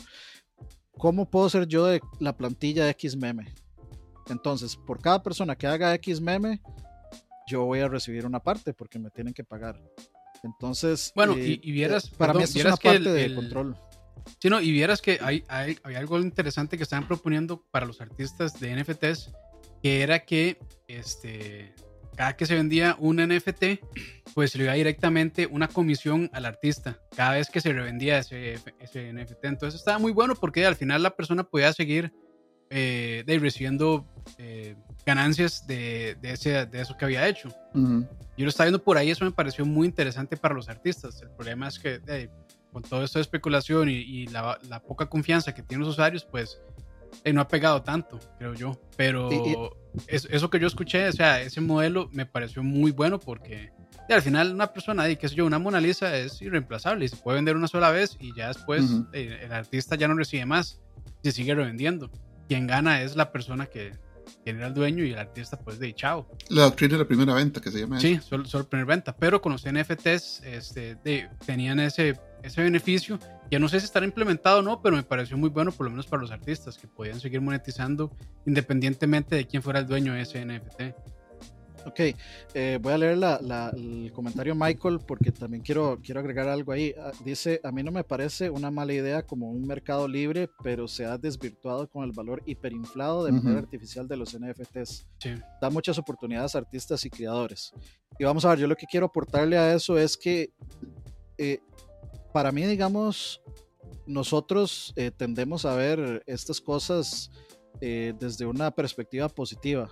¿cómo 0.96 1.28
puedo 1.28 1.48
ser 1.48 1.66
yo 1.66 1.86
de 1.86 2.00
la 2.20 2.36
plantilla 2.36 2.84
de 2.84 2.90
X 2.92 3.16
meme? 3.16 3.52
Entonces, 4.28 4.76
por 4.76 5.00
cada 5.00 5.22
persona 5.22 5.56
que 5.56 5.66
haga 5.66 5.94
X 5.94 6.20
meme, 6.20 6.62
yo 7.48 7.64
voy 7.64 7.80
a 7.80 7.88
recibir 7.88 8.26
una 8.26 8.40
parte 8.40 8.72
porque 8.72 8.98
me 8.98 9.10
tienen 9.10 9.34
que 9.34 9.44
pagar. 9.44 9.82
Entonces, 10.44 11.12
Bueno, 11.14 11.34
eh, 11.34 11.58
y- 11.62 11.68
y 11.68 11.72
vieras- 11.72 12.08
para 12.10 12.32
perdón, 12.32 12.40
mí 12.40 12.44
es 12.44 12.54
vieras 12.54 12.72
una 12.72 12.76
que 12.78 12.88
parte 12.88 12.98
el- 13.08 13.14
de 13.14 13.24
el- 13.24 13.34
control. 13.34 13.76
Sí, 14.40 14.48
no, 14.48 14.60
y 14.60 14.70
vieras 14.72 15.02
que 15.02 15.18
hay, 15.22 15.44
hay, 15.48 15.76
hay 15.82 15.94
algo 15.96 16.18
interesante 16.20 16.76
que 16.76 16.82
estaban 16.82 17.06
proponiendo 17.06 17.62
para 17.70 17.84
los 17.86 18.00
artistas 18.00 18.58
de 18.60 18.70
NFTs, 18.72 19.32
que 19.82 20.02
era 20.02 20.20
que 20.24 20.58
este, 20.88 21.74
cada 22.16 22.36
que 22.36 22.46
se 22.46 22.54
vendía 22.54 22.96
un 22.98 23.16
NFT, 23.20 23.80
pues 24.34 24.52
se 24.52 24.58
le 24.58 24.64
iba 24.64 24.72
directamente 24.74 25.46
una 25.46 25.68
comisión 25.68 26.30
al 26.32 26.44
artista, 26.46 26.98
cada 27.16 27.32
vez 27.32 27.50
que 27.50 27.60
se 27.60 27.72
revendía 27.72 28.18
ese, 28.18 28.58
ese 28.80 29.12
NFT. 29.12 29.44
Entonces 29.48 29.78
estaba 29.80 29.98
muy 29.98 30.12
bueno 30.12 30.34
porque 30.34 30.64
al 30.64 30.76
final 30.76 31.02
la 31.02 31.16
persona 31.16 31.44
podía 31.44 31.72
seguir 31.72 32.12
eh, 32.70 33.22
de, 33.26 33.38
recibiendo 33.38 34.06
eh, 34.38 34.74
ganancias 35.06 35.66
de, 35.66 36.16
de, 36.20 36.32
ese, 36.32 36.66
de 36.66 36.80
eso 36.80 36.96
que 36.96 37.04
había 37.04 37.28
hecho. 37.28 37.48
Ujú. 37.74 38.06
Yo 38.36 38.44
lo 38.44 38.48
estaba 38.48 38.66
viendo 38.66 38.82
por 38.82 38.96
ahí, 38.96 39.10
eso 39.10 39.24
me 39.24 39.30
pareció 39.30 39.64
muy 39.64 39.86
interesante 39.86 40.36
para 40.36 40.54
los 40.54 40.68
artistas. 40.68 41.20
El 41.22 41.30
problema 41.30 41.68
es 41.68 41.78
que 41.78 42.00
eh, 42.06 42.28
con 42.72 42.82
todo 42.82 43.04
esto 43.04 43.18
de 43.18 43.22
especulación 43.22 43.88
y, 43.88 43.94
y 43.94 44.26
la, 44.28 44.58
la 44.68 44.80
poca 44.80 45.06
confianza 45.06 45.54
que 45.54 45.62
tienen 45.62 45.84
los 45.86 45.94
usuarios, 45.94 46.24
pues 46.24 46.60
no 47.32 47.40
ha 47.40 47.46
pegado 47.48 47.80
tanto, 47.82 48.18
creo 48.38 48.54
yo. 48.54 48.80
Pero 48.96 49.30
Y- 49.30 49.50
y- 49.52 49.56
es- 50.08 50.26
eso 50.30 50.50
que 50.50 50.58
yo 50.58 50.66
escuché, 50.66 51.06
o 51.08 51.12
sea, 51.12 51.40
ese 51.40 51.60
modelo 51.60 52.08
me 52.12 52.26
pareció 52.26 52.62
muy 52.64 52.90
bueno 52.90 53.20
porque 53.20 53.70
y 54.08 54.12
al 54.12 54.20
final 54.20 54.52
una 54.52 54.72
persona, 54.72 55.08
y 55.08 55.16
qué 55.16 55.28
sé 55.28 55.34
yo, 55.36 55.46
una 55.46 55.58
Mona 55.58 55.80
Lisa 55.80 56.14
es 56.18 56.42
irreemplazable 56.42 57.04
y 57.04 57.08
se 57.08 57.16
puede 57.16 57.36
vender 57.36 57.56
una 57.56 57.68
sola 57.68 57.90
vez 57.90 58.16
y 58.20 58.34
ya 58.36 58.48
después 58.48 58.82
Ujú. 58.82 59.06
eh, 59.12 59.38
el 59.44 59.52
artista 59.52 59.94
ya 59.96 60.08
no 60.08 60.14
recibe 60.14 60.44
más, 60.44 60.80
se 61.22 61.30
sigue 61.32 61.54
revendiendo. 61.54 62.10
Quien 62.48 62.66
gana 62.66 63.02
es 63.02 63.16
la 63.16 63.32
persona 63.32 63.66
que 63.66 63.92
genera 64.44 64.66
el 64.68 64.74
dueño 64.74 65.04
y 65.04 65.12
el 65.12 65.18
artista 65.18 65.58
pues 65.58 65.78
de 65.78 65.94
chao. 65.94 66.28
La 66.48 66.62
doctrina 66.64 66.94
de 66.94 66.98
la 66.98 67.06
primera 67.08 67.34
venta 67.34 67.60
que 67.60 67.70
se 67.70 67.80
llama. 67.80 68.00
Sí, 68.00 68.20
solo, 68.26 68.44
solo 68.44 68.68
primer 68.68 68.86
venta. 68.86 69.14
Pero 69.16 69.40
con 69.40 69.52
los 69.52 69.64
NFTs 69.64 70.42
este, 70.44 70.96
de- 71.04 71.28
tenían 71.46 71.80
ese, 71.80 72.18
ese 72.42 72.62
beneficio. 72.62 73.18
Ya 73.50 73.58
no 73.58 73.68
sé 73.68 73.78
si 73.80 73.84
estará 73.86 74.04
implementado 74.06 74.58
o 74.60 74.62
no, 74.62 74.80
pero 74.82 74.96
me 74.96 75.02
pareció 75.02 75.36
muy 75.36 75.50
bueno, 75.50 75.70
por 75.72 75.84
lo 75.84 75.90
menos 75.90 76.06
para 76.06 76.22
los 76.22 76.30
artistas, 76.30 76.76
que 76.78 76.86
podían 76.88 77.20
seguir 77.20 77.40
monetizando 77.40 78.10
independientemente 78.46 79.36
de 79.36 79.46
quién 79.46 79.62
fuera 79.62 79.80
el 79.80 79.86
dueño 79.86 80.14
de 80.14 80.22
ese 80.22 80.44
NFT. 80.44 80.82
Ok, 81.86 82.00
eh, 82.54 82.78
voy 82.80 82.92
a 82.94 82.98
leer 82.98 83.18
la- 83.18 83.38
la- 83.42 83.68
el 83.76 84.10
comentario 84.12 84.54
Michael 84.54 85.00
porque 85.06 85.30
también 85.30 85.62
quiero, 85.62 85.98
quiero 86.02 86.20
agregar 86.20 86.48
algo 86.48 86.72
ahí. 86.72 86.94
Ah, 86.98 87.12
Dice, 87.24 87.60
a 87.62 87.70
mí 87.70 87.82
no 87.82 87.92
me 87.92 88.04
parece 88.04 88.48
una 88.48 88.70
mala 88.70 88.92
idea 88.94 89.22
como 89.22 89.50
un 89.50 89.66
mercado 89.66 90.08
libre, 90.08 90.48
pero 90.62 90.88
se 90.88 91.04
ha 91.04 91.18
desvirtuado 91.18 91.86
con 91.88 92.04
el 92.04 92.12
valor 92.12 92.42
hiperinflado 92.46 93.24
de 93.24 93.32
manera 93.32 93.56
Ujú. 93.56 93.64
artificial 93.64 94.08
de 94.08 94.16
los 94.16 94.34
NFTs. 94.34 95.06
Sí. 95.18 95.30
Da 95.60 95.68
muchas 95.68 95.98
oportunidades 95.98 96.54
a 96.54 96.58
artistas 96.58 97.04
y 97.04 97.10
creadores. 97.10 97.72
Y 98.18 98.24
vamos 98.24 98.44
a 98.44 98.50
ver, 98.50 98.60
yo 98.60 98.66
lo 98.66 98.76
que 98.76 98.86
quiero 98.86 99.06
aportarle 99.06 99.58
a 99.58 99.74
eso 99.74 99.98
es 99.98 100.16
que 100.16 100.52
eh, 101.36 101.58
para 102.32 102.50
mí, 102.50 102.64
digamos, 102.64 103.42
nosotros 104.06 104.92
eh, 104.96 105.10
tendemos 105.10 105.64
a 105.64 105.74
ver 105.74 106.22
estas 106.26 106.60
cosas 106.60 107.30
eh, 107.80 108.14
desde 108.18 108.46
una 108.46 108.70
perspectiva 108.70 109.28
positiva. 109.28 109.90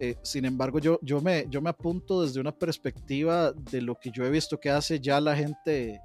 Eh, 0.00 0.16
sin 0.22 0.44
embargo, 0.44 0.78
yo, 0.78 0.98
yo, 1.02 1.20
me, 1.20 1.46
yo 1.48 1.60
me 1.62 1.70
apunto 1.70 2.22
desde 2.22 2.40
una 2.40 2.52
perspectiva 2.52 3.52
de 3.52 3.80
lo 3.80 3.94
que 3.94 4.10
yo 4.10 4.24
he 4.24 4.30
visto 4.30 4.58
que 4.58 4.70
hace 4.70 5.00
ya 5.00 5.20
la 5.20 5.36
gente 5.36 6.00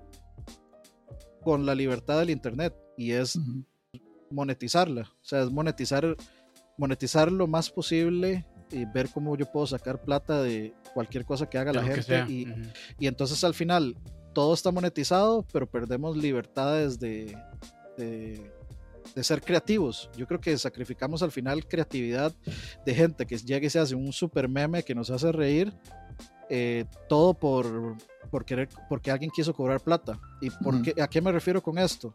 con 1.42 1.66
la 1.66 1.74
libertad 1.74 2.20
del 2.20 2.30
Internet 2.30 2.76
y 2.98 3.12
es 3.12 3.40
monetizarla. 4.30 5.02
O 5.02 5.26
sea, 5.26 5.42
es 5.42 5.52
monetizar, 5.52 6.16
monetizar 6.78 7.32
lo 7.32 7.48
más 7.48 7.70
posible 7.70 8.46
y 8.72 8.86
ver 8.86 9.10
cómo 9.10 9.36
yo 9.36 9.46
puedo 9.52 9.66
sacar 9.66 10.02
plata 10.02 10.42
de 10.42 10.74
cualquier 10.94 11.26
cosa 11.26 11.50
que 11.50 11.58
haga 11.58 11.72
de 11.72 11.78
la 11.78 11.84
gente. 11.84 12.26
Y, 12.32 12.48
y 13.00 13.08
entonces 13.08 13.44
al 13.44 13.54
final 13.54 13.96
todo 14.34 14.54
está 14.54 14.72
monetizado, 14.72 15.46
pero 15.52 15.70
perdemos 15.70 16.16
libertades 16.16 17.00
de, 17.00 17.36
de, 17.98 18.52
de 19.16 19.24
ser 19.24 19.42
creativos. 19.42 20.10
Yo 20.16 20.28
creo 20.28 20.40
que 20.40 20.58
sacrificamos 20.58 21.24
al 21.24 21.32
final 21.32 21.66
creatividad 21.68 22.34
de 22.86 22.96
gente 22.96 23.26
que 23.26 23.38
llega 23.38 23.66
y 23.66 23.70
se 23.70 23.80
hace 23.80 23.96
un 23.96 24.12
super 24.14 24.48
meme 24.50 24.84
que 24.84 24.96
nos 24.96 25.10
hace 25.10 25.32
reír, 25.32 25.74
eh, 26.50 26.86
todo 27.08 27.34
por, 27.34 27.96
por 28.32 28.46
querer, 28.46 28.70
porque 28.88 29.12
alguien 29.12 29.32
quiso 29.32 29.54
cobrar 29.54 29.82
plata. 29.82 30.20
¿Y 30.42 30.50
por 30.50 30.82
qué- 30.82 31.02
a 31.02 31.08
qué 31.08 31.22
me 31.22 31.32
refiero 31.32 31.62
con 31.62 31.78
esto? 31.78 32.14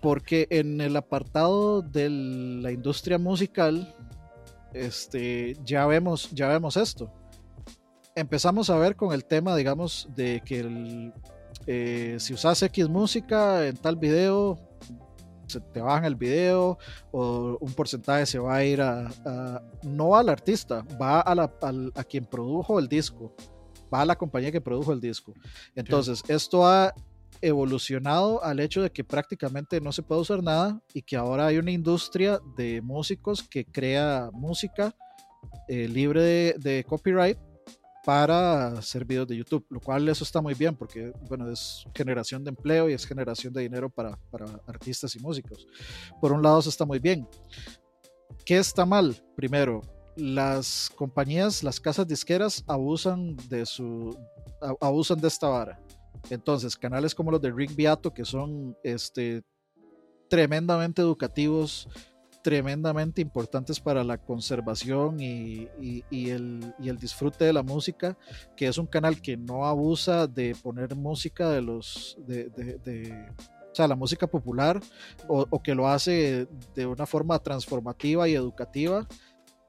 Porque 0.00 0.46
en 0.50 0.80
el 0.80 0.96
apartado 0.96 1.82
de 1.82 2.08
la 2.10 2.72
industria 2.72 3.18
musical, 3.18 3.94
este, 4.72 5.56
ya, 5.64 5.86
vemos, 5.86 6.30
ya 6.32 6.48
vemos 6.48 6.76
esto 6.76 7.12
empezamos 8.14 8.68
a 8.68 8.76
ver 8.76 8.96
con 8.96 9.12
el 9.14 9.24
tema, 9.24 9.54
digamos, 9.54 10.08
de 10.16 10.42
que 10.44 10.58
el, 10.58 11.12
eh, 11.68 12.16
si 12.18 12.34
usas 12.34 12.60
X 12.64 12.88
música 12.88 13.64
en 13.64 13.76
tal 13.76 13.94
video, 13.94 14.58
se 15.48 15.60
te 15.60 15.80
bajan 15.80 16.04
el 16.04 16.14
video 16.16 16.78
o 17.10 17.56
un 17.60 17.72
porcentaje 17.72 18.26
se 18.26 18.38
va 18.38 18.56
a 18.56 18.64
ir 18.64 18.80
a, 18.80 19.08
a- 19.26 19.62
no 19.82 20.14
al 20.16 20.28
artista, 20.28 20.84
va 21.00 21.20
a, 21.20 21.34
la- 21.34 21.52
a 21.94 22.04
quien 22.04 22.24
produjo 22.24 22.78
el 22.78 22.86
disco, 22.88 23.34
va 23.92 24.02
a 24.02 24.06
la 24.06 24.16
compañía 24.16 24.52
que 24.52 24.60
produjo 24.60 24.92
el 24.92 25.00
disco. 25.00 25.32
Entonces, 25.74 26.22
esto 26.28 26.66
ha 26.66 26.94
evolucionado 27.40 28.42
al 28.42 28.60
hecho 28.60 28.82
de 28.82 28.90
que 28.90 29.04
prácticamente 29.04 29.80
no 29.80 29.92
se 29.92 30.02
puede 30.02 30.20
usar 30.20 30.42
nada 30.42 30.80
y 30.92 31.02
que 31.02 31.16
ahora 31.16 31.46
hay 31.46 31.58
una 31.58 31.70
industria 31.70 32.40
de 32.56 32.82
músicos 32.82 33.42
que 33.42 33.64
crea 33.64 34.30
música 34.32 34.94
eh, 35.68 35.86
libre 35.88 36.20
de, 36.22 36.54
de 36.58 36.84
copyright 36.84 37.38
para 38.08 38.68
hacer 38.68 39.04
videos 39.04 39.28
de 39.28 39.36
YouTube, 39.36 39.66
lo 39.68 39.80
cual 39.80 40.08
eso 40.08 40.24
está 40.24 40.40
muy 40.40 40.54
bien 40.54 40.74
porque, 40.74 41.12
bueno, 41.28 41.50
es 41.50 41.84
generación 41.94 42.42
de 42.42 42.48
empleo 42.48 42.88
y 42.88 42.94
es 42.94 43.04
generación 43.04 43.52
de 43.52 43.60
dinero 43.60 43.90
para, 43.90 44.18
para 44.30 44.46
artistas 44.66 45.14
y 45.14 45.18
músicos. 45.18 45.66
Por 46.18 46.32
un 46.32 46.42
lado, 46.42 46.60
eso 46.60 46.70
está 46.70 46.86
muy 46.86 47.00
bien. 47.00 47.28
¿Qué 48.46 48.56
está 48.56 48.86
mal? 48.86 49.14
Primero, 49.36 49.82
las 50.16 50.90
compañías, 50.96 51.62
las 51.62 51.78
casas 51.78 52.08
disqueras 52.08 52.64
abusan 52.66 53.36
de 53.50 53.66
su 53.66 54.18
abusan 54.80 55.20
de 55.20 55.28
esta 55.28 55.48
vara. 55.48 55.78
Entonces, 56.30 56.78
canales 56.78 57.14
como 57.14 57.30
los 57.30 57.42
de 57.42 57.52
Rick 57.52 57.76
Beato, 57.76 58.14
que 58.14 58.24
son 58.24 58.74
este, 58.84 59.42
tremendamente 60.30 61.02
educativos, 61.02 61.86
tremendamente 62.42 63.20
importantes 63.20 63.80
para 63.80 64.04
la 64.04 64.18
conservación 64.18 65.20
y, 65.20 65.68
el, 66.10 66.74
el, 66.82 66.98
disfrute 66.98 67.44
de 67.44 67.52
la 67.52 67.62
música, 67.62 68.16
que 68.56 68.66
es 68.66 68.78
un 68.78 68.86
canal 68.86 69.20
que 69.20 69.36
no 69.36 69.66
abusa 69.66 70.26
de 70.26 70.54
poner 70.62 70.94
música 70.94 71.50
de 71.50 71.62
los 71.62 72.16
de, 72.26 72.50
o 73.70 73.74
sea, 73.74 73.88
la 73.88 73.96
música 73.96 74.26
popular 74.26 74.80
o, 75.28 75.62
que 75.62 75.74
lo 75.74 75.88
hace 75.88 76.48
de 76.74 76.86
una 76.86 77.06
forma 77.06 77.38
transformativa 77.38 78.28
y 78.28 78.34
educativa 78.34 79.06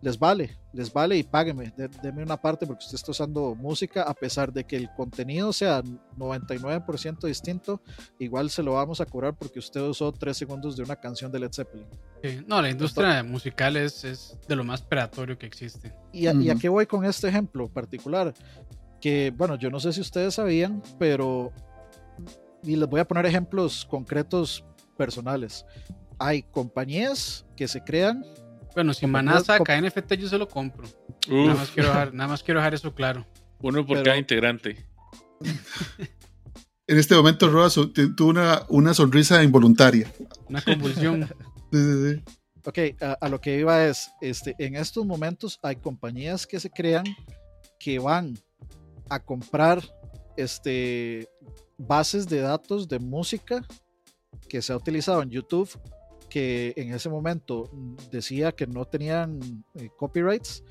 les 0.01 0.17
vale, 0.17 0.57
les 0.71 0.91
vale 0.93 1.17
y 1.17 1.23
págueme, 1.23 1.73
denme 2.01 2.23
una 2.23 2.37
parte 2.37 2.65
porque 2.65 2.85
usted 2.85 2.95
está 2.95 3.11
usando 3.11 3.53
música, 3.55 4.03
a 4.03 4.13
pesar 4.13 4.53
de 4.53 4.63
que 4.63 4.77
el 4.77 4.89
contenido 4.93 5.51
sea 5.51 5.83
99% 6.17 7.27
distinto, 7.27 7.81
igual 8.17 8.49
se 8.49 8.63
lo 8.63 8.73
vamos 8.73 9.01
a 9.01 9.05
cobrar 9.05 9.35
porque 9.35 9.59
usted 9.59 9.81
usó 9.81 10.13
tres 10.13 10.37
segundos 10.37 10.77
de 10.77 10.83
una 10.83 10.95
canción 10.95 11.31
de 11.31 11.39
Led 11.39 11.51
Zeppelin. 11.53 11.87
no, 12.47 12.61
la 12.61 12.69
industria 12.69 13.23
musical 13.23 13.75
es, 13.75 14.05
es, 14.05 14.37
de 14.47 14.55
lo 14.55 14.63
más 14.63 14.81
predatorio 14.81 15.37
que 15.37 15.45
existe. 15.45 15.93
¿Y 16.13 16.27
a, 16.27 16.33
¿Y 16.33 16.49
a 16.49 16.55
qué 16.55 16.69
voy 16.69 16.85
con 16.85 17.03
este 17.03 17.27
ejemplo 17.27 17.67
particular? 17.67 18.33
Que, 19.01 19.33
bueno, 19.35 19.55
yo 19.55 19.69
no 19.69 19.81
sé 19.81 19.91
si 19.91 19.99
ustedes 19.99 20.35
sabían, 20.35 20.81
pero, 20.97 21.51
y 22.63 22.77
les 22.77 22.87
voy 22.87 23.01
a 23.01 23.07
poner 23.07 23.25
ejemplos 23.25 23.85
concretos 23.85 24.63
personales. 24.95 25.65
Hay 26.19 26.43
compañías 26.43 27.45
que 27.55 27.67
se 27.67 27.81
crean 27.81 28.23
bueno, 28.75 28.93
si 28.93 29.07
Maná 29.07 29.39
saca 29.39 29.79
NFT, 29.79 30.13
yo 30.13 30.29
se 30.29 30.37
lo 30.37 30.47
compro. 30.47 30.87
Nada 31.27 31.55
más, 31.55 31.69
quiero 31.69 31.89
dejar, 31.89 32.13
nada 32.13 32.29
más 32.29 32.43
quiero 32.43 32.59
dejar 32.59 32.73
eso 32.73 32.93
claro. 32.93 33.25
Uno 33.61 33.85
por 33.85 34.03
cada 34.03 34.17
integrante. 34.17 34.85
En 36.87 36.97
este 36.97 37.15
momento, 37.15 37.49
Roa 37.49 37.69
tuvo 37.69 38.29
una, 38.29 38.63
una 38.69 38.93
sonrisa 38.93 39.43
involuntaria. 39.43 40.11
Una 40.47 40.61
convulsión. 40.61 41.27
sí, 41.71 41.77
sí, 41.77 42.13
sí. 42.15 42.39
Ok, 42.65 42.77
a, 43.21 43.29
lo 43.29 43.39
que 43.39 43.57
iba 43.57 43.85
es, 43.85 44.11
este, 44.21 44.55
en 44.59 44.75
estos 44.75 45.05
momentos 45.05 45.59
hay 45.63 45.77
compañías 45.77 46.45
que 46.45 46.59
se 46.59 46.69
crean 46.69 47.05
que 47.79 47.99
van 47.99 48.37
a 49.09 49.19
comprar 49.19 49.81
este, 50.35 51.29
bases 51.77 52.27
de 52.27 52.41
datos 52.41 52.87
de 52.87 52.99
música 52.99 53.65
que 54.47 54.61
se 54.61 54.73
ha 54.73 54.77
utilizado 54.77 55.21
en 55.21 55.29
YouTube 55.29 55.69
que 56.29 56.73
en 56.77 56.93
ese 56.93 57.09
momento 57.09 57.69
decía 58.11 58.51
que 58.51 58.67
no 58.67 58.85
tenían 58.85 59.39
eh, 59.75 59.89
copyrights, 59.97 60.63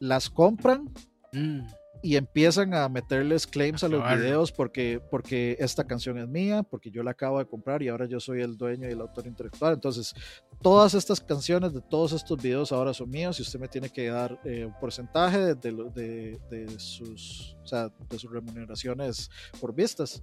las 0.00 0.30
compran 0.30 0.90
mm. 1.32 1.60
y 2.02 2.16
empiezan 2.16 2.74
a 2.74 2.88
meterles 2.88 3.46
claims 3.46 3.82
a 3.84 3.88
los 3.88 4.04
videos 4.08 4.52
porque, 4.52 5.00
porque 5.10 5.56
esta 5.58 5.84
canción 5.84 6.18
es 6.18 6.28
mía, 6.28 6.62
porque 6.62 6.90
yo 6.90 7.02
la 7.02 7.12
acabo 7.12 7.38
de 7.38 7.46
comprar 7.46 7.82
y 7.82 7.88
ahora 7.88 8.06
yo 8.06 8.20
soy 8.20 8.42
el 8.42 8.56
dueño 8.56 8.88
y 8.88 8.92
el 8.92 9.00
autor 9.00 9.26
intelectual. 9.26 9.74
Entonces, 9.74 10.14
todas 10.62 10.94
estas 10.94 11.20
canciones 11.20 11.72
de 11.72 11.80
todos 11.80 12.12
estos 12.12 12.40
videos 12.40 12.72
ahora 12.72 12.94
son 12.94 13.10
míos 13.10 13.38
y 13.38 13.42
usted 13.42 13.58
me 13.58 13.68
tiene 13.68 13.90
que 13.90 14.08
dar 14.08 14.38
eh, 14.44 14.64
un 14.64 14.74
porcentaje 14.78 15.54
de, 15.54 16.38
de, 16.50 16.78
sus, 16.78 17.56
o 17.62 17.66
sea, 17.66 17.90
de 18.08 18.18
sus 18.18 18.30
remuneraciones 18.30 19.30
por 19.60 19.74
vistas. 19.74 20.22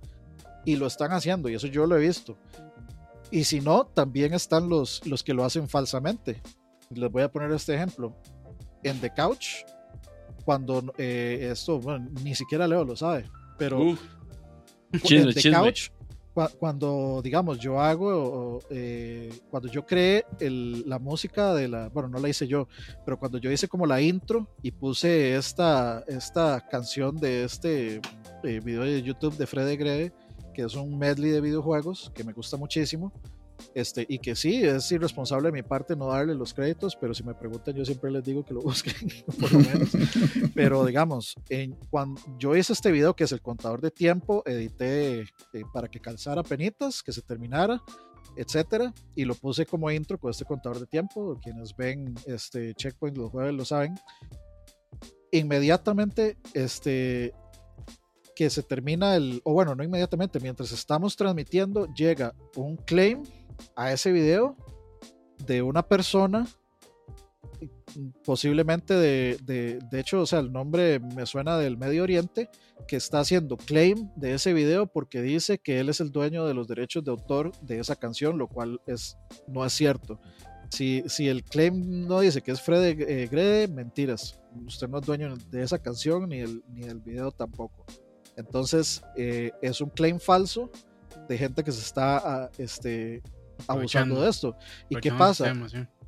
Y 0.68 0.78
lo 0.78 0.88
están 0.88 1.12
haciendo, 1.12 1.48
y 1.48 1.54
eso 1.54 1.68
yo 1.68 1.86
lo 1.86 1.96
he 1.96 2.00
visto. 2.00 2.36
Y 3.36 3.44
si 3.44 3.60
no, 3.60 3.86
también 3.86 4.34
están 4.34 4.70
los, 4.70 5.06
los 5.06 5.22
que 5.22 5.34
lo 5.34 5.44
hacen 5.44 5.68
falsamente. 5.68 6.42
Les 6.90 7.12
voy 7.12 7.22
a 7.22 7.30
poner 7.30 7.52
este 7.52 7.76
ejemplo. 7.76 8.16
En 8.82 9.02
The 9.02 9.14
Couch, 9.14 9.66
cuando 10.46 10.94
eh, 10.98 11.50
esto, 11.52 11.82
bueno, 11.82 12.10
ni 12.24 12.34
siquiera 12.34 12.66
Leo 12.66 12.86
lo 12.86 12.96
sabe, 12.96 13.30
pero 13.58 13.82
en 14.94 15.34
The 15.34 15.52
Couch, 15.52 15.90
cuando 16.58 17.20
digamos 17.22 17.60
yo 17.60 17.82
hago, 17.82 18.62
eh, 18.70 19.38
cuando 19.50 19.68
yo 19.70 19.86
creé 19.86 20.24
la 20.40 20.98
música 20.98 21.54
de 21.54 21.68
la, 21.68 21.90
bueno, 21.90 22.08
no 22.08 22.20
la 22.20 22.30
hice 22.30 22.48
yo, 22.48 22.70
pero 23.04 23.20
cuando 23.20 23.38
yo 23.38 23.52
hice 23.52 23.68
como 23.68 23.86
la 23.86 24.00
intro 24.00 24.48
y 24.62 24.72
puse 24.72 25.36
esta, 25.36 26.06
esta 26.08 26.66
canción 26.72 27.18
de 27.18 27.44
este 27.44 28.00
eh, 28.44 28.62
video 28.64 28.84
de 28.84 29.02
YouTube 29.02 29.36
de 29.36 29.46
Fred 29.46 29.78
Grede, 29.78 30.14
que 30.56 30.64
es 30.64 30.76
un 30.76 30.98
medley 30.98 31.32
de 31.32 31.42
videojuegos 31.42 32.12
que 32.16 32.24
me 32.24 32.34
gusta 32.34 32.56
muchísimo. 32.58 33.12
Este, 33.74 34.06
y 34.08 34.20
que 34.20 34.36
sí, 34.36 34.64
es 34.64 34.92
irresponsable 34.92 35.48
de 35.48 35.54
mi 35.54 35.64
parte 35.64 35.96
no 35.96 36.08
darle 36.08 36.36
los 36.36 36.54
créditos, 36.54 36.96
pero 36.96 37.14
si 37.14 37.24
me 37.24 37.34
preguntan, 37.34 37.74
yo 37.74 37.86
siempre 37.86 38.12
les 38.12 38.24
digo 38.24 38.44
que 38.44 38.54
lo 38.54 38.62
busquen, 38.64 38.94
por 39.40 39.52
lo 39.52 39.60
menos. 39.60 39.90
pero 40.54 40.86
digamos, 40.86 41.36
en, 41.50 41.74
cuando 41.90 42.22
yo 42.38 42.56
hice 42.56 42.74
este 42.74 42.92
video, 42.92 43.16
que 43.16 43.26
es 43.26 43.32
el 43.32 43.42
contador 43.42 43.82
de 43.82 43.92
tiempo, 43.92 44.44
edité 44.46 45.22
eh, 45.22 45.28
para 45.74 45.88
que 45.88 46.00
calzara 46.00 46.44
penitas, 46.44 47.02
que 47.02 47.12
se 47.12 47.22
terminara, 47.22 47.82
etcétera, 48.36 48.94
y 49.16 49.24
lo 49.26 49.36
puse 49.36 49.66
como 49.66 49.90
intro 49.92 50.18
con 50.18 50.32
este 50.32 50.46
contador 50.46 50.80
de 50.80 50.88
tiempo. 50.88 51.40
Quienes 51.42 51.76
ven 51.76 52.14
este 52.26 52.74
Checkpoint 52.76 53.18
los 53.18 53.32
jueves 53.32 53.54
lo 53.54 53.66
saben. 53.66 53.96
Inmediatamente, 55.32 56.38
este, 56.54 57.34
que 58.36 58.50
se 58.50 58.62
termina 58.62 59.16
el, 59.16 59.42
o 59.44 59.54
bueno, 59.54 59.76
no 59.76 59.84
inmediatamente, 59.84 60.40
mientras 60.40 60.72
estamos 60.72 61.16
transmitiendo, 61.16 61.88
llega 61.94 62.36
un 62.56 62.76
claim 62.76 63.24
a 63.76 63.92
ese 63.92 64.12
video 64.12 64.58
de 65.46 65.62
una 65.62 65.84
persona, 65.84 66.46
posiblemente 68.26 68.94
de, 68.94 69.38
de, 69.44 69.80
de 69.90 70.00
hecho, 70.00 70.22
o 70.22 70.26
sea, 70.26 70.40
el 70.40 70.52
nombre 70.52 71.00
me 71.00 71.26
suena 71.26 71.58
del 71.58 71.78
Medio 71.78 72.04
Oriente, 72.04 72.50
que 72.88 72.98
está 72.98 73.20
haciendo 73.22 73.56
claim 73.56 74.10
de 74.16 74.34
ese 74.34 74.54
video 74.54 74.86
porque 74.86 75.22
dice 75.22 75.58
que 75.58 75.80
él 75.80 75.90
es 75.90 76.02
el 76.02 76.12
dueño 76.12 76.46
de 76.46 76.54
los 76.54 76.68
derechos 76.68 77.04
de 77.06 77.12
autor 77.12 77.52
de 77.62 77.80
esa 77.80 77.96
canción, 77.96 78.38
lo 78.38 78.48
cual 78.48 78.82
es, 78.86 79.18
no 79.48 79.66
es 79.66 79.72
cierto. 79.74 80.20
Si, 80.70 81.04
si 81.08 81.30
el 81.30 81.44
claim 81.44 82.06
no 82.06 82.20
dice 82.20 82.42
que 82.42 82.52
es 82.52 82.62
Fred 82.62 83.00
eh, 83.00 83.28
Grede, 83.28 83.68
mentiras. 83.68 84.42
Usted 84.66 84.90
no 84.90 85.00
es 85.00 85.06
dueño 85.06 85.34
de 85.50 85.64
esa 85.64 85.80
canción 85.80 86.28
ni, 86.28 86.40
el, 86.40 86.64
ni 86.68 86.82
del 86.82 87.00
video 87.00 87.32
tampoco. 87.32 87.86
Entonces, 88.38 89.04
eh, 89.16 89.52
es 89.62 89.82
un 89.82 89.90
claim 89.90 90.20
falso 90.20 90.70
de 91.28 91.38
gente 91.38 91.64
que 91.64 91.72
se 91.72 91.82
está 91.82 92.18
ah, 92.18 92.50
este, 92.58 93.22
abusando 93.68 94.22
de 94.22 94.30
esto. 94.30 94.56
¿Y 94.90 94.98
qué 94.98 95.12
pasa? 95.12 95.54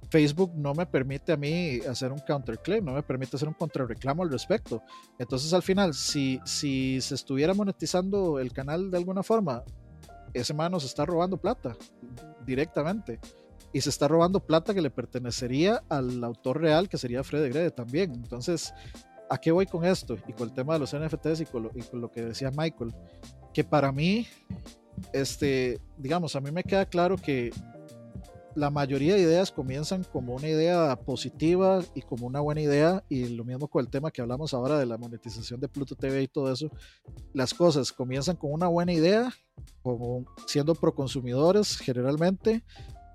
Facebook 0.10 0.54
no 0.56 0.74
me 0.74 0.86
permite 0.86 1.34
a 1.34 1.38
mí 1.38 1.80
hacer 1.82 2.12
un 2.12 2.20
counterclaim, 2.20 2.84
no 2.84 2.94
me 2.94 3.04
permite 3.04 3.36
hacer 3.36 3.48
un 3.48 3.54
contrarreclamo 3.54 4.24
al 4.24 4.32
respecto. 4.32 4.82
Entonces, 5.20 5.54
al 5.54 5.64
final, 5.64 5.94
si, 5.94 6.40
si 6.46 7.02
se 7.02 7.16
estuviera 7.16 7.54
monetizando 7.54 8.40
el 8.40 8.54
canal 8.54 8.90
de 8.90 8.98
alguna 8.98 9.22
forma, 9.22 9.64
ese 10.34 10.54
mano 10.54 10.80
se 10.80 10.88
está 10.88 11.06
robando 11.06 11.38
plata 11.38 11.76
directamente. 12.46 13.20
Y 13.74 13.82
se 13.82 13.90
está 13.90 14.08
robando 14.08 14.40
plata 14.40 14.74
que 14.74 14.82
le 14.82 14.90
pertenecería 14.90 15.84
al 15.90 16.24
autor 16.24 16.62
real, 16.62 16.88
que 16.88 16.98
sería 16.98 17.24
Fred 17.24 17.50
Grede 17.50 17.70
también. 17.70 18.14
Entonces, 18.14 18.74
¿A 19.30 19.38
qué 19.38 19.52
voy 19.52 19.66
con 19.66 19.84
esto? 19.84 20.18
Y 20.28 20.34
con 20.34 20.50
el 20.50 20.54
tema 20.54 20.74
de 20.74 20.80
los 20.80 20.96
NFTs 20.96 21.42
y 21.42 21.46
con 21.46 21.70
lo, 21.94 22.12
que 22.12 22.22
decía 22.22 22.52
Michael, 22.52 22.94
que 23.54 23.64
para 23.64 23.92
mí, 23.92 24.28
este, 25.14 25.80
digamos, 25.98 26.36
a 26.36 26.42
mí 26.42 26.52
me 26.52 26.64
queda 26.64 26.86
claro 26.86 27.18
que 27.18 27.52
la 28.56 28.72
mayoría 28.72 29.14
de 29.14 29.22
ideas 29.22 29.52
comienzan 29.52 30.04
como 30.04 30.34
una 30.34 30.48
idea 30.48 30.96
positiva 30.96 31.84
y 31.94 32.02
como 32.02 32.26
una 32.26 32.40
buena 32.40 32.62
idea, 32.62 33.04
y 33.08 33.28
lo 33.28 33.44
mismo 33.44 33.68
con 33.68 33.86
el 33.86 33.92
tema 33.92 34.10
que 34.10 34.22
hablamos 34.22 34.54
ahora 34.54 34.80
de 34.80 34.88
la 34.88 34.98
monetización 34.98 35.60
de 35.60 35.68
Pluto 35.68 35.96
TV 35.96 36.24
y 36.24 36.28
todo 36.28 36.52
eso, 36.52 36.72
las 37.34 37.54
cosas 37.54 37.92
comienzan 37.94 38.36
con 38.36 38.52
una 38.52 38.68
buena 38.68 38.94
idea, 38.94 39.32
como 39.84 40.26
siendo 40.48 40.74
proconsumidores 40.74 41.78
generalmente, 41.78 42.64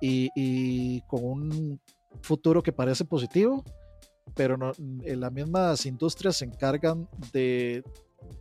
y, 0.00 0.30
y 0.36 1.00
con 1.02 1.24
un 1.24 1.80
futuro 2.20 2.62
que 2.62 2.72
parece 2.72 3.04
positivo, 3.04 3.64
pero 4.34 4.56
no, 4.56 4.72
en 4.78 5.20
las 5.20 5.32
mismas 5.32 5.86
industrias 5.86 6.36
se 6.36 6.44
encargan 6.44 7.08
de 7.32 7.82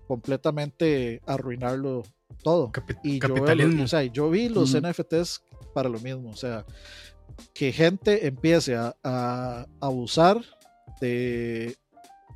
completamente 0.07 1.21
arruinarlo 1.25 2.03
todo. 2.43 2.71
y 3.03 3.19
yo, 3.19 3.35
o 3.83 3.87
sea, 3.87 4.03
yo 4.03 4.29
vi 4.29 4.49
los 4.49 4.75
NFTs 4.79 5.41
para 5.73 5.89
lo 5.89 5.99
mismo, 5.99 6.29
o 6.29 6.35
sea, 6.35 6.65
que 7.53 7.71
gente 7.71 8.27
empiece 8.27 8.75
a, 8.75 8.95
a, 9.03 9.65
abusar 9.79 10.41
de 10.99 11.75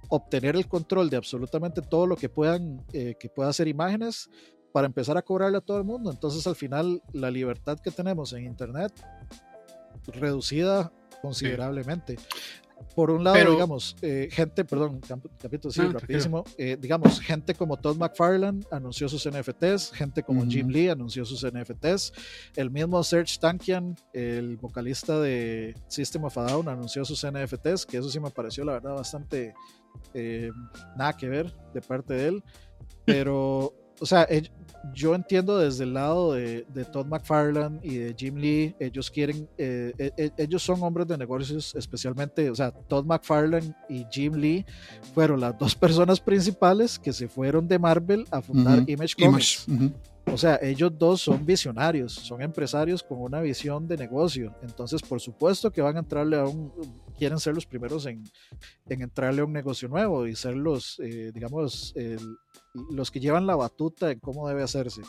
obtener 0.10 0.56
el 0.56 0.68
control 0.68 1.10
de 1.10 1.18
absolutamente 1.18 1.82
todo 1.82 2.08
lo 2.08 2.16
que 2.16 2.30
puedan, 2.30 2.84
eh, 2.94 3.16
que 3.20 3.30
pueda 3.30 3.50
hacer 3.50 3.68
imágenes 3.68 4.30
para 4.72 4.88
empezar 4.88 5.18
a 5.18 5.22
cobrarle 5.22 5.58
a 5.58 5.62
todo 5.62 5.78
el 5.78 5.84
mundo. 5.84 6.12
Entonces 6.12 6.46
al 6.48 6.56
final 6.56 7.02
la 7.14 7.32
libertad 7.32 7.80
que 7.80 7.92
tenemos 7.92 8.34
en 8.34 8.46
Internet 8.46 8.94
reducida 10.08 10.92
considerablemente. 11.22 12.18
Por 12.96 13.12
un 13.12 13.24
lado, 13.24 13.36
Pero- 13.36 13.52
digamos, 13.52 13.96
eh, 14.02 14.30
gente, 14.32 14.64
perdón, 14.64 15.02
capítulo, 15.42 15.72
sí, 15.72 15.82
No, 15.82 15.92
rapidísimo. 15.94 16.44
eh, 16.58 16.78
digamos, 16.80 17.20
gente 17.20 17.54
como 17.56 17.78
Todd 17.78 17.98
McFarlane 17.98 18.62
anunció 18.72 19.10
sus 19.10 19.26
NFTs, 19.26 19.92
gente 19.94 20.24
como. 20.24 20.46
Jim 20.46 20.68
Lee 20.70 20.90
anunció 20.90 21.26
sus 21.26 21.44
NFTs, 21.44 22.14
el 22.56 22.72
mismo 22.72 23.04
Serge 23.04 23.38
Tankian, 23.40 23.96
el 24.14 24.58
vocalista 24.58 25.20
de 25.20 25.76
System 25.88 26.24
of 26.26 26.38
a 26.38 26.44
Down, 26.44 26.68
anunció 26.70 27.04
sus 27.06 27.24
NFTs, 27.26 27.86
que 27.86 27.98
eso 27.98 28.10
sí 28.10 28.20
me 28.20 28.30
pareció, 28.32 28.64
la 28.64 28.74
verdad, 28.74 28.94
bastante 28.94 29.54
eh, 30.14 30.52
nada 30.98 31.14
que 31.18 31.28
ver 31.30 31.54
de 31.74 31.82
parte 31.82 32.14
de 32.14 32.28
él. 32.28 32.44
Pero, 33.06 33.74
o 34.00 34.06
sea, 34.06 34.28
yo 34.94 35.16
entiendo 35.16 35.58
desde 35.58 35.84
el 35.84 35.94
lado 35.94 36.34
de, 36.34 36.66
de 36.74 36.86
Todd 36.86 37.06
McFarlane 37.06 37.80
y 37.82 37.98
de 37.98 38.16
Jim 38.18 38.36
Lee, 38.36 38.76
ellos 38.80 39.10
quieren, 39.10 39.48
eh, 39.58 39.94
eh, 39.98 40.12
eh, 40.18 40.32
ellos 40.38 40.64
son 40.64 40.82
hombres 40.84 41.08
de 41.08 41.18
negocios, 41.18 41.74
especialmente, 41.76 42.50
o 42.50 42.56
sea, 42.56 42.72
Todd 42.72 43.06
McFarlane 43.06 43.74
y 43.90 44.06
Jim 44.12 44.34
Lee 44.36 44.66
fueron 45.14 45.40
las 45.40 45.58
dos 45.58 45.76
personas 45.76 46.20
principales 46.20 47.00
que 47.00 47.14
se 47.14 47.28
fueron 47.28 47.68
de 47.68 47.80
Marvel 47.80 48.26
a 48.32 48.42
fundar. 48.42 48.84
Image 48.88 49.16
Comics. 49.16 49.68
Image. 49.68 49.94
O 50.32 50.38
sea, 50.38 50.60
ellos 50.62 50.92
dos 50.98 51.22
son 51.22 51.46
visionarios, 51.46 52.14
son 52.14 52.42
empresarios 52.42 53.04
con 53.04 53.22
una 53.22 53.42
visión 53.42 53.88
de 53.88 53.96
negocio. 53.96 54.56
Entonces, 54.64 55.02
por 55.02 55.22
supuesto 55.22 55.72
que 55.72 55.82
van 55.82 55.98
a 55.98 56.00
entrarle 56.00 56.38
a 56.38 56.46
un, 56.46 56.72
quieren 57.18 57.40
ser 57.40 57.56
los 57.56 57.66
primeros 57.66 58.06
en, 58.06 58.24
en 58.88 59.02
entrarle 59.02 59.42
a 59.42 59.46
un 59.46 59.54
negocio 59.54 59.88
nuevo 59.88 60.28
y 60.28 60.36
ser 60.36 60.56
los, 60.56 61.00
eh, 61.00 61.32
digamos, 61.34 61.94
el- 61.96 62.38
los 62.92 63.10
que 63.12 63.20
llevan 63.20 63.48
la 63.48 63.56
batuta 63.56 64.12
en 64.12 64.20
cómo 64.20 64.48
debe 64.48 64.64
hacerse. 64.64 65.02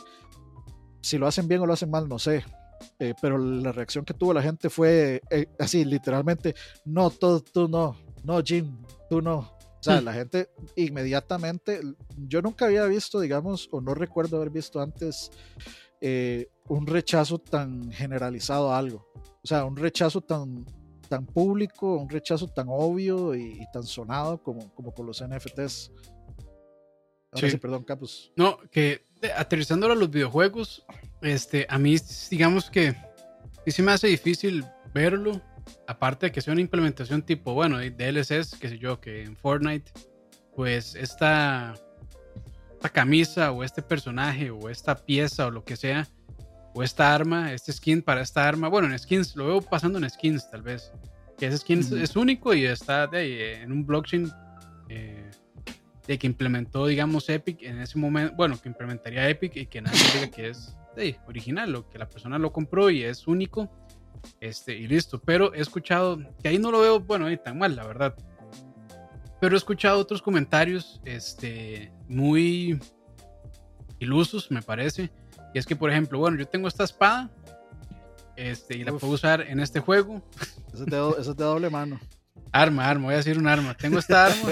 Si 1.01 1.17
lo 1.17 1.27
hacen 1.27 1.47
bien 1.47 1.61
o 1.61 1.65
lo 1.65 1.73
hacen 1.73 1.89
mal, 1.91 2.07
no 2.07 2.17
sé. 2.19 2.43
Eh, 2.99 3.13
pero 3.21 3.37
la 3.37 3.71
reacción 3.71 4.05
que 4.05 4.13
tuvo 4.13 4.33
la 4.33 4.41
gente 4.41 4.69
fue 4.69 5.21
eh, 5.31 5.47
así, 5.59 5.83
literalmente, 5.83 6.53
no, 6.85 7.09
tú, 7.09 7.39
tú 7.41 7.67
no, 7.67 7.95
no, 8.23 8.41
Jim, 8.43 8.77
tú 9.09 9.21
no. 9.21 9.37
O 9.79 9.83
sea, 9.83 10.01
Hmm. 10.01 10.05
la 10.05 10.13
gente 10.13 10.49
inmediatamente, 10.75 11.79
yo 12.17 12.41
nunca 12.41 12.65
había 12.65 12.85
visto, 12.85 13.19
digamos, 13.19 13.69
o 13.71 13.79
no 13.81 13.93
recuerdo 13.93 14.37
haber 14.37 14.49
visto 14.49 14.79
antes 14.81 15.29
eh, 16.01 16.47
un 16.67 16.85
rechazo 16.85 17.39
tan 17.39 17.91
generalizado 17.91 18.71
a 18.71 18.77
algo. 18.77 19.07
O 19.43 19.47
sea, 19.47 19.65
un 19.65 19.75
rechazo 19.77 20.21
tan, 20.21 20.65
tan 21.07 21.25
público, 21.25 21.95
un 21.95 22.09
rechazo 22.09 22.47
tan 22.47 22.67
obvio 22.69 23.35
y, 23.35 23.61
y 23.61 23.71
tan 23.71 23.83
sonado 23.83 24.41
como, 24.41 24.73
como 24.75 24.93
por 24.93 25.05
los 25.05 25.23
NFTs. 25.23 25.91
Ahora 27.31 27.47
Sí. 27.47 27.51
sí, 27.51 27.57
perdón, 27.57 27.83
Capus. 27.83 28.31
No, 28.35 28.57
que 28.71 29.05
aterrizándolo 29.35 29.93
a 29.93 29.97
los 29.97 30.09
videojuegos, 30.09 30.85
este, 31.21 31.65
a 31.69 31.77
mí, 31.77 31.95
digamos 32.29 32.69
que 32.69 32.95
sí 33.65 33.71
se 33.71 33.83
me 33.83 33.91
hace 33.91 34.07
difícil 34.07 34.65
verlo. 34.93 35.41
Aparte 35.85 36.27
de 36.27 36.31
que 36.31 36.41
sea 36.41 36.53
una 36.53 36.61
implementación 36.61 37.21
tipo, 37.21 37.53
bueno, 37.53 37.77
de 37.77 37.89
DLCs, 37.91 38.55
qué 38.59 38.69
sé 38.69 38.79
yo, 38.79 39.01
que 39.01 39.23
en 39.23 39.35
Fortnite, 39.35 39.91
pues 40.55 40.95
esta, 40.95 41.73
esta 42.71 42.89
camisa 42.89 43.51
o 43.51 43.63
este 43.65 43.81
personaje 43.81 44.49
o 44.49 44.69
esta 44.69 44.95
pieza 44.95 45.47
o 45.47 45.51
lo 45.51 45.65
que 45.65 45.75
sea, 45.75 46.07
o 46.77 46.83
esta 46.83 47.13
arma, 47.15 47.53
este 47.53 47.73
skin 47.73 48.03
para 48.03 48.21
esta 48.21 48.47
arma, 48.47 48.67
bueno, 48.67 48.87
en 48.87 48.99
skins, 48.99 49.35
lo 49.35 49.47
veo 49.47 49.61
pasando 49.61 49.97
en 49.97 50.07
skins 50.07 50.47
tal 50.51 50.61
vez, 50.61 50.91
que 51.37 51.47
ese 51.47 51.57
skin 51.57 51.79
es- 51.79 51.91
Ujú. 51.91 51.97
es 52.03 52.15
único 52.15 52.53
y 52.53 52.65
está 52.65 53.07
de 53.07 53.17
ahí, 53.17 53.31
eh, 53.31 53.61
en 53.63 53.71
un 53.71 53.83
blockchain 53.85 54.31
eh, 54.89 55.31
de 56.07 56.17
que 56.19 56.27
implementó, 56.27 56.85
digamos, 56.85 57.27
Epic 57.29 57.63
en 57.63 57.79
ese 57.81 57.97
momento, 57.97 58.33
bueno, 58.37 58.61
que 58.61 58.69
implementaría 58.69 59.27
Epic 59.27 59.55
y 59.57 59.65
que 59.65 59.81
nadie 59.81 59.99
diga 60.13 60.27
que 60.29 60.49
es 60.49 60.77
de, 60.95 61.19
original, 61.27 61.75
o 61.75 61.89
que 61.89 61.97
la 61.97 62.07
persona 62.07 62.37
lo 62.37 62.53
compró 62.53 62.89
y 62.91 63.03
es 63.03 63.27
único, 63.27 63.69
este, 64.39 64.75
y 64.77 64.87
listo. 64.87 65.19
Pero 65.19 65.53
he 65.53 65.59
escuchado, 65.61 66.19
que 66.41 66.47
ahí 66.49 66.57
no 66.59 66.71
lo 66.71 66.79
veo, 66.81 66.99
bueno, 67.01 67.25
ahí 67.25 67.37
tan 67.37 67.57
mal, 67.57 67.75
la 67.75 67.85
verdad. 67.87 68.15
Pero 69.41 69.55
he 69.55 69.57
escuchado 69.57 69.99
otros 69.99 70.21
comentarios, 70.21 71.01
este, 71.05 71.91
muy 72.07 72.79
ilusos, 73.99 74.49
me 74.51 74.61
parece. 74.61 75.11
Es 75.57 75.65
que, 75.65 75.75
por 75.75 75.89
ejemplo, 75.91 76.19
bueno, 76.19 76.37
yo 76.37 76.47
tengo 76.47 76.67
esta 76.67 76.83
espada, 76.83 77.29
este, 78.35 78.77
y 78.77 78.83
la 78.83 78.93
Uf. 78.93 79.01
puedo 79.01 79.13
usar 79.13 79.41
en 79.41 79.59
este 79.59 79.79
juego. 79.79 80.21
Ese 80.73 80.83
es 80.83 80.85
de, 80.85 80.97
do- 80.97 81.17
ese 81.17 81.31
es 81.31 81.37
de 81.37 81.43
doble 81.43 81.69
mano. 81.69 81.99
Arma, 82.51 82.87
arma, 82.89 83.05
voy 83.05 83.13
a 83.15 83.17
decir 83.17 83.37
un 83.37 83.47
arma. 83.47 83.73
Tengo 83.75 83.99
esta 83.99 84.27
arma 84.27 84.51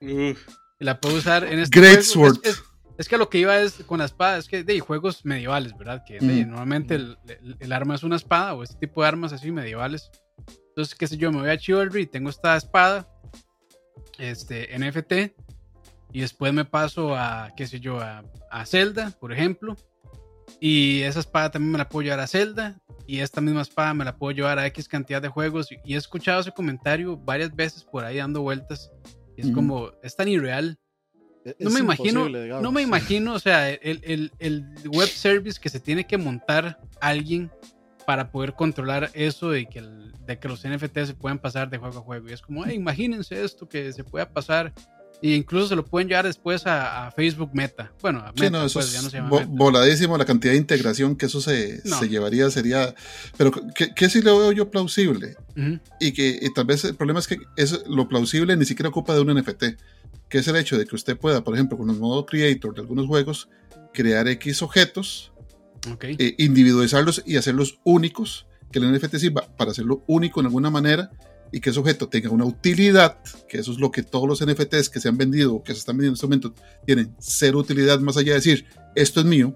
y 0.00 0.34
la 0.78 0.98
puedo 1.00 1.16
usar 1.16 1.44
en 1.44 1.58
este 1.58 1.78
Great 1.80 2.04
juego. 2.06 2.32
Sword. 2.34 2.40
Es, 2.44 2.50
es- 2.58 2.62
es 2.98 3.08
que 3.08 3.14
a 3.14 3.18
lo 3.18 3.28
que 3.28 3.38
iba 3.38 3.56
es 3.60 3.74
con 3.86 3.98
la 4.00 4.06
espada, 4.06 4.38
es 4.38 4.48
que 4.48 4.64
de 4.64 4.80
juegos 4.80 5.24
medievales, 5.24 5.76
¿verdad? 5.78 6.02
Que 6.04 6.18
de, 6.18 6.44
Mm. 6.46 6.50
normalmente 6.50 6.94
el, 6.96 7.16
el- 7.28 7.56
el 7.60 7.72
arma 7.72 7.94
es 7.94 8.02
una 8.02 8.16
espada 8.16 8.54
o 8.54 8.62
este 8.64 8.74
tipo 8.86 9.02
de 9.02 9.08
armas 9.08 9.32
así 9.32 9.52
medievales. 9.52 10.10
Entonces, 10.70 10.94
qué 10.96 11.06
sé 11.06 11.16
yo, 11.16 11.30
me 11.30 11.38
voy 11.40 11.50
a 11.50 11.58
Chivalry 11.58 12.02
y 12.02 12.06
tengo 12.06 12.28
esta 12.30 12.56
espada, 12.56 13.08
este, 14.18 14.74
NFT, 14.78 15.34
y 16.12 16.20
después 16.20 16.52
me 16.52 16.64
paso 16.64 17.14
a, 17.16 17.50
qué 17.56 17.66
sé 17.66 17.80
yo, 17.80 18.00
a, 18.00 18.24
a 18.50 18.66
Zelda, 18.66 19.12
por 19.20 19.32
ejemplo, 19.32 19.76
y 20.60 21.02
esa 21.02 21.20
espada 21.20 21.50
también 21.50 21.72
me 21.72 21.78
la 21.78 21.88
puedo 21.88 22.02
llevar 22.04 22.20
a 22.20 22.26
Zelda, 22.26 22.80
y 23.06 23.20
esta 23.20 23.40
misma 23.40 23.62
espada 23.62 23.94
me 23.94 24.04
la 24.04 24.16
puedo 24.16 24.32
llevar 24.32 24.58
a 24.58 24.66
X 24.66 24.88
cantidad 24.88 25.22
de 25.22 25.28
juegos, 25.28 25.68
y, 25.84 25.94
he 25.94 25.96
escuchado 25.96 26.40
ese 26.40 26.52
comentario 26.52 27.16
varias 27.16 27.54
veces 27.54 27.84
por 27.84 28.04
ahí 28.04 28.18
dando 28.18 28.42
vueltas, 28.42 28.90
y 29.36 29.42
es 29.42 29.50
como, 29.52 29.90
es 30.02 30.14
tan 30.16 30.28
irreal, 30.28 30.78
Es 31.44 31.54
no 31.60 31.70
me 31.70 31.80
imagino, 31.80 32.26
digamos. 32.26 32.62
no 32.62 32.72
me 32.72 32.82
imagino, 32.82 33.32
o 33.34 33.38
sea, 33.38 33.70
el, 33.70 34.00
el- 34.04 34.32
el 34.38 34.66
web 34.88 35.08
service 35.08 35.58
que 35.60 35.68
se 35.68 35.80
tiene 35.80 36.04
que 36.06 36.18
montar 36.18 36.78
alguien 37.00 37.50
para 38.06 38.30
poder 38.30 38.54
controlar 38.54 39.10
eso 39.14 39.50
de 39.50 39.66
que, 39.66 39.78
el- 39.78 40.12
de 40.26 40.38
que 40.38 40.48
los 40.48 40.64
NFT 40.64 41.04
se 41.06 41.14
puedan 41.14 41.38
pasar 41.38 41.70
de 41.70 41.78
juego 41.78 41.98
a 41.98 42.02
juego. 42.02 42.28
Y 42.28 42.32
es 42.32 42.42
como, 42.42 42.64
"Ay, 42.64 42.74
imagínense 42.74 43.42
esto 43.44 43.68
que 43.68 43.92
se 43.92 44.02
pueda 44.04 44.28
pasar. 44.30 44.72
E 45.20 45.30
incluso 45.34 45.66
se 45.68 45.74
lo 45.76 45.84
pueden 45.84 46.06
llevar 46.08 46.24
después 46.26 46.64
a, 46.66 47.08
a 47.08 47.10
Facebook 47.10 47.50
Meta. 47.52 47.92
Bueno, 48.00 48.20
a 48.20 48.26
Meta, 48.32 48.44
Sí, 48.44 48.50
no, 48.50 48.64
eso 48.64 48.74
pues, 48.78 48.86
es 48.86 48.92
ya 48.92 49.02
no 49.02 49.10
se 49.10 49.16
llama 49.16 49.30
Meta. 49.30 49.46
voladísimo 49.48 50.16
la 50.16 50.24
cantidad 50.24 50.52
de 50.52 50.58
integración 50.58 51.16
que 51.16 51.26
eso 51.26 51.40
se, 51.40 51.80
No. 51.84 51.98
se 51.98 52.08
llevaría 52.08 52.48
sería 52.50 52.94
pero 53.36 53.50
que, 53.50 53.92
que 53.94 54.08
sí 54.08 54.22
lo 54.22 54.38
veo 54.38 54.52
yo 54.52 54.70
plausible 54.70 55.36
y 55.98 56.12
que 56.12 56.38
y 56.40 56.52
tal 56.54 56.66
vez 56.66 56.84
el 56.84 56.94
problema 56.94 57.18
es 57.18 57.26
que 57.26 57.38
es 57.56 57.82
lo 57.88 58.08
plausible 58.08 58.56
ni 58.56 58.64
siquiera 58.64 58.90
ocupa 58.90 59.12
de 59.14 59.20
un 59.22 59.34
NFT 59.34 59.64
que 60.28 60.38
es 60.38 60.46
el 60.46 60.54
hecho 60.54 60.78
de 60.78 60.86
que 60.86 60.94
usted 60.94 61.16
pueda 61.16 61.42
por 61.42 61.54
ejemplo 61.54 61.76
con 61.76 61.90
el 61.90 61.96
modo 61.96 62.24
creator 62.24 62.72
de 62.74 62.82
algunos 62.82 63.06
juegos 63.08 63.48
crear 63.92 64.28
X 64.28 64.62
objetos 64.62 65.32
eh, 66.00 66.34
individualizarlos 66.38 67.22
y 67.26 67.36
hacerlos 67.38 67.80
únicos 67.82 68.46
que 68.70 68.78
el 68.78 68.92
NFT 68.92 69.16
sirva 69.16 69.48
para 69.56 69.70
hacerlo 69.72 70.04
único 70.06 70.38
en 70.40 70.46
alguna 70.46 70.70
manera 70.70 71.10
y 71.52 71.60
que 71.60 71.70
ese 71.70 71.80
objeto 71.80 72.08
tenga 72.08 72.30
una 72.30 72.44
utilidad, 72.44 73.18
que 73.48 73.58
eso 73.58 73.72
es 73.72 73.78
lo 73.78 73.90
que 73.90 74.02
todos 74.02 74.28
los 74.28 74.44
NFTs 74.44 74.88
que 74.90 75.00
se 75.00 75.08
han 75.08 75.16
vendido 75.16 75.54
o 75.54 75.62
que 75.62 75.72
se 75.72 75.78
están 75.80 75.96
vendiendo 75.96 76.12
en 76.12 76.14
este 76.14 76.26
momento 76.26 76.54
tienen 76.86 77.14
cero 77.18 77.58
utilidad 77.58 77.98
más 78.00 78.16
allá 78.16 78.32
de 78.32 78.38
decir 78.40 78.66
esto 78.94 79.20
es 79.20 79.26
mío, 79.26 79.54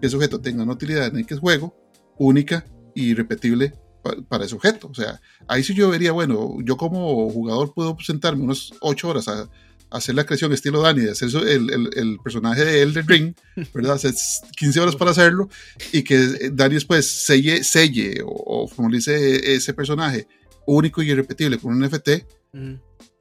que 0.00 0.06
ese 0.06 0.16
objeto 0.16 0.40
tenga 0.40 0.62
una 0.62 0.72
utilidad 0.72 1.06
en 1.06 1.18
X 1.20 1.38
juego 1.38 1.76
única 2.18 2.64
y 2.94 3.14
repetible 3.14 3.74
pa- 4.02 4.16
para 4.28 4.44
ese 4.44 4.54
objeto. 4.54 4.88
O 4.88 4.94
sea, 4.94 5.20
ahí 5.48 5.62
sí 5.62 5.74
yo 5.74 5.90
vería, 5.90 6.12
bueno, 6.12 6.56
yo 6.64 6.76
como 6.76 7.30
jugador 7.30 7.72
puedo 7.74 7.96
sentarme 8.04 8.42
unas 8.44 8.72
8 8.80 9.08
horas 9.08 9.28
a, 9.28 9.48
hacer 9.90 10.16
la 10.16 10.24
creación 10.26 10.52
estilo 10.52 10.82
Dani, 10.82 11.02
de 11.02 11.10
hacer 11.12 11.28
el, 11.46 11.70
el- 11.72 11.90
el 11.94 12.18
personaje 12.24 12.64
de 12.64 12.82
Elden 12.82 13.06
Ring, 13.06 13.34
¿verdad? 13.72 13.92
Hacer 13.94 14.12
15 14.56 14.80
horas 14.80 14.96
para 14.96 15.12
hacerlo 15.12 15.48
y 15.92 16.02
que 16.02 16.50
Dani 16.52 16.74
después 16.74 17.06
selle, 17.06 17.62
selle 17.62 18.20
o, 18.24 18.64
o 18.64 18.66
formalice 18.68 19.54
ese 19.54 19.72
personaje 19.72 20.26
único 20.66 21.02
y 21.02 21.10
irrepetible 21.10 21.58
con 21.58 21.74
un 21.74 21.80
NFT 21.86 22.08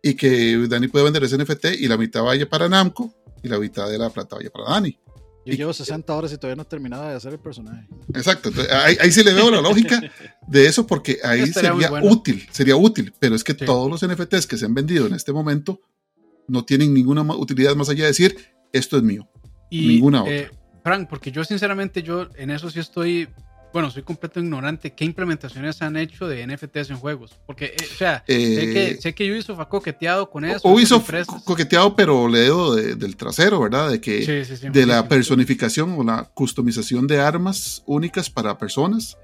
y 0.02 0.14
que 0.16 0.68
Dani 0.68 0.88
puede 0.88 1.06
vender 1.06 1.24
ese 1.24 1.38
NFT 1.38 1.66
y 1.80 1.88
la 1.88 1.98
mitad 1.98 2.24
vaya 2.24 2.48
para 2.48 2.68
Namco 2.70 3.14
y 3.42 3.48
la 3.48 3.58
mitad 3.60 3.90
de 3.90 3.98
la 3.98 4.10
plata 4.10 4.36
vaya 4.36 4.50
para 4.50 4.70
Dani. 4.72 4.98
Yo 5.46 5.54
llevo 5.56 5.74
60 5.74 6.16
horas 6.16 6.32
y 6.32 6.38
todavía 6.38 6.56
no 6.56 6.62
he 6.62 6.66
terminado 6.66 7.06
de 7.10 7.16
hacer 7.16 7.34
el 7.34 7.40
personaje. 7.40 7.86
Exacto, 8.14 8.48
entonces, 8.48 8.72
ahí, 8.74 8.96
ahí 9.02 9.12
sí 9.12 9.24
le 9.26 9.34
veo 9.34 9.52
la 9.52 9.60
lógica 9.60 10.02
de 10.48 10.66
eso 10.68 10.88
porque 10.88 11.20
ahí 11.22 11.48
sería 11.48 11.90
bueno. 11.90 12.08
útil, 12.10 12.48
sería 12.52 12.78
útil, 12.78 13.14
pero 13.20 13.36
es 13.36 13.44
que 13.44 13.52
Sí. 13.54 13.66
todos 13.66 13.90
los 13.92 14.02
NFTs 14.10 14.48
que 14.48 14.58
se 14.58 14.66
han 14.66 14.74
vendido 14.74 15.06
en 15.06 15.14
este 15.14 15.34
momento 15.34 15.82
no 16.48 16.64
tienen 16.64 16.94
ninguna 16.94 17.24
utilidad 17.36 17.76
más 17.76 17.90
allá 17.90 18.04
de 18.04 18.10
decir 18.10 18.38
esto 18.72 18.96
es 18.98 19.04
mío. 19.04 19.28
Y, 19.70 19.88
Ninguna 19.88 20.22
otra. 20.22 20.34
eh, 20.34 20.52
Frank, 20.84 21.10
porque 21.10 21.32
yo 21.32 21.44
sinceramente, 21.44 22.04
yo 22.04 22.28
en 22.36 22.50
eso 22.50 22.70
sí 22.70 22.80
estoy, 22.80 23.28
bueno, 23.74 23.90
soy 23.92 24.04
completo 24.04 24.40
ignorante. 24.40 24.94
¿Qué 24.94 25.04
implementaciones 25.04 25.82
han 25.82 25.98
hecho 25.98 26.28
de 26.28 26.46
NFTs 26.48 26.92
en 26.92 26.98
juegos? 26.98 27.32
Porque, 27.46 27.66
eh, 27.66 27.76
o 27.92 27.98
sea, 27.98 28.24
sé, 28.28 28.34
Eh, 28.36 28.74
que, 28.74 29.02
sé 29.02 29.14
que 29.16 29.32
Ubisoft 29.32 29.60
ha 29.60 29.68
coqueteado 29.68 30.30
con 30.30 30.46
eso. 30.46 30.68
Ubisoft 30.70 31.10
co- 31.26 31.44
coqueteado, 31.44 31.96
pero 31.96 32.28
le 32.28 32.40
dedo 32.40 32.76
de- 32.76 32.96
del 32.96 33.16
trasero, 33.18 33.60
¿verdad? 33.60 33.90
De 33.90 34.00
que 34.00 34.24
Sí, 34.24 34.46
sí, 34.56 34.58
sí, 34.62 34.70
de 34.70 34.86
la 34.86 35.08
personificación 35.08 35.96
o 35.98 36.04
la 36.04 36.24
customización 36.34 37.08
de 37.08 37.20
armas 37.20 37.84
únicas 37.86 38.30
para 38.30 38.58
personas. 38.58 39.18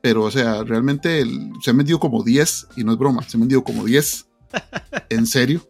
Pero, 0.00 0.24
o 0.24 0.30
sea, 0.30 0.62
realmente 0.64 1.20
el- 1.20 1.52
se 1.62 1.70
han 1.70 1.76
vendido 1.76 1.98
como 1.98 2.22
10, 2.22 2.66
y 2.76 2.84
no 2.84 2.92
es 2.92 2.98
broma, 2.98 3.22
se 3.28 3.36
han 3.36 3.40
vendido 3.40 3.64
como 3.64 3.84
10. 3.84 4.26
en 5.10 5.26
serio. 5.26 5.66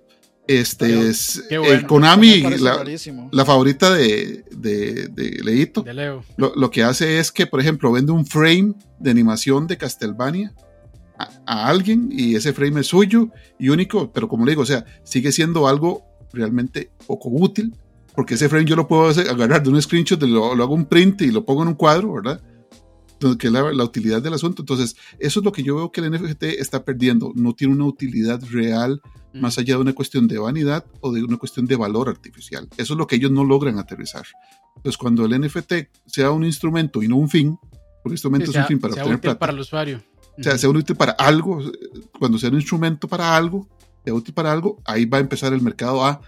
Este 0.49 1.09
es 1.09 1.45
el. 1.51 1.87
Konami, 1.87 2.41
la, 2.41 3.45
favorita 3.45 3.95
de, 3.95 4.45
de, 4.51 5.09
de 5.09 5.43
Leito, 5.45 5.83
De 5.83 5.93
Leo. 5.93 6.25
lo, 6.39 6.55
lo 6.57 6.71
que 6.71 6.83
hace 6.83 7.19
es 7.19 7.31
que, 7.31 7.47
por 7.47 7.61
ejemplo, 7.61 7.93
vende 7.93 8.13
un 8.13 8.25
frame 8.25 8.73
de 8.99 9.11
animación 9.11 9.67
de 9.67 9.77
Castlevania 9.77 10.55
a, 11.19 11.69
alguien 11.69 12.09
y 12.11 12.35
ese 12.35 12.55
frame 12.55 12.81
es 12.81 12.87
suyo 12.87 13.29
y 13.59 13.69
único, 13.69 14.11
pero 14.11 14.27
como 14.27 14.47
le 14.47 14.53
digo, 14.53 14.63
o 14.63 14.67
sea, 14.67 14.87
sigue 15.03 15.33
siendo 15.33 15.69
algo 15.69 16.03
realmente 16.33 16.91
poco 17.07 17.29
útil, 17.29 17.75
porque 18.15 18.35
ese 18.35 18.49
frame 18.49 18.65
yo 18.65 18.75
lo 18.75 18.89
puedo 18.89 19.09
agarrar 19.09 19.63
de 19.63 19.69
un 19.69 19.83
screenshot, 19.83 20.23
lo, 20.23 20.55
lo, 20.55 20.65
hago 20.65 20.75
un 20.75 20.87
print 20.87 21.23
y 21.23 21.31
lo 21.31 21.45
pongo 21.45 21.63
en 21.63 21.69
un 21.69 21.75
cuadro, 21.75 22.15
¿verdad? 22.15 22.41
Que 23.39 23.47
es 23.47 23.53
la, 23.53 23.85
utilidad 23.85 24.23
del 24.23 24.35
asunto. 24.35 24.63
Entonces, 24.63 24.97
eso 25.19 25.41
es 25.41 25.45
lo 25.45 25.53
que 25.53 25.63
yo 25.63 25.77
veo 25.77 25.93
que 25.93 26.01
el 26.01 26.11
NFT 26.11 26.45
está 26.45 26.85
perdiendo. 26.85 27.33
No 27.35 27.55
tiene 27.55 27.75
una 27.75 27.87
utilidad 27.87 28.43
real 28.51 29.01
mm. 29.35 29.41
más 29.41 29.59
allá 29.59 29.75
de 29.75 29.81
una 29.81 29.93
cuestión 29.93 30.29
de 30.29 30.39
vanidad 30.39 30.85
o 31.01 31.13
de 31.13 31.23
una 31.23 31.37
cuestión 31.37 31.67
de 31.67 31.77
valor 31.77 32.09
artificial. 32.09 32.69
Eso 32.77 32.95
es 32.95 32.99
lo 32.99 33.07
que 33.07 33.17
ellos 33.17 33.31
no 33.31 33.45
logran 33.45 33.79
aterrizar. 33.79 34.27
Entonces, 34.77 34.97
cuando 34.97 35.25
el 35.25 35.41
NFT 35.41 35.73
sea 36.07 36.31
un 36.31 36.45
instrumento 36.45 37.03
y 37.03 37.09
no 37.09 37.17
un 37.17 37.29
fin, 37.29 37.59
un 38.05 38.13
instrumento 38.13 38.51
es 38.51 38.57
un 38.57 38.67
fin 38.67 38.79
para 38.79 38.95
obtener 38.95 39.21
plata. 39.21 39.39
para 39.39 39.53
el 39.53 39.61
usuario. 39.61 40.03
O 40.39 40.43
sea, 40.43 40.57
sea 40.57 40.71
útil 40.71 40.95
para 40.95 41.13
algo, 41.13 41.61
cuando 42.19 42.39
sea 42.39 42.51
un 42.51 42.57
instrumento 42.57 43.09
para 43.09 43.37
algo, 43.37 43.69
sea 44.05 44.15
útil 44.15 44.33
para 44.33 44.53
algo, 44.53 44.81
ahí 44.85 45.05
va 45.05 45.19
a 45.19 45.21
empezar 45.21 45.53
el 45.53 45.61
mercado 45.61 46.05
a 46.05 46.21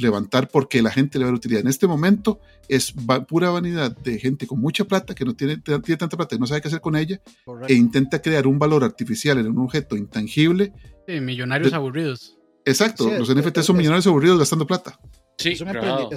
levantar 0.00 0.48
porque 0.48 0.82
la 0.82 0.90
gente 0.90 1.18
le 1.18 1.24
va 1.24 1.30
a 1.30 1.34
utilidad. 1.34 1.60
En 1.60 1.68
este 1.68 1.86
momento 1.86 2.40
es 2.68 2.94
pura 3.28 3.50
vanidad 3.50 3.96
de 3.96 4.18
gente 4.18 4.46
con 4.46 4.60
mucha 4.60 4.84
plata 4.84 5.14
que 5.14 5.24
no 5.24 5.34
tiene, 5.34 5.58
tiene 5.58 5.96
tanta 5.96 6.16
plata 6.16 6.34
y 6.34 6.38
no 6.38 6.46
sabe 6.46 6.60
qué 6.60 6.68
hacer 6.68 6.80
con 6.80 6.96
ella 6.96 7.20
e 7.68 7.74
intenta 7.74 8.20
crear 8.20 8.46
un 8.46 8.58
valor 8.58 8.84
artificial 8.84 9.38
en 9.38 9.48
un 9.48 9.58
objeto 9.58 9.96
intangible. 9.96 10.72
Sí, 11.06 11.20
millonarios 11.20 11.72
aburridos. 11.72 12.36
Exacto, 12.64 13.10
los 13.10 13.34
NFTs 13.34 13.64
son 13.64 13.76
millonarios 13.76 14.06
aburridos 14.06 14.38
gastando 14.38 14.66
plata. 14.66 14.98
Sí, 15.38 15.52
es 15.52 15.60
un 15.62 15.68
o, 15.68 16.10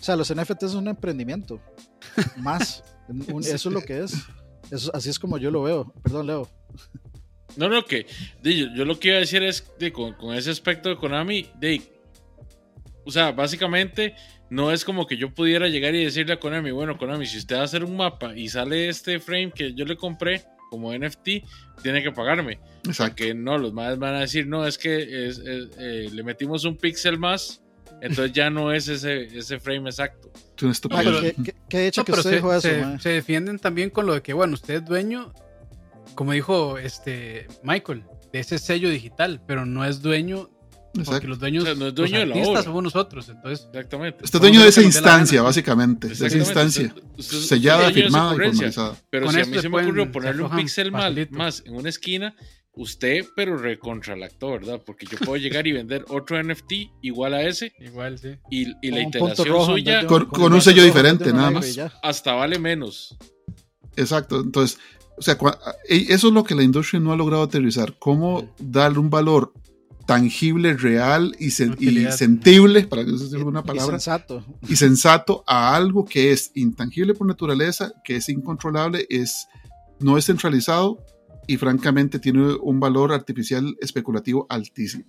sea, 0.00 0.16
los 0.16 0.34
NFTs 0.34 0.70
son 0.70 0.84
un 0.84 0.88
emprendimiento. 0.88 1.60
Más. 2.38 2.82
eso 3.42 3.68
es 3.68 3.74
lo 3.74 3.82
que 3.82 4.04
es. 4.04 4.14
Eso, 4.70 4.90
así 4.94 5.10
es 5.10 5.18
como 5.18 5.36
yo 5.38 5.50
lo 5.50 5.62
veo. 5.62 5.92
Perdón, 6.02 6.26
Leo. 6.26 6.48
No, 7.56 7.68
no, 7.68 7.84
que 7.84 8.06
yo, 8.42 8.84
lo 8.84 8.98
que 8.98 9.08
iba 9.08 9.16
a 9.18 9.20
decir 9.20 9.42
es 9.42 9.64
de, 9.78 9.92
con, 9.92 10.14
con, 10.14 10.34
ese 10.34 10.50
aspecto 10.50 10.88
de 10.88 10.96
Konami, 10.96 11.48
de 11.58 11.82
o 13.08 13.10
sea, 13.10 13.32
básicamente 13.32 14.14
no 14.50 14.70
es 14.70 14.84
como 14.84 15.06
que 15.06 15.16
yo 15.16 15.32
pudiera 15.32 15.66
llegar 15.68 15.94
y 15.94 16.04
decirle 16.04 16.34
a 16.34 16.40
Konami, 16.40 16.72
bueno, 16.72 16.98
Konami, 16.98 17.24
si 17.24 17.38
usted 17.38 17.56
va 17.56 17.62
a 17.62 17.64
hacer 17.64 17.82
un 17.82 17.96
mapa 17.96 18.36
y 18.36 18.50
sale 18.50 18.90
este 18.90 19.18
frame 19.18 19.50
que 19.50 19.72
yo 19.72 19.86
le 19.86 19.96
compré 19.96 20.44
como 20.68 20.92
NFT, 20.92 21.28
tiene 21.82 22.02
que 22.02 22.12
pagarme. 22.12 22.60
O 22.86 22.92
sea, 22.92 23.14
que 23.14 23.32
no, 23.32 23.56
los 23.56 23.72
más 23.72 23.98
van 23.98 24.14
a 24.14 24.20
decir, 24.20 24.46
no, 24.46 24.66
es 24.66 24.76
que 24.76 25.26
es, 25.26 25.40
eh, 25.46 26.10
le 26.12 26.22
metimos 26.22 26.66
un 26.66 26.76
píxel 26.76 27.18
más, 27.18 27.62
entonces 28.02 28.32
ya 28.32 28.50
no 28.50 28.74
es 28.74 28.88
ese, 28.88 29.24
ese 29.24 29.58
frame 29.58 29.88
exacto. 29.88 30.30
Ah, 30.90 31.02
¿Qué, 31.70 31.86
hecho 31.86 32.04
que 32.04 32.12
usted 32.12 32.42
se, 32.42 32.68
eso, 32.68 32.98
se, 32.98 33.08
defienden 33.08 33.58
también 33.58 33.88
con 33.88 34.04
lo 34.04 34.12
de 34.12 34.20
que, 34.20 34.34
bueno, 34.34 34.52
usted 34.52 34.74
es 34.74 34.84
dueño, 34.84 35.32
como 36.14 36.32
dijo 36.32 36.76
este 36.76 37.46
Michael, 37.62 38.04
de 38.34 38.40
ese 38.40 38.58
sello 38.58 38.90
digital, 38.90 39.40
pero 39.46 39.64
no 39.64 39.86
es 39.86 40.02
dueño 40.02 40.50
porque 41.04 41.26
los 41.26 41.38
dueños, 41.38 41.64
o 41.64 41.74
no 41.74 41.88
es 41.88 41.94
dueño 41.94 42.24
los 42.24 42.36
artistas 42.36 42.64
somos 42.64 42.82
nosotros, 42.82 43.28
entonces. 43.28 43.66
Exactamente. 43.66 44.24
Este 44.24 44.38
dueño 44.38 44.62
de 44.62 44.68
esa 44.68 44.82
instancia, 44.82 45.42
básicamente. 45.42 46.08
De 46.08 46.14
esa 46.14 46.36
instancia. 46.36 46.94
sellada, 47.18 47.90
firmada 47.92 48.34
y 48.34 48.36
formalizada. 48.36 48.96
Pero 49.10 49.30
si 49.30 49.40
a 49.40 49.44
mí 49.44 49.58
se, 49.58 49.68
me 49.68 49.82
ocurrió 49.82 50.10
ponerle 50.10 50.42
un 50.42 50.56
pixel 50.56 50.92
más 50.92 51.62
en 51.64 51.74
una 51.74 51.88
esquina, 51.88 52.34
usted, 52.78 53.26
pero 53.34 53.56
recontra 53.56 54.14
el 54.14 54.22
actor, 54.22 54.60
¿verdad? 54.60 54.80
Porque 54.84 55.06
yo 55.06 55.18
puedo 55.18 55.36
llegar 55.36 55.66
y 55.66 55.72
vender 55.72 56.04
otro 56.08 56.42
NFT 56.42 56.72
igual 57.02 57.34
a 57.34 57.42
ese. 57.42 57.72
Igual, 57.80 58.18
sí. 58.18 58.36
Y, 58.50 58.74
y 58.80 58.90
la 58.90 59.02
iteración 59.02 59.66
suya. 59.66 60.06
Con, 60.06 60.52
un 60.52 60.62
sello 60.62 60.82
diferente, 60.82 61.32
nada 61.32 61.50
más. 61.50 61.78
Hasta 62.02 62.34
vale 62.34 62.58
menos. 62.58 63.16
Exacto. 63.96 64.40
Entonces, 64.40 64.78
o 65.16 65.22
sea, 65.22 65.36
e, 65.88 66.06
eso 66.08 66.28
es 66.28 66.34
lo 66.34 66.44
que 66.44 66.54
la 66.54 66.62
industria 66.62 67.00
no 67.00 67.12
ha 67.12 67.16
logrado 67.16 67.42
aterrizar. 67.42 67.96
Cómo 67.98 68.54
darle 68.58 69.00
un 69.00 69.10
valor 69.10 69.52
tangible, 70.08 70.72
real 70.72 71.36
y, 71.38 71.50
sentible, 71.50 72.86
para 72.86 73.04
que 73.04 73.10
use 73.10 73.36
alguna 73.36 73.62
palabra. 73.62 73.98
Y 73.98 74.00
sensato. 74.00 74.42
Y 74.66 74.76
sensato 74.76 75.44
a 75.46 75.76
algo 75.76 76.06
que 76.06 76.32
es 76.32 76.50
intangible 76.54 77.12
por 77.12 77.26
naturaleza, 77.26 77.92
que 78.02 78.16
es 78.16 78.30
incontrolable, 78.30 79.06
es, 79.10 79.48
no 80.00 80.16
es 80.16 80.24
centralizado 80.24 81.04
y 81.46 81.58
francamente 81.58 82.18
tiene 82.18 82.54
un 82.54 82.80
valor 82.80 83.12
artificial 83.12 83.76
especulativo 83.82 84.46
altísimo. 84.48 85.04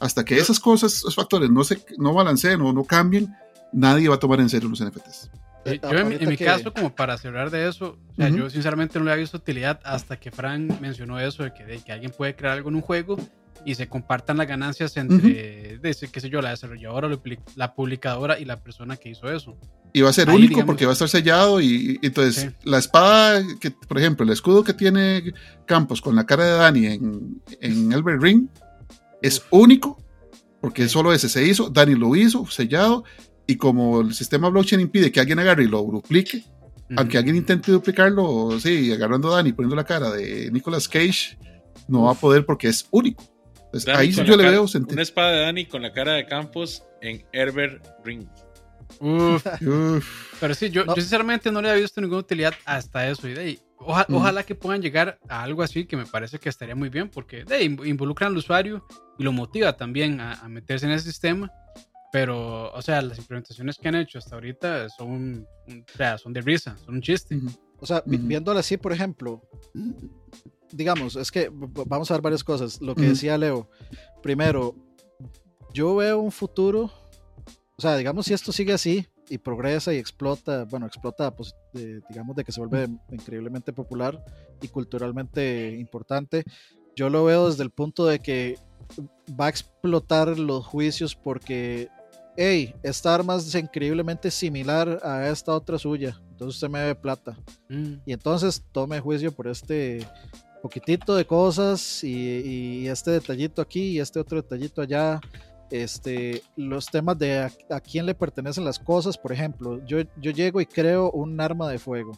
Hasta 0.00 0.24
que 0.24 0.36
esas 0.36 0.58
cosas, 0.58 0.96
esos 0.96 1.14
factores 1.14 1.48
no, 1.48 1.62
se, 1.62 1.84
no 1.98 2.12
balanceen 2.12 2.60
o 2.62 2.72
no 2.72 2.82
cambien, 2.82 3.32
nadie 3.72 4.08
va 4.08 4.16
a 4.16 4.18
tomar 4.18 4.40
en 4.40 4.48
serio 4.48 4.68
los 4.68 4.84
NFTs. 4.84 5.30
Eh, 5.64 5.80
yo 5.80 5.96
en, 5.96 6.28
mi 6.28 6.36
caso, 6.36 6.74
como 6.74 6.92
para 6.92 7.16
cerrar 7.18 7.52
de 7.52 7.68
eso, 7.68 7.98
yo 8.16 8.50
sinceramente 8.50 8.98
no 8.98 9.04
le 9.04 9.12
había 9.12 9.22
visto 9.22 9.36
utilidad 9.36 9.78
hasta 9.84 10.18
que 10.18 10.32
Fran 10.32 10.76
mencionó 10.80 11.20
eso 11.20 11.44
de 11.44 11.54
que, 11.54 11.64
de 11.64 11.78
que 11.78 11.92
alguien 11.92 12.10
puede 12.10 12.34
crear 12.34 12.54
algo 12.54 12.68
en 12.70 12.74
un 12.74 12.82
juego 12.82 13.16
y 13.64 13.74
se 13.74 13.88
compartan 13.88 14.36
las 14.36 14.46
ganancias 14.46 14.96
entre, 14.96 15.80
qué 15.80 16.20
sé 16.20 16.30
yo, 16.30 16.42
la 16.42 16.50
desarrolladora, 16.50 17.08
la 17.56 17.74
publicadora 17.74 18.38
y 18.38 18.44
la 18.44 18.62
persona 18.62 18.96
que 18.96 19.10
hizo 19.10 19.30
eso. 19.30 19.56
Y 19.92 20.00
va 20.00 20.10
a 20.10 20.12
ser 20.12 20.28
único 20.28 20.64
porque 20.66 20.86
va 20.86 20.92
a 20.92 20.94
estar 20.94 21.08
sellado 21.08 21.60
y, 21.60 21.98
entonces 22.02 22.52
la 22.64 22.78
espada, 22.78 23.42
que, 23.60 23.70
por 23.70 23.98
ejemplo, 23.98 24.24
el 24.24 24.32
escudo 24.32 24.64
que 24.64 24.74
tiene 24.74 25.32
Campos 25.66 26.00
con 26.00 26.16
la 26.16 26.26
cara 26.26 26.44
de 26.44 26.52
Dani 26.52 26.86
en, 26.86 27.42
en 27.60 27.92
Elber 27.92 28.20
Ring 28.20 28.48
es 29.22 29.42
único 29.50 29.98
porque 30.60 30.88
solo 30.88 31.12
ese 31.12 31.28
se 31.28 31.46
hizo, 31.46 31.68
Dani 31.68 31.94
lo 31.94 32.16
hizo, 32.16 32.46
sellado 32.46 33.04
y 33.46 33.56
como 33.56 34.00
el 34.00 34.14
sistema 34.14 34.48
blockchain 34.48 34.80
impide 34.80 35.12
que 35.12 35.20
alguien 35.20 35.38
agarre 35.38 35.64
y 35.64 35.68
lo 35.68 35.82
duplique, 35.82 36.44
aunque 36.96 37.18
alguien 37.18 37.36
intente 37.36 37.72
duplicarlo, 37.72 38.58
sí, 38.58 38.90
agarrando 38.92 39.30
a 39.30 39.36
Dani, 39.36 39.52
poniendo 39.52 39.76
la 39.76 39.84
cara 39.84 40.10
de 40.10 40.50
Nicolas 40.50 40.88
Cage, 40.88 41.38
no 41.88 42.04
va 42.04 42.12
a 42.12 42.14
poder 42.14 42.46
porque 42.46 42.68
es 42.68 42.86
único 42.90 43.33
ahí 43.94 44.10
yo 44.12 44.36
le 44.36 44.50
veo 44.50 44.66
Una 44.88 45.02
espada 45.02 45.32
de 45.32 45.40
Dani 45.40 45.66
con 45.66 45.82
la 45.82 45.92
cara 45.92 46.14
de 46.14 46.26
Campos 46.26 46.82
en 47.00 47.24
Herbert 47.32 47.84
Ring. 48.04 48.26
Pero 50.40 50.54
sí, 50.54 50.70
yo, 50.70 50.84
sinceramente 50.94 51.50
no 51.50 51.60
le 51.60 51.70
había 51.70 51.82
visto 51.82 52.00
ninguna 52.00 52.20
utilidad 52.20 52.54
hasta 52.64 53.08
eso. 53.08 53.28
Y 53.28 53.58
ojalá 53.78 54.44
que 54.44 54.54
puedan 54.54 54.82
llegar 54.82 55.18
a 55.28 55.42
algo 55.42 55.62
así 55.62 55.86
que 55.86 55.96
me 55.96 56.06
parece 56.06 56.38
que 56.38 56.48
estaría 56.48 56.74
muy 56.74 56.88
bien 56.88 57.08
porque 57.08 57.44
de, 57.44 57.64
involucran 57.64 58.32
al 58.32 58.38
usuario 58.38 58.86
y 59.18 59.24
lo 59.24 59.32
motiva 59.32 59.76
también 59.76 60.20
a, 60.20 60.48
meterse 60.48 60.86
en 60.86 60.92
ese 60.92 61.10
sistema. 61.10 61.50
Pero, 62.12 62.72
o 62.72 62.80
sea, 62.80 63.02
las 63.02 63.18
implementaciones 63.18 63.76
que 63.76 63.88
han 63.88 63.96
hecho 63.96 64.18
hasta 64.18 64.36
ahorita 64.36 64.88
son, 64.88 65.48
son 66.22 66.32
de 66.32 66.40
risa, 66.40 66.76
son 66.84 66.96
un 66.96 67.02
chiste. 67.02 67.36
O 67.78 67.86
sea, 67.86 68.04
viéndolo 68.06 68.60
así, 68.60 68.76
por 68.76 68.92
ejemplo, 68.92 69.42
digamos, 70.74 71.16
es 71.16 71.30
que 71.30 71.50
vamos 71.50 72.10
a 72.10 72.14
ver 72.14 72.22
varias 72.22 72.44
cosas. 72.44 72.80
Lo 72.80 72.94
que 72.94 73.08
decía 73.08 73.38
Leo, 73.38 73.68
primero, 74.22 74.74
yo 75.72 75.96
veo 75.96 76.18
un 76.18 76.32
futuro, 76.32 76.90
o 77.76 77.82
sea, 77.82 77.96
digamos, 77.96 78.26
si 78.26 78.34
esto 78.34 78.52
sigue 78.52 78.72
así 78.72 79.06
y 79.28 79.38
progresa 79.38 79.92
y 79.94 79.98
explota, 79.98 80.64
bueno, 80.64 80.86
explota, 80.86 81.34
pues, 81.34 81.54
digamos, 81.72 82.36
de 82.36 82.44
que 82.44 82.52
se 82.52 82.60
vuelve 82.60 82.88
increíblemente 83.10 83.72
popular 83.72 84.22
y 84.60 84.68
culturalmente 84.68 85.74
importante, 85.78 86.44
yo 86.96 87.08
lo 87.08 87.24
veo 87.24 87.48
desde 87.48 87.62
el 87.62 87.70
punto 87.70 88.06
de 88.06 88.18
que 88.20 88.58
va 89.40 89.46
a 89.46 89.48
explotar 89.48 90.38
los 90.38 90.64
juicios 90.66 91.14
porque, 91.14 91.88
hey, 92.36 92.74
esta 92.82 93.14
arma 93.14 93.36
es 93.36 93.54
increíblemente 93.54 94.30
similar 94.30 95.00
a 95.02 95.28
esta 95.28 95.54
otra 95.54 95.78
suya, 95.78 96.20
entonces 96.30 96.56
usted 96.56 96.68
me 96.68 96.80
debe 96.80 96.94
plata. 96.94 97.36
Mm. 97.68 97.94
Y 98.06 98.12
entonces 98.12 98.62
tome 98.72 99.00
juicio 99.00 99.32
por 99.32 99.48
este 99.48 100.06
poquitito 100.64 101.14
de 101.14 101.26
cosas 101.26 102.02
y, 102.02 102.88
este 102.88 103.10
detallito 103.10 103.60
aquí 103.60 103.82
y 103.90 104.00
este 104.00 104.18
otro 104.18 104.40
detallito 104.40 104.80
allá. 104.80 105.20
Este, 105.70 106.42
los 106.56 106.86
temas 106.86 107.18
de 107.18 107.50
a, 107.68 107.80
quién 107.80 108.06
le 108.06 108.14
pertenecen 108.14 108.64
las 108.64 108.78
cosas, 108.78 109.18
por 109.18 109.32
ejemplo, 109.32 109.84
yo, 109.84 109.98
yo 110.16 110.30
llego 110.30 110.62
y 110.62 110.66
creo 110.66 111.10
un 111.10 111.38
arma 111.38 111.68
de 111.68 111.78
fuego. 111.78 112.12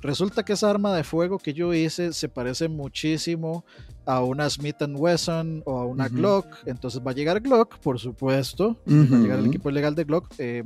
Resulta 0.00 0.44
que 0.44 0.52
esa 0.52 0.70
arma 0.70 0.94
de 0.94 1.04
fuego 1.04 1.38
que 1.38 1.54
yo 1.54 1.72
hice 1.74 2.12
se 2.12 2.28
parece 2.28 2.68
muchísimo 2.68 3.64
a 4.04 4.22
una 4.22 4.48
Smith 4.48 4.76
Wesson 4.88 5.62
o 5.66 5.78
a 5.78 5.86
una 5.86 6.08
Glock. 6.08 6.46
Entonces 6.64 7.00
va 7.04 7.10
a 7.10 7.14
llegar 7.14 7.40
Glock, 7.40 7.78
por 7.78 7.98
supuesto. 7.98 8.76
Va 8.86 9.16
a 9.16 9.20
llegar 9.20 9.38
el 9.40 9.46
equipo 9.46 9.70
legal 9.70 9.94
de 9.94 10.04
Glock. 10.04 10.32
Eh, 10.38 10.62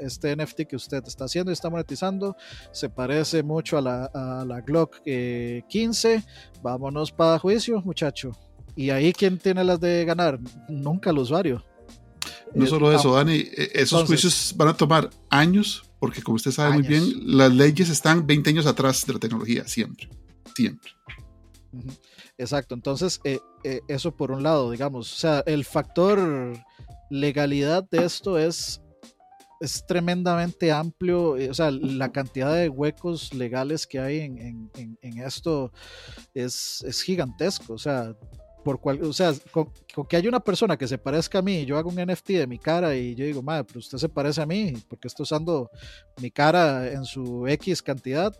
este 0.00 0.36
NFT 0.36 0.62
que 0.62 0.76
usted 0.76 1.02
está 1.06 1.24
haciendo 1.24 1.50
y 1.50 1.54
está 1.54 1.68
monetizando 1.68 2.36
se 2.72 2.88
parece 2.88 3.42
mucho 3.42 3.78
a 3.78 3.82
la, 3.82 4.62
Glock 4.64 5.00
15. 5.04 6.14
Eh, 6.14 6.22
Vámonos 6.62 7.12
para 7.12 7.38
juicio, 7.38 7.80
muchacho. 7.82 8.32
Y 8.76 8.90
ahí, 8.90 9.12
¿quién 9.12 9.38
tiene 9.38 9.64
las 9.64 9.80
de 9.80 10.04
ganar? 10.04 10.38
Nunca 10.68 11.10
el 11.10 11.18
usuario. 11.18 11.64
No 12.54 12.66
solo 12.66 12.92
eso, 12.92 13.14
Dani, 13.14 13.36
e, 13.36 13.70
esos 13.74 14.06
juicios 14.06 14.54
van 14.56 14.68
a 14.68 14.74
tomar 14.74 15.10
años, 15.30 15.82
porque 15.98 16.22
como 16.22 16.36
usted 16.36 16.50
sabe 16.50 16.74
muy 16.74 16.82
bien, 16.88 17.36
las 17.36 17.52
leyes 17.52 17.88
están 17.88 18.26
20 18.26 18.50
años 18.50 18.66
atrás 18.66 19.04
de 19.06 19.12
la 19.14 19.18
tecnología, 19.18 19.66
siempre, 19.66 20.08
siempre. 20.54 20.90
Exacto, 22.38 22.74
entonces 22.74 23.20
eh, 23.24 23.40
eh, 23.64 23.80
eso 23.88 24.14
por 24.16 24.30
un 24.30 24.42
lado, 24.42 24.70
digamos, 24.70 25.12
o 25.12 25.16
sea, 25.16 25.42
el 25.46 25.64
factor 25.64 26.56
legalidad 27.10 27.88
de 27.90 28.04
esto 28.04 28.38
es 28.38 28.80
es 29.60 29.84
tremendamente 29.88 30.70
amplio, 30.70 31.36
eh, 31.36 31.50
o 31.50 31.54
sea, 31.54 31.72
la 31.72 32.12
cantidad 32.12 32.54
de 32.54 32.68
huecos 32.68 33.34
legales 33.34 33.88
que 33.88 33.98
hay 33.98 34.20
en, 34.20 34.38
en- 34.38 34.70
en- 34.76 34.98
en 35.02 35.18
esto 35.18 35.72
es, 36.32 36.84
es 36.86 37.02
gigantesco, 37.02 37.72
o 37.72 37.78
sea, 37.78 38.14
por 38.68 38.80
cual, 38.80 39.02
o 39.02 39.14
sea, 39.14 39.32
con, 39.50 39.72
que 40.06 40.16
haya 40.18 40.28
una 40.28 40.40
persona 40.40 40.76
que 40.76 40.86
se 40.86 40.98
parezca 40.98 41.38
a 41.38 41.42
mí 41.42 41.64
yo 41.64 41.78
hago 41.78 41.88
un 41.88 41.96
NFT 41.96 42.28
de 42.32 42.46
mi 42.46 42.58
cara 42.58 42.94
y 42.94 43.14
yo 43.14 43.24
digo, 43.24 43.40
madre, 43.40 43.64
pero 43.64 43.78
usted 43.78 43.96
se 43.96 44.10
parece 44.10 44.42
a 44.42 44.46
mí 44.46 44.74
porque 44.90 45.08
está 45.08 45.22
usando 45.22 45.70
mi 46.20 46.30
cara 46.30 46.92
en 46.92 47.06
su 47.06 47.46
X 47.48 47.82
cantidad. 47.82 48.30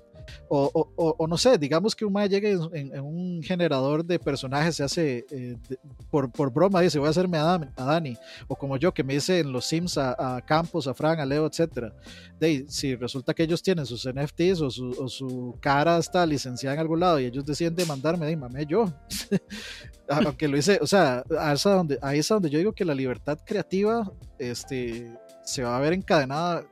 O, 0.48 0.70
o- 0.72 0.92
o- 0.96 1.14
o 1.18 1.26
no 1.26 1.36
sé, 1.36 1.58
digamos 1.58 1.94
que 1.94 2.04
un 2.04 2.12
mae 2.12 2.28
llegue 2.28 2.52
en, 2.52 2.94
en- 2.94 3.00
un 3.00 3.42
generador 3.42 4.04
de 4.04 4.18
personajes, 4.18 4.76
se 4.76 4.84
hace 4.84 5.26
eh, 5.30 5.56
de- 5.68 5.78
por, 6.10 6.30
por 6.32 6.52
broma, 6.52 6.80
dice, 6.80 6.98
voy 6.98 7.08
a 7.08 7.10
hacerme 7.10 7.38
a, 7.38 7.42
Dan- 7.44 7.72
a 7.76 7.84
Dani. 7.84 8.16
O 8.48 8.56
como 8.56 8.76
yo, 8.76 8.92
que 8.92 9.04
me 9.04 9.14
dice 9.14 9.40
en 9.40 9.52
los 9.52 9.64
Sims 9.66 9.98
a, 9.98 10.36
a 10.36 10.40
Campos, 10.42 10.86
a 10.86 10.94
Fran, 10.94 11.20
a 11.20 11.26
Leo, 11.26 11.46
etcétera. 11.46 11.92
De 12.40 12.64
si 12.68 12.94
resulta 12.94 13.34
que 13.34 13.42
ellos 13.42 13.62
tienen 13.62 13.84
sus 13.86 14.08
NFTs 14.08 14.60
o 14.60 14.70
su, 14.70 14.90
o 14.98 15.08
su 15.08 15.56
cara 15.60 15.98
está 15.98 16.24
licenciada 16.26 16.74
en 16.74 16.80
algún 16.80 17.00
lado 17.00 17.18
y 17.20 17.24
ellos 17.26 17.44
deciden 17.44 17.74
demandarme, 17.74 18.26
de 18.26 18.66
yo. 18.66 18.92
Aunque 20.08 20.48
lo 20.48 20.56
hice, 20.56 20.78
o 20.80 20.86
sea, 20.86 21.22
a 21.38 21.54
donde, 21.54 21.98
ahí 22.00 22.20
es 22.20 22.28
donde 22.28 22.48
yo 22.48 22.58
digo 22.58 22.72
que 22.72 22.84
la 22.84 22.94
libertad 22.94 23.38
creativa 23.44 24.10
este, 24.38 25.12
se 25.44 25.62
va 25.62 25.76
a 25.76 25.80
ver 25.80 25.92
encadenada 25.92 26.64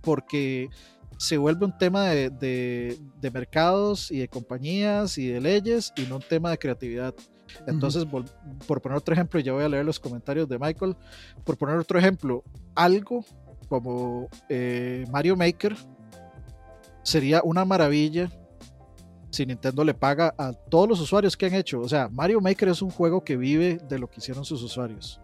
porque 0.00 0.68
se 1.24 1.36
vuelve 1.38 1.64
un 1.66 1.76
tema 1.78 2.08
de, 2.08 2.30
de- 2.30 2.98
de 3.20 3.30
mercados 3.30 4.10
y 4.10 4.18
de 4.18 4.28
compañías 4.28 5.16
y 5.18 5.28
de 5.28 5.40
leyes 5.40 5.92
y 5.96 6.02
no 6.02 6.16
un 6.16 6.22
tema 6.22 6.50
de 6.50 6.58
creatividad. 6.58 7.14
Entonces, 7.66 8.04
por 8.66 8.80
poner 8.82 8.98
otro 8.98 9.14
ejemplo, 9.14 9.38
ya 9.40 9.52
voy 9.52 9.64
a 9.64 9.68
leer 9.68 9.84
los 9.84 10.00
comentarios 10.00 10.48
de 10.48 10.58
Michael, 10.58 10.96
por 11.44 11.56
poner 11.56 11.76
otro 11.76 11.98
ejemplo, 11.98 12.42
algo 12.74 13.24
como 13.68 14.28
eh, 14.48 15.04
Mario 15.10 15.36
Maker 15.36 15.76
sería 17.02 17.42
una 17.44 17.64
maravilla 17.64 18.28
si 19.34 19.44
Nintendo 19.44 19.84
le 19.84 19.92
paga 19.94 20.34
a 20.38 20.52
todos 20.52 20.88
los 20.88 21.00
usuarios 21.00 21.36
que 21.36 21.46
han 21.46 21.54
hecho. 21.54 21.80
O 21.80 21.88
sea, 21.88 22.08
Mario 22.08 22.40
Maker 22.40 22.68
es 22.68 22.80
un 22.80 22.90
juego 22.90 23.22
que 23.24 23.36
vive 23.36 23.78
de 23.88 23.98
lo 23.98 24.08
que 24.08 24.20
hicieron 24.20 24.44
sus 24.44 24.62
usuarios. 24.62 25.20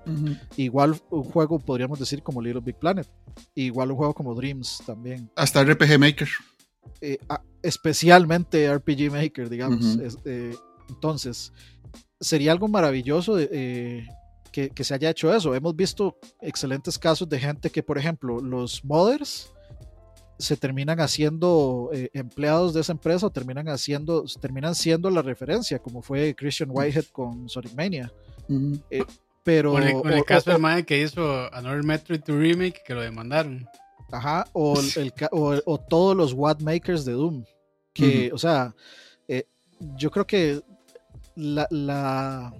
Igual 0.56 0.96
un 1.10 1.24
juego 1.24 1.58
podríamos 1.58 1.98
decir 1.98 2.22
como 2.22 2.42
Little 2.42 2.60
Big 2.60 2.76
Planet. 2.76 3.08
Igual 3.54 3.90
un 3.92 3.96
juego 3.96 4.12
como 4.14 4.34
Dreams 4.34 4.82
también. 4.84 5.30
Hasta 5.36 5.62
RPG 5.64 5.98
Maker. 5.98 6.28
Eh, 7.00 7.18
a- 7.28 7.42
especialmente 7.62 8.68
RPG 8.72 9.10
Maker, 9.10 9.48
digamos. 9.48 9.84
Es- 9.96 10.18
eh, 10.24 10.54
entonces, 10.88 11.52
sería 12.20 12.52
algo 12.52 12.68
maravilloso 12.68 13.34
de, 13.36 13.48
eh, 13.52 14.06
que, 14.52 14.70
que 14.70 14.84
se 14.84 14.94
haya 14.94 15.10
hecho 15.10 15.32
eso. 15.34 15.54
Hemos 15.54 15.76
visto 15.76 16.18
excelentes 16.40 16.98
casos 16.98 17.28
de 17.28 17.38
gente 17.38 17.70
que, 17.70 17.82
por 17.82 17.98
ejemplo, 17.98 18.40
los 18.40 18.84
modders 18.84 19.52
se 20.40 20.56
terminan 20.56 20.98
haciendo 21.00 21.90
eh, 21.92 22.10
empleados 22.14 22.74
de 22.74 22.80
esa 22.80 22.92
empresa 22.92 23.26
o 23.26 23.30
terminan 23.30 23.68
haciendo 23.68 24.24
terminan 24.40 24.74
siendo 24.74 25.10
la 25.10 25.22
referencia 25.22 25.78
como 25.78 26.02
fue 26.02 26.34
Christian 26.34 26.70
Whitehead 26.72 27.04
con 27.12 27.48
Sonic 27.48 27.74
Mania 27.74 28.12
Ujú. 28.48 28.80
pero 29.44 29.72
Con 29.72 29.82
el, 29.82 29.92
con 29.94 30.12
el 30.12 30.20
o- 30.20 30.24
caso 30.24 30.50
o- 30.50 30.52
del 30.54 30.62
mae 30.62 30.84
que 30.84 31.02
hizo 31.02 31.52
Another 31.54 31.84
Metroid 31.84 32.20
2 32.26 32.36
Remake 32.38 32.80
que 32.84 32.94
lo 32.94 33.00
demandaron. 33.02 33.66
Ajá, 34.12 34.44
o, 34.52 34.74
el- 34.96 35.12
o, 35.30 35.54
o 35.64 35.78
todos 35.78 36.16
los 36.16 36.32
Watt 36.32 36.60
Makers 36.62 37.04
de 37.04 37.12
Doom. 37.12 37.44
Que, 37.92 38.30
o 38.32 38.38
sea, 38.38 38.74
eh, 39.28 39.44
yo 39.96 40.10
creo 40.10 40.26
que 40.26 40.60
la, 41.36 41.66
la, 41.70 42.52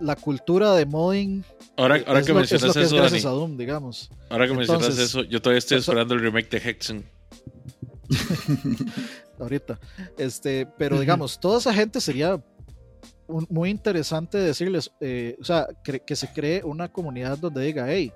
la 0.00 0.16
cultura 0.16 0.74
de 0.74 0.86
modding 0.86 1.44
Ahora, 1.76 2.02
ahora 2.06 2.20
es, 2.20 2.26
que 2.26 2.32
lo, 2.32 2.40
es 2.40 2.50
lo 2.50 2.56
mencionas 2.58 2.74
que 2.76 2.80
es 2.80 2.86
eso, 2.86 2.96
gracias 2.96 3.22
Dani, 3.22 3.34
a 3.34 3.38
Doom, 3.38 3.56
digamos. 3.56 4.10
ahora 4.28 4.46
que 4.48 4.54
mencionas 4.54 4.82
Entonces, 4.84 5.04
eso, 5.08 5.22
yo 5.24 5.40
todavía 5.40 5.58
estoy 5.58 5.78
eso- 5.78 5.90
esperando 5.92 6.14
el 6.14 6.20
remake 6.20 6.50
de 6.50 6.58
Hexen. 6.70 7.04
ahorita. 9.38 9.78
Este, 10.18 10.66
pero 10.78 10.98
digamos, 11.00 11.38
toda 11.40 11.58
esa 11.58 11.72
gente 11.72 12.00
sería 12.00 12.42
un- 13.26 13.46
muy 13.48 13.70
interesante 13.70 14.38
decirles, 14.38 14.90
eh, 15.00 15.36
o 15.40 15.44
sea, 15.44 15.68
que 15.82 16.16
se 16.16 16.32
cree 16.32 16.62
una 16.64 16.90
comunidad 16.90 17.38
donde 17.38 17.62
diga, 17.62 17.86
hey, 17.88 18.12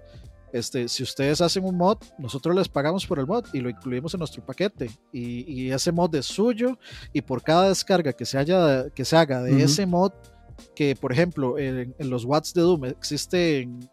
este, 0.53 0.89
si 0.89 1.03
ustedes 1.03 1.41
hacen 1.41 1.65
un 1.65 1.77
mod, 1.77 1.99
nosotros 2.19 2.55
les 2.55 2.69
pagamos 2.69 3.07
por 3.07 3.19
el 3.19 3.27
mod 3.27 3.45
y 3.53 3.61
lo 3.61 3.69
incluimos 3.71 4.15
en 4.15 4.19
nuestro 4.19 4.45
paquete. 4.45 4.89
Y, 5.13 5.51
y 5.53 5.73
ese 5.73 5.91
mod 5.91 6.15
es 6.15 6.27
suyo 6.27 6.79
y 7.13 7.23
por 7.23 7.43
cada 7.43 7.69
descarga 7.69 8.13
que 8.13 8.25
se, 8.25 8.39
haya, 8.39 8.89
que 8.91 9.05
se 9.05 9.17
haga 9.17 9.43
de 9.43 9.63
ese 9.65 9.85
mod, 9.87 10.13
que 10.75 10.95
por 10.97 11.13
ejemplo 11.13 11.59
en, 11.59 11.95
en 11.99 12.11
los 12.11 12.25
watts 12.25 12.53
de 12.55 12.63
Doom 12.63 12.85
existen 12.87 13.89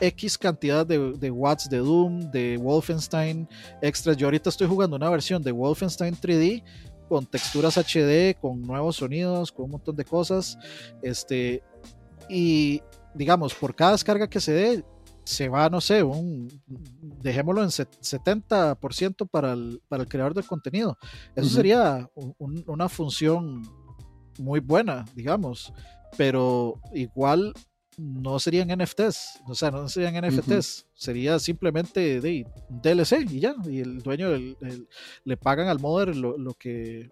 X 0.00 0.38
cantidad 0.38 0.86
de, 0.86 1.12
de 1.12 1.30
watts 1.30 1.68
de 1.68 1.78
Doom, 1.78 2.30
de 2.30 2.56
Wolfenstein 2.58 3.48
extras. 3.82 4.16
Yo 4.16 4.26
ahorita 4.26 4.50
estoy 4.50 4.68
jugando 4.68 4.96
una 4.96 5.10
versión 5.10 5.42
de 5.42 5.50
Wolfenstein 5.52 6.14
3D 6.14 6.62
con 7.08 7.24
texturas 7.26 7.76
HD, 7.78 8.36
con 8.38 8.60
nuevos 8.62 8.96
sonidos, 8.96 9.50
con 9.50 9.64
un 9.64 9.70
montón 9.72 9.96
de 9.96 10.04
cosas. 10.04 10.58
Este, 11.02 11.62
y 12.28 12.82
digamos, 13.14 13.54
por 13.54 13.74
cada 13.74 13.92
descarga 13.92 14.28
que 14.28 14.40
se 14.40 14.52
dé, 14.52 14.84
se 15.24 15.48
va, 15.48 15.68
no 15.70 15.80
sé, 15.80 16.02
un, 16.02 16.48
dejémoslo 17.22 17.62
en 17.62 17.70
set- 17.70 17.98
70% 18.00 19.28
para 19.28 19.52
el, 19.54 19.80
para 19.88 20.02
el 20.02 20.08
creador 20.08 20.34
del 20.34 20.46
contenido. 20.46 20.96
Eso 21.34 21.48
sería 21.48 22.08
un- 22.14 22.34
un- 22.38 22.64
una 22.66 22.88
función 22.88 23.62
muy 24.38 24.60
buena, 24.60 25.04
digamos, 25.14 25.72
pero 26.16 26.80
igual 26.94 27.52
no 27.96 28.38
serían 28.38 28.68
NFTs, 28.70 29.40
o 29.48 29.56
sea, 29.56 29.72
no 29.72 29.88
serían 29.88 30.14
NFTs, 30.24 30.86
sería 30.94 31.38
simplemente 31.40 32.20
de, 32.20 32.46
un 32.68 32.80
DLC 32.80 33.26
y 33.28 33.40
ya, 33.40 33.56
y 33.68 33.80
el 33.80 33.98
dueño 34.02 34.28
el- 34.30 34.56
le 35.24 35.36
pagan 35.36 35.66
al 35.66 35.80
modder 35.80 36.14
lo, 36.14 36.38
lo 36.38 36.54
que. 36.54 37.10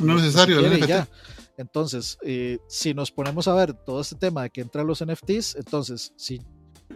No 0.00 0.16
es 0.16 0.22
necesario. 0.22 0.60
el 0.60 0.78
NFT. 0.78 0.86
ya. 0.86 1.08
Entonces, 1.56 2.18
eh, 2.22 2.58
si 2.68 2.94
nos 2.94 3.10
ponemos 3.10 3.48
a 3.48 3.54
ver 3.54 3.72
todo 3.72 4.00
este 4.00 4.14
tema 4.14 4.44
de 4.44 4.50
que 4.50 4.60
entran 4.60 4.86
los 4.86 5.02
NFTs, 5.04 5.56
entonces, 5.56 6.12
si, 6.16 6.40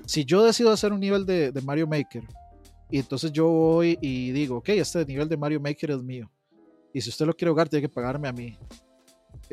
si 0.06 0.24
yo 0.24 0.44
decido 0.44 0.70
hacer 0.70 0.92
un 0.92 1.00
nivel 1.00 1.26
de, 1.26 1.50
de 1.50 1.60
Mario 1.62 1.88
Maker, 1.88 2.22
y 2.92 2.98
entonces 3.00 3.32
yo 3.32 3.48
voy 3.48 3.98
y 4.00 4.30
digo, 4.30 4.58
ok, 4.58 4.68
este 4.68 5.04
nivel 5.04 5.28
de 5.28 5.36
Mario 5.36 5.60
Maker 5.60 5.90
es 5.90 6.02
mío, 6.04 6.30
y 6.94 7.00
si 7.00 7.08
usted 7.10 7.26
lo 7.26 7.34
quiere 7.34 7.50
jugar, 7.50 7.68
tiene 7.68 7.80
que 7.88 7.92
pagarme 7.92 8.28
a 8.28 8.32
mí. 8.32 8.56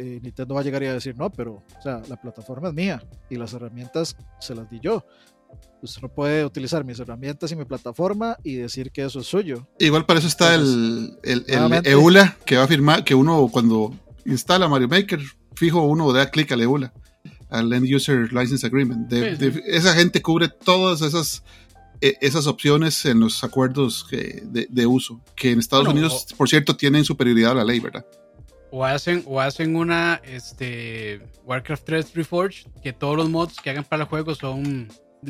Eh, 0.01 0.19
Nintendo 0.23 0.53
va 0.55 0.61
a 0.61 0.63
llegar 0.63 0.81
y 0.81 0.85
a 0.85 0.93
decir, 0.93 1.13
no, 1.17 1.29
pero, 1.29 1.55
o 1.77 1.81
sea, 1.83 2.01
la 2.07 2.15
plataforma 2.15 2.69
es 2.69 2.73
mía, 2.73 3.03
y 3.29 3.35
las 3.35 3.51
herramientas 3.53 4.15
se 4.39 4.55
las 4.55 4.69
di 4.69 4.79
yo. 4.81 5.03
Usted 5.81 6.01
no 6.03 6.07
puede 6.09 6.45
utilizar 6.45 6.85
mis 6.85 6.99
herramientas 6.99 7.51
y 7.51 7.55
mi 7.57 7.65
plataforma 7.65 8.37
y 8.43 8.55
decir 8.55 8.91
que 8.91 9.03
eso 9.03 9.19
es 9.19 9.27
suyo. 9.27 9.67
Igual 9.79 10.05
para 10.05 10.19
eso 10.19 10.27
está 10.29 10.55
el, 10.55 11.17
el, 11.23 11.43
el 11.47 11.85
EULA 11.85 12.37
que 12.45 12.55
va 12.57 12.63
a 12.63 12.67
firmar 12.67 13.03
que 13.03 13.13
uno 13.15 13.49
cuando 13.51 13.93
instala 14.25 14.67
Mario 14.69 14.87
Maker, 14.87 15.19
fijo 15.55 15.81
uno 15.81 16.13
da 16.13 16.29
clic 16.29 16.51
al 16.51 16.61
EULA, 16.61 16.93
al 17.49 17.73
End 17.73 17.93
User 17.93 18.31
License 18.31 18.65
Agreement. 18.65 19.09
De- 19.09 19.35
Sí, 19.35 19.49
de- 19.49 19.63
esa 19.67 19.93
gente 19.95 20.21
cubre 20.21 20.47
todas 20.49 21.01
esas 21.01 21.43
eh, 22.01 22.15
esas 22.21 22.47
opciones 22.47 23.03
en 23.05 23.19
los 23.19 23.43
acuerdos 23.43 24.05
que- 24.09 24.43
de, 24.45 24.67
de 24.69 24.85
uso, 24.85 25.19
que 25.35 25.51
en 25.51 25.59
Estados 25.59 25.85
Bueno, 25.87 25.99
Unidos, 25.99 26.27
por 26.37 26.47
cierto, 26.47 26.75
tienen 26.77 27.03
superioridad 27.03 27.51
a 27.51 27.55
la 27.55 27.63
ley, 27.65 27.79
¿verdad? 27.81 28.05
O 28.71 28.85
hacen, 28.85 29.23
o 29.25 29.39
hacen 29.39 29.75
una 29.75 30.21
este, 30.23 31.21
Warcraft 31.43 31.83
3 31.85 32.13
Reforged, 32.15 32.67
que 32.83 32.93
todos 32.93 33.17
los 33.17 33.29
mods 33.29 33.59
que 33.61 33.71
hagan 33.71 33.83
para 33.83 34.03
el 34.03 34.09
juego 34.09 34.35
son, 34.35 34.87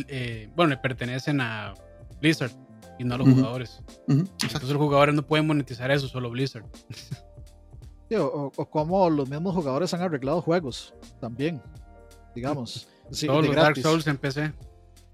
eh, 0.08 0.50
bueno, 0.56 0.72
le 0.72 0.78
pertenecen 0.78 1.40
a 1.40 1.74
Blizzard 2.20 2.52
y 2.98 3.06
no 3.06 3.16
a 3.16 3.18
los 3.18 3.30
jugadores. 3.30 3.82
Entonces 4.08 4.64
los 4.64 4.78
jugadores 4.78 5.16
no 5.16 5.26
pueden 5.26 5.48
monetizar 5.48 5.90
eso, 5.90 6.08
solo 6.08 6.30
Blizzard. 6.30 6.66
Sí, 8.10 8.16
o, 8.16 8.52
como 8.72 9.08
los 9.10 9.30
mismos 9.30 9.54
jugadores 9.54 9.94
han 9.94 10.02
arreglado 10.02 10.42
juegos 10.42 10.96
también, 11.22 11.62
digamos. 12.34 12.90
Sí, 13.12 13.28
todos 13.28 13.44
de 13.44 13.48
los 13.50 13.56
Dark. 13.56 13.78
Souls 13.78 14.08
en 14.08 14.18
PC. 14.18 14.52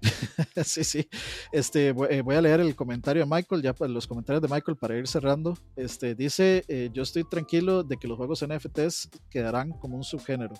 sí, 0.64 0.84
sí. 0.84 1.08
Este, 1.52 1.92
voy, 1.92 2.08
eh, 2.10 2.22
voy 2.22 2.36
a 2.36 2.40
leer 2.40 2.60
el 2.60 2.74
comentario 2.74 3.24
de 3.24 3.30
Michael, 3.30 3.62
ya 3.62 3.72
pues, 3.72 3.90
los 3.90 4.06
comentarios 4.06 4.42
de 4.42 4.48
Michael 4.48 4.76
para 4.76 4.96
ir 4.96 5.06
cerrando. 5.06 5.56
Este, 5.74 6.14
dice, 6.14 6.64
eh, 6.68 6.90
yo 6.92 7.02
estoy 7.02 7.24
tranquilo 7.24 7.82
de 7.82 7.96
que 7.96 8.08
los 8.08 8.16
juegos 8.16 8.44
NFTs 8.46 9.10
quedarán 9.30 9.72
como 9.72 9.96
un 9.96 10.04
subgénero, 10.04 10.54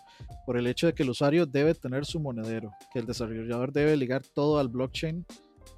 por 0.44 0.56
el 0.56 0.66
hecho 0.66 0.86
de 0.86 0.94
que 0.94 1.02
el 1.02 1.10
usuario 1.10 1.46
debe 1.46 1.74
tener 1.74 2.04
su 2.04 2.20
monedero, 2.20 2.72
que 2.92 2.98
el 2.98 3.06
desarrollador 3.06 3.72
debe 3.72 3.96
ligar 3.96 4.22
todo 4.22 4.58
al 4.58 4.68
blockchain, 4.68 5.24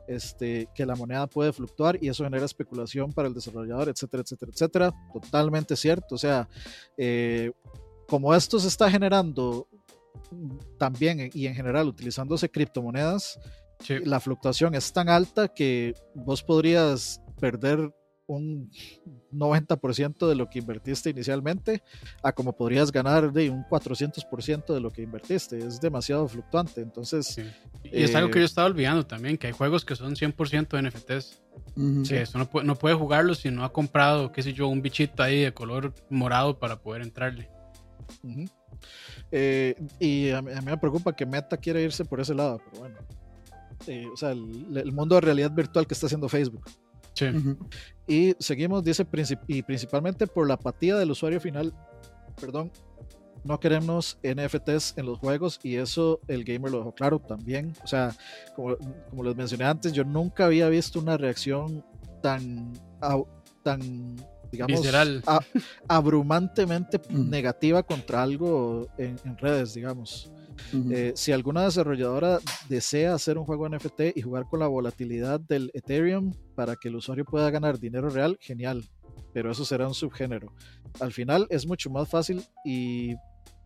este, 0.07 0.69
que 0.75 0.87
la 0.87 0.97
moneda 0.97 1.27
puede 1.27 1.53
fluctuar 1.53 2.03
y 2.03 2.09
eso 2.09 2.25
genera 2.25 2.45
especulación 2.45 3.13
para 3.13 3.29
el 3.29 3.35
desarrollador, 3.35 3.91
etcétera, 3.91 4.23
etcétera, 4.23 4.53
etcétera. 4.53 4.95
Totalmente 5.13 5.77
cierto. 5.77 6.15
O 6.15 6.19
sea, 6.19 6.49
eh, 6.97 7.53
como 8.09 8.35
esto 8.35 8.59
se 8.59 8.69
está 8.69 8.91
generando 8.91 9.69
también 10.79 11.31
y 11.33 11.47
en 11.47 11.55
general 11.55 11.89
utilizándose 11.89 12.51
criptomonedas, 12.51 13.39
Sí. 13.81 13.95
la 14.05 14.19
fluctuación 14.19 14.75
es 14.75 14.93
tan 14.93 15.09
alta 15.09 15.47
que 15.49 15.95
vos 16.15 16.43
podrías 16.43 17.21
perder 17.41 17.95
un 18.27 18.71
90% 19.33 20.29
de 20.29 20.35
lo 20.35 20.51
que 20.51 20.59
invertiste 20.59 21.11
inicialmente 21.11 21.83
a 22.23 22.33
como 22.33 22.53
podrías 22.55 22.93
ganar 22.93 23.33
de 23.33 23.49
un 23.51 23.63
400% 23.65 24.75
de 24.75 24.81
lo 24.81 24.91
que 24.91 25.03
invertiste. 25.03 25.59
Es 25.59 25.81
demasiado 25.81 26.27
fluctuante. 26.29 26.81
Entonces, 26.83 27.39
y 27.85 28.03
es 28.03 28.15
algo 28.15 28.31
que 28.31 28.39
eh, 28.39 28.43
yo 28.43 28.47
estaba 28.47 28.67
olvidando 28.67 29.07
también, 29.07 29.39
que 29.39 29.47
hay 29.47 29.53
juegos 29.53 29.85
que 29.85 29.97
son 29.97 30.15
100% 30.17 30.77
NFTs. 30.79 31.41
Ujú. 31.77 32.05
Sí, 32.05 32.17
eso 32.17 32.37
no 32.37 32.51
puede, 32.51 32.67
no 32.67 32.75
puede 32.77 32.95
jugarlo 32.97 33.35
si 33.35 33.51
no 33.51 33.65
ha 33.65 33.73
comprado, 33.73 34.31
qué 34.33 34.43
sé 34.43 34.53
yo, 34.53 34.69
un 34.69 34.83
bichito 34.83 35.23
ahí 35.23 35.41
de 35.43 35.55
color 35.55 35.95
morado 36.11 36.59
para 36.59 36.81
poder 36.83 37.03
entrarle. 37.03 37.49
Ujú. 38.23 38.45
Eh, 39.31 39.75
y 39.99 40.31
a 40.31 40.43
mí, 40.43 40.53
a 40.53 40.61
mí 40.61 40.67
me 40.67 40.79
preocupa 40.79 41.15
que 41.15 41.27
Meta 41.27 41.57
quiera 41.57 41.81
irse 41.81 42.05
por 42.05 42.21
ese 42.21 42.35
lado, 42.35 42.61
pero 42.65 42.81
bueno. 42.81 42.97
Eh, 43.87 44.07
o 44.13 44.17
sea, 44.17 44.33
el, 44.33 44.77
el 44.77 44.93
mundo 44.93 45.15
de 45.15 45.21
realidad 45.21 45.51
virtual 45.53 45.87
que 45.87 45.95
está 45.95 46.07
haciendo 46.07 46.29
Facebook. 46.29 46.65
Sí. 47.15 47.27
Y 48.07 48.35
seguimos, 48.39 48.85
dice, 48.85 49.05
princip- 49.07 49.43
y 49.47 49.63
principalmente 49.63 50.27
por 50.27 50.47
la 50.47 50.55
apatía 50.55 50.97
del 50.97 51.11
usuario 51.11 51.41
final, 51.41 51.75
perdón, 52.41 52.71
no 53.45 53.59
queremos 53.61 54.19
NFTs 54.23 54.95
en 54.99 55.07
los 55.07 55.19
juegos 55.19 55.61
y 55.63 55.77
eso 55.77 56.21
el 56.29 56.45
gamer 56.45 56.71
lo 56.73 56.79
dejó 56.79 56.93
claro 56.95 57.19
también. 57.19 57.73
O 57.83 57.87
sea, 57.87 58.15
como, 58.57 58.77
como 59.11 59.25
les 59.25 59.37
mencioné 59.37 59.65
antes, 59.65 59.93
yo 59.93 60.05
nunca 60.05 60.47
había 60.47 60.69
visto 60.69 60.99
una 61.01 61.17
reacción 61.17 61.85
tan, 62.23 62.73
tan 63.63 64.17
digamos, 64.51 64.81
a- 65.27 65.41
abrumantemente 65.89 66.99
Mm. 67.11 67.29
negativa 67.31 67.83
contra 67.83 68.23
algo 68.23 68.89
en, 68.99 69.17
en 69.25 69.37
redes, 69.39 69.75
digamos. 69.75 70.31
Eh, 70.91 71.13
si 71.15 71.31
alguna 71.33 71.65
desarrolladora 71.65 72.41
desea 72.69 73.15
hacer 73.15 73.39
un 73.39 73.45
juego 73.45 73.69
NFT 73.69 74.13
y 74.17 74.23
jugar 74.23 74.45
con 74.51 74.59
la 74.61 74.67
volatilidad 74.67 75.39
del 75.39 75.71
Ethereum 75.73 76.33
para 76.57 76.75
que 76.75 76.89
el 76.89 76.97
usuario 76.97 77.25
pueda 77.25 77.49
ganar 77.51 77.79
dinero 77.79 78.11
real, 78.11 78.37
genial. 78.41 78.85
Pero 79.33 79.53
eso 79.53 79.65
será 79.65 79.87
un 79.87 79.95
subgénero. 79.95 80.53
Al 81.01 81.13
final 81.13 81.47
es 81.51 81.65
mucho 81.67 81.91
más 81.91 82.09
fácil 82.09 82.43
y, 82.65 83.15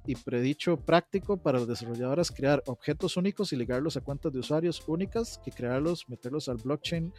y 0.07 0.15
predicho 0.17 0.77
práctico 0.77 1.39
para 1.39 1.61
las 1.61 1.69
desarrolladoras 1.69 2.31
crear 2.31 2.63
objetos 2.67 3.17
únicos 3.17 3.53
y 3.53 3.57
ligarlos 3.57 3.97
a 3.97 4.01
cuentas 4.03 4.31
de 4.33 4.41
usuarios 4.41 4.83
únicas 4.87 5.41
que 5.43 5.51
crearlos, 5.51 6.07
meterlos 6.09 6.49
al 6.51 6.59
blockchain, 6.59 7.11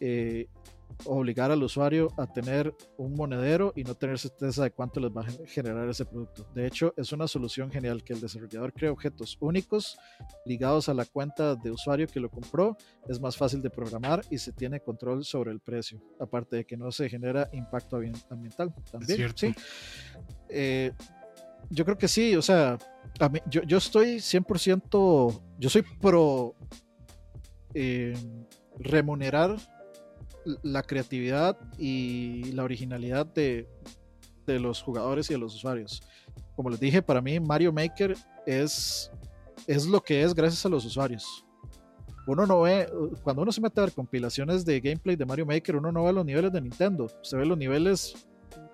eh, 0.00 0.46
obligar 1.06 1.50
al 1.50 1.62
usuario 1.62 2.08
a 2.16 2.26
tener 2.26 2.74
un 2.96 3.14
monedero 3.14 3.72
y 3.76 3.84
no 3.84 3.94
tener 3.94 4.18
certeza 4.18 4.62
de 4.64 4.70
cuánto 4.70 5.00
les 5.00 5.10
va 5.10 5.22
a 5.22 5.24
gen- 5.30 5.46
generar 5.46 5.88
ese 5.88 6.04
producto. 6.04 6.46
De 6.54 6.66
hecho, 6.66 6.92
es 6.96 7.12
una 7.12 7.26
solución 7.28 7.70
genial 7.70 8.02
que 8.04 8.12
el 8.12 8.20
desarrollador 8.20 8.72
cree 8.72 8.90
objetos 8.90 9.36
únicos 9.40 9.98
ligados 10.44 10.88
a 10.88 10.94
la 10.94 11.04
cuenta 11.04 11.54
de 11.54 11.70
usuario 11.70 12.06
que 12.06 12.20
lo 12.20 12.30
compró. 12.30 12.76
Es 13.08 13.20
más 13.20 13.36
fácil 13.36 13.62
de 13.62 13.70
programar 13.70 14.22
y 14.30 14.38
se 14.38 14.52
tiene 14.52 14.80
control 14.80 15.24
sobre 15.24 15.50
el 15.52 15.60
precio. 15.60 16.00
Aparte 16.18 16.56
de 16.56 16.64
que 16.64 16.76
no 16.76 16.90
se 16.92 17.08
genera 17.08 17.48
impacto 17.52 17.98
ambi- 18.00 18.24
ambiental. 18.30 18.74
También, 18.90 19.32
sí. 19.36 19.54
Eh, 20.48 20.92
yo 21.70 21.84
creo 21.84 21.96
que 21.98 22.08
sí, 22.08 22.34
o 22.36 22.42
sea, 22.42 22.78
a 23.20 23.28
mí- 23.28 23.40
yo, 23.48 23.62
yo 23.62 23.78
estoy 23.78 24.18
100%, 24.20 25.42
yo 25.58 25.68
soy 25.70 25.82
pro 26.00 26.54
eh, 27.74 28.14
remunerar 28.78 29.56
la 30.62 30.82
creatividad 30.82 31.58
y 31.78 32.52
la 32.52 32.64
originalidad 32.64 33.26
de, 33.26 33.68
de 34.46 34.60
los 34.60 34.82
jugadores 34.82 35.30
y 35.30 35.34
de 35.34 35.38
los 35.38 35.54
usuarios. 35.54 36.02
Como 36.56 36.70
les 36.70 36.80
dije, 36.80 37.02
para 37.02 37.20
mí 37.20 37.40
Mario 37.40 37.72
Maker 37.72 38.16
es, 38.46 39.10
es 39.66 39.86
lo 39.86 40.00
que 40.00 40.22
es 40.22 40.34
gracias 40.34 40.64
a 40.66 40.68
los 40.68 40.84
usuarios. 40.84 41.44
Uno 42.26 42.46
no 42.46 42.60
ve, 42.60 42.86
cuando 43.22 43.42
uno 43.42 43.50
se 43.50 43.60
mete 43.60 43.80
a 43.80 43.84
ver 43.84 43.92
compilaciones 43.92 44.64
de 44.64 44.80
gameplay 44.80 45.16
de 45.16 45.24
Mario 45.24 45.46
Maker, 45.46 45.76
uno 45.76 45.90
no 45.90 46.04
ve 46.04 46.12
los 46.12 46.24
niveles 46.24 46.52
de 46.52 46.60
Nintendo, 46.60 47.08
se 47.22 47.36
ve 47.36 47.46
los 47.46 47.58
niveles 47.58 48.14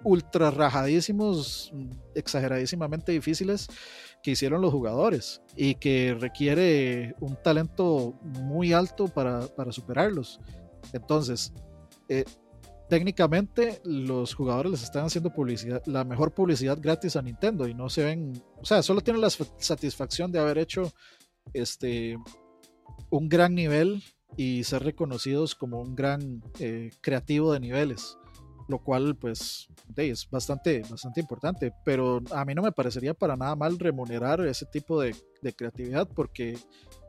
ultra 0.03 0.51
rajadísimos, 0.51 1.73
exageradísimamente 2.15 3.13
difíciles 3.13 3.69
que 4.23 4.33
hicieron 4.33 4.61
los 4.61 4.73
jugadores 4.73 5.43
y 5.57 5.77
que 5.77 6.17
requiere 6.19 7.15
un 7.21 7.37
talento 7.43 8.15
muy 8.23 8.73
alto 8.73 9.07
para, 9.07 9.47
para 9.47 9.73
superarlos. 9.73 10.41
Entonces, 10.93 11.53
eh, 12.09 12.25
técnicamente 12.89 13.81
los 13.85 14.35
jugadores 14.35 14.73
les 14.73 14.83
están 14.85 15.05
haciendo 15.07 15.31
publicidad, 15.33 15.83
la 15.87 16.05
mejor 16.05 16.33
publicidad 16.33 16.79
gratis 16.81 17.17
a 17.17 17.23
Nintendo 17.23 17.67
y 17.67 17.75
no 17.75 17.89
se 17.89 18.05
ven, 18.05 18.33
o 18.61 18.65
sea, 18.65 18.83
solo 18.83 19.01
tienen 19.01 19.21
la 19.23 19.29
sat- 19.31 19.59
satisfacción 19.59 20.31
de 20.31 20.39
haber 20.39 20.59
hecho 20.59 20.93
este 21.53 22.17
un 23.11 23.29
gran 23.29 23.55
nivel 23.55 24.03
y 24.37 24.65
ser 24.65 24.83
reconocidos 24.85 25.55
como 25.55 25.81
un 25.81 25.95
gran 25.95 26.43
eh, 26.61 26.91
creativo 27.01 27.53
de 27.53 27.61
niveles, 27.61 28.19
lo 28.69 28.83
cual 28.83 29.17
pues 29.17 29.69
es 29.97 30.29
bastante, 30.31 30.83
bastante 30.89 31.21
importante, 31.21 31.73
pero 31.85 32.21
a 32.33 32.45
mí 32.45 32.55
no 32.55 32.63
me 32.63 32.73
parecería 32.73 33.15
para 33.15 33.37
nada 33.37 33.55
mal 33.57 33.79
remunerar 33.79 34.41
ese 34.47 34.67
tipo 34.67 35.01
de, 35.01 35.15
de 35.43 35.53
creatividad 35.55 36.09
porque 36.09 36.59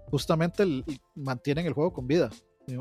justamente 0.09 0.63
el- 0.63 0.83
mantienen 1.15 1.65
el 1.65 1.73
juego 1.73 1.93
con 1.93 2.07
vida. 2.07 2.29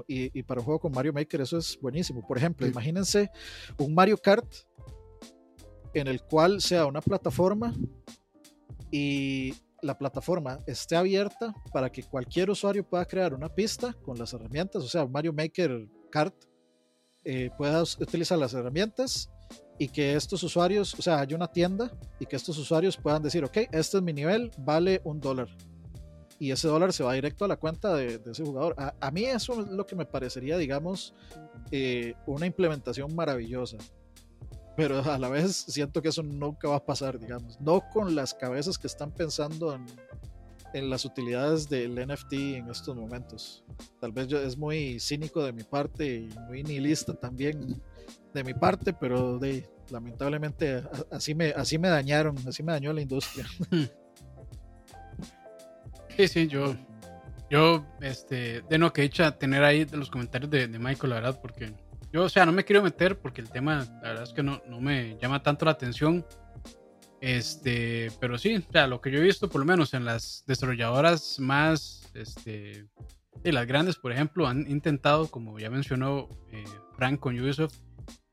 Y, 0.08 0.38
y 0.38 0.42
para 0.42 0.60
un 0.60 0.64
juego 0.64 0.80
con 0.80 0.92
Mario 0.92 1.12
Maker 1.12 1.40
eso 1.42 1.58
es 1.58 1.78
buenísimo. 1.80 2.26
Por 2.26 2.36
ejemplo, 2.38 2.66
Sí. 2.66 2.72
imagínense 2.72 3.30
un 3.78 3.94
Mario 3.94 4.18
Kart 4.18 4.46
en 5.94 6.08
el 6.08 6.22
cual 6.22 6.60
sea 6.60 6.86
una 6.86 7.00
plataforma 7.00 7.72
y 8.90 9.54
la 9.82 9.96
plataforma 9.96 10.58
esté 10.66 10.96
abierta 10.96 11.54
para 11.72 11.90
que 11.90 12.02
cualquier 12.02 12.50
usuario 12.50 12.84
pueda 12.88 13.04
crear 13.04 13.34
una 13.34 13.48
pista 13.48 13.92
con 14.04 14.18
las 14.18 14.32
herramientas, 14.32 14.82
o 14.82 14.88
sea, 14.88 15.04
un 15.04 15.12
Mario 15.12 15.32
Maker 15.32 15.88
Kart 16.10 16.34
eh, 17.24 17.50
pueda 17.56 17.82
utilizar 17.82 18.38
las 18.38 18.54
herramientas 18.54 19.30
y 19.78 19.88
que 19.88 20.14
estos 20.14 20.42
usuarios, 20.42 20.94
o 20.98 21.02
sea, 21.02 21.20
haya 21.20 21.36
una 21.36 21.48
tienda 21.48 21.90
y 22.18 22.26
que 22.26 22.36
estos 22.36 22.56
usuarios 22.58 22.96
puedan 22.96 23.22
decir, 23.22 23.44
ok, 23.44 23.56
este 23.72 23.98
es 23.98 24.02
mi 24.02 24.12
nivel, 24.12 24.50
vale 24.58 25.00
un 25.04 25.20
dólar. 25.20 25.48
Y 26.38 26.50
ese 26.50 26.68
dólar 26.68 26.92
se 26.92 27.02
va 27.02 27.14
directo 27.14 27.44
a 27.44 27.48
la 27.48 27.56
cuenta 27.56 27.94
de, 27.94 28.20
ese 28.30 28.44
jugador. 28.44 28.74
A, 28.78 29.10
mí 29.10 29.24
eso 29.24 29.60
es 29.62 29.68
lo 29.68 29.86
que 29.86 29.96
me 29.96 30.04
parecería, 30.04 30.58
digamos, 30.58 31.14
eh, 31.70 32.14
una 32.26 32.46
implementación 32.46 33.14
maravillosa. 33.14 33.78
Pero 34.76 35.02
a 35.10 35.18
la 35.18 35.30
vez 35.30 35.56
siento 35.56 36.02
que 36.02 36.10
eso 36.10 36.22
nunca 36.22 36.68
va 36.68 36.76
a 36.76 36.84
pasar, 36.84 37.18
digamos. 37.18 37.58
No 37.60 37.82
con 37.92 38.14
las 38.14 38.34
cabezas 38.34 38.76
que 38.76 38.86
están 38.86 39.10
pensando 39.12 39.74
en, 39.74 39.86
las 40.90 41.06
utilidades 41.06 41.70
del 41.70 41.94
NFT 41.94 42.32
en 42.34 42.68
estos 42.68 42.94
momentos. 42.94 43.64
Tal 43.98 44.12
vez 44.12 44.28
yo, 44.28 44.38
es 44.38 44.58
muy 44.58 45.00
cínico 45.00 45.42
de 45.42 45.54
mi 45.54 45.62
parte 45.62 46.16
y 46.16 46.28
muy 46.48 46.62
nihilista 46.62 47.14
también 47.14 47.80
de 48.34 48.44
mi 48.44 48.52
parte, 48.52 48.92
pero 48.92 49.40
lamentablemente 49.90 50.82
así 51.10 51.34
me, 51.34 51.48
así 51.52 51.78
me 51.78 51.88
dañaron, 51.88 52.36
así 52.46 52.62
me 52.62 52.72
dañó 52.72 52.92
la 52.92 53.00
industria. 53.00 53.46
Sí, 56.16 56.28
sí, 56.28 56.46
yo, 56.48 56.74
yo, 57.50 57.84
este, 58.00 58.62
de 58.62 58.78
no 58.78 58.92
que 58.92 59.02
dicha 59.02 59.38
tener 59.38 59.62
ahí 59.64 59.84
de 59.84 59.96
los 59.96 60.10
comentarios 60.10 60.50
de, 60.50 60.66
de 60.68 60.78
Michael, 60.78 61.10
la 61.10 61.16
verdad, 61.16 61.38
porque 61.40 61.72
yo, 62.12 62.24
o 62.24 62.28
sea, 62.28 62.46
no 62.46 62.52
me 62.52 62.64
quiero 62.64 62.82
meter 62.82 63.18
porque 63.18 63.40
el 63.42 63.50
tema, 63.50 63.84
la 64.02 64.08
verdad 64.08 64.22
es 64.22 64.32
que 64.32 64.42
no, 64.42 64.62
no 64.66 64.80
me 64.80 65.18
llama 65.20 65.42
tanto 65.42 65.64
la 65.66 65.72
atención. 65.72 66.24
Este, 67.20 68.10
pero 68.20 68.38
sí, 68.38 68.56
o 68.56 68.72
sea, 68.72 68.86
lo 68.86 69.00
que 69.00 69.10
yo 69.10 69.18
he 69.18 69.22
visto, 69.22 69.48
por 69.48 69.60
lo 69.60 69.64
menos 69.66 69.94
en 69.94 70.04
las 70.04 70.44
desarrolladoras 70.46 71.38
más, 71.40 72.02
este, 72.14 72.86
y 73.44 73.52
las 73.52 73.66
grandes, 73.66 73.96
por 73.96 74.12
ejemplo, 74.12 74.46
han 74.46 74.70
intentado, 74.70 75.28
como 75.30 75.58
ya 75.58 75.70
mencionó 75.70 76.28
eh, 76.52 76.64
Frank 76.96 77.20
con 77.20 77.38
Ubisoft, 77.38 77.74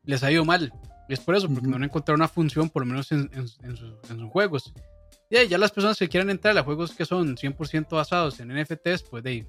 les 0.03 0.23
ha 0.23 0.31
ido 0.31 0.45
mal. 0.45 0.71
Y 1.09 1.13
es 1.13 1.19
por 1.19 1.35
eso, 1.35 1.47
porque 1.47 1.61
Ujú. 1.61 1.71
no 1.71 1.75
han 1.77 1.83
encontrado 1.83 2.15
una 2.15 2.27
función, 2.27 2.69
por 2.69 2.83
lo 2.83 2.87
menos 2.87 3.11
en, 3.11 3.29
en- 3.33 3.47
en 3.63 3.75
sus, 3.77 3.93
en 4.09 4.19
sus 4.19 4.29
juegos. 4.31 4.73
Y 5.33 5.37
ahí 5.37 5.47
ya 5.47 5.57
las 5.57 5.71
personas 5.71 5.97
que 5.97 6.07
quieran 6.07 6.29
entrar 6.29 6.55
a 6.55 6.63
juegos 6.63 6.93
que 6.93 7.05
son 7.05 7.35
100% 7.35 7.89
basados 7.89 8.39
en 8.39 8.49
NFTs, 8.49 9.01
pues 9.09 9.23
de, 9.23 9.47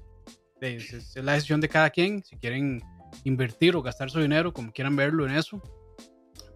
de 0.59 0.77
es, 0.77 1.15
la 1.17 1.33
decisión 1.33 1.61
de 1.61 1.69
cada 1.69 1.91
quien, 1.91 2.23
si 2.23 2.35
quieren 2.37 2.81
invertir 3.23 3.75
o 3.75 3.83
gastar 3.83 4.09
su 4.09 4.19
dinero, 4.19 4.51
como 4.51 4.71
quieran 4.71 4.95
verlo 4.95 5.27
en 5.27 5.35
eso. 5.35 5.61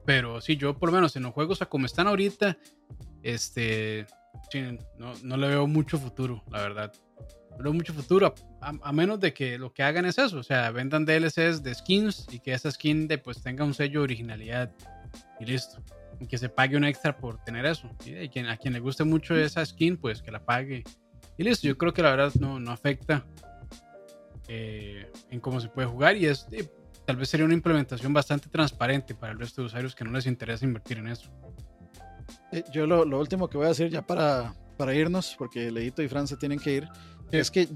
Pero 0.04 0.42
sí, 0.42 0.58
yo 0.58 0.76
por 0.76 0.90
lo 0.90 0.96
menos 0.96 1.16
en 1.16 1.22
los 1.22 1.32
juegos 1.32 1.62
a 1.62 1.68
como 1.68 1.86
están 1.86 2.08
ahorita, 2.08 2.58
este, 3.22 4.08
no, 4.98 5.14
no 5.22 5.38
le 5.38 5.48
veo 5.50 5.68
mucho 5.68 6.00
futuro, 6.00 6.44
la 6.50 6.64
verdad. 6.64 6.94
No 7.52 7.66
veo 7.66 7.74
mucho 7.74 7.94
futuro, 7.94 8.34
a, 8.62 8.74
a 8.82 8.92
menos 8.92 9.20
de 9.20 9.32
que 9.32 9.60
lo 9.60 9.72
que 9.72 9.84
hagan 9.84 10.08
es 10.08 10.18
eso, 10.18 10.40
o 10.40 10.44
sea, 10.44 10.72
vendan 10.72 11.06
DLCs 11.06 11.62
de 11.62 11.76
skins 11.76 12.26
y 12.32 12.40
que 12.40 12.54
esa 12.54 12.72
skin 12.72 13.08
de, 13.08 13.20
pues 13.20 13.44
tenga 13.44 13.64
un 13.64 13.76
sello 13.76 14.00
de 14.00 14.06
originalidad 14.06 14.74
y 15.40 15.46
listo. 15.46 15.84
Que 16.28 16.38
se 16.38 16.50
pague 16.50 16.76
un 16.76 16.84
extra 16.84 17.16
por 17.18 17.42
tener 17.44 17.66
eso. 17.66 17.90
¿sí? 18.04 18.16
Y 18.16 18.30
quien, 18.30 18.48
a 18.48 18.58
quien 18.58 18.74
le 18.74 18.80
guste 18.80 19.04
mucho 19.04 19.36
esa 19.36 19.66
skin, 19.66 19.98
pues 19.98 20.22
que 20.22 20.32
la 20.32 20.44
pague. 20.44 20.84
Y 21.38 21.44
listo, 21.44 21.68
yo 21.68 21.78
creo 21.78 21.94
que 21.94 22.02
la 22.02 22.12
verdad 22.12 22.34
no, 22.40 22.60
no 22.60 22.72
afecta 22.72 23.26
eh, 24.48 25.10
en 25.30 25.40
cómo 25.40 25.62
se 25.62 25.70
puede 25.70 25.88
jugar 25.88 26.18
y 26.18 26.26
es 26.26 26.48
eh, 26.52 26.68
tal 27.06 27.18
vez 27.18 27.30
sería 27.30 27.46
una 27.46 27.54
implementación 27.54 28.14
bastante 28.14 28.50
transparente 28.50 29.16
para 29.16 29.32
el 29.32 29.40
resto 29.40 29.62
de 29.62 29.68
usuarios 29.68 29.96
que 29.96 30.04
no 30.04 30.12
les 30.12 30.26
interesa 30.26 30.66
invertir 30.66 30.98
en 30.98 31.08
eso. 31.08 31.30
Eh, 32.52 32.64
Yo 32.72 32.86
lo, 32.86 33.06
lo 33.06 33.20
último 33.20 33.48
que 33.48 33.58
voy 33.58 33.66
a 33.66 33.70
decir 33.70 33.90
ya 33.90 34.02
para, 34.02 34.54
para 34.78 34.94
irnos, 34.94 35.36
porque 35.38 35.72
Leito 35.72 36.02
y 36.02 36.08
Fran 36.08 36.28
se 36.28 36.36
tienen 36.36 36.60
que 36.60 36.74
ir, 36.74 36.88
es 37.32 37.50
que 37.52 37.68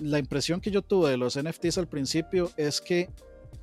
la 0.00 0.18
impresión 0.18 0.60
que 0.60 0.70
yo 0.70 0.82
tuve 0.82 1.10
de 1.10 1.16
los 1.16 1.38
NFTs 1.38 1.78
al 1.78 1.88
principio 1.88 2.50
es 2.56 2.80
que 2.80 3.10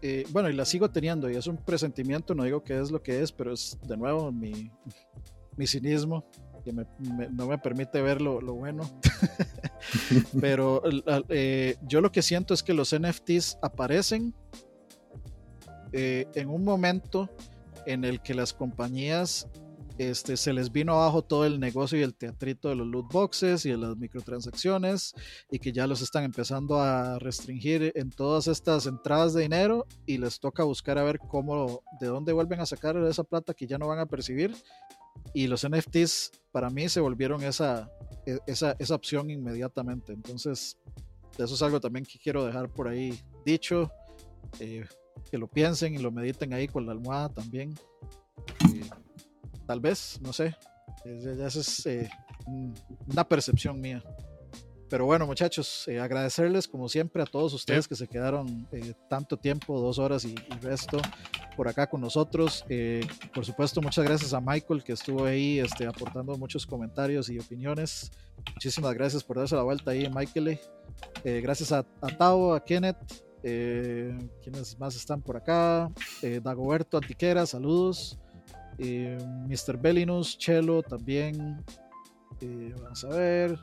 eh, 0.08 0.24
bueno, 0.30 0.52
y 0.52 0.54
la 0.54 0.66
sigo 0.66 0.92
teniendo, 0.92 1.32
y 1.32 1.36
es 1.36 1.48
un 1.48 1.58
presentimiento, 1.58 2.36
no 2.36 2.44
digo 2.44 2.64
que 2.64 2.80
es 2.80 2.92
lo 2.92 3.02
que 3.02 3.24
es, 3.24 3.32
pero 3.32 3.52
es 3.52 3.76
de 3.88 3.98
nuevo 3.98 4.32
mi, 4.32 4.70
cinismo, 5.66 6.30
que 6.64 6.72
no 6.72 7.48
me 7.48 7.58
permite 7.58 8.04
ver 8.04 8.22
lo, 8.22 8.40
lo 8.40 8.54
bueno. 8.54 8.84
pero 10.40 10.84
eh, 11.30 11.78
yo 11.88 12.02
lo 12.02 12.12
que 12.12 12.22
siento 12.22 12.54
es 12.54 12.62
que 12.62 12.76
los 12.76 12.96
NFTs 12.96 13.58
aparecen 13.64 14.36
eh, 15.92 16.28
en 16.36 16.50
un 16.50 16.64
momento 16.64 17.28
en 17.88 18.06
el 18.06 18.22
que 18.22 18.36
las 18.36 18.54
compañías 18.54 19.48
este, 19.98 20.38
se 20.38 20.54
les 20.54 20.72
vino 20.72 20.94
abajo 20.94 21.22
todo 21.22 21.46
el 21.46 21.60
negocio 21.60 22.00
y 22.00 22.04
el 22.04 22.16
teatrito 22.16 22.70
de 22.70 22.76
los 22.76 22.88
loot 22.88 23.12
boxes 23.12 23.66
y 23.66 23.72
de 23.72 23.78
las 23.78 23.96
microtransacciones 23.98 25.14
y 25.50 25.60
que 25.60 25.72
ya 25.72 25.88
los 25.88 26.02
están 26.02 26.24
empezando 26.24 26.80
a 26.80 27.20
restringir 27.20 27.92
en 27.96 28.10
todas 28.10 28.48
estas 28.48 28.86
entradas 28.86 29.34
de 29.34 29.44
dinero 29.44 29.86
y 30.06 30.18
les 30.18 30.40
toca 30.40 30.64
buscar 30.64 30.98
a 30.98 31.04
ver 31.04 31.20
cómo, 31.20 31.84
de 32.00 32.08
dónde 32.08 32.34
vuelven 32.34 32.60
a 32.60 32.66
sacar 32.66 32.98
esa 32.98 33.24
plata 33.24 33.54
que 33.54 33.68
ya 33.68 33.78
no 33.78 33.88
van 33.88 34.00
a 34.00 34.06
percibir. 34.06 34.56
Y 35.34 35.48
los 35.48 35.68
NFTs 35.68 36.32
para 36.52 36.70
mí 36.70 36.90
se 36.90 37.00
volvieron 37.00 37.42
esa, 37.44 37.90
e, 38.26 38.38
esa, 38.48 38.76
esa 38.80 38.96
opción 38.96 39.30
inmediatamente. 39.30 40.14
Entonces, 40.14 40.78
eso 41.38 41.54
es 41.54 41.62
algo 41.62 41.80
también 41.80 42.06
que 42.06 42.20
quiero 42.20 42.46
dejar 42.46 42.70
por 42.70 42.88
ahí 42.88 43.18
dicho. 43.46 43.92
Eh, 44.60 44.86
que 45.30 45.38
lo 45.38 45.48
piensen 45.48 45.96
y 45.96 45.98
lo 45.98 46.12
mediten 46.12 46.54
ahí 46.54 46.68
con 46.68 46.86
la 46.86 46.92
almohada 46.92 47.30
también. 47.30 47.74
Eh, 48.74 48.90
tal 49.66 49.80
vez, 49.80 50.20
no 50.22 50.34
sé. 50.34 50.56
Ya 51.04 51.48
es 51.48 51.86
eh, 51.86 52.10
una 53.08 53.28
percepción 53.28 53.80
mía. 53.80 54.04
Pero 54.90 55.06
bueno, 55.06 55.26
muchachos, 55.26 55.88
eh, 55.88 56.00
agradecerles 56.00 56.68
como 56.68 56.88
siempre 56.88 57.22
a 57.24 57.26
todos 57.26 57.54
ustedes 57.54 57.88
que 57.88 57.96
se 57.96 58.08
quedaron 58.08 58.68
tanto 59.10 59.36
tiempo, 59.36 59.80
dos 59.82 59.98
horas 59.98 60.26
y, 60.26 60.36
y, 60.36 60.60
resto, 60.62 61.00
por 61.58 61.68
acá 61.68 61.88
con 61.88 62.02
nosotros. 62.02 62.64
por 63.34 63.46
supuesto, 63.46 63.82
muchas 63.82 64.06
gracias 64.06 64.34
a 64.34 64.42
Michael 64.42 64.84
que 64.84 64.94
estuvo 64.94 65.26
ahí 65.26 65.60
este, 65.60 65.88
aportando 65.88 66.38
muchos 66.38 66.66
comentarios 66.68 67.30
y 67.30 67.40
opiniones. 67.40 68.12
Muchísimas 68.54 68.94
gracias 68.94 69.24
por 69.24 69.38
darse 69.38 69.56
la 69.56 69.64
vuelta 69.64 69.92
ahí, 69.92 70.08
Michael. 70.10 70.60
gracias 71.24 71.72
a, 71.72 71.80
a 71.80 72.08
Tao, 72.18 72.54
a 72.54 72.64
Kenneth, 72.64 73.26
eh, 73.48 74.18
¿Quiénes 74.42 74.80
más 74.80 74.96
están 74.96 75.22
por 75.22 75.38
acá? 75.38 75.92
Eh, 76.24 76.42
Dagoberto 76.44 76.98
Antiquera, 76.98 77.46
saludos. 77.46 78.18
Eh, 78.78 79.18
Mr. 79.48 79.78
Bellinus, 79.78 80.38
Chelo 80.38 80.82
también. 80.84 81.64
Eh, 82.42 82.74
vamos 82.82 83.04
a 83.04 83.10
ver. 83.10 83.60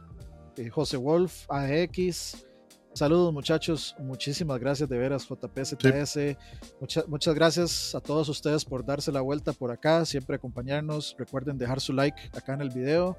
Eh, 0.56 0.68
José 0.68 0.96
Wolf, 0.96 1.46
AX. 1.48 2.46
Saludos 2.94 3.32
muchachos, 3.32 3.96
muchísimas 3.98 4.60
gracias 4.60 4.86
de 4.86 4.98
veras 4.98 5.26
JPSTS, 5.26 6.10
sí. 6.10 6.36
muchas, 6.78 7.08
muchas 7.08 7.34
gracias 7.34 7.94
a 7.94 8.00
todos 8.00 8.28
ustedes 8.28 8.66
por 8.66 8.84
darse 8.84 9.10
la 9.10 9.22
vuelta 9.22 9.54
por 9.54 9.70
acá, 9.70 10.04
siempre 10.04 10.36
acompañarnos, 10.36 11.16
recuerden 11.18 11.56
dejar 11.56 11.80
su 11.80 11.94
like 11.94 12.20
acá 12.36 12.52
en 12.52 12.60
el 12.60 12.68
video 12.68 13.16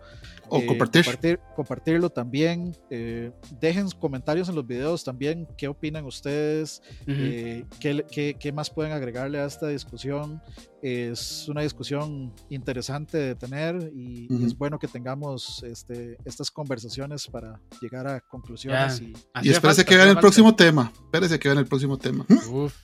o 0.48 0.60
eh, 0.60 0.68
compartir. 0.68 1.04
compartir. 1.04 1.40
compartirlo 1.56 2.10
también, 2.12 2.78
eh, 2.92 3.32
dejen 3.60 3.90
comentarios 4.00 4.48
en 4.48 4.56
los 4.56 4.68
videos 4.68 5.04
también, 5.04 5.48
qué 5.58 5.68
opinan 5.68 6.06
ustedes, 6.06 6.84
uh 7.08 7.10
-huh. 7.10 7.16
eh, 7.18 7.66
qué, 7.80 8.06
qué, 8.12 8.36
qué, 8.40 8.52
más 8.52 8.70
pueden 8.70 8.92
agregarle 8.92 9.40
a 9.40 9.46
esta 9.46 9.68
discusión, 9.70 10.40
es 10.84 11.48
una 11.48 11.62
discusión 11.62 12.34
interesante 12.50 13.18
de 13.18 13.36
tener 13.36 13.90
y, 13.96 14.28
uh 14.30 14.36
-huh. 14.36 14.42
y 14.42 14.46
es 14.46 14.58
bueno 14.58 14.78
que 14.78 14.90
tengamos 14.90 15.64
este, 15.64 16.18
estas 16.26 16.52
conversaciones 16.52 17.26
para 17.28 17.62
llegar 17.82 18.06
a 18.06 18.20
conclusiones 18.20 19.00
yeah. 19.00 19.10
y, 19.42 19.48
y 19.48 19.52
espérese 19.52 19.86
que 19.86 19.96
vean 19.96 20.10
el 20.10 20.18
próximo 20.18 20.54
tema. 20.54 20.92
Espérese 21.06 21.40
que 21.40 21.48
vean 21.48 21.60
el 21.60 21.68
próximo 21.68 21.98
tema. 21.98 22.26
Uf. 22.52 22.76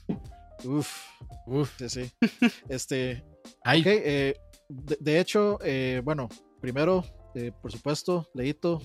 Uf. 0.64 0.90
Uf. 1.45 1.78
Sí, 1.78 1.90
sí. 1.90 2.11
este. 2.69 3.26
Ay. 3.64 3.82
Okay, 3.82 4.00
eh, 4.03 4.36
de, 4.69 4.98
de, 5.00 5.19
hecho, 5.19 5.60
eh, 5.61 6.02
bueno, 6.03 6.30
primero, 6.61 7.03
eh, 7.36 7.52
por 7.61 7.72
supuesto, 7.72 8.30
Leito, 8.34 8.82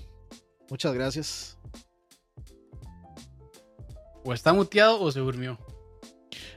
muchas 0.70 0.92
gracias. 0.92 1.56
O 4.24 4.32
está 4.32 4.52
muteado 4.52 5.00
o 5.00 5.12
se 5.12 5.20
durmió. 5.20 5.58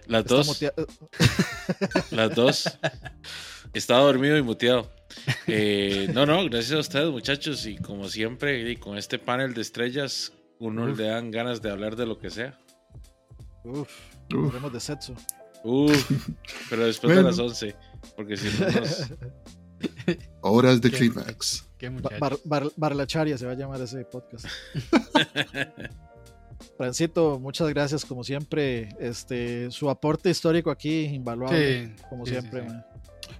Las 0.08 0.22
está 0.22 0.36
dos. 0.36 0.62
Las 2.12 2.36
dos. 2.36 2.80
Estaba 3.74 4.02
dormido 4.02 4.38
y 4.38 4.42
muteado. 4.42 4.90
Eh, 5.48 6.10
no, 6.14 6.26
no, 6.26 6.46
gracias 6.46 6.72
a 6.74 6.80
ustedes, 6.80 7.10
muchachos. 7.10 7.66
Y 7.66 7.78
como 7.78 8.08
siempre, 8.08 8.70
y 8.70 8.78
con 8.78 8.98
este 8.98 9.20
panel 9.20 9.54
de 9.54 9.62
estrellas, 9.62 10.32
uno 10.60 10.86
Uf. 10.86 10.98
le 10.98 11.08
dan 11.08 11.32
ganas 11.32 11.62
de 11.62 11.72
hablar 11.72 11.96
de 11.96 12.06
lo 12.06 12.18
que 12.18 12.30
sea. 12.30 12.58
Uf, 13.64 13.90
hablemos 14.32 14.72
de 14.72 14.80
sexo. 14.80 15.14
Uf, 15.64 16.12
pero 16.70 16.86
después 16.86 17.14
bueno. 17.14 17.24
de 17.24 17.28
las 17.28 17.40
11, 17.40 17.76
porque 18.16 18.38
si 18.38 18.48
no 18.60 18.70
nos... 18.70 19.12
Horas 20.42 20.82
de 20.82 20.90
Climax. 20.90 21.68
Bar, 22.20 22.38
bar, 22.46 22.72
Barlacharia 22.76 23.38
se 23.38 23.46
va 23.46 23.52
a 23.52 23.56
llamar 23.56 23.82
ese 23.82 24.06
podcast. 24.06 24.48
Francito, 26.78 27.40
muchas 27.40 27.70
gracias 27.70 28.06
como 28.06 28.24
siempre. 28.24 28.90
Este, 29.00 29.72
su 29.72 29.90
aporte 29.90 30.30
histórico 30.30 30.70
aquí 30.70 31.06
invaluable, 31.06 31.88
sí, 31.88 32.04
como 32.10 32.26
sí, 32.26 32.32
siempre. 32.32 32.70
Sí, 32.70 32.76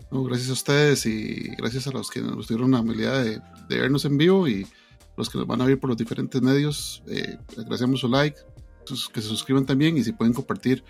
no, 0.10 0.24
gracias 0.24 0.50
a 0.50 0.54
ustedes 0.54 1.06
y 1.06 1.50
gracias 1.58 1.88
a 1.88 1.92
los 1.92 2.10
que 2.10 2.22
nos 2.22 2.48
dieron 2.48 2.72
la 2.72 2.80
habilidad 2.80 3.24
de, 3.24 3.40
de 3.70 3.80
vernos 3.80 4.06
en 4.06 4.18
vivo 4.18 4.48
y 4.48 4.66
los 5.18 5.30
que 5.30 5.38
nos 5.38 5.48
van 5.48 5.62
a 5.62 5.66
ver 5.66 5.80
por 5.80 5.90
los 5.90 5.98
diferentes 5.98 6.42
medios. 6.42 7.04
Eh, 7.08 7.38
agradecemos 7.58 8.00
su 8.00 8.08
like, 8.08 8.40
sus, 8.86 9.10
que 9.10 9.22
se 9.22 9.28
suscriban 9.28 9.66
también 9.66 9.98
y 9.98 10.04
si 10.04 10.14
pueden 10.14 10.34
compartir, 10.34 10.84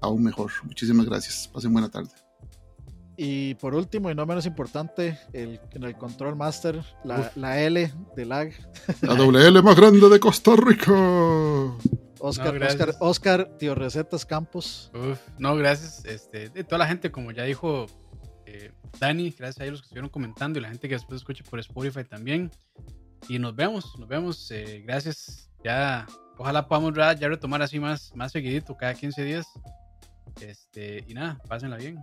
aún 0.00 0.22
mejor. 0.22 0.50
Muchísimas 0.64 1.06
gracias. 1.06 1.48
Pasen 1.52 1.72
buena 1.72 1.90
tarde. 1.90 2.10
Y 3.16 3.54
por 3.54 3.74
último, 3.74 4.10
y 4.10 4.14
no 4.14 4.26
menos 4.26 4.44
importante, 4.44 5.18
el, 5.32 5.58
en 5.72 5.84
el 5.84 5.96
Control 5.96 6.36
Master, 6.36 6.82
la, 7.02 7.32
la 7.34 7.62
L 7.62 7.90
de 8.14 8.24
lag. 8.26 8.52
La 9.00 9.14
WL 9.14 9.62
más 9.62 9.76
grande 9.76 10.08
de 10.08 10.20
Costa 10.20 10.54
Rica. 10.54 10.92
Oscar, 12.18 12.54
no, 12.54 12.66
Oscar, 12.66 12.94
Oscar, 13.00 13.56
tío 13.58 13.74
Recetas 13.74 14.26
Campos. 14.26 14.90
Uf, 14.94 15.18
no, 15.38 15.56
gracias. 15.56 16.04
Este, 16.04 16.50
de 16.50 16.64
toda 16.64 16.78
la 16.78 16.86
gente, 16.86 17.10
como 17.10 17.30
ya 17.32 17.44
dijo 17.44 17.86
eh, 18.44 18.72
Dani, 18.98 19.30
gracias 19.30 19.60
a 19.60 19.64
ellos 19.64 19.80
que 19.80 19.86
estuvieron 19.86 20.10
comentando 20.10 20.58
y 20.58 20.62
la 20.62 20.68
gente 20.68 20.88
que 20.88 20.94
después 20.94 21.20
escuche 21.20 21.44
por 21.44 21.58
Spotify 21.60 22.04
también. 22.04 22.50
Y 23.28 23.38
nos 23.38 23.54
vemos, 23.54 23.98
nos 23.98 24.08
vemos. 24.08 24.50
Eh, 24.50 24.82
gracias. 24.86 25.50
Ya, 25.64 26.06
ojalá 26.36 26.68
podamos 26.68 26.94
ya 26.94 27.28
retomar 27.28 27.62
así 27.62 27.80
más, 27.80 28.14
más 28.14 28.32
seguidito, 28.32 28.76
cada 28.76 28.94
15 28.94 29.24
días. 29.24 29.46
Este, 30.40 31.02
y 31.06 31.14
nada, 31.14 31.38
pásenla 31.48 31.76
bien. 31.76 31.98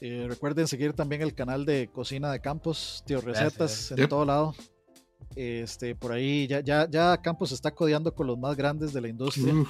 Eh, 0.00 0.26
recuerden 0.28 0.66
seguir 0.66 0.92
también 0.92 1.22
el 1.22 1.34
canal 1.34 1.64
de 1.64 1.88
Cocina 1.88 2.30
de 2.32 2.40
Campos, 2.40 3.02
Tío 3.06 3.20
Recetas, 3.20 3.56
Gracias. 3.56 3.90
en 3.92 3.96
yep. 3.98 4.08
todo 4.08 4.24
lado. 4.24 4.54
Este, 5.36 5.94
por 5.94 6.12
ahí 6.12 6.46
ya, 6.46 6.60
ya, 6.60 6.88
ya 6.88 7.20
Campos 7.20 7.50
está 7.52 7.72
codeando 7.72 8.14
con 8.14 8.26
los 8.26 8.38
más 8.38 8.56
grandes 8.56 8.92
de 8.92 9.00
la 9.00 9.08
industria. 9.08 9.54
Uf. 9.54 9.68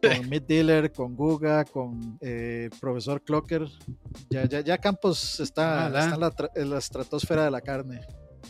Con 0.00 0.28
Mid 0.30 0.42
Dealer, 0.42 0.92
con 0.92 1.14
Guga, 1.14 1.64
con 1.64 2.18
eh, 2.20 2.70
Profesor 2.80 3.22
Clocker. 3.22 3.66
Ya, 4.28 4.46
ya, 4.46 4.60
ya 4.60 4.78
Campos 4.78 5.40
está, 5.40 5.86
está 5.88 6.14
en, 6.14 6.20
la, 6.20 6.32
en, 6.54 6.70
la, 6.70 6.78
estratosfera 6.78 7.44
de 7.44 7.50
la 7.50 7.60
carne. 7.60 8.00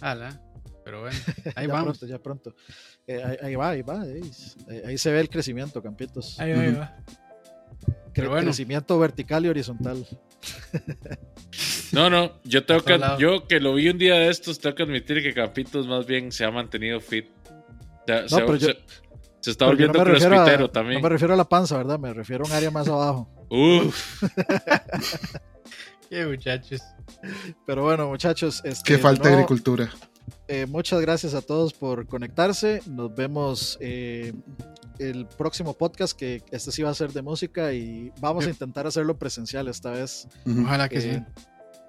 Ala. 0.00 0.40
Pero 0.84 1.02
bueno, 1.02 1.16
ahí 1.56 1.66
ya 1.66 1.72
vamos. 1.72 1.98
Pronto, 1.98 2.06
ya 2.06 2.18
pronto. 2.18 2.54
Eh, 3.06 3.22
ahí, 3.22 3.36
ahí, 3.42 3.54
va, 3.54 3.68
ahí 3.70 3.82
va. 3.82 4.00
Ahí, 4.02 4.30
ahí, 4.86 4.98
se 4.98 5.10
ve 5.12 5.20
el 5.20 5.28
crecimiento, 5.28 5.82
Campitos. 5.82 6.38
Ahí 6.40 6.52
va, 6.52 6.60
ahí 6.60 6.72
va. 6.72 6.96
Cre 8.12 8.28
bueno. 8.28 8.44
Crecimiento 8.44 8.98
vertical 8.98 9.44
y 9.46 9.48
horizontal. 9.48 10.06
No, 11.92 12.08
no, 12.08 12.40
yo 12.44 12.64
tengo 12.64 12.82
que, 12.82 13.00
yo 13.18 13.46
que 13.48 13.58
lo 13.58 13.74
vi 13.74 13.88
un 13.88 13.98
día 13.98 14.14
de 14.14 14.28
estos, 14.28 14.60
tengo 14.60 14.76
que 14.76 14.84
admitir 14.84 15.22
que 15.22 15.34
Campitos 15.34 15.86
más 15.88 16.06
bien 16.06 16.30
se 16.30 16.44
ha 16.44 16.50
mantenido 16.50 17.00
fit. 17.00 17.26
Se, 18.06 18.22
no, 18.22 18.28
se, 18.28 18.36
pero 18.36 18.56
yo, 18.56 18.68
se, 18.68 18.78
se 19.40 19.50
está 19.50 19.66
volviendo 19.66 19.98
no 19.98 20.04
crossfitero 20.04 20.70
también. 20.70 21.00
No 21.00 21.02
me 21.02 21.08
refiero 21.08 21.34
a 21.34 21.36
la 21.36 21.48
panza, 21.48 21.76
¿verdad? 21.76 21.98
Me 21.98 22.12
refiero 22.12 22.44
a 22.44 22.48
un 22.48 22.52
área 22.52 22.70
más 22.70 22.88
abajo. 22.88 23.28
Uf. 23.48 24.22
Qué 26.10 26.26
muchachos. 26.26 26.80
Pero 27.66 27.82
bueno, 27.82 28.08
muchachos. 28.08 28.60
Este, 28.64 28.94
Qué 28.94 28.98
falta 28.98 29.28
de 29.28 29.34
agricultura. 29.34 29.90
Eh, 30.48 30.66
muchas 30.66 31.00
gracias 31.00 31.34
a 31.34 31.42
todos 31.42 31.72
por 31.72 32.06
conectarse. 32.06 32.82
Nos 32.86 33.14
vemos 33.14 33.78
eh, 33.80 34.32
el 35.00 35.26
próximo 35.26 35.74
podcast, 35.74 36.16
que 36.16 36.42
este 36.50 36.70
sí 36.70 36.82
va 36.82 36.90
a 36.90 36.94
ser 36.94 37.12
de 37.12 37.22
música 37.22 37.72
y 37.72 38.12
vamos 38.20 38.46
a 38.46 38.50
intentar 38.50 38.86
hacerlo 38.86 39.18
presencial 39.18 39.68
esta 39.68 39.90
vez. 39.90 40.28
Ojalá 40.46 40.88
que 40.88 40.98
eh, 40.98 41.00
sí. 41.36 41.42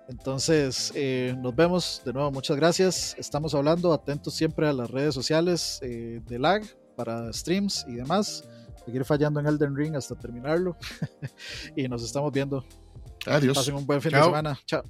Entonces, 0.08 0.92
eh, 0.96 1.36
nos 1.38 1.56
vemos 1.56 2.02
de 2.06 2.14
nuevo. 2.14 2.32
Muchas 2.32 2.58
gracias. 2.58 3.16
Estamos 3.18 3.54
hablando, 3.54 3.94
atentos 3.94 4.34
siempre 4.34 4.68
a 4.68 4.74
las 4.74 4.90
redes 4.90 5.14
sociales 5.14 5.80
eh, 5.82 6.22
de 6.28 6.40
LAG 6.40 6.64
para 6.96 7.32
streams 7.32 7.86
y 7.88 7.96
demás. 7.96 8.44
Seguir 8.86 9.06
fallando 9.06 9.40
en 9.40 9.48
Elden 9.48 9.76
Ring 9.76 9.96
hasta 9.96 10.16
terminarlo. 10.16 10.76
y 11.76 11.88
nos 11.88 12.04
estamos 12.04 12.32
viendo. 12.32 12.66
Adiós. 13.26 13.58
Pasen 13.58 13.76
un 13.76 13.86
buen 13.86 14.02
fin 14.02 14.12
Chao. 14.12 14.22
de 14.22 14.26
semana. 14.26 14.60
Chao. 14.66 14.84